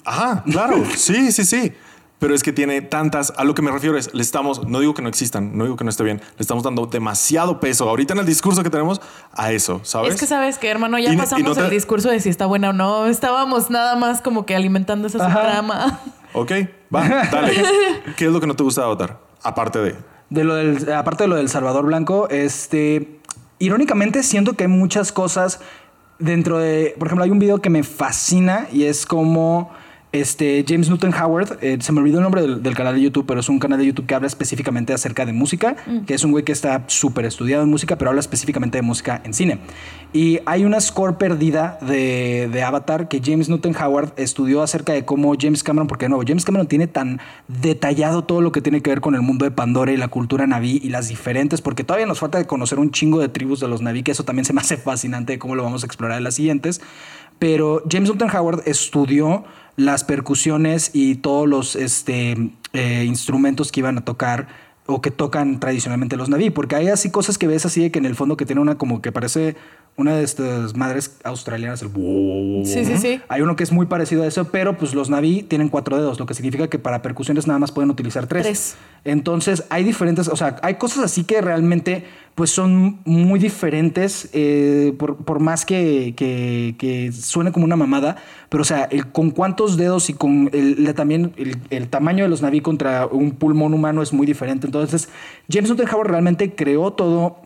Ajá, 0.05 0.43
claro. 0.51 0.83
sí, 0.97 1.31
sí, 1.33 1.45
sí. 1.45 1.73
Pero 2.19 2.35
es 2.35 2.43
que 2.43 2.53
tiene 2.53 2.83
tantas. 2.83 3.33
A 3.39 3.45
lo 3.45 3.55
que 3.55 3.63
me 3.63 3.71
refiero 3.71 3.97
es, 3.97 4.13
le 4.13 4.21
estamos, 4.21 4.67
no 4.69 4.81
digo 4.81 4.93
que 4.93 5.01
no 5.01 5.09
existan, 5.09 5.57
no 5.57 5.65
digo 5.65 5.77
que 5.77 5.85
no 5.85 5.91
esté 5.91 6.05
bien, 6.05 6.19
le 6.37 6.41
estamos 6.43 6.63
dando 6.63 6.85
demasiado 6.85 7.61
peso 7.61 7.89
ahorita 7.89 8.13
en 8.13 8.19
el 8.21 8.27
discurso 8.27 8.63
que 8.63 8.69
tenemos 8.69 9.01
a 9.33 9.53
eso, 9.53 9.81
¿sabes? 9.85 10.15
Es 10.15 10.21
que 10.21 10.27
sabes 10.27 10.59
que, 10.59 10.69
hermano, 10.69 10.99
ya 10.99 11.11
Y- 11.11 11.15
y 11.15 11.17
pasamos 11.17 11.45
no 11.49 11.55
te- 11.55 11.61
el 11.63 11.71
discurso 11.71 12.11
de 12.11 12.21
si 12.21 12.29
está 12.29 12.45
buena 12.45 12.71
o 12.71 12.73
no. 12.75 13.07
Estábamos 13.07 13.71
nada 13.71 13.97
más 13.97 14.21
como 14.21 14.45
que 14.45 14.55
alimentando 14.55 15.07
esa 15.07 15.25
Ajá. 15.25 15.41
trama. 15.41 16.01
Ok, 16.35 16.53
va, 16.95 17.09
dale. 17.33 17.55
¿Qué 18.19 18.27
es 18.27 18.33
lo 18.33 18.39
que 18.41 18.47
no 18.47 18.55
te 18.55 18.65
gusta 18.65 18.83
de 18.83 18.87
Avatar? 18.89 19.19
Aparte 19.43 19.79
de. 19.79 19.97
De 20.29 20.45
lo 20.45 20.57
del, 20.57 20.93
aparte 20.93 21.25
de 21.25 21.29
lo 21.29 21.37
del 21.37 21.49
Salvador 21.49 21.87
Blanco, 21.87 22.29
este, 22.29 23.20
irónicamente 23.61 24.25
siento 24.25 24.55
que 24.55 24.65
hay 24.65 24.69
muchas 24.69 25.13
cosas 25.13 25.61
dentro 26.19 26.59
de, 26.59 26.97
por 26.99 27.07
ejemplo, 27.07 27.25
hay 27.25 27.31
un 27.31 27.39
video 27.39 27.61
que 27.61 27.71
me 27.71 27.85
fascina 27.85 28.67
y 28.73 28.85
es 28.85 29.07
como 29.07 29.71
este 30.13 30.65
James 30.67 30.89
Newton 30.89 31.15
Howard, 31.15 31.59
eh, 31.61 31.79
se 31.81 31.93
me 31.93 32.01
olvidó 32.01 32.19
el 32.19 32.25
nombre 32.25 32.43
del, 32.43 32.63
del 32.63 32.75
canal 32.75 32.95
de 32.95 33.01
YouTube, 33.01 33.27
pero 33.27 33.41
es 33.41 33.49
un 33.49 33.59
canal 33.59 33.79
de 33.79 33.87
YouTube 33.87 34.07
que 34.07 34.15
habla 34.15 34.27
específicamente 34.27 34.93
acerca 34.93 35.25
de 35.25 35.33
música, 35.33 35.77
que 36.07 36.15
es 36.15 36.25
un 36.25 36.33
güey 36.33 36.45
que 36.45 36.53
está 36.53 36.85
súper 36.89 37.25
estudiado 37.27 37.63
en 37.63 37.71
música, 37.71 37.97
pero 37.97 38.11
habla 38.11 38.21
específicamente 38.21 38.79
de 38.79 38.83
música 38.83 39.21
en 39.25 39.35
cine. 39.35 39.59
Y 40.13 40.41
hay 40.47 40.65
una 40.65 40.81
score 40.81 41.17
perdida 41.17 41.79
de, 41.81 42.49
de 42.51 42.63
Avatar 42.63 43.07
que 43.07 43.21
James 43.25 43.49
Newton 43.49 43.77
Howard 43.77 44.13
estudió 44.17 44.63
acerca 44.63 44.93
de 44.93 45.05
cómo 45.05 45.35
James 45.39 45.63
Cameron, 45.63 45.87
porque 45.87 46.07
de 46.07 46.09
nuevo, 46.09 46.25
James 46.27 46.45
Cameron 46.45 46.67
tiene 46.67 46.89
tan 46.89 47.21
detallado 47.47 48.25
todo 48.25 48.41
lo 48.41 48.51
que 48.51 48.61
tiene 48.61 48.83
que 48.83 48.91
ver 48.91 49.01
con 49.01 49.15
el 49.15 49.23
mundo 49.23 49.45
de 49.45 49.53
Pandora 49.53 49.93
y 49.93 49.97
la 49.97 50.09
cultura 50.09 50.49
naví 50.49 50.81
y 50.83 50.89
las 50.89 51.09
diferentes, 51.09 51.61
porque 51.61 51.85
todavía 51.85 52.07
nos 52.07 52.19
falta 52.19 52.39
de 52.39 52.47
conocer 52.47 52.81
un 52.81 52.91
chingo 52.91 53.21
de 53.21 53.29
tribus 53.29 53.61
de 53.61 53.69
los 53.69 53.83
naví, 53.83 54.03
que 54.03 54.11
eso 54.11 54.25
también 54.25 54.45
se 54.45 54.53
me 54.53 54.61
hace 54.61 54.77
fascinante, 54.77 55.39
cómo 55.39 55.55
lo 55.55 55.63
vamos 55.63 55.85
a 55.85 55.87
explorar 55.87 56.19
en 56.19 56.25
las 56.25 56.35
siguientes. 56.35 56.81
Pero 57.41 57.83
James 57.91 58.11
Newton 58.11 58.31
Howard 58.31 58.63
estudió 58.67 59.45
las 59.75 60.05
percusiones 60.05 60.91
y 60.93 61.17
todos 61.17 61.49
los 61.49 61.75
este, 61.75 62.53
eh, 62.73 63.05
instrumentos 63.05 63.73
que 63.73 63.81
iban 63.81 63.99
a 63.99 64.05
tocar 64.05 64.47
o 64.87 65.01
que 65.01 65.11
tocan 65.11 65.59
tradicionalmente 65.59 66.17
los 66.17 66.29
naví, 66.29 66.51
porque 66.51 66.77
hay 66.77 66.89
así 66.89 67.11
cosas 67.11 67.39
que 67.39 67.47
ves 67.47 67.65
así 67.65 67.83
de 67.83 67.91
que 67.91 67.99
en 67.99 68.07
el 68.07 68.15
fondo 68.15 68.37
que 68.37 68.45
tiene 68.45 68.61
una 68.61 68.77
como 68.77 69.01
que 69.01 69.11
parece 69.11 69.57
una 70.01 70.17
de 70.17 70.25
estas 70.25 70.75
madres 70.77 71.19
australianas, 71.25 71.83
el 71.83 71.91
Sí, 72.67 72.85
sí, 72.85 72.97
sí. 72.97 73.21
hay 73.29 73.43
uno 73.43 73.57
que 73.57 73.63
es 73.65 73.73
muy 73.73 73.87
parecido 73.87 74.23
a 74.23 74.27
eso, 74.27 74.47
pero 74.47 74.77
pues 74.77 74.95
los 74.95 75.11
Naví 75.11 75.43
tienen 75.43 75.69
cuatro 75.69 75.97
dedos, 75.97 76.19
lo 76.19 76.27
que 76.27 76.35
significa 76.35 76.69
que 76.69 76.79
para 76.79 77.03
percusiones 77.03 77.47
nada 77.47 77.59
más 77.59 77.73
pueden 77.73 77.91
utilizar 77.91 78.27
tres. 78.27 78.43
Tres. 78.43 78.77
Entonces 79.05 79.65
hay 79.71 79.85
diferentes, 79.85 80.29
o 80.29 80.37
sea, 80.37 80.57
hay 80.63 80.75
cosas 80.75 81.05
así 81.05 81.25
que 81.25 81.41
realmente 81.41 82.05
pues 82.35 82.51
son 82.51 83.01
muy 83.05 83.39
diferentes, 83.41 84.31
eh, 84.33 84.95
por, 84.99 85.17
por 85.17 85.41
más 85.41 85.67
que, 85.67 86.15
que, 86.17 86.75
que 86.79 87.13
suene 87.13 87.53
como 87.53 87.65
una 87.67 87.77
mamada, 87.77 88.17
pero 88.49 88.63
o 88.63 88.65
sea, 88.65 88.85
el, 88.85 89.09
con 89.13 89.31
cuántos 89.31 89.77
dedos 89.77 90.09
y 90.11 90.15
con 90.15 90.49
el, 90.53 90.85
la- 90.85 90.95
también 90.95 91.33
el, 91.37 91.57
el 91.71 91.89
tamaño 91.89 92.25
de 92.25 92.31
los 92.31 92.41
Naví 92.41 92.61
contra 92.61 93.07
un 93.07 93.33
pulmón 93.33 93.75
humano 93.75 94.01
es 94.01 94.13
muy 94.13 94.27
diferente. 94.27 94.67
Entonces, 94.67 95.09
James 95.51 95.69
Newton 95.71 95.89
Howard 95.93 96.09
realmente 96.11 96.55
creó 96.55 96.93
todo 96.93 97.37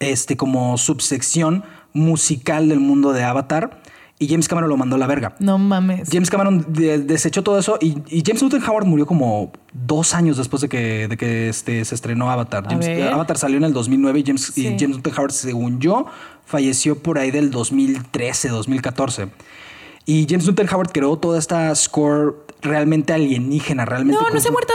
este, 0.00 0.36
como 0.36 0.76
subsección 0.78 1.64
musical 1.92 2.68
del 2.68 2.80
mundo 2.80 3.12
de 3.12 3.24
Avatar 3.24 3.80
y 4.18 4.28
James 4.28 4.48
Cameron 4.48 4.70
lo 4.70 4.76
mandó 4.78 4.96
a 4.96 4.98
la 4.98 5.06
verga. 5.06 5.34
No 5.40 5.58
mames. 5.58 6.08
James 6.10 6.30
Cameron 6.30 6.64
de- 6.72 6.98
desechó 7.00 7.42
todo 7.42 7.58
eso 7.58 7.78
y, 7.80 7.98
y 8.08 8.22
James 8.26 8.42
Newton 8.42 8.62
Howard 8.66 8.86
murió 8.86 9.04
como 9.06 9.52
dos 9.74 10.14
años 10.14 10.38
después 10.38 10.62
de 10.62 10.68
que, 10.70 11.06
de 11.08 11.16
que 11.18 11.48
este, 11.50 11.84
se 11.84 11.94
estrenó 11.94 12.30
Avatar. 12.30 12.64
James-. 12.68 13.12
Avatar 13.12 13.36
salió 13.36 13.58
en 13.58 13.64
el 13.64 13.72
2009 13.74 14.20
y 14.20 14.24
James, 14.24 14.48
y 14.50 14.52
Sí. 14.62 14.64
James 14.78 14.96
Newton 14.96 15.12
Howard, 15.18 15.32
según 15.32 15.80
yo, 15.80 16.06
falleció 16.46 16.98
por 16.98 17.18
ahí 17.18 17.30
del 17.30 17.50
2013, 17.50 18.48
2014. 18.48 19.28
Y 20.06 20.26
James 20.28 20.46
Newton 20.46 20.66
Howard 20.72 20.92
creó 20.92 21.18
toda 21.18 21.38
esta 21.38 21.74
score 21.74 22.36
realmente 22.62 23.12
alienígena, 23.12 23.84
realmente. 23.84 24.20
No, 24.22 24.30
no 24.30 24.40
se 24.40 24.48
ha 24.48 24.52
muerto. 24.52 24.72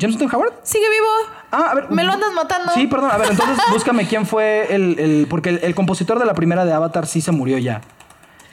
¿James 0.00 0.18
Newton 0.18 0.34
Howard? 0.34 0.52
Sigue 0.64 0.84
vivo. 0.90 1.06
Ah, 1.52 1.68
a 1.70 1.74
ver. 1.74 1.90
Me 1.90 2.02
lo 2.02 2.12
andas 2.12 2.32
matando. 2.34 2.72
Sí, 2.74 2.86
perdón. 2.88 3.10
A 3.12 3.16
ver, 3.16 3.28
entonces 3.30 3.56
búscame 3.70 4.06
quién 4.08 4.26
fue 4.26 4.74
el. 4.74 4.98
el- 4.98 5.26
porque 5.30 5.50
el, 5.50 5.60
el 5.62 5.74
compositor 5.74 6.18
de 6.18 6.24
la 6.26 6.34
primera 6.34 6.64
de 6.64 6.72
Avatar 6.72 7.06
sí 7.06 7.20
se 7.20 7.30
murió 7.32 7.58
ya. 7.58 7.80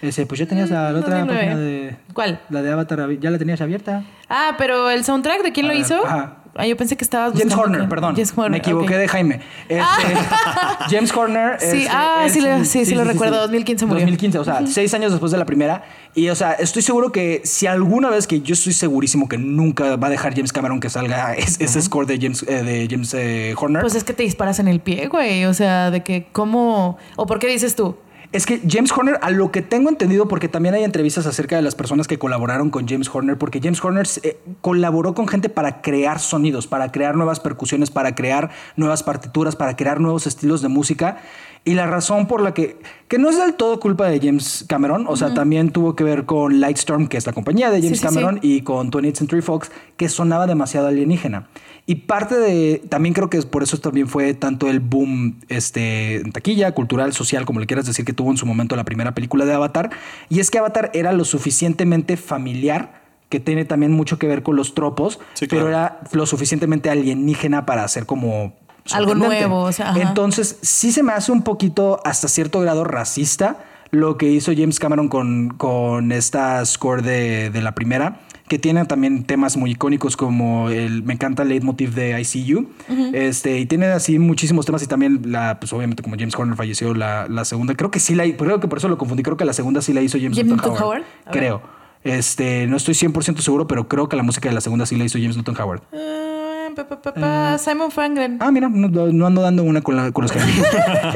Ese, 0.01 0.25
pues 0.25 0.39
ya 0.39 0.47
tenías 0.47 0.69
la, 0.71 0.91
la 0.91 0.99
otra 0.99 1.19
2009. 1.19 1.39
página 1.39 1.57
de. 1.59 1.95
¿Cuál? 2.13 2.41
La 2.49 2.61
de 2.61 2.71
Avatar, 2.71 3.09
ya 3.19 3.29
la 3.31 3.37
tenías 3.37 3.61
abierta. 3.61 4.03
Ah, 4.29 4.55
pero 4.57 4.89
el 4.89 5.03
soundtrack, 5.03 5.43
¿de 5.43 5.51
quién 5.51 5.65
A 5.65 5.69
lo 5.69 5.73
ver, 5.75 5.81
hizo? 5.85 6.05
ajá. 6.05 6.37
Ah, 6.53 6.67
yo 6.67 6.75
pensé 6.75 6.97
que 6.97 7.03
estabas 7.05 7.33
James 7.37 7.53
Horner, 7.55 7.87
perdón. 7.87 8.13
James 8.15 8.33
Horner, 8.35 8.51
Me 8.51 8.57
equivoqué 8.57 8.95
ok. 8.95 8.99
de 8.99 9.07
Jaime. 9.07 9.39
Este, 9.69 9.81
James 10.89 11.11
Horner. 11.15 11.57
Sí, 11.61 11.87
ah, 11.89 12.23
es- 12.25 12.33
sí 12.33 12.41
lo- 12.41 12.65
sí, 12.65 12.85
sí 12.85 12.93
lo 12.95 13.03
recuerdo, 13.05 13.37
2015 13.41 13.85
murió. 13.85 14.01
2015, 14.01 14.39
o 14.39 14.43
sea, 14.43 14.65
seis 14.67 14.93
años 14.93 15.11
después 15.11 15.31
de 15.31 15.37
la 15.37 15.45
primera. 15.45 15.83
Y, 16.13 16.27
o 16.29 16.35
sea, 16.35 16.51
estoy 16.53 16.81
seguro 16.81 17.11
que 17.13 17.41
si 17.45 17.67
alguna 17.67 18.09
vez 18.09 18.27
que 18.27 18.41
yo 18.41 18.53
estoy 18.53 18.73
segurísimo 18.73 19.29
que 19.29 19.37
nunca 19.37 19.95
va 19.95 20.07
a 20.07 20.09
dejar 20.09 20.33
James 20.35 20.51
Cameron 20.51 20.79
que 20.81 20.89
salga 20.89 21.35
es- 21.35 21.59
ese 21.61 21.81
score 21.81 22.05
de 22.05 22.17
James, 22.21 22.43
eh, 22.47 22.63
de 22.63 22.87
James 22.89 23.13
eh, 23.13 23.53
Horner. 23.57 23.81
Pues 23.81 23.95
es 23.95 24.03
que 24.03 24.13
te 24.13 24.23
disparas 24.23 24.59
en 24.59 24.67
el 24.67 24.81
pie, 24.81 25.07
güey. 25.07 25.45
O 25.45 25.53
sea, 25.53 25.89
de 25.89 26.03
que 26.03 26.27
cómo... 26.33 26.97
¿O 27.15 27.25
por 27.25 27.39
qué 27.39 27.47
dices 27.47 27.75
tú? 27.75 27.95
Es 28.31 28.45
que 28.45 28.61
James 28.65 28.93
Horner, 28.93 29.19
a 29.21 29.29
lo 29.29 29.51
que 29.51 29.61
tengo 29.61 29.89
entendido, 29.89 30.29
porque 30.29 30.47
también 30.47 30.73
hay 30.73 30.85
entrevistas 30.85 31.25
acerca 31.25 31.57
de 31.57 31.61
las 31.61 31.75
personas 31.75 32.07
que 32.07 32.17
colaboraron 32.17 32.69
con 32.69 32.87
James 32.87 33.13
Horner, 33.13 33.37
porque 33.37 33.59
James 33.61 33.83
Horner 33.83 34.07
eh, 34.23 34.39
colaboró 34.61 35.13
con 35.13 35.27
gente 35.27 35.49
para 35.49 35.81
crear 35.81 36.19
sonidos, 36.19 36.65
para 36.65 36.93
crear 36.93 37.17
nuevas 37.17 37.41
percusiones, 37.41 37.91
para 37.91 38.15
crear 38.15 38.49
nuevas 38.77 39.03
partituras, 39.03 39.57
para 39.57 39.75
crear 39.75 39.99
nuevos 39.99 40.27
estilos 40.27 40.61
de 40.61 40.69
música. 40.69 41.17
Y 41.65 41.73
la 41.73 41.87
razón 41.87 42.25
por 42.25 42.41
la 42.41 42.53
que, 42.53 42.77
que 43.09 43.19
no 43.19 43.29
es 43.29 43.37
del 43.37 43.53
todo 43.53 43.81
culpa 43.81 44.07
de 44.07 44.19
James 44.19 44.63
Cameron, 44.67 45.05
o 45.07 45.17
sea, 45.17 45.33
también 45.33 45.71
tuvo 45.71 45.95
que 45.95 46.03
ver 46.05 46.25
con 46.25 46.59
Lightstorm, 46.61 47.07
que 47.07 47.17
es 47.17 47.27
la 47.27 47.33
compañía 47.33 47.69
de 47.69 47.81
James 47.81 47.99
Sí, 47.99 48.07
sí, 48.07 48.13
Cameron, 48.15 48.39
sí. 48.41 48.55
y 48.55 48.61
con 48.61 48.91
20th 48.91 49.17
Century 49.17 49.41
Fox, 49.41 49.71
que 49.97 50.07
sonaba 50.07 50.47
demasiado 50.47 50.87
alienígena. 50.87 51.49
Y 51.85 51.95
parte 51.95 52.37
de, 52.37 52.81
también 52.89 53.13
creo 53.13 53.29
que 53.29 53.37
es 53.37 53.45
por 53.45 53.63
eso 53.63 53.77
también 53.77 54.07
fue 54.07 54.33
tanto 54.33 54.69
el 54.69 54.79
boom 54.79 55.39
este, 55.49 56.17
en 56.17 56.31
taquilla, 56.31 56.71
cultural, 56.73 57.11
social, 57.13 57.45
como 57.45 57.59
le 57.59 57.65
quieras 57.65 57.85
decir, 57.85 58.05
que 58.05 58.13
tuvo 58.13 58.31
en 58.31 58.37
su 58.37 58.45
momento 58.45 58.75
la 58.75 58.83
primera 58.83 59.13
película 59.13 59.45
de 59.45 59.53
Avatar. 59.53 59.89
Y 60.29 60.39
es 60.39 60.51
que 60.51 60.59
Avatar 60.59 60.91
era 60.93 61.11
lo 61.11 61.25
suficientemente 61.25 62.17
familiar, 62.17 63.01
que 63.29 63.39
tiene 63.39 63.65
también 63.65 63.91
mucho 63.91 64.19
que 64.19 64.27
ver 64.27 64.43
con 64.43 64.55
los 64.55 64.75
tropos, 64.75 65.19
Sí, 65.33 65.47
pero 65.47 65.67
era 65.67 66.01
lo 66.11 66.25
suficientemente 66.25 66.89
alienígena 66.89 67.65
para 67.65 67.83
hacer 67.83 68.05
como... 68.05 68.53
Algo 68.91 69.13
nuevo, 69.13 69.61
o 69.61 69.71
sea. 69.71 69.93
Entonces, 69.95 70.57
sí 70.61 70.91
se 70.91 71.03
me 71.03 71.13
hace 71.13 71.31
un 71.31 71.43
poquito, 71.43 71.99
hasta 72.03 72.27
cierto 72.27 72.59
grado, 72.61 72.83
racista 72.83 73.57
lo 73.91 74.17
que 74.17 74.27
hizo 74.27 74.53
James 74.55 74.79
Cameron 74.79 75.09
con, 75.09 75.49
con 75.49 76.11
esta 76.11 76.65
score 76.65 77.03
de, 77.03 77.49
de 77.49 77.61
la 77.61 77.75
primera, 77.75 78.21
que 78.51 78.59
tiene 78.59 78.83
también 78.83 79.23
temas 79.23 79.55
muy 79.55 79.71
icónicos 79.71 80.17
como 80.17 80.69
el, 80.69 81.03
me 81.03 81.13
encanta 81.13 81.43
el 81.43 81.47
leitmotiv 81.47 81.93
de 81.93 82.19
ICU, 82.19 82.67
este, 83.13 83.59
y 83.59 83.65
tiene 83.65 83.85
así 83.85 84.19
muchísimos 84.19 84.65
temas 84.65 84.83
y 84.83 84.87
también, 84.87 85.21
la, 85.31 85.57
pues 85.57 85.71
obviamente 85.71 86.03
como 86.03 86.17
James 86.19 86.35
Horner 86.35 86.57
falleció 86.57 86.93
la, 86.93 87.29
la 87.29 87.45
segunda, 87.45 87.75
creo 87.75 87.91
que 87.91 88.01
sí 88.01 88.13
la, 88.13 88.25
creo 88.35 88.59
que 88.59 88.67
por 88.67 88.77
eso 88.79 88.89
lo 88.89 88.97
confundí, 88.97 89.23
creo 89.23 89.37
que 89.37 89.45
la 89.45 89.53
segunda 89.53 89.81
sí 89.81 89.93
la 89.93 90.01
hizo 90.01 90.17
James, 90.21 90.35
James 90.37 90.61
Howard. 90.61 91.03
Creo. 91.31 91.61
Este, 92.03 92.67
no 92.67 92.75
estoy 92.75 92.93
100% 92.93 93.37
seguro, 93.37 93.67
pero 93.67 93.87
creo 93.87 94.09
que 94.09 94.17
la 94.17 94.23
música 94.23 94.49
de 94.49 94.55
la 94.55 94.59
segunda 94.59 94.85
sí 94.85 94.97
la 94.97 95.05
hizo 95.05 95.17
James 95.17 95.37
Newton 95.37 95.55
Howard. 95.57 95.81
Ah, 95.93 96.67
pa, 96.75 96.89
pa, 96.89 97.01
pa, 97.01 97.13
pa, 97.13 97.57
Simon 97.57 97.89
Franklin. 97.89 98.35
Ah, 98.41 98.51
mira, 98.51 98.67
no, 98.67 98.89
no 98.89 99.27
ando 99.27 99.41
dando 99.41 99.63
una 99.63 99.81
con, 99.81 99.95
la- 99.95 100.11
con 100.11 100.23
los 100.23 100.33
Jaimes. 100.33 100.65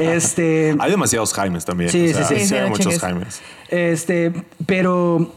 este, 0.00 0.74
Hay 0.78 0.90
demasiados 0.90 1.34
Jaimes 1.34 1.66
también. 1.66 1.90
Sí, 1.90 2.08
o 2.08 2.14
sea, 2.14 2.24
sí, 2.24 2.38
sí. 2.38 2.46
Sí, 2.46 2.54
hay 2.54 2.70
muchos 2.70 2.84
chingues. 2.84 3.00
Jaimes. 3.02 3.42
Este, 3.68 4.32
pero 4.64 5.34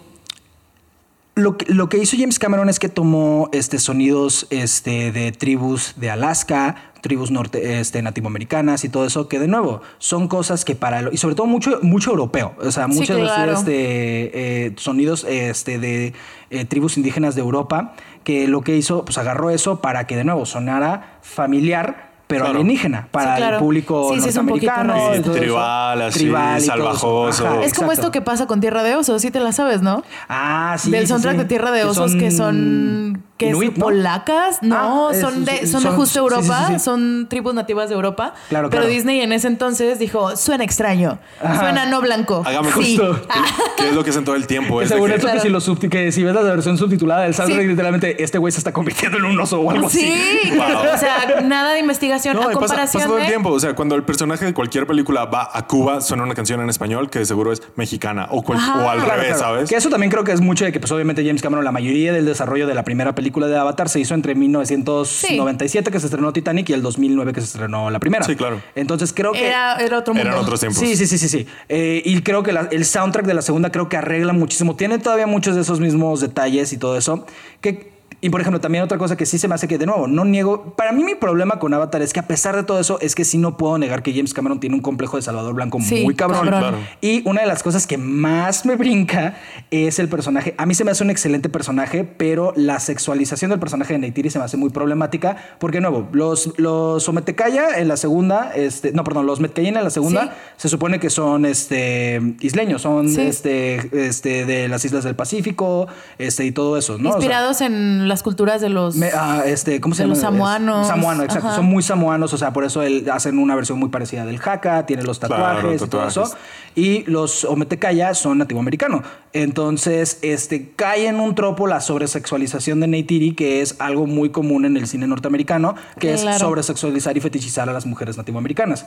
lo 1.39 1.57
que, 1.57 1.73
lo 1.73 1.89
que 1.89 1.97
hizo 1.97 2.15
James 2.17 2.39
Cameron 2.39 2.69
es 2.69 2.79
que 2.79 2.89
tomó 2.89 3.49
este, 3.51 3.79
sonidos 3.79 4.47
este, 4.49 5.11
de 5.11 5.31
tribus 5.31 5.93
de 5.97 6.09
Alaska, 6.09 6.75
tribus 7.01 7.31
norte, 7.31 7.79
este, 7.79 8.01
nativoamericanas 8.01 8.83
y 8.83 8.89
todo 8.89 9.05
eso, 9.05 9.27
que 9.27 9.39
de 9.39 9.47
nuevo 9.47 9.81
son 9.97 10.27
cosas 10.27 10.65
que 10.65 10.75
para... 10.75 11.09
y 11.11 11.17
sobre 11.17 11.35
todo 11.35 11.47
mucho, 11.47 11.79
mucho 11.81 12.11
europeo, 12.11 12.53
o 12.59 12.71
sea, 12.71 12.87
Sí, 12.87 12.99
muchos 12.99 13.19
los, 13.19 13.31
claro. 13.31 13.53
este, 13.53 14.65
eh, 14.65 14.73
sonidos 14.77 15.25
este, 15.27 15.79
de 15.79 16.13
eh, 16.49 16.65
tribus 16.65 16.97
indígenas 16.97 17.35
de 17.35 17.41
Europa, 17.41 17.95
que 18.23 18.47
lo 18.47 18.61
que 18.61 18.75
hizo, 18.75 19.05
pues 19.05 19.17
agarró 19.17 19.49
eso 19.49 19.81
para 19.81 20.07
que 20.07 20.15
de 20.15 20.23
nuevo 20.23 20.45
sonara 20.45 21.19
familiar 21.21 22.08
pero 22.29 22.45
Claro. 22.45 22.59
alienígena, 22.59 23.07
para 23.09 23.31
Sí, 23.35 23.37
claro. 23.41 23.55
el 23.57 23.63
público 23.63 24.11
Sí, 24.13 24.21
sí, 24.21 24.29
es 24.29 24.35
un 24.37 24.45
poquito 24.47 24.71
norteamericano. 24.83 25.33
Tribal, 25.33 26.01
así, 26.03 26.19
Tribal 26.19 26.61
salvajoso. 26.61 27.47
Ajá, 27.47 27.55
Es 27.63 27.73
como 27.73 27.91
exacto. 27.91 27.91
esto 27.93 28.11
que 28.11 28.21
pasa 28.21 28.45
con 28.45 28.61
Tierra 28.61 28.83
de 28.83 28.95
Osos, 28.95 29.19
sí 29.23 29.31
te 29.31 29.39
la 29.39 29.51
sabes, 29.51 29.81
¿no? 29.81 30.03
Ah, 30.27 30.75
sí. 30.77 30.91
Del 30.91 31.07
soundtrack 31.07 31.33
sí. 31.33 31.39
de 31.39 31.45
Tierra 31.45 31.71
de 31.71 31.85
Osos 31.85 32.15
que 32.15 32.29
son 32.29 33.23
que 33.23 33.28
Inuit, 33.47 33.71
es 33.73 33.77
¿no? 33.77 33.85
polacas, 33.85 34.59
no, 34.61 35.09
Ah, 35.09 35.11
es- 35.13 35.21
son 35.21 35.45
de 35.45 35.65
son, 35.67 35.81
de 35.83 35.89
son- 35.89 35.95
justo 35.95 36.19
Europa, 36.19 36.65
sí, 36.67 36.73
sí, 36.73 36.79
sí. 36.79 36.85
son 36.85 37.27
tribus 37.29 37.53
nativas 37.53 37.89
de 37.89 37.95
Europa. 37.95 38.33
Claro, 38.49 38.69
pero 38.69 38.81
claro. 38.83 38.93
Disney 38.93 39.21
en 39.21 39.31
ese 39.33 39.47
entonces 39.47 39.99
dijo, 39.99 40.35
suena 40.35 40.63
extraño, 40.63 41.19
Ajá. 41.41 41.59
suena 41.59 41.85
no 41.85 42.01
blanco. 42.01 42.43
Hagamos 42.45 42.73
sí. 42.73 42.97
justo. 42.97 43.21
¿Qué 43.77 43.89
es 43.89 43.95
lo 43.95 44.03
que 44.03 44.09
hacen 44.09 44.25
todo 44.25 44.35
el 44.35 44.47
tiempo? 44.47 44.77
Que 44.79 44.83
Es 44.85 44.89
de 44.89 44.95
según 44.95 45.11
que- 45.11 45.19
que 45.19 45.39
si, 45.39 45.49
lo 45.49 45.59
subti- 45.59 45.89
que 45.89 46.11
si 46.11 46.23
ves 46.23 46.33
la 46.35 46.41
versión 46.41 46.77
subtitulada 46.77 47.21
del 47.23 47.33
soundtrack, 47.33 47.61
Sí. 47.61 47.67
literalmente 47.67 48.23
este 48.23 48.37
güey 48.37 48.51
se 48.51 48.57
está 48.59 48.73
convirtiendo 48.73 49.17
en 49.17 49.25
un 49.25 49.39
oso 49.39 49.59
o 49.59 49.71
algo 49.71 49.87
así. 49.87 49.99
Sí, 50.01 50.51
o 50.53 50.97
sea, 50.97 51.41
nada 51.43 51.73
de 51.73 51.79
investigación 51.79 52.35
No, 52.35 52.41
a 52.41 52.45
pasa, 52.47 52.59
comparación 52.59 53.01
pasa 53.01 53.07
todo 53.07 53.17
el 53.17 53.23
de- 53.23 53.29
tiempo. 53.29 53.49
O 53.51 53.59
sea, 53.59 53.73
cuando 53.75 53.95
el 53.95 54.03
personaje 54.03 54.45
de 54.45 54.53
cualquier 54.53 54.85
película 54.87 55.25
va 55.25 55.49
a 55.53 55.65
Cuba, 55.67 56.01
suena 56.01 56.23
una 56.23 56.33
canción 56.35 56.59
en 56.61 56.69
español 56.69 57.09
que 57.09 57.25
seguro 57.25 57.51
es 57.51 57.61
mexicana 57.75 58.27
o, 58.31 58.41
cual- 58.41 58.59
o 58.59 58.89
al 58.89 58.99
Claro, 59.03 59.11
revés, 59.21 59.37
claro. 59.37 59.39
¿sabes? 59.55 59.69
Que 59.69 59.75
eso 59.75 59.89
también 59.89 60.11
creo 60.11 60.23
que 60.23 60.31
es 60.31 60.41
mucho 60.41 60.65
de 60.65 60.71
que, 60.71 60.79
pues, 60.79 60.91
obviamente, 60.91 61.23
James 61.25 61.41
Cameron, 61.41 61.63
la 61.63 61.71
mayoría 61.71 62.11
del 62.13 62.25
desarrollo 62.25 62.67
de 62.67 62.73
la 62.73 62.83
primera 62.83 63.13
película 63.15 63.28
de 63.47 63.57
Avatar 63.57 63.89
se 63.89 63.99
hizo 63.99 64.13
entre 64.13 64.35
1997, 64.35 65.91
que 65.91 65.99
se 65.99 66.07
estrenó 66.07 66.33
Titanic, 66.33 66.69
y 66.69 66.73
el 66.73 66.81
2009, 66.81 67.33
que 67.33 67.41
se 67.41 67.47
estrenó 67.47 67.89
la 67.89 67.99
primera. 67.99 68.23
Sí, 68.25 68.35
claro. 68.35 68.61
Entonces 68.75 69.13
creo 69.13 69.31
que. 69.31 69.47
era, 69.47 69.75
era 69.77 69.99
otro 69.99 70.13
mundo. 70.13 70.27
Eran 70.29 70.39
otros 70.41 70.59
tiempos. 70.59 70.79
Sí, 70.79 70.95
sí, 70.95 71.07
sí, 71.07 71.17
sí, 71.17 71.29
sí. 71.29 71.47
Eh, 71.67 72.01
y 72.05 72.21
creo 72.21 72.43
que 72.43 72.51
la- 72.51 72.67
el 72.71 72.85
soundtrack 72.85 73.25
de 73.25 73.33
la 73.33 73.41
segunda 73.41 73.71
creo 73.71 73.89
que 73.89 73.97
arregla 73.97 74.33
muchísimo. 74.33 74.75
Tiene 74.75 74.99
todavía 74.99 75.27
muchos 75.27 75.55
de 75.55 75.61
esos 75.61 75.79
mismos 75.79 76.21
detalles 76.21 76.73
y 76.73 76.77
todo 76.77 76.97
eso. 76.97 77.25
Que, 77.61 77.91
y 78.21 78.29
por 78.29 78.41
ejemplo, 78.41 78.59
también 78.59 78.83
otra 78.83 78.97
cosa 78.97 79.15
que 79.15 79.25
sí 79.25 79.37
se 79.37 79.47
me 79.47 79.55
hace 79.55 79.67
que, 79.67 79.77
de 79.77 79.85
nuevo, 79.85 80.07
no 80.07 80.25
niego. 80.25 80.73
Para 80.75 80.91
mí, 80.91 81.03
mi 81.03 81.15
problema 81.15 81.59
con 81.59 81.73
Avatar 81.73 82.01
es 82.01 82.11
que 82.13 82.19
a 82.19 82.27
pesar 82.27 82.55
de 82.55 82.63
todo 82.63 82.79
eso, 82.79 82.99
es 83.01 83.15
que 83.15 83.23
sí 83.25 83.37
no 83.37 83.57
puedo 83.57 83.77
negar 83.77 84.03
que 84.03 84.13
James 84.13 84.33
Cameron 84.33 84.59
tiene 84.59 84.75
un 84.75 84.81
complejo 84.81 85.15
de 85.17 85.23
Salvador 85.23 85.53
Blanco 85.53 85.79
Sí, 85.81 86.03
muy 86.03 86.15
cabrón. 86.15 86.41
cabrón. 86.49 86.59
Claro. 86.71 86.77
Y 87.01 87.27
una 87.27 87.41
de 87.41 87.47
las 87.47 87.63
cosas 87.63 87.87
que 87.87 87.97
más 87.97 88.65
me 88.65 88.75
brinca 88.75 89.37
es 89.71 89.99
el 89.99 90.09
personaje. 90.09 90.55
A 90.57 90.65
mí 90.65 90.75
se 90.75 90.83
me 90.83 90.91
hace 90.91 91.03
un 91.03 91.09
excelente 91.09 91.49
personaje, 91.49 92.03
pero 92.03 92.53
la 92.55 92.79
sexualización 92.79 93.51
del 93.51 93.59
personaje 93.59 93.93
de 93.93 93.99
Neytiri 93.99 94.29
se 94.29 94.39
me 94.39 94.45
hace 94.45 94.57
muy 94.57 94.69
problemática. 94.69 95.37
Porque, 95.59 95.77
de 95.77 95.81
nuevo, 95.81 96.09
los, 96.11 96.53
los 96.57 97.07
Ometecaya 97.07 97.77
en 97.77 97.87
la 97.87 97.97
segunda, 97.97 98.51
este, 98.55 98.91
no, 98.91 99.03
perdón, 99.03 99.25
los 99.25 99.39
Metcayena 99.39 99.79
en 99.79 99.83
la 99.85 99.89
segunda, 99.91 100.23
Sí. 100.23 100.29
se 100.57 100.69
supone 100.69 100.99
que 100.99 101.09
son 101.09 101.45
este, 101.45 102.21
isleños, 102.41 102.81
son 102.81 103.07
Sí. 103.09 103.21
este, 103.21 104.07
este, 104.07 104.45
de 104.45 104.67
las 104.67 104.83
islas 104.83 105.03
del 105.03 105.15
Pacífico 105.15 105.87
este, 106.17 106.45
y 106.45 106.51
todo 106.51 106.77
eso, 106.77 106.97
¿no? 106.97 107.09
O 107.09 107.11
sea, 107.13 107.19
Inspirados 107.19 107.61
en 107.61 108.07
las 108.09 108.23
culturas 108.23 108.59
de 108.59 108.67
los 108.67 108.95
me- 108.97 109.11
ah, 109.15 109.43
este, 109.45 109.79
¿cómo 109.79 109.95
se 109.95 110.03
de 110.03 110.07
llama? 110.09 110.15
los 110.15 110.21
samoanos. 110.21 110.87
Samoano, 110.87 111.23
exacto. 111.23 111.47
Ajá. 111.47 111.55
Son 111.55 111.65
muy 111.65 111.81
samoanos, 111.81 112.33
o 112.33 112.37
sea, 112.37 112.51
por 112.51 112.65
eso 112.65 112.81
hacen 113.13 113.39
una 113.39 113.55
versión 113.55 113.79
muy 113.79 113.87
parecida 113.89 114.25
del 114.25 114.39
jaca, 114.39 114.85
tiene 114.85 115.03
los 115.03 115.19
Claro, 115.19 115.35
tatuajes, 115.35 115.81
y 115.81 115.87
todo 115.87 116.05
eso. 116.07 116.29
Y 116.75 117.03
los 117.09 117.45
Ometecaya 117.45 118.13
son 118.13 118.39
nativoamericanos. 118.39 119.03
Entonces, 119.31 120.19
este, 120.21 120.71
cae 120.75 121.07
en 121.07 121.19
un 121.19 121.35
tropo 121.35 121.67
la 121.67 121.79
sobresexualización 121.79 122.79
de 122.81 122.87
Neytiri, 122.87 123.33
que 123.33 123.61
es 123.61 123.75
algo 123.79 124.05
muy 124.07 124.29
común 124.31 124.65
en 124.65 124.75
el 124.75 124.87
cine 124.87 125.07
norteamericano, 125.07 125.75
que 125.99 126.13
Claro. 126.15 126.29
es 126.31 126.37
sobresexualizar 126.39 127.15
y 127.15 127.21
fetichizar 127.21 127.69
a 127.69 127.73
las 127.73 127.85
mujeres 127.85 128.17
nativoamericanas. 128.17 128.85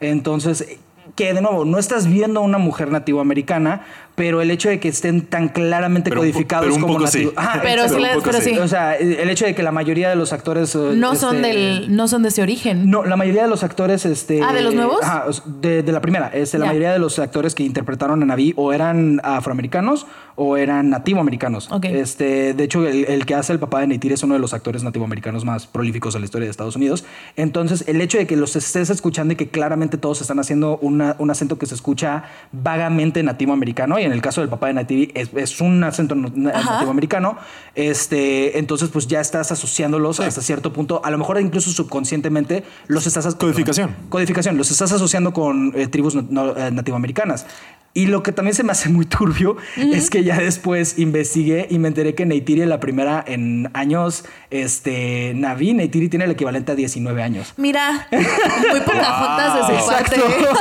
Entonces, 0.00 0.66
que 1.14 1.32
de 1.34 1.40
nuevo, 1.40 1.64
no 1.64 1.78
estás 1.78 2.06
viendo 2.06 2.40
a 2.40 2.42
una 2.42 2.58
mujer 2.58 2.90
nativoamericana, 2.90 3.82
pero 4.14 4.40
el 4.42 4.50
hecho 4.50 4.68
de 4.68 4.78
que 4.80 4.88
estén 4.88 5.22
tan 5.22 5.48
claramente 5.48 6.08
Pero 6.10 6.20
codificados 6.22 6.64
pero 6.66 6.74
un 6.76 6.80
como 6.82 6.94
poco 6.94 7.06
sí. 7.08 7.30
Ajá, 7.36 7.60
Pero 7.62 7.88
sí, 7.88 7.94
un 7.96 8.02
la- 8.02 8.12
poco 8.14 8.24
pero 8.30 8.40
sí. 8.40 8.56
O 8.58 8.68
sea, 8.68 8.94
el 8.96 9.28
hecho 9.28 9.44
de 9.44 9.54
que 9.54 9.62
la 9.62 9.72
mayoría 9.72 10.08
de 10.10 10.16
los 10.16 10.32
actores. 10.32 10.74
eh, 10.74 10.92
no 10.94 11.14
son 11.16 11.36
este, 11.44 11.48
del 11.48 11.96
no 11.96 12.06
son 12.08 12.22
de 12.22 12.28
ese 12.28 12.42
origen. 12.42 12.88
No, 12.90 13.04
la 13.04 13.16
mayoría 13.16 13.42
de 13.42 13.48
los 13.48 13.62
actores. 13.64 14.06
Este, 14.06 14.40
Ah, 14.42 14.52
¿de 14.52 14.62
los 14.62 14.74
nuevos? 14.74 14.98
Ajá, 15.02 15.24
de, 15.60 15.82
de 15.82 15.92
la 15.92 16.00
primera. 16.00 16.28
Este, 16.32 16.58
la 16.58 16.66
mayoría 16.66 16.92
de 16.92 16.98
los 16.98 17.18
actores 17.18 17.54
que 17.54 17.62
interpretaron 17.64 18.22
a 18.22 18.26
Naví 18.26 18.52
o 18.56 18.72
eran 18.72 19.20
afroamericanos 19.24 20.06
o 20.36 20.56
eran 20.56 20.90
nativoamericanos. 20.90 21.70
Ok. 21.70 21.84
Este, 21.86 22.54
de 22.54 22.64
hecho, 22.64 22.86
el, 22.86 23.04
el 23.06 23.24
que 23.26 23.34
hace 23.34 23.52
el 23.52 23.58
papá 23.60 23.80
de 23.80 23.86
Neytiri 23.86 24.14
es 24.14 24.22
uno 24.22 24.34
de 24.34 24.40
los 24.40 24.52
actores 24.54 24.82
nativoamericanos 24.82 25.44
más 25.44 25.66
prolíficos 25.66 26.14
en 26.14 26.22
la 26.22 26.24
historia 26.24 26.46
de 26.46 26.50
Estados 26.50 26.74
Unidos. 26.76 27.04
Entonces, 27.36 27.84
el 27.86 28.00
hecho 28.00 28.18
de 28.18 28.26
que 28.26 28.36
los 28.36 28.56
estés 28.56 28.90
escuchando 28.90 29.32
y 29.34 29.36
que 29.36 29.48
claramente 29.48 29.96
todos 29.96 30.20
están 30.20 30.38
haciendo 30.40 30.78
una- 30.82 31.14
un 31.18 31.30
acento 31.30 31.58
que 31.58 31.66
se 31.66 31.74
escucha 31.74 32.24
vagamente 32.52 33.22
nativoamericano, 33.22 33.98
y 34.04 34.06
en 34.06 34.12
el 34.12 34.20
caso 34.22 34.40
del 34.42 34.50
papá 34.50 34.66
de 34.66 34.74
Neytiri 34.74 35.10
es, 35.14 35.30
es 35.34 35.60
un 35.60 35.82
acento 35.82 36.14
nativoamericano, 36.14 37.38
este, 37.74 38.58
entonces 38.58 38.90
pues 38.90 39.06
ya 39.06 39.20
estás 39.20 39.50
asociándolos 39.50 40.20
hasta 40.20 40.42
cierto 40.42 40.72
punto, 40.72 41.00
a 41.04 41.10
lo 41.10 41.18
mejor 41.18 41.40
incluso 41.40 41.70
subconscientemente 41.70 42.64
los 42.86 43.06
estás... 43.06 43.34
Codificación. 43.34 43.96
Codificación, 44.10 44.56
los 44.56 44.70
estás 44.70 44.92
asociando 44.92 45.32
con 45.32 45.72
eh, 45.74 45.86
tribus 45.88 46.14
no- 46.14 46.26
no- 46.28 46.56
eh, 46.56 46.70
nativoamericanas. 46.70 47.46
Y 47.96 48.06
lo 48.06 48.24
que 48.24 48.32
también 48.32 48.56
se 48.56 48.64
me 48.64 48.72
hace 48.72 48.88
muy 48.88 49.06
turbio 49.06 49.56
es 49.76 50.10
que 50.10 50.24
ya 50.24 50.36
después 50.38 50.98
investigué 50.98 51.68
y 51.70 51.78
me 51.78 51.86
enteré 51.86 52.16
que 52.16 52.26
Neytiri 52.26 52.62
en 52.62 52.68
la 52.68 52.80
primera 52.80 53.22
en 53.24 53.70
años, 53.72 54.24
este, 54.50 55.32
Naví, 55.36 55.74
Neytiri 55.74 56.08
tiene 56.08 56.24
el 56.24 56.32
equivalente 56.32 56.72
a 56.72 56.74
19 56.74 57.22
años. 57.22 57.54
Mira, 57.56 58.08
muy 58.10 58.80
pocas 58.80 59.06
juntas 59.16 59.68
de 59.68 59.78
su 59.80 59.86
parte. 59.86 60.16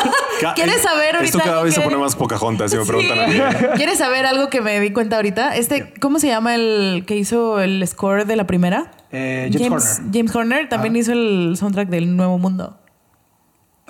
¿Quieres 0.56 0.82
saber 0.84 1.16
ahorita? 1.16 1.38
Esto 1.38 1.40
cada 1.40 1.64
vez 1.64 1.74
se 1.74 1.82
pone 1.82 1.98
más 1.98 2.16
Pocahontas, 2.16 2.70
si 2.70 2.78
me 2.78 2.84
Sí. 2.86 2.88
preguntan 2.92 3.20
a 3.20 3.28
mí. 3.28 3.36
¿Quieres 3.78 3.98
saber 3.98 4.28
algo 4.28 4.50
que 4.52 4.62
me 4.62 4.80
di 4.80 4.92
cuenta 4.92 5.16
ahorita? 5.16 5.56
Este, 5.56 5.92
¿cómo 6.00 6.20
se 6.20 6.28
llama 6.28 6.54
el 6.54 7.04
que 7.08 7.16
hizo 7.16 7.60
el 7.60 7.84
score 7.88 8.26
de 8.28 8.36
la 8.36 8.46
primera? 8.46 8.92
Eh, 9.12 9.50
James 9.52 9.72
Horner. 10.00 10.14
James 10.14 10.36
Horner 10.36 10.70
también 10.70 10.96
hizo 10.96 11.14
el 11.14 11.56
soundtrack 11.58 11.90
del 11.90 12.16
Nuevo 12.16 12.38
Mundo. 12.38 12.78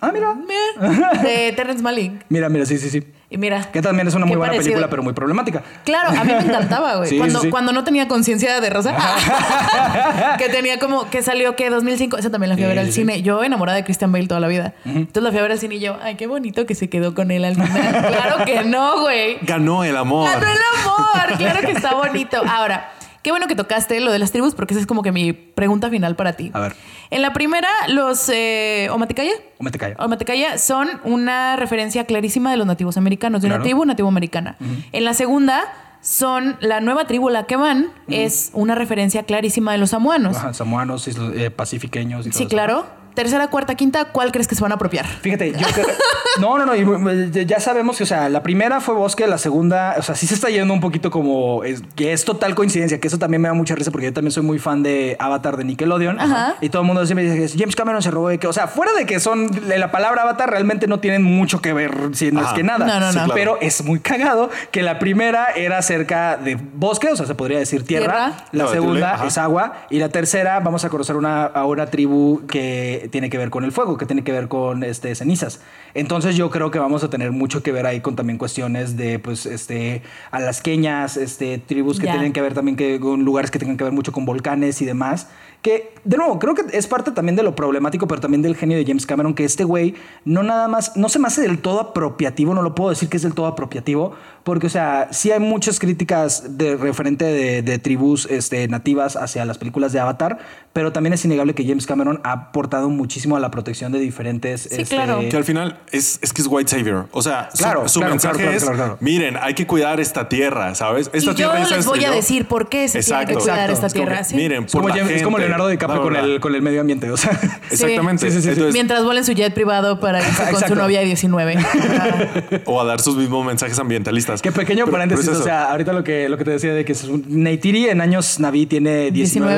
Ah, 0.01 0.11
mira. 0.13 0.33
Mira, 0.33 1.21
de 1.23 1.53
Terrence 1.53 1.81
Malick. 1.81 2.25
Mira, 2.29 2.49
mira, 2.49 2.65
sí, 2.65 2.77
sí, 2.77 2.89
sí. 2.89 3.03
Y 3.33 3.37
mira. 3.39 3.63
Que 3.71 3.81
también 3.81 4.07
es 4.07 4.13
una 4.13 4.27
muy 4.27 4.35
buena 4.35 4.51
parecido. 4.51 4.73
película, 4.73 4.89
pero 4.91 5.01
muy 5.01 5.13
problemática. 5.13 5.63
Claro, 5.83 6.09
a 6.09 6.23
mí 6.23 6.33
me 6.33 6.43
encantaba, 6.43 6.97
güey. 6.97 7.09
Sí, 7.13 7.17
cuando, 7.17 7.39
sí, 7.39 7.47
sí. 7.47 7.51
cuando 7.51 7.73
no 7.73 7.83
tenía 7.83 8.07
conciencia 8.07 8.61
de 8.61 8.69
rosa. 8.69 8.95
que 10.37 10.49
tenía 10.49 10.77
como, 10.77 11.09
que 11.09 11.23
salió 11.23 11.55
que 11.55 11.71
2005, 11.71 12.17
esa 12.17 12.29
también 12.29 12.49
la 12.49 12.55
fui 12.55 12.63
a 12.63 12.67
ver 12.67 12.77
al 12.77 12.85
sí, 12.87 13.01
cine. 13.01 13.23
Yo 13.23 13.43
enamorada 13.43 13.75
de 13.75 13.83
Christian 13.83 14.11
Bale 14.11 14.27
toda 14.27 14.39
la 14.39 14.47
vida. 14.47 14.75
Entonces 14.85 15.23
la 15.23 15.31
fui 15.31 15.39
a 15.39 15.41
ver 15.41 15.51
al 15.51 15.57
cine 15.57 15.75
y 15.75 15.79
yo, 15.79 15.97
ay, 16.03 16.13
qué 16.13 16.27
bonito 16.27 16.67
que 16.67 16.75
se 16.75 16.89
quedó 16.89 17.15
con 17.15 17.31
él 17.31 17.43
al 17.43 17.55
final. 17.55 18.05
claro 18.07 18.45
que 18.45 18.63
no, 18.63 19.01
güey. 19.01 19.39
Ganó 19.41 19.83
el 19.83 19.97
amor. 19.97 20.29
Ganó 20.29 20.45
el 20.45 20.59
amor. 20.81 21.37
Claro 21.37 21.61
que 21.61 21.71
está 21.71 21.95
bonito. 21.95 22.39
Ahora, 22.47 22.91
qué 23.23 23.31
bueno 23.31 23.47
que 23.47 23.55
tocaste 23.55 23.99
lo 24.01 24.11
de 24.11 24.19
las 24.19 24.31
tribus, 24.31 24.53
porque 24.53 24.73
esa 24.73 24.81
es 24.81 24.87
como 24.87 25.01
que 25.01 25.11
mi 25.11 25.33
pregunta 25.33 25.89
final 25.89 26.15
para 26.15 26.33
ti. 26.33 26.51
A 26.53 26.59
ver. 26.59 26.75
En 27.09 27.21
la 27.21 27.33
primera, 27.33 27.67
los 27.87 28.29
eh, 28.29 28.87
Omatecaya. 28.91 29.31
O 29.57 29.63
me 29.63 29.71
te 29.71 29.79
callo. 29.79 29.95
Omatecaya 29.97 30.57
son 30.57 30.89
una 31.03 31.55
referencia 31.55 32.05
clarísima 32.05 32.51
de 32.51 32.57
los 32.57 32.67
nativos 32.67 32.97
americanos, 32.97 33.41
de 33.41 33.47
Claro. 33.47 33.61
una 33.61 33.63
tribu 33.63 33.85
nativo 33.85 34.07
americana. 34.09 34.57
En 34.91 35.05
la 35.05 35.13
segunda, 35.13 35.63
son 36.01 36.57
la 36.59 36.81
nueva 36.81 37.05
tribu 37.07 37.29
la 37.29 37.45
que 37.45 37.55
van, 37.55 37.87
es 38.09 38.49
una 38.53 38.75
referencia 38.75 39.23
clarísima 39.23 39.71
de 39.71 39.77
los 39.77 39.91
samoanos. 39.91 40.35
Ajá, 40.35 40.53
samoanos, 40.53 41.07
islo- 41.07 41.33
eh, 41.33 41.49
pacifiqueños 41.49 42.27
y 42.27 42.29
todo 42.29 42.37
Sí, 42.37 42.43
eso. 42.43 42.49
claro. 42.49 42.85
Tercera, 43.13 43.47
cuarta, 43.47 43.75
quinta, 43.75 44.05
¿cuál 44.05 44.31
crees 44.31 44.47
que 44.47 44.55
se 44.55 44.61
van 44.61 44.71
a 44.71 44.75
apropiar? 44.75 45.05
Fíjate, 45.05 45.51
yo 45.51 45.67
creo- 45.73 45.87
No, 46.39 46.57
no, 46.57 46.65
no. 46.65 46.75
y, 46.75 47.45
ya 47.45 47.59
sabemos 47.59 47.95
que, 47.97 48.03
o 48.03 48.07
sea, 48.07 48.27
la 48.27 48.41
primera 48.41 48.81
fue 48.81 48.95
bosque, 48.95 49.27
la 49.27 49.37
segunda, 49.37 49.93
o 49.99 50.01
sea, 50.01 50.15
sí 50.15 50.25
se 50.25 50.33
está 50.33 50.49
yendo 50.49 50.73
un 50.73 50.79
poquito 50.79 51.11
como. 51.11 51.63
es- 51.63 51.83
que 51.95 52.11
es 52.11 52.25
total 52.25 52.55
coincidencia, 52.55 52.99
que 52.99 53.07
eso 53.07 53.19
también 53.19 53.39
me 53.41 53.47
da 53.49 53.53
mucha 53.53 53.75
risa 53.75 53.91
porque 53.91 54.07
yo 54.07 54.13
también 54.13 54.31
soy 54.31 54.41
muy 54.41 54.57
fan 54.57 54.81
de 54.81 55.15
Avatar 55.19 55.57
de 55.57 55.63
Nickelodeon. 55.63 56.19
Ajá. 56.19 56.55
Y 56.59 56.69
todo 56.69 56.81
el 56.81 56.87
mundo 56.87 57.05
siempre 57.05 57.29
dice 57.31 57.53
que 57.53 57.59
James 57.59 57.75
Cameron 57.75 58.01
se 58.01 58.09
robó 58.09 58.29
de 58.29 58.39
que. 58.39 58.47
O 58.47 58.53
sea, 58.53 58.65
fuera 58.67 58.93
de 58.93 59.05
que 59.05 59.19
son. 59.19 59.47
de 59.47 59.77
La 59.77 59.91
palabra 59.91 60.23
Avatar 60.23 60.49
realmente 60.49 60.87
no 60.87 60.99
tienen 60.99 61.21
mucho 61.23 61.61
que 61.61 61.71
ver, 61.73 61.93
si 62.13 62.31
no 62.31 62.41
es 62.41 62.47
que 62.53 62.63
nada. 62.63 62.85
No, 62.85 62.99
no, 62.99 63.11
Sí, 63.11 63.17
no. 63.19 63.25
claro. 63.25 63.33
Pero 63.35 63.57
es 63.61 63.83
muy 63.83 63.99
cagado 63.99 64.49
que 64.71 64.81
la 64.81 64.97
primera 64.97 65.47
era 65.55 65.81
cerca 65.83 66.35
de 66.37 66.55
bosque, 66.55 67.09
o 67.09 67.15
sea, 67.15 67.27
se 67.27 67.35
podría 67.35 67.59
decir 67.59 67.83
tierra. 67.85 68.03
Tierra. 68.03 68.45
La 68.53 68.63
No, 68.63 68.69
segunda 68.71 69.23
es 69.27 69.37
agua. 69.37 69.73
Y 69.91 69.99
la 69.99 70.09
tercera, 70.09 70.59
vamos 70.61 70.83
a 70.83 70.89
conocer 70.89 71.15
una, 71.15 71.45
a 71.45 71.65
una 71.65 71.85
tribu 71.85 72.41
que 72.47 73.02
tiene 73.09 73.29
que 73.29 73.37
ver 73.37 73.49
con 73.49 73.63
el 73.63 73.71
fuego, 73.71 73.97
que 73.97 74.05
tiene 74.05 74.23
que 74.23 74.31
ver 74.31 74.47
con 74.47 74.83
este, 74.83 75.13
cenizas. 75.15 75.61
Entonces 75.93 76.35
yo 76.35 76.49
creo 76.49 76.71
que 76.71 76.79
vamos 76.79 77.03
a 77.03 77.09
tener 77.09 77.31
mucho 77.31 77.63
que 77.63 77.71
ver 77.71 77.85
ahí 77.85 78.01
con 78.01 78.15
también 78.15 78.37
cuestiones 78.37 78.97
de, 78.97 79.19
pues, 79.19 79.45
este, 79.45 80.01
alasqueñas, 80.31 81.17
este, 81.17 81.57
tribus 81.57 81.99
que 81.99 82.07
tienen 82.07 82.33
que 82.33 82.41
ver 82.41 82.53
también 82.53 82.75
que, 82.75 82.99
con 82.99 83.23
lugares 83.23 83.51
que 83.51 83.59
tengan 83.59 83.77
que 83.77 83.83
ver 83.83 83.93
mucho 83.93 84.11
con 84.11 84.25
volcanes 84.25 84.81
y 84.81 84.85
demás. 84.85 85.27
Que, 85.61 85.93
de 86.03 86.17
nuevo, 86.17 86.39
creo 86.39 86.55
que 86.55 86.63
es 86.77 86.87
parte 86.87 87.11
también 87.11 87.37
de 87.37 87.43
lo 87.43 87.55
problemático, 87.55 88.05
pero 88.05 88.19
también 88.19 88.41
del 88.41 88.57
genio 88.57 88.77
de 88.77 88.85
James 88.85 89.05
Cameron, 89.05 89.33
que 89.33 89.45
este 89.45 89.63
güey 89.63 89.95
no 90.25 90.43
nada 90.43 90.67
más, 90.67 90.97
no 90.97 91.07
se 91.07 91.19
me 91.19 91.27
hace 91.27 91.41
del 91.41 91.59
todo 91.59 91.79
apropiativo, 91.79 92.53
no 92.53 92.61
lo 92.61 92.75
puedo 92.75 92.89
decir 92.89 93.07
que 93.07 93.15
es 93.15 93.23
del 93.23 93.33
todo 93.33 93.45
apropiativo, 93.45 94.13
porque, 94.43 94.67
o 94.67 94.69
sea, 94.69 95.07
sí 95.11 95.31
hay 95.31 95.39
muchas 95.39 95.79
críticas 95.79 96.57
de 96.57 96.75
referente 96.75 97.23
de, 97.23 97.61
de 97.61 97.79
tribus 97.79 98.25
este, 98.29 98.67
nativas 98.67 99.15
hacia 99.15 99.45
las 99.45 99.57
películas 99.57 99.93
de 99.93 100.01
Avatar, 100.01 100.39
pero 100.73 100.91
también 100.91 101.13
es 101.13 101.23
innegable 101.23 101.53
que 101.53 101.63
James 101.65 101.85
Cameron 101.85 102.19
ha 102.23 102.31
aportado 102.31 102.89
muchísimo 102.89 103.37
a 103.37 103.39
la 103.39 103.51
protección 103.51 103.91
de 103.91 103.99
diferentes. 103.99 104.65
este, 104.65 104.85
Sí, 104.85 104.95
claro. 104.95 105.21
Que 105.29 105.37
al 105.37 105.43
final 105.43 105.79
es, 105.91 106.19
es 106.23 106.33
que 106.33 106.41
es 106.41 106.47
white 106.49 106.69
savior. 106.69 107.07
O 107.11 107.21
sea, 107.21 107.49
su- 107.53 107.59
Claro, 107.59 107.87
su, 107.87 107.99
claro, 107.99 108.13
mensaje 108.15 108.33
claro, 108.37 108.49
claro, 108.51 108.57
es, 108.57 108.63
claro, 108.63 108.77
claro. 108.77 108.97
miren, 108.99 109.37
hay 109.39 109.53
que 109.53 109.67
cuidar 109.67 109.99
esta 109.99 110.27
tierra, 110.29 110.73
¿sabes? 110.73 111.11
Esta 111.13 111.17
y 111.17 111.21
yo 111.21 111.35
tierra 111.35 111.65
se 111.65 111.75
les 111.75 111.85
voy 111.85 112.03
a 112.05 112.09
decir 112.11 112.47
por 112.47 112.69
qué 112.69 112.87
se 112.87 113.03
tiene 113.03 113.25
que 113.27 113.33
Exacto. 113.33 113.39
cuidar 113.39 113.69
Exacto. 113.69 113.73
esta 113.73 113.87
Es 113.87 113.93
tierra. 113.93 114.21
miren, 114.33 114.63
Es 114.63 114.71
como, 114.71 114.81
por 114.81 114.91
la 114.91 114.97
James- 114.97 115.15
es 115.17 115.21
como 115.23 115.37
gente, 115.37 115.47
Leonardo 115.49 115.67
DiCaprio 115.69 116.01
con 116.01 116.15
el, 116.15 116.39
con 116.39 116.55
el 116.55 116.61
medio 116.63 116.81
ambiente. 116.81 117.11
O 117.11 117.17
sea, 117.17 117.39
Exactamente. 117.69 118.25
Sí, 118.25 118.31
sí, 118.31 118.37
sí, 118.37 118.41
sí. 118.43 118.49
Entonces, 118.49 118.73
Mientras 118.73 119.03
vuela 119.03 119.19
en 119.19 119.25
su 119.25 119.33
jet 119.33 119.53
privado 119.53 119.99
para 119.99 120.19
irse 120.19 120.31
con 120.41 120.47
su 120.47 120.53
Exacto. 120.55 120.75
novia 120.75 120.99
de 121.01 121.05
19. 121.05 121.55
Ah, 121.57 122.17
o 122.65 122.81
a 122.81 122.85
dar 122.85 122.99
sus 122.99 123.15
mismos 123.15 123.45
mensajes 123.45 123.77
ambientalistas. 123.77 124.41
Qué 124.41 124.51
pequeño 124.51 124.85
Pero- 124.85 124.91
paréntesis. 124.91 125.25
pero 125.25 125.35
es 125.37 125.41
o 125.41 125.45
sea, 125.45 125.65
ahorita 125.71 125.93
lo 125.93 126.03
que, 126.03 126.27
lo 126.29 126.37
que 126.39 126.45
te 126.45 126.51
decía 126.51 126.73
de 126.73 126.83
que 126.83 126.93
es 126.93 127.03
un 127.03 127.23
Neytiri 127.27 127.89
en 127.89 128.01
años 128.01 128.39
Naví 128.39 128.65
tiene 128.65 129.11
19, 129.11 129.13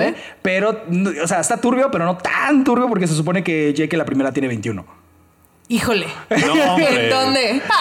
19. 0.06 0.16
pero, 0.42 0.84
o 1.24 1.28
sea, 1.28 1.40
está 1.40 1.58
turbio, 1.58 1.90
pero 1.92 2.06
no 2.06 2.18
tan 2.18 2.64
turbio 2.64 2.88
porque 2.88 3.08
se 3.08 3.16
supone 3.16 3.44
que 3.44 3.74
Jake 3.74 3.96
la 3.98 4.06
primera 4.06 4.32
tiene 4.32 4.48
21. 4.48 4.86
Híjole. 5.68 6.06
No, 6.30 6.54
hombre. 6.74 7.06
¿En 7.06 7.10
dónde? 7.10 7.62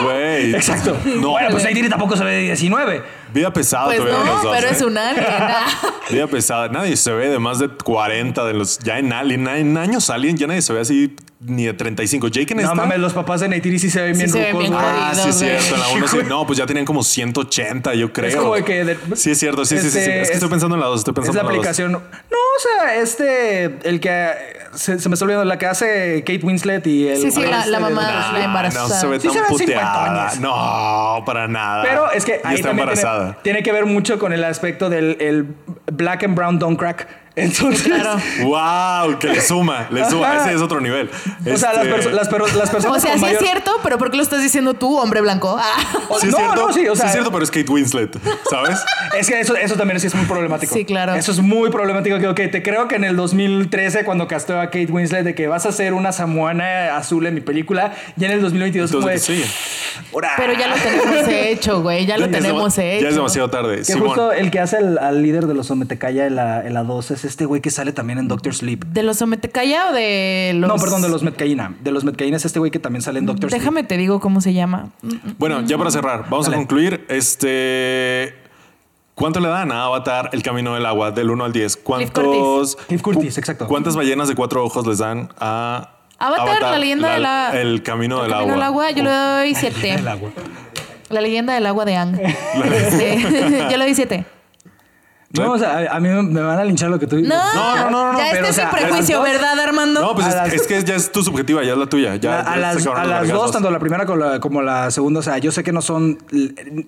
Güey. 0.00 0.54
Exacto. 0.54 0.96
No, 1.04 1.30
bueno, 1.30 1.48
pues 1.50 1.64
Neytiri 1.64 1.88
tampoco 1.88 2.16
se 2.16 2.22
ve 2.22 2.32
de 2.32 2.42
19. 2.42 3.02
vida 3.34 3.52
pesada 3.52 3.86
Pues 3.86 3.98
todavía 3.98 4.18
de 4.18 4.24
los 4.24 4.36
no, 4.36 4.42
dos, 4.42 4.56
pero 4.56 4.68
¿eh? 4.68 4.72
es 4.72 4.82
un 4.82 4.96
alien. 4.96 5.26
Vida 6.10 6.26
pesada. 6.28 6.68
Nadie 6.68 6.96
se 6.96 7.10
ve 7.12 7.28
de 7.28 7.38
más 7.40 7.58
de 7.58 7.68
40 7.68 8.44
de 8.44 8.54
los. 8.54 8.78
Ya 8.78 8.98
en 8.98 9.12
Alien, 9.12 9.48
en 9.48 9.76
años 9.76 10.10
Alien, 10.10 10.36
ya 10.36 10.46
nadie 10.46 10.62
se 10.62 10.72
ve 10.72 10.80
así 10.80 11.16
ni 11.40 11.64
de 11.66 11.72
35. 11.72 12.28
Jake 12.28 12.52
en 12.52 12.56
No 12.58 12.62
esta. 12.64 12.74
mames, 12.74 12.98
los 12.98 13.12
papás 13.12 13.40
de 13.40 13.48
Neytiri 13.48 13.78
sí 13.78 13.90
se 13.90 14.02
ven 14.02 14.14
Sí 14.16 14.22
bien 14.24 14.30
se 14.32 14.50
rucos. 14.52 14.70
Ah, 14.74 15.12
sí, 15.14 15.28
es 15.28 15.38
cierto. 15.38 15.74
En 15.74 15.80
la 15.80 15.88
1 15.90 16.08
sí. 16.08 16.18
No, 16.28 16.46
pues 16.46 16.58
ya 16.58 16.66
tenían 16.66 16.84
como 16.84 17.02
180, 17.04 17.94
yo 17.94 18.12
creo. 18.12 18.36
como 18.42 18.54
de 18.56 18.64
que 18.64 18.84
de- 18.84 18.98
sí, 19.16 19.30
es 19.30 19.38
cierto. 19.38 19.64
Sí, 19.64 19.76
sí, 19.78 19.84
sí, 19.84 19.90
sí. 19.90 19.98
Este, 19.98 20.20
Es 20.22 20.28
que 20.28 20.34
estoy 20.34 20.46
es- 20.48 20.50
pensando 20.50 20.74
en 20.74 20.80
la 20.80 20.86
2. 20.88 21.00
Estoy 21.00 21.12
Es 21.12 21.14
pensando 21.16 21.34
la 21.34 21.40
en 21.40 21.46
la 21.46 21.52
dos. 21.52 21.58
aplicación. 21.58 21.92
No, 21.92 21.98
o 22.00 22.60
sea, 22.60 22.96
este, 22.96 23.64
el 23.88 24.00
que 24.00 24.30
se, 24.74 24.98
se 24.98 25.08
me 25.08 25.14
está 25.14 25.24
olvidando, 25.24 25.44
la 25.44 25.58
que 25.58 25.66
hace 25.66 26.24
Kate 26.26 26.40
Winslet 26.44 26.86
y 26.88 27.06
el. 27.08 27.18
Sí, 27.18 27.30
sí, 27.30 27.40
la- 27.42 27.58
este 27.60 27.70
la 27.70 27.80
mamá. 27.80 28.02
Nah, 28.02 28.32
la 28.32 28.44
embarazada. 28.44 28.88
No 28.88 28.94
se 29.00 29.06
ve 29.06 29.20
Sí 29.20 29.28
tan 29.28 29.34
se 29.36 29.40
ve 29.42 29.46
puteada. 29.48 30.04
cincuentones. 30.30 30.40
No, 30.40 31.22
para 31.24 31.46
nada. 31.46 31.84
Pero 31.84 32.10
es 32.10 32.24
que 32.24 32.40
ahí 32.42 32.56
está 32.56 32.70
embarazada. 32.70 33.20
tiene, 33.26 33.42
tiene 33.42 33.62
que 33.62 33.72
ver 33.72 33.86
mucho 33.86 34.18
con 34.18 34.32
el 34.32 34.42
aspecto 34.42 34.90
del 34.90 35.16
el 35.20 35.46
black 35.92 36.24
and 36.24 36.34
brown 36.34 36.58
don't 36.58 36.78
crack. 36.78 37.06
Entonces, 37.38 37.82
Claro. 37.82 38.18
Wow, 38.42 39.18
que 39.18 39.28
le 39.28 39.40
suma, 39.40 39.86
le 39.90 40.04
suma. 40.08 40.32
Ajá. 40.32 40.46
Ese 40.46 40.54
es 40.56 40.60
otro 40.62 40.80
nivel. 40.80 41.08
o 41.10 41.56
sea, 41.56 41.72
las, 41.72 41.86
Este, 41.86 41.96
perso- 41.96 42.10
las, 42.10 42.28
per- 42.28 42.54
las 42.54 42.70
personas 42.70 42.96
O 42.98 43.00
sea, 43.00 43.10
con 43.12 43.18
sí 43.20 43.24
mayor- 43.26 43.42
es 43.42 43.48
cierto, 43.48 43.72
pero 43.82 43.98
¿por 43.98 44.10
qué 44.10 44.16
lo 44.16 44.22
estás 44.22 44.42
diciendo 44.42 44.74
tú, 44.74 44.98
hombre 44.98 45.20
blanco? 45.20 45.56
Ah. 45.58 45.98
o- 46.08 46.18
Sí 46.18 46.26
es 46.26 46.32
no, 46.32 46.38
cierto, 46.38 46.66
no, 46.68 46.72
sí, 46.72 46.88
o 46.88 46.96
sea, 46.96 47.06
es 47.06 47.12
cierto, 47.12 47.30
pero 47.30 47.44
es 47.44 47.50
Kate 47.50 47.70
Winslet, 47.70 48.16
¿sabes? 48.50 48.78
Es 49.16 49.28
que 49.28 49.40
eso, 49.40 49.56
eso 49.56 49.74
también 49.76 49.98
sí 50.00 50.06
es 50.06 50.14
muy 50.14 50.26
problemático. 50.26 50.74
Sí, 50.74 50.84
claro. 50.84 51.14
Eso 51.14 51.32
es 51.32 51.40
muy 51.40 51.70
problemático. 51.70 52.18
Que, 52.18 52.28
ok, 52.28 52.40
te 52.50 52.62
creo 52.62 52.88
que 52.88 52.96
en 52.96 53.04
el 53.04 53.16
2013, 53.16 54.04
cuando 54.04 54.26
casteó 54.28 54.60
a 54.60 54.66
Kate 54.66 54.86
Winslet, 54.90 55.24
de 55.24 55.34
que 55.34 55.46
vas 55.48 55.66
a 55.66 55.70
hacer 55.70 55.94
una 55.94 56.12
samuana 56.12 56.96
azul 56.96 57.26
en 57.26 57.34
mi 57.34 57.40
película, 57.40 57.92
ya 58.16 58.26
en 58.26 58.32
el 58.34 58.40
2022 58.42 58.90
como 58.92 59.06
de, 59.06 59.14
Entonces, 59.14 59.44
sí. 59.44 60.02
"Ora". 60.12 60.30
Pero 60.36 60.52
ya 60.54 60.68
lo 60.68 60.74
tenemos 60.76 61.28
hecho, 61.28 61.82
güey. 61.82 62.06
Ya 62.06 62.18
lo 62.18 62.26
Ya 62.26 62.32
tenemos 62.32 62.78
hecho. 62.78 63.02
Ya 63.02 63.08
es 63.08 63.14
demasiado 63.14 63.50
tarde. 63.50 63.76
Que 63.78 63.84
Simón. 63.84 64.08
justo 64.08 64.32
el 64.32 64.50
que 64.50 64.60
hace 64.60 64.78
el- 64.78 64.98
al 64.98 65.22
líder 65.22 65.46
de 65.46 65.54
los 65.54 65.66
Sometecaya 65.68 66.26
en 66.26 66.36
la, 66.36 66.66
en 66.66 66.74
la 66.74 66.82
2 66.84 67.10
es 67.10 67.24
este 67.28 67.46
güey 67.46 67.60
que 67.60 67.70
sale 67.70 67.92
también 67.92 68.18
en 68.18 68.28
Doctor 68.28 68.54
Sleep. 68.54 68.84
¿De 68.86 69.02
los 69.02 69.18
Sometecaya 69.18 69.90
o 69.90 69.92
de 69.92 70.52
los.? 70.54 70.68
No, 70.68 70.76
perdón, 70.76 71.02
de 71.02 71.08
los 71.08 71.22
Metcaína. 71.22 71.76
De 71.80 71.92
los 71.92 72.04
Metcaína 72.04 72.36
es 72.36 72.44
este 72.44 72.58
güey 72.58 72.70
que 72.70 72.78
también 72.78 73.02
sale 73.02 73.18
en 73.18 73.26
Doctor 73.26 73.50
Sleep. 73.50 73.60
Déjame 73.60 73.84
te 73.84 73.96
digo 73.96 74.20
cómo 74.20 74.40
se 74.40 74.52
llama. 74.52 74.90
Bueno, 75.38 75.60
ya 75.62 75.78
para 75.78 75.90
cerrar, 75.90 76.24
vamos 76.28 76.46
Dale. 76.46 76.56
a 76.56 76.58
concluir. 76.58 77.06
Este. 77.08 78.34
¿Cuánto 79.14 79.40
le 79.40 79.48
dan 79.48 79.72
a 79.72 79.84
Avatar 79.84 80.30
el 80.32 80.44
camino 80.44 80.74
del 80.74 80.86
agua 80.86 81.10
del 81.10 81.30
1 81.30 81.44
al 81.44 81.52
10? 81.52 81.76
¿Cuántos. 81.78 82.76
Cliff 82.86 83.02
Curtis, 83.02 83.36
exacto. 83.36 83.66
¿Cuántas 83.66 83.96
ballenas 83.96 84.28
de 84.28 84.34
cuatro 84.34 84.64
ojos 84.64 84.86
les 84.86 84.98
dan 84.98 85.28
a. 85.38 85.94
Avatar, 86.20 86.62
la 86.62 86.78
leyenda 86.78 87.12
de 87.14 87.18
la. 87.18 87.50
El 87.60 87.82
camino 87.82 88.16
el 88.18 88.22
del 88.22 88.32
camino 88.32 88.52
agua. 88.52 88.52
del 88.52 88.62
agua, 88.62 88.90
yo 88.92 89.04
le 89.04 89.10
doy 89.10 89.54
siete. 89.54 89.94
El 89.98 90.08
agua. 90.08 90.30
La 91.10 91.20
leyenda 91.20 91.54
del 91.54 91.66
agua 91.66 91.84
de 91.84 91.96
Ang. 91.96 92.20
Este, 92.20 93.18
yo 93.70 93.76
le 93.76 93.84
doy 93.84 93.94
siete. 93.94 94.24
No, 95.30 95.52
o 95.52 95.58
sea, 95.58 95.76
a, 95.90 95.96
a 95.96 96.00
mí 96.00 96.08
me- 96.08 96.40
van 96.40 96.58
a 96.58 96.64
linchar 96.64 96.88
lo 96.88 96.98
que 96.98 97.06
tú 97.06 97.16
No, 97.20 97.28
No, 97.54 97.76
no, 97.76 97.90
no, 97.90 98.12
no, 98.14 98.18
ya 98.18 98.28
pero, 98.32 98.46
este 98.46 98.62
o 98.62 98.64
es 98.64 98.72
mi 98.72 98.78
prejuicio, 98.80 99.16
dos- 99.18 99.26
¿verdad, 99.26 99.60
Armando? 99.60 100.00
No, 100.00 100.14
pues 100.14 100.26
es, 100.26 100.34
las- 100.34 100.52
es 100.54 100.66
que 100.66 100.82
ya 100.82 100.94
es 100.96 101.12
tu 101.12 101.22
subjetiva, 101.22 101.62
ya 101.64 101.72
es 101.72 101.78
la 101.78 101.86
tuya. 101.86 102.16
Ya, 102.16 102.40
a, 102.40 102.44
ya 102.54 102.56
las, 102.56 102.86
a 102.86 103.04
las 103.04 103.28
dos, 103.28 103.52
tanto 103.52 103.70
la 103.70 103.78
primera 103.78 104.06
como 104.06 104.16
la, 104.18 104.40
como 104.40 104.62
la 104.62 104.90
segunda, 104.90 105.20
o 105.20 105.22
sea, 105.22 105.36
yo 105.36 105.52
sé 105.52 105.62
que 105.62 105.72
no 105.72 105.82
son, 105.82 106.16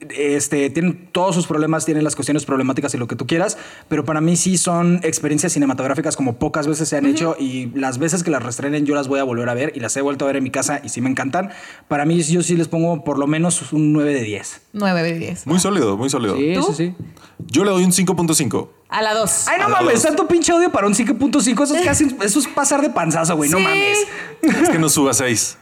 este, 0.08 0.70
tienen 0.70 1.08
todos 1.12 1.34
sus 1.34 1.46
problemas, 1.46 1.84
tienen 1.84 2.04
las 2.04 2.14
cuestiones 2.16 2.44
problemáticas 2.44 2.94
y 2.94 2.98
lo 2.98 3.06
que 3.06 3.16
tú 3.16 3.26
quieras, 3.26 3.58
pero 3.88 4.04
para 4.04 4.20
mí 4.20 4.36
sí 4.36 4.56
son 4.58 5.00
experiencias 5.02 5.52
cinematográficas 5.52 6.16
como 6.16 6.36
pocas 6.38 6.66
veces 6.66 6.88
se 6.88 6.96
han 6.96 7.06
hecho 7.06 7.36
y 7.38 7.66
las 7.78 7.98
veces 7.98 8.22
que 8.22 8.30
las 8.30 8.42
restrenen 8.42 8.86
yo 8.86 8.94
las 8.94 9.08
voy 9.08 9.20
a 9.20 9.24
volver 9.24 9.48
a 9.48 9.54
ver 9.54 9.72
y 9.74 9.80
las 9.80 9.96
he 9.96 10.00
vuelto 10.00 10.24
a 10.24 10.28
ver 10.28 10.36
en 10.36 10.44
mi 10.44 10.50
casa 10.50 10.80
y 10.82 10.88
sí 10.88 11.00
me 11.00 11.10
encantan. 11.10 11.50
Para 11.88 12.04
mí 12.06 12.20
yo 12.22 12.42
sí 12.42 12.56
les 12.56 12.68
pongo 12.68 13.04
por 13.04 13.18
lo 13.18 13.26
menos 13.26 13.72
un 13.72 13.92
9 13.92 14.14
de 14.14 14.22
10. 14.22 14.60
9 14.72 15.02
de 15.02 15.18
10. 15.18 15.46
Muy 15.46 15.58
sólido, 15.60 15.96
muy 15.96 16.08
sólido. 16.10 16.36
Sí, 16.36 16.52
¿Tú? 16.54 16.62
sí, 16.72 16.74
sí. 16.74 16.94
Yo 17.46 17.64
le 17.64 17.70
doy 17.70 17.84
un 17.84 17.92
5.5. 17.92 18.68
A 18.88 19.02
la 19.02 19.14
2. 19.14 19.48
Ay, 19.48 19.58
no 19.60 19.66
A 19.66 19.68
mames, 19.68 20.02
tanto 20.02 20.26
pinche 20.26 20.52
odio 20.52 20.70
para 20.70 20.86
un 20.86 20.94
5.5, 20.94 21.62
eso 21.62 21.76
es 21.76 21.84
casi, 21.84 22.16
eso 22.22 22.38
es 22.40 22.48
pasar 22.48 22.80
de 22.82 22.90
panzazo, 22.90 23.36
güey, 23.36 23.48
no 23.48 23.60
mames. 23.60 23.98
Es 24.42 24.68
que 24.68 24.78
no 24.78 24.88
suba 24.88 25.14
6. 25.14 25.58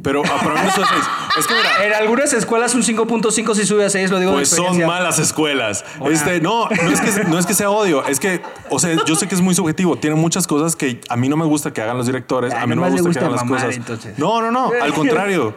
Pero 0.00 0.20
a 0.24 0.28
para 0.28 0.54
mí 0.54 0.60
no 0.64 0.70
suba 0.72 0.86
6. 0.88 1.02
Es 1.38 1.46
que 1.48 1.54
mira, 1.54 1.84
En 1.86 1.92
algunas 1.94 2.32
escuelas 2.32 2.74
un 2.76 2.82
5.5 2.82 3.54
si 3.54 3.66
sube 3.66 3.84
a 3.84 3.90
6, 3.90 4.10
lo 4.12 4.20
digo 4.20 4.32
Pues 4.32 4.50
de 4.52 4.56
son 4.56 4.86
malas 4.86 5.18
escuelas. 5.18 5.84
Este, 6.08 6.40
no, 6.40 6.68
no 6.68 6.90
es, 6.90 7.00
que, 7.00 7.24
no 7.24 7.38
es 7.38 7.46
que 7.46 7.54
sea 7.54 7.70
odio, 7.70 8.04
es 8.06 8.20
que, 8.20 8.40
o 8.70 8.78
sea, 8.78 8.96
yo 9.04 9.16
sé 9.16 9.26
que 9.26 9.34
es 9.34 9.40
muy 9.40 9.56
subjetivo. 9.56 9.96
Tiene 9.96 10.14
muchas 10.14 10.46
cosas 10.46 10.76
que 10.76 11.00
a 11.08 11.16
mí 11.16 11.28
no 11.28 11.36
me 11.36 11.46
gusta 11.46 11.72
que 11.72 11.82
hagan 11.82 11.96
los 11.96 12.06
directores, 12.06 12.52
Ay, 12.54 12.62
a 12.62 12.66
mí 12.66 12.76
no 12.76 12.82
me 12.82 12.90
gusta 12.90 13.10
que 13.10 13.18
hagan 13.18 13.32
las 13.32 13.44
mamar, 13.44 13.60
cosas. 13.62 13.76
entonces. 13.76 14.18
No, 14.18 14.40
no, 14.40 14.52
no, 14.52 14.70
al 14.80 14.94
contrario. 14.94 15.54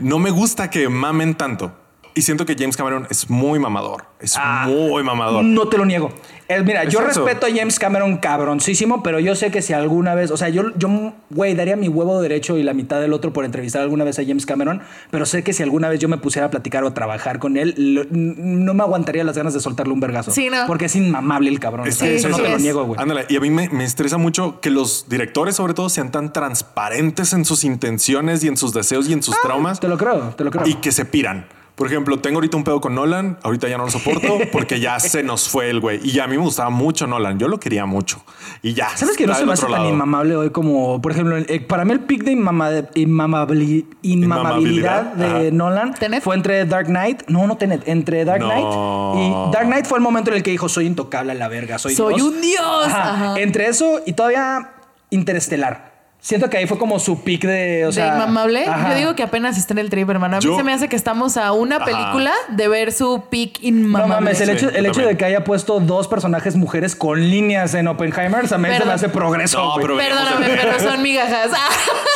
No 0.00 0.18
me 0.18 0.30
gusta 0.30 0.68
que 0.70 0.88
mamen 0.88 1.34
tanto. 1.36 1.72
Y 2.18 2.22
siento 2.22 2.44
que 2.44 2.56
James 2.58 2.76
Cameron 2.76 3.06
es 3.10 3.30
muy 3.30 3.60
mamador. 3.60 4.06
Es 4.18 4.34
Ah, 4.36 4.64
muy 4.66 5.04
mamador. 5.04 5.44
No 5.44 5.68
te 5.68 5.78
lo 5.78 5.84
niego. 5.84 6.10
Eh, 6.48 6.62
mira, 6.64 6.82
Es 6.82 6.92
yo 6.92 6.98
eso. 7.00 7.24
respeto 7.24 7.46
a 7.46 7.50
James 7.54 7.78
Cameron 7.78 8.16
cabroncísimo, 8.16 9.04
pero 9.04 9.20
yo 9.20 9.36
sé 9.36 9.52
que 9.52 9.62
si 9.62 9.72
alguna 9.72 10.16
vez, 10.16 10.32
o 10.32 10.36
sea, 10.36 10.48
yo, 10.48 10.76
yo, 10.76 11.12
güey, 11.30 11.54
daría 11.54 11.76
mi 11.76 11.86
huevo 11.88 12.20
derecho 12.20 12.56
y 12.58 12.64
la 12.64 12.74
mitad 12.74 13.00
del 13.00 13.12
otro 13.12 13.32
por 13.32 13.44
entrevistar 13.44 13.82
alguna 13.82 14.02
vez 14.02 14.18
a 14.18 14.22
James 14.26 14.46
Cameron, 14.46 14.82
pero 15.12 15.26
sé 15.26 15.44
que 15.44 15.52
si 15.52 15.62
alguna 15.62 15.88
vez 15.88 16.00
yo 16.00 16.08
me 16.08 16.18
pusiera 16.18 16.46
a 16.48 16.50
platicar 16.50 16.82
o 16.82 16.88
a 16.88 16.94
trabajar 16.94 17.38
con 17.38 17.56
él, 17.56 17.74
lo- 17.76 18.04
no 18.10 18.74
me 18.74 18.82
aguantaría 18.82 19.22
las 19.22 19.36
ganas 19.36 19.54
de 19.54 19.60
soltarle 19.60 19.92
un 19.92 20.00
vergazo. 20.00 20.32
Sí, 20.32 20.48
¿no? 20.50 20.66
Porque 20.66 20.86
es 20.86 20.96
inmamable 20.96 21.50
el 21.50 21.60
cabrón. 21.60 21.86
Es 21.86 21.98
que 21.98 22.16
eso 22.16 22.26
sí, 22.26 22.32
no 22.32 22.36
sí 22.38 22.42
te 22.42 22.50
lo 22.50 22.58
niego, 22.58 22.84
güey. 22.84 23.00
Ándale, 23.00 23.26
y 23.28 23.36
a 23.36 23.40
mí 23.40 23.50
me, 23.50 23.68
me 23.68 23.84
estresa 23.84 24.18
mucho 24.18 24.60
que 24.60 24.70
los 24.70 25.08
directores, 25.08 25.54
sobre 25.54 25.74
todo, 25.74 25.88
sean 25.88 26.10
tan 26.10 26.32
transparentes 26.32 27.32
en 27.32 27.44
sus 27.44 27.62
intenciones 27.62 28.42
y 28.42 28.48
en 28.48 28.56
sus 28.56 28.72
deseos 28.74 29.08
y 29.08 29.12
en 29.12 29.22
sus 29.22 29.40
traumas. 29.42 29.78
Te 29.78 29.86
lo 29.86 29.96
creo, 29.98 30.34
te 30.36 30.42
lo 30.42 30.50
creo. 30.50 30.66
y 30.66 30.74
que 30.74 30.90
se 30.90 31.04
piran. 31.04 31.46
Por 31.78 31.86
ejemplo, 31.86 32.18
tengo 32.18 32.38
ahorita 32.38 32.56
un 32.56 32.64
pedo 32.64 32.80
con 32.80 32.94
Nolan, 32.96 33.38
ahorita 33.44 33.68
ya 33.68 33.78
no 33.78 33.84
lo 33.84 33.90
soporto 33.90 34.36
porque 34.52 34.80
ya 34.80 34.98
se 34.98 35.22
nos 35.22 35.48
fue 35.48 35.70
el 35.70 35.78
güey. 35.80 36.00
Y 36.02 36.10
ya 36.10 36.24
a 36.24 36.26
mí 36.26 36.36
me 36.36 36.42
gustaba 36.42 36.70
mucho 36.70 37.06
Nolan, 37.06 37.38
yo 37.38 37.46
lo 37.48 37.58
quería 37.60 37.86
mucho. 37.86 38.20
Y 38.62 38.74
ya. 38.74 38.88
¿Sabes 38.96 39.16
que 39.16 39.26
no 39.28 39.34
se 39.34 39.46
me 39.46 39.52
hace 39.52 39.66
tan 39.66 39.86
inmamable 39.86 40.34
hoy 40.36 40.50
como, 40.50 41.00
por 41.00 41.12
ejemplo, 41.12 41.36
eh, 41.38 41.60
para 41.60 41.84
mí 41.84 41.92
el 41.92 42.00
pick 42.00 42.24
de 42.24 42.32
inmama- 42.32 42.90
inmamabili- 42.94 43.86
inmamabilidad 44.02 44.02
Inmamabilidad, 44.02 45.02
de 45.14 45.26
ajá. 45.26 45.38
Nolan 45.52 45.94
¿Tenet? 45.94 46.22
fue 46.22 46.34
entre 46.34 46.64
Dark 46.64 46.86
Knight, 46.88 47.22
no, 47.28 47.46
no 47.46 47.56
Tenet, 47.56 47.86
entre 47.86 48.24
Dark 48.24 48.40
No. 48.40 48.48
Knight 48.48 49.48
y 49.48 49.52
Dark 49.52 49.66
Knight 49.68 49.86
fue 49.86 49.98
el 49.98 50.02
momento 50.02 50.30
en 50.30 50.38
el 50.38 50.42
que 50.42 50.50
dijo 50.50 50.68
soy 50.68 50.86
intocable 50.86 51.30
a 51.32 51.34
la 51.36 51.46
verga, 51.46 51.78
soy, 51.78 51.94
Soy 51.94 52.14
Dios". 52.16 52.26
un 52.26 52.40
dios. 52.40 52.86
Ajá. 52.86 53.12
Ajá. 53.14 53.40
Entre 53.40 53.68
eso 53.68 54.00
y 54.04 54.14
todavía 54.14 54.72
Interestelar. 55.10 55.87
Siento 56.28 56.50
que 56.50 56.58
ahí 56.58 56.66
fue 56.66 56.76
como 56.76 56.98
su 56.98 57.22
pick 57.22 57.42
de, 57.46 57.86
o 57.86 57.90
sea, 57.92 58.10
de 58.10 58.10
inmamable. 58.16 58.66
ajá. 58.66 58.90
Yo 58.90 58.96
digo 58.98 59.14
que 59.14 59.22
apenas 59.22 59.56
está 59.56 59.72
en 59.72 59.78
el 59.78 59.88
trip, 59.88 60.10
hermano. 60.10 60.36
A 60.36 60.40
mí 60.40 60.44
Yo- 60.44 60.56
se 60.58 60.62
me 60.62 60.74
hace 60.74 60.86
que 60.86 60.94
estamos 60.94 61.38
a 61.38 61.52
una 61.52 61.76
Ajá. 61.76 61.86
película 61.86 62.32
de 62.50 62.68
ver 62.68 62.92
su 62.92 63.24
pick 63.30 63.62
No 63.62 63.68
inmamable. 63.68 64.14
mames, 64.14 64.40
el 64.42 64.48
Sí, 64.58 64.66
hecho, 64.66 64.68
el 64.76 64.84
hecho 64.84 65.00
de 65.06 65.16
que 65.16 65.24
haya 65.24 65.42
puesto 65.44 65.80
dos 65.80 66.06
personajes 66.06 66.54
mujeres 66.54 66.94
con 66.94 67.18
líneas 67.30 67.72
en 67.72 67.88
Oppenheimer 67.88 68.46
también 68.46 68.74
se 68.74 68.80
me 68.80 68.84
Perdón. 68.84 68.94
hace 68.94 69.08
progreso. 69.08 69.58
No, 69.58 69.72
güey. 69.72 69.86
pero- 69.86 69.96
Perdóname, 69.96 70.46
pero 70.48 70.80
son 70.80 71.02
migajas. 71.02 71.48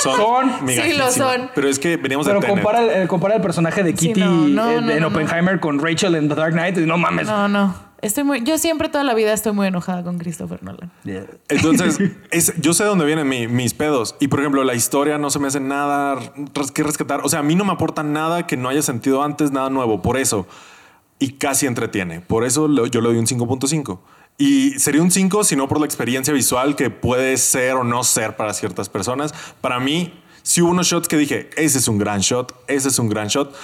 Son, 0.03 0.17
Son. 0.17 0.69
Sí, 0.69 0.93
lo 0.93 1.11
son. 1.11 1.51
Pero 1.55 1.69
es 1.71 1.79
que 1.79 1.97
veníamos 1.97 2.27
Pero 2.27 2.41
de 2.41 2.47
Tenet. 2.47 2.63
compara 2.63 2.83
el, 2.85 3.03
eh, 3.05 3.09
compara 3.09 3.37
el 3.37 3.41
personaje 3.41 3.83
de 3.83 3.93
Sí, 3.93 4.09
Kitty 4.09 4.21
no, 4.21 4.31
no, 4.31 4.71
en, 4.73 4.87
no, 4.89 4.93
en 4.93 5.01
no, 5.01 5.09
Oppenheimer 5.09 5.59
con 5.59 5.79
Rachel 5.83 6.17
en 6.17 6.29
The 6.29 6.35
Dark 6.35 6.53
Knight. 6.53 6.77
y 6.77 6.81
No 6.85 6.99
mames. 6.99 7.27
No, 7.29 7.49
no. 7.49 7.92
Estoy 8.03 8.25
muy, 8.25 8.43
yo 8.43 8.59
siempre 8.59 8.89
toda 8.89 9.05
la 9.05 9.15
vida 9.15 9.33
estoy 9.33 9.53
muy 9.53 9.69
enojada 9.69 10.03
con 10.03 10.19
Christopher 10.19 10.63
Nolan. 10.63 10.91
Entonces, 11.49 11.99
es- 12.31 12.53
yo 12.61 12.75
sé 12.75 12.83
de 12.83 12.89
dónde 12.89 13.05
vienen 13.07 13.29
mi- 13.29 13.47
mis 13.49 13.75
pedos. 13.75 14.17
Y 14.21 14.29
por 14.29 14.41
ejemplo, 14.41 14.65
la 14.65 14.75
historia 14.75 15.19
no 15.19 15.31
se 15.31 15.39
me 15.39 15.47
hace 15.49 15.61
nada 15.61 16.17
res- 16.55 16.73
que 16.73 16.83
rescatar. 16.83 17.21
O 17.25 17.29
sea, 17.29 17.39
a 17.39 17.43
mí 17.43 17.55
no 17.55 17.65
me 17.65 17.73
aporta 17.73 18.03
nada 18.03 18.47
que 18.47 18.57
no 18.57 18.69
haya 18.69 18.83
sentido 18.83 19.23
antes, 19.23 19.53
nada 19.53 19.71
nuevo. 19.71 20.03
Por 20.03 20.17
eso. 20.19 20.47
Y 21.21 21.35
casi 21.35 21.67
entretiene. 21.67 22.21
Por 22.21 22.45
eso 22.45 22.67
lo- 22.67 22.87
yo 22.87 23.01
le 23.01 23.09
doy 23.09 23.19
un 23.19 23.27
5.5. 23.27 24.01
Y 24.39 24.71
sería 24.81 25.01
un 25.03 25.11
5 25.13 25.45
si 25.45 25.55
no 25.55 25.69
por 25.69 25.79
la 25.79 25.87
experiencia 25.87 26.35
visual 26.35 26.75
que 26.75 26.91
puede 26.91 27.37
ser 27.37 27.75
o 27.75 27.85
no 27.85 28.03
ser 28.03 28.35
para 28.35 28.53
ciertas 28.55 28.89
personas. 28.89 29.33
Para 29.61 29.79
mí, 29.79 30.22
si 30.43 30.61
hubo 30.63 30.71
unos 30.71 30.87
shots 30.87 31.09
que 31.09 31.17
dije, 31.17 31.51
ese 31.57 31.79
es 31.79 31.89
un 31.89 31.99
gran 31.99 32.21
shot, 32.21 32.55
ese 32.69 32.89
es 32.89 32.99
un 32.99 33.09
gran 33.09 33.29
shot. 33.29 33.55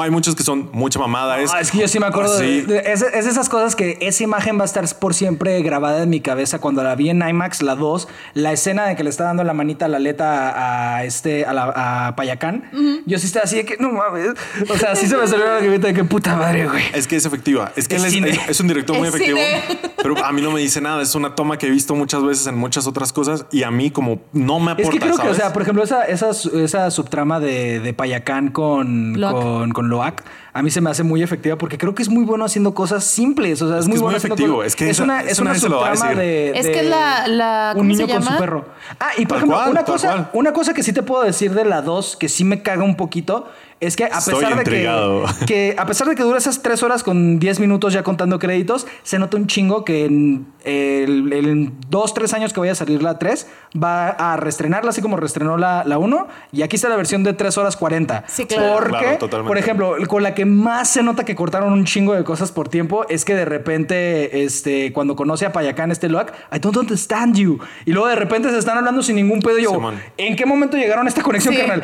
Hay 0.00 0.10
muchos 0.10 0.34
que 0.34 0.42
son 0.42 0.68
mucha 0.72 0.98
mamada. 0.98 1.38
Es, 1.40 1.50
Ah, 1.52 1.60
es 1.60 1.70
que 1.70 1.78
yo 1.78 1.88
sí 1.88 1.98
me 1.98 2.06
acuerdo 2.06 2.34
así. 2.34 2.60
de, 2.62 2.74
de- 2.82 2.92
es, 2.92 3.02
es 3.02 3.24
de 3.24 3.30
esas 3.30 3.48
cosas 3.48 3.74
que 3.76 3.98
esa 4.00 4.22
imagen 4.24 4.58
va 4.58 4.62
a 4.62 4.64
estar 4.66 4.84
por 4.98 5.14
siempre 5.14 5.60
grabada 5.62 6.02
en 6.02 6.10
mi 6.10 6.20
cabeza 6.20 6.58
cuando 6.60 6.82
la 6.84 6.94
vi 6.94 7.10
en 7.10 7.26
IMAX, 7.28 7.62
la 7.62 7.74
2, 7.74 8.08
la 8.34 8.52
escena 8.52 8.86
de 8.86 8.96
que 8.96 9.04
le 9.04 9.10
está 9.10 9.24
dando 9.24 9.44
la 9.44 9.52
manita 9.54 9.86
a 9.86 9.88
la 9.88 9.96
aleta 9.98 10.96
a 10.96 11.04
este, 11.04 11.44
a, 11.44 11.52
la, 11.52 12.06
a 12.08 12.16
Payacán. 12.16 12.70
Yo 13.06 13.18
sí 13.18 13.26
estaba 13.26 13.44
así 13.44 13.56
de 13.56 13.64
que, 13.64 13.76
no 13.78 13.90
mames. 13.90 14.30
O 14.70 14.76
sea, 14.78 14.94
sí 14.96 15.06
se 15.06 15.16
me 15.16 15.26
salió 15.26 15.46
la 15.46 15.54
lagrimita 15.54 15.88
de 15.88 15.94
que 15.94 16.04
puta 16.04 16.36
madre, 16.36 16.66
güey. 16.68 16.82
Es 16.94 17.06
que 17.06 17.16
es 17.16 17.24
efectiva. 17.26 17.72
Es 17.76 17.88
que 17.88 17.96
Es 17.96 18.04
él 18.14 18.24
es, 18.24 18.38
es- 18.38 18.48
es 18.50 18.60
un 18.60 18.68
director 18.68 18.96
muy 18.96 19.08
efectivo. 19.08 19.38
cine. 19.38 19.78
Pero 20.02 20.24
a 20.24 20.32
mí 20.32 20.40
no 20.42 20.50
me 20.50 20.60
dice 20.60 20.80
nada. 20.80 21.02
Es 21.02 21.14
una 21.14 21.34
toma 21.34 21.58
que 21.58 21.66
he 21.66 21.70
visto 21.70 21.94
muchas 21.94 22.22
veces 22.22 22.46
en 22.46 22.56
muchas 22.56 22.86
otras 22.86 23.12
cosas 23.12 23.46
y 23.50 23.62
a 23.64 23.70
mí 23.70 23.90
como 23.90 24.20
no 24.32 24.60
me 24.60 24.72
aporta. 24.72 24.82
Es 24.88 24.90
que 24.94 24.98
creo 25.00 25.16
que, 25.16 25.22
o 25.22 25.24
¿sabes? 25.24 25.36
sea, 25.38 25.52
por 25.52 25.62
ejemplo, 25.62 25.82
esa, 25.84 26.04
esa, 26.04 26.27
esa 26.30 26.90
subtrama 26.90 27.40
de, 27.40 27.80
de 27.80 27.92
Payacán 27.94 28.48
con, 28.48 29.20
Loac. 29.20 29.32
con, 29.42 29.70
con 29.72 29.88
Loac, 29.88 30.22
a 30.52 30.62
mí 30.62 30.70
se 30.70 30.80
me 30.80 30.90
hace 30.90 31.02
muy 31.02 31.22
efectiva 31.22 31.56
porque 31.56 31.78
creo 31.78 31.94
que 31.94 32.02
es 32.02 32.08
muy 32.08 32.24
bueno 32.24 32.44
haciendo 32.44 32.74
cosas 32.74 33.04
simples. 33.04 33.60
O 33.62 33.68
sea, 33.68 33.78
es, 33.78 33.84
Es 33.84 33.86
que 33.86 33.88
muy 33.90 33.96
es 33.96 34.00
muy 34.00 34.04
bueno 34.06 34.16
haciendo 34.16 34.34
efectivo. 34.34 34.56
cosas- 34.56 34.66
Es 34.68 34.76
que 34.76 34.90
es 34.90 35.00
una, 35.00 35.20
es 35.22 35.38
una 35.38 35.54
subtrama 35.54 36.14
de, 36.14 36.58
Es 36.58 36.66
de 36.66 36.72
que 36.72 36.80
es 36.80 36.86
la- 36.86 37.26
la- 37.28 37.72
un 37.74 37.78
¿cómo 37.80 37.88
niño 37.90 38.06
se 38.06 38.12
con 38.14 38.22
su 38.22 38.36
perro. 38.38 38.64
Ah, 38.98 39.10
y 39.16 39.26
por 39.26 39.28
Tal 39.28 39.36
ejemplo, 39.38 39.56
cual, 39.58 39.70
una 39.70 39.84
cosa, 39.84 40.08
cual. 40.08 40.30
una 40.32 40.52
cosa 40.52 40.74
que 40.74 40.82
sí 40.82 40.92
te 40.92 41.02
puedo 41.02 41.22
decir 41.22 41.52
de 41.54 41.64
la 41.64 41.82
2 41.82 42.16
que 42.16 42.28
sí 42.28 42.44
me 42.44 42.62
caga 42.62 42.82
un 42.82 42.96
poquito 42.96 43.48
es 43.80 43.96
que 43.96 44.04
a 44.04 44.20
pesar 44.20 44.56
de 44.56 44.64
que, 44.64 45.24
que 45.46 45.76
a 45.78 45.86
pesar 45.86 46.08
de 46.08 46.14
que 46.14 46.22
dura 46.22 46.38
esas 46.38 46.62
3 46.62 46.82
horas 46.82 47.02
con 47.02 47.38
10 47.38 47.60
minutos 47.60 47.92
ya 47.92 48.02
contando 48.02 48.38
créditos, 48.38 48.86
se 49.02 49.18
nota 49.18 49.36
un 49.36 49.46
chingo 49.46 49.84
que 49.84 50.04
en 50.04 50.46
el, 50.64 51.32
el 51.32 51.72
2, 51.88 52.14
3 52.14 52.34
años 52.34 52.52
que 52.52 52.60
vaya 52.60 52.72
a 52.72 52.74
salir 52.74 53.02
la 53.02 53.18
3 53.18 53.46
va 53.82 54.08
a 54.08 54.36
reestrenarla 54.36 54.90
así 54.90 55.00
como 55.00 55.16
reestrenó 55.16 55.56
la, 55.56 55.84
la 55.84 55.98
1 55.98 56.28
y 56.52 56.62
aquí 56.62 56.76
está 56.76 56.88
la 56.88 56.96
versión 56.96 57.22
de 57.24 57.32
3 57.34 57.56
horas 57.58 57.76
40. 57.76 58.24
Sí, 58.26 58.46
claro. 58.46 58.74
Porque, 58.78 59.18
Claro, 59.28 59.44
por 59.46 59.58
ejemplo, 59.58 59.94
con 60.08 60.22
la 60.22 60.34
que 60.34 60.44
más 60.44 60.88
se 60.90 61.02
nota 61.02 61.24
que 61.24 61.34
cortaron 61.34 61.72
un 61.72 61.84
chingo 61.84 62.14
de 62.14 62.24
cosas 62.24 62.52
por 62.52 62.68
tiempo 62.68 63.06
es 63.08 63.24
que 63.24 63.34
de 63.34 63.44
repente, 63.44 64.44
este, 64.44 64.92
cuando 64.92 65.16
conoce 65.16 65.46
a 65.46 65.52
Payacán, 65.52 65.90
este 65.90 66.08
Loac, 66.08 66.32
I 66.52 66.58
don't 66.58 66.76
understand 66.76 67.36
you. 67.36 67.58
Y 67.84 67.92
luego 67.92 68.08
de 68.08 68.16
repente 68.16 68.50
se 68.50 68.58
están 68.58 68.78
hablando 68.78 69.02
sin 69.02 69.16
ningún 69.16 69.40
pedo. 69.40 69.58
Yo, 69.58 69.70
Simón. 69.70 70.00
¿en 70.16 70.36
qué 70.36 70.46
momento 70.46 70.76
llegaron 70.76 71.06
a 71.06 71.08
esta 71.08 71.22
conexión, 71.22 71.54
Sí. 71.54 71.60
carnal? 71.60 71.82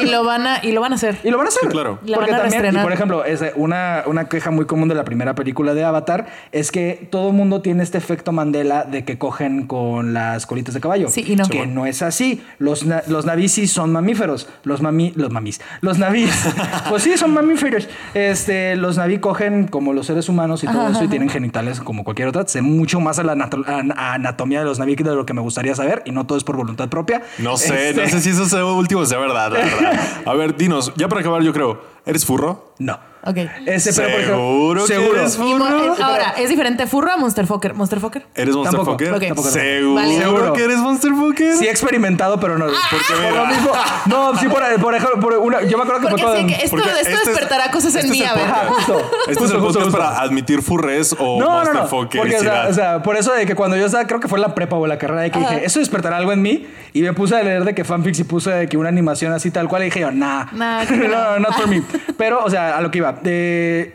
y 0.00 0.06
lo 0.06 0.24
van 0.24 0.46
a 0.46 0.64
y 0.64 0.72
lo 0.72 0.80
van 0.80 0.92
a 0.92 0.94
hacer. 0.96 1.18
Y 1.24 1.30
lo 1.30 1.38
van 1.38 1.46
a 1.46 1.48
hacer. 1.48 1.62
Sí, 1.62 1.68
claro. 1.68 1.98
La 2.04 2.16
Porque 2.18 2.30
van 2.32 2.40
a 2.40 2.48
también, 2.50 2.74
y 2.74 2.78
por 2.78 2.92
ejemplo, 2.92 3.24
es 3.24 3.42
una, 3.56 4.04
una 4.06 4.28
queja 4.28 4.50
muy 4.50 4.66
común 4.66 4.88
de 4.88 4.94
la 4.94 5.04
primera 5.04 5.34
película 5.34 5.74
de 5.74 5.82
Avatar 5.84 6.26
es 6.52 6.70
que 6.70 7.08
todo 7.10 7.28
el 7.30 7.34
mundo 7.34 7.60
tiene 7.62 7.82
este 7.82 7.98
efecto 7.98 8.30
Mandela 8.32 8.84
de 8.84 9.04
que 9.04 9.18
cogen 9.18 9.66
con 9.66 10.12
las 10.14 10.46
colitas 10.46 10.74
de 10.74 10.80
caballo. 10.80 11.08
Sí, 11.08 11.24
y 11.26 11.36
no. 11.36 11.48
Que 11.48 11.66
no 11.66 11.86
es 11.86 12.02
así. 12.02 12.44
Los, 12.58 12.84
na- 12.84 13.02
los 13.08 13.24
navis 13.26 13.52
sí 13.52 13.66
son 13.66 13.90
mamíferos. 13.92 14.48
Los 14.64 14.82
mami, 14.82 15.12
los 15.16 15.30
mamis. 15.30 15.60
Los 15.80 15.98
navis. 15.98 16.30
pues 16.88 17.02
sí, 17.02 17.16
son 17.16 17.32
mamíferos. 17.32 17.88
Este, 18.12 18.76
los 18.76 18.96
naví 18.96 19.18
cogen 19.18 19.66
como 19.68 19.92
los 19.92 20.06
seres 20.06 20.28
humanos 20.28 20.62
y 20.64 20.66
todo 20.66 20.88
eso 20.88 21.04
y 21.04 21.08
tienen 21.08 21.28
genitales 21.30 21.80
como 21.80 22.04
cualquier 22.04 22.28
otra. 22.28 22.46
Sé 22.46 22.62
mucho 22.62 23.00
más 23.00 23.18
a 23.18 23.22
la 23.24 23.32
a- 23.32 24.14
anatomía 24.14 24.60
de 24.60 24.64
los 24.66 24.78
naví 24.78 24.96
que 24.96 25.04
de 25.04 25.14
lo 25.14 25.26
que 25.26 25.34
me 25.34 25.40
gustaría 25.40 25.74
saber 25.74 26.02
y 26.04 26.12
no 26.12 26.26
todo 26.26 26.38
es 26.38 26.44
por 26.44 26.56
voluntad 26.56 26.88
propia. 26.88 27.22
No 27.38 27.56
sé, 27.56 27.90
Este, 27.90 28.02
no 28.02 28.08
sé 28.08 28.20
si 28.20 28.30
eso 28.30 28.46
sea 28.46 28.64
último 28.64 29.04
sea 29.06 29.18
verdad, 29.18 29.52
la 29.52 29.58
verdad. 29.58 30.00
A 30.26 30.34
ver, 30.34 30.56
dinos, 30.56 30.92
ya 30.96 31.08
para 31.14 31.20
acabar, 31.20 31.42
yo 31.42 31.52
creo, 31.52 31.80
¿eres 32.04 32.26
furro? 32.26 32.74
No. 32.80 32.98
Ok. 33.26 33.34
Pero 33.34 33.50
por 33.64 33.70
ejemplo, 33.70 34.36
¿Seguro 34.36 34.80
que 34.86 34.94
seguro. 34.94 35.20
eres 35.20 35.36
Y 35.36 35.38
mo- 35.40 35.64
furro? 35.66 35.94
eh, 35.94 36.02
ahora, 36.02 36.34
¿es 36.36 36.48
diferente 36.50 36.86
furro 36.86 37.10
a 37.12 37.16
Monster 37.16 37.46
Fucker? 37.46 37.72
¿Monster 37.74 37.98
Fucker? 38.00 38.26
¿Eres 38.34 38.54
Monster 38.54 38.76
Tampoco. 38.76 38.92
Fucker? 38.98 39.14
Ok. 39.14 39.22
Tampoco, 39.28 39.50
¿Seguro 39.50 39.94
Vale. 39.94 40.18
Seguro. 40.18 40.52
que 40.52 40.64
eres 40.64 40.76
Monster 40.78 41.12
Fucker? 41.12 41.56
Sí 41.56 41.66
he 41.66 41.70
experimentado, 41.70 42.38
pero 42.38 42.58
no. 42.58 42.66
Porque 42.66 43.04
mira. 43.20 43.30
lo 43.42 43.46
mismo. 43.46 43.72
No, 44.06 44.38
sí, 44.38 44.46
por, 44.48 44.62
por 44.80 44.94
ejemplo, 44.94 45.20
por 45.20 45.32
una, 45.38 45.62
yo 45.62 45.78
me 45.78 45.84
acuerdo 45.84 46.02
que 46.02 46.08
Porque 46.08 46.22
fue 46.22 46.46
que 46.46 46.52
esto, 46.54 46.70
porque 46.70 46.88
esto 46.88 47.00
este 47.00 47.12
es- 47.14 47.24
despertará 47.24 47.70
cosas 47.70 47.94
en 47.94 48.00
este 48.00 48.12
mí, 48.12 48.20
es 48.22 48.30
a 48.30 48.34
ver. 48.34 48.44
Ajá, 48.44 48.66
justo. 48.68 48.98
Este 48.98 49.32
es 49.32 49.38
Justo, 49.38 49.54
el 49.56 49.60
justo, 49.62 49.78
podcast 49.80 49.84
justo. 49.86 49.98
para 49.98 50.20
admitir 50.20 50.60
furres 50.62 51.16
o 51.18 51.38
No, 51.40 51.46
no, 51.46 51.50
Monster 51.52 51.74
no. 51.74 51.86
Fucker. 51.88 52.20
Porque, 52.20 52.36
o 52.36 52.40
sea, 52.40 52.66
o 52.68 52.74
sea, 52.74 53.02
por 53.02 53.16
eso 53.16 53.32
de 53.32 53.46
que 53.46 53.54
cuando 53.54 53.76
yo 53.78 53.86
estaba, 53.86 54.06
creo 54.06 54.20
que 54.20 54.28
fue 54.28 54.38
en 54.38 54.42
la 54.42 54.54
prepa 54.54 54.76
o 54.76 54.86
la 54.86 54.98
carrera, 54.98 55.22
de 55.22 55.30
que 55.30 55.38
dije, 55.38 55.64
eso 55.64 55.78
despertará 55.78 56.18
algo 56.18 56.32
en 56.32 56.42
mí. 56.42 56.66
Y 56.92 57.00
me 57.02 57.12
puse 57.14 57.34
a 57.36 57.42
leer 57.42 57.64
de 57.64 57.74
que 57.74 57.84
fanfics 57.84 58.20
y 58.20 58.24
puse 58.24 58.50
de 58.50 58.68
que 58.68 58.76
una 58.76 58.88
animación 58.90 59.32
así 59.32 59.50
tal 59.50 59.66
cual. 59.66 59.82
Y 59.82 59.86
dije 59.86 60.00
yo, 60.00 60.10
nah, 60.12 60.44
Nah, 60.52 60.84
que 60.86 60.96
no, 60.96 61.08
no. 61.08 61.38
not 61.38 61.54
for 61.54 61.66
me. 61.66 61.82
Pero, 62.18 62.44
o 62.44 62.50
sea, 62.50 62.76
a 62.76 62.80
lo 62.80 62.90
que 62.90 62.98
iba. 62.98 63.13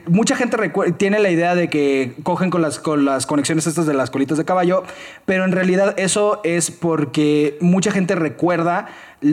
Mucha 0.08 0.36
gente 0.36 0.58
tiene 0.98 1.20
la 1.20 1.30
idea 1.30 1.56
de 1.56 1.70
que 1.70 2.14
cogen 2.24 2.50
con 2.50 2.62
las, 2.62 2.80
con 2.80 3.06
las 3.06 3.26
conexiones 3.26 3.68
estas 3.68 3.86
de 3.86 3.94
las 3.94 4.10
colitas 4.10 4.38
de 4.38 4.46
caballo. 4.46 4.84
Pero 5.26 5.46
en 5.46 5.52
realidad 5.52 5.94
eso 5.98 6.42
es 6.44 6.72
porque 6.72 7.58
mucha 7.62 7.92
gente 7.92 8.16
recuerda 8.16 8.88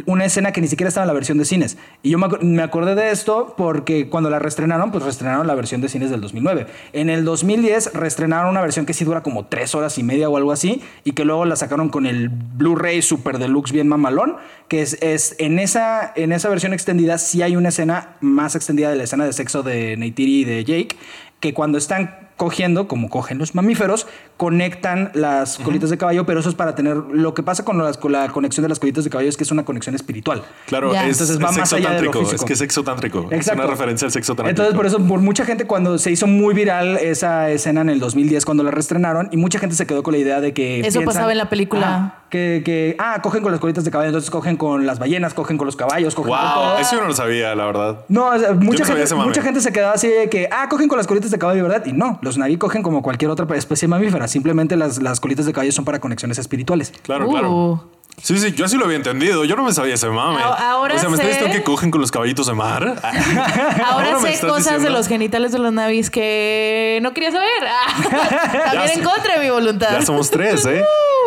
una 0.07 0.25
escena 0.25 0.53
que 0.53 0.61
ni 0.61 0.69
siquiera 0.69 0.89
estaba 0.89 1.05
en 1.05 1.09
la 1.09 1.15
versión 1.15 1.39
de 1.39 1.45
cines. 1.45 1.79
Y 2.03 2.11
yo 2.11 2.19
me, 2.19 2.63
acordé 2.63 2.95
de 2.95 3.11
esto 3.11 3.55
porque 3.57 4.09
cuando 4.09 4.31
la 4.31 4.39
reestrenaron, 4.39 4.91
pues 4.91 5.05
reestrenaron 5.05 5.47
la 5.47 5.55
versión 5.55 5.81
de 5.81 5.89
cines 5.89 6.11
del 6.11 6.21
2009. 6.21 6.67
En 6.93 7.11
el 7.11 7.25
2010 7.25 7.93
reestrenaron 7.95 8.51
una 8.51 8.61
versión 8.61 8.87
que 8.87 8.95
sí 8.95 9.05
dura 9.05 9.23
como 9.23 9.47
tres 9.47 9.75
horas 9.75 9.99
y 9.99 10.03
media 10.03 10.29
o 10.29 10.37
algo 10.37 10.53
así, 10.53 10.83
y 11.05 11.13
que 11.13 11.25
luego 11.25 11.45
la 11.45 11.57
sacaron 11.57 11.89
con 11.89 12.07
el 12.07 12.29
Blu-ray 12.29 13.03
Super 13.03 13.39
Deluxe 13.39 13.73
bien 13.73 13.89
mamalón, 13.89 14.37
que 14.69 14.83
es, 14.83 14.99
es 15.03 15.37
en, 15.39 15.59
esa, 15.59 16.13
en 16.17 16.33
esa 16.33 16.49
versión 16.49 16.73
extendida 16.73 17.19
sí 17.19 17.43
hay 17.43 17.57
una 17.57 17.69
escena 17.69 18.17
más 18.21 18.57
extendida 18.57 18.91
de 18.91 18.97
la 18.97 19.05
escena 19.05 19.25
de 19.25 19.33
sexo 19.33 19.63
de 19.63 19.97
Neytiri 19.97 20.41
y 20.41 20.45
de 20.45 20.65
Jake, 20.65 20.97
que 21.41 21.55
cuando 21.55 21.79
están 21.79 22.26
cogiendo, 22.37 22.87
como 22.87 23.09
cogen 23.09 23.39
los 23.39 23.55
mamíferos, 23.55 24.07
conectan 24.37 25.11
las 25.15 25.57
colitas 25.59 25.89
de 25.91 25.97
caballo, 25.97 26.27
pero 26.27 26.41
eso 26.41 26.49
es 26.51 26.55
para 26.55 26.75
tener... 26.75 26.97
Lo 26.97 27.33
que 27.35 27.43
pasa 27.43 27.65
con, 27.65 27.79
las- 27.79 27.97
con 27.97 28.13
la 28.13 28.29
conexión 28.29 28.63
de 28.63 28.69
las 28.69 28.79
colitas 28.79 29.05
de 29.05 29.11
caballo 29.11 29.29
es 29.29 29.37
que 29.39 29.45
es 29.45 29.51
una 29.51 29.65
conexión 29.65 29.95
espiritual. 29.95 30.43
Claro, 30.67 30.93
Ya. 30.93 31.07
es, 31.07 31.13
Entonces 31.21 31.39
va 31.43 31.51
es 31.51 31.57
más 31.57 31.69
sexo 31.71 31.77
allá 31.77 31.93
de 31.99 32.03
lo 32.03 32.13
físico. 32.13 32.35
Es 32.35 32.45
que 32.45 32.53
es 32.53 32.59
sexo 32.59 32.85
tántrico. 32.85 33.27
Es 33.31 33.39
Exacto. 33.39 33.63
una 33.63 33.71
referencia 33.71 34.07
al 34.07 34.13
sexo 34.13 34.35
tántrico. 34.35 34.51
Entonces, 34.51 34.75
por 34.77 34.85
eso, 34.87 34.99
por 35.07 35.21
mucha 35.21 35.45
gente, 35.47 35.65
cuando 35.67 35.97
se 35.99 36.11
hizo 36.11 36.27
muy 36.27 36.55
viral 36.55 36.99
esa 36.99 37.51
escena 37.51 37.81
en 37.81 37.89
el 37.89 38.01
2010, 38.01 38.45
cuando 38.45 38.63
la 38.63 38.71
reestrenaron, 38.71 39.29
y 39.33 39.39
mucha 39.39 39.59
gente 39.59 39.75
se 39.75 39.87
quedó 39.87 40.03
con 40.03 40.13
la 40.13 40.19
idea 40.19 40.41
de 40.43 40.53
que. 40.53 40.81
Eso 40.81 41.01
pasaba 41.03 41.33
en 41.33 41.39
la 41.39 41.49
película. 41.49 42.23
Que, 42.31 42.63
que, 42.65 42.97
ah, 42.99 43.21
cogen 43.23 43.43
con 43.43 43.53
las 43.53 43.61
colitas 43.61 43.85
de 43.85 43.91
caballo, 43.91 44.09
entonces 44.09 44.31
cogen 44.31 44.57
con 44.57 44.85
las 44.87 44.99
ballenas, 44.99 45.33
cogen 45.35 45.59
con 45.59 45.67
los 45.67 45.77
caballos, 45.77 46.15
cogen 46.15 46.33
con 46.33 46.41
Wow, 46.41 46.55
todo. 46.55 46.79
eso 46.79 46.95
yo 46.97 47.03
no 47.03 47.09
lo 47.09 47.15
sabía, 47.15 47.55
la 47.55 47.67
verdad. 47.67 47.99
No, 48.09 48.27
o 48.29 48.39
sea, 48.39 48.53
mucha, 48.53 48.85
no 48.85 48.95
gente, 48.97 49.15
mucha 49.15 49.43
gente 49.43 49.61
se 49.61 49.73
quedaba 49.73 49.95
así 49.95 50.09
de 50.09 50.29
que, 50.29 50.49
ah, 50.51 50.69
cogen 50.69 50.89
con 50.89 50.99
las 50.99 51.07
colitas 51.07 51.31
de 51.31 51.39
caballo, 51.39 51.63
¿verdad? 51.63 51.85
Y 51.87 51.93
no, 51.93 52.19
los 52.23 52.37
naví 52.39 52.57
cogen 52.57 52.83
como 52.83 53.03
cualquier 53.03 53.31
otra 53.31 53.47
especie 53.57 53.87
mamífera. 53.89 54.27
Simplemente 54.29 54.77
las, 54.77 55.01
las 55.03 55.21
colitas 55.21 55.47
de 55.47 55.53
caballo 55.53 55.73
son 55.73 55.85
para 55.85 56.01
conexiones 56.01 56.39
espirituales. 56.39 56.93
Claro, 57.03 57.27
Uh. 57.29 57.31
claro. 57.31 57.85
Sí, 58.23 58.39
sí, 58.39 58.53
yo 58.53 58.65
así 58.65 58.77
lo 58.77 58.87
había 58.87 58.97
entendido. 58.97 59.45
Yo 59.45 59.57
no 59.57 59.63
me 59.63 59.73
sabía 59.73 59.95
ese 59.95 60.09
mame. 60.09 60.41
Ahora 60.43 60.95
o 60.97 60.99
sea, 60.99 61.09
¿me 61.09 61.17
estás 61.17 61.29
sé- 61.29 61.35
diciendo 61.35 61.57
que 61.57 61.63
cogen 61.63 61.91
con 61.91 62.01
los 62.01 62.11
caballitos 62.11 62.47
de 62.47 62.55
mar? 62.55 63.01
Ahora 63.85 64.19
me 64.19 64.33
sé 64.35 64.47
cosas 64.47 64.83
de 64.83 64.91
los 64.91 65.07
genitales 65.07 65.53
de 65.53 65.59
los 65.59 65.73
navis 65.73 66.11
que 66.11 66.99
no 67.03 67.13
quería 67.13 67.31
saber. 67.31 67.49
Ah, 67.69 68.71
También 68.73 68.99
en 68.99 69.05
contra 69.05 69.35
de 69.39 69.45
mi 69.45 69.51
voluntad. 69.51 69.91
Ya 69.93 70.03
somos 70.03 70.31
tres, 70.31 70.65
¿eh? 70.67 70.83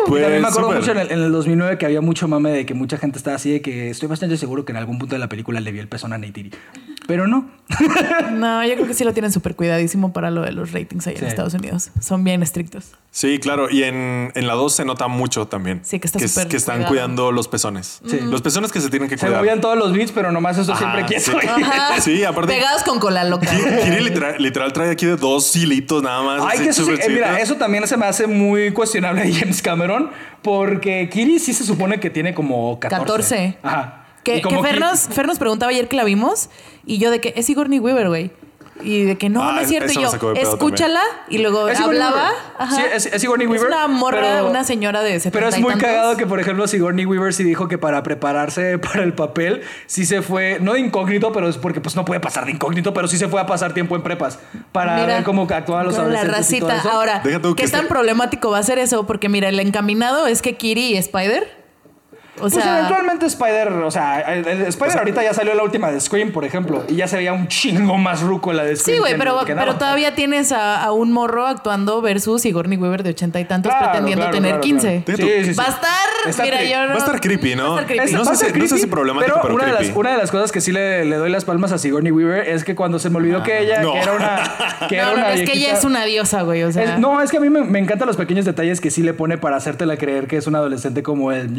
y 0.06 0.10
también 0.12 0.40
me 0.42 0.48
acuerdo 0.48 0.68
súper. 0.68 0.80
mucho 0.80 0.92
en 0.92 0.98
el, 0.98 1.10
en 1.12 1.20
el 1.22 1.32
2009 1.32 1.78
que 1.78 1.86
había 1.86 2.00
mucho 2.00 2.26
mame 2.26 2.50
de 2.50 2.66
que 2.66 2.74
mucha 2.74 2.96
gente 2.96 3.18
estaba 3.18 3.36
así 3.36 3.52
de 3.52 3.62
que 3.62 3.90
estoy 3.90 4.08
bastante 4.08 4.36
seguro 4.36 4.64
que 4.64 4.72
en 4.72 4.78
algún 4.78 4.98
punto 4.98 5.14
de 5.14 5.18
la 5.20 5.28
película 5.28 5.60
le 5.60 5.70
vi 5.72 5.78
el 5.78 5.88
pezón 5.88 6.12
a 6.12 6.18
Neytiri. 6.18 6.50
Pero 7.10 7.26
no. 7.26 7.50
No, 8.32 8.64
yo 8.64 8.74
creo 8.74 8.86
que 8.86 8.94
sí 8.94 9.04
lo 9.04 9.12
tienen 9.12 9.30
súper 9.32 9.54
cuidadísimo 9.54 10.12
para 10.12 10.30
lo 10.30 10.42
de 10.42 10.52
los 10.52 10.72
ratings 10.72 11.06
ahí 11.06 11.14
en 11.14 11.20
Sí. 11.20 11.26
Estados 11.26 11.54
Unidos. 11.54 11.90
Son 12.00 12.22
bien 12.24 12.42
estrictos. 12.42 12.92
Sí, 13.12 13.38
claro. 13.38 13.68
Y 13.70 13.82
en, 13.84 14.32
en 14.34 14.46
la 14.46 14.54
2 14.54 14.72
se 14.74 14.84
nota 14.84 15.08
mucho 15.08 15.46
también. 15.46 15.80
Sí, 15.84 15.98
que 16.00 16.06
está 16.06 16.18
es- 16.18 16.32
súper 16.32 16.48
Que 16.48 16.56
están 16.56 16.76
cuidado. 16.78 16.88
cuidando 16.90 17.32
los 17.32 17.48
pezones. 17.48 18.00
Sí. 18.06 18.18
Los 18.22 18.42
pezones 18.42 18.72
que 18.72 18.80
se 18.80 18.90
tienen 18.90 19.08
que 19.08 19.16
Se 19.18 19.26
cuidar. 19.26 19.40
movían 19.40 19.60
todos 19.60 19.76
los 19.76 19.92
beats, 19.92 20.12
pero 20.12 20.30
nomás 20.32 20.58
eso 20.58 20.72
Ajá, 20.72 20.78
siempre 20.78 21.04
quieto. 21.06 21.38
sí. 21.40 21.46
Ajá. 21.46 22.00
Sí, 22.00 22.24
aparte- 22.24 22.52
Pegados 22.52 22.82
con 22.84 22.98
cola 23.00 23.24
loca. 23.24 23.46
Ki- 23.50 23.56
Kiri 23.84 24.00
literal, 24.04 24.34
literal 24.38 24.72
trae 24.72 24.90
aquí 24.90 25.06
de 25.06 25.16
dos 25.16 25.54
hilitos 25.56 26.02
nada 26.02 26.22
más. 26.22 26.42
Ay, 26.48 26.60
que 26.60 26.68
eso 26.70 26.88
eh, 26.90 26.98
mira, 27.08 27.40
eso 27.40 27.56
también 27.56 27.86
se 27.86 27.96
me 27.96 28.06
hace 28.06 28.26
muy 28.26 28.72
cuestionable 28.72 29.22
de 29.24 29.32
James 29.32 29.60
Cameron, 29.62 30.10
porque 30.42 31.08
Kiri 31.12 31.38
sí 31.38 31.52
se 31.52 31.64
supone 31.64 32.00
que 32.00 32.10
tiene 32.10 32.34
como 32.34 32.78
14. 32.80 33.00
14. 33.04 33.58
Ajá. 33.62 33.99
Que, 34.22 34.42
que 34.42 34.62
Fer, 34.62 34.78
nos, 34.80 35.00
Fer 35.08 35.26
nos 35.26 35.38
preguntaba 35.38 35.70
ayer 35.70 35.88
que 35.88 35.96
la 35.96 36.04
vimos 36.04 36.50
y 36.84 36.98
yo 36.98 37.10
de 37.10 37.20
que 37.20 37.32
es 37.36 37.46
Sigourney 37.46 37.78
Weaver, 37.78 38.08
güey. 38.08 38.30
Y 38.82 39.04
de 39.04 39.18
que 39.18 39.28
no, 39.28 39.42
Ah, 39.42 39.52
no 39.56 39.60
es 39.60 39.68
cierto. 39.68 39.92
Y 39.92 39.96
yo, 39.96 40.10
escúchala. 40.36 41.02
Y 41.28 41.36
luego 41.38 41.68
Es 41.68 41.78
hablaba. 41.78 42.30
Ajá. 42.58 42.76
Sí, 42.76 42.82
es- 42.94 43.06
es 43.12 43.20
Sigourney 43.20 43.46
Weaver, 43.46 43.68
una 43.68 43.86
morra, 43.88 44.20
pero- 44.22 44.48
una 44.48 44.64
señora 44.64 45.02
de 45.02 45.20
70 45.20 45.32
Pero 45.32 45.48
es 45.48 45.58
muy 45.60 45.74
cagado 45.74 46.16
que, 46.16 46.26
por 46.26 46.40
ejemplo, 46.40 46.66
Sigourney 46.66 47.04
Weaver 47.04 47.34
sí 47.34 47.44
dijo 47.44 47.68
que 47.68 47.76
para 47.76 48.02
prepararse 48.02 48.78
para 48.78 49.02
el 49.02 49.12
papel, 49.12 49.60
sí 49.86 50.06
se 50.06 50.22
fue, 50.22 50.58
no 50.62 50.72
de 50.72 50.80
incógnito, 50.80 51.30
pero 51.30 51.46
es 51.50 51.58
porque 51.58 51.82
pues 51.82 51.94
no 51.94 52.06
puede 52.06 52.20
pasar 52.20 52.46
de 52.46 52.52
incógnito, 52.52 52.94
pero 52.94 53.06
sí 53.06 53.18
se 53.18 53.28
fue 53.28 53.38
a 53.40 53.44
pasar 53.46 53.74
tiempo 53.74 53.96
en 53.96 54.02
prepas 54.02 54.38
para 54.72 54.94
Mira, 54.96 55.16
ver 55.16 55.24
cómo 55.24 55.46
actuaban 55.50 55.84
los 55.84 55.96
la 55.96 56.02
adolescentes 56.04 56.52
y 56.52 56.60
todo 56.60 56.68
racita. 56.70 56.88
eso. 56.88 56.90
Ahora, 56.96 57.22
¿qué 57.22 57.40
que 57.56 57.68
tan 57.68 57.86
problemático 57.86 58.50
va 58.50 58.58
a 58.58 58.62
ser 58.62 58.78
eso? 58.78 59.06
Porque 59.06 59.28
mira, 59.28 59.50
el 59.50 59.60
encaminado 59.60 60.26
es 60.26 60.40
que 60.40 60.56
Kiri 60.56 60.92
y 60.92 60.96
Spider. 60.96 61.59
O 62.40 62.48
Pues 62.48 62.54
sea, 62.54 62.78
eventualmente 62.78 63.26
Spider, 63.26 63.68
o 63.72 63.90
sea, 63.90 64.20
el- 64.20 64.46
el 64.46 64.62
Spider 64.62 64.98
ahorita 64.98 65.22
ya 65.22 65.34
salió 65.34 65.54
la 65.54 65.62
última 65.62 65.90
de 65.90 66.00
Scream, 66.00 66.32
por 66.32 66.44
ejemplo, 66.44 66.84
y 66.88 66.96
ya 66.96 67.06
se 67.08 67.16
veía 67.16 67.32
un 67.32 67.48
chingo 67.48 67.96
más 67.98 68.22
ruco 68.22 68.52
la 68.52 68.64
de 68.64 68.76
Scream. 68.76 68.96
Sí, 68.96 69.00
güey, 69.00 69.16
pero, 69.18 69.44
que 69.44 69.54
pero 69.54 69.76
todavía 69.76 70.14
tienes 70.14 70.52
a, 70.52 70.82
a 70.82 70.92
un 70.92 71.12
morro 71.12 71.46
actuando 71.46 72.00
versus 72.00 72.42
Sigourney 72.42 72.78
Weaver 72.78 73.02
de 73.02 73.10
ochenta 73.10 73.40
y 73.40 73.44
tantos 73.44 73.70
Claro, 73.70 73.86
pretendiendo 73.90 74.22
claro, 74.24 74.34
tener 74.36 74.50
claro, 74.52 74.62
15. 74.62 75.02
claro. 75.04 75.22
Sí, 75.22 75.28
sí, 75.44 75.50
sí. 75.52 75.58
Va 75.58 75.64
a 75.64 75.68
estar 75.70 75.90
Está 76.26 76.42
mira, 76.42 76.62
yo 76.64 76.82
no- 76.82 76.88
Va 76.88 76.94
a 76.94 76.98
estar 76.98 77.20
creepy, 77.20 77.54
¿no? 77.54 77.62
Va 77.72 77.78
a 77.78 77.80
estar 77.82 77.86
creepy. 77.86 78.04
Es- 78.04 78.12
No 78.12 78.24
sé 78.24 78.36
si- 78.36 78.44
no 78.44 78.60
sé 78.60 78.66
si 78.68 78.68
creepy, 78.68 78.86
problemático, 78.90 79.38
pero 79.42 79.54
una, 79.54 79.64
de 79.66 79.70
las, 79.72 79.78
creepy. 79.80 79.98
una 79.98 80.10
de 80.12 80.16
las 80.18 80.30
cosas 80.30 80.52
que 80.52 80.60
sí 80.60 80.72
le, 80.72 81.04
le 81.04 81.16
doy 81.16 81.30
las 81.30 81.44
palmas 81.44 81.72
a 81.72 81.78
Sigourney 81.78 82.12
Weaver 82.12 82.48
es 82.48 82.64
que 82.64 82.74
cuando 82.74 82.98
se 82.98 83.08
me 83.10 83.16
olvidó 83.16 83.42
que 83.42 83.60
ella, 83.62 83.80
No. 83.82 83.92
que 83.92 83.98
era 84.00 84.12
una. 84.12 84.40
Que 84.88 84.96
era 84.96 85.04
no, 85.06 85.10
no, 85.12 85.16
una 85.18 85.32
es 85.34 85.48
que 85.48 85.56
ella 85.56 85.74
es 85.74 85.84
una 85.84 86.04
diosa, 86.04 86.42
güey. 86.42 86.62
O 86.62 86.72
sea, 86.72 86.82
Es- 86.94 86.98
no, 86.98 87.20
es 87.20 87.30
que 87.30 87.36
a 87.36 87.40
mí 87.40 87.48
me, 87.50 87.62
me 87.62 87.78
encantan 87.78 88.06
los 88.08 88.16
pequeños 88.16 88.44
detalles 88.44 88.80
que 88.80 88.90
sí 88.90 89.02
le 89.02 89.12
pone 89.14 89.36
para 89.38 89.56
hacértela 89.56 89.96
creer 89.96 90.26
que 90.26 90.36
es 90.36 90.46
un 90.46 90.54
adolescente 90.56 91.02
como 91.02 91.32
él. 91.32 91.50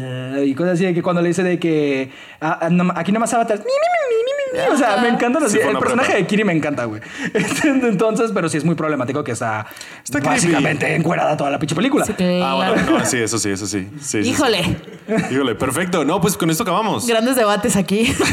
Y 0.46 0.54
cosas 0.56 0.71
así 0.72 0.86
de 0.86 0.94
que 0.94 1.02
cuando 1.02 1.22
le 1.22 1.30
dice 1.30 1.44
de 1.44 1.60
que 1.60 2.12
ah, 2.42 2.60
ah, 2.64 2.70
no- 2.70 2.92
aquí 2.96 3.12
nomás 3.12 3.34
avatar. 3.34 3.58
mi, 3.60 3.64
mi, 3.66 3.70
mi, 3.72 4.16
mi, 4.18 4.60
mi, 4.60 4.68
mi. 4.70 4.74
O 4.74 4.78
sea, 4.78 4.98
me 4.98 5.08
encanta 5.10 5.48
Sí, 5.50 5.58
el 5.60 5.78
personaje 5.78 6.14
de 6.16 6.28
Kiri 6.28 6.44
me 6.44 6.54
encanta, 6.54 6.86
güey. 6.86 7.02
Entonces, 7.64 8.32
pero 8.34 8.50
sí 8.50 8.58
es 8.58 8.66
muy 8.66 8.76
problemático 8.76 9.24
que 9.24 9.32
está, 9.32 9.66
Está 10.04 10.20
creepy. 10.20 10.36
básicamente 10.36 10.96
encuerada 10.96 11.38
toda 11.38 11.50
la 11.52 11.60
pinche 11.60 11.76
película. 11.76 12.06
sí, 12.06 12.14
claro. 12.14 12.46
Ah, 12.46 12.56
bueno, 12.56 13.00
no, 13.00 13.06
sí, 13.06 13.18
eso 13.18 13.38
sí, 13.40 13.50
eso 13.50 13.66
sí. 13.68 13.90
Sí, 14.02 14.20
Híjole, 14.20 14.64
sí. 14.64 15.16
Híjole, 15.32 15.56
perfecto. 15.56 16.04
No, 16.06 16.20
pues 16.22 16.36
con 16.38 16.50
esto 16.50 16.64
acabamos. 16.64 17.08
grandes 17.08 17.36
debates 17.36 17.76
aquí. 17.76 18.14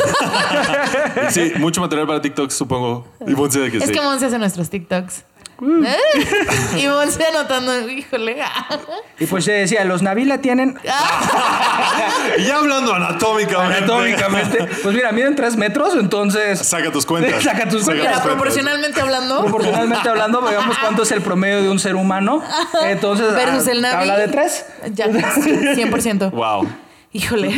Sí, 1.30 1.52
mucho 1.58 1.80
material 1.80 2.06
para 2.06 2.20
TikTok, 2.20 2.50
supongo. 2.50 3.06
Y 3.26 3.32
Monse 3.32 3.60
de 3.60 3.70
que 3.70 3.78
es 3.78 3.84
sí. 3.84 3.92
que 3.92 4.00
Monse 4.00 4.26
hace 4.26 4.38
nuestros 4.38 4.70
TikToks. 4.70 5.24
¿Eh? 5.60 5.96
Y 6.78 6.86
Monse 6.86 7.24
anotando, 7.26 7.88
híjole. 7.88 8.36
Y 9.18 9.26
pues 9.26 9.44
se 9.44 9.52
decía, 9.52 9.84
los 9.84 10.02
Navila 10.02 10.38
tienen 10.38 10.78
Y 12.38 12.42
ya 12.46 12.56
hablando 12.56 12.94
anatómicamente. 12.94 13.78
anatómicamente. 13.78 14.64
Pues 14.82 14.94
mira, 14.94 15.10
miden 15.12 15.34
tres 15.34 15.56
metros, 15.56 15.94
entonces. 15.94 16.60
Saca 16.60 16.92
tus 16.92 17.04
cuentas. 17.04 17.42
Saca 17.42 17.68
tus 17.68 17.86
Mira, 17.86 18.02
cuentas. 18.02 18.20
proporcionalmente 18.22 19.00
hablando. 19.00 19.40
Proporcionalmente 19.42 20.08
hablando, 20.08 20.40
veamos 20.42 20.78
cuánto 20.78 21.02
es 21.02 21.10
el 21.12 21.22
promedio 21.22 21.62
de 21.62 21.70
un 21.70 21.78
ser 21.78 21.96
humano. 21.96 22.42
Entonces, 22.84 23.34
Versus 23.34 23.66
ah, 23.66 23.72
el 23.72 23.82
Navi. 23.82 23.94
habla 23.96 24.18
de 24.18 24.28
tres. 24.28 24.64
Ya, 24.92 25.06
sí, 25.06 25.50
100%. 25.50 26.30
Wow. 26.30 26.68
Híjole. 27.18 27.52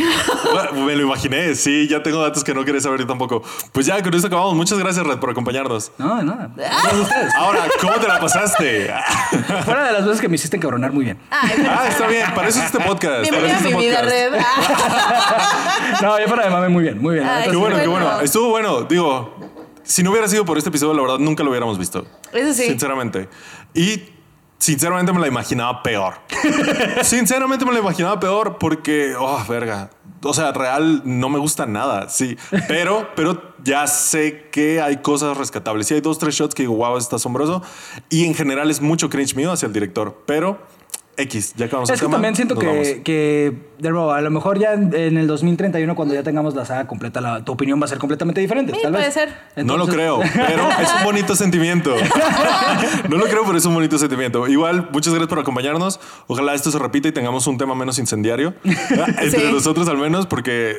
Bueno, 0.51 0.85
Me 0.85 0.95
lo 0.95 1.03
imaginé, 1.03 1.53
sí, 1.55 1.87
ya 1.87 2.01
tengo 2.01 2.19
datos 2.21 2.43
que 2.43 2.53
no 2.53 2.65
quería 2.65 2.81
saber 2.81 2.99
yo 3.01 3.07
tampoco. 3.07 3.43
Pues 3.71 3.85
ya, 3.85 4.01
con 4.01 4.13
esto 4.13 4.27
acabamos. 4.27 4.55
Muchas 4.55 4.79
gracias, 4.79 5.05
Red, 5.05 5.17
por 5.19 5.29
acompañarnos. 5.29 5.91
No, 5.99 6.21
no. 6.23 6.35
Gracias 6.55 6.93
a 6.93 6.99
ustedes. 7.01 7.35
Ahora, 7.35 7.65
¿cómo 7.79 7.93
te 7.93 8.07
la 8.07 8.19
pasaste? 8.19 8.91
Fuera 9.65 9.85
de 9.87 9.91
las 9.93 10.05
veces 10.05 10.19
que 10.21 10.27
me 10.29 10.35
hiciste 10.35 10.57
encabronar 10.57 10.91
muy 10.91 11.05
bien. 11.05 11.19
Ay, 11.29 11.51
pero- 11.57 11.69
Ah, 11.71 11.87
está 11.87 12.07
bien, 12.07 12.25
para 12.33 12.47
eso 12.47 12.59
es 12.59 12.65
este 12.65 12.79
podcast. 12.79 13.29
para 13.29 13.41
Bienvenida 13.41 13.53
a 13.53 13.57
es 13.57 13.63
mi 13.63 13.69
este 13.69 13.81
vida. 13.89 14.01
Red. 14.01 14.33
No, 16.01 16.19
yo 16.19 16.27
fuera 16.27 16.43
de 16.45 16.49
mame 16.49 16.69
muy 16.69 16.83
bien, 16.83 16.99
muy 16.99 17.15
bien. 17.15 17.27
Ay, 17.27 17.49
Qué 17.49 17.55
bueno, 17.55 17.77
qué 17.77 17.87
bueno. 17.87 18.05
bueno. 18.07 18.21
Estuvo 18.21 18.49
bueno. 18.49 18.81
Digo, 18.83 19.35
si 19.83 20.01
no 20.03 20.11
hubiera 20.11 20.27
sido 20.27 20.45
por 20.45 20.57
este 20.57 20.69
episodio, 20.69 20.93
la 20.95 21.01
verdad 21.03 21.19
nunca 21.19 21.43
lo 21.43 21.49
hubiéramos 21.51 21.77
visto. 21.77 22.05
Eso 22.33 22.53
sí. 22.53 22.67
Sinceramente. 22.67 23.29
Y 23.73 24.01
sinceramente 24.61 25.11
me 25.11 25.19
la 25.19 25.27
imaginaba 25.27 25.81
peor. 25.81 26.13
sinceramente 27.01 27.65
me 27.65 27.73
la 27.73 27.79
imaginaba 27.79 28.19
peor 28.19 28.57
porque, 28.59 29.15
oh, 29.19 29.43
verga. 29.49 29.89
O 30.23 30.35
sea, 30.35 30.51
real 30.51 31.01
no 31.03 31.29
me 31.29 31.39
gusta 31.39 31.65
nada, 31.65 32.07
sí. 32.07 32.37
Pero, 32.67 33.09
pero 33.15 33.55
ya 33.63 33.87
sé 33.87 34.49
que 34.51 34.79
hay 34.79 34.97
cosas 34.97 35.35
rescatables. 35.35 35.87
Sí, 35.87 35.95
hay 35.95 36.01
dos, 36.01 36.19
tres 36.19 36.35
shots 36.35 36.53
que 36.53 36.63
digo, 36.63 36.75
wow, 36.75 36.95
está 36.97 37.15
asombroso. 37.15 37.63
Y 38.09 38.25
en 38.25 38.35
general 38.35 38.69
es 38.69 38.81
mucho 38.81 39.09
cringe 39.09 39.35
mío 39.35 39.51
hacia 39.51 39.65
el 39.65 39.73
director. 39.73 40.21
Pero, 40.27 40.59
X, 41.21 41.53
ya 41.55 41.65
acabamos 41.65 41.89
Es 41.89 41.93
el 41.93 41.99
que 41.99 42.05
tema, 42.05 42.13
también 42.15 42.35
siento 42.35 42.55
que, 42.57 43.01
que, 43.03 43.53
de 43.79 43.89
nuevo, 43.89 44.11
a 44.11 44.21
lo 44.21 44.29
mejor 44.31 44.59
ya 44.59 44.73
en, 44.73 44.93
en 44.93 45.17
el 45.17 45.27
2031, 45.27 45.95
cuando 45.95 46.13
ya 46.13 46.23
tengamos 46.23 46.53
la 46.55 46.65
saga 46.65 46.87
completa, 46.87 47.21
la- 47.21 47.43
tu 47.43 47.51
opinión 47.53 47.79
va 47.81 47.85
a 47.85 47.87
ser 47.87 47.97
completamente 47.97 48.41
diferente. 48.41 48.73
Sí, 48.73 48.79
tal 48.81 48.91
puede 48.91 49.05
vez. 49.05 49.13
ser. 49.13 49.29
no 49.65 49.77
lo 49.77 49.87
creo, 49.87 50.19
pero 50.19 50.69
es 50.81 50.93
un 50.99 51.03
bonito 51.03 51.35
sentimiento. 51.35 51.95
no 53.09 53.17
lo 53.17 53.25
creo, 53.25 53.43
pero 53.45 53.57
es 53.57 53.65
un 53.65 53.73
bonito 53.73 53.97
sentimiento. 53.97 54.47
Igual, 54.47 54.89
muchas 54.91 55.13
gracias 55.13 55.29
por 55.29 55.39
acompañarnos. 55.39 55.99
Ojalá 56.27 56.53
esto 56.53 56.71
se 56.71 56.79
repita 56.79 57.07
y 57.07 57.11
tengamos 57.11 57.47
un 57.47 57.57
tema 57.57 57.75
menos 57.75 57.99
incendiario. 57.99 58.53
Entre 58.63 59.29
Sí. 59.31 59.51
nosotros 59.51 59.87
al 59.87 59.97
menos, 59.97 60.27
porque 60.27 60.77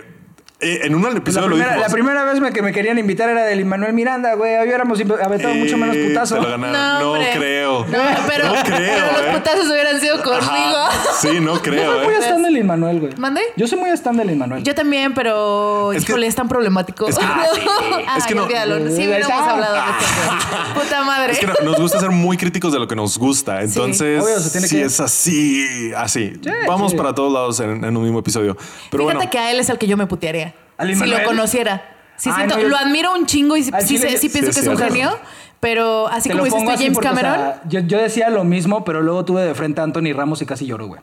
en 0.63 0.95
un 0.95 1.05
episodio 1.17 1.49
la, 1.49 1.49
lo 1.49 1.55
primera, 1.57 1.71
dijimos. 1.71 1.89
la 1.89 1.93
primera 1.93 2.25
vez 2.25 2.41
me- 2.41 2.53
que 2.53 2.63
me 2.63 2.73
querían 2.73 2.99
invitar 2.99 3.29
era 3.29 3.45
del 3.45 3.65
Manuel 3.65 3.93
Miranda, 3.93 4.35
güey. 4.35 4.59
Hubiéramos 4.63 4.99
aventado 5.01 5.55
mucho 5.55 5.77
menos 5.77 5.97
Eh, 5.97 6.07
putazo. 6.09 6.37
te 6.37 6.41
lo 6.43 6.51
ganaron. 6.51 6.73
No, 7.03 7.13
hombre. 7.13 7.31
creo. 7.35 7.87
No, 7.87 7.99
pero, 8.29 8.47
No 8.47 8.53
creo, 8.63 8.65
pero 8.67 9.07
eh. 9.07 9.23
los 9.33 9.37
putazos 9.37 9.67
hubieran 9.69 10.01
sido 10.01 10.23
conmigo. 10.23 10.43
Ajá. 10.79 10.91
Sí, 11.21 11.41
no 11.41 11.55
Yo 11.57 11.63
creo, 11.63 11.93
soy 11.95 12.05
muy 12.05 12.15
¿eh? 12.15 12.19
stand 12.19 12.45
del 12.47 12.65
Manuel, 12.65 13.01
güey. 13.01 13.13
¿Mande? 13.17 13.41
Yo 13.57 13.67
soy 13.67 13.79
muy 13.79 13.91
stand 13.91 14.19
del 14.21 14.37
Manuel. 14.37 14.63
Yo 14.63 14.75
también, 14.75 15.15
pero 15.15 15.93
Es 15.93 16.05
que- 16.05 16.13
híjole, 16.13 16.27
es 16.27 16.35
tan 16.35 16.49
problemático. 16.49 17.09
es 17.09 17.19
que- 17.19 17.25
Ah, 17.25 17.45
Es 18.19 18.27
que 18.27 18.35
no- 18.35 18.45
olvídalo. 18.45 18.79
Sí, 18.89 19.07
hubiéramos 19.07 19.49
hablado 19.49 19.75
de 19.75 19.81
esto. 19.81 20.81
Puta 20.81 21.03
madre. 21.03 21.33
Es 21.33 21.39
que 21.39 21.47
no- 21.47 21.55
nos 21.65 21.81
gusta 21.81 21.99
ser 21.99 22.11
muy 22.11 22.37
críticos 22.37 22.73
de 22.73 22.79
lo 22.79 22.87
que 22.87 22.95
nos 22.97 23.19
gusta. 23.19 23.63
Entonces, 23.63 24.23
Obvio, 24.23 24.39
se 24.41 24.51
tiene 24.51 24.69
si 24.69 24.77
que- 24.77 24.83
es 24.85 25.01
así, 25.01 25.93
así. 25.97 26.33
Vamos 26.67 26.93
sí. 26.93 26.97
para 26.97 27.15
todos 27.15 27.33
lados 27.33 27.61
en, 27.61 27.85
en 27.85 27.97
un 27.97 28.03
mismo 28.05 28.19
episodio. 28.21 28.57
Pero 28.91 29.05
Fíjate 29.05 29.17
bueno, 29.17 29.31
que 29.31 29.39
a 29.39 29.51
él 29.51 29.59
es 29.61 29.71
al 29.71 29.79
que 29.79 29.87
yo 29.87 29.97
me 29.97 30.07
putearía. 30.07 30.52
¿Al 30.83 30.95
Si 30.97 31.07
lo 31.07 31.23
conociera. 31.25 31.83
Sí, 32.17 32.29
Ay, 32.31 32.37
siento- 32.37 32.57
no, 32.57 32.63
yo- 32.63 32.69
lo 32.69 32.77
admiro 32.77 33.13
un 33.15 33.27
chingo 33.27 33.57
y 33.57 33.63
sí, 33.65 33.71
sí 33.85 33.99
yo- 33.99 34.09
sí 34.19 34.29
pienso 34.29 34.53
Sí, 34.53 34.61
que 34.61 34.61
es 34.61 34.65
sí, 34.65 34.69
un 34.69 34.77
genio. 34.79 35.19
Pero 35.61 36.09
así 36.09 36.29
Te 36.29 36.35
como 36.35 36.45
dices 36.45 36.61
así 36.69 36.83
James 36.85 36.95
porque, 36.95 37.09
o 37.09 37.11
Cameron. 37.11 37.35
sea, 37.37 37.61
yo, 37.69 37.81
yo 37.81 37.99
decía 37.99 38.31
lo 38.31 38.43
mismo, 38.45 38.85
pero 38.85 39.01
luego 39.01 39.25
tuve 39.25 39.43
de 39.43 39.55
frente 39.55 39.81
a 39.81 39.85
Anthony 39.85 40.13
Ramos 40.13 40.43
y 40.43 40.47
casi 40.47 40.67
lloro, 40.67 40.87
güey. 40.89 41.01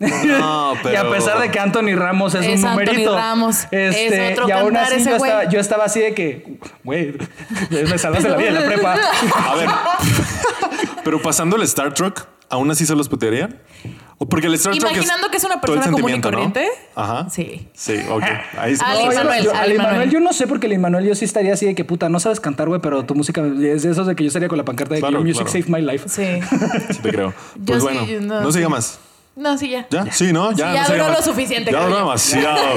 No, 0.00 0.08
Y 0.84 0.86
a 0.96 1.02
pero- 1.02 1.10
pesar 1.10 1.38
de 1.40 1.50
que 1.50 1.58
Anthony 1.60 1.94
Ramos 1.94 2.34
es, 2.34 2.46
Es 2.46 2.60
un 2.60 2.66
Anthony 2.68 2.84
numerito. 2.84 3.14
Ramos. 3.16 3.64
Este, 3.70 4.32
Es 4.32 4.38
otro 4.38 4.48
y 4.48 4.52
aún 4.52 4.76
así 4.76 4.94
ese 4.94 5.10
yo 5.10 5.18
güey. 5.18 5.30
estaba, 5.30 5.50
yo 5.50 5.60
estaba 5.60 5.84
así 5.84 6.00
de 6.00 6.14
que, 6.14 6.58
güey, 6.84 7.14
me 7.70 7.98
salvaste 7.98 8.28
la 8.30 8.36
vida 8.38 8.48
en 8.48 8.54
la 8.54 8.64
prepa. 8.64 8.96
A 9.50 9.54
ver. 9.56 9.68
Pero 11.04 11.20
pasando 11.20 11.56
el 11.56 11.62
Star 11.62 11.92
Trek, 11.94 12.26
¿aún 12.48 12.70
así 12.70 12.86
se 12.86 12.94
los 12.94 13.08
putearían? 13.08 13.58
O 14.20 14.28
porque 14.28 14.48
el 14.48 14.54
Star 14.54 14.72
Trek 14.76 14.82
Imaginando 14.92 15.30
que 15.30 15.36
es 15.36 15.44
una 15.44 15.60
persona 15.60 15.82
común 15.84 15.98
y 15.98 16.02
sentimiento, 16.02 16.30
¿no? 16.32 16.36
corriente. 16.38 16.68
Ajá. 16.96 17.30
Sí. 17.30 17.68
Sí, 17.72 17.94
ok. 18.10 18.24
Ahí 18.58 18.74
sí. 18.74 18.82
Al 18.84 18.98
No, 18.98 19.12
yo- 19.38 20.04
yo, 20.04 20.10
yo 20.10 20.20
no 20.20 20.32
sé 20.32 20.48
porque 20.48 20.66
el 20.66 20.72
Immanuel 20.72 21.06
yo 21.06 21.14
sí 21.14 21.24
estaría 21.24 21.54
así 21.54 21.66
de 21.66 21.74
que 21.76 21.84
puta, 21.84 22.08
no 22.08 22.18
sabes 22.18 22.40
cantar, 22.40 22.66
güey, 22.68 22.80
pero 22.80 23.04
tu 23.04 23.14
música 23.14 23.40
es 23.46 23.82
de 23.84 23.90
esos 23.90 24.06
de 24.08 24.16
que 24.16 24.24
yo 24.24 24.28
estaría 24.28 24.48
con 24.48 24.58
la 24.58 24.64
pancarta 24.64 24.94
de 24.94 25.00
que 25.00 25.06
Claro, 25.06 25.18
Your 25.18 25.26
Music 25.26 25.46
claro. 25.46 25.64
Saved 25.64 25.68
My 25.68 25.82
Life. 25.92 26.08
Sí. 26.08 26.40
Sí 26.94 27.00
te 27.02 27.10
creo. 27.10 27.32
Yo 27.54 27.64
Pues 27.64 27.78
sí, 27.78 27.84
bueno, 27.84 28.06
yo 28.06 28.20
no, 28.20 28.40
no, 28.40 28.50
siga 28.52 28.66
sí. 28.66 28.72
más. 28.72 28.98
No, 29.38 29.56
sí, 29.56 29.68
ya. 29.68 29.86
¿Ya? 29.88 30.10
Sí, 30.10 30.32
¿no? 30.32 30.50
Ya, 30.50 30.84
Sí, 30.84 30.92
ya 30.92 30.98
no 30.98 31.04
duró 31.04 31.16
lo 31.16 31.22
suficiente, 31.22 31.70
Ya 31.70 31.84
duró 31.84 31.96
demasiado. 31.96 32.74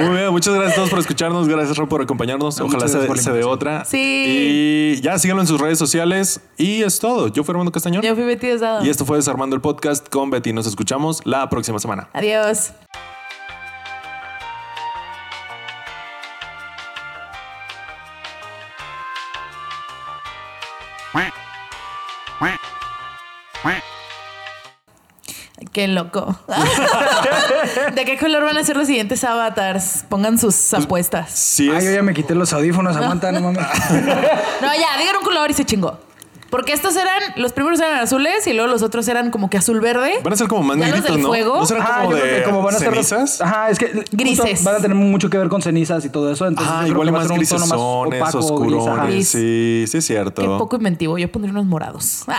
Muy 0.02 0.16
bien, 0.16 0.30
muchas 0.32 0.54
gracias 0.54 0.72
a 0.72 0.74
todos 0.74 0.90
por 0.90 0.98
escucharnos. 0.98 1.46
Gracias, 1.46 1.76
Rob, 1.76 1.88
por 1.88 2.02
acompañarnos. 2.02 2.58
No, 2.58 2.66
Ojalá 2.66 2.88
se, 2.88 3.16
se 3.16 3.32
dé 3.32 3.44
otra. 3.44 3.84
Sí. 3.84 4.96
Y 4.96 5.00
ya 5.02 5.16
síganlo 5.20 5.42
en 5.42 5.46
sus 5.46 5.60
redes 5.60 5.78
sociales. 5.78 6.40
Y 6.56 6.82
es 6.82 6.98
todo. 6.98 7.28
Yo 7.28 7.44
fui 7.44 7.52
Armando 7.52 7.70
Castañón. 7.70 8.02
Yo 8.02 8.16
fui 8.16 8.24
Betty 8.24 8.48
Desdado. 8.48 8.84
Y 8.84 8.90
esto 8.90 9.06
fue 9.06 9.18
Desarmando 9.18 9.54
el 9.54 9.62
Podcast 9.62 10.08
con 10.08 10.30
Betty. 10.30 10.52
Nos 10.52 10.66
escuchamos 10.66 11.24
la 11.24 11.48
próxima 11.48 11.78
semana. 11.78 12.08
Adiós. 12.12 12.72
Qué 25.72 25.86
loco. 25.86 26.36
¿De 27.94 28.04
qué 28.04 28.18
color 28.18 28.42
van 28.44 28.56
a 28.56 28.64
ser 28.64 28.76
los 28.76 28.86
siguientes 28.88 29.22
avatars? 29.22 30.04
Pongan 30.08 30.36
sus 30.38 30.74
apuestas. 30.74 31.30
Sí, 31.32 31.70
Ay, 31.70 31.78
es- 31.78 31.84
yo 31.84 31.90
ya 31.92 32.02
me 32.02 32.12
quité 32.12 32.34
los 32.34 32.52
audífonos, 32.52 32.96
aguanta, 32.96 33.30
no 33.32 33.40
mames. 33.40 33.64
No, 33.90 34.74
ya, 34.74 34.98
digan 34.98 35.16
un 35.18 35.24
color 35.24 35.50
y 35.50 35.54
se 35.54 35.64
chingó. 35.64 35.98
Porque 36.50 36.72
estos 36.72 36.96
eran, 36.96 37.22
los 37.36 37.52
primeros 37.52 37.78
eran 37.78 38.00
azules 38.00 38.46
y 38.46 38.52
luego 38.52 38.68
los 38.70 38.82
otros 38.82 39.06
eran 39.08 39.30
como 39.30 39.48
que 39.48 39.56
azul 39.58 39.80
verde. 39.80 40.14
Van 40.24 40.32
a 40.32 40.36
ser 40.36 40.48
como 40.48 40.62
más 40.64 40.76
¿Ya 40.76 40.86
los 40.86 40.90
negritos, 40.96 41.12
del 41.14 41.22
¿no? 41.22 41.28
fuego? 41.28 41.56
¿No 41.60 41.66
serán 41.66 41.82
Ajá, 41.84 42.02
como 42.02 42.16
de 42.16 42.42
van 42.44 42.74
a 42.74 42.78
ser 42.78 42.94
los- 42.94 43.06
cenizas? 43.06 43.40
Ajá, 43.40 43.70
es 43.70 43.78
que 43.78 43.86
justo 43.88 44.10
Grises. 44.12 44.64
van 44.64 44.74
a 44.74 44.78
tener 44.80 44.96
mucho 44.96 45.30
que 45.30 45.38
ver 45.38 45.48
con 45.48 45.62
cenizas 45.62 46.04
y 46.04 46.10
todo 46.10 46.30
eso. 46.32 46.46
Entonces 46.46 46.72
Ah, 46.76 46.88
igual 46.88 47.08
a 47.08 47.12
más 47.12 47.22
ser 47.22 47.38
un 47.38 47.46
tono 47.46 47.60
grisesones, 47.60 47.72
opaco, 47.72 48.10
gris, 48.10 48.22
ajá. 48.22 48.38
oscurones. 48.38 49.06
Gris. 49.14 49.28
Sí, 49.28 49.84
sí 49.86 49.98
es 49.98 50.04
cierto. 50.04 50.42
Qué 50.42 50.48
poco 50.48 50.76
inventivo. 50.76 51.18
Yo 51.18 51.30
pondría 51.30 51.52
unos 51.52 51.66
morados. 51.66 52.24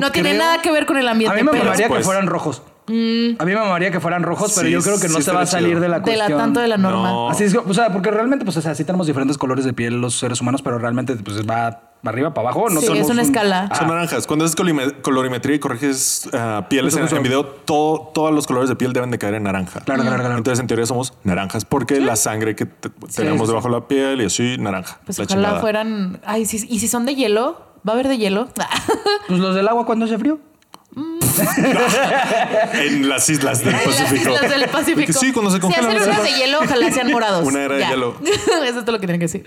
No 0.00 0.12
tiene 0.12 0.34
nada 0.34 0.60
que 0.60 0.70
ver 0.70 0.84
con 0.86 0.96
el 0.98 1.08
A 1.08 1.12
ambiente. 1.12 1.36
mí 1.42 1.48
me 1.50 1.58
mamaría 1.58 1.88
que 1.88 2.00
fueran 2.02 2.26
rojos. 2.26 2.62
A 2.88 3.44
mí 3.44 3.52
me 3.52 3.56
mamaría 3.56 3.90
que 3.90 4.00
fueran 4.00 4.22
rojos, 4.22 4.52
pero 4.54 4.66
Sí, 4.66 4.72
yo 4.72 4.80
creo 4.82 4.98
que 5.00 5.08
no 5.08 5.16
sí 5.18 5.22
se 5.22 5.32
va 5.32 5.42
a 5.42 5.46
salir 5.46 5.70
chido. 5.70 5.80
de 5.80 5.88
la 5.88 6.00
de 6.00 6.12
la 6.12 6.16
cuestión. 6.16 6.38
tanto 6.38 6.60
de 6.60 6.68
la 6.68 6.76
norma. 6.76 7.10
No. 7.10 7.30
Así 7.30 7.44
es, 7.44 7.54
o 7.54 7.74
sea, 7.74 7.92
porque 7.92 8.10
realmente, 8.10 8.44
pues, 8.44 8.56
o 8.56 8.62
sea, 8.62 8.74
sí 8.74 8.84
tenemos 8.84 9.06
diferentes 9.06 9.36
colores 9.38 9.64
de 9.64 9.72
piel 9.72 10.00
los 10.00 10.18
seres 10.18 10.40
humanos, 10.40 10.62
pero 10.62 10.78
realmente, 10.78 11.14
pues, 11.16 11.46
va 11.48 11.82
arriba 12.04 12.32
para 12.32 12.48
abajo. 12.50 12.70
No 12.70 12.80
Sí, 12.80 12.86
es 12.96 13.06
una 13.10 13.14
un- 13.22 13.28
escala. 13.28 13.70
Son 13.76 13.88
naranjas. 13.88 14.26
Cuando 14.26 14.44
haces 14.44 14.56
colorimetría 15.02 15.56
y 15.56 15.58
corriges 15.58 16.28
ah, 16.32 16.66
pieles 16.70 16.96
en, 16.96 17.08
en 17.14 17.22
video, 17.22 17.44
todo, 17.44 18.10
todos 18.14 18.32
los 18.32 18.46
colores 18.46 18.68
de 18.68 18.76
piel 18.76 18.92
deben 18.92 19.10
de 19.10 19.18
caer 19.18 19.34
en 19.34 19.42
naranja. 19.42 19.80
Claro, 19.80 20.02
claro, 20.02 20.18
claro. 20.20 20.36
Entonces, 20.38 20.60
en 20.60 20.66
teoría, 20.68 20.86
somos 20.86 21.12
naranjas 21.24 21.64
porque 21.64 22.00
la 22.00 22.14
sangre 22.16 22.54
que 22.54 22.66
te- 22.66 22.88
tenemos 23.14 23.40
sí, 23.42 23.46
debajo 23.48 23.68
de 23.68 23.74
la 23.74 23.88
piel 23.88 24.22
y 24.22 24.26
así, 24.26 24.56
naranja. 24.58 25.00
Pues 25.04 25.18
la 25.18 25.24
ojalá 25.24 25.40
chingada. 25.42 25.60
fueran. 25.60 26.20
Ay, 26.24 26.46
sí, 26.46 26.64
y 26.68 26.78
si 26.78 26.86
son 26.88 27.04
de 27.04 27.16
hielo, 27.16 27.60
¿va 27.86 27.92
a 27.92 27.94
haber 27.94 28.06
de 28.08 28.16
hielo? 28.18 28.48
Pues 29.28 29.40
los 29.40 29.54
del 29.54 29.68
agua 29.68 29.84
cuando 29.84 30.04
hace 30.06 30.16
frío. 30.18 30.38
En 32.74 33.08
las 33.08 33.28
islas 33.30 33.60
del 33.60 33.68
En 33.68 33.74
las 33.76 33.84
Pacífico. 33.84 34.30
islas 34.34 34.50
del 34.50 34.68
Pacífico. 34.68 34.96
Porque 35.06 35.12
sí, 35.12 35.32
cuando 35.32 35.50
se 35.50 35.56
Si 35.56 35.60
congelan. 35.60 35.90
hacen 35.96 35.98
las 36.08 36.08
unas 36.18 36.22
de 36.24 36.32
hielo, 36.38 36.58
ojalá 36.62 36.92
sean 36.92 37.10
morados. 37.10 37.46
Una 37.46 37.62
era 37.62 37.74
de 37.74 37.80
Ya. 37.80 37.90
hielo. 37.90 38.16
Eso 38.22 38.78
es 38.78 38.84
todo 38.84 38.92
lo 38.92 39.00
que 39.00 39.06
tienen 39.06 39.20
que 39.20 39.26
decir. 39.26 39.44